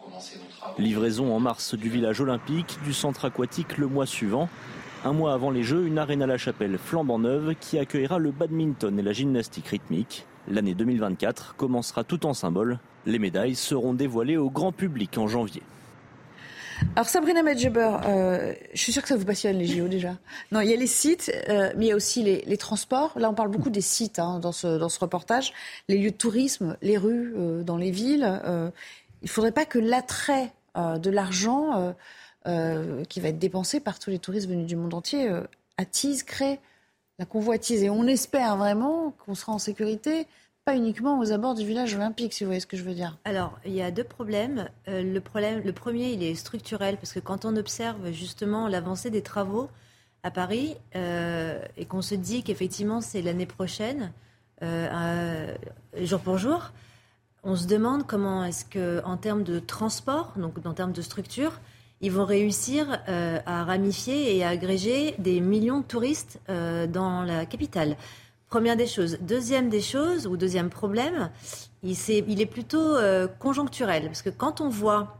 Livraison 0.77 1.33
en 1.33 1.39
mars 1.39 1.75
du 1.75 1.89
village 1.89 2.19
olympique, 2.19 2.77
du 2.83 2.93
centre 2.93 3.25
aquatique 3.25 3.77
le 3.77 3.87
mois 3.87 4.05
suivant. 4.05 4.49
Un 5.05 5.13
mois 5.13 5.33
avant 5.33 5.51
les 5.51 5.63
Jeux, 5.63 5.85
une 5.85 5.99
arène 5.99 6.23
à 6.23 6.27
la 6.27 6.37
chapelle 6.37 6.77
flambant 6.77 7.19
neuve 7.19 7.53
qui 7.59 7.77
accueillera 7.77 8.17
le 8.17 8.31
badminton 8.31 8.97
et 8.97 9.03
la 9.03 9.13
gymnastique 9.13 9.67
rythmique. 9.67 10.25
L'année 10.47 10.73
2024 10.73 11.55
commencera 11.55 12.03
tout 12.03 12.25
en 12.25 12.33
symbole. 12.33 12.79
Les 13.05 13.19
médailles 13.19 13.55
seront 13.55 13.93
dévoilées 13.93 14.37
au 14.37 14.49
grand 14.49 14.71
public 14.71 15.17
en 15.17 15.27
janvier. 15.27 15.61
Alors 16.95 17.07
Sabrina 17.07 17.43
Medjeber, 17.43 17.97
euh, 18.05 18.53
je 18.73 18.79
suis 18.79 18.91
sûre 18.91 19.01
que 19.01 19.07
ça 19.07 19.15
vous 19.15 19.25
passionne 19.25 19.57
les 19.57 19.65
JO 19.65 19.87
déjà. 19.87 20.17
Non, 20.51 20.61
il 20.61 20.69
y 20.69 20.73
a 20.73 20.75
les 20.75 20.87
sites, 20.87 21.31
euh, 21.49 21.71
mais 21.77 21.85
il 21.85 21.87
y 21.89 21.91
a 21.91 21.95
aussi 21.95 22.23
les, 22.23 22.57
transports. 22.57 23.17
Là, 23.17 23.29
on 23.29 23.33
parle 23.33 23.49
beaucoup 23.49 23.69
des 23.69 23.81
sites 23.81 24.19
hein, 24.19 24.39
dans, 24.39 24.51
ce, 24.51 24.77
dans 24.77 24.89
ce 24.89 24.99
reportage. 24.99 25.53
Les 25.87 25.97
lieux 25.97 26.11
de 26.11 26.15
tourisme, 26.15 26.77
les 26.81 26.97
rues 26.97 27.33
euh, 27.37 27.63
dans 27.63 27.77
les 27.77 27.91
villes. 27.91 28.41
il 28.45 29.25
ne 29.25 29.27
faudrait 29.27 29.51
pas 29.51 29.65
que 29.65 29.79
l'attrait 29.79 30.51
de 30.75 31.09
l'argent 31.09 31.95
qui 32.45 33.19
va 33.21 33.29
être 33.29 33.39
dépensé 33.39 33.79
par 33.79 33.97
tous 33.97 34.09
les 34.09 34.19
touristes 34.19 34.47
venus 34.47 34.67
du 34.67 34.75
monde 34.75 34.93
entier 34.93 35.29
attise, 35.77 36.23
crée 36.23 36.59
la 37.17 37.25
convoitise. 37.25 37.83
Et 37.83 37.89
on 37.89 38.05
espère 38.07 38.57
vraiment 38.57 39.13
qu'on 39.25 39.35
sera 39.35 39.53
en 39.53 39.59
sécurité 39.59 40.27
pas 40.65 40.75
uniquement 40.75 41.19
aux 41.19 41.31
abords 41.31 41.53
du 41.53 41.63
village 41.63 41.93
olympique, 41.93 42.33
si 42.33 42.43
vous 42.43 42.47
voyez 42.47 42.59
ce 42.59 42.65
que 42.65 42.75
je 42.75 42.81
veux 42.81 42.95
dire. 42.95 43.19
Alors, 43.23 43.59
il 43.65 43.73
y 43.73 43.83
a 43.83 43.91
deux 43.91 44.03
problèmes. 44.03 44.67
Euh, 44.87 45.03
le, 45.03 45.21
problème 45.21 45.61
le 45.63 45.71
premier, 45.71 46.11
il 46.11 46.23
est 46.23 46.33
structurel, 46.33 46.97
parce 46.97 47.13
que 47.13 47.19
quand 47.19 47.45
on 47.45 47.55
observe 47.55 48.11
justement 48.11 48.67
l'avancée 48.67 49.11
des 49.11 49.21
travaux 49.21 49.69
à 50.23 50.31
Paris, 50.31 50.75
euh, 50.95 51.63
et 51.77 51.85
qu'on 51.85 52.01
se 52.01 52.15
dit 52.15 52.41
qu'effectivement 52.41 52.99
c'est 52.99 53.21
l'année 53.21 53.45
prochaine, 53.45 54.11
euh, 54.63 55.53
jour 56.01 56.19
pour 56.19 56.39
jour, 56.39 56.71
on 57.43 57.55
se 57.55 57.67
demande 57.67 58.07
comment 58.07 58.43
est-ce 58.43 58.65
que, 58.65 59.03
en 59.05 59.17
termes 59.17 59.43
de 59.43 59.59
transport, 59.59 60.33
donc 60.35 60.53
en 60.65 60.73
termes 60.73 60.93
de 60.93 61.01
structure, 61.03 61.61
ils 62.01 62.11
vont 62.11 62.25
réussir 62.25 62.99
à 63.07 63.63
ramifier 63.63 64.35
et 64.35 64.43
à 64.43 64.49
agréger 64.49 65.15
des 65.19 65.39
millions 65.41 65.79
de 65.79 65.85
touristes 65.85 66.39
dans 66.47 67.23
la 67.23 67.45
capitale. 67.45 67.95
Première 68.55 68.77
des 68.77 68.87
choses. 68.87 69.17
Deuxième 69.19 69.67
des 69.67 69.81
choses, 69.81 70.27
ou 70.27 70.37
deuxième 70.37 70.69
problème, 70.69 71.29
il, 71.83 71.91
est, 71.91 72.23
il 72.25 72.39
est 72.39 72.45
plutôt 72.45 72.95
euh, 72.95 73.27
conjoncturel. 73.27 74.05
Parce 74.05 74.21
que 74.21 74.29
quand 74.29 74.61
on 74.61 74.69
voit 74.69 75.17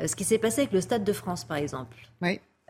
euh, 0.00 0.06
ce 0.06 0.16
qui 0.16 0.24
s'est 0.24 0.38
passé 0.38 0.62
avec 0.62 0.72
le 0.72 0.80
Stade 0.80 1.04
de 1.04 1.12
France, 1.12 1.44
par 1.44 1.58
exemple, 1.58 1.98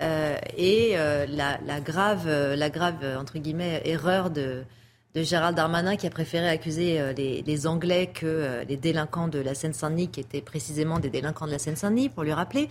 euh, 0.01 0.37
et 0.57 0.97
la, 0.97 1.81
grave, 1.81 2.29
la 2.29 2.69
grave, 2.69 2.97
entre 3.16 3.39
guillemets, 3.39 3.81
erreur 3.85 4.31
de, 4.31 4.65
de 5.15 5.23
Gérald 5.23 5.57
Darmanin 5.57 5.95
qui 5.95 6.09
a 6.09 6.11
préféré 6.11 6.49
accuser 6.49 7.01
les, 7.15 7.66
Anglais 7.69 8.11
que 8.12 8.65
les 8.69 8.77
délinquants 8.77 9.29
de 9.29 9.39
la 9.39 9.55
Seine-Saint-Denis, 9.55 10.09
qui 10.09 10.19
étaient 10.19 10.41
précisément 10.41 10.99
des 10.99 11.11
délinquants 11.11 11.47
de 11.47 11.53
la 11.53 11.61
Seine-Saint-Denis, 11.61 12.09
pour 12.09 12.24
lui 12.24 12.33
rappeler. 12.33 12.69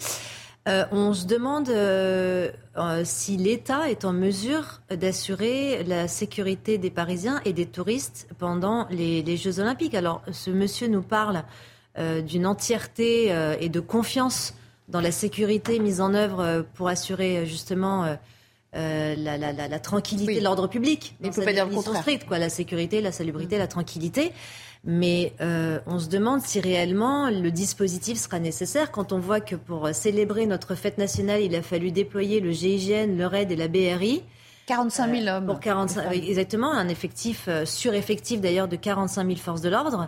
Euh, 0.67 0.85
on 0.91 1.13
se 1.13 1.25
demande 1.25 1.69
euh, 1.69 2.51
euh, 2.77 3.01
si 3.03 3.35
l'État 3.35 3.89
est 3.89 4.05
en 4.05 4.13
mesure 4.13 4.81
d'assurer 4.91 5.83
la 5.83 6.07
sécurité 6.07 6.77
des 6.77 6.91
Parisiens 6.91 7.41
et 7.45 7.53
des 7.53 7.65
touristes 7.65 8.27
pendant 8.37 8.87
les, 8.91 9.37
Jeux 9.37 9.59
Olympiques. 9.59 9.95
Alors, 9.95 10.21
ce 10.31 10.51
monsieur 10.51 10.87
nous 10.87 11.01
parle 11.01 11.43
d'une 11.97 12.45
entièreté 12.45 13.35
et 13.59 13.67
de 13.67 13.79
confiance 13.81 14.53
dans 14.87 15.01
la 15.01 15.11
sécurité 15.11 15.77
mise 15.79 15.99
en 15.99 16.13
œuvre 16.13 16.65
pour 16.73 16.87
assurer 16.87 17.45
justement 17.45 18.15
la, 18.73 19.79
tranquillité 19.79 20.39
de 20.39 20.43
l'ordre 20.43 20.67
public. 20.67 21.17
Mais 21.19 21.27
il 21.27 21.31
ne 21.31 21.35
faut 21.35 21.41
pas 21.41 21.51
dire 21.51 21.65
le 21.65 21.75
contraire. 21.75 22.05
quoi, 22.25 22.39
la 22.39 22.47
sécurité, 22.47 23.01
la 23.01 23.11
salubrité, 23.11 23.57
la 23.57 23.67
tranquillité. 23.67 24.31
Mais 24.83 25.33
euh, 25.41 25.79
on 25.85 25.99
se 25.99 26.09
demande 26.09 26.41
si 26.41 26.59
réellement 26.59 27.29
le 27.29 27.51
dispositif 27.51 28.17
sera 28.17 28.39
nécessaire 28.39 28.91
quand 28.91 29.11
on 29.11 29.19
voit 29.19 29.39
que 29.39 29.55
pour 29.55 29.87
célébrer 29.93 30.47
notre 30.47 30.73
fête 30.73 30.97
nationale, 30.97 31.41
il 31.41 31.55
a 31.55 31.61
fallu 31.61 31.91
déployer 31.91 32.39
le 32.39 32.51
GIGN, 32.51 33.15
le 33.15 33.25
RAID 33.27 33.51
et 33.51 33.55
la 33.55 33.67
BRI. 33.67 34.23
45 34.65 35.15
000 35.15 35.27
hommes. 35.27 35.45
Pour 35.45 35.59
45, 35.59 36.11
exactement, 36.11 36.71
un 36.71 36.87
effectif 36.87 37.45
euh, 37.47 37.65
sureffectif 37.65 38.41
d'ailleurs 38.41 38.67
de 38.67 38.75
45 38.75 39.27
000 39.27 39.37
forces 39.37 39.61
de 39.61 39.69
l'ordre 39.69 40.07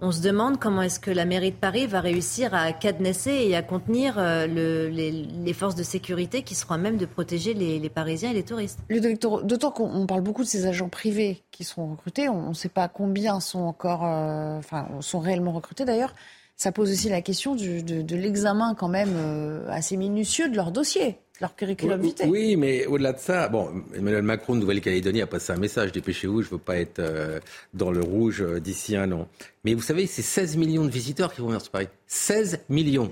on 0.00 0.12
se 0.12 0.22
demande 0.22 0.60
comment 0.60 0.82
est-ce 0.82 1.00
que 1.00 1.10
la 1.10 1.24
mairie 1.24 1.50
de 1.50 1.56
Paris 1.56 1.86
va 1.86 2.00
réussir 2.00 2.54
à 2.54 2.72
cadenasser 2.72 3.32
et 3.32 3.56
à 3.56 3.62
contenir 3.62 4.14
euh, 4.18 4.46
les, 4.46 5.52
forces 5.52 5.74
de 5.74 5.82
sécurité 5.82 6.42
qui 6.42 6.54
seront 6.54 6.74
à 6.74 6.78
même 6.78 6.98
de 6.98 7.06
protéger 7.06 7.52
les, 7.52 7.88
Parisiens 7.88 8.30
et 8.30 8.34
les 8.34 8.44
touristes. 8.44 8.78
D'autant 8.88 9.72
qu'on 9.72 10.06
parle 10.06 10.20
beaucoup 10.20 10.44
de 10.44 10.48
ces 10.48 10.66
agents 10.66 10.88
privés 10.88 11.42
qui 11.50 11.64
seront 11.64 11.90
recrutés. 11.90 12.28
On 12.28 12.50
ne 12.50 12.54
sait 12.54 12.68
pas 12.68 12.86
combien 12.86 13.40
sont 13.40 13.60
encore, 13.60 14.04
euh, 14.04 14.58
enfin, 14.58 14.86
sont 15.00 15.18
réellement 15.18 15.52
recrutés 15.52 15.84
d'ailleurs. 15.84 16.14
Ça 16.56 16.70
pose 16.70 16.90
aussi 16.90 17.08
la 17.08 17.22
question 17.22 17.54
de, 17.54 18.14
l'examen 18.14 18.74
quand 18.74 18.88
même 18.88 19.14
euh, 19.16 19.68
assez 19.68 19.96
minutieux 19.96 20.48
de 20.48 20.56
leur 20.56 20.70
dossier 20.70 21.18
leur 21.40 21.54
curriculum 21.54 22.00
vitae. 22.00 22.26
Oui, 22.26 22.56
mais 22.56 22.86
au-delà 22.86 23.12
de 23.12 23.18
ça, 23.18 23.48
bon, 23.48 23.84
Emmanuel 23.94 24.22
Macron 24.22 24.54
de 24.54 24.60
Nouvelle-Calédonie 24.60 25.22
a 25.22 25.26
passé 25.26 25.52
un 25.52 25.56
message 25.56 25.92
dépêchez-vous, 25.92 26.42
je 26.42 26.48
ne 26.48 26.52
veux 26.52 26.58
pas 26.58 26.78
être 26.78 26.98
euh, 26.98 27.40
dans 27.74 27.90
le 27.90 28.00
rouge 28.00 28.42
euh, 28.42 28.60
d'ici 28.60 28.96
un 28.96 29.10
an. 29.12 29.28
Mais 29.64 29.74
vous 29.74 29.82
savez, 29.82 30.06
c'est 30.06 30.22
16 30.22 30.56
millions 30.56 30.84
de 30.84 30.90
visiteurs 30.90 31.32
qui 31.32 31.40
vont 31.40 31.48
venir 31.48 31.60
sur 31.60 31.70
Paris. 31.70 31.88
16 32.06 32.60
millions. 32.68 33.10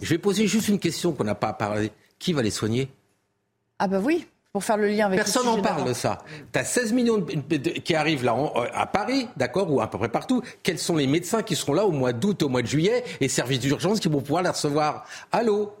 Je 0.00 0.08
vais 0.08 0.18
poser 0.18 0.46
juste 0.46 0.68
une 0.68 0.78
question 0.78 1.12
qu'on 1.12 1.24
n'a 1.24 1.34
pas 1.34 1.52
parlé. 1.52 1.90
Qui 2.18 2.32
va 2.32 2.42
les 2.42 2.50
soigner? 2.50 2.88
Ah 3.78 3.88
ben 3.88 4.02
oui. 4.02 4.26
Pour 4.52 4.64
faire 4.64 4.78
le 4.78 4.88
lien 4.88 5.04
avec 5.04 5.18
Personne 5.18 5.44
n'en 5.44 5.60
parle 5.60 5.86
de 5.86 5.92
ça. 5.92 6.24
Tu 6.50 6.58
as 6.58 6.64
16 6.64 6.94
millions 6.94 7.20
qui 7.84 7.94
arrivent 7.94 8.24
là 8.24 8.34
euh, 8.34 8.66
à 8.72 8.86
Paris, 8.86 9.28
d'accord, 9.36 9.70
ou 9.70 9.82
à 9.82 9.90
peu 9.90 9.98
près 9.98 10.08
partout. 10.08 10.40
Quels 10.62 10.78
sont 10.78 10.96
les 10.96 11.06
médecins 11.06 11.42
qui 11.42 11.56
seront 11.56 11.74
là 11.74 11.84
au 11.84 11.90
mois 11.90 12.14
d'août, 12.14 12.42
au 12.42 12.48
mois 12.48 12.62
de 12.62 12.66
juillet, 12.66 13.04
et 13.20 13.28
services 13.28 13.60
d'urgence 13.60 14.00
qui 14.00 14.08
vont 14.08 14.22
pouvoir 14.22 14.42
les 14.42 14.48
recevoir? 14.48 15.04
Allô? 15.30 15.74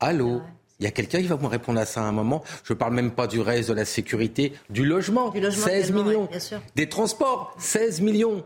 Allô? 0.00 0.40
Il 0.80 0.84
y 0.84 0.86
a 0.86 0.90
quelqu'un 0.90 1.20
qui 1.20 1.26
va 1.26 1.36
me 1.36 1.46
répondre 1.46 1.80
à 1.80 1.84
ça 1.84 2.02
à 2.02 2.04
un 2.04 2.12
moment. 2.12 2.44
Je 2.64 2.72
ne 2.72 2.78
parle 2.78 2.94
même 2.94 3.10
pas 3.10 3.26
du 3.26 3.40
reste 3.40 3.68
de 3.68 3.74
la 3.74 3.84
sécurité, 3.84 4.52
du 4.70 4.84
logement, 4.84 5.32
16 5.32 5.92
millions. 5.92 6.28
des 6.76 6.88
transports, 6.88 7.54
16 7.58 8.00
millions. 8.00 8.44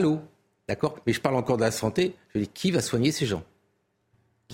l'eau. 0.00 0.20
D'accord? 0.68 0.98
Mais 1.06 1.12
je 1.12 1.20
parle 1.20 1.36
encore 1.36 1.56
de 1.56 1.62
la 1.62 1.70
santé. 1.70 2.14
Je 2.34 2.40
dis, 2.40 2.48
qui 2.48 2.70
va 2.70 2.80
soigner 2.80 3.10
ces 3.10 3.26
gens? 3.26 3.42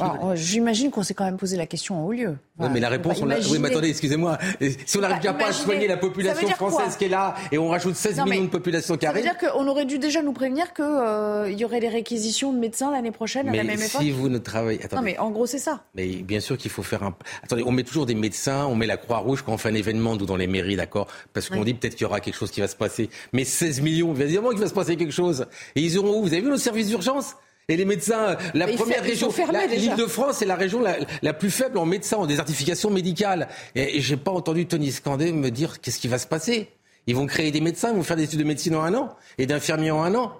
Alors, 0.00 0.36
J'imagine 0.36 0.90
qu'on 0.90 1.02
s'est 1.02 1.14
quand 1.14 1.24
même 1.24 1.36
posé 1.36 1.56
la 1.56 1.66
question 1.66 2.00
en 2.00 2.06
haut 2.06 2.12
lieu. 2.12 2.36
Oui, 2.58 2.66
mais 2.72 2.80
la 2.80 2.88
réponse, 2.88 3.20
on 3.22 3.26
l'a. 3.26 3.38
Oui, 3.38 3.58
mais 3.60 3.68
attendez, 3.68 3.88
excusez-moi. 3.88 4.38
Si 4.86 4.98
on 4.98 5.00
n'arrive 5.00 5.18
déjà 5.18 5.34
pas 5.34 5.48
à 5.48 5.52
soigner 5.52 5.86
la 5.86 5.96
population 5.96 6.48
française 6.48 6.96
qui 6.96 7.04
est 7.04 7.08
là 7.08 7.34
et 7.52 7.58
on 7.58 7.68
rajoute 7.68 7.94
16 7.94 8.20
millions 8.24 8.44
de 8.44 8.48
population 8.48 8.96
qui 8.96 9.06
arrive. 9.06 9.24
Ça 9.24 9.32
veut 9.32 9.38
dire 9.38 9.52
qu'on 9.52 9.66
aurait 9.68 9.84
dû 9.84 9.98
déjà 9.98 10.22
nous 10.22 10.32
prévenir 10.32 10.72
qu'il 10.74 10.84
euh, 10.84 11.50
y 11.50 11.64
aurait 11.64 11.80
des 11.80 11.88
réquisitions 11.88 12.52
de 12.52 12.58
médecins 12.58 12.90
l'année 12.90 13.10
prochaine 13.10 13.48
à 13.48 13.52
la 13.54 13.64
même 13.64 13.80
époque 13.80 14.02
si 14.02 14.10
vous 14.10 14.28
ne 14.28 14.38
travaillez. 14.38 14.84
Attendez. 14.84 14.96
Non, 14.96 15.02
mais 15.02 15.18
en 15.18 15.30
gros, 15.30 15.46
c'est 15.46 15.58
ça. 15.58 15.84
Mais 15.94 16.06
bien 16.06 16.40
sûr 16.40 16.56
qu'il 16.56 16.70
faut 16.70 16.82
faire 16.82 17.02
un. 17.02 17.14
Attendez, 17.42 17.62
on 17.64 17.72
met 17.72 17.84
toujours 17.84 18.06
des 18.06 18.14
médecins, 18.14 18.66
on 18.66 18.74
met 18.74 18.86
la 18.86 18.96
Croix-Rouge 18.96 19.42
quand 19.42 19.52
on 19.52 19.58
fait 19.58 19.68
un 19.68 19.74
événement, 19.74 20.16
nous, 20.16 20.26
dans 20.26 20.36
les 20.36 20.46
mairies, 20.46 20.76
d'accord 20.76 21.06
Parce 21.32 21.48
qu'on 21.48 21.64
dit 21.64 21.74
peut-être 21.74 21.94
qu'il 21.94 22.02
y 22.02 22.06
aura 22.06 22.20
quelque 22.20 22.36
chose 22.36 22.50
qui 22.50 22.60
va 22.60 22.68
se 22.68 22.76
passer. 22.76 23.08
Mais 23.32 23.44
16 23.44 23.80
millions, 23.80 24.14
évidemment 24.14 24.50
qu'il 24.50 24.60
va 24.60 24.68
se 24.68 24.74
passer 24.74 24.96
quelque 24.96 25.12
chose. 25.12 25.46
Et 25.76 25.80
ils 25.80 25.98
auront 25.98 26.20
où 26.20 26.22
Vous 26.22 26.32
avez 26.32 26.42
vu 26.42 26.48
nos 26.48 26.56
services 26.56 26.88
d'urgence 26.88 27.36
et 27.68 27.76
les 27.76 27.84
médecins, 27.84 28.36
la 28.54 28.66
première 28.66 29.02
région, 29.02 29.28
l'île 29.70 29.94
de 29.96 30.06
France 30.06 30.40
est 30.40 30.46
la 30.46 30.56
région 30.56 30.82
la, 31.22 31.34
plus 31.34 31.50
faible 31.50 31.76
en 31.78 31.84
médecins, 31.84 32.16
en 32.16 32.26
désertification 32.26 32.90
médicale. 32.90 33.48
Et, 33.74 33.98
et 33.98 34.00
j'ai 34.00 34.16
pas 34.16 34.30
entendu 34.30 34.66
Tony 34.66 34.90
Scandé 34.90 35.32
me 35.32 35.50
dire 35.50 35.80
qu'est-ce 35.80 36.00
qui 36.00 36.08
va 36.08 36.18
se 36.18 36.26
passer. 36.26 36.68
Ils 37.06 37.14
vont 37.14 37.26
créer 37.26 37.50
des 37.50 37.60
médecins, 37.60 37.90
ils 37.90 37.96
vont 37.96 38.02
faire 38.02 38.16
des 38.16 38.24
études 38.24 38.38
de 38.38 38.44
médecine 38.44 38.74
en 38.74 38.82
un 38.82 38.94
an 38.94 39.16
et 39.38 39.46
d'infirmiers 39.46 39.90
en 39.90 40.02
un 40.02 40.14
an. 40.14 40.32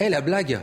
Eh, 0.00 0.08
la 0.08 0.20
blague. 0.20 0.60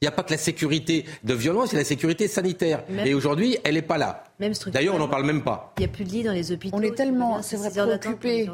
Il 0.00 0.06
n'y 0.06 0.08
a 0.08 0.12
pas 0.12 0.24
que 0.24 0.32
la 0.32 0.38
sécurité 0.38 1.04
de 1.22 1.32
violence, 1.32 1.70
il 1.70 1.74
y 1.74 1.76
a 1.76 1.80
la 1.80 1.84
sécurité 1.84 2.26
sanitaire. 2.26 2.82
et 3.04 3.14
aujourd'hui, 3.14 3.58
elle 3.62 3.74
n'est 3.74 3.82
pas 3.82 3.98
là. 3.98 4.24
D'ailleurs, 4.66 4.96
on 4.96 4.98
n'en 4.98 5.06
parle 5.06 5.24
même 5.24 5.44
pas. 5.44 5.72
Il 5.78 5.82
n'y 5.82 5.86
a 5.86 5.88
plus 5.88 6.04
de 6.04 6.10
lits 6.10 6.22
dans 6.24 6.32
les 6.32 6.50
hôpitaux. 6.50 6.76
On 6.76 6.82
est 6.82 6.96
tellement, 6.96 7.40
c'est 7.40 7.56
vrai, 7.56 7.70
préoccupés, 7.70 8.48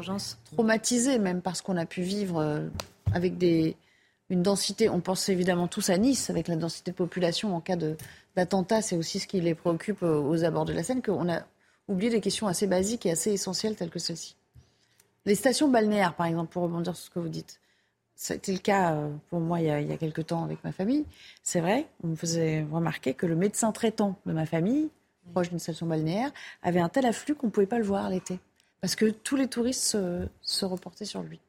traumatisés 0.53 1.17
même 1.17 1.41
parce 1.41 1.63
qu'on 1.63 1.75
a 1.77 1.87
pu 1.87 2.01
vivre 2.01 2.39
euh, 2.39 2.67
avec 3.13 3.39
des, 3.39 3.75
une 4.29 4.43
densité. 4.43 4.89
On 4.89 4.99
pense 5.01 5.29
évidemment 5.29 5.67
tous 5.67 5.89
à 5.89 5.97
Nice, 5.97 6.29
avec 6.29 6.47
la 6.47 6.55
densité 6.55 6.91
de 6.91 6.95
population 6.95 7.55
en 7.55 7.61
cas 7.61 7.75
d'attentat. 8.35 8.81
C'est 8.81 8.95
aussi 8.95 9.19
ce 9.19 9.27
qui 9.27 9.41
les 9.41 9.55
préoccupe 9.55 10.03
euh, 10.03 10.19
aux 10.19 10.43
abords 10.43 10.65
de 10.65 10.73
la 10.73 10.83
Seine, 10.83 11.01
qu'on 11.01 11.29
a 11.29 11.41
oublié 11.87 12.11
des 12.11 12.21
questions 12.21 12.47
assez 12.47 12.67
basiques 12.67 13.05
et 13.05 13.11
assez 13.11 13.31
essentielles 13.31 13.75
telles 13.75 13.89
que 13.89 13.99
celle-ci. 13.99 14.35
Les 15.25 15.35
stations 15.35 15.67
balnéaires, 15.67 16.15
par 16.15 16.27
exemple, 16.27 16.51
pour 16.51 16.63
rebondir 16.63 16.95
sur 16.95 17.05
ce 17.05 17.09
que 17.09 17.19
vous 17.19 17.29
dites. 17.29 17.59
C'était 18.15 18.51
le 18.51 18.59
cas 18.59 18.95
euh, 18.95 19.09
pour 19.29 19.39
moi 19.39 19.61
il 19.61 19.67
y, 19.67 19.69
a, 19.69 19.79
il 19.79 19.97
quelques 19.97 20.27
temps 20.27 20.43
avec 20.43 20.61
ma 20.63 20.73
famille. 20.73 21.05
C'est 21.41 21.61
vrai, 21.61 21.87
on 22.03 22.07
me 22.07 22.15
faisait 22.15 22.65
remarquer 22.69 23.13
que 23.13 23.25
le 23.25 23.35
médecin 23.35 23.71
traitant 23.71 24.19
de 24.25 24.33
ma 24.33 24.45
famille, 24.45 24.89
proche 25.31 25.49
d'une 25.49 25.59
station 25.59 25.87
balnéaire, 25.87 26.31
avait 26.61 26.81
un 26.81 26.89
tel 26.89 27.05
afflux 27.05 27.33
qu'on 27.35 27.47
ne 27.47 27.51
pouvait 27.51 27.65
pas 27.65 27.77
le 27.77 27.85
voir 27.85 28.09
l'été. 28.09 28.39
Parce 28.81 28.95
que 28.95 29.09
tous 29.09 29.37
les 29.37 29.47
touristes 29.47 29.97
se 30.41 30.65
reportaient 30.65 31.05
sur 31.05 31.21
lui. 31.21 31.39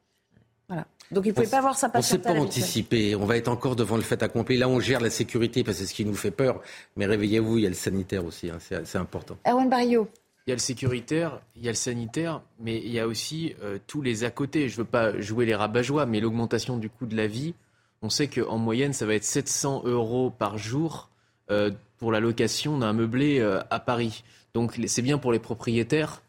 Voilà. 0.71 0.87
Donc 1.11 1.25
il 1.25 1.29
ne 1.29 1.33
pouvait 1.33 1.47
pas 1.47 1.59
voir 1.59 1.77
sa 1.77 1.89
patiente. 1.89 2.21
On 2.25 2.29
ne 2.29 2.33
sait 2.35 2.39
pas 2.39 2.41
anticiper. 2.41 3.15
On 3.17 3.25
va 3.25 3.35
être 3.35 3.49
encore 3.49 3.75
devant 3.75 3.97
le 3.97 4.03
fait 4.03 4.23
accompli. 4.23 4.57
Là, 4.57 4.69
on 4.69 4.79
gère 4.79 5.01
la 5.01 5.09
sécurité 5.09 5.65
parce 5.65 5.77
que 5.77 5.83
c'est 5.83 5.89
ce 5.89 5.93
qui 5.93 6.05
nous 6.05 6.15
fait 6.15 6.31
peur. 6.31 6.61
Mais 6.95 7.05
réveillez-vous, 7.05 7.57
il 7.57 7.63
y 7.63 7.65
a 7.65 7.69
le 7.69 7.75
sanitaire 7.75 8.23
aussi. 8.23 8.49
Hein. 8.49 8.59
C'est 8.61 8.97
important. 8.97 9.37
Erwan 9.45 9.69
Barrio. 9.69 10.07
Il 10.47 10.51
y 10.51 10.53
a 10.53 10.55
le 10.55 10.61
sécuritaire, 10.61 11.41
il 11.57 11.63
y 11.63 11.67
a 11.67 11.71
le 11.71 11.75
sanitaire, 11.75 12.41
mais 12.59 12.77
il 12.77 12.91
y 12.91 12.99
a 12.99 13.05
aussi 13.05 13.53
euh, 13.61 13.77
tous 13.85 14.01
les 14.01 14.23
à 14.23 14.31
côté. 14.31 14.69
Je 14.69 14.75
ne 14.75 14.77
veux 14.77 14.89
pas 14.89 15.19
jouer 15.19 15.45
les 15.45 15.53
rabat-joie, 15.53 16.05
mais 16.05 16.21
l'augmentation 16.21 16.77
du 16.77 16.89
coût 16.89 17.05
de 17.05 17.17
la 17.17 17.27
vie, 17.27 17.53
on 18.01 18.09
sait 18.09 18.27
qu'en 18.27 18.57
moyenne, 18.57 18.93
ça 18.93 19.05
va 19.05 19.13
être 19.13 19.25
700 19.25 19.83
euros 19.85 20.31
par 20.31 20.57
jour 20.57 21.09
euh, 21.51 21.69
pour 21.99 22.11
la 22.11 22.21
location 22.21 22.77
d'un 22.79 22.93
meublé 22.93 23.39
euh, 23.39 23.59
à 23.69 23.79
Paris. 23.79 24.23
Donc 24.53 24.79
c'est 24.87 25.01
bien 25.01 25.17
pour 25.17 25.31
les 25.31 25.39
propriétaires, 25.39 26.21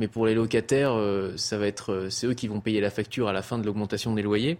mais 0.00 0.08
pour 0.08 0.24
les 0.24 0.34
locataires, 0.34 0.94
euh, 0.94 1.34
ça 1.36 1.58
va 1.58 1.66
être, 1.66 1.92
euh, 1.92 2.10
c'est 2.10 2.26
eux 2.26 2.32
qui 2.32 2.48
vont 2.48 2.60
payer 2.60 2.80
la 2.80 2.88
facture 2.88 3.28
à 3.28 3.34
la 3.34 3.42
fin 3.42 3.58
de 3.58 3.66
l'augmentation 3.66 4.14
des 4.14 4.22
loyers. 4.22 4.58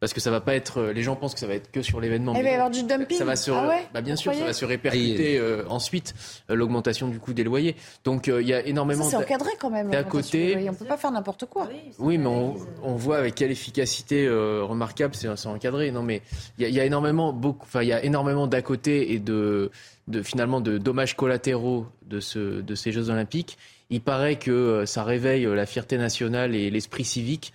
Parce 0.00 0.12
que 0.12 0.18
ça 0.18 0.32
va 0.32 0.40
pas 0.40 0.56
être. 0.56 0.78
Euh, 0.78 0.92
les 0.92 1.04
gens 1.04 1.14
pensent 1.14 1.34
que 1.34 1.38
ça 1.38 1.46
va 1.46 1.54
être 1.54 1.70
que 1.70 1.80
sur 1.80 2.00
l'événement. 2.00 2.34
Il 2.34 2.42
va 2.42 2.50
y 2.50 2.54
avoir 2.54 2.70
du 2.70 2.82
dumping. 2.82 3.16
Ça 3.16 3.24
va 3.24 3.36
se, 3.36 3.52
ah 3.52 3.78
bah 3.94 4.00
bien 4.00 4.16
sûr, 4.16 4.34
ça 4.34 4.44
va 4.44 4.52
se 4.52 4.64
répercuter 4.64 5.40
ensuite 5.68 6.14
l'augmentation 6.48 7.06
du 7.06 7.20
coût 7.20 7.32
des 7.32 7.44
loyers. 7.44 7.76
Donc 8.02 8.26
il 8.26 8.48
y 8.48 8.52
a 8.52 8.66
énormément. 8.66 9.04
C'est 9.04 9.14
encadré 9.14 9.52
quand 9.60 9.70
même. 9.70 9.90
D'à 9.90 10.02
côté, 10.02 10.68
on 10.68 10.74
peut 10.74 10.86
pas 10.86 10.96
faire 10.96 11.12
n'importe 11.12 11.44
quoi. 11.46 11.68
Oui, 12.00 12.18
mais 12.18 12.26
on, 12.26 12.96
voit 12.96 13.18
avec 13.18 13.36
quelle 13.36 13.52
efficacité 13.52 14.28
remarquable 14.28 15.14
c'est 15.14 15.46
encadré. 15.46 15.92
Non, 15.92 16.02
mais 16.02 16.22
il 16.58 16.68
y, 16.68 16.80
a 16.80 16.84
énormément 16.84 17.32
beaucoup. 17.32 17.66
Enfin, 17.66 17.82
il 17.82 17.88
y 17.88 17.92
a 17.92 18.02
énormément 18.02 18.48
d'à 18.48 18.60
côté 18.60 19.12
et 19.12 19.20
de, 19.20 19.70
de 20.08 20.20
finalement 20.22 20.60
de 20.60 20.78
dommages 20.78 21.14
collatéraux 21.14 21.86
de 22.08 22.18
ce 22.18 22.60
de 22.60 22.74
ces 22.74 22.90
Jeux 22.90 23.08
Olympiques 23.08 23.56
il 23.92 24.00
paraît 24.00 24.36
que 24.36 24.50
euh, 24.50 24.86
ça 24.86 25.04
réveille 25.04 25.44
euh, 25.44 25.54
la 25.54 25.66
fierté 25.66 25.98
nationale 25.98 26.56
et 26.56 26.70
l'esprit 26.70 27.04
civique. 27.04 27.52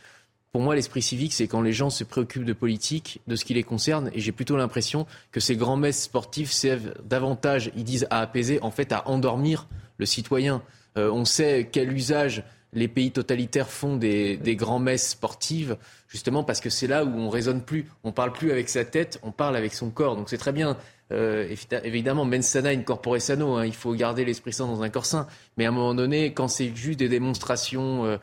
Pour 0.52 0.62
moi, 0.62 0.76
l'esprit 0.76 1.02
civique, 1.02 1.34
c'est 1.34 1.48
quand 1.48 1.62
les 1.62 1.74
gens 1.74 1.90
se 1.90 2.04
préoccupent 2.04 2.46
de 2.46 2.54
politique, 2.54 3.22
de 3.28 3.36
ce 3.36 3.44
qui 3.44 3.56
les 3.56 3.64
concerne, 3.64 4.12
et 4.14 4.20
j'ai 4.20 4.32
plutôt 4.32 4.56
l'impression 4.56 5.08
que 5.32 5.40
ces 5.40 5.56
grands 5.56 5.78
messes 5.78 6.04
sportifs 6.04 6.52
servent 6.52 6.94
davantage, 7.04 7.72
ils 7.76 7.84
disent 7.84 8.08
à 8.12 8.22
apaiser, 8.22 8.62
en 8.62 8.72
fait 8.72 8.92
à 8.92 9.08
endormir 9.10 9.68
le 9.98 10.06
citoyen. 10.06 10.62
Euh, 10.98 11.12
on 11.12 11.26
sait 11.26 11.70
quel 11.72 11.92
usage 11.92 12.44
les 12.72 12.88
pays 12.88 13.12
totalitaires 13.12 13.70
font 13.70 13.98
des, 13.98 14.38
des 14.38 14.56
grands 14.56 14.80
messes 14.80 15.10
sportives, 15.10 15.76
justement 16.08 16.44
parce 16.44 16.60
que 16.60 16.70
c'est 16.70 16.88
là 16.88 17.04
où 17.04 17.18
on 17.18 17.30
raisonne 17.30 17.64
plus. 17.64 17.90
On 18.04 18.12
parle 18.12 18.32
plus 18.32 18.52
avec 18.52 18.70
sa 18.70 18.86
tête, 18.86 19.20
on 19.24 19.32
parle 19.32 19.56
avec 19.56 19.74
son 19.74 19.90
corps. 19.90 20.16
Donc 20.16 20.30
c'est 20.30 20.38
très 20.38 20.52
bien 20.52 20.78
euh, 21.12 21.54
évidemment, 21.84 22.26
mensana 22.26 22.70
in 22.70 22.82
corpore 22.82 23.22
sano, 23.22 23.56
hein, 23.56 23.66
il 23.66 23.74
faut 23.74 23.94
garder 23.94 24.26
l'esprit 24.26 24.54
sain 24.54 24.68
dans 24.68 24.84
un 24.84 24.90
corps 24.90 25.06
sain. 25.06 25.28
Mais 25.58 25.66
à 25.66 25.70
un 25.70 25.72
moment 25.72 25.94
donné, 25.94 26.34
quand 26.34 26.48
c'est 26.48 26.76
juste 26.76 27.00
des 27.00 27.08
démonstrations 27.08 28.06
euh, 28.06 28.18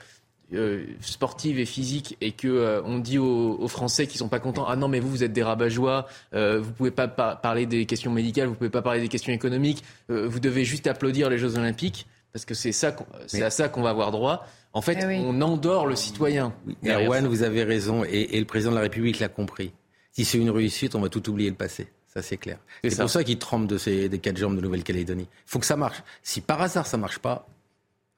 euh, 0.53 0.85
sportives 1.01 1.59
et 1.59 1.65
physiques 1.65 2.17
et 2.21 2.33
que 2.33 2.83
on 2.85 2.99
dit 2.99 3.19
aux, 3.19 3.67
Français 3.69 4.07
qui 4.07 4.19
sont 4.19 4.29
pas 4.29 4.41
contents, 4.41 4.67
ah 4.69 4.77
non 4.77 4.89
mais 4.89 5.01
vous 5.01 5.09
vous 5.09 5.25
êtes 5.25 5.33
des 5.33 5.43
rabat-joie, 5.43 6.07
vous 6.33 6.73
pouvez 6.77 6.91
pas 6.91 7.09
parler 7.09 7.67
des 7.67 7.87
questions 7.87 8.13
médicales, 8.13 8.49
vous 8.49 8.55
pouvez 8.55 8.71
pas 8.71 8.83
parler 8.83 9.01
des 9.01 9.09
questions 9.09 9.33
économiques, 9.33 9.83
vous 10.09 10.41
devez 10.41 10.65
juste 10.65 10.87
applaudir 10.87 11.31
les 11.31 11.39
Jeux 11.39 11.57
Olympiques 11.57 12.07
parce 12.33 12.45
que 12.45 12.55
c'est 12.55 12.73
ça, 12.73 12.95
c'est 13.27 13.43
à 13.43 13.51
ça 13.51 13.69
qu'on 13.69 13.83
va 13.83 13.91
avoir 13.91 14.11
droit. 14.11 14.47
En 14.73 14.83
fait, 14.83 14.99
eh 15.01 15.21
on 15.25 15.41
endort 15.41 15.87
le 15.87 15.95
citoyen. 15.95 16.53
Erwan, 16.85 17.27
vous 17.27 17.45
avez 17.45 17.63
raison, 17.63 18.05
et, 18.05 18.37
et 18.37 18.41
le 18.41 18.45
président 18.45 18.73
de 18.73 18.77
la 18.77 18.83
République 18.83 19.21
l'a 19.21 19.29
compris. 19.29 19.73
Si 20.11 20.25
c'est 20.25 20.39
une 20.39 20.51
réussite, 20.51 20.95
on 20.95 21.01
va 21.01 21.09
tout 21.09 21.29
oublier 21.31 21.49
le 21.49 21.57
passé. 21.57 21.89
Ça, 22.17 22.23
c'est 22.23 22.37
clair. 22.37 22.59
C'est 22.85 22.97
pour 22.97 23.11
ça 23.11 23.25
qu'il 23.25 23.39
trempe 23.39 23.67
de 23.67 23.77
ces, 23.77 24.09
des 24.09 24.19
quatre 24.19 24.37
jambes 24.37 24.57
de 24.57 24.61
Nouvelle-Calédonie. 24.61 25.29
Il 25.31 25.51
faut 25.51 25.59
que 25.59 25.67
ça 25.67 25.77
marche. 25.77 26.03
Si 26.23 26.41
par 26.41 26.63
hasard 26.63 26.87
ça 26.87 26.97
marche 26.97 27.19
pas, 27.19 27.47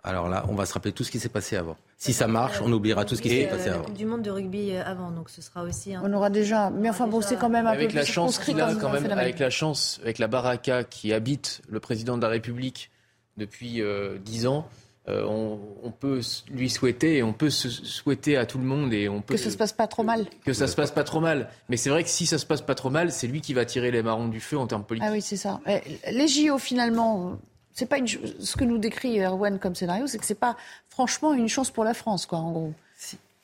alors 0.06 0.28
là, 0.28 0.44
on 0.48 0.54
va 0.54 0.66
se 0.66 0.72
rappeler 0.72 0.92
tout 0.92 1.02
ce 1.02 1.10
qui 1.10 1.18
s'est 1.18 1.28
passé 1.28 1.56
avant. 1.56 1.76
Si 1.96 2.12
ça 2.12 2.28
marche, 2.28 2.60
on 2.62 2.70
oubliera 2.72 3.04
tout 3.04 3.16
ce 3.16 3.22
qui 3.22 3.28
s'est 3.28 3.48
passé 3.48 3.70
avant. 3.70 3.88
Du 3.88 4.04
monde 4.06 4.22
de 4.22 4.30
rugby 4.30 4.70
euh, 4.70 4.84
avant, 4.84 5.10
donc 5.10 5.30
ce 5.30 5.42
sera 5.42 5.64
aussi. 5.64 5.94
On 6.00 6.12
aura 6.12 6.30
déjà. 6.30 6.70
Mais 6.70 6.88
enfin, 6.88 7.08
bon, 7.08 7.20
c'est 7.20 7.36
quand 7.36 7.48
même 7.48 7.66
un 7.66 7.70
avec 7.70 7.90
peu 7.90 7.96
la 7.96 8.02
plus 8.02 8.12
chance 8.12 8.38
qu'il 8.38 8.60
a, 8.60 8.72
quand 8.76 8.90
même, 8.90 9.10
avec 9.10 9.40
la 9.40 9.50
chance, 9.50 9.98
avec 10.02 10.18
la 10.18 10.28
baraka 10.28 10.84
qui 10.84 11.12
habite 11.12 11.60
le 11.68 11.80
président 11.80 12.16
de 12.16 12.22
la 12.22 12.28
République 12.28 12.90
depuis 13.36 13.82
euh, 13.82 14.18
dix 14.18 14.46
ans. 14.46 14.68
Euh, 15.08 15.24
on, 15.24 15.92
peut 15.92 16.20
lui 16.50 16.68
souhaiter 16.68 17.18
et 17.18 17.22
on 17.22 17.32
peut 17.32 17.48
se 17.48 17.68
souhaiter 17.68 18.36
à 18.36 18.44
tout 18.44 18.58
le 18.58 18.64
monde 18.64 18.92
et 18.92 19.08
on 19.08 19.22
peut 19.22 19.34
que 19.34 19.40
ça 19.40 19.52
se 19.52 19.56
passe 19.56 19.72
pas 19.72 19.86
trop 19.86 20.02
mal. 20.02 20.26
Que 20.44 20.52
ça 20.52 20.66
se 20.66 20.74
passe 20.74 20.90
pas 20.90 21.04
trop 21.04 21.20
mal. 21.20 21.48
Mais 21.68 21.76
c'est 21.76 21.90
vrai 21.90 22.02
que 22.02 22.08
si 22.08 22.26
ça 22.26 22.38
se 22.38 22.46
passe 22.46 22.60
pas 22.60 22.74
trop 22.74 22.90
mal, 22.90 23.12
c'est 23.12 23.28
lui 23.28 23.40
qui 23.40 23.54
va 23.54 23.64
tirer 23.64 23.92
les 23.92 24.02
marrons 24.02 24.26
du 24.26 24.40
feu 24.40 24.58
en 24.58 24.66
termes 24.66 24.82
politiques. 24.82 25.08
Ah 25.08 25.12
oui, 25.12 25.22
c'est 25.22 25.36
ça. 25.36 25.60
Les 26.10 26.26
JO 26.26 26.58
finalement, 26.58 27.38
c'est 27.72 27.86
pas 27.86 27.98
une... 27.98 28.08
ce 28.08 28.56
que 28.56 28.64
nous 28.64 28.78
décrit 28.78 29.20
Erwan 29.20 29.60
comme 29.60 29.76
scénario, 29.76 30.08
c'est 30.08 30.18
que 30.18 30.26
c'est 30.26 30.34
pas 30.34 30.56
franchement 30.88 31.34
une 31.34 31.48
chance 31.48 31.70
pour 31.70 31.84
la 31.84 31.94
France, 31.94 32.26
quoi, 32.26 32.38
en 32.38 32.50
gros. 32.50 32.72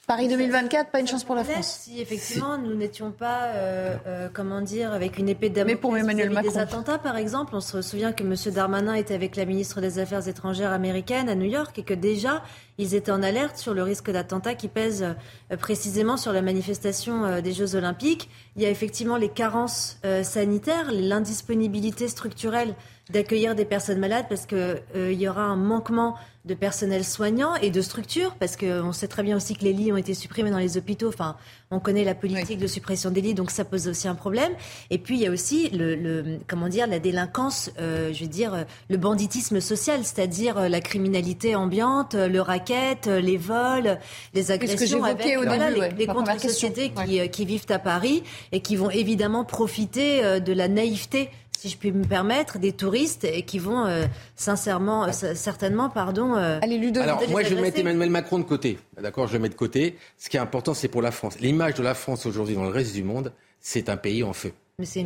Paris 0.09 0.27
2024, 0.27 0.91
pas 0.91 0.99
une 0.99 1.07
chance 1.07 1.23
pour 1.23 1.37
la 1.37 1.45
France. 1.45 1.79
Si 1.85 2.01
effectivement 2.01 2.59
nous 2.59 2.75
n'étions 2.75 3.13
pas, 3.13 3.45
euh, 3.45 3.97
euh, 4.09 4.29
comment 4.33 4.61
dire, 4.61 4.93
avec 4.93 5.17
une 5.17 5.29
épée 5.29 5.49
de 5.49 5.55
Damoclès 5.55 5.77
Mais 5.77 5.81
pour 5.81 5.97
Emmanuel 5.97 6.31
Macron. 6.31 6.51
des 6.51 6.59
attentats, 6.59 6.99
par 6.99 7.17
exemple, 7.17 7.55
on 7.55 7.61
se 7.61 7.81
souvient 7.83 8.13
que 8.13 8.25
M. 8.25 8.35
Darmanin 8.53 8.95
était 8.95 9.15
avec 9.15 9.37
la 9.37 9.45
ministre 9.45 9.81
des 9.81 10.01
Affaires 10.01 10.27
étrangères 10.27 10.73
américaine 10.73 11.29
à 11.29 11.37
New 11.37 11.49
York 11.49 11.79
et 11.79 11.85
que 11.85 11.95
déjà 11.95 12.43
ils 12.79 12.97
étaient 12.97 13.13
en 13.13 13.23
alerte 13.23 13.59
sur 13.59 13.75
le 13.75 13.85
risque 13.85 14.11
d'attentat 14.11 14.57
qui 14.57 14.67
pèse 14.67 15.05
euh, 15.05 15.57
précisément 15.57 16.17
sur 16.17 16.33
la 16.33 16.43
manifestation 16.43 17.41
des 17.41 17.53
Jeux 17.53 17.77
Olympiques. 17.77 18.29
Il 18.57 18.63
y 18.63 18.67
a 18.67 18.71
effectivement 18.71 19.17
les 19.17 19.29
carences 19.29 19.99
sanitaires, 20.25 20.91
l'indisponibilité 20.91 22.09
structurelle 22.09 22.75
d'accueillir 23.11 23.55
des 23.55 23.65
personnes 23.65 23.99
malades 23.99 24.27
parce 24.29 24.47
qu'il 24.47 24.83
il 24.95 25.21
y 25.21 25.29
aura 25.29 25.43
un 25.43 25.57
manquement 25.57 26.17
de 26.45 26.55
personnel 26.55 27.05
soignant 27.05 27.55
et 27.55 27.71
de 27.71 27.81
structures, 27.81 28.35
parce 28.35 28.57
qu'on 28.57 28.93
sait 28.93 29.07
très 29.07 29.23
bien 29.23 29.37
aussi 29.37 29.55
que 29.55 29.63
les 29.63 29.73
lits 29.73 29.93
ont 29.93 29.97
été 29.97 30.13
supprimés 30.13 30.51
dans 30.51 30.59
les 30.59 30.77
hôpitaux. 30.77 31.09
Enfin, 31.09 31.37
on 31.71 31.79
connaît 31.79 32.03
la 32.03 32.17
politique 32.17 32.59
de 32.59 32.67
suppression 32.67 33.11
des 33.11 33.21
lits, 33.21 33.35
donc 33.35 33.53
ça 33.53 33.65
pose 33.65 33.87
aussi 33.87 34.09
un 34.09 34.17
problème. 34.17 34.53
Et 34.91 34.99
puis 34.99 35.17
il 35.17 35.23
y 35.23 35.27
a 35.27 35.31
aussi 35.31 35.71
le, 35.71 36.39
comment 36.49 36.69
dire 36.69 36.89
la 36.89 36.99
délinquance, 36.99 37.71
euh, 37.79 38.13
je 38.13 38.25
veux 38.25 38.31
dire 38.31 38.65
le 38.91 38.97
banditisme 38.97 39.61
social, 39.61 40.01
c'est-à-dire 40.05 40.59
euh, 40.59 40.69
la 40.69 40.81
criminalité 40.81 41.55
ambiante, 41.55 42.15
le 42.15 42.41
racket, 42.41 43.07
euh, 43.07 43.21
les 43.21 43.37
vols, 43.37 43.99
les 44.35 44.51
agressions 44.51 45.05
avec 45.05 45.25
les, 45.25 46.07
contre-sociétés 46.07 46.91
qui, 46.91 47.29
qui, 47.31 47.45
vivent 47.45 47.67
à 47.69 47.79
Paris 47.79 48.25
et 48.51 48.61
qui 48.61 48.75
vont 48.75 48.91
évidemment 48.91 49.45
profiter 49.45 50.41
de 50.41 50.53
la 50.53 50.69
naïveté 50.69 51.31
si 51.63 51.69
je 51.69 51.77
puis 51.77 51.93
me 51.93 52.05
permettre, 52.05 52.59
des 52.59 52.73
touristes 52.73 53.27
qui 53.47 53.61
vont 53.61 53.87
sincèrement, 54.35 55.13
certainement, 55.13 55.91
pardon. 55.91 56.35
Allez, 56.35 56.77
Ludo, 56.77 57.01
Alors, 57.01 57.23
moi, 57.29 57.45
je 57.45 57.55
vais 57.55 57.61
mettre 57.61 57.79
Emmanuel 57.79 58.11
Macron 58.11 58.41
de 58.41 58.45
côté. 58.45 58.79
D'accord, 59.01 59.29
je 59.29 59.35
le 59.35 59.39
mets 59.39 59.49
de 59.49 59.55
côté. 59.55 59.97
Ce 60.19 60.29
qui 60.29 60.37
est 60.37 60.41
important, 60.41 60.75
c'est 60.75 60.89
pour 60.89 61.03
la 61.03 61.13
France. 61.13 61.39
L'image 61.39 61.75
de 61.75 61.83
la 61.85 61.95
France 61.95 62.27
aujourd'hui 62.27 62.57
dans 62.57 62.65
le 62.65 62.71
reste 62.71 62.95
du 62.95 63.05
monde, 63.05 63.33
c'est 63.61 63.89
un 63.89 63.97
pays 63.97 64.25
en 64.25 64.33
feu. 64.33 64.53
Mais 64.79 64.87
c'est 64.87 65.05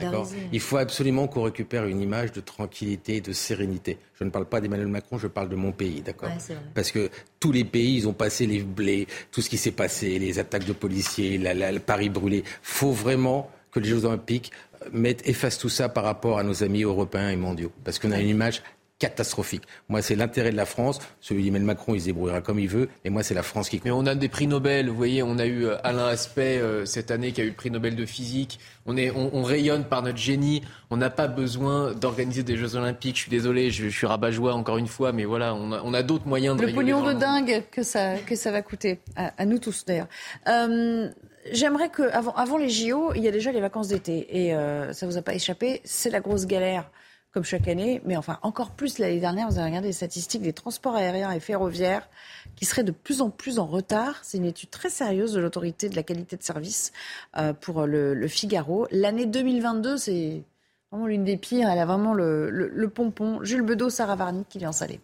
Il 0.52 0.60
faut 0.60 0.78
absolument 0.78 1.26
qu'on 1.26 1.42
récupère 1.42 1.84
une 1.84 2.00
image 2.00 2.32
de 2.32 2.40
tranquillité, 2.40 3.20
de 3.20 3.32
sérénité. 3.32 3.98
Je 4.18 4.24
ne 4.24 4.30
parle 4.30 4.46
pas 4.46 4.60
d'Emmanuel 4.60 4.88
Macron, 4.88 5.18
je 5.18 5.26
parle 5.26 5.50
de 5.50 5.56
mon 5.56 5.72
pays, 5.72 6.00
d'accord 6.00 6.30
Parce 6.74 6.90
que 6.90 7.10
tous 7.40 7.52
les 7.52 7.64
pays, 7.64 7.96
ils 7.96 8.08
ont 8.08 8.14
passé 8.14 8.46
les 8.46 8.62
blés, 8.62 9.06
tout 9.32 9.42
ce 9.42 9.50
qui 9.50 9.58
s'est 9.58 9.72
passé, 9.72 10.18
les 10.18 10.38
attaques 10.38 10.64
de 10.64 10.72
policiers, 10.72 11.36
la, 11.36 11.52
la, 11.52 11.72
le 11.72 11.80
Paris 11.80 12.08
brûlé. 12.08 12.44
faut 12.62 12.92
vraiment 12.92 13.50
que 13.80 13.84
les 13.84 13.90
Jeux 13.90 14.04
Olympiques 14.04 14.52
mettent, 14.92 15.26
effacent 15.28 15.58
tout 15.58 15.68
ça 15.68 15.88
par 15.88 16.04
rapport 16.04 16.38
à 16.38 16.42
nos 16.42 16.62
amis 16.62 16.82
européens 16.82 17.30
et 17.30 17.36
mondiaux. 17.36 17.72
Parce 17.84 17.98
qu'on 17.98 18.12
a 18.12 18.20
une 18.20 18.28
image 18.28 18.62
catastrophique. 18.98 19.64
Moi, 19.90 20.00
c'est 20.00 20.14
l'intérêt 20.14 20.50
de 20.50 20.56
la 20.56 20.64
France. 20.64 21.00
Celui 21.20 21.44
d'Emmanuel 21.44 21.66
Macron, 21.66 21.94
il 21.94 22.00
se 22.00 22.06
débrouillera 22.06 22.40
comme 22.40 22.58
il 22.58 22.68
veut. 22.68 22.88
Et 23.04 23.10
moi, 23.10 23.22
c'est 23.22 23.34
la 23.34 23.42
France 23.42 23.68
qui 23.68 23.76
compte. 23.76 23.84
Mais 23.84 23.90
on 23.90 24.06
a 24.06 24.14
des 24.14 24.30
prix 24.30 24.46
Nobel. 24.46 24.88
Vous 24.88 24.96
voyez, 24.96 25.22
on 25.22 25.38
a 25.38 25.44
eu 25.44 25.66
euh, 25.66 25.76
Alain 25.84 26.06
Aspect 26.06 26.58
euh, 26.58 26.86
cette 26.86 27.10
année 27.10 27.32
qui 27.32 27.42
a 27.42 27.44
eu 27.44 27.48
le 27.48 27.54
prix 27.54 27.70
Nobel 27.70 27.94
de 27.94 28.06
physique. 28.06 28.58
On, 28.86 28.96
est, 28.96 29.10
on, 29.10 29.42
rayonne 29.42 29.84
par 29.84 30.02
notre 30.02 30.16
génie. 30.16 30.62
On 30.90 30.96
n'a 30.96 31.10
pas 31.10 31.28
besoin 31.28 31.92
d'organiser 31.92 32.42
des 32.42 32.56
Jeux 32.56 32.76
Olympiques. 32.76 33.16
Je 33.16 33.22
suis 33.22 33.30
désolé, 33.30 33.70
je, 33.70 33.88
suis 33.88 34.06
rabat-joie 34.06 34.54
encore 34.54 34.78
une 34.78 34.86
fois, 34.86 35.12
mais 35.12 35.26
voilà, 35.26 35.54
on 35.54 35.72
a, 35.72 35.82
on 35.84 35.92
a 35.92 36.02
d'autres 36.02 36.26
moyens 36.26 36.56
de 36.56 36.64
Le 36.64 36.72
pognon 36.72 37.02
de 37.02 37.12
dingue 37.12 37.64
que 37.70 37.82
ça, 37.82 38.14
que 38.16 38.34
ça 38.34 38.50
va 38.50 38.62
coûter. 38.62 39.00
À, 39.16 39.44
nous 39.44 39.58
tous, 39.58 39.84
d'ailleurs. 39.84 40.08
Euh, 40.48 41.10
j'aimerais 41.52 41.90
que, 41.90 42.02
avant, 42.02 42.34
avant 42.34 42.56
les 42.56 42.68
JO, 42.68 43.12
il 43.14 43.22
y 43.22 43.28
a 43.28 43.30
déjà 43.30 43.52
les 43.52 43.60
vacances 43.60 43.88
d'été. 43.88 44.26
Et 44.30 44.54
ça 44.92 45.06
vous 45.06 45.16
a 45.16 45.22
pas 45.22 45.34
échappé. 45.34 45.80
C'est 45.84 46.10
la 46.10 46.20
grosse 46.20 46.46
galère 46.46 46.90
comme 47.36 47.44
chaque 47.44 47.68
année, 47.68 48.00
mais 48.06 48.16
enfin 48.16 48.38
encore 48.40 48.70
plus 48.70 48.98
l'année 48.98 49.20
dernière, 49.20 49.46
vous 49.50 49.58
avez 49.58 49.66
regardé 49.66 49.88
les 49.88 49.92
statistiques 49.92 50.40
des 50.40 50.54
transports 50.54 50.94
aériens 50.94 51.32
et 51.32 51.38
ferroviaires 51.38 52.08
qui 52.54 52.64
seraient 52.64 52.82
de 52.82 52.92
plus 52.92 53.20
en 53.20 53.28
plus 53.28 53.58
en 53.58 53.66
retard. 53.66 54.20
C'est 54.22 54.38
une 54.38 54.46
étude 54.46 54.70
très 54.70 54.88
sérieuse 54.88 55.34
de 55.34 55.40
l'autorité 55.40 55.90
de 55.90 55.96
la 55.96 56.02
qualité 56.02 56.38
de 56.38 56.42
service 56.42 56.94
euh, 57.36 57.52
pour 57.52 57.84
le, 57.84 58.26
Figaro. 58.26 58.86
L'année 58.90 59.26
2022, 59.26 59.98
c'est 59.98 60.44
vraiment 60.90 61.06
l'une 61.06 61.24
des 61.24 61.36
pires. 61.36 61.68
Elle 61.68 61.78
a 61.78 61.84
vraiment 61.84 62.14
le, 62.14 62.90
pompon. 62.94 63.40
Jules 63.42 63.60
Bedeau, 63.60 63.90
Sarah 63.90 64.16
Varny 64.16 64.46
qui 64.48 64.56
vient 64.56 64.72
saler. 64.72 64.98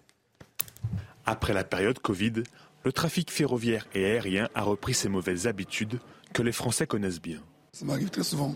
Après 1.26 1.52
la 1.52 1.64
période 1.64 1.98
Covid, 1.98 2.44
le 2.82 2.92
trafic 2.92 3.30
ferroviaire 3.30 3.86
et 3.92 4.06
aérien 4.06 4.48
a 4.54 4.62
repris 4.62 4.94
ses 4.94 5.10
mauvaises 5.10 5.46
habitudes 5.46 5.98
que 6.32 6.42
les 6.42 6.52
Français 6.52 6.86
connaissent 6.86 7.20
bien. 7.20 7.40
Ça 7.72 7.84
m'arrive 7.84 8.10
très 8.10 8.22
souvent, 8.22 8.54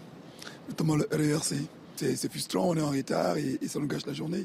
notamment 0.69 0.97
le 0.97 1.09
RERC 1.11 1.57
c'est 1.97 2.31
frustrant, 2.31 2.69
on 2.69 2.77
est 2.77 2.83
en 2.83 2.91
retard 2.91 3.37
et, 3.37 3.59
ça 3.67 3.79
nous 3.79 3.87
gâche 3.87 4.07
la 4.07 4.13
journée. 4.13 4.45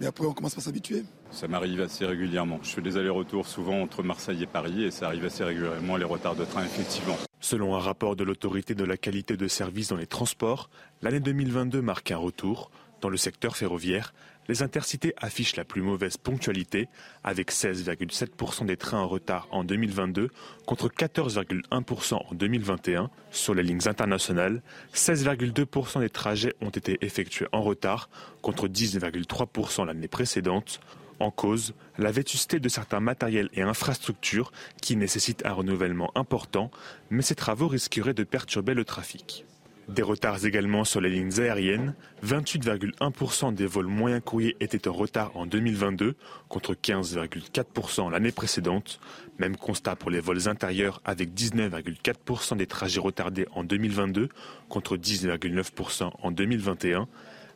Mais 0.00 0.06
après, 0.06 0.26
on 0.26 0.32
commence 0.32 0.58
à 0.58 0.60
s'habituer. 0.60 1.04
Ça 1.30 1.48
m'arrive 1.48 1.80
assez 1.80 2.04
régulièrement. 2.04 2.60
Je 2.62 2.68
fais 2.68 2.82
des 2.82 2.98
allers-retours 2.98 3.46
souvent 3.46 3.80
entre 3.80 4.02
Marseille 4.02 4.42
et 4.42 4.46
Paris 4.46 4.84
et 4.84 4.90
ça 4.90 5.06
arrive 5.06 5.24
assez 5.24 5.42
régulièrement, 5.42 5.96
les 5.96 6.04
retards 6.04 6.36
de 6.36 6.44
train, 6.44 6.62
effectivement. 6.64 7.16
Selon 7.40 7.74
un 7.74 7.78
rapport 7.78 8.14
de 8.14 8.24
l'autorité 8.24 8.74
de 8.74 8.84
la 8.84 8.98
qualité 8.98 9.36
de 9.36 9.48
service 9.48 9.88
dans 9.88 9.96
les 9.96 10.06
transports, 10.06 10.68
l'année 11.00 11.20
2022 11.20 11.80
marque 11.80 12.10
un 12.10 12.18
retour. 12.18 12.70
Dans 13.00 13.08
le 13.08 13.16
secteur 13.16 13.56
ferroviaire, 13.56 14.14
les 14.48 14.62
intercités 14.62 15.14
affichent 15.16 15.56
la 15.56 15.64
plus 15.64 15.82
mauvaise 15.82 16.16
ponctualité, 16.16 16.88
avec 17.24 17.52
16,7% 17.52 18.66
des 18.66 18.76
trains 18.76 19.00
en 19.00 19.08
retard 19.08 19.48
en 19.50 19.64
2022 19.64 20.30
contre 20.66 20.88
14,1% 20.88 22.14
en 22.14 22.34
2021. 22.34 23.10
Sur 23.30 23.54
les 23.54 23.62
lignes 23.62 23.86
internationales, 23.86 24.62
16,2% 24.94 26.00
des 26.00 26.10
trajets 26.10 26.54
ont 26.60 26.70
été 26.70 26.98
effectués 27.00 27.48
en 27.52 27.62
retard 27.62 28.08
contre 28.42 28.68
10,3% 28.68 29.86
l'année 29.86 30.08
précédente. 30.08 30.80
En 31.18 31.30
cause, 31.30 31.74
la 31.96 32.12
vétusté 32.12 32.60
de 32.60 32.68
certains 32.68 33.00
matériels 33.00 33.48
et 33.54 33.62
infrastructures 33.62 34.52
qui 34.82 34.96
nécessitent 34.96 35.46
un 35.46 35.52
renouvellement 35.52 36.10
important, 36.14 36.70
mais 37.08 37.22
ces 37.22 37.34
travaux 37.34 37.68
risqueraient 37.68 38.12
de 38.12 38.24
perturber 38.24 38.74
le 38.74 38.84
trafic. 38.84 39.46
Des 39.88 40.02
retards 40.02 40.44
également 40.44 40.84
sur 40.84 41.00
les 41.00 41.10
lignes 41.10 41.40
aériennes. 41.40 41.94
28,1% 42.24 43.54
des 43.54 43.66
vols 43.66 43.86
moyens 43.86 44.20
courriers 44.24 44.56
étaient 44.58 44.88
en 44.88 44.92
retard 44.92 45.30
en 45.36 45.46
2022 45.46 46.16
contre 46.48 46.74
15,4% 46.74 48.10
l'année 48.10 48.32
précédente. 48.32 48.98
Même 49.38 49.56
constat 49.56 49.94
pour 49.94 50.10
les 50.10 50.18
vols 50.18 50.48
intérieurs 50.48 51.00
avec 51.04 51.30
19,4% 51.30 52.56
des 52.56 52.66
trajets 52.66 52.98
retardés 53.00 53.46
en 53.52 53.62
2022 53.62 54.28
contre 54.68 54.96
10,9% 54.96 56.10
en 56.20 56.30
2021. 56.32 57.06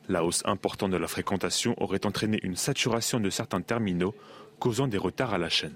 La 0.09 0.24
hausse 0.24 0.43
importante 0.44 0.93
de 0.93 0.97
la 0.97 1.09
fréquentation 1.09 1.74
aurait 1.82 2.07
entraîné 2.07 2.39
une 2.44 2.57
saturation 2.57 3.19
de 3.19 3.31
certains 3.31 3.61
terminaux 3.61 4.15
causant 4.61 4.86
des 4.86 4.98
retards 4.98 5.35
à 5.35 5.39
la 5.39 5.48
chaîne. 5.48 5.74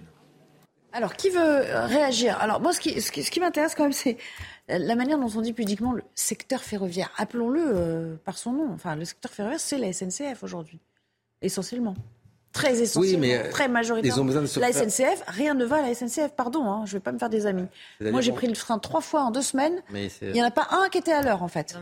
Alors, 0.92 1.14
qui 1.16 1.30
veut 1.30 1.62
réagir? 1.86 2.38
Alors, 2.38 2.60
moi, 2.60 2.72
ce 2.72 2.78
qui 2.78 3.40
m'intéresse 3.40 3.74
quand 3.74 3.82
même, 3.82 3.92
c'est 3.92 4.16
la 4.68 4.94
manière 4.94 5.18
dont 5.18 5.30
on 5.36 5.40
dit 5.40 5.52
pudiquement 5.52 5.92
le 5.92 6.02
secteur 6.14 6.62
ferroviaire. 6.62 7.10
Appelons-le 7.16 7.62
euh, 7.62 8.16
par 8.24 8.38
son 8.38 8.52
nom. 8.52 8.70
Enfin, 8.72 8.96
le 8.96 9.04
secteur 9.04 9.30
ferroviaire, 9.30 9.60
c'est 9.60 9.78
la 9.78 9.92
SNCF 9.92 10.42
aujourd'hui, 10.42 10.80
essentiellement. 11.42 11.94
Très 12.52 12.80
essentiellement, 12.80 13.26
euh, 13.26 13.50
très 13.50 13.66
majoritairement. 13.68 14.32
La 14.56 14.72
SNCF, 14.72 15.24
rien 15.26 15.54
ne 15.54 15.64
va 15.64 15.76
à 15.78 15.82
la 15.82 15.92
SNCF, 15.92 16.34
pardon, 16.36 16.64
hein, 16.66 16.84
je 16.86 16.94
ne 16.94 16.98
vais 16.98 17.02
pas 17.02 17.10
me 17.10 17.18
faire 17.18 17.28
des 17.28 17.46
amis. 17.46 17.66
Moi, 18.00 18.20
j'ai 18.20 18.32
pris 18.32 18.46
le 18.46 18.54
train 18.54 18.78
trois 18.78 19.00
fois 19.00 19.22
en 19.22 19.30
deux 19.32 19.42
semaines. 19.42 19.82
Il 19.92 20.32
n'y 20.32 20.42
en 20.42 20.46
a 20.46 20.52
pas 20.52 20.68
un 20.70 20.88
qui 20.88 20.98
était 20.98 21.12
à 21.12 21.22
l'heure, 21.22 21.42
en 21.42 21.48
fait. 21.48 21.76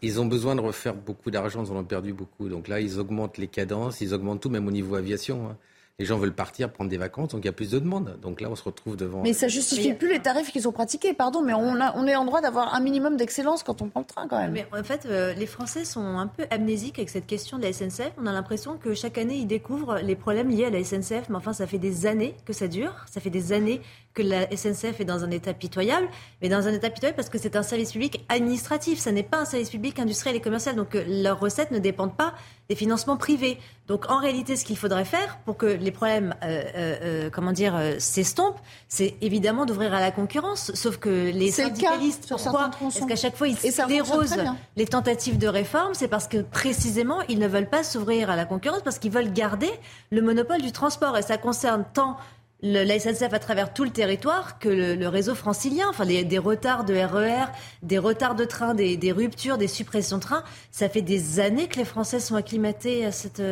Ils 0.00 0.20
ont 0.20 0.26
besoin 0.26 0.54
de 0.54 0.60
refaire 0.60 0.94
beaucoup 0.94 1.30
d'argent, 1.30 1.64
ils 1.64 1.72
en 1.72 1.76
ont 1.76 1.84
perdu 1.84 2.12
beaucoup. 2.12 2.48
Donc 2.48 2.68
là, 2.68 2.80
ils 2.80 2.98
augmentent 2.98 3.36
les 3.36 3.48
cadences, 3.48 4.00
ils 4.00 4.14
augmentent 4.14 4.40
tout, 4.40 4.48
même 4.48 4.66
au 4.66 4.70
niveau 4.70 4.94
aviation. 4.94 5.50
Hein 5.50 5.56
les 6.00 6.04
gens 6.04 6.16
veulent 6.16 6.34
partir, 6.34 6.70
prendre 6.70 6.88
des 6.88 6.96
vacances, 6.96 7.30
donc 7.30 7.42
il 7.42 7.46
y 7.46 7.48
a 7.48 7.52
plus 7.52 7.70
de 7.70 7.78
demandes. 7.80 8.18
Donc 8.22 8.40
là, 8.40 8.48
on 8.48 8.54
se 8.54 8.62
retrouve 8.62 8.96
devant. 8.96 9.22
Mais 9.22 9.32
ça 9.32 9.48
justifie 9.48 9.94
plus 9.94 10.08
les 10.08 10.20
tarifs 10.20 10.52
qu'ils 10.52 10.68
ont 10.68 10.72
pratiqués, 10.72 11.12
pardon, 11.12 11.42
mais 11.42 11.54
on, 11.54 11.80
a, 11.80 11.96
on 11.96 12.06
est 12.06 12.14
en 12.14 12.24
droit 12.24 12.40
d'avoir 12.40 12.72
un 12.74 12.80
minimum 12.80 13.16
d'excellence 13.16 13.64
quand 13.64 13.82
on 13.82 13.88
prend 13.88 14.00
le 14.00 14.06
train 14.06 14.28
quand 14.28 14.38
même. 14.38 14.52
Mais 14.52 14.66
en 14.72 14.84
fait, 14.84 15.06
euh, 15.06 15.34
les 15.34 15.46
Français 15.46 15.84
sont 15.84 16.18
un 16.18 16.28
peu 16.28 16.46
amnésiques 16.50 17.00
avec 17.00 17.10
cette 17.10 17.26
question 17.26 17.58
de 17.58 17.64
la 17.64 17.72
SNCF. 17.72 18.12
On 18.16 18.26
a 18.26 18.32
l'impression 18.32 18.76
que 18.76 18.94
chaque 18.94 19.18
année, 19.18 19.38
ils 19.38 19.46
découvrent 19.46 19.98
les 19.98 20.14
problèmes 20.14 20.50
liés 20.50 20.66
à 20.66 20.70
la 20.70 20.84
SNCF, 20.84 21.30
mais 21.30 21.36
enfin, 21.36 21.52
ça 21.52 21.66
fait 21.66 21.78
des 21.78 22.06
années 22.06 22.36
que 22.44 22.52
ça 22.52 22.68
dure. 22.68 22.94
Ça 23.10 23.20
fait 23.20 23.30
des 23.30 23.52
années 23.52 23.80
que 24.18 24.22
la 24.22 24.50
SNCF 24.50 25.00
est 25.00 25.04
dans 25.04 25.22
un 25.22 25.30
état 25.30 25.54
pitoyable, 25.54 26.08
mais 26.42 26.48
dans 26.48 26.66
un 26.66 26.72
état 26.72 26.90
pitoyable 26.90 27.14
parce 27.14 27.28
que 27.28 27.38
c'est 27.38 27.54
un 27.54 27.62
service 27.62 27.92
public 27.92 28.24
administratif, 28.28 28.98
ça 28.98 29.12
n'est 29.12 29.22
pas 29.22 29.38
un 29.38 29.44
service 29.44 29.70
public 29.70 30.00
industriel 30.00 30.34
et 30.34 30.40
commercial, 30.40 30.74
donc 30.74 30.96
euh, 30.96 31.04
leurs 31.06 31.38
recettes 31.38 31.70
ne 31.70 31.78
dépendent 31.78 32.16
pas 32.16 32.34
des 32.68 32.74
financements 32.74 33.16
privés. 33.16 33.58
Donc 33.86 34.10
en 34.10 34.18
réalité, 34.18 34.56
ce 34.56 34.64
qu'il 34.64 34.76
faudrait 34.76 35.04
faire 35.04 35.38
pour 35.44 35.56
que 35.56 35.66
les 35.66 35.92
problèmes, 35.92 36.34
euh, 36.42 36.62
euh, 36.74 37.30
comment 37.30 37.52
dire, 37.52 37.80
s'estompent, 37.98 38.58
c'est 38.88 39.14
évidemment 39.20 39.66
d'ouvrir 39.66 39.94
à 39.94 40.00
la 40.00 40.10
concurrence. 40.10 40.72
Sauf 40.74 40.96
que 40.98 41.30
les 41.30 41.52
syndicalistes, 41.52 42.26
pourquoi 42.28 42.70
Parce 42.80 43.06
qu'à 43.06 43.16
chaque 43.16 43.36
fois, 43.36 43.46
ils 43.46 43.56
sclérosent 43.56 44.36
les 44.76 44.86
tentatives 44.86 45.38
de 45.38 45.46
réforme, 45.46 45.94
c'est 45.94 46.08
parce 46.08 46.26
que 46.26 46.38
précisément, 46.38 47.20
ils 47.28 47.38
ne 47.38 47.46
veulent 47.46 47.70
pas 47.70 47.84
s'ouvrir 47.84 48.30
à 48.30 48.36
la 48.36 48.44
concurrence 48.44 48.82
parce 48.82 48.98
qu'ils 48.98 49.12
veulent 49.12 49.32
garder 49.32 49.70
le 50.10 50.22
monopole 50.22 50.60
du 50.60 50.72
transport. 50.72 51.16
Et 51.16 51.22
ça 51.22 51.38
concerne 51.38 51.84
tant 51.94 52.16
le, 52.62 52.84
la 52.84 52.98
SNCF 52.98 53.32
à 53.32 53.38
travers 53.38 53.72
tout 53.72 53.84
le 53.84 53.90
territoire 53.90 54.58
que 54.58 54.68
le, 54.68 55.08
réseau 55.08 55.34
francilien, 55.34 55.86
enfin 55.88 56.06
des, 56.06 56.38
retards 56.38 56.84
de 56.84 56.94
RER, 56.94 57.28
e 57.28 57.46
des 57.82 57.98
retards 57.98 58.34
de 58.34 58.44
train, 58.44 58.74
des, 58.74 59.12
ruptures, 59.12 59.58
des 59.58 59.68
suppressions 59.68 60.18
de 60.18 60.22
trains. 60.22 60.44
Ça 60.70 60.88
fait 60.88 61.02
des 61.02 61.40
années 61.40 61.68
que 61.68 61.76
les 61.76 61.84
Français 61.84 62.20
sont 62.20 62.34
acclimatés 62.34 63.04
à 63.04 63.12
cette, 63.12 63.42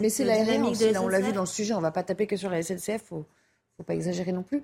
Mais 0.00 0.08
c'est 0.08 0.24
la 0.24 1.02
on 1.02 1.08
l'a 1.08 1.20
vu 1.20 1.32
dans 1.32 1.40
le 1.40 1.46
sujet, 1.46 1.74
on 1.74 1.78
ne 1.78 1.82
va 1.82 1.90
pas 1.90 2.02
taper 2.02 2.26
que 2.26 2.36
sur 2.36 2.50
la 2.50 2.62
SNCF, 2.62 3.02
faut, 3.08 3.24
faut 3.76 3.82
pas 3.82 3.94
exagérer 3.94 4.32
non 4.32 4.42
plus. 4.42 4.62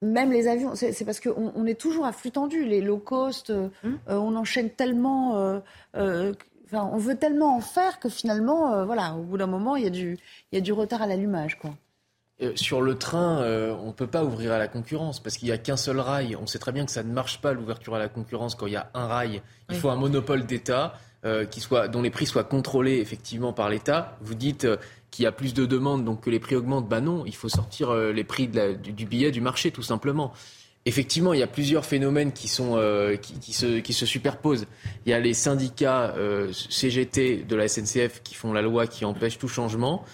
Même 0.00 0.30
les 0.30 0.46
avions, 0.46 0.76
c'est 0.76 1.04
parce 1.04 1.18
qu'on 1.18 1.52
on 1.56 1.66
est 1.66 1.78
toujours 1.78 2.06
à 2.06 2.12
flux 2.12 2.30
tendu. 2.30 2.64
Les 2.64 2.80
low 2.80 2.98
cost, 2.98 3.50
euh, 3.50 3.68
hum. 3.82 3.98
euh, 4.08 4.16
on 4.16 4.36
enchaîne 4.36 4.70
tellement. 4.70 5.60
Euh, 5.94 6.32
enfin, 6.66 6.88
on 6.92 6.98
veut 6.98 7.16
tellement 7.16 7.56
en 7.56 7.60
faire 7.60 7.98
que 7.98 8.08
finalement, 8.08 8.84
voilà, 8.84 9.14
au 9.16 9.22
bout 9.22 9.38
d'un 9.38 9.48
moment, 9.48 9.74
il 9.74 9.82
y, 9.82 9.86
a 9.88 9.90
du, 9.90 10.16
il 10.52 10.54
y 10.54 10.58
a 10.58 10.60
du 10.60 10.72
retard 10.72 11.02
à 11.02 11.06
l'allumage. 11.06 11.58
quoi. 11.58 11.70
Euh, 12.40 12.52
sur 12.54 12.80
le 12.80 12.96
train, 12.96 13.42
euh, 13.42 13.74
on 13.82 13.88
ne 13.88 13.92
peut 13.92 14.06
pas 14.06 14.22
ouvrir 14.22 14.52
à 14.52 14.58
la 14.58 14.68
concurrence 14.68 15.20
parce 15.20 15.36
qu'il 15.36 15.48
n'y 15.48 15.52
a 15.52 15.58
qu'un 15.58 15.76
seul 15.76 15.98
rail. 15.98 16.36
On 16.40 16.46
sait 16.46 16.60
très 16.60 16.70
bien 16.70 16.86
que 16.86 16.92
ça 16.92 17.02
ne 17.02 17.12
marche 17.12 17.40
pas 17.40 17.52
l'ouverture 17.52 17.96
à 17.96 17.98
la 17.98 18.08
concurrence 18.08 18.54
quand 18.54 18.66
il 18.66 18.74
y 18.74 18.76
a 18.76 18.90
un 18.94 19.06
rail. 19.06 19.42
Il 19.70 19.76
faut 19.76 19.90
un 19.90 19.96
monopole 19.96 20.46
d'État 20.46 20.94
euh, 21.24 21.46
dont 21.90 22.00
les 22.00 22.10
prix 22.10 22.26
soient 22.26 22.44
contrôlés 22.44 22.98
effectivement 22.98 23.52
par 23.52 23.68
l'État. 23.68 24.16
Vous 24.20 24.36
dites 24.36 24.68
qu'il 25.10 25.24
y 25.24 25.26
a 25.26 25.32
plus 25.32 25.52
de 25.52 25.66
demandes 25.66 26.04
donc 26.04 26.20
que 26.20 26.30
les 26.30 26.38
prix 26.38 26.54
augmentent. 26.54 26.88
Ben 26.88 27.00
non, 27.00 27.24
il 27.26 27.34
faut 27.34 27.48
sortir 27.48 27.92
les 27.92 28.24
prix 28.24 28.46
du, 28.46 29.06
billet 29.06 29.32
du 29.32 29.40
marché 29.40 29.72
tout 29.72 29.82
simplement. 29.82 30.32
Effectivement, 30.86 31.34
il 31.34 31.40
y 31.40 31.42
a 31.42 31.48
plusieurs 31.48 31.84
phénomènes 31.84 32.32
qui, 32.32 32.46
sont, 32.46 32.80
qui, 33.20 33.52
se, 33.52 33.80
qui 33.80 33.92
se 33.92 34.06
superposent. 34.06 34.66
Il 35.04 35.10
y 35.10 35.12
a 35.12 35.18
les 35.18 35.34
syndicats 35.34 36.14
CGT 36.52 37.42
de 37.48 37.56
la 37.56 37.66
SNCF 37.66 38.22
qui 38.22 38.34
font 38.36 38.52
la 38.52 38.62
loi 38.62 38.86
qui 38.86 39.04
empêche 39.04 39.38
tout 39.38 39.48
changement 39.48 40.04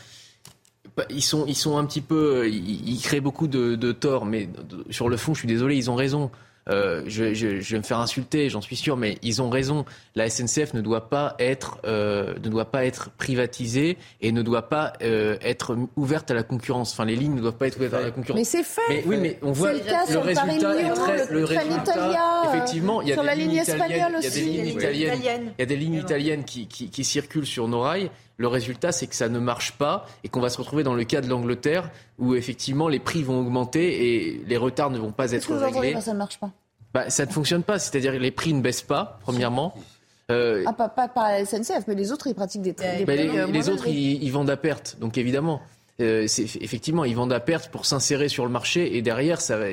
ils 1.11 1.23
sont, 1.23 1.45
ils 1.47 1.57
sont 1.57 1.77
un 1.77 1.85
petit 1.85 2.01
peu, 2.01 2.49
ils, 2.49 3.01
créent 3.03 3.21
beaucoup 3.21 3.49
de, 3.49 3.75
de 3.75 3.93
torts, 3.93 4.27
mais 4.27 4.49
sur 4.91 5.09
le 5.09 5.17
fond, 5.17 5.35
je 5.35 5.41
suis 5.41 5.49
désolé, 5.49 5.77
ils 5.77 5.91
ont 5.91 5.97
raison. 5.97 6.31
euh, 6.71 7.03
je, 7.07 7.35
je, 7.35 7.61
je, 7.61 7.73
vais 7.73 7.79
me 7.79 7.83
faire 7.83 7.99
insulter, 7.99 8.49
j'en 8.49 8.61
suis 8.63 8.77
sûr, 8.77 8.97
mais 8.97 9.19
ils 9.23 9.43
ont 9.43 9.51
raison. 9.51 9.85
La 10.15 10.31
SNCF 10.31 10.73
ne 10.73 10.81
doit 10.81 11.11
pas 11.11 11.35
être, 11.39 11.79
euh, 11.85 12.35
ne 12.35 12.49
doit 12.49 12.71
pas 12.71 12.85
être 12.87 13.11
privatisée 13.11 13.99
et 14.23 14.33
ne 14.33 14.41
doit 14.41 14.69
pas 14.69 14.95
euh, 15.03 15.37
être 15.43 15.77
ouverte 15.97 16.31
à 16.31 16.35
la 16.35 16.43
concurrence. 16.43 16.93
Enfin, 16.93 17.05
les 17.05 17.17
lignes 17.17 17.35
ne 17.35 17.41
doivent 17.41 17.57
pas 17.57 17.67
être 17.67 17.77
ouvertes 17.77 17.95
à 17.95 18.01
la 18.01 18.11
concurrence. 18.11 18.39
Mais 18.39 18.45
c'est 18.45 18.63
fait. 18.63 18.81
Mais, 18.89 19.03
oui, 19.05 19.17
mais 19.21 19.39
on 19.43 19.53
voit 19.53 19.73
le, 19.73 19.81
cas 19.81 20.05
le 20.11 20.19
résultat 20.19 20.81
est 20.81 20.95
très, 20.95 21.27
le, 21.27 21.41
le 21.41 21.45
résultat. 21.45 22.43
effectivement, 22.49 23.03
il 23.03 23.09
y 23.09 23.13
a 23.13 23.17
des 23.17 23.35
lignes 23.35 23.51
ligne 23.51 23.63
italiennes, 23.63 24.17
il 24.19 24.25
y 24.25 24.27
a 24.27 24.31
des 24.31 24.41
lignes 24.41 24.67
italiennes, 24.69 25.53
il 25.59 25.61
y 25.61 25.63
a 25.63 25.67
des 25.67 25.77
lignes 25.77 25.95
italiennes 25.95 26.45
qui, 26.45 26.67
qui, 26.67 26.89
qui 26.89 27.05
circulent 27.05 27.47
sur 27.47 27.69
nos 27.69 27.81
rails. 27.81 28.11
Le 28.37 28.49
résultat, 28.49 28.91
c'est 28.91 29.07
que 29.07 29.15
ça 29.15 29.29
ne 29.29 29.39
marche 29.39 29.73
pas 29.73 30.07
et 30.25 30.29
qu'on 30.29 30.41
va 30.41 30.49
se 30.51 30.59
retrouver 30.59 30.83
dans 30.83 30.95
le 30.95 31.05
cas 31.05 31.21
de 31.21 31.29
l'Angleterre 31.29 31.91
où 32.19 32.35
effectivement 32.35 32.89
les 32.89 32.99
prix 32.99 33.23
vont 33.23 33.39
augmenter 33.41 34.17
et 34.27 34.43
les 34.47 34.57
retards 34.57 34.91
ne 34.91 34.99
vont 34.99 35.13
pas 35.13 35.31
être 35.33 35.47
que 35.47 35.53
vous 35.53 35.65
réglés. 35.65 35.93
quand 35.93 36.01
ça 36.01 36.13
ne 36.13 36.19
marche 36.19 36.39
pas? 36.39 36.51
Bah, 36.93 37.11
ça 37.11 37.27
ne 37.27 37.31
fonctionne 37.31 37.63
pas, 37.63 37.79
c'est-à-dire 37.79 38.13
que 38.13 38.19
les 38.19 38.31
prix 38.31 38.53
ne 38.53 38.61
baissent 38.61 38.83
pas, 38.83 39.19
premièrement. 39.23 39.75
Euh, 40.31 40.65
Ah, 40.67 40.73
pas, 40.73 40.89
pas, 40.89 41.07
pas 41.09 41.33
la 41.39 41.45
SNCF, 41.45 41.85
mais 41.87 41.95
les 41.95 42.11
autres, 42.13 42.27
ils 42.29 42.35
pratiquent 42.35 42.63
des, 42.63 42.73
des 42.73 43.05
bah, 43.05 43.15
prix, 43.15 43.29
les, 43.29 43.47
les 43.47 43.69
autres, 43.69 43.87
ils 43.89 44.31
vendent 44.31 44.51
à 44.51 44.57
perte, 44.57 44.97
donc 45.01 45.19
évidemment. 45.19 45.61
Euh, 46.01 46.27
c'est- 46.27 46.61
effectivement, 46.61 47.05
ils 47.05 47.15
vendent 47.15 47.33
à 47.33 47.39
perte 47.39 47.71
pour 47.71 47.87
s'insérer 47.87 48.29
sur 48.29 48.45
le 48.45 48.51
marché 48.51 48.97
et 48.97 49.03
derrière, 49.03 49.41
ça 49.41 49.57
va, 49.57 49.67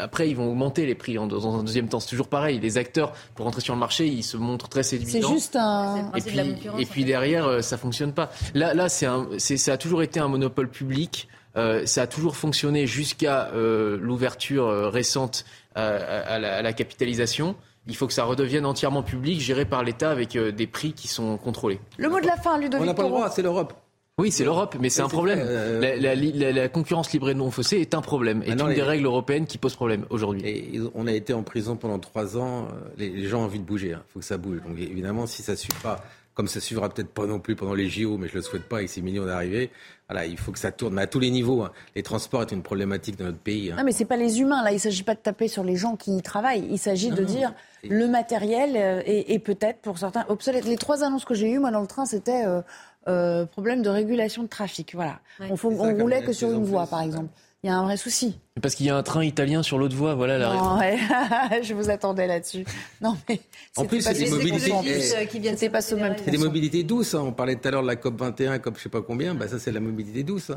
après, 0.00 0.28
ils 0.28 0.36
vont 0.36 0.50
augmenter 0.50 0.84
les 0.84 0.94
prix 0.94 1.16
en, 1.16 1.26
dans 1.26 1.58
un 1.58 1.62
deuxième 1.62 1.88
temps. 1.88 1.98
C'est 1.98 2.10
toujours 2.10 2.28
pareil. 2.28 2.60
Les 2.60 2.76
acteurs, 2.76 3.12
pour 3.34 3.46
entrer 3.46 3.62
sur 3.62 3.72
le 3.72 3.80
marché, 3.80 4.06
ils 4.06 4.22
se 4.22 4.36
montrent 4.36 4.68
très 4.68 4.82
séduisants. 4.82 5.28
C'est 5.28 5.34
juste 5.34 5.56
un. 5.56 6.10
Et 6.14 6.20
puis, 6.20 6.38
et 6.78 6.84
puis 6.86 7.04
derrière, 7.06 7.46
euh, 7.46 7.60
ça 7.62 7.78
fonctionne 7.78 8.12
pas. 8.12 8.30
Là, 8.52 8.74
là, 8.74 8.90
c'est 8.90 9.06
un, 9.06 9.26
c'est, 9.38 9.56
ça 9.56 9.72
a 9.72 9.76
toujours 9.78 10.02
été 10.02 10.20
un 10.20 10.28
monopole 10.28 10.68
public. 10.68 11.26
Euh, 11.56 11.86
ça 11.86 12.02
a 12.02 12.06
toujours 12.06 12.36
fonctionné 12.36 12.86
jusqu'à 12.86 13.48
euh, 13.54 13.98
l'ouverture 14.00 14.66
euh, 14.66 14.88
récente 14.90 15.44
euh, 15.78 16.24
à, 16.26 16.38
la, 16.38 16.56
à 16.56 16.62
la 16.62 16.72
capitalisation. 16.74 17.56
Il 17.86 17.96
faut 17.96 18.06
que 18.06 18.12
ça 18.12 18.24
redevienne 18.24 18.64
entièrement 18.64 19.02
public, 19.02 19.40
géré 19.40 19.64
par 19.64 19.82
l'État 19.82 20.10
avec 20.10 20.36
euh, 20.36 20.52
des 20.52 20.66
prix 20.66 20.92
qui 20.92 21.08
sont 21.08 21.36
contrôlés. 21.38 21.80
Le 21.96 22.08
mot 22.08 22.20
de 22.20 22.26
la 22.26 22.36
fin, 22.36 22.56
Ludovic 22.58 22.82
On 22.82 22.86
n'a 22.86 22.94
pas 22.94 23.02
le 23.02 23.08
droit, 23.08 23.28
c'est 23.30 23.42
l'Europe. 23.42 23.74
Oui, 24.18 24.30
c'est 24.30 24.44
l'Europe, 24.44 24.76
mais 24.78 24.90
c'est 24.90 25.00
un 25.00 25.08
problème. 25.08 25.38
euh, 25.42 25.80
La, 25.80 25.96
la- 25.96 26.14
la- 26.14 26.52
la 26.52 26.68
concurrence 26.68 27.10
libre 27.12 27.30
et 27.30 27.34
non 27.34 27.50
faussée 27.50 27.78
est 27.78 27.94
un 27.94 28.02
problème, 28.02 28.42
est 28.42 28.48
Maintenant, 28.50 28.64
une 28.64 28.70
les- 28.70 28.76
des 28.76 28.82
règles 28.82 29.06
européennes 29.06 29.46
qui 29.46 29.56
pose 29.56 29.74
problème 29.74 30.04
aujourd'hui. 30.10 30.42
Et 30.46 30.80
on 30.94 31.06
a 31.06 31.12
été 31.12 31.32
en 31.32 31.42
prison 31.42 31.76
pendant 31.76 31.98
trois 31.98 32.36
ans. 32.36 32.68
Les, 32.98 33.08
les 33.08 33.26
gens 33.26 33.40
ont 33.40 33.44
envie 33.44 33.58
de 33.58 33.64
bouger. 33.64 33.88
Il 33.92 34.12
faut 34.12 34.18
que 34.18 34.24
ça 34.24 34.36
bouge. 34.36 34.58
Donc 34.66 34.78
évidemment, 34.78 35.26
si 35.26 35.42
ça 35.42 35.52
ne 35.52 35.56
suit 35.56 35.72
pas, 35.82 36.04
comme 36.34 36.46
ça 36.46 36.60
suivra 36.60 36.90
peut-être 36.90 37.08
pas 37.08 37.24
non 37.24 37.40
plus 37.40 37.56
pendant 37.56 37.72
les 37.74 37.88
JO, 37.88 38.18
mais 38.18 38.28
je 38.28 38.34
le 38.34 38.42
souhaite 38.42 38.64
pas 38.64 38.76
avec 38.76 38.90
ces 38.90 39.00
millions 39.00 39.24
d'arrivées. 39.24 39.70
Voilà, 40.10 40.26
il 40.26 40.36
faut 40.36 40.52
que 40.52 40.58
ça 40.58 40.72
tourne, 40.72 40.92
mais 40.94 41.02
à 41.02 41.06
tous 41.06 41.18
les 41.20 41.30
niveaux. 41.30 41.62
hein. 41.62 41.72
Les 41.96 42.02
transports 42.02 42.42
est 42.42 42.52
une 42.52 42.62
problématique 42.62 43.16
de 43.16 43.24
notre 43.24 43.38
pays. 43.38 43.70
hein. 43.72 43.76
Non, 43.78 43.84
mais 43.84 43.92
c'est 43.92 44.04
pas 44.04 44.16
les 44.18 44.40
humains. 44.40 44.62
Là, 44.62 44.72
il 44.72 44.80
s'agit 44.80 45.04
pas 45.04 45.14
de 45.14 45.20
taper 45.20 45.48
sur 45.48 45.64
les 45.64 45.76
gens 45.76 45.96
qui 45.96 46.14
y 46.18 46.20
travaillent. 46.22 46.66
Il 46.70 46.78
s'agit 46.78 47.08
de 47.10 47.22
Non, 47.22 47.28
non. 47.28 47.34
dire 47.34 47.54
le 47.88 48.06
matériel 48.08 48.72
euh, 48.76 49.00
est, 49.06 49.32
est 49.32 49.38
peut-être 49.38 49.80
pour 49.80 49.96
certains 49.96 50.26
obsolète. 50.28 50.66
Les 50.66 50.76
trois 50.76 51.02
annonces 51.02 51.24
que 51.24 51.32
j'ai 51.34 51.50
eues, 51.50 51.58
moi, 51.58 51.70
dans 51.70 51.80
le 51.80 51.86
train, 51.86 52.04
c'était 52.04 52.44
euh, 52.46 52.60
euh, 53.08 53.46
problème 53.46 53.82
de 53.82 53.88
régulation 53.88 54.42
de 54.42 54.48
trafic. 54.48 54.94
Voilà. 54.94 55.20
On, 55.50 55.56
faut- 55.56 55.70
ça, 55.72 55.82
on 55.82 55.94
roulait 55.94 56.20
la 56.20 56.26
que 56.26 56.32
sur 56.32 56.50
une 56.50 56.64
voie, 56.64 56.86
par 56.86 57.02
exemple. 57.02 57.28
Il 57.64 57.68
y 57.68 57.70
a 57.70 57.76
un 57.76 57.84
vrai 57.84 57.96
souci. 57.96 58.40
Parce 58.60 58.74
qu'il 58.74 58.86
y 58.86 58.90
a 58.90 58.96
un 58.96 59.04
train 59.04 59.24
italien 59.24 59.62
sur 59.62 59.78
l'autre 59.78 59.94
voie, 59.94 60.14
voilà 60.16 60.36
la 60.36 60.50
raison. 60.50 60.64
Non, 60.64 60.78
ouais. 60.80 60.98
je 61.62 61.74
vous 61.74 61.90
attendais 61.90 62.26
là-dessus. 62.26 62.64
Non, 63.00 63.16
mais 63.28 63.40
En 63.76 63.84
plus, 63.84 64.02
c'est 64.02 64.14
des 64.14 64.28
mobilités. 64.30 64.72
C'était 65.00 65.68
pas 65.70 65.80
ce 65.80 65.94
même 65.94 66.16
C'est 66.24 66.32
des 66.32 66.38
mobilités 66.38 66.82
douces. 66.82 67.14
hein. 67.14 67.22
On 67.24 67.32
parlait 67.32 67.54
tout 67.54 67.68
à 67.68 67.70
l'heure 67.70 67.82
de 67.82 67.86
la 67.86 67.94
COP 67.96 68.18
21, 68.18 68.58
COP 68.58 68.78
je 68.78 68.82
sais 68.82 68.88
pas 68.88 69.00
combien. 69.02 69.34
Bah, 69.36 69.46
ça, 69.46 69.60
c'est 69.60 69.70
la 69.70 69.78
mobilité 69.78 70.24
douce. 70.24 70.50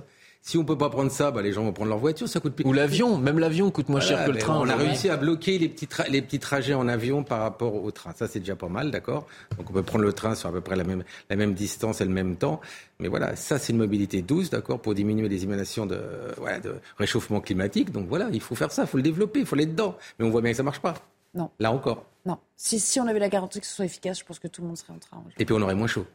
Si 0.47 0.59
on 0.59 0.63
peut 0.63 0.77
pas 0.77 0.91
prendre 0.91 1.09
ça, 1.09 1.31
bah, 1.31 1.41
les 1.41 1.51
gens 1.51 1.63
vont 1.63 1.73
prendre 1.73 1.89
leur 1.89 1.97
voiture. 1.97 2.29
Ça 2.29 2.39
coûte 2.39 2.53
plus. 2.53 2.63
Ou 2.65 2.71
l'avion, 2.71 3.17
même 3.17 3.39
l'avion 3.39 3.71
coûte 3.71 3.89
moins 3.89 3.99
cher 3.99 4.25
que 4.25 4.29
le 4.29 4.33
ben, 4.33 4.41
train. 4.41 4.59
On 4.59 4.69
a 4.69 4.75
réussi 4.75 5.09
à 5.09 5.17
bloquer 5.17 5.57
les 5.57 5.67
petits, 5.67 5.87
tra- 5.87 6.07
les 6.07 6.21
petits 6.21 6.37
trajets 6.37 6.75
en 6.75 6.87
avion 6.87 7.23
par 7.23 7.39
rapport 7.39 7.83
au 7.83 7.89
train. 7.89 8.13
Ça, 8.15 8.27
c'est 8.27 8.41
déjà 8.41 8.55
pas 8.55 8.67
mal, 8.67 8.91
d'accord? 8.91 9.25
Donc, 9.57 9.71
on 9.71 9.73
peut 9.73 9.81
prendre 9.81 10.03
le 10.03 10.13
train 10.13 10.35
sur 10.35 10.47
à 10.49 10.51
peu 10.51 10.61
près 10.61 10.75
la 10.75 10.83
même, 10.83 11.03
la 11.31 11.35
même 11.35 11.55
distance 11.55 11.99
et 11.99 12.05
le 12.05 12.11
même 12.11 12.35
temps. 12.35 12.61
Mais 12.99 13.07
voilà, 13.07 13.35
ça, 13.35 13.57
c'est 13.57 13.73
une 13.73 13.79
mobilité 13.79 14.21
douce, 14.21 14.51
d'accord, 14.51 14.79
pour 14.79 14.93
diminuer 14.93 15.27
les 15.27 15.43
émanations 15.43 15.87
de, 15.87 15.99
voilà, 16.37 16.59
de 16.59 16.75
réchauffement 16.99 17.41
climatique. 17.41 17.91
Donc, 17.91 18.07
voilà, 18.07 18.29
il 18.31 18.39
faut 18.39 18.53
faire 18.53 18.71
ça, 18.71 18.83
il 18.83 18.87
faut 18.87 18.97
le 18.97 19.03
développer, 19.03 19.39
il 19.39 19.45
faut 19.47 19.55
aller 19.55 19.65
dedans. 19.65 19.97
Mais 20.19 20.27
on 20.27 20.29
voit 20.29 20.41
bien 20.41 20.51
que 20.51 20.57
ça 20.57 20.63
marche 20.63 20.79
pas. 20.79 20.93
Non. 21.33 21.49
Là 21.59 21.71
encore. 21.71 22.05
Non. 22.23 22.37
Si, 22.55 22.79
si 22.79 22.99
on 22.99 23.07
avait 23.07 23.17
la 23.17 23.29
garantie 23.29 23.59
que 23.59 23.65
ce 23.65 23.73
soit 23.73 23.85
efficace, 23.85 24.19
je 24.19 24.25
pense 24.25 24.37
que 24.37 24.47
tout 24.47 24.61
le 24.61 24.67
monde 24.67 24.77
serait 24.77 24.93
en 24.93 24.99
train. 24.99 25.23
Et 25.39 25.45
puis, 25.45 25.55
on 25.57 25.61
aurait 25.63 25.73
moins 25.73 25.87
chaud. 25.87 26.05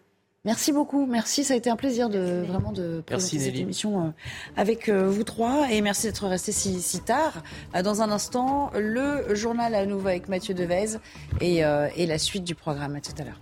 Merci 0.47 0.73
beaucoup, 0.73 1.05
merci, 1.05 1.45
ça 1.45 1.53
a 1.53 1.57
été 1.59 1.69
un 1.69 1.77
plaisir 1.77 2.09
de 2.09 2.43
vraiment 2.49 2.73
de 2.73 3.03
présenter 3.05 3.37
Merci, 3.37 3.41
cette 3.41 3.61
émission 3.61 4.07
euh, 4.07 4.11
avec 4.57 4.89
euh, 4.89 5.07
vous 5.07 5.23
trois 5.23 5.71
et 5.71 5.83
merci 5.83 6.07
d'être 6.07 6.27
restés 6.27 6.53
si, 6.53 6.81
si 6.81 7.03
tard. 7.03 7.43
Euh, 7.77 7.83
Dans 7.83 8.01
un 8.01 8.11
instant, 8.11 8.71
le 8.75 9.35
journal 9.35 9.75
à 9.75 9.85
nouveau 9.85 10.09
avec 10.09 10.31
Mathieu 10.31 10.55
Devez 10.55 10.97
et, 11.43 11.59
et 11.59 12.07
la 12.07 12.19
suite 12.19 12.45
du 12.45 12.55
programme. 12.55 12.97
À 12.97 13.01
tout 13.03 13.13
à 13.19 13.25
l'heure. 13.25 13.41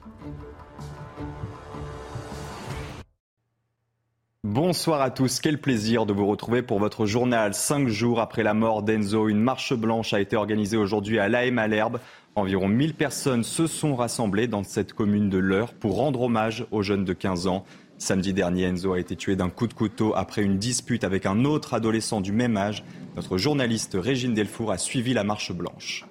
Bonsoir 4.45 5.01
à 5.01 5.11
tous, 5.11 5.41
quel 5.41 5.61
plaisir 5.61 6.07
de 6.07 6.13
vous 6.13 6.27
retrouver 6.27 6.63
pour 6.63 6.79
votre 6.79 7.07
journal. 7.07 7.55
Cinq 7.55 7.89
jours 7.89 8.21
après 8.21 8.43
la 8.43 8.55
mort 8.55 8.83
d'Enzo, 8.83 9.29
une 9.29 9.41
marche 9.41 9.75
blanche 9.75 10.15
a 10.15 10.21
été 10.21 10.37
organisée 10.37 10.77
aujourd'hui 10.77 11.19
à 11.19 11.29
l'AM 11.29 11.59
à 11.59 11.69
l'Herbe. 11.69 12.01
Environ 12.39 12.69
1000 12.69 12.95
personnes 12.95 13.43
se 13.43 13.67
sont 13.67 13.97
rassemblées 13.97 14.47
dans 14.47 14.63
cette 14.63 14.93
commune 14.93 15.29
de 15.29 15.39
l'Eure 15.39 15.75
pour 15.75 15.97
rendre 15.97 16.23
hommage 16.23 16.67
au 16.71 16.83
jeune 16.83 17.05
de 17.05 17.13
15 17.13 17.49
ans. 17.49 17.65
Samedi 17.99 18.33
dernier, 18.33 18.63
Enzo 18.63 18.93
a 18.93 19.01
été 19.01 19.17
tué 19.17 19.35
d'un 19.35 19.51
coup 19.51 19.67
de 19.67 19.75
couteau 19.75 20.13
après 20.15 20.43
une 20.43 20.57
dispute 20.57 21.03
avec 21.03 21.27
un 21.27 21.45
autre 21.45 21.75
adolescent 21.75 22.21
du 22.21 22.31
même 22.31 22.57
âge. 22.57 22.85
Notre 23.17 23.39
journaliste 23.39 23.97
Régine 24.01 24.35
Delfour 24.35 24.71
a 24.71 24.79
suivi 24.79 25.15
la 25.15 25.25
marche 25.25 25.51
blanche. 25.51 26.07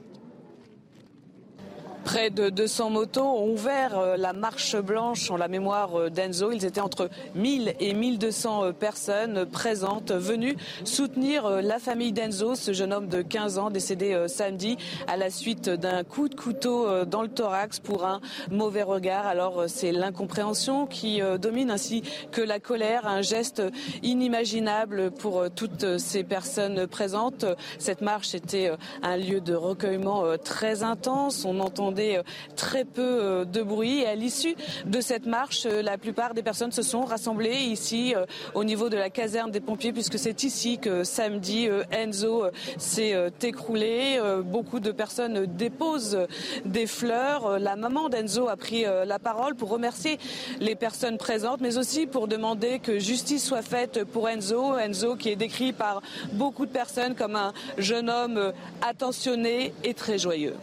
Près 2.07 2.29
de 2.29 2.49
200 2.49 2.89
motos 2.89 3.21
ont 3.21 3.51
ouvert 3.51 3.99
euh, 3.99 4.15
la 4.15 4.31
marche 4.31 4.77
blanche 4.77 5.29
en 5.29 5.35
la 5.35 5.49
mémoire 5.49 5.99
euh, 5.99 6.09
d'Enzo. 6.09 6.53
Ils 6.53 6.63
étaient 6.63 6.79
entre 6.79 7.09
1000 7.35 7.75
et 7.81 7.93
1200 7.93 8.63
euh, 8.63 8.71
personnes 8.71 9.45
présentes 9.45 10.13
venues 10.13 10.55
soutenir 10.85 11.49
la 11.61 11.79
famille 11.79 12.13
d'Enzo, 12.13 12.55
ce 12.55 12.71
jeune 12.71 12.93
homme 12.93 13.09
de 13.09 13.21
15 13.21 13.57
ans 13.57 13.69
décédé 13.71 14.25
samedi 14.29 14.77
à 15.07 15.17
la 15.17 15.29
suite 15.29 15.69
d'un 15.69 16.05
coup 16.05 16.29
de 16.29 16.35
couteau 16.35 17.03
dans 17.03 17.21
le 17.21 17.27
thorax 17.27 17.79
pour 17.81 18.05
un 18.05 18.21
mauvais 18.49 18.83
regard. 18.83 19.27
Alors 19.27 19.65
c'est 19.67 19.91
l'incompréhension 19.91 20.85
qui 20.85 21.21
domine 21.39 21.71
ainsi 21.71 22.03
que 22.31 22.41
la 22.41 22.59
colère, 22.59 23.05
un 23.05 23.21
geste 23.21 23.61
inimaginable 24.01 25.11
pour 25.11 25.43
toutes 25.53 25.97
ces 25.97 26.23
personnes 26.23 26.87
présentes. 26.87 27.45
Cette 27.79 28.01
marche 28.01 28.33
était 28.33 28.71
un 29.03 29.17
lieu 29.17 29.41
de 29.41 29.55
recueillement 29.55 30.37
très 30.43 30.83
intense. 30.83 31.43
On 31.43 31.59
euh, 31.99 32.23
très 32.55 32.85
peu 32.85 33.01
euh, 33.01 33.45
de 33.45 33.61
bruit. 33.61 34.01
Et 34.01 34.07
à 34.07 34.15
l'issue 34.15 34.55
de 34.85 35.01
cette 35.01 35.25
marche, 35.25 35.65
euh, 35.65 35.81
la 35.81 35.97
plupart 35.97 36.33
des 36.33 36.43
personnes 36.43 36.71
se 36.71 36.81
sont 36.81 37.01
rassemblées 37.01 37.57
ici 37.57 38.13
au 38.53 38.63
niveau 38.63 38.89
de 38.89 38.97
la 38.97 39.09
caserne 39.09 39.51
des 39.51 39.59
pompiers 39.59 39.93
puisque 39.93 40.19
c'est 40.19 40.43
ici 40.43 40.77
que 40.77 41.03
samedi 41.03 41.67
Enzo 41.91 42.45
s'est 42.77 43.31
écroulé. 43.41 44.19
Beaucoup 44.43 44.79
de 44.79 44.91
personnes 44.91 45.45
déposent 45.45 46.27
des 46.65 46.87
fleurs. 46.87 47.59
La 47.59 47.75
maman 47.75 48.09
d'Enzo 48.09 48.47
a 48.47 48.55
pris 48.55 48.83
la 48.83 49.19
parole 49.19 49.55
pour 49.55 49.69
remercier 49.69 50.17
les 50.59 50.75
personnes 50.75 51.17
présentes 51.17 51.61
mais 51.61 51.77
aussi 51.77 52.07
pour 52.07 52.27
demander 52.27 52.79
que 52.79 52.99
justice 52.99 53.45
soit 53.45 53.61
faite 53.61 54.03
pour 54.03 54.29
Enzo. 54.29 54.77
Enzo 54.77 55.15
qui 55.15 55.29
est 55.29 55.35
décrit 55.35 55.73
par 55.73 56.01
beaucoup 56.33 56.65
de 56.65 56.71
personnes 56.71 57.15
comme 57.15 57.35
un 57.35 57.53
jeune 57.77 58.09
homme 58.09 58.53
attentionné 58.81 59.73
et 59.83 59.93
très 59.93 60.17
joyeux. 60.17 60.55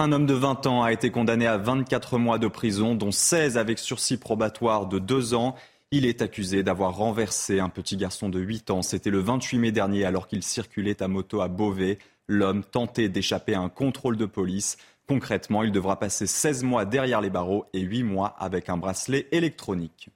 Un 0.00 0.12
homme 0.12 0.26
de 0.26 0.34
20 0.34 0.68
ans 0.68 0.84
a 0.84 0.92
été 0.92 1.10
condamné 1.10 1.48
à 1.48 1.58
24 1.58 2.18
mois 2.18 2.38
de 2.38 2.46
prison, 2.46 2.94
dont 2.94 3.10
16 3.10 3.58
avec 3.58 3.80
sursis 3.80 4.16
probatoire 4.16 4.86
de 4.86 5.00
2 5.00 5.34
ans. 5.34 5.56
Il 5.90 6.06
est 6.06 6.22
accusé 6.22 6.62
d'avoir 6.62 6.94
renversé 6.94 7.58
un 7.58 7.68
petit 7.68 7.96
garçon 7.96 8.28
de 8.28 8.38
8 8.38 8.70
ans. 8.70 8.82
C'était 8.82 9.10
le 9.10 9.18
28 9.18 9.58
mai 9.58 9.72
dernier 9.72 10.04
alors 10.04 10.28
qu'il 10.28 10.44
circulait 10.44 11.02
à 11.02 11.08
moto 11.08 11.40
à 11.40 11.48
Beauvais. 11.48 11.98
L'homme 12.28 12.62
tentait 12.62 13.08
d'échapper 13.08 13.54
à 13.54 13.60
un 13.60 13.68
contrôle 13.68 14.16
de 14.16 14.24
police. 14.24 14.76
Concrètement, 15.08 15.64
il 15.64 15.72
devra 15.72 15.98
passer 15.98 16.28
16 16.28 16.62
mois 16.62 16.84
derrière 16.84 17.20
les 17.20 17.30
barreaux 17.30 17.66
et 17.72 17.80
8 17.80 18.04
mois 18.04 18.36
avec 18.38 18.68
un 18.68 18.76
bracelet 18.76 19.26
électronique. 19.32 20.10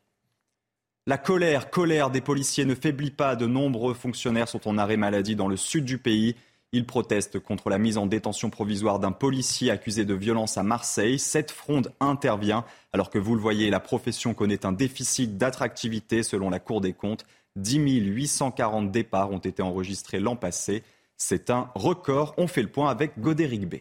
La 1.08 1.18
colère, 1.18 1.70
colère 1.70 2.10
des 2.10 2.20
policiers 2.20 2.66
ne 2.66 2.76
faiblit 2.76 3.10
pas. 3.10 3.34
De 3.34 3.48
nombreux 3.48 3.94
fonctionnaires 3.94 4.48
sont 4.48 4.68
en 4.68 4.78
arrêt 4.78 4.96
maladie 4.96 5.34
dans 5.34 5.48
le 5.48 5.56
sud 5.56 5.84
du 5.84 5.98
pays. 5.98 6.36
Ils 6.74 6.86
protestent 6.86 7.38
contre 7.38 7.68
la 7.68 7.76
mise 7.76 7.98
en 7.98 8.06
détention 8.06 8.48
provisoire 8.48 8.98
d'un 8.98 9.12
policier 9.12 9.70
accusé 9.70 10.06
de 10.06 10.14
violence 10.14 10.56
à 10.56 10.62
Marseille. 10.62 11.18
Cette 11.18 11.50
fronde 11.50 11.92
intervient 12.00 12.64
alors 12.94 13.10
que 13.10 13.18
vous 13.18 13.34
le 13.34 13.42
voyez, 13.42 13.68
la 13.68 13.78
profession 13.78 14.32
connaît 14.32 14.64
un 14.64 14.72
déficit 14.72 15.36
d'attractivité 15.36 16.22
selon 16.22 16.48
la 16.48 16.60
Cour 16.60 16.80
des 16.80 16.94
comptes. 16.94 17.26
10 17.56 17.76
840 17.76 18.90
départs 18.90 19.30
ont 19.30 19.38
été 19.38 19.62
enregistrés 19.62 20.18
l'an 20.18 20.34
passé. 20.34 20.82
C'est 21.18 21.50
un 21.50 21.70
record. 21.74 22.34
On 22.38 22.46
fait 22.46 22.62
le 22.62 22.70
point 22.70 22.90
avec 22.90 23.20
Godéric 23.20 23.68
B. 23.68 23.74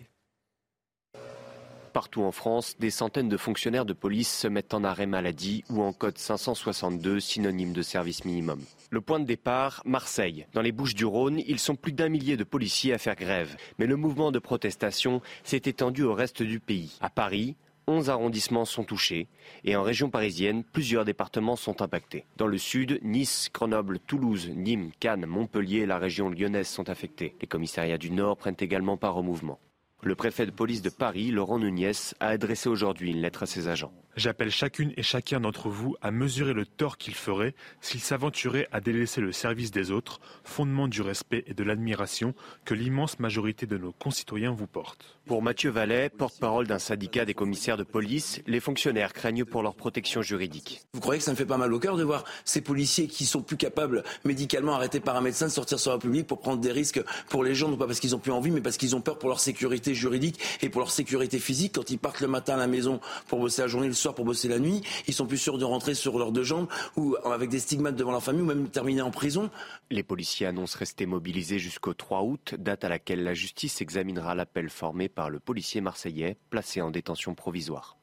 Partout 1.93 2.21
en 2.21 2.31
France, 2.31 2.77
des 2.79 2.89
centaines 2.89 3.27
de 3.27 3.35
fonctionnaires 3.35 3.85
de 3.85 3.93
police 3.93 4.31
se 4.31 4.47
mettent 4.47 4.73
en 4.73 4.83
arrêt 4.83 5.07
maladie 5.07 5.65
ou 5.69 5.81
en 5.81 5.91
code 5.91 6.17
562, 6.17 7.19
synonyme 7.19 7.73
de 7.73 7.81
service 7.81 8.23
minimum. 8.23 8.61
Le 8.89 9.01
point 9.01 9.19
de 9.19 9.25
départ, 9.25 9.81
Marseille. 9.85 10.45
Dans 10.53 10.61
les 10.61 10.71
Bouches 10.71 10.95
du 10.95 11.03
Rhône, 11.03 11.41
ils 11.45 11.59
sont 11.59 11.75
plus 11.75 11.91
d'un 11.91 12.07
millier 12.07 12.37
de 12.37 12.45
policiers 12.45 12.93
à 12.93 12.97
faire 12.97 13.15
grève. 13.15 13.57
Mais 13.77 13.87
le 13.87 13.97
mouvement 13.97 14.31
de 14.31 14.39
protestation 14.39 15.21
s'est 15.43 15.63
étendu 15.65 16.03
au 16.03 16.13
reste 16.13 16.43
du 16.43 16.61
pays. 16.61 16.97
À 17.01 17.09
Paris, 17.09 17.55
11 17.87 18.09
arrondissements 18.09 18.65
sont 18.65 18.83
touchés 18.83 19.27
et 19.65 19.75
en 19.75 19.83
région 19.83 20.09
parisienne, 20.09 20.63
plusieurs 20.63 21.03
départements 21.03 21.57
sont 21.57 21.81
impactés. 21.81 22.25
Dans 22.37 22.47
le 22.47 22.57
sud, 22.57 22.99
Nice, 23.03 23.49
Grenoble, 23.53 23.99
Toulouse, 23.99 24.49
Nîmes, 24.55 24.91
Cannes, 24.99 25.25
Montpellier 25.25 25.79
et 25.79 25.85
la 25.85 25.97
région 25.97 26.29
lyonnaise 26.29 26.67
sont 26.67 26.89
affectés. 26.89 27.35
Les 27.41 27.47
commissariats 27.47 27.97
du 27.97 28.11
Nord 28.11 28.37
prennent 28.37 28.55
également 28.59 28.95
part 28.95 29.17
au 29.17 29.23
mouvement. 29.23 29.59
Le 30.03 30.15
préfet 30.15 30.47
de 30.47 30.51
police 30.51 30.81
de 30.81 30.89
Paris, 30.89 31.29
Laurent 31.29 31.59
Nunez, 31.59 31.91
a 32.19 32.29
adressé 32.29 32.69
aujourd'hui 32.69 33.11
une 33.11 33.21
lettre 33.21 33.43
à 33.43 33.45
ses 33.45 33.67
agents. 33.67 33.93
J'appelle 34.17 34.51
chacune 34.51 34.91
et 34.97 35.03
chacun 35.03 35.39
d'entre 35.39 35.69
vous 35.69 35.95
à 36.01 36.11
mesurer 36.11 36.53
le 36.53 36.65
tort 36.65 36.97
qu'il 36.97 37.15
ferait 37.15 37.55
s'il 37.79 38.01
s'aventurait 38.01 38.67
à 38.73 38.81
délaisser 38.81 39.21
le 39.21 39.31
service 39.31 39.71
des 39.71 39.89
autres, 39.89 40.19
fondement 40.43 40.89
du 40.89 41.01
respect 41.01 41.45
et 41.47 41.53
de 41.53 41.63
l'admiration 41.63 42.33
que 42.65 42.73
l'immense 42.73 43.19
majorité 43.19 43.65
de 43.65 43.77
nos 43.77 43.93
concitoyens 43.93 44.51
vous 44.51 44.67
portent. 44.67 45.17
Pour 45.25 45.41
Mathieu 45.41 45.69
Vallet, 45.69 46.09
porte-parole 46.09 46.67
d'un 46.67 46.79
syndicat 46.79 47.23
des 47.23 47.33
commissaires 47.33 47.77
de 47.77 47.83
police, 47.83 48.41
les 48.47 48.59
fonctionnaires 48.59 49.13
craignent 49.13 49.45
pour 49.45 49.63
leur 49.63 49.75
protection 49.75 50.21
juridique. 50.21 50.81
Vous 50.93 50.99
croyez 50.99 51.19
que 51.19 51.23
ça 51.23 51.31
me 51.31 51.37
fait 51.37 51.45
pas 51.45 51.57
mal 51.57 51.73
au 51.73 51.79
cœur 51.79 51.95
de 51.95 52.03
voir 52.03 52.25
ces 52.43 52.59
policiers 52.59 53.07
qui 53.07 53.25
sont 53.25 53.41
plus 53.41 53.55
capables, 53.55 54.03
médicalement 54.25 54.73
arrêtés 54.73 54.99
par 54.99 55.15
un 55.15 55.21
médecin, 55.21 55.45
de 55.45 55.51
sortir 55.51 55.79
sur 55.79 55.91
la 55.91 55.99
public 55.99 56.27
pour 56.27 56.39
prendre 56.39 56.59
des 56.59 56.71
risques 56.71 57.01
pour 57.29 57.45
les 57.45 57.55
gens, 57.55 57.69
non 57.69 57.77
pas 57.77 57.87
parce 57.87 58.01
qu'ils 58.01 58.13
ont 58.13 58.19
plus 58.19 58.33
envie, 58.33 58.51
mais 58.51 58.61
parce 58.61 58.75
qu'ils 58.75 58.95
ont 58.95 59.01
peur 59.01 59.19
pour 59.19 59.29
leur 59.29 59.39
sécurité 59.39 59.95
juridique 59.95 60.39
et 60.61 60.67
pour 60.67 60.81
leur 60.81 60.91
sécurité 60.91 61.39
physique. 61.39 61.75
Quand 61.75 61.89
ils 61.91 61.97
partent 61.97 62.19
le 62.19 62.27
matin 62.27 62.55
à 62.55 62.57
la 62.57 62.67
maison 62.67 62.99
pour 63.27 63.39
bosser 63.39 63.61
la 63.61 63.69
journée, 63.69 63.87
le 63.87 63.93
soir 64.01 64.15
pour 64.15 64.25
bosser 64.25 64.47
la 64.47 64.59
nuit, 64.59 64.81
ils 65.07 65.13
sont 65.13 65.25
plus 65.25 65.37
sûrs 65.37 65.57
de 65.57 65.63
rentrer 65.63 65.93
sur 65.93 66.17
leurs 66.17 66.31
deux 66.31 66.43
jambes 66.43 66.67
ou 66.97 67.15
avec 67.23 67.49
des 67.49 67.59
stigmates 67.59 67.95
devant 67.95 68.11
leur 68.11 68.23
famille 68.23 68.41
ou 68.41 68.45
même 68.45 68.69
terminer 68.69 69.01
en 69.01 69.11
prison. 69.11 69.49
Les 69.89 70.03
policiers 70.03 70.47
annoncent 70.47 70.77
rester 70.77 71.05
mobilisés 71.05 71.59
jusqu'au 71.59 71.93
3 71.93 72.23
août, 72.23 72.55
date 72.57 72.83
à 72.83 72.89
laquelle 72.89 73.23
la 73.23 73.33
justice 73.33 73.81
examinera 73.81 74.35
l'appel 74.35 74.69
formé 74.69 75.07
par 75.09 75.29
le 75.29 75.39
policier 75.39 75.81
marseillais 75.81 76.37
placé 76.49 76.81
en 76.81 76.91
détention 76.91 77.35
provisoire. 77.35 77.97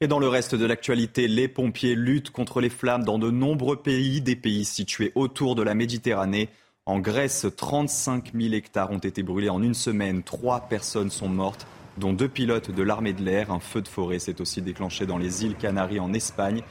Et 0.00 0.08
dans 0.08 0.18
le 0.18 0.28
reste 0.28 0.54
de 0.54 0.66
l'actualité, 0.66 1.28
les 1.28 1.48
pompiers 1.48 1.94
luttent 1.94 2.30
contre 2.30 2.60
les 2.60 2.68
flammes 2.68 3.04
dans 3.04 3.18
de 3.18 3.30
nombreux 3.30 3.76
pays, 3.76 4.20
des 4.20 4.36
pays 4.36 4.64
situés 4.64 5.12
autour 5.14 5.54
de 5.54 5.62
la 5.62 5.74
Méditerranée. 5.74 6.48
En 6.84 6.98
Grèce, 6.98 7.46
35 7.56 8.32
000 8.34 8.54
hectares 8.54 8.90
ont 8.90 8.98
été 8.98 9.22
brûlés 9.22 9.48
en 9.48 9.62
une 9.62 9.72
semaine. 9.72 10.22
Trois 10.22 10.68
personnes 10.68 11.10
sont 11.10 11.28
mortes, 11.28 11.66
dont 11.98 12.12
deux 12.12 12.28
pilotes 12.28 12.70
de 12.70 12.82
l'armée 12.82 13.12
de 13.12 13.22
l'air. 13.22 13.50
Un 13.50 13.60
feu 13.60 13.82
de 13.82 13.88
forêt 13.88 14.18
s'est 14.18 14.40
aussi 14.40 14.62
déclenché 14.62 15.06
dans 15.06 15.18
les 15.18 15.44
îles 15.44 15.56
Canaries 15.56 16.00
en 16.00 16.12
Espagne. 16.12 16.62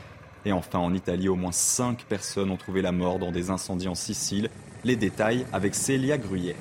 Et 0.46 0.52
enfin, 0.52 0.80
en 0.80 0.94
Italie, 0.94 1.30
au 1.30 1.36
moins 1.36 1.52
cinq 1.52 2.04
personnes 2.04 2.52
ont 2.52 2.58
trouvé 2.58 2.82
la 2.82 2.92
mort 2.92 3.20
dans 3.20 3.32
des 3.32 3.50
incendies 3.50 3.88
en 3.88 3.96
Sicile. 3.96 4.50
Les 4.84 4.96
détails 4.96 5.46
avec 5.54 5.76
Célia 5.76 6.18
Gruyère. 6.18 6.56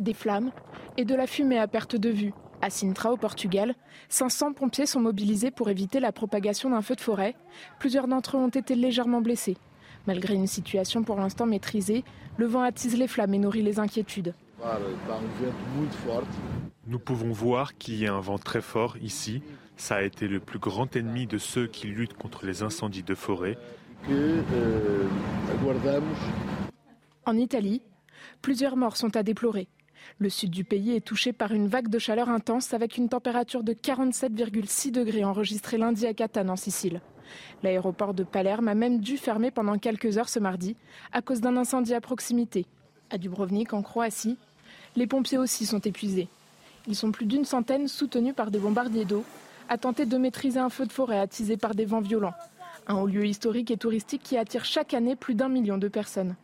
Des 0.00 0.14
flammes 0.14 0.50
et 0.96 1.04
de 1.04 1.14
la 1.14 1.26
fumée 1.26 1.58
à 1.58 1.66
perte 1.66 1.96
de 1.96 2.08
vue. 2.08 2.32
À 2.62 2.70
Sintra, 2.70 3.12
au 3.12 3.18
Portugal, 3.18 3.74
500 4.08 4.54
pompiers 4.54 4.86
sont 4.86 5.00
mobilisés 5.00 5.50
pour 5.50 5.68
éviter 5.68 6.00
la 6.00 6.12
propagation 6.12 6.70
d'un 6.70 6.80
feu 6.80 6.94
de 6.94 7.00
forêt. 7.00 7.36
Plusieurs 7.78 8.08
d'entre 8.08 8.38
eux 8.38 8.40
ont 8.40 8.48
été 8.48 8.74
légèrement 8.74 9.20
blessés. 9.20 9.58
Malgré 10.06 10.34
une 10.34 10.46
situation 10.46 11.02
pour 11.02 11.16
l'instant 11.16 11.44
maîtrisée, 11.44 12.04
le 12.38 12.46
vent 12.46 12.62
attise 12.62 12.96
les 12.96 13.08
flammes 13.08 13.34
et 13.34 13.38
nourrit 13.38 13.62
les 13.62 13.80
inquiétudes. 13.80 14.34
Nous 16.86 16.98
pouvons 16.98 17.32
voir 17.32 17.76
qu'il 17.76 17.96
y 17.96 18.06
a 18.06 18.14
un 18.14 18.20
vent 18.20 18.38
très 18.38 18.60
fort 18.60 18.96
ici. 18.98 19.42
Ça 19.76 19.96
a 19.96 20.02
été 20.02 20.28
le 20.28 20.40
plus 20.40 20.58
grand 20.58 20.94
ennemi 20.96 21.26
de 21.26 21.38
ceux 21.38 21.66
qui 21.66 21.88
luttent 21.88 22.16
contre 22.16 22.46
les 22.46 22.62
incendies 22.62 23.02
de 23.02 23.14
forêt. 23.14 23.58
En 27.26 27.36
Italie, 27.36 27.82
plusieurs 28.42 28.76
morts 28.76 28.96
sont 28.96 29.16
à 29.16 29.22
déplorer. 29.22 29.68
Le 30.18 30.28
sud 30.28 30.50
du 30.50 30.64
pays 30.64 30.94
est 30.94 31.04
touché 31.04 31.32
par 31.32 31.52
une 31.52 31.66
vague 31.66 31.88
de 31.88 31.98
chaleur 31.98 32.28
intense 32.28 32.74
avec 32.74 32.98
une 32.98 33.08
température 33.08 33.64
de 33.64 33.72
47,6 33.72 34.90
degrés 34.90 35.24
enregistrée 35.24 35.78
lundi 35.78 36.06
à 36.06 36.14
Catane 36.14 36.50
en 36.50 36.56
Sicile. 36.56 37.00
L'aéroport 37.62 38.12
de 38.12 38.22
Palerme 38.22 38.68
a 38.68 38.74
même 38.74 39.00
dû 39.00 39.16
fermer 39.16 39.50
pendant 39.50 39.78
quelques 39.78 40.18
heures 40.18 40.28
ce 40.28 40.38
mardi 40.38 40.76
à 41.12 41.22
cause 41.22 41.40
d'un 41.40 41.56
incendie 41.56 41.94
à 41.94 42.00
proximité. 42.00 42.66
À 43.14 43.18
Dubrovnik, 43.18 43.72
en 43.74 43.82
Croatie, 43.82 44.36
les 44.96 45.06
pompiers 45.06 45.38
aussi 45.38 45.66
sont 45.66 45.78
épuisés. 45.78 46.26
Ils 46.88 46.96
sont 46.96 47.12
plus 47.12 47.26
d'une 47.26 47.44
centaine 47.44 47.86
soutenus 47.86 48.34
par 48.34 48.50
des 48.50 48.58
bombardiers 48.58 49.04
d'eau 49.04 49.24
à 49.68 49.78
tenter 49.78 50.04
de 50.04 50.18
maîtriser 50.18 50.58
un 50.58 50.68
feu 50.68 50.84
de 50.84 50.92
forêt 50.92 51.20
attisé 51.20 51.56
par 51.56 51.76
des 51.76 51.84
vents 51.84 52.00
violents. 52.00 52.34
Un 52.88 52.96
haut 52.96 53.06
lieu 53.06 53.24
historique 53.24 53.70
et 53.70 53.76
touristique 53.76 54.24
qui 54.24 54.36
attire 54.36 54.64
chaque 54.64 54.94
année 54.94 55.14
plus 55.14 55.36
d'un 55.36 55.48
million 55.48 55.78
de 55.78 55.86
personnes. 55.86 56.34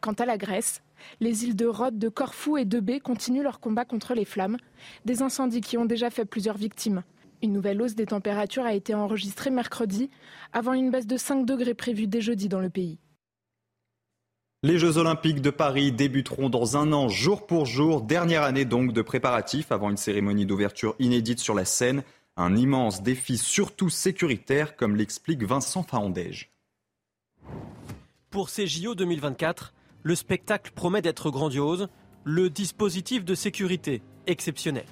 Quant 0.00 0.14
à 0.14 0.24
la 0.24 0.38
Grèce, 0.38 0.80
les 1.20 1.44
îles 1.44 1.56
de 1.56 1.66
Rhodes, 1.66 1.98
de 1.98 2.08
Corfou 2.08 2.56
et 2.56 2.64
de 2.64 2.80
Bé 2.80 3.00
continuent 3.00 3.42
leur 3.42 3.60
combat 3.60 3.84
contre 3.84 4.14
les 4.14 4.24
flammes, 4.24 4.56
des 5.04 5.20
incendies 5.20 5.60
qui 5.60 5.76
ont 5.76 5.84
déjà 5.84 6.08
fait 6.08 6.24
plusieurs 6.24 6.56
victimes. 6.56 7.02
Une 7.42 7.52
nouvelle 7.52 7.82
hausse 7.82 7.96
des 7.96 8.06
températures 8.06 8.64
a 8.64 8.72
été 8.72 8.94
enregistrée 8.94 9.50
mercredi, 9.50 10.08
avant 10.54 10.72
une 10.72 10.90
baisse 10.90 11.06
de 11.06 11.18
5 11.18 11.44
degrés 11.44 11.74
prévue 11.74 12.06
dès 12.06 12.22
jeudi 12.22 12.48
dans 12.48 12.60
le 12.60 12.70
pays. 12.70 12.96
Les 14.64 14.78
Jeux 14.78 14.96
Olympiques 14.96 15.42
de 15.42 15.50
Paris 15.50 15.92
débuteront 15.92 16.48
dans 16.48 16.78
un 16.78 16.94
an, 16.94 17.10
jour 17.10 17.46
pour 17.46 17.66
jour. 17.66 18.00
Dernière 18.00 18.44
année 18.44 18.64
donc 18.64 18.94
de 18.94 19.02
préparatifs 19.02 19.70
avant 19.70 19.90
une 19.90 19.98
cérémonie 19.98 20.46
d'ouverture 20.46 20.94
inédite 20.98 21.38
sur 21.38 21.52
la 21.52 21.66
scène. 21.66 22.02
Un 22.38 22.56
immense 22.56 23.02
défi, 23.02 23.36
surtout 23.36 23.90
sécuritaire, 23.90 24.74
comme 24.74 24.96
l'explique 24.96 25.42
Vincent 25.42 25.82
Fahandège. 25.82 26.50
Pour 28.30 28.48
ces 28.48 28.66
JO 28.66 28.94
2024, 28.94 29.74
le 30.02 30.14
spectacle 30.14 30.72
promet 30.74 31.02
d'être 31.02 31.28
grandiose, 31.30 31.88
le 32.24 32.48
dispositif 32.48 33.22
de 33.22 33.34
sécurité 33.34 34.00
exceptionnel. 34.26 34.86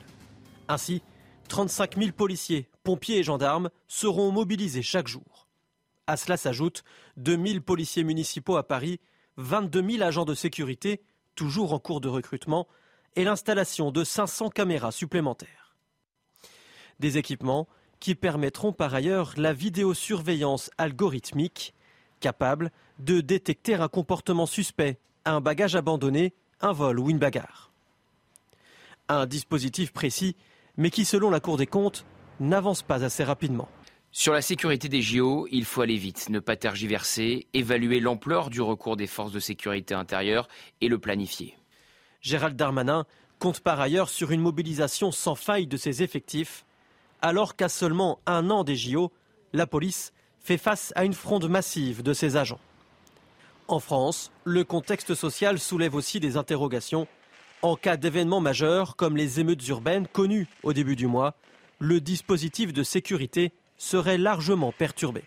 Ainsi, 0.69 1.01
35 1.49 1.97
000 1.97 2.11
policiers, 2.13 2.69
pompiers 2.83 3.21
et 3.21 3.25
gendarmes 3.25 3.71
seront 3.89 4.33
mobilisés 4.33 4.83
chaque 4.83 5.09
jour. 5.09 5.49
À 6.07 6.19
cela 6.19 6.37
s'ajoutent 6.37 6.85
2 7.17 7.43
000 7.43 7.61
policiers 7.61 8.05
municipaux 8.05 8.59
à 8.59 8.69
Paris 8.69 9.01
22 9.37 9.91
000 9.91 10.03
agents 10.03 10.25
de 10.25 10.35
sécurité, 10.35 11.03
toujours 11.35 11.73
en 11.73 11.79
cours 11.79 12.01
de 12.01 12.09
recrutement, 12.09 12.69
et 13.17 13.25
l'installation 13.25 13.91
de 13.91 14.05
500 14.05 14.51
caméras 14.51 14.93
supplémentaires. 14.93 15.77
Des 17.01 17.19
équipements 17.19 17.69
qui 18.01 18.15
permettront 18.15 18.73
par 18.73 18.95
ailleurs 18.95 19.35
la 19.37 19.53
vidéosurveillance 19.53 20.71
algorithmique, 20.77 21.75
capable 22.21 22.71
de 22.99 23.21
détecter 23.21 23.75
un 23.75 23.89
comportement 23.89 24.47
suspect, 24.47 24.99
un 25.25 25.41
bagage 25.41 25.77
abandonné, 25.77 26.35
un 26.61 26.73
vol 26.73 26.99
ou 26.99 27.11
une 27.11 27.19
bagarre. 27.19 27.73
Un 29.09 29.27
dispositif 29.27 29.93
précis, 29.93 30.37
mais 30.77 30.91
qui, 30.91 31.05
selon 31.05 31.31
la 31.31 31.41
Cour 31.41 31.57
des 31.57 31.67
comptes, 31.67 32.07
n'avance 32.41 32.83
pas 32.83 33.05
assez 33.05 33.25
rapidement. 33.25 33.69
Sur 34.15 34.35
la 34.35 34.43
sécurité 34.43 34.91
des 34.91 35.01
JO, 35.01 35.49
il 35.51 35.65
faut 35.65 35.81
aller 35.81 35.97
vite, 35.97 36.29
ne 36.29 36.39
pas 36.39 36.55
tergiverser, 36.55 37.47
évaluer 37.55 37.99
l'ampleur 37.99 38.51
du 38.51 38.61
recours 38.61 38.99
des 38.99 39.07
forces 39.07 39.33
de 39.33 39.41
sécurité 39.41 39.95
intérieure 39.95 40.49
et 40.83 40.89
le 40.89 40.99
planifier. 40.99 41.57
Gérald 42.21 42.55
Darmanin 42.55 43.07
compte 43.39 43.61
par 43.61 43.81
ailleurs 43.81 44.11
sur 44.11 44.31
une 44.31 44.43
mobilisation 44.43 45.13
sans 45.13 45.35
faille 45.35 45.67
de 45.67 45.79
ses 45.79 46.03
effectifs, 46.03 46.67
alors 47.23 47.57
qu'à 47.57 47.71
seulement 47.71 48.19
un 48.27 48.51
an 48.51 48.65
des 48.65 48.77
JO, 48.77 49.11
la 49.55 49.67
police 49.67 50.13
fait 50.41 50.59
face 50.59 50.93
à 50.95 51.07
une 51.07 51.15
fronde 51.15 51.49
massive 51.49 52.03
de 52.03 52.13
ses 52.13 52.37
agents. 52.37 52.61
En 53.67 53.81
France, 53.81 54.31
le 54.45 54.63
contexte 54.63 55.15
social 55.15 55.59
soulève 55.59 55.95
aussi 55.95 56.21
des 56.21 56.37
interrogations. 56.37 57.09
En 57.63 57.77
cas 57.77 57.97
d'événements 57.97 58.41
majeurs 58.41 58.95
comme 58.95 59.17
les 59.17 59.41
émeutes 59.41 59.67
urbaines 59.69 60.07
connues 60.07 60.49
au 60.65 60.75
début 60.75 60.97
du 60.97 61.07
mois, 61.07 61.35
le 61.79 61.99
dispositif 62.01 62.75
de 62.75 62.83
sécurité 62.83 63.53
serait 63.83 64.19
largement 64.19 64.71
perturbée. 64.71 65.25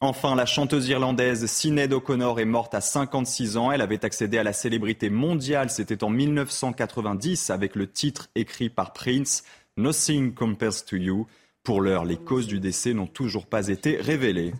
Enfin, 0.00 0.34
la 0.34 0.44
chanteuse 0.44 0.86
irlandaise 0.88 1.46
Sinead 1.46 1.94
O'Connor 1.94 2.40
est 2.40 2.44
morte 2.44 2.74
à 2.74 2.82
56 2.82 3.56
ans. 3.56 3.72
Elle 3.72 3.80
avait 3.80 4.04
accédé 4.04 4.36
à 4.36 4.42
la 4.42 4.52
célébrité 4.52 5.08
mondiale, 5.08 5.70
c'était 5.70 6.04
en 6.04 6.10
1990, 6.10 7.48
avec 7.48 7.74
le 7.74 7.90
titre 7.90 8.28
écrit 8.34 8.68
par 8.68 8.92
Prince, 8.92 9.44
Nothing 9.78 10.34
Compares 10.34 10.84
to 10.84 10.96
You. 10.96 11.26
Pour 11.62 11.80
l'heure, 11.80 12.04
les 12.04 12.18
causes 12.18 12.46
du 12.46 12.60
décès 12.60 12.92
n'ont 12.92 13.06
toujours 13.06 13.46
pas 13.46 13.68
été 13.68 13.96
révélées. 13.96 14.52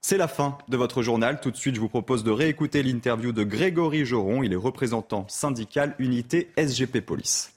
C'est 0.00 0.16
la 0.16 0.28
fin 0.28 0.56
de 0.68 0.76
votre 0.78 1.02
journal. 1.02 1.40
Tout 1.42 1.50
de 1.50 1.56
suite, 1.56 1.74
je 1.74 1.80
vous 1.80 1.90
propose 1.90 2.24
de 2.24 2.30
réécouter 2.30 2.82
l'interview 2.82 3.32
de 3.32 3.44
Grégory 3.44 4.06
Joron. 4.06 4.42
Il 4.42 4.54
est 4.54 4.56
représentant 4.56 5.26
syndical 5.28 5.94
unité 5.98 6.50
SGP 6.56 7.02
Police. 7.02 7.52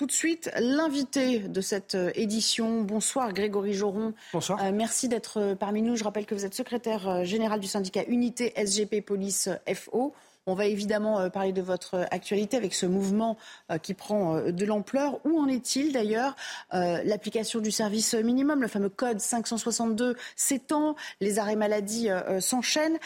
Tout 0.00 0.06
de 0.06 0.12
suite, 0.12 0.50
l'invité 0.58 1.40
de 1.40 1.60
cette 1.60 1.94
euh, 1.94 2.10
édition. 2.14 2.80
Bonsoir 2.80 3.34
Grégory 3.34 3.74
Joron. 3.74 4.14
Bonsoir. 4.32 4.58
Euh, 4.64 4.70
merci 4.72 5.08
d'être 5.10 5.38
euh, 5.38 5.54
parmi 5.54 5.82
nous. 5.82 5.94
Je 5.94 6.04
rappelle 6.04 6.24
que 6.24 6.34
vous 6.34 6.46
êtes 6.46 6.54
secrétaire 6.54 7.22
général 7.26 7.60
du 7.60 7.66
syndicat 7.66 8.04
Unité 8.08 8.54
SGP 8.56 9.04
Police 9.04 9.50
FO. 9.74 10.14
On 10.46 10.54
va 10.54 10.64
évidemment 10.64 11.28
parler 11.28 11.52
de 11.52 11.60
votre 11.60 12.06
actualité 12.10 12.56
avec 12.56 12.72
ce 12.72 12.86
mouvement 12.86 13.36
qui 13.82 13.92
prend 13.92 14.40
de 14.40 14.64
l'ampleur. 14.64 15.20
Où 15.26 15.38
en 15.38 15.46
est-il 15.48 15.92
d'ailleurs 15.92 16.34
L'application 16.72 17.60
du 17.60 17.70
service 17.70 18.14
minimum, 18.14 18.62
le 18.62 18.66
fameux 18.66 18.88
code 18.88 19.20
562 19.20 20.16
s'étend, 20.36 20.96
les 21.20 21.38
arrêts 21.38 21.56
maladie 21.56 22.08
s'enchaînent 22.40 22.98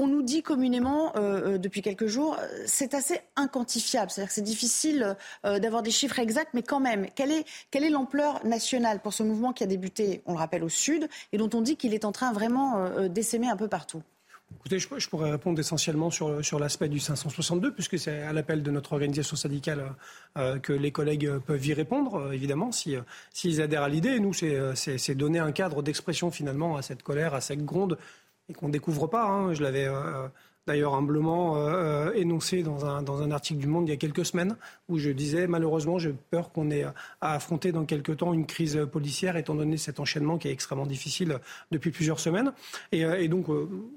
on 0.00 0.06
nous 0.06 0.22
dit 0.22 0.42
communément 0.42 1.14
euh, 1.16 1.54
euh, 1.54 1.58
depuis 1.58 1.82
quelques 1.82 2.06
jours, 2.06 2.36
euh, 2.40 2.46
c'est 2.64 2.94
assez 2.94 3.20
inquantifiable. 3.36 4.10
C'est-à-dire 4.10 4.28
que 4.28 4.34
c'est 4.34 4.40
difficile 4.40 5.16
d'avoir 5.44 5.82
des 5.82 5.90
chiffres 5.90 6.18
exacts, 6.18 6.50
mais 6.54 6.62
quand 6.62 6.80
même, 6.80 7.06
quelle 7.14 7.30
est, 7.32 7.90
l'ampleur 7.90 8.44
nationale 8.46 9.00
pour 9.00 9.12
ce 9.12 9.22
mouvement 9.22 9.52
qui 9.52 9.62
a 9.62 9.66
débuté, 9.66 10.22
on 10.26 10.32
le 10.32 10.38
rappelle, 10.38 10.64
au 10.64 10.68
sud, 10.68 11.08
et 11.32 11.38
dont 11.38 11.50
on 11.52 11.60
dit 11.60 11.76
qu'il 11.76 11.92
est 11.92 12.04
en 12.04 12.12
train 12.12 12.32
vraiment 12.32 12.88
d'essaimer 13.08 13.48
un 13.48 13.56
peu 13.56 13.68
partout? 13.68 14.02
Écoutez, 14.56 14.78
je, 14.78 15.08
pourrais 15.08 15.30
répondre 15.30 15.58
essentiellement 15.58 16.10
sur, 16.10 16.58
l'aspect 16.58 16.88
du 16.88 16.98
562, 16.98 17.72
puisque 17.72 17.98
c'est 17.98 18.22
à 18.22 18.32
l'appel 18.32 18.62
de 18.62 18.70
notre 18.70 18.92
organisation 18.92 19.36
syndicale 19.36 19.94
que 20.62 20.72
les 20.72 20.92
collègues 20.92 21.38
peuvent 21.38 21.64
y 21.64 21.74
répondre, 21.74 22.32
évidemment, 22.32 22.72
s'ils 22.72 23.02
si, 23.32 23.60
adhèrent 23.60 23.84
à 23.84 23.88
l'idée. 23.88 24.20
Nous, 24.20 24.32
c'est 24.34 25.14
donner 25.14 25.38
un 25.38 25.52
cadre 25.52 25.82
d'expression 25.82 26.30
finalement 26.30 26.76
à 26.76 26.82
cette 26.82 27.02
colère, 27.02 27.34
à 27.34 27.40
cette 27.40 27.64
gronde 27.64 27.98
et 28.50 28.52
qu'on 28.52 28.68
ne 28.68 28.72
découvre 28.72 29.06
pas. 29.06 29.26
Hein. 29.26 29.54
Je 29.54 29.62
l'avais 29.62 29.86
euh, 29.86 30.28
d'ailleurs 30.66 30.94
humblement 30.94 31.56
euh, 31.56 32.12
énoncé 32.12 32.62
dans 32.62 32.84
un, 32.86 33.02
dans 33.02 33.22
un 33.22 33.30
article 33.30 33.60
du 33.60 33.66
Monde 33.66 33.88
il 33.88 33.90
y 33.90 33.94
a 33.94 33.96
quelques 33.96 34.24
semaines, 34.24 34.56
où 34.88 34.98
je 34.98 35.10
disais 35.10 35.46
malheureusement 35.46 35.98
j'ai 35.98 36.12
peur 36.30 36.52
qu'on 36.52 36.70
ait 36.70 36.84
à 37.20 37.34
affronter 37.34 37.72
dans 37.72 37.84
quelques 37.84 38.18
temps 38.18 38.32
une 38.32 38.46
crise 38.46 38.86
policière, 38.90 39.36
étant 39.36 39.54
donné 39.54 39.76
cet 39.76 40.00
enchaînement 40.00 40.38
qui 40.38 40.48
est 40.48 40.52
extrêmement 40.52 40.86
difficile 40.86 41.38
depuis 41.70 41.90
plusieurs 41.90 42.20
semaines. 42.20 42.52
Et, 42.92 43.04
euh, 43.04 43.26
donc 43.28 43.46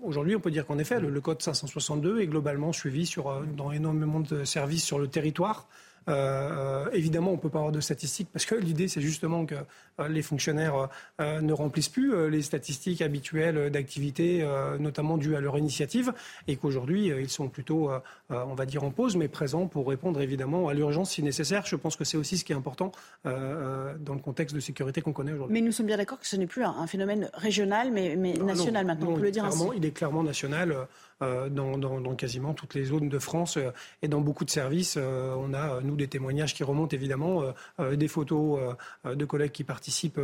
aujourd'hui, 0.03 0.35
on 0.35 0.39
peut 0.39 0.51
dire 0.51 0.65
qu'en 0.67 0.77
effet, 0.77 0.99
le, 0.99 1.09
le, 1.09 1.21
code 1.21 1.41
562 1.41 2.21
est 2.21 2.27
globalement 2.27 2.71
suivi 2.71 3.05
sur, 3.05 3.41
dans 3.57 3.71
énormément 3.71 4.19
de 4.19 4.43
services 4.43 4.83
sur 4.83 4.99
le 4.99 5.07
territoire. 5.07 5.67
Euh, 6.09 6.85
évidemment, 6.93 7.31
on 7.31 7.35
ne 7.35 7.39
peut 7.39 7.49
pas 7.49 7.59
avoir 7.59 7.71
de 7.71 7.81
statistiques 7.81 8.27
parce 8.31 8.45
que 8.45 8.55
l'idée, 8.55 8.87
c'est 8.87 9.01
justement 9.01 9.45
que 9.45 9.55
euh, 9.99 10.07
les 10.07 10.21
fonctionnaires 10.21 10.89
euh, 11.21 11.41
ne 11.41 11.53
remplissent 11.53 11.89
plus 11.89 12.29
les 12.29 12.41
statistiques 12.41 13.01
habituelles 13.01 13.69
d'activité, 13.69 14.45
notamment 14.79 15.17
dues 15.17 15.35
à 15.35 15.39
leur 15.39 15.57
initiative, 15.57 16.13
et 16.47 16.55
qu'aujourd'hui, 16.55 17.07
ils 17.07 17.29
sont 17.29 17.47
plutôt, 17.49 17.89
on 18.29 18.53
va 18.55 18.65
dire, 18.65 18.83
en 18.83 18.91
pause, 18.91 19.15
mais 19.15 19.27
présents 19.27 19.67
pour 19.67 19.87
répondre 19.87 20.21
évidemment 20.21 20.67
à 20.67 20.73
l'urgence 20.73 21.11
si 21.11 21.23
nécessaire. 21.23 21.65
Je 21.65 21.75
pense 21.75 21.95
que 21.95 22.03
c'est 22.03 22.17
aussi 22.17 22.37
ce 22.37 22.45
qui 22.45 22.51
est 22.51 22.55
important 22.55 22.91
dans 23.23 24.13
le 24.13 24.19
contexte 24.19 24.55
de 24.55 24.59
sécurité 24.59 25.01
qu'on 25.01 25.13
connaît 25.13 25.33
aujourd'hui. 25.33 25.53
Mais 25.53 25.61
nous 25.61 25.71
sommes 25.71 25.87
bien 25.87 25.97
d'accord 25.97 26.19
que 26.19 26.27
ce 26.27 26.35
n'est 26.35 26.47
plus 26.47 26.63
un, 26.63 26.87
phénomène 26.87 27.29
régional, 27.33 27.91
mais, 27.91 28.15
national 28.15 28.85
maintenant, 28.85 29.09
on 29.11 29.15
peut 29.15 29.21
le 29.21 29.31
dire 29.31 29.45
ainsi. 29.45 29.63
Il 29.75 29.85
est 29.85 29.91
clairement 29.91 30.23
national. 30.23 30.87
Euh, 31.23 31.49
dans, 31.49 32.15
quasiment 32.15 32.53
toutes 32.53 32.75
les 32.75 32.85
zones 32.85 33.09
de 33.09 33.19
France 33.19 33.57
euh, 33.57 33.71
et 34.01 34.07
dans 34.07 34.21
beaucoup 34.21 34.45
de 34.45 34.49
services. 34.49 34.95
Euh, 34.97 35.35
on 35.37 35.53
a, 35.53 35.81
nous, 35.81 35.95
des 35.95 36.07
témoignages 36.07 36.53
qui 36.53 36.63
remontent 36.63 36.95
évidemment, 36.95 37.43
des 37.79 38.07
photos 38.07 38.75
de 39.05 39.25
collègues 39.25 39.51
qui 39.51 39.63
participent 39.63 40.19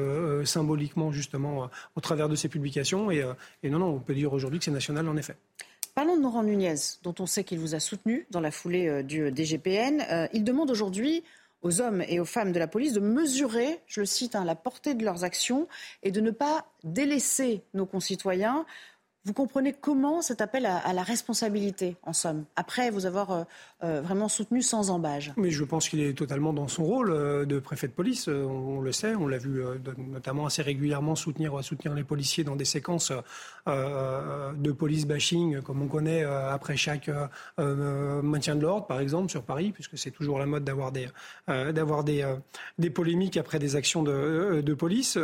symboliquement 0.46 1.12
justement 1.12 1.70
au 1.96 2.02
travers 2.02 2.30
de 2.30 2.36
ces 2.36 2.50
publications. 2.50 3.12
Et, 3.12 3.24
non, 3.64 3.80
non, 3.80 3.88
on 3.88 4.00
peut 4.00 4.14
dire 4.14 4.34
aujourd'hui 4.34 4.60
que 4.60 4.66
c'est 4.66 4.72
national 4.72 5.08
en 5.08 5.18
effet. 5.18 5.36
Parlons 5.96 6.18
de 6.18 6.22
Laurent 6.22 6.44
Nunez, 6.44 6.76
dont 7.04 7.16
on 7.20 7.26
sait 7.26 7.44
qu'il 7.44 7.60
vous 7.60 7.76
a 7.76 7.80
soutenu 7.80 8.28
dans 8.30 8.40
la 8.42 8.52
foulée 8.52 9.04
du 9.04 9.32
DGPN. 9.34 10.30
il 10.34 10.44
demande 10.44 10.72
aujourd'hui 10.72 11.24
aux 11.62 11.82
hommes 11.82 12.04
et 12.08 12.20
aux 12.20 12.26
femmes 12.26 12.52
de 12.52 12.60
la 12.60 12.68
police 12.68 12.94
de 12.94 13.00
mesurer, 13.00 13.80
je 13.88 14.00
le 14.02 14.06
cite, 14.06 14.36
hein, 14.36 14.46
la 14.46 14.56
portée 14.56 14.94
de 14.94 15.04
leurs 15.04 15.24
actions 15.24 15.68
et 16.04 16.12
de 16.12 16.22
ne 16.22 16.32
pas 16.32 16.66
délaisser 16.84 17.64
nos 17.74 17.86
concitoyens. 17.86 18.66
Vous 19.26 19.34
comprenez 19.34 19.74
comment 19.74 20.22
cet 20.22 20.40
appel 20.40 20.66
à, 20.66 20.94
la 20.94 21.04
responsabilité, 21.04 21.98
en 22.04 22.14
somme, 22.14 22.46
après 22.56 22.90
vous 22.90 23.06
avoir 23.06 23.32
euh, 23.32 23.44
euh, 23.84 24.02
vraiment 24.02 24.30
soutenu 24.30 24.62
sans 24.62 24.92
embâge? 24.92 25.34
Mais 25.36 25.52
je 25.52 25.66
pense 25.66 25.90
qu'il 25.90 26.00
est 26.00 26.18
totalement 26.18 26.54
dans 26.54 26.70
son 26.70 26.86
rôle 26.86 27.12
euh, 27.12 27.44
de 27.46 27.60
préfet 27.60 27.90
de 27.90 27.92
police. 27.92 28.30
On, 28.30 28.80
le 28.80 28.94
sait, 28.94 29.16
on 29.16 29.28
l'a 29.28 29.38
vu 29.38 29.62
notamment 29.98 30.46
assez 30.46 30.62
régulièrement 30.62 31.16
soutenir, 31.16 31.62
soutenir 31.66 31.94
les 31.96 32.06
policiers 32.06 32.46
dans 32.46 32.56
des 32.56 32.66
séquences 32.66 33.12
de 33.68 34.72
police 34.72 35.06
bashing, 35.06 35.62
comme 35.62 35.82
on 35.82 35.88
connaît 35.88 36.24
après 36.24 36.78
chaque 36.78 37.10
maintien 37.58 38.56
de 38.56 38.62
l'ordre, 38.62 38.88
par 38.88 39.00
exemple, 39.00 39.30
sur 39.30 39.44
Paris, 39.44 39.72
puisque 39.72 39.98
c'est 39.98 40.12
toujours 40.12 40.40
la 40.40 40.46
mode 40.46 40.64
d'avoir 40.64 40.92
des, 40.92 41.08
d'avoir 41.48 42.04
des, 42.04 42.26
des 42.78 42.90
polémiques 42.90 43.38
après 43.38 43.60
des 43.60 43.76
actions 43.76 44.04
de, 44.04 44.62
de 44.62 44.74
police. 44.74 45.18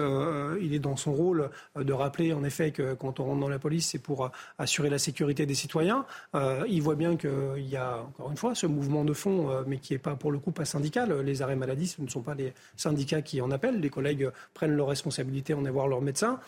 il 0.62 0.74
est 0.74 0.80
dans 0.80 0.98
son 0.98 1.14
rôle 1.14 1.50
de 1.76 1.94
rappeler, 1.94 2.34
en 2.34 2.44
effet, 2.44 2.72
que 2.72 2.94
quand 2.94 3.20
on 3.20 3.26
rentre 3.26 3.40
dans 3.40 3.50
la 3.50 3.60
police, 3.60 3.85
c'est 3.86 4.00
pour 4.00 4.26
euh, 4.26 4.30
assurer 4.60 4.90
la 4.90 5.00
sécurité 5.00 5.46
des 5.46 5.56
citoyens. 5.56 6.06
Euh, 6.34 6.66
il 6.68 6.82
voit 6.82 6.96
bien 6.96 7.16
qu'il 7.16 7.68
y 7.68 7.78
a, 7.78 8.00
encore 8.00 8.32
une 8.32 8.38
fois, 8.38 8.56
ce 8.56 8.68
mouvement 8.68 9.06
de 9.06 9.14
fond, 9.14 9.50
euh, 9.50 9.64
mais 9.66 9.78
qui 9.78 9.94
n'est 9.94 10.00
pas, 10.00 10.16
pour 10.16 10.32
le 10.32 10.40
coup, 10.40 10.52
pas 10.52 10.66
syndical. 10.66 11.22
Les 11.22 11.42
arrêts 11.42 11.56
maladie, 11.56 11.88
ce 11.88 12.02
ne 12.02 12.10
sont 12.10 12.22
pas 12.22 12.36
les 12.36 12.54
syndicats 12.76 13.22
qui 13.22 13.42
en 13.42 13.52
appellent. 13.52 13.80
Les 13.80 13.90
collègues 13.90 14.30
prennent 14.54 14.76
leurs 14.76 14.88
responsabilités 14.88 15.54
en 15.54 15.62
voir 15.72 15.88
leur 15.88 16.02
médecin. 16.02 16.40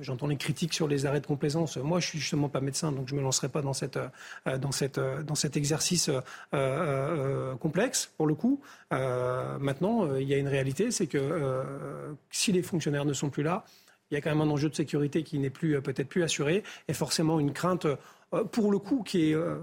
J'entends 0.00 0.28
les 0.28 0.36
critiques 0.36 0.72
sur 0.72 0.86
les 0.86 1.04
arrêts 1.04 1.20
de 1.20 1.26
complaisance. 1.26 1.78
Moi, 1.78 1.98
je 1.98 2.06
suis 2.06 2.18
justement 2.20 2.48
pas 2.48 2.60
médecin, 2.60 2.92
donc 2.92 3.08
je 3.08 3.16
me 3.16 3.20
lancerai 3.20 3.48
pas 3.48 3.60
dans 3.60 3.72
cet 3.72 3.98
exercice 5.56 6.10
complexe 7.60 8.10
pour 8.16 8.28
le 8.28 8.34
coup. 8.34 8.60
maintenant, 8.90 10.14
il 10.14 10.28
y 10.28 10.34
a 10.34 10.36
une 10.36 10.46
réalité, 10.46 10.92
c'est 10.92 11.08
que 11.08 11.64
si 12.30 12.52
les 12.52 12.62
fonctionnaires 12.62 13.04
ne 13.04 13.12
sont 13.12 13.30
plus 13.30 13.42
là, 13.42 13.64
il 14.10 14.14
y 14.14 14.16
a 14.16 14.20
quand 14.20 14.30
même 14.30 14.40
un 14.40 14.50
enjeu 14.50 14.68
de 14.68 14.74
sécurité 14.74 15.22
qui 15.22 15.38
n'est 15.38 15.50
plus 15.50 15.76
euh, 15.76 15.80
peut-être 15.80 16.08
plus 16.08 16.22
assuré 16.22 16.62
et 16.88 16.92
forcément 16.92 17.40
une 17.40 17.52
crainte 17.52 17.86
euh, 17.86 18.44
pour 18.44 18.70
le 18.70 18.78
coup 18.78 19.02
qui 19.02 19.30
est, 19.30 19.34
euh, 19.34 19.56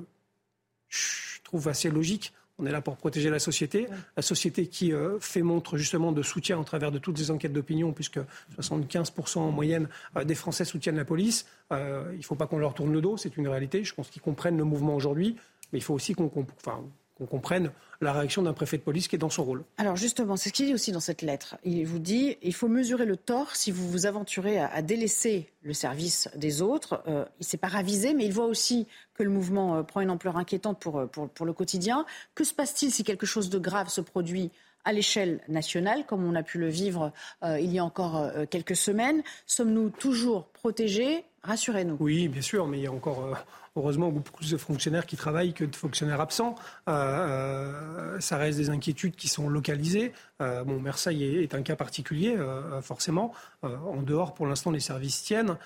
je 0.90 1.42
trouve 1.44 1.68
assez 1.68 1.90
logique. 1.90 2.34
On 2.58 2.66
est 2.66 2.72
là 2.72 2.80
pour 2.80 2.96
protéger 2.96 3.30
la 3.30 3.40
société, 3.40 3.88
la 4.16 4.24
société 4.24 4.68
qui 4.68 4.94
fait 5.20 5.42
montre 5.42 5.76
justement 5.76 6.14
de 6.14 6.24
soutien 6.24 6.58
au 6.58 6.64
travers 6.64 6.90
de 6.90 7.00
toutes 7.00 7.20
les 7.20 7.30
enquêtes 7.30 7.52
d'opinion, 7.52 7.92
puisque 7.92 8.20
75% 8.58 9.40
en 9.40 9.52
moyenne 9.52 9.90
des 10.24 10.36
Français 10.36 10.64
soutiennent 10.64 10.96
la 10.96 11.04
police. 11.04 11.46
il 11.72 12.18
ne 12.18 12.22
faut 12.22 12.36
pas 12.36 12.48
qu'on 12.48 12.58
leur 12.58 12.74
tourne 12.74 12.94
le 12.94 13.02
dos, 13.02 13.18
c'est 13.18 13.36
une 13.36 13.50
réalité. 13.50 13.84
Je 13.84 13.94
pense 13.94 14.10
qu'ils 14.10 14.22
comprennent 14.22 14.58
le 14.58 14.64
mouvement 14.64 14.96
aujourd'hui, 14.96 15.36
mais 15.74 15.80
il 15.80 15.82
faut 15.82 15.94
aussi 15.94 16.14
qu'on, 16.14 16.32
enfin, 16.56 16.82
qu'on 17.18 17.26
comprenne 17.26 17.72
la 18.02 18.12
réaction 18.14 18.42
d'un 18.42 18.54
préfet 18.54 18.78
de 18.78 18.82
police 18.82 19.08
qui 19.08 19.16
est 19.16 19.20
dans 19.20 19.30
son 19.30 19.44
rôle. 19.44 19.64
Alors 19.78 19.96
justement, 19.96 20.36
c'est 20.36 20.50
ce 20.50 20.54
qu'il 20.54 20.66
dit 20.66 20.74
aussi 20.74 20.92
dans 20.92 21.00
cette 21.00 21.22
lettre. 21.22 21.58
Il 21.64 21.86
vous 21.86 22.00
dit 22.00 22.38
il 22.42 22.54
faut 22.54 22.68
mesurer 22.68 23.06
le 23.06 23.16
tort 23.16 23.56
si 23.56 23.72
vous 23.72 23.90
vous 23.90 24.06
aventurez 24.06 24.60
à, 24.60 24.82
délaisser 24.82 25.50
le 25.64 25.74
service 25.74 26.30
des 26.36 26.62
autres. 26.62 27.02
Euh, 27.08 27.26
il 27.40 27.44
ne 27.44 27.46
s'est 27.46 27.58
pas 27.58 27.68
ravisé, 27.68 28.14
mais 28.14 28.26
il 28.26 28.34
voit 28.34 28.46
aussi 28.46 28.88
que 29.14 29.24
le 29.24 29.30
mouvement 29.30 29.78
euh, 29.78 29.84
prend 29.84 30.02
une 30.02 30.10
ampleur 30.10 30.38
inquiétante 30.38 30.80
pour, 30.80 31.00
euh, 31.00 31.06
pour, 31.06 31.30
pour 31.30 31.46
le 31.46 31.54
quotidien. 31.54 32.06
Que 32.36 32.44
se 32.44 32.54
passe-t-il 32.54 32.92
si 32.92 33.04
quelque 33.04 33.26
chose 33.26 33.50
de 33.50 33.60
grave 33.60 33.88
se 33.90 34.02
produit 34.02 34.52
à 34.84 34.94
l'échelle 34.94 35.40
nationale, 35.48 36.06
comme 36.06 36.24
on 36.26 36.36
a 36.36 36.44
pu 36.44 36.60
le 36.60 36.70
vivre 36.70 37.12
il 37.44 37.74
y 37.74 37.80
a 37.80 37.84
encore 37.84 38.30
quelques 38.52 38.76
semaines? 38.76 39.24
Sommes-nous 39.48 39.90
toujours 39.90 40.46
protégés? 40.50 41.24
Rassurez-nous. 41.42 41.98
Oui, 42.00 42.28
bien 42.28 42.44
sûr, 42.44 42.68
mais 42.68 42.78
il 42.78 42.84
y 42.84 42.88
a 42.88 42.92
encore 42.92 43.36
heureusement 43.76 44.10
beaucoup 44.10 44.32
plus 44.32 44.52
de 44.52 44.58
fonctionnaires 44.58 45.06
qui 45.06 45.18
travaillent 45.18 45.54
que 45.54 45.66
de 45.66 45.76
fonctionnaires 45.76 46.22
absents. 46.22 46.56
Euh, 46.88 46.94
euh, 46.94 48.20
ça 48.20 48.38
reste 48.38 48.58
des 48.58 48.70
inquiétudes 48.70 49.16
qui 49.16 49.28
sont 49.28 49.50
localisées. 49.50 50.14
Euh, 50.42 50.64
bon, 50.64 50.80
Marseille 50.80 51.24
est, 51.24 51.54
un 51.54 51.62
cas 51.62 51.76
particulier, 51.76 52.36
forcément. 52.82 53.34
en 53.64 54.02
dehors, 54.02 54.34
pour 54.34 54.48
l'instant, 54.48 54.72
les 54.72 54.80
services 54.80 55.24
tiennent. 55.24 55.58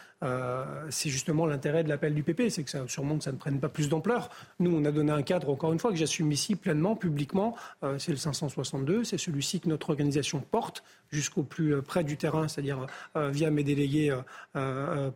c'est 0.89 1.09
justement 1.09 1.45
l'intérêt 1.45 1.83
de 1.83 1.89
l'appel 1.89 2.13
du 2.13 2.23
PP, 2.23 2.49
c'est 2.49 2.63
que 2.63 2.69
ça, 2.69 2.87
sûrement 2.87 3.17
que 3.17 3.23
ça 3.23 3.31
ne 3.31 3.37
prenne 3.37 3.59
pas 3.59 3.69
plus 3.69 3.89
d'ampleur. 3.89 4.29
Nous, 4.59 4.75
on 4.75 4.85
a 4.85 4.91
donné 4.91 5.11
un 5.11 5.21
cadre, 5.21 5.49
encore 5.49 5.73
une 5.73 5.79
fois, 5.79 5.91
que 5.91 5.97
j'assume 5.97 6.31
ici 6.31 6.55
pleinement, 6.55 6.95
publiquement. 6.95 7.55
c'est 7.97 8.11
le 8.11 8.17
562, 8.17 9.03
c'est 9.03 9.17
celui-ci 9.17 9.59
que 9.59 9.69
notre 9.69 9.89
organisation 9.89 10.39
porte 10.39 10.83
jusqu'au 11.11 11.43
plus 11.43 11.81
près 11.81 12.03
du 12.03 12.17
terrain, 12.17 12.47
c'est-à-dire 12.47 12.85
via 13.15 13.49
mes 13.49 13.63
délégués 13.63 14.15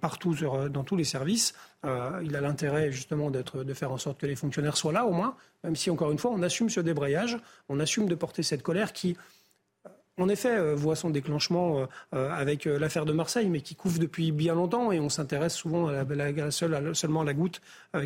partout 0.01 0.35
dans 0.69 0.83
tous 0.83 0.95
les 0.95 1.03
services. 1.03 1.53
Euh, 1.85 2.21
il 2.23 2.35
a 2.35 2.41
l'intérêt 2.41 2.91
justement 2.91 3.29
de 3.29 3.73
faire 3.73 3.91
en 3.91 3.97
sorte 3.97 4.19
que 4.19 4.25
les 4.25 4.35
fonctionnaires 4.35 4.77
soient 4.77 4.93
là 4.93 5.05
au 5.05 5.11
moins, 5.11 5.35
même 5.63 5.75
si 5.75 5.89
encore 5.89 6.11
une 6.11 6.17
fois 6.17 6.31
on 6.31 6.41
assume 6.41 6.69
ce 6.69 6.79
débrayage, 6.79 7.37
on 7.69 7.79
assume 7.79 8.07
de 8.07 8.15
porter 8.15 8.41
cette 8.41 8.63
colère 8.63 8.93
qui, 8.93 9.17
euh, 9.85 9.89
en 10.17 10.29
effet, 10.29 10.55
euh, 10.57 10.75
voit 10.75 10.95
son 10.95 11.09
déclenchement 11.09 11.85
avec 12.11 12.65
l'affaire 12.65 13.05
de 13.05 13.13
Marseille, 13.13 13.49
mais 13.49 13.61
qui 13.61 13.75
couvre 13.75 13.99
depuis 13.99 14.31
bien 14.31 14.55
longtemps 14.55 14.91
et 14.91 14.99
on 14.99 15.09
s'intéresse 15.09 15.55
souvent 15.55 15.87
à 15.87 16.03
la, 16.03 16.51
seulement 16.51 17.21
à 17.21 17.25
la 17.25 17.33
goutte 17.33 17.61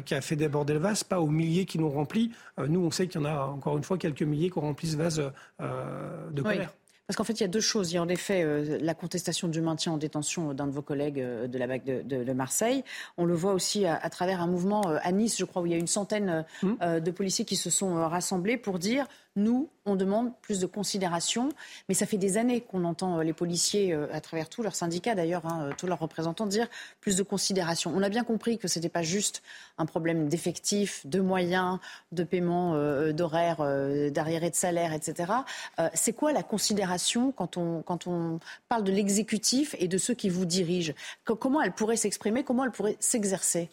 qui 0.06 0.16
a 0.16 0.22
fait 0.22 0.36
déborder 0.36 0.74
le 0.74 0.80
vase, 0.80 1.04
pas 1.04 1.20
aux 1.20 1.28
milliers 1.28 1.66
qui 1.66 1.78
l'ont 1.78 1.92
rempli. 1.92 2.32
nous, 2.68 2.80
on 2.80 2.92
sait 2.92 3.08
qu'il 3.08 3.22
y 3.22 3.24
en 3.24 3.28
a 3.28 3.46
encore 3.46 3.78
une 3.78 3.84
fois 3.84 3.98
quelques 3.98 4.24
milliers 4.24 4.50
qui 4.50 4.58
ont 4.58 4.62
rempli 4.62 4.88
ce 4.88 4.98
vase 4.98 5.32
de 5.60 6.42
colère. 6.42 6.72
Parce 7.08 7.16
qu'en 7.16 7.24
fait, 7.24 7.40
il 7.40 7.42
y 7.42 7.46
a 7.46 7.48
deux 7.48 7.62
choses. 7.62 7.92
Il 7.92 7.96
y 7.96 7.98
a 7.98 8.02
en 8.02 8.10
effet 8.10 8.44
euh, 8.44 8.78
la 8.82 8.94
contestation 8.94 9.48
du 9.48 9.62
maintien 9.62 9.94
en 9.94 9.98
détention 9.98 10.54
d'un 10.54 10.68
de 10.68 10.72
vos 10.72 10.82
collègues 10.82 11.22
euh, 11.22 11.48
de 11.48 11.58
la 11.58 11.66
BAC 11.66 11.86
de, 11.86 12.34
Marseille. 12.34 12.84
On 13.18 13.24
le 13.24 13.34
voit 13.34 13.54
aussi 13.54 13.86
à, 13.86 14.10
travers 14.10 14.42
un 14.42 14.48
mouvement 14.48 14.86
euh, 14.90 14.98
à 15.02 15.14
Nice, 15.14 15.38
je 15.38 15.46
crois, 15.46 15.62
où 15.62 15.66
il 15.66 15.72
y 15.72 15.76
a 15.76 15.78
une 15.78 15.88
centaine 15.88 16.46
mmh. 16.62 17.00
de 17.00 17.12
policiers 17.12 17.46
qui 17.46 17.56
se 17.56 17.70
sont 17.70 17.96
rassemblés 18.08 18.58
pour 18.58 18.78
dire 18.78 19.08
nous, 19.38 19.70
on 19.86 19.96
demande 19.96 20.34
plus 20.42 20.60
de 20.60 20.66
considération. 20.66 21.50
Mais 21.88 21.96
ça 21.96 22.06
fait 22.06 22.18
des 22.18 22.38
années 22.38 22.60
qu'on 22.60 22.84
entend 22.84 23.20
les 23.22 23.32
policiers, 23.32 23.94
à 23.94 24.20
travers 24.20 24.50
tous 24.50 24.64
leurs 24.64 24.76
syndicats 24.76 25.16
d'ailleurs, 25.16 25.46
hein, 25.46 25.70
tous 25.78 25.88
leurs 25.88 26.00
représentants, 26.00 26.46
dire 26.46 26.68
plus 27.00 27.16
de 27.16 27.24
considération. 27.24 27.94
On 27.96 28.04
a 28.04 28.10
bien 28.10 28.26
compris 28.26 28.58
que 28.58 28.68
ce 28.68 28.80
n'était 28.80 28.90
pas 28.90 29.04
juste 29.04 29.44
un 29.78 29.86
problème 29.86 30.28
d'effectifs, 30.28 31.08
de 31.08 31.22
moyens, 31.22 31.80
de 32.12 32.24
paiement 32.24 32.74
d'horaires, 33.12 33.62
d'arriérés 34.12 34.50
de 34.50 34.56
salaire, 34.56 34.92
etc. 34.92 35.32
C'est 35.94 36.14
quoi 36.14 36.34
la 36.34 36.44
considération 36.44 37.32
quand 37.32 37.56
on, 37.56 37.82
quand 37.84 38.08
on 38.08 38.40
parle 38.68 38.84
de 38.84 38.92
l'exécutif 38.92 39.76
et 39.80 39.88
de 39.88 39.98
ceux 39.98 40.16
qui 40.16 40.30
vous 40.30 40.46
dirigent? 40.46 40.94
Comment 41.24 41.62
elle 41.62 41.72
pourrait 41.74 41.96
s'exprimer? 41.98 42.44
Comment 42.44 42.66
elle 42.66 42.72
pourrait 42.72 42.98
s'exercer? 43.00 43.70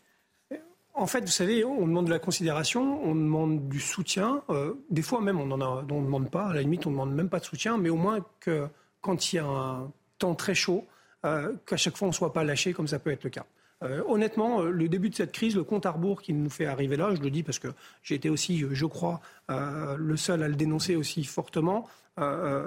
En 0.95 1.07
fait, 1.09 1.21
vous 1.23 1.27
savez, 1.27 1.65
on 1.65 1.87
demande 1.87 2.07
de 2.07 2.11
la 2.11 2.21
considération, 2.21 3.03
on 3.05 3.15
demande 3.15 3.69
du 3.69 3.81
soutien. 3.81 4.43
Euh, 4.49 4.75
des 4.91 5.03
fois 5.03 5.21
même, 5.21 5.41
on 5.41 5.47
ne 5.47 5.83
demande 5.83 6.31
pas. 6.31 6.47
À 6.47 6.55
la 6.55 6.61
limite, 6.61 6.87
on 6.87 6.91
ne 6.91 6.95
demande 6.95 7.15
même 7.15 7.29
pas 7.29 7.41
de 7.41 7.45
soutien, 7.45 7.79
mais 7.79 7.91
au 7.91 7.97
moins 7.97 8.25
que 8.39 8.69
quand 9.01 9.33
il 9.33 9.37
y 9.37 9.39
a 9.41 9.45
un 9.45 9.91
temps 10.19 10.37
très 10.37 10.55
chaud, 10.55 10.87
euh, 11.25 11.53
qu'à 11.67 11.77
chaque 11.77 11.97
fois 11.97 12.07
on 12.07 12.11
ne 12.13 12.15
soit 12.15 12.33
pas 12.33 12.45
lâché, 12.45 12.73
comme 12.73 12.87
ça 12.87 13.01
peut 13.01 13.11
être 13.11 13.25
le 13.25 13.31
cas. 13.31 13.45
Euh, 13.83 14.03
honnêtement, 14.07 14.63
le 14.63 14.89
début 14.89 15.11
de 15.11 15.17
cette 15.17 15.33
crise, 15.33 15.57
le 15.57 15.65
compte 15.65 15.85
à 15.85 15.91
rebours 15.91 16.23
qui 16.23 16.33
nous 16.33 16.49
fait 16.49 16.67
arriver 16.67 16.97
là, 16.97 17.13
je 17.13 17.21
le 17.21 17.31
dis 17.31 17.43
parce 17.43 17.59
que 17.59 17.69
j'ai 18.03 18.15
été 18.15 18.31
aussi, 18.31 18.65
je 18.71 18.87
crois, 18.87 19.21
le 19.49 20.17
seul 20.17 20.45
à 20.45 20.49
le 20.49 20.55
dénoncer 20.55 20.95
aussi 20.95 21.25
fortement, 21.25 21.89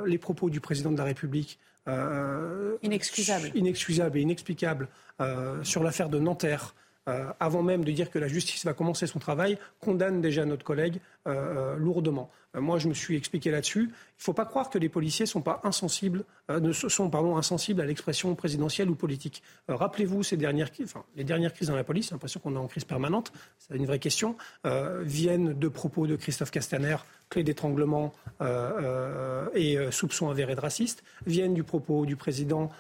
les 0.06 0.18
propos 0.18 0.50
du 0.50 0.60
président 0.60 0.92
de 0.92 0.98
la 0.98 1.06
République. 1.06 1.60
inexcusable. 2.84 3.52
Inexcusable 3.56 4.18
et 4.18 4.22
inexplicable 4.22 4.90
sur 5.64 5.82
l'affaire 5.82 6.10
de 6.10 6.20
Nanterre. 6.20 6.76
Euh, 7.08 7.32
avant 7.40 7.64
même 7.64 7.86
de 7.86 7.92
dire 7.92 8.12
que 8.12 8.20
la 8.20 8.28
justice 8.28 8.66
va 8.66 8.74
commencer 8.74 9.08
son 9.08 9.20
travail, 9.20 9.58
condamne 9.80 10.22
déjà 10.22 10.46
notre 10.46 10.66
collègue 10.66 11.00
euh, 11.28 11.32
euh, 11.32 11.76
lourdement. 11.78 12.30
Moi, 12.60 12.80
je 12.80 12.88
me 12.88 12.94
suis 12.94 13.16
expliqué 13.16 13.52
là-dessus. 13.52 13.84
Il 13.84 13.88
ne 13.88 14.24
faut 14.24 14.34
pas 14.34 14.46
croire 14.46 14.70
que 14.70 14.78
les 14.78 14.90
policiers 14.90 15.26
sont 15.26 15.42
pas 15.42 15.62
insensibles, 15.64 16.24
ne 16.50 16.72
sont 16.72 17.10
pardon, 17.10 17.38
insensibles 17.38 17.82
à 17.82 17.86
l'expression 17.86 18.34
présidentielle 18.36 18.90
ou 18.90 18.96
politique. 18.96 19.44
Rappelez-vous 19.68 20.24
ces 20.24 20.38
les 20.38 21.24
dernières 21.24 21.54
crises 21.54 21.68
dans 21.68 21.76
la 21.76 21.84
police, 21.84 22.12
l'impression 22.12 22.40
qu'on 22.40 22.56
est 22.56 22.60
en 22.60 22.68
crise 22.68 22.86
permanente, 22.86 23.32
c'est 23.60 23.76
une 23.76 23.86
vraie 23.86 24.00
question, 24.00 24.36
viennent 25.02 25.54
de 25.54 25.68
propos 25.68 26.08
de 26.08 26.16
Christophe 26.16 26.52
Castaner 26.52 26.98
clé 27.30 27.44
d'étranglement 27.44 28.14
euh, 28.42 28.72
euh, 28.82 29.50
et 29.54 29.78
euh, 29.78 29.92
soupçons 29.92 30.30
avérés 30.30 30.56
de 30.56 30.62
raciste 30.62 31.04
viennent 31.26 31.54
du 31.54 31.64
propos 31.64 32.06
du 32.06 32.16
président 32.16 32.72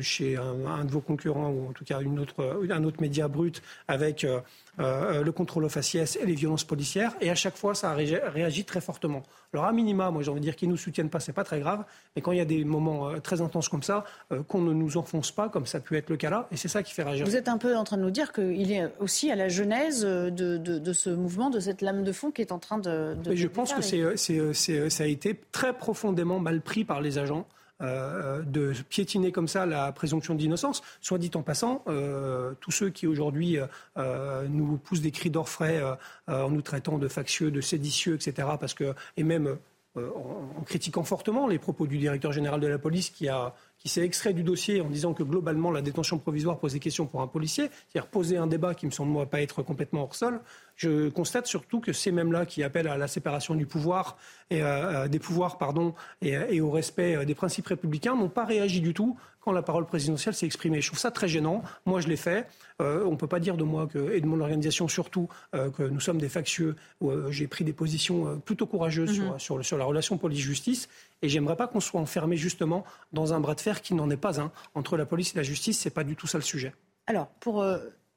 chez 0.00 0.36
un, 0.36 0.84
de 0.84 0.90
vos 0.90 1.00
concurrents 1.00 1.50
ou 1.50 1.68
en 1.68 1.72
tout 1.72 1.84
cas 1.84 1.98
un 1.98 2.84
autre 2.84 3.00
média 3.00 3.28
brut 3.28 3.62
avec 3.88 4.26
le 4.78 5.30
contrôle 5.30 5.64
aux 5.64 5.68
faciès 5.68 6.16
et 6.16 6.26
les 6.26 6.34
violences 6.34 6.64
policières. 6.64 7.14
Et 7.20 7.30
à 7.30 7.34
chaque 7.34 7.56
fois, 7.56 7.74
ça 7.74 7.90
a 7.90 7.94
réagi 7.94 8.64
très 8.64 8.80
fortement. 8.80 9.22
Alors 9.52 9.66
à 9.66 9.72
minima, 9.72 10.10
moi 10.10 10.22
j'ai 10.22 10.30
envie 10.30 10.40
de 10.40 10.44
dire 10.44 10.56
qu'ils 10.56 10.70
nous 10.70 10.78
soutiennent 10.78 11.10
pas, 11.10 11.20
c'est 11.20 11.34
pas 11.34 11.44
très 11.44 11.60
grave. 11.60 11.84
Mais 12.16 12.22
quand 12.22 12.32
il 12.32 12.38
y 12.38 12.40
a 12.40 12.46
des 12.46 12.64
moments 12.64 13.20
très 13.20 13.42
intenses 13.42 13.68
comme 13.68 13.82
ça, 13.82 14.04
qu'on 14.48 14.62
ne 14.62 14.72
nous 14.72 14.96
enfonce 14.96 15.30
pas, 15.30 15.50
comme 15.50 15.66
ça 15.66 15.80
peut 15.80 15.94
être 15.94 16.08
le 16.08 16.16
cas 16.16 16.30
là, 16.30 16.48
et 16.50 16.56
c'est 16.56 16.68
ça 16.68 16.82
qui 16.82 16.94
fait 16.94 17.02
réagir. 17.02 17.26
Vous 17.26 17.36
êtes 17.36 17.48
un 17.48 17.58
peu 17.58 17.76
en 17.76 17.84
train 17.84 17.98
de 17.98 18.02
nous 18.02 18.10
dire 18.10 18.32
qu'il 18.32 18.72
est 18.72 18.90
aussi 18.98 19.30
à 19.30 19.36
la 19.36 19.48
genèse 19.48 20.02
de, 20.04 20.30
de, 20.56 20.92
ce 20.92 21.10
mouvement, 21.10 21.50
de 21.50 21.60
cette 21.60 21.82
lame 21.82 22.02
de 22.02 22.12
fond 22.12 22.30
qui 22.30 22.40
est 22.40 22.52
en 22.52 22.58
train 22.58 22.78
de. 22.78 23.14
de 23.14 23.34
je 23.34 23.48
pense 23.48 23.72
que 23.72 23.96
euh, 23.96 24.14
euh, 24.30 24.52
euh, 24.68 24.90
ça 24.90 25.04
a 25.04 25.06
été 25.06 25.38
très 25.52 25.72
profondément 25.72 26.38
mal 26.38 26.60
pris 26.60 26.84
par 26.84 27.00
les 27.00 27.18
agents. 27.18 27.46
De 27.82 28.72
piétiner 28.88 29.32
comme 29.32 29.48
ça 29.48 29.66
la 29.66 29.92
présomption 29.92 30.34
d'innocence. 30.34 30.82
Soit 31.00 31.18
dit 31.18 31.30
en 31.34 31.42
passant, 31.42 31.84
tous 32.60 32.70
ceux 32.70 32.90
qui 32.90 33.06
aujourd'hui 33.06 33.58
nous 34.48 34.76
poussent 34.78 35.00
des 35.00 35.10
cris 35.10 35.30
d'orfraie 35.30 35.82
en 36.28 36.50
nous 36.50 36.62
traitant 36.62 36.98
de 36.98 37.08
factieux, 37.08 37.50
de 37.50 37.60
séditieux, 37.60 38.14
etc., 38.14 38.48
parce 38.58 38.74
que, 38.74 38.94
et 39.16 39.24
même 39.24 39.56
en, 39.96 40.62
critiquant 40.64 41.04
fortement 41.04 41.46
les 41.46 41.58
propos 41.58 41.86
du 41.86 41.98
directeur 41.98 42.32
général 42.32 42.60
de 42.60 42.66
la 42.66 42.78
police 42.78 43.10
qui 43.10 43.28
a 43.28 43.54
qui 43.82 43.88
s'est 43.88 44.04
extrait 44.04 44.32
du 44.32 44.44
dossier 44.44 44.80
en 44.80 44.88
disant 44.88 45.12
que 45.12 45.24
globalement 45.24 45.72
la 45.72 45.82
détention 45.82 46.16
provisoire 46.16 46.58
pose 46.58 46.74
des 46.74 46.78
questions 46.78 47.06
pour 47.06 47.20
un 47.20 47.26
policier, 47.26 47.68
c'est-à-dire 47.88 48.08
poser 48.08 48.36
un 48.36 48.46
débat 48.46 48.74
qui 48.74 48.86
me 48.86 48.92
semble 48.92 49.10
moi 49.10 49.26
pas 49.26 49.42
être 49.42 49.64
complètement 49.64 50.04
hors 50.04 50.14
sol. 50.14 50.40
Je 50.76 51.08
constate 51.08 51.48
surtout 51.48 51.80
que 51.80 51.92
ces 51.92 52.12
mêmes-là 52.12 52.46
qui 52.46 52.62
appellent 52.62 52.86
à 52.86 52.96
la 52.96 53.08
séparation 53.08 53.56
du 53.56 53.66
pouvoir 53.66 54.16
et 54.50 54.62
euh, 54.62 54.66
euh, 55.04 55.08
des 55.08 55.18
pouvoirs, 55.18 55.58
pardon, 55.58 55.94
et, 56.20 56.60
au 56.60 56.70
respect 56.70 57.16
euh, 57.16 57.24
des 57.24 57.34
principes 57.34 57.66
républicains 57.66 58.14
n'ont 58.14 58.28
pas 58.28 58.44
réagi 58.44 58.80
du 58.80 58.94
tout 58.94 59.18
quand 59.42 59.52
la 59.52 59.62
parole 59.62 59.86
présidentielle 59.86 60.34
s'est 60.34 60.46
exprimée. 60.46 60.80
Je 60.80 60.86
trouve 60.88 60.98
ça 60.98 61.10
très 61.10 61.28
gênant. 61.28 61.62
Moi, 61.84 62.00
je 62.00 62.08
l'ai 62.08 62.16
fait. 62.16 62.46
on 62.80 63.10
ne 63.10 63.16
peut 63.16 63.26
pas 63.26 63.40
dire 63.40 63.56
de 63.56 63.64
moi 63.64 63.86
que, 63.86 64.12
et 64.12 64.20
de 64.20 64.26
mon 64.26 64.40
organisation 64.40 64.88
surtout 64.88 65.28
que 65.52 65.82
nous 65.82 66.00
sommes 66.00 66.18
des 66.18 66.28
factieux. 66.28 66.76
J'ai 67.30 67.46
pris 67.46 67.64
des 67.64 67.72
positions 67.72 68.40
plutôt 68.40 68.66
courageuses 68.66 69.18
mhm. 69.18 69.38
sur, 69.38 69.64
sur, 69.64 69.78
la 69.78 69.84
relation 69.84 70.16
police-justice. 70.16 70.88
Et 71.22 71.28
j'aimerais 71.28 71.56
pas 71.56 71.66
qu'on 71.66 71.80
soit 71.80 72.00
enfermé 72.00 72.36
justement 72.36 72.84
dans 73.12 73.34
un 73.34 73.40
bras 73.40 73.54
de 73.54 73.60
fer 73.60 73.82
qui 73.82 73.94
n'en 73.94 74.10
est 74.10 74.16
pas 74.16 74.40
un. 74.40 74.52
Entre 74.74 74.96
la 74.96 75.06
police 75.06 75.34
et 75.34 75.36
la 75.36 75.42
justice, 75.42 75.78
c'est 75.78 75.90
pas 75.90 76.04
du 76.04 76.16
tout 76.16 76.26
ça 76.26 76.38
le 76.38 76.44
sujet. 76.44 76.72
Alors, 77.06 77.26
pour 77.40 77.64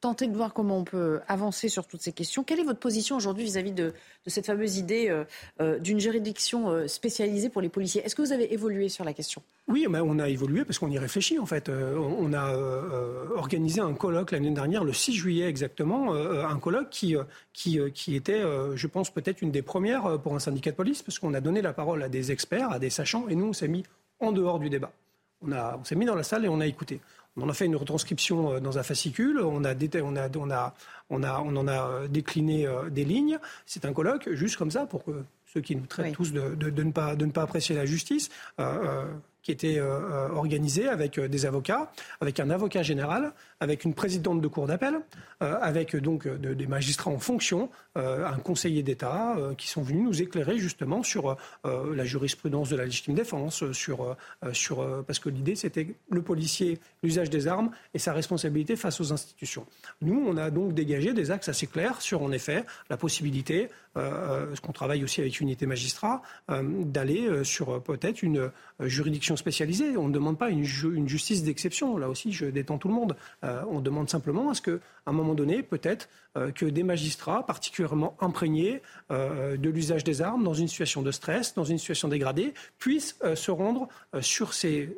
tenter 0.00 0.26
de 0.26 0.36
voir 0.36 0.52
comment 0.52 0.78
on 0.78 0.84
peut 0.84 1.20
avancer 1.26 1.68
sur 1.68 1.86
toutes 1.86 2.02
ces 2.02 2.12
questions. 2.12 2.44
Quelle 2.44 2.60
est 2.60 2.64
votre 2.64 2.78
position 2.78 3.16
aujourd'hui 3.16 3.44
vis-à-vis 3.44 3.72
de, 3.72 3.94
cette 4.26 4.46
fameuse 4.46 4.76
idée 4.76 5.08
euh, 5.08 5.24
euh, 5.60 5.78
d'une 5.78 6.00
juridiction 6.00 6.68
euh, 6.68 6.86
spécialisée 6.86 7.48
pour 7.48 7.62
les 7.62 7.68
policiers? 7.68 8.04
Est-ce 8.04 8.14
que 8.14 8.22
vous 8.22 8.32
avez 8.32 8.52
évolué 8.52 8.88
sur 8.88 9.04
la 9.04 9.14
question? 9.14 9.42
Oui, 9.68 9.86
mais 9.88 10.00
on 10.00 10.18
a 10.18 10.28
évolué 10.28 10.64
parce 10.64 10.78
qu'on 10.78 10.90
y 10.90 10.98
réfléchit 10.98 11.38
en 11.38 11.46
fait. 11.46 11.68
on 11.68 12.32
a 12.32 12.52
organisé 13.34 13.80
un 13.80 13.94
colloque 13.94 14.30
l'année 14.30 14.52
dernière, 14.52 14.84
le 14.84 14.92
6 14.92 15.14
juillet 15.14 15.48
exactement, 15.48 16.14
un 16.14 16.58
colloque 16.60 16.90
qui, 16.90 17.16
qui, 17.52 17.80
qui 17.92 18.14
était, 18.14 18.42
je 18.74 18.86
pense, 18.86 19.10
peut-être 19.10 19.42
une 19.42 19.50
des 19.50 19.62
premières 19.62 20.20
pour 20.20 20.36
un 20.36 20.38
syndicat 20.38 20.70
de 20.70 20.76
police 20.76 21.02
parce 21.02 21.18
qu'on 21.18 21.34
a 21.34 21.40
donné 21.40 21.62
la 21.62 21.72
parole 21.72 22.04
à 22.04 22.08
des 22.08 22.30
experts, 22.30 22.70
à 22.70 22.78
des 22.78 22.90
sachants, 22.90 23.26
et 23.28 23.34
nous, 23.34 23.46
on 23.46 23.52
s'est 23.52 23.66
mis 23.66 23.82
en 24.20 24.30
dehors 24.30 24.60
du 24.60 24.70
débat. 24.70 24.92
On, 25.42 25.50
on 25.52 25.84
s'est 25.84 25.96
mis 25.96 26.06
dans 26.06 26.14
la 26.14 26.22
salle 26.22 26.44
et 26.44 26.48
on 26.48 26.60
a 26.60 26.66
écouté. 26.66 27.00
On 27.36 27.42
en 27.42 27.48
a 27.48 27.54
fait 27.54 27.66
une 27.66 27.76
retranscription 27.76 28.54
euh, 28.54 28.60
dans 28.60 28.78
un 28.78 28.82
fascicule, 28.82 29.40
on, 29.40 29.64
a, 29.64 29.74
on, 29.74 30.16
a, 30.16 30.28
on, 30.36 30.50
a, 30.50 30.74
on, 31.10 31.22
a, 31.22 31.40
on 31.40 31.56
en 31.56 31.68
a 31.68 31.88
euh, 31.88 32.08
décliné 32.08 32.66
euh, 32.66 32.88
des 32.88 33.04
lignes. 33.04 33.38
C'est 33.66 33.84
un 33.84 33.92
colloque, 33.92 34.28
juste 34.32 34.56
comme 34.56 34.70
ça, 34.70 34.86
pour 34.86 35.04
que 35.04 35.24
ceux 35.52 35.60
qui 35.60 35.76
nous 35.76 35.86
traitent 35.86 36.14
tous 36.14 36.32
de, 36.32 36.54
de, 36.54 36.82
ne 36.82 36.92
pas, 36.92 37.16
de 37.16 37.26
ne 37.26 37.30
pas 37.30 37.42
apprécier 37.42 37.74
la 37.74 37.86
justice, 37.86 38.30
qui 39.46 39.52
était 39.52 39.80
organisé 39.80 40.88
avec 40.88 41.20
des 41.20 41.46
avocats, 41.46 41.92
avec 42.20 42.40
un 42.40 42.50
avocat 42.50 42.82
général, 42.82 43.32
avec 43.60 43.84
une 43.84 43.94
présidente 43.94 44.40
de 44.40 44.48
cour 44.48 44.66
d'appel, 44.66 44.96
avec 45.38 45.94
donc 45.94 46.26
des 46.26 46.66
magistrats 46.66 47.12
en 47.12 47.20
fonction, 47.20 47.70
un 47.94 48.38
conseiller 48.42 48.82
d'État, 48.82 49.36
qui 49.56 49.68
sont 49.68 49.82
venus 49.82 50.02
nous 50.02 50.20
éclairer 50.20 50.58
justement 50.58 51.04
sur 51.04 51.36
la 51.64 52.04
jurisprudence 52.04 52.70
de 52.70 52.76
la 52.76 52.86
légitime 52.86 53.14
défense, 53.14 53.70
sur, 53.70 54.16
sur 54.52 55.04
parce 55.04 55.20
que 55.20 55.28
l'idée 55.28 55.54
c'était 55.54 55.94
le 56.10 56.22
policier, 56.22 56.80
l'usage 57.04 57.30
des 57.30 57.46
armes 57.46 57.70
et 57.94 58.00
sa 58.00 58.12
responsabilité 58.12 58.74
face 58.74 59.00
aux 59.00 59.12
institutions. 59.12 59.64
Nous, 60.02 60.24
on 60.26 60.36
a 60.38 60.50
donc 60.50 60.74
dégagé 60.74 61.12
des 61.12 61.30
axes 61.30 61.48
assez 61.48 61.68
clairs 61.68 62.02
sur, 62.02 62.22
en 62.22 62.32
effet, 62.32 62.64
la 62.90 62.96
possibilité, 62.96 63.68
euh, 63.68 63.68
ce 63.96 64.60
qu'on 64.60 64.72
travaille 64.72 65.04
aussi 65.04 65.20
avec 65.20 65.40
Unité 65.40 65.66
Magistrat, 65.66 66.22
euh, 66.50 66.62
d'aller 66.84 67.26
euh, 67.26 67.44
sur 67.44 67.82
peut-être 67.82 68.22
une 68.22 68.50
juridiction 68.80 69.36
spécialisée. 69.36 69.96
On 69.96 70.08
ne 70.08 70.12
demande 70.12 70.38
pas 70.38 70.50
une, 70.50 70.64
une 70.94 71.08
justice 71.08 71.42
d'exception. 71.42 71.96
Là 71.96 72.08
aussi, 72.08 72.32
je 72.32 72.46
détends 72.46 72.78
tout 72.78 72.88
le 72.88 72.94
monde. 72.94 73.16
on 73.42 73.80
demande 73.80 74.10
simplement 74.10 74.50
à 74.50 74.54
ce 74.54 74.62
qu'à 74.62 74.78
un 75.06 75.12
moment 75.12 75.34
donné, 75.34 75.62
peut-être, 75.62 76.08
que 76.54 76.66
des 76.66 76.82
magistrats 76.82 77.46
particulièrement 77.46 78.16
imprégnés 78.20 78.82
de 79.10 79.70
l'usage 79.70 80.04
des 80.04 80.20
armes 80.20 80.44
dans 80.44 80.52
une 80.52 80.68
situation 80.68 81.00
de 81.00 81.10
stress, 81.10 81.54
dans 81.54 81.64
une 81.64 81.78
situation 81.78 82.08
dégradée, 82.08 82.52
puissent 82.78 83.18
se 83.34 83.50
rendre 83.50 83.88
sur 84.20 84.52
ces 84.52 84.94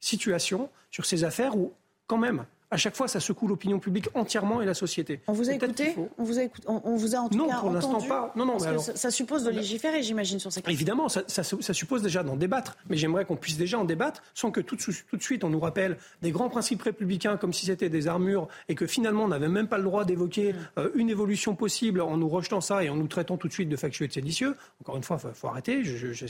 situations, 0.00 0.70
sur 0.90 1.04
ces 1.04 1.24
affaires 1.24 1.56
où, 1.56 1.74
quand 2.06 2.18
même, 2.18 2.46
à 2.70 2.76
chaque 2.76 2.96
fois, 2.96 3.08
ça 3.08 3.20
secoue 3.20 3.48
l'opinion 3.48 3.78
publique 3.78 4.08
entièrement 4.14 4.60
et 4.60 4.66
la 4.66 4.74
société. 4.74 5.20
On 5.26 5.32
vous 5.32 5.48
a 5.48 5.54
écouté 5.54 5.94
on 6.18 6.24
vous 6.24 6.38
a, 6.38 6.42
écouté 6.42 6.66
on, 6.68 6.96
vous 6.96 7.14
a 7.14 7.18
en 7.18 7.28
tout 7.28 7.38
non, 7.38 7.48
cas 7.48 7.60
pour 7.60 7.70
l'instant 7.70 8.00
pas. 8.00 8.32
Non, 8.36 8.44
non, 8.44 8.58
parce 8.58 8.90
que 8.90 8.98
ça, 8.98 9.10
suppose 9.10 9.44
de 9.44 9.50
légiférer, 9.50 10.02
j'imagine, 10.02 10.38
sur 10.38 10.52
ces 10.52 10.60
questions. 10.60 10.72
Évidemment, 10.72 11.08
ça, 11.08 11.72
suppose 11.72 12.02
déjà 12.02 12.22
d'en 12.22 12.36
débattre. 12.36 12.76
Mais 12.88 12.96
j'aimerais 12.96 13.24
qu'on 13.24 13.36
puisse 13.36 13.56
déjà 13.56 13.78
en 13.78 13.84
débattre 13.84 14.22
sans 14.34 14.50
que 14.50 14.60
tout, 14.60 14.76
tout, 14.76 15.16
de 15.16 15.22
suite 15.22 15.44
on 15.44 15.50
nous 15.50 15.60
rappelle 15.60 15.96
des 16.22 16.30
grands 16.30 16.48
principes 16.48 16.82
républicains 16.82 17.36
comme 17.36 17.52
si 17.52 17.66
c'était 17.66 17.88
des 17.88 18.06
armures 18.06 18.48
et 18.68 18.74
que 18.74 18.86
finalement 18.86 19.24
on 19.24 19.28
n'avait 19.28 19.48
même 19.48 19.68
pas 19.68 19.78
le 19.78 19.84
droit 19.84 20.04
d'évoquer 20.04 20.54
euh, 20.78 20.90
une 20.94 21.10
évolution 21.10 21.54
possible 21.54 22.00
en 22.00 22.16
nous 22.16 22.28
rejetant 22.28 22.60
ça 22.60 22.84
et 22.84 22.90
en 22.90 22.96
nous 22.96 23.08
traitant 23.08 23.36
tout 23.36 23.48
de 23.48 23.52
suite 23.52 23.68
de 23.68 23.76
factueux 23.76 24.04
et 24.04 24.08
de 24.08 24.12
séditieux. 24.12 24.56
Encore 24.80 24.96
une 24.96 25.02
fois, 25.02 25.18
il 25.22 25.34
faut, 25.34 25.48
arrêter. 25.48 25.84
je, 25.84 26.12
je 26.12 26.26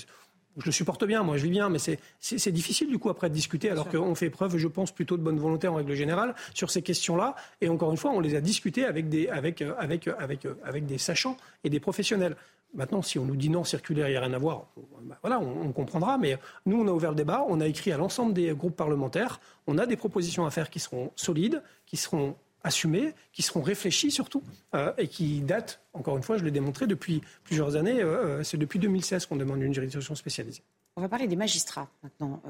le 0.64 0.72
supporte 0.72 1.04
bien, 1.04 1.22
moi 1.22 1.36
je 1.36 1.44
vis 1.44 1.50
bien, 1.50 1.68
mais 1.68 1.78
c'est 1.78 2.52
difficile 2.52 2.88
du 2.88 2.98
coup 2.98 3.10
après 3.10 3.28
de 3.28 3.34
discuter 3.34 3.70
alors 3.70 3.88
qu'on 3.88 4.14
fait 4.14 4.30
preuve, 4.30 4.56
je 4.56 4.68
pense, 4.68 4.92
plutôt 4.92 5.16
de 5.16 5.22
bonne 5.22 5.38
volonté 5.38 5.68
en 5.68 5.74
règle 5.74 5.94
générale 5.94 6.34
sur 6.54 6.70
ces 6.70 6.82
questions-là. 6.82 7.36
Et 7.60 7.68
encore 7.68 7.90
une 7.90 7.96
fois, 7.96 8.10
on 8.10 8.20
les 8.20 8.34
a 8.34 8.40
discutées 8.40 8.84
avec 8.84 9.08
des, 9.08 9.28
avec, 9.28 9.62
avec, 9.62 10.08
avec, 10.08 10.46
avec 10.64 10.86
des 10.86 10.98
sachants 10.98 11.36
et 11.64 11.70
des 11.70 11.80
professionnels. 11.80 12.36
Maintenant, 12.74 13.00
si 13.00 13.18
on 13.18 13.24
nous 13.24 13.36
dit 13.36 13.48
non, 13.48 13.64
circulaire, 13.64 14.08
il 14.08 14.12
n'y 14.12 14.16
a 14.16 14.20
rien 14.20 14.34
à 14.34 14.38
voir, 14.38 14.66
bah, 15.02 15.18
voilà, 15.22 15.40
on, 15.40 15.72
comprendra. 15.72 16.18
Mais 16.18 16.38
nous, 16.66 16.78
on 16.82 16.86
a 16.86 16.90
ouvert 16.90 17.10
le 17.10 17.16
débat, 17.16 17.44
on 17.48 17.60
a 17.60 17.66
écrit 17.66 17.92
à 17.92 17.96
l'ensemble 17.96 18.34
des 18.34 18.52
groupes 18.54 18.76
parlementaires, 18.76 19.40
on 19.66 19.78
a 19.78 19.86
des 19.86 19.96
propositions 19.96 20.44
à 20.44 20.50
faire 20.50 20.68
qui 20.68 20.78
seront 20.78 21.10
solides, 21.16 21.62
qui 21.86 21.96
seront 21.96 22.36
assumées, 22.62 23.14
qui 23.32 23.42
seront 23.42 23.62
réfléchies 23.62 24.10
surtout, 24.10 24.42
et 24.98 25.08
qui 25.08 25.40
datent, 25.40 25.80
encore 25.92 26.16
une 26.16 26.22
fois, 26.22 26.36
je 26.38 26.44
l'ai 26.44 26.50
démontré 26.50 26.86
depuis 26.86 27.22
plusieurs 27.44 27.76
années, 27.76 28.02
c'est 28.42 28.56
depuis 28.56 28.78
2016 28.78 29.26
qu'on 29.26 29.36
demande 29.36 29.62
une 29.62 29.74
juridiction 29.74 30.14
spécialisée. 30.14 30.62
On 30.98 31.00
va 31.00 31.08
parler 31.08 31.28
des 31.28 31.36
magistrats 31.36 31.88
maintenant, 32.02 32.42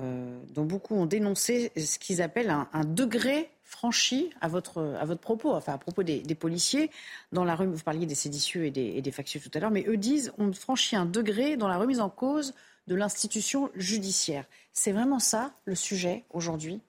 dont 0.55 0.65
beaucoup 0.65 0.95
ont 0.95 1.05
dénoncé 1.05 1.71
ce 1.77 1.99
qu'ils 1.99 2.23
appellent 2.23 2.49
un, 2.73 2.85
degré 2.85 3.51
franchi 3.63 4.31
à 4.41 4.49
votre, 4.49 4.97
à 4.99 5.05
votre 5.05 5.21
propos, 5.21 5.53
enfin 5.53 5.75
à 5.75 5.79
propos 5.79 6.03
des, 6.03 6.35
policiers. 6.35 6.91
Dans 7.31 7.45
la 7.45 7.57
vous 7.57 7.83
parliez 7.85 8.07
des 8.07 8.15
séditieux 8.15 8.65
et 8.65 8.71
des, 8.71 9.03
et 9.05 9.11
factieux 9.11 9.39
tout 9.39 9.51
à 9.53 9.61
l'heure, 9.61 9.71
mais 9.71 9.85
eux 9.87 9.99
disent 9.99 10.33
on 10.39 10.51
franchit 10.55 10.97
un 10.97 11.05
degré 11.05 11.59
dans 11.59 11.69
la 11.69 11.77
remise 11.77 12.01
en 12.01 12.09
cause 12.09 12.55
de 12.87 12.95
l'institution 12.95 13.71
judiciaire. 13.75 14.47
C'est 14.73 14.93
vraiment 14.93 15.19
ça 15.19 15.53
le 15.67 15.75
sujet 15.75 16.25
aujourd'hui? 16.31 16.81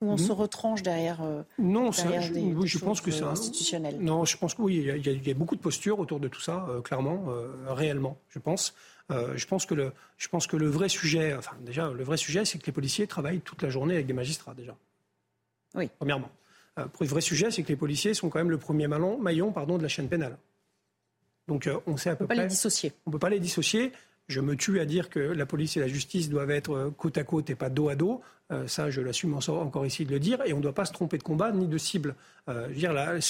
Où 0.00 0.10
on 0.10 0.16
se 0.16 0.30
retranche 0.30 0.82
derrière, 0.82 1.22
euh, 1.22 1.42
non, 1.58 1.90
derrière 1.90 2.30
des, 2.30 2.40
oui, 2.40 2.68
je 2.68 2.78
pense 2.78 3.00
que 3.00 3.10
c'est 3.10 3.24
institutionnel. 3.24 3.98
Non, 4.00 4.24
je 4.24 4.36
pense 4.36 4.54
que 4.54 4.62
oui, 4.62 4.76
il 4.76 5.26
y, 5.26 5.30
a, 5.30 5.34
beaucoup 5.34 5.56
de 5.56 5.60
postures 5.60 5.98
autour 5.98 6.20
de 6.20 6.28
tout 6.28 6.40
ça, 6.40 6.66
euh, 6.68 6.80
clairement, 6.80 7.24
euh, 7.28 7.48
réellement, 7.68 8.18
je 8.28 8.38
pense. 8.38 8.74
je 9.10 9.46
pense 9.46 9.66
que 9.66 9.74
le, 9.74 9.92
je 10.16 10.28
pense 10.28 10.46
que 10.46 10.56
le 10.56 10.68
vrai 10.68 10.88
sujet, 10.88 11.34
enfin 11.34 11.56
déjà, 11.62 11.90
le 11.90 12.04
vrai 12.04 12.16
sujet, 12.16 12.44
c'est 12.44 12.58
que 12.58 12.66
les 12.66 12.72
policiers 12.72 13.06
travaillent 13.06 13.40
toute 13.40 13.62
la 13.62 13.70
journée 13.70 13.94
avec 13.94 14.06
des 14.06 14.12
magistrats 14.12 14.54
déjà. 14.54 14.76
Oui. 15.74 15.88
Premièrement. 15.98 16.30
le 16.76 17.06
vrai 17.06 17.20
sujet, 17.20 17.50
c'est 17.50 17.62
que 17.62 17.68
les 17.68 17.76
policiers 17.76 18.14
sont 18.14 18.28
quand 18.28 18.38
même 18.38 18.50
le 18.50 18.58
premier 18.58 18.86
maillon, 18.86 19.18
maillon 19.18 19.50
pardon, 19.50 19.78
de 19.78 19.82
la 19.82 19.88
chaîne 19.88 20.08
pénale. 20.08 20.36
Donc 21.48 21.68
on 21.86 21.96
sait 21.96 22.10
à 22.10 22.16
peu 22.16 22.26
près. 22.26 22.34
On 22.34 22.36
ne 22.36 22.42
peut 22.42 22.42
pas 22.42 22.42
les 22.42 22.48
dissocier. 22.48 22.92
On 23.06 23.10
peut 23.10 23.18
pas 23.18 23.30
les 23.30 23.40
dissocier. 23.40 23.92
Je 24.28 24.40
me 24.40 24.56
tue 24.56 24.78
à 24.78 24.84
dire 24.84 25.08
que 25.08 25.18
la 25.18 25.46
police 25.46 25.78
et 25.78 25.80
la 25.80 25.88
justice 25.88 26.28
doivent 26.28 26.50
être 26.50 26.74
euh, 26.74 26.90
côte 26.90 27.16
à 27.16 27.24
côte 27.24 27.48
et 27.48 27.54
pas 27.54 27.70
dos 27.70 27.88
à 27.88 27.96
dos. 27.96 28.20
Euh, 28.50 28.66
ça, 28.66 28.90
je 28.90 29.00
l'assume 29.00 29.34
encore 29.34 29.86
ici 29.86 30.04
de 30.04 30.10
le 30.10 30.20
dire. 30.20 30.40
Et 30.46 30.52
on 30.52 30.58
ne 30.58 30.62
doit 30.62 30.74
pas 30.74 30.84
se 30.84 30.92
tromper 30.92 31.18
de 31.18 31.22
combat 31.22 31.52
ni 31.52 31.66
de 31.66 31.78
cible. 31.78 32.14
Euh, 32.48 32.68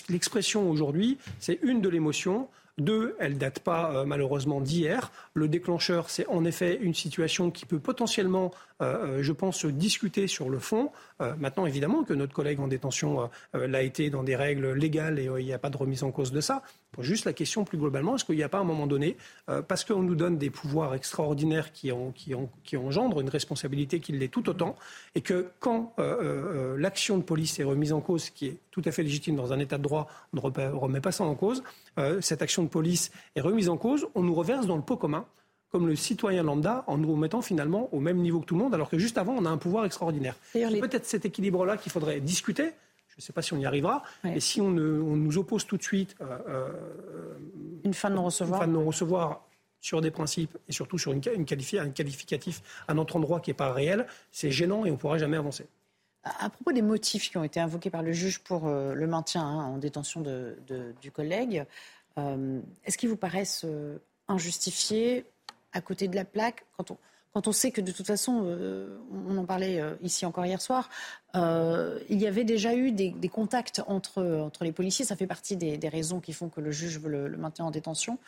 l'expression 0.09 0.71
aujourd'hui, 0.71 1.19
c'est 1.41 1.59
une 1.63 1.81
de 1.81 1.89
l'émotion. 1.89 2.49
Deux, 2.79 3.17
elle 3.19 3.33
ne 3.33 3.39
date 3.39 3.59
pas 3.59 3.91
euh, 3.91 4.05
malheureusement 4.05 4.61
d'hier. 4.61 5.11
Le 5.35 5.49
déclencheur, 5.49 6.11
c'est 6.11 6.29
en 6.29 6.45
effet 6.45 6.79
une 6.81 6.95
situation 6.95 7.51
qui 7.51 7.67
peut 7.67 7.81
potentiellement, 7.81 8.53
je 8.81 9.33
pense, 9.33 9.67
discuter 9.67 10.29
sur 10.29 10.49
le 10.49 10.61
fond. 10.61 10.93
maintenant, 11.19 11.67
évidemment, 11.67 12.05
que 12.05 12.15
notre 12.15 12.33
collègue 12.33 12.61
en 12.61 12.69
détention 12.69 13.29
l'a 13.53 13.83
été 13.83 14.09
dans 14.09 14.23
des 14.23 14.37
règles 14.37 14.73
légales 14.73 15.19
et 15.19 15.25
il 15.25 15.45
n'y 15.45 15.53
a 15.53 15.59
pas 15.59 15.71
de 15.71 15.77
remise 15.77 16.05
en 16.05 16.13
cause 16.13 16.31
de 16.31 16.41
ça. 16.41 16.63
Juste 17.01 17.25
la 17.25 17.33
question 17.33 17.65
plus 17.65 17.77
globalement, 17.77 18.15
est-ce 18.15 18.25
qu'il 18.25 18.37
n'y 18.37 18.45
a 18.45 18.49
pas 18.49 18.59
un 18.59 18.65
moment 18.65 18.87
donné, 18.87 19.17
parce 19.67 19.85
qu'on 19.85 20.03
nous 20.03 20.15
donne 20.15 20.39
des 20.39 20.51
pouvoirs 20.51 20.95
extraordinaires 20.95 21.73
qui 21.73 21.91
engendrent 22.77 23.21
une 23.21 23.31
responsabilité 23.31 23.99
qui 23.99 24.13
l'est 24.13 24.29
tout 24.29 24.49
autant, 24.49 24.77
et 25.15 25.21
que 25.21 25.49
quand 25.59 25.95
l'action 26.77 27.19
de 27.19 27.23
police 27.23 27.59
est 27.59 27.65
remise 27.65 27.93
en 27.93 28.01
cause, 28.01 28.25
ce 28.25 28.31
qui 28.31 28.47
est 28.47 28.57
tout 28.71 28.83
à 28.85 28.91
fait 28.91 29.03
légitime 29.03 29.37
dans 29.37 29.53
un 29.53 29.59
état 29.59 29.79
de 29.79 29.83
droit, 29.83 30.07
on 30.33 30.37
ne 30.37 30.71
remet 30.75 31.01
pas 31.01 31.13
ça 31.13 31.25
en 31.25 31.35
cause, 31.35 31.63
cette 32.21 32.43
action 32.43 32.63
de 32.63 32.69
police 32.69 33.11
est 33.37 33.41
remise 33.41 33.69
en 33.69 33.77
cause, 33.77 34.07
on 34.15 34.23
nous 34.23 34.35
reverse 34.35 34.67
dans 34.67 34.77
le 34.77 34.83
pot 34.83 34.97
commun 34.97 35.27
comme 35.71 35.87
le 35.87 35.97
citoyen 35.97 36.43
lambda 36.43 36.85
en 36.87 36.99
nous 36.99 37.15
mettant 37.17 37.43
finalement 37.43 37.89
au 37.93 38.01
même 38.01 38.19
niveau 38.19 38.41
que 38.41 38.47
tout 38.47 38.55
le 38.55 38.63
monde, 38.63 38.75
alors 38.75 38.89
que 38.89 38.99
juste 38.99 39.19
avant, 39.19 39.35
on 39.35 39.45
a 39.45 39.51
un 39.51 39.59
pouvoir 39.59 39.85
extraordinaire. 39.85 40.35
C'est 40.53 40.81
peut-être 40.81 41.07
cet 41.07 41.25
équilibre-là 41.25 41.77
qu'il 41.77 41.93
faudrait 41.93 42.21
discuter. 42.21 42.73
Je 43.09 43.17
ne 43.19 43.23
sais 43.23 43.33
pas 43.33 43.43
si 43.43 43.53
on 43.53 43.59
y 43.59 43.67
arrivera. 43.67 44.03
Et 44.25 44.41
si 44.41 44.61
on, 44.61 44.71
nous 44.71 45.39
oppose 45.39 45.67
tout 45.67 45.77
de 45.77 45.83
suite 45.83 46.15
euh, 46.21 46.39
euh, 46.49 46.69
une 47.85 47.95
fin 47.95 48.11
de 48.11 48.15
non-recevoir, 48.15 48.67
non-recevoir 48.67 49.48
sur 49.81 50.01
des 50.01 50.11
principes 50.11 50.57
et 50.69 50.73
surtout 50.73 50.99
sur 50.99 51.13
une, 51.13 51.23
une 51.35 51.47
un 51.79 51.91
qualificatif 51.91 52.63
à 52.89 52.95
notre 52.95 53.17
endroit 53.17 53.41
qui 53.41 53.51
n'est 53.51 53.55
pas 53.55 53.73
réel, 53.73 54.07
c'est 54.33 54.51
gênant 54.51 54.85
et 54.85 54.91
on 54.91 54.95
ne 54.95 54.99
pourra 54.99 55.19
jamais 55.19 55.37
avancer. 55.37 55.67
À 56.25 56.51
propos 56.51 56.73
des 56.73 56.83
motifs 56.83 57.31
qui 57.31 57.37
ont 57.39 57.45
été 57.45 57.61
invoqués 57.61 57.91
par 57.91 58.03
le 58.03 58.13
juge 58.13 58.41
pour 58.41 58.67
euh, 58.67 58.93
le 58.95 59.07
maintien 59.07 59.43
hein, 59.43 59.65
en 59.65 59.79
détention 59.79 60.23
du 61.01 61.11
collègue, 61.11 61.65
euh, 62.19 62.61
est-ce 62.85 62.99
qu'ils 62.99 63.09
vous 63.09 63.17
paraissent 63.17 63.65
euh, 63.65 63.99
injustifiés 64.27 65.25
à 65.73 65.81
côté 65.81 66.09
de 66.09 66.17
la 66.17 66.25
plaque 66.25 66.67
quand 66.77 66.91
on, 66.91 66.99
quand 67.33 67.47
on 67.47 67.53
sait 67.53 67.71
que 67.71 67.81
de 67.81 67.93
toute 67.93 68.07
façon, 68.07 68.33
on 69.13 69.37
en 69.37 69.45
parlait 69.45 69.81
ici 70.01 70.25
encore 70.25 70.47
hier 70.47 70.61
soir, 70.63 70.89
il 71.35 72.19
y 72.21 72.27
avait 72.27 72.45
déjà 72.45 72.75
eu 72.75 72.93
des, 72.93 73.29
contacts 73.29 73.83
entre, 73.87 74.23
entre 74.23 74.65
les 74.65 74.73
policiers. 74.73 75.05
Ça 75.05 75.17
fait 75.17 75.27
partie 75.27 75.57
des, 75.57 75.89
raisons 75.89 76.21
qui 76.21 76.33
font 76.33 76.49
que 76.49 76.61
le 76.61 76.71
juge 76.71 76.99
veut 76.99 77.11
le, 77.11 77.29
le 77.29 77.37
maintien 77.37 77.65
en 77.65 77.71
détention. 77.71 78.19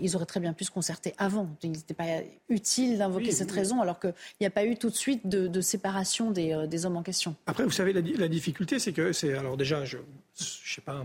ils 0.00 0.16
auraient 0.16 0.26
très 0.26 0.40
bien 0.40 0.52
pu 0.52 0.64
se 0.64 0.70
concerter 0.70 1.14
avant. 1.18 1.48
Il 1.62 1.72
n'était 1.72 1.94
pas 1.94 2.22
utile 2.48 2.98
d'invoquer 2.98 3.32
cette 3.32 3.50
raison 3.50 3.80
alors 3.80 3.98
qu'il 3.98 4.14
n'y 4.40 4.46
a 4.46 4.50
pas 4.50 4.64
eu 4.64 4.76
tout 4.76 4.90
de 4.90 4.96
suite 4.96 5.26
de, 5.26 5.60
séparation 5.60 6.30
des, 6.30 6.66
des, 6.68 6.86
hommes 6.86 6.96
en 6.96 7.02
question. 7.02 7.36
Après, 7.46 7.64
vous 7.64 7.70
savez, 7.70 7.92
la, 7.92 8.00
la 8.00 8.28
difficulté, 8.28 8.78
c'est 8.78 8.92
que 8.92 9.12
c'est. 9.12 9.34
Alors 9.34 9.56
déjà, 9.56 9.84
je, 9.84 9.98
je 10.34 10.74
sais 10.74 10.80
pas, 10.80 11.04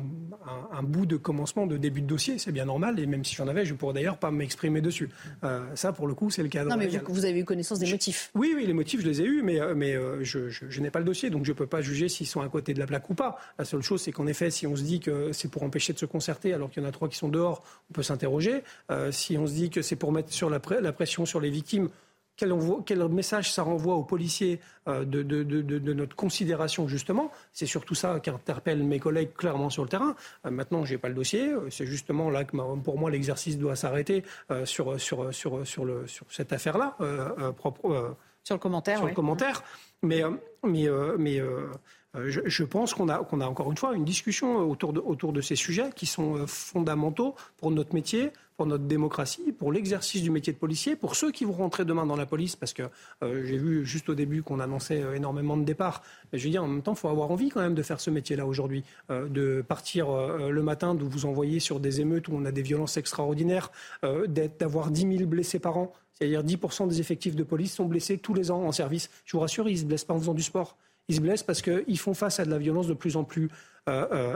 un, 0.71 0.83
bout 0.83 1.05
de 1.05 1.17
commencement, 1.17 1.67
de 1.67 1.77
début 1.77 2.01
de 2.01 2.07
dossier, 2.07 2.37
c'est 2.37 2.51
bien 2.51 2.65
normal. 2.65 2.99
Et 2.99 3.05
même 3.05 3.25
si 3.25 3.35
j'en 3.35 3.47
avais, 3.47 3.65
je 3.65 3.73
pourrais 3.73 3.93
d'ailleurs 3.93 4.17
pas 4.17 4.31
m'exprimer 4.31 4.79
dessus. 4.79 5.09
Euh, 5.43 5.65
ça, 5.75 5.91
pour 5.91 6.07
le 6.07 6.13
coup, 6.13 6.29
c'est 6.29 6.43
le 6.43 6.49
cadre. 6.49 6.69
Non, 6.69 6.77
mais 6.77 6.87
vous, 6.87 7.25
avez 7.25 7.39
eu 7.39 7.45
connaissance 7.45 7.79
des 7.79 7.91
motifs. 7.91 8.31
Oui, 8.35 8.53
oui, 8.55 8.65
les 8.65 8.73
motifs, 8.73 9.01
je 9.01 9.07
les 9.07 9.21
ai 9.21 9.25
eus, 9.25 9.41
mais, 9.43 9.59
euh, 9.59 9.75
mais 9.75 9.95
euh, 9.95 10.23
je, 10.23 10.81
n'ai 10.81 10.89
pas 10.89 10.99
le 10.99 11.05
dossier, 11.05 11.26
donc 11.29 11.45
je 11.45 11.51
ne 11.51 11.57
peux 11.57 11.67
pas 11.67 11.81
juger 11.81 12.09
s'ils 12.09 12.27
sont 12.27 12.41
à 12.41 12.49
côté 12.49 12.73
de 12.73 12.79
la 12.79 12.87
plaque 12.87 13.09
ou 13.09 13.13
pas. 13.13 13.37
La 13.57 13.65
seule 13.65 13.81
chose, 13.81 14.01
c'est 14.01 14.11
qu'en 14.11 14.27
effet, 14.27 14.49
si 14.49 14.67
on 14.67 14.75
se 14.75 14.83
dit 14.83 14.99
que 14.99 15.31
c'est 15.31 15.49
pour 15.49 15.63
empêcher 15.63 15.93
de 15.93 15.99
se 15.99 16.05
concerter, 16.05 16.53
alors 16.53 16.69
qu'il 16.69 16.83
y 16.83 16.85
en 16.85 16.89
a 16.89 16.91
trois 16.91 17.09
qui 17.09 17.17
sont 17.17 17.29
dehors, 17.29 17.63
on 17.89 17.93
peut 17.93 18.03
s'interroger. 18.03 18.63
si 19.11 19.37
on 19.37 19.47
se 19.47 19.53
dit 19.53 19.69
que 19.69 19.81
c'est 19.81 19.95
pour 19.95 20.11
mettre 20.11 20.31
sur 20.31 20.49
la 20.49 20.59
pression 20.59 21.25
sur 21.25 21.39
les 21.39 21.49
victimes, 21.49 21.89
quel, 22.37 23.09
message 23.09 23.51
ça 23.51 23.63
renvoie 23.63 23.95
aux 23.95 24.03
policiers 24.03 24.59
euh, 24.87 25.03
de, 25.03 25.93
notre 25.93 26.15
considération, 26.15 26.87
justement? 26.87 27.31
C'est 27.51 27.65
surtout 27.65 27.95
ça 27.95 28.19
qui 28.19 28.29
interpelle 28.29 28.83
mes 28.83 28.99
collègues 28.99 29.33
clairement 29.33 29.69
sur 29.69 29.83
le 29.83 29.89
terrain. 29.89 30.15
Euh, 30.45 30.51
maintenant, 30.51 30.85
je 30.85 30.93
n'ai 30.93 30.97
pas 30.99 31.09
le 31.09 31.15
dossier. 31.15 31.49
C'est 31.69 31.87
justement 31.87 32.29
là 32.29 32.43
que, 32.43 32.55
pour 32.79 32.99
moi, 32.99 33.09
l'exercice 33.09 33.57
doit 33.57 33.75
s'arrêter 33.75 34.23
euh, 34.51 34.65
sur, 34.65 34.95
cette 36.29 36.53
affaire-là. 36.53 36.95
Sur 38.47 38.55
le 38.55 38.59
commentaire. 38.59 38.97
Sur 38.97 39.07
le 39.07 39.13
commentaire. 39.13 39.63
Mais, 40.03 40.23
mais, 40.63 40.87
mais 41.17 41.41
je, 42.25 42.63
pense 42.63 42.93
qu'on 42.93 43.09
a, 43.09 43.19
qu'on 43.19 43.41
a 43.41 43.47
encore 43.47 43.71
une 43.71 43.77
fois 43.77 43.95
une 43.95 44.05
discussion 44.05 44.57
autour 44.69 44.93
de, 44.93 44.99
autour 44.99 45.33
de 45.33 45.41
ces 45.41 45.55
sujets 45.55 45.89
qui 45.95 46.05
sont 46.05 46.45
fondamentaux 46.47 47.35
pour 47.57 47.71
notre 47.71 47.93
métier, 47.93 48.31
pour 48.57 48.65
notre 48.65 48.85
démocratie, 48.85 49.51
pour 49.51 49.71
l'exercice 49.71 50.23
du 50.23 50.31
métier 50.31 50.51
de 50.51 50.57
policier, 50.57 50.95
pour 50.95 51.15
ceux 51.15 51.31
qui 51.31 51.45
vont 51.45 51.53
rentrer 51.53 51.85
demain 51.85 52.07
dans 52.07 52.15
la 52.15 52.25
police, 52.25 52.55
parce 52.55 52.73
que 52.73 52.83
euh, 53.23 53.45
j'ai 53.45 53.57
vu 53.57 53.85
juste 53.85 54.09
au 54.09 54.15
début 54.15 54.41
qu'on 54.41 54.59
annonçait 54.59 55.03
euh, 55.03 55.13
énormément 55.13 55.55
de 55.55 55.63
départs. 55.63 56.01
Mais 56.33 56.39
je 56.39 56.45
veux 56.45 56.49
dire, 56.49 56.63
en 56.63 56.67
même 56.67 56.81
temps, 56.81 56.93
il 56.93 56.97
faut 56.97 57.07
avoir 57.07 57.29
envie 57.29 57.49
quand 57.49 57.61
même 57.61 57.75
de 57.75 57.83
faire 57.83 57.99
ce 57.99 58.09
métier-là 58.09 58.47
aujourd'hui, 58.47 58.83
euh, 59.11 59.29
de 59.29 59.61
partir 59.61 60.07
le 60.09 60.63
matin, 60.63 60.95
de 60.95 61.03
vous 61.03 61.25
envoyer 61.25 61.59
sur 61.59 61.79
des 61.79 62.01
émeutes 62.01 62.27
où 62.27 62.33
on 62.33 62.45
a 62.45 62.51
des 62.51 62.63
violences 62.63 62.97
extraordinaires, 62.97 63.71
d'avoir 64.01 64.89
10 64.89 65.17
000 65.17 65.29
blessés 65.29 65.59
par 65.59 65.77
an. 65.77 65.93
C'est-à-dire 66.17 66.43
10% 66.43 66.87
des 66.87 66.99
effectifs 66.99 67.35
de 67.35 67.43
police 67.43 67.73
sont 67.73 67.85
blessés 67.85 68.17
tous 68.17 68.33
les 68.33 68.49
ans 68.49 68.63
en 68.63 68.71
service. 68.71 69.09
Je 69.25 69.33
vous 69.33 69.39
rassure, 69.39 69.69
ils 69.69 69.73
ne 69.73 69.79
se 69.79 69.85
blessent 69.85 70.05
pas 70.05 70.13
en 70.13 70.19
faisant 70.19 70.33
du 70.33 70.43
sport. 70.43 70.77
Ils 71.09 71.15
se 71.15 71.21
blessent 71.21 71.43
parce 71.43 71.61
qu'ils 71.61 71.99
font 71.99 72.13
face 72.13 72.39
à 72.39 72.45
de 72.45 72.49
la 72.49 72.57
violence 72.57 72.87
de 72.87 72.93
plus 72.93 73.15
en 73.15 73.23
plus 73.23 73.49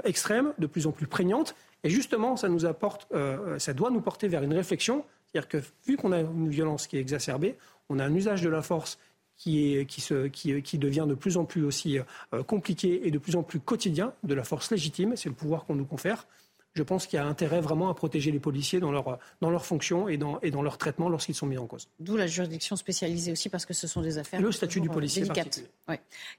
extrême, 0.06 0.53
de 0.60 0.68
plus 0.68 0.88
en 0.88 0.93
plus 0.93 1.08
prégnante. 1.08 1.53
Et 1.84 1.90
justement, 1.90 2.35
ça 2.35 2.50
nous 2.50 2.66
apporte, 2.66 3.08
euh, 3.14 3.58
ça 3.58 3.74
doit 3.74 3.90
nous 3.90 4.01
porter 4.01 4.27
vers 4.27 4.43
une 4.43 4.53
réflexion, 4.53 5.03
c'est-à-dire 5.26 5.50
que 5.50 5.58
vu 5.88 5.98
qu'on 5.98 6.11
a 6.11 6.19
une 6.19 6.50
violence 6.50 6.88
qui 6.88 6.98
est 6.98 7.00
exacerbée, 7.00 7.56
on 7.90 8.00
a 8.00 8.06
un 8.06 8.14
usage 8.14 8.42
de 8.42 8.50
la 8.50 8.61
force 8.61 9.00
qui, 9.35 9.76
est, 9.76 9.85
qui, 9.85 10.01
se, 10.01 10.27
qui, 10.27 10.61
qui 10.61 10.77
devient 10.77 11.06
de 11.08 11.16
plus 11.16 11.38
en 11.38 11.45
plus 11.45 11.64
aussi 11.64 11.98
euh, 12.34 12.43
compliqué 12.43 13.08
et 13.08 13.11
de 13.11 13.18
plus 13.18 13.35
en 13.35 13.42
plus 13.42 13.60
quotidien, 13.60 14.14
de 14.24 14.35
la 14.35 14.43
force 14.43 14.69
légitime, 14.69 15.16
c'est 15.16 15.30
le 15.30 15.35
pouvoir 15.35 15.66
qu'on 15.66 15.76
nous 15.76 15.85
confère 15.85 16.27
je 16.74 16.83
pense 16.83 17.06
qu'il 17.06 17.17
y 17.17 17.19
a 17.19 17.25
intérêt 17.25 17.59
vraiment 17.59 17.90
à 17.90 17.93
protéger 17.93 18.32
les 18.32 18.40
policiers 18.40 18.80
dans 18.80 18.91
leur, 18.91 19.19
dans 19.41 19.50
leur 19.50 19.66
fonction 19.66 20.08
et 20.08 20.17
dans, 20.17 20.40
et 20.41 20.51
dans 20.51 20.61
leur 20.61 20.77
traitement 20.77 21.09
lorsqu'ils 21.09 21.35
sont 21.35 21.45
mis 21.45 21.58
en 21.58 21.67
cause. 21.67 21.90
D'où 22.00 22.16
la 22.16 22.27
juridiction 22.27 22.75
spécialisée 22.75 23.32
aussi, 23.32 23.50
parce 23.50 23.66
que 23.66 23.74
ce 23.74 23.88
sont 23.88 24.01
des 24.01 24.17
affaires. 24.17 24.41
Le 24.41 24.51
statut 24.51 24.80
du 24.80 24.90
policier. 24.90 25.24
Délicates. 25.24 25.64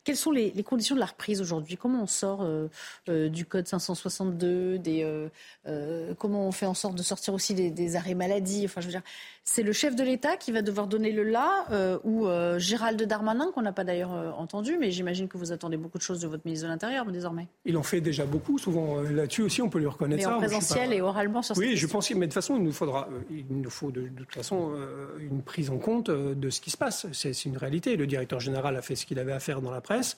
Quelles 0.04 0.16
sont 0.16 0.30
les, 0.30 0.50
conditions 0.62 0.94
de 0.94 1.00
la 1.00 1.06
reprise 1.06 1.40
aujourd'hui? 1.40 1.76
Comment 1.76 2.02
on 2.02 2.06
sort 2.06 2.42
euh, 2.42 2.68
euh, 3.08 3.28
du 3.28 3.44
code 3.44 3.66
562 3.66 4.78
des, 4.78 5.28
euh, 5.66 6.14
Comment 6.18 6.46
on 6.46 6.52
fait 6.52 6.66
en 6.66 6.74
sorte 6.74 6.94
de 6.94 7.02
sortir 7.02 7.34
aussi 7.34 7.54
des, 7.54 7.96
arrêts 7.96 8.14
maladie? 8.14 8.62
Enfin, 8.64 8.80
je 8.80 8.86
veux 8.86 8.92
dire, 8.92 9.02
c'est 9.44 9.62
le 9.62 9.72
chef 9.72 9.96
de 9.96 10.04
l'État 10.04 10.36
qui 10.36 10.52
va 10.52 10.62
devoir 10.62 10.86
donner 10.86 11.12
le 11.12 11.24
là, 11.24 11.66
ou 12.04 12.26
Gérald 12.58 13.02
Darmanin, 13.02 13.50
qu'on 13.52 13.62
n'a 13.62 13.72
pas 13.72 13.84
d'ailleurs 13.84 14.10
entendu, 14.38 14.76
mais 14.78 14.90
j'imagine 14.90 15.28
que 15.28 15.38
vous 15.38 15.52
attendez 15.52 15.76
beaucoup 15.76 15.98
de 15.98 16.02
choses 16.02 16.20
de 16.20 16.28
votre 16.28 16.42
ministre 16.44 16.66
de 16.66 16.72
l'Intérieur 16.72 17.06
désormais. 17.10 17.48
Il 17.64 17.76
en 17.76 17.82
fait 17.82 18.00
déjà 18.00 18.24
beaucoup, 18.24 18.58
souvent 18.58 19.00
là-dessus 19.00 19.42
aussi, 19.42 19.62
on 19.62 19.68
peut 19.68 19.78
lui 19.78 19.86
reconnaître 19.86 20.28
en 20.28 20.38
présentiel 20.38 20.92
et 20.92 21.00
oralement 21.00 21.42
sur 21.42 21.56
Oui, 21.56 21.76
je 21.76 21.86
pense, 21.86 22.10
mais 22.10 22.20
de 22.20 22.24
toute 22.24 22.34
façon, 22.34 22.56
il 22.56 22.62
nous 22.62 22.72
faudra, 22.72 23.08
euh, 23.10 23.20
il 23.30 23.44
nous 23.48 23.70
faut 23.70 23.90
de, 23.90 24.08
toute 24.08 24.34
façon 24.34 24.72
euh, 24.74 25.18
une 25.20 25.42
prise 25.42 25.70
en 25.70 25.78
compte 25.78 26.08
euh, 26.08 26.34
de 26.34 26.50
ce 26.50 26.60
qui 26.60 26.70
se 26.70 26.76
passe. 26.76 27.06
C'est 27.12 27.44
une 27.44 27.56
réalité. 27.56 27.96
Le 27.96 28.06
directeur 28.06 28.40
général 28.40 28.76
a 28.76 28.82
fait 28.82 28.96
ce 28.96 29.06
qu'il 29.06 29.18
avait 29.18 29.32
à 29.32 29.36
l'affaire 29.36 29.60
dans 29.60 29.70
la 29.70 29.80
presse. 29.80 30.16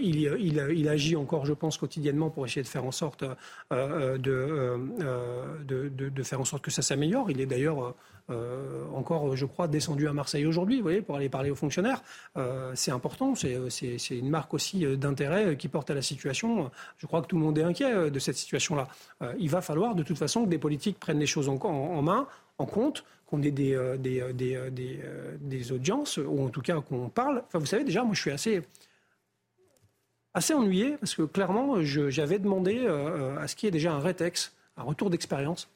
il, 0.00 0.16
il, 0.40 0.88
agit 0.88 1.16
encore, 1.16 1.46
je 1.46 1.52
pense, 1.52 1.78
quotidiennement 1.78 2.30
pour 2.30 2.46
essayer 2.46 2.62
de 2.62 2.68
faire 2.68 2.84
en 2.84 2.92
sorte 2.92 3.24
de, 3.70 4.16
de, 4.18 5.88
de, 5.88 6.22
faire 6.22 6.40
en 6.40 6.44
sorte 6.44 6.62
que 6.62 6.70
ça 6.70 6.82
s'améliore. 6.82 7.30
Il 7.30 7.40
est 7.40 7.46
d'ailleurs 7.46 7.94
euh, 8.30 8.84
encore, 8.94 9.36
je 9.36 9.46
crois, 9.46 9.68
descendu 9.68 10.08
à 10.08 10.12
Marseille 10.12 10.46
aujourd'hui, 10.46 10.76
vous 10.76 10.82
voyez, 10.82 11.02
pour 11.02 11.16
aller 11.16 11.28
parler 11.28 11.50
aux 11.50 11.56
fonctionnaires. 11.56 12.02
Euh, 12.36 12.72
c'est 12.74 12.90
important, 12.90 13.34
c'est 13.34 13.58
une 14.10 14.30
marque 14.30 14.54
aussi 14.54 14.84
euh, 14.84 14.96
d'intérêt 14.96 15.56
qui 15.56 15.68
porte 15.68 15.90
à 15.90 15.94
la 15.94 16.02
situation. 16.02 16.70
Je 16.98 17.06
crois 17.06 17.22
que 17.22 17.26
tout 17.26 17.36
le 17.36 17.42
monde 17.42 17.58
est 17.58 17.62
inquiet 17.62 18.10
de 18.10 18.18
cette 18.18 18.36
situation-là. 18.36 18.88
il 19.38 19.50
va 19.50 19.60
falloir, 19.60 19.94
de 19.94 20.02
toute 20.02 20.18
façon, 20.18 20.44
que 20.44 20.48
des 20.48 20.58
politiques 20.58 20.98
prennent 20.98 21.18
les 21.18 21.26
choses 21.26 21.48
en, 21.48 21.56
en, 21.56 22.02
main, 22.02 22.26
en 22.58 22.66
compte, 22.66 23.04
qu'on 23.26 23.42
ait 23.42 23.50
des, 23.50 23.78
des, 23.98 24.32
des, 24.32 25.00
des, 25.40 25.72
audiences, 25.72 26.18
ou 26.18 26.44
en 26.44 26.48
tout 26.48 26.62
cas 26.62 26.80
qu'on 26.80 27.08
parle. 27.08 27.42
Enfin, 27.46 27.58
vous 27.58 27.66
savez, 27.66 27.84
déjà, 27.84 28.04
moi, 28.04 28.14
je 28.14 28.20
suis 28.20 28.30
assez 28.30 28.62
assez 30.34 30.54
ennuyé 30.54 30.96
parce 30.96 31.14
que 31.14 31.22
clairement, 31.22 31.82
j'avais 31.82 32.38
demandé 32.38 32.86
à 33.38 33.46
ce 33.48 33.56
qu'il 33.56 33.66
y 33.66 33.68
ait 33.68 33.72
déjà 33.72 33.92
un 33.92 34.00
rétex, 34.00 34.54
un 34.76 34.82
retour 34.82 35.10
d'expérience 35.10 35.68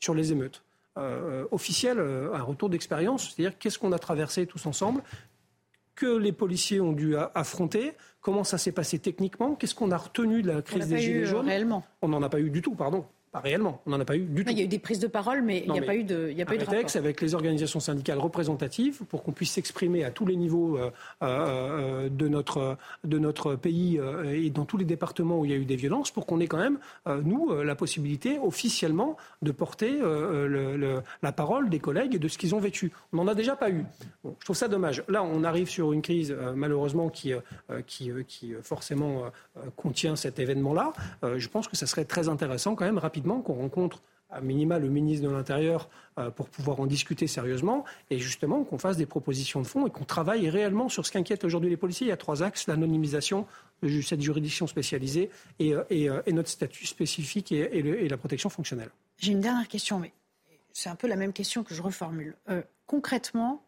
sur 0.00 0.14
les 0.14 0.32
émeutes. 0.32 0.62
Euh, 0.98 1.46
officiel, 1.52 2.00
euh, 2.00 2.34
un 2.34 2.42
retour 2.42 2.68
d'expérience, 2.68 3.32
c'est-à-dire 3.32 3.56
qu'est-ce 3.58 3.78
qu'on 3.78 3.92
a 3.92 3.98
traversé 4.00 4.46
tous 4.46 4.66
ensemble, 4.66 5.02
que 5.94 6.16
les 6.16 6.32
policiers 6.32 6.80
ont 6.80 6.92
dû 6.92 7.14
affronter, 7.16 7.92
comment 8.20 8.42
ça 8.42 8.58
s'est 8.58 8.72
passé 8.72 8.98
techniquement, 8.98 9.54
qu'est-ce 9.54 9.74
qu'on 9.74 9.92
a 9.92 9.96
retenu 9.96 10.42
de 10.42 10.48
la 10.48 10.62
crise 10.62 10.88
des 10.88 10.98
Gilets 10.98 11.26
jaunes. 11.26 11.46
Réellement. 11.46 11.84
On 12.02 12.08
n'en 12.08 12.22
a 12.22 12.28
pas 12.28 12.40
eu 12.40 12.50
du 12.50 12.60
tout, 12.60 12.74
pardon. 12.74 13.06
Pas 13.32 13.38
réellement, 13.38 13.80
on 13.86 13.90
n'en 13.90 14.00
a 14.00 14.04
pas 14.04 14.16
eu 14.16 14.22
du 14.22 14.44
tout. 14.44 14.50
Il 14.50 14.58
y 14.58 14.60
a 14.60 14.64
eu 14.64 14.68
des 14.68 14.80
prises 14.80 14.98
de 14.98 15.06
parole, 15.06 15.42
mais 15.42 15.62
il 15.64 15.70
n'y 15.70 15.78
a, 15.78 15.82
pas 15.82 15.94
eu 15.94 16.02
de, 16.02 16.32
y 16.32 16.42
a 16.42 16.46
pas 16.46 16.56
eu 16.56 16.58
de 16.58 16.64
rapport. 16.64 16.96
avec 16.96 17.20
les 17.20 17.36
organisations 17.36 17.78
syndicales 17.78 18.18
représentatives 18.18 19.04
pour 19.04 19.22
qu'on 19.22 19.30
puisse 19.30 19.52
s'exprimer 19.52 20.02
à 20.02 20.10
tous 20.10 20.26
les 20.26 20.34
niveaux 20.34 20.76
euh, 20.76 20.90
euh, 21.22 22.08
de, 22.08 22.26
notre, 22.26 22.76
de 23.04 23.20
notre 23.20 23.54
pays 23.54 24.00
euh, 24.00 24.34
et 24.34 24.50
dans 24.50 24.64
tous 24.64 24.78
les 24.78 24.84
départements 24.84 25.38
où 25.38 25.44
il 25.44 25.52
y 25.52 25.54
a 25.54 25.56
eu 25.56 25.64
des 25.64 25.76
violences, 25.76 26.10
pour 26.10 26.26
qu'on 26.26 26.40
ait 26.40 26.48
quand 26.48 26.58
même, 26.58 26.78
nous, 27.06 27.54
la 27.62 27.76
possibilité 27.76 28.38
officiellement 28.42 29.16
de 29.42 29.52
porter 29.52 29.90
le, 30.00 31.02
la 31.22 31.32
parole 31.32 31.70
des 31.70 31.78
collègues 31.78 32.16
et 32.16 32.18
de 32.18 32.28
ce 32.28 32.36
qu'ils 32.36 32.54
ont 32.54 32.60
vécu. 32.60 32.90
On 33.12 33.18
n'en 33.18 33.28
a 33.28 33.34
déjà 33.34 33.54
pas 33.54 33.70
eu. 33.70 33.84
je 34.24 34.44
trouve 34.44 34.56
ça 34.56 34.66
dommage. 34.66 35.04
Là, 35.08 35.22
on 35.22 35.44
arrive 35.44 35.68
sur 35.68 35.92
une 35.92 36.02
crise, 36.02 36.34
malheureusement, 36.56 37.10
qui, 37.10 37.32
qui, 37.86 38.10
qui 38.26 38.54
forcément 38.62 39.24
contient 39.76 40.16
cet 40.16 40.38
événement-là. 40.38 40.92
je 41.36 41.48
pense 41.48 41.68
que 41.68 41.76
ça 41.76 41.86
serait 41.86 42.04
très 42.04 42.28
intéressant 42.28 42.74
quand 42.74 42.84
même 42.84 42.98
rapidement 42.98 43.19
qu'on 43.22 43.54
rencontre 43.54 44.02
à 44.30 44.40
minima 44.40 44.78
le 44.78 44.88
ministre 44.88 45.28
de 45.28 45.32
l'Intérieur 45.32 45.88
euh, 46.18 46.30
pour 46.30 46.48
pouvoir 46.48 46.80
en 46.80 46.86
discuter 46.86 47.26
sérieusement 47.26 47.84
et 48.10 48.18
justement 48.18 48.64
qu'on 48.64 48.78
fasse 48.78 48.96
des 48.96 49.06
propositions 49.06 49.60
de 49.60 49.66
fond 49.66 49.86
et 49.86 49.90
qu'on 49.90 50.04
travaille 50.04 50.48
réellement 50.48 50.88
sur 50.88 51.06
ce 51.06 51.12
qu'inquiète 51.12 51.44
aujourd'hui 51.44 51.70
les 51.70 51.76
policiers. 51.76 52.06
Il 52.06 52.10
y 52.10 52.12
a 52.12 52.16
trois 52.16 52.42
axes, 52.42 52.66
l'anonymisation, 52.66 53.46
cette 54.02 54.20
juridiction 54.20 54.66
spécialisée 54.66 55.30
et, 55.58 55.74
euh, 55.74 55.82
euh, 55.90 56.22
notre 56.32 56.48
statut 56.48 56.86
spécifique 56.86 57.52
et, 57.52 58.08
la 58.08 58.16
protection 58.16 58.48
fonctionnelle. 58.48 58.90
J'ai 59.18 59.32
une 59.32 59.40
dernière 59.40 59.68
question, 59.68 59.98
mais 59.98 60.12
c'est 60.72 60.88
un 60.88 60.96
peu 60.96 61.06
la 61.06 61.16
même 61.16 61.32
question 61.32 61.64
que 61.64 61.74
je 61.74 61.82
reformule. 61.82 62.36
concrètement, 62.86 63.62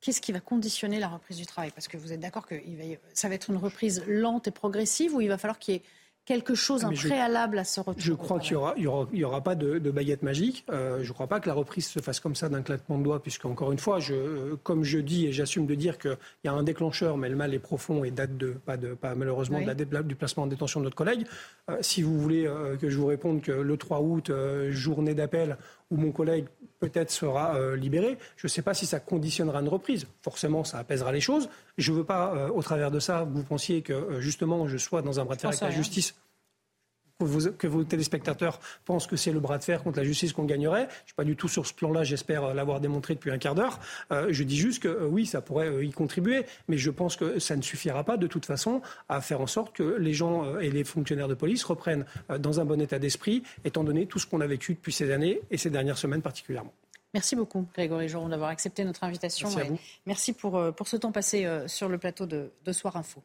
qu'est-ce 0.00 0.20
qui 0.20 0.32
va 0.32 0.40
conditionner 0.40 0.98
la 0.98 1.08
reprise 1.08 1.36
du 1.36 1.46
travail? 1.46 1.70
Parce 1.70 1.88
que 1.88 1.96
vous 1.96 2.12
êtes 2.12 2.20
d'accord 2.20 2.46
que 2.46 2.54
ça 3.14 3.28
va 3.28 3.34
être 3.34 3.50
une 3.50 3.56
reprise 3.56 4.04
lente 4.06 4.48
et 4.48 4.50
progressive 4.50 5.14
ou 5.14 5.20
il 5.20 5.28
va 5.28 5.38
falloir 5.38 5.58
qu'il 5.58 5.74
y 5.74 5.76
ait 5.78 5.82
quelque 6.24 6.54
chose, 6.54 6.84
un 6.84 6.92
préalable 6.92 7.58
à 7.58 7.64
ce 7.64 7.80
retour 7.80 7.96
Je 7.98 8.12
crois 8.12 8.38
qu'il 8.38 8.52
n'y 8.52 8.56
aura, 8.86 9.08
y 9.12 9.24
aura, 9.24 9.40
pas 9.40 9.54
de, 9.54 9.78
baguette 9.90 10.22
magique. 10.22 10.64
Euh, 10.70 11.02
je 11.02 11.08
ne 11.08 11.12
crois 11.12 11.26
pas 11.26 11.40
que 11.40 11.48
la 11.48 11.54
reprise 11.54 11.88
se 11.88 12.00
fasse 12.00 12.20
comme 12.20 12.34
ça 12.34 12.48
d'un 12.48 12.62
claquement 12.62 12.98
de 12.98 13.04
doigts, 13.04 13.22
puisque, 13.22 13.44
encore 13.46 13.72
une 13.72 13.78
fois, 13.78 13.98
je, 13.98 14.54
comme 14.62 14.84
je 14.84 14.98
dis 14.98 15.26
et 15.26 15.32
j'assume 15.32 15.66
de 15.66 15.74
dire 15.74 15.98
qu'il 15.98 16.16
y 16.44 16.48
a 16.48 16.52
un 16.52 16.62
déclencheur, 16.62 17.16
mais 17.16 17.28
le 17.28 17.36
mal 17.36 17.54
est 17.54 17.58
profond 17.58 18.04
et 18.04 18.10
date 18.10 18.36
de, 18.36 18.50
pas, 18.50 18.76
de, 18.76 18.94
pas 18.94 19.14
malheureusement 19.14 19.60
de 19.60 19.66
la, 19.66 20.02
du 20.02 20.14
placement 20.14 20.44
en 20.44 20.46
détention 20.46 20.80
de 20.80 20.84
notre 20.84 20.96
collègue. 20.96 21.26
Euh, 21.70 21.78
si 21.80 22.02
vous 22.02 22.18
voulez 22.20 22.46
euh, 22.46 22.76
que 22.76 22.88
je 22.88 22.98
vous 22.98 23.06
réponde 23.06 23.40
que 23.42 23.52
le 23.52 23.76
3 23.76 24.00
août, 24.00 24.30
journée 24.70 25.14
d'appel, 25.14 25.56
où 25.90 25.96
mon 25.96 26.12
collègue 26.12 26.46
peut-être 26.78 27.10
sera 27.10 27.76
libéré. 27.76 28.16
Je 28.36 28.46
ne 28.46 28.48
sais 28.48 28.62
pas 28.62 28.72
si 28.72 28.86
ça 28.86 29.00
conditionnera 29.00 29.60
une 29.60 29.68
reprise. 29.68 30.06
Forcément, 30.22 30.64
ça 30.64 30.78
apaisera 30.78 31.12
les 31.12 31.20
choses. 31.20 31.50
Je 31.76 31.92
ne 31.92 31.98
veux 31.98 32.04
pas, 32.04 32.48
au 32.54 32.62
travers 32.62 32.90
de 32.90 33.00
ça, 33.00 33.24
vous 33.24 33.42
pensiez 33.42 33.82
que 33.82 34.18
justement 34.20 34.66
je 34.66 34.78
sois 34.78 35.02
dans 35.02 35.20
un 35.20 35.24
bras 35.24 35.36
de 35.36 35.42
fer 35.42 35.50
avec 35.50 35.60
la 35.60 35.70
justice 35.70 36.14
que, 37.58 37.66
vos 37.66 37.84
téléspectateurs 37.84 38.60
pensent 38.84 39.06
que 39.06 39.16
c'est 39.16 39.32
le 39.32 39.40
bras 39.40 39.58
de 39.58 39.64
fer 39.64 39.82
contre 39.82 39.98
la 39.98 40.04
justice 40.04 40.32
qu'on 40.32 40.44
gagnerait. 40.44 40.82
Je 40.82 41.02
ne 41.02 41.06
suis 41.06 41.14
pas 41.14 41.24
du 41.24 41.36
tout 41.36 41.48
sur 41.48 41.66
ce 41.66 41.74
plan-là, 41.74 42.04
j'espère 42.04 42.54
l'avoir 42.54 42.80
démontré 42.80 43.14
depuis 43.14 43.30
un 43.30 43.38
quart 43.38 43.54
d'heure. 43.54 43.80
Euh, 44.12 44.28
je 44.30 44.44
dis 44.44 44.56
juste 44.56 44.82
que 44.82 44.88
euh, 44.88 45.06
oui, 45.06 45.26
ça 45.26 45.40
pourrait 45.40 45.68
euh, 45.68 45.84
y 45.84 45.90
contribuer, 45.90 46.44
mais 46.68 46.78
je 46.78 46.90
pense 46.90 47.16
que 47.16 47.38
ça 47.38 47.56
ne 47.56 47.62
suffira 47.62 48.04
pas 48.04 48.16
de 48.16 48.26
toute 48.26 48.46
façon 48.46 48.82
à 49.08 49.20
faire 49.20 49.40
en 49.40 49.46
sorte 49.46 49.74
que 49.74 49.96
les 49.98 50.12
gens 50.12 50.58
et 50.58 50.70
les 50.70 50.84
fonctionnaires 50.84 51.28
de 51.28 51.34
police 51.34 51.64
reprennent 51.64 52.04
dans 52.38 52.60
un 52.60 52.64
bon 52.64 52.80
état 52.80 52.98
d'esprit, 52.98 53.42
étant 53.64 53.84
donné 53.84 54.06
tout 54.06 54.18
ce 54.18 54.26
qu'on 54.26 54.40
a 54.40 54.46
vécu 54.46 54.74
depuis 54.74 54.92
ces 54.92 55.10
années 55.10 55.40
et 55.50 55.56
ces 55.56 55.70
dernières 55.70 55.98
semaines 55.98 56.22
particulièrement. 56.22 56.72
Merci 57.12 57.34
beaucoup, 57.34 57.66
Grégory 57.74 58.08
Joron, 58.08 58.28
d'avoir 58.28 58.50
accepté 58.50 58.84
notre 58.84 59.02
invitation. 59.04 59.48
Merci, 59.48 59.60
à 59.60 59.70
vous. 59.70 59.78
merci 60.06 60.32
pour, 60.32 60.74
pour 60.74 60.86
ce 60.86 60.96
temps 60.96 61.12
passé 61.12 61.48
sur 61.66 61.88
le 61.88 61.98
plateau 61.98 62.26
de, 62.26 62.52
de 62.64 62.72
Soir 62.72 62.96
Info. 62.96 63.22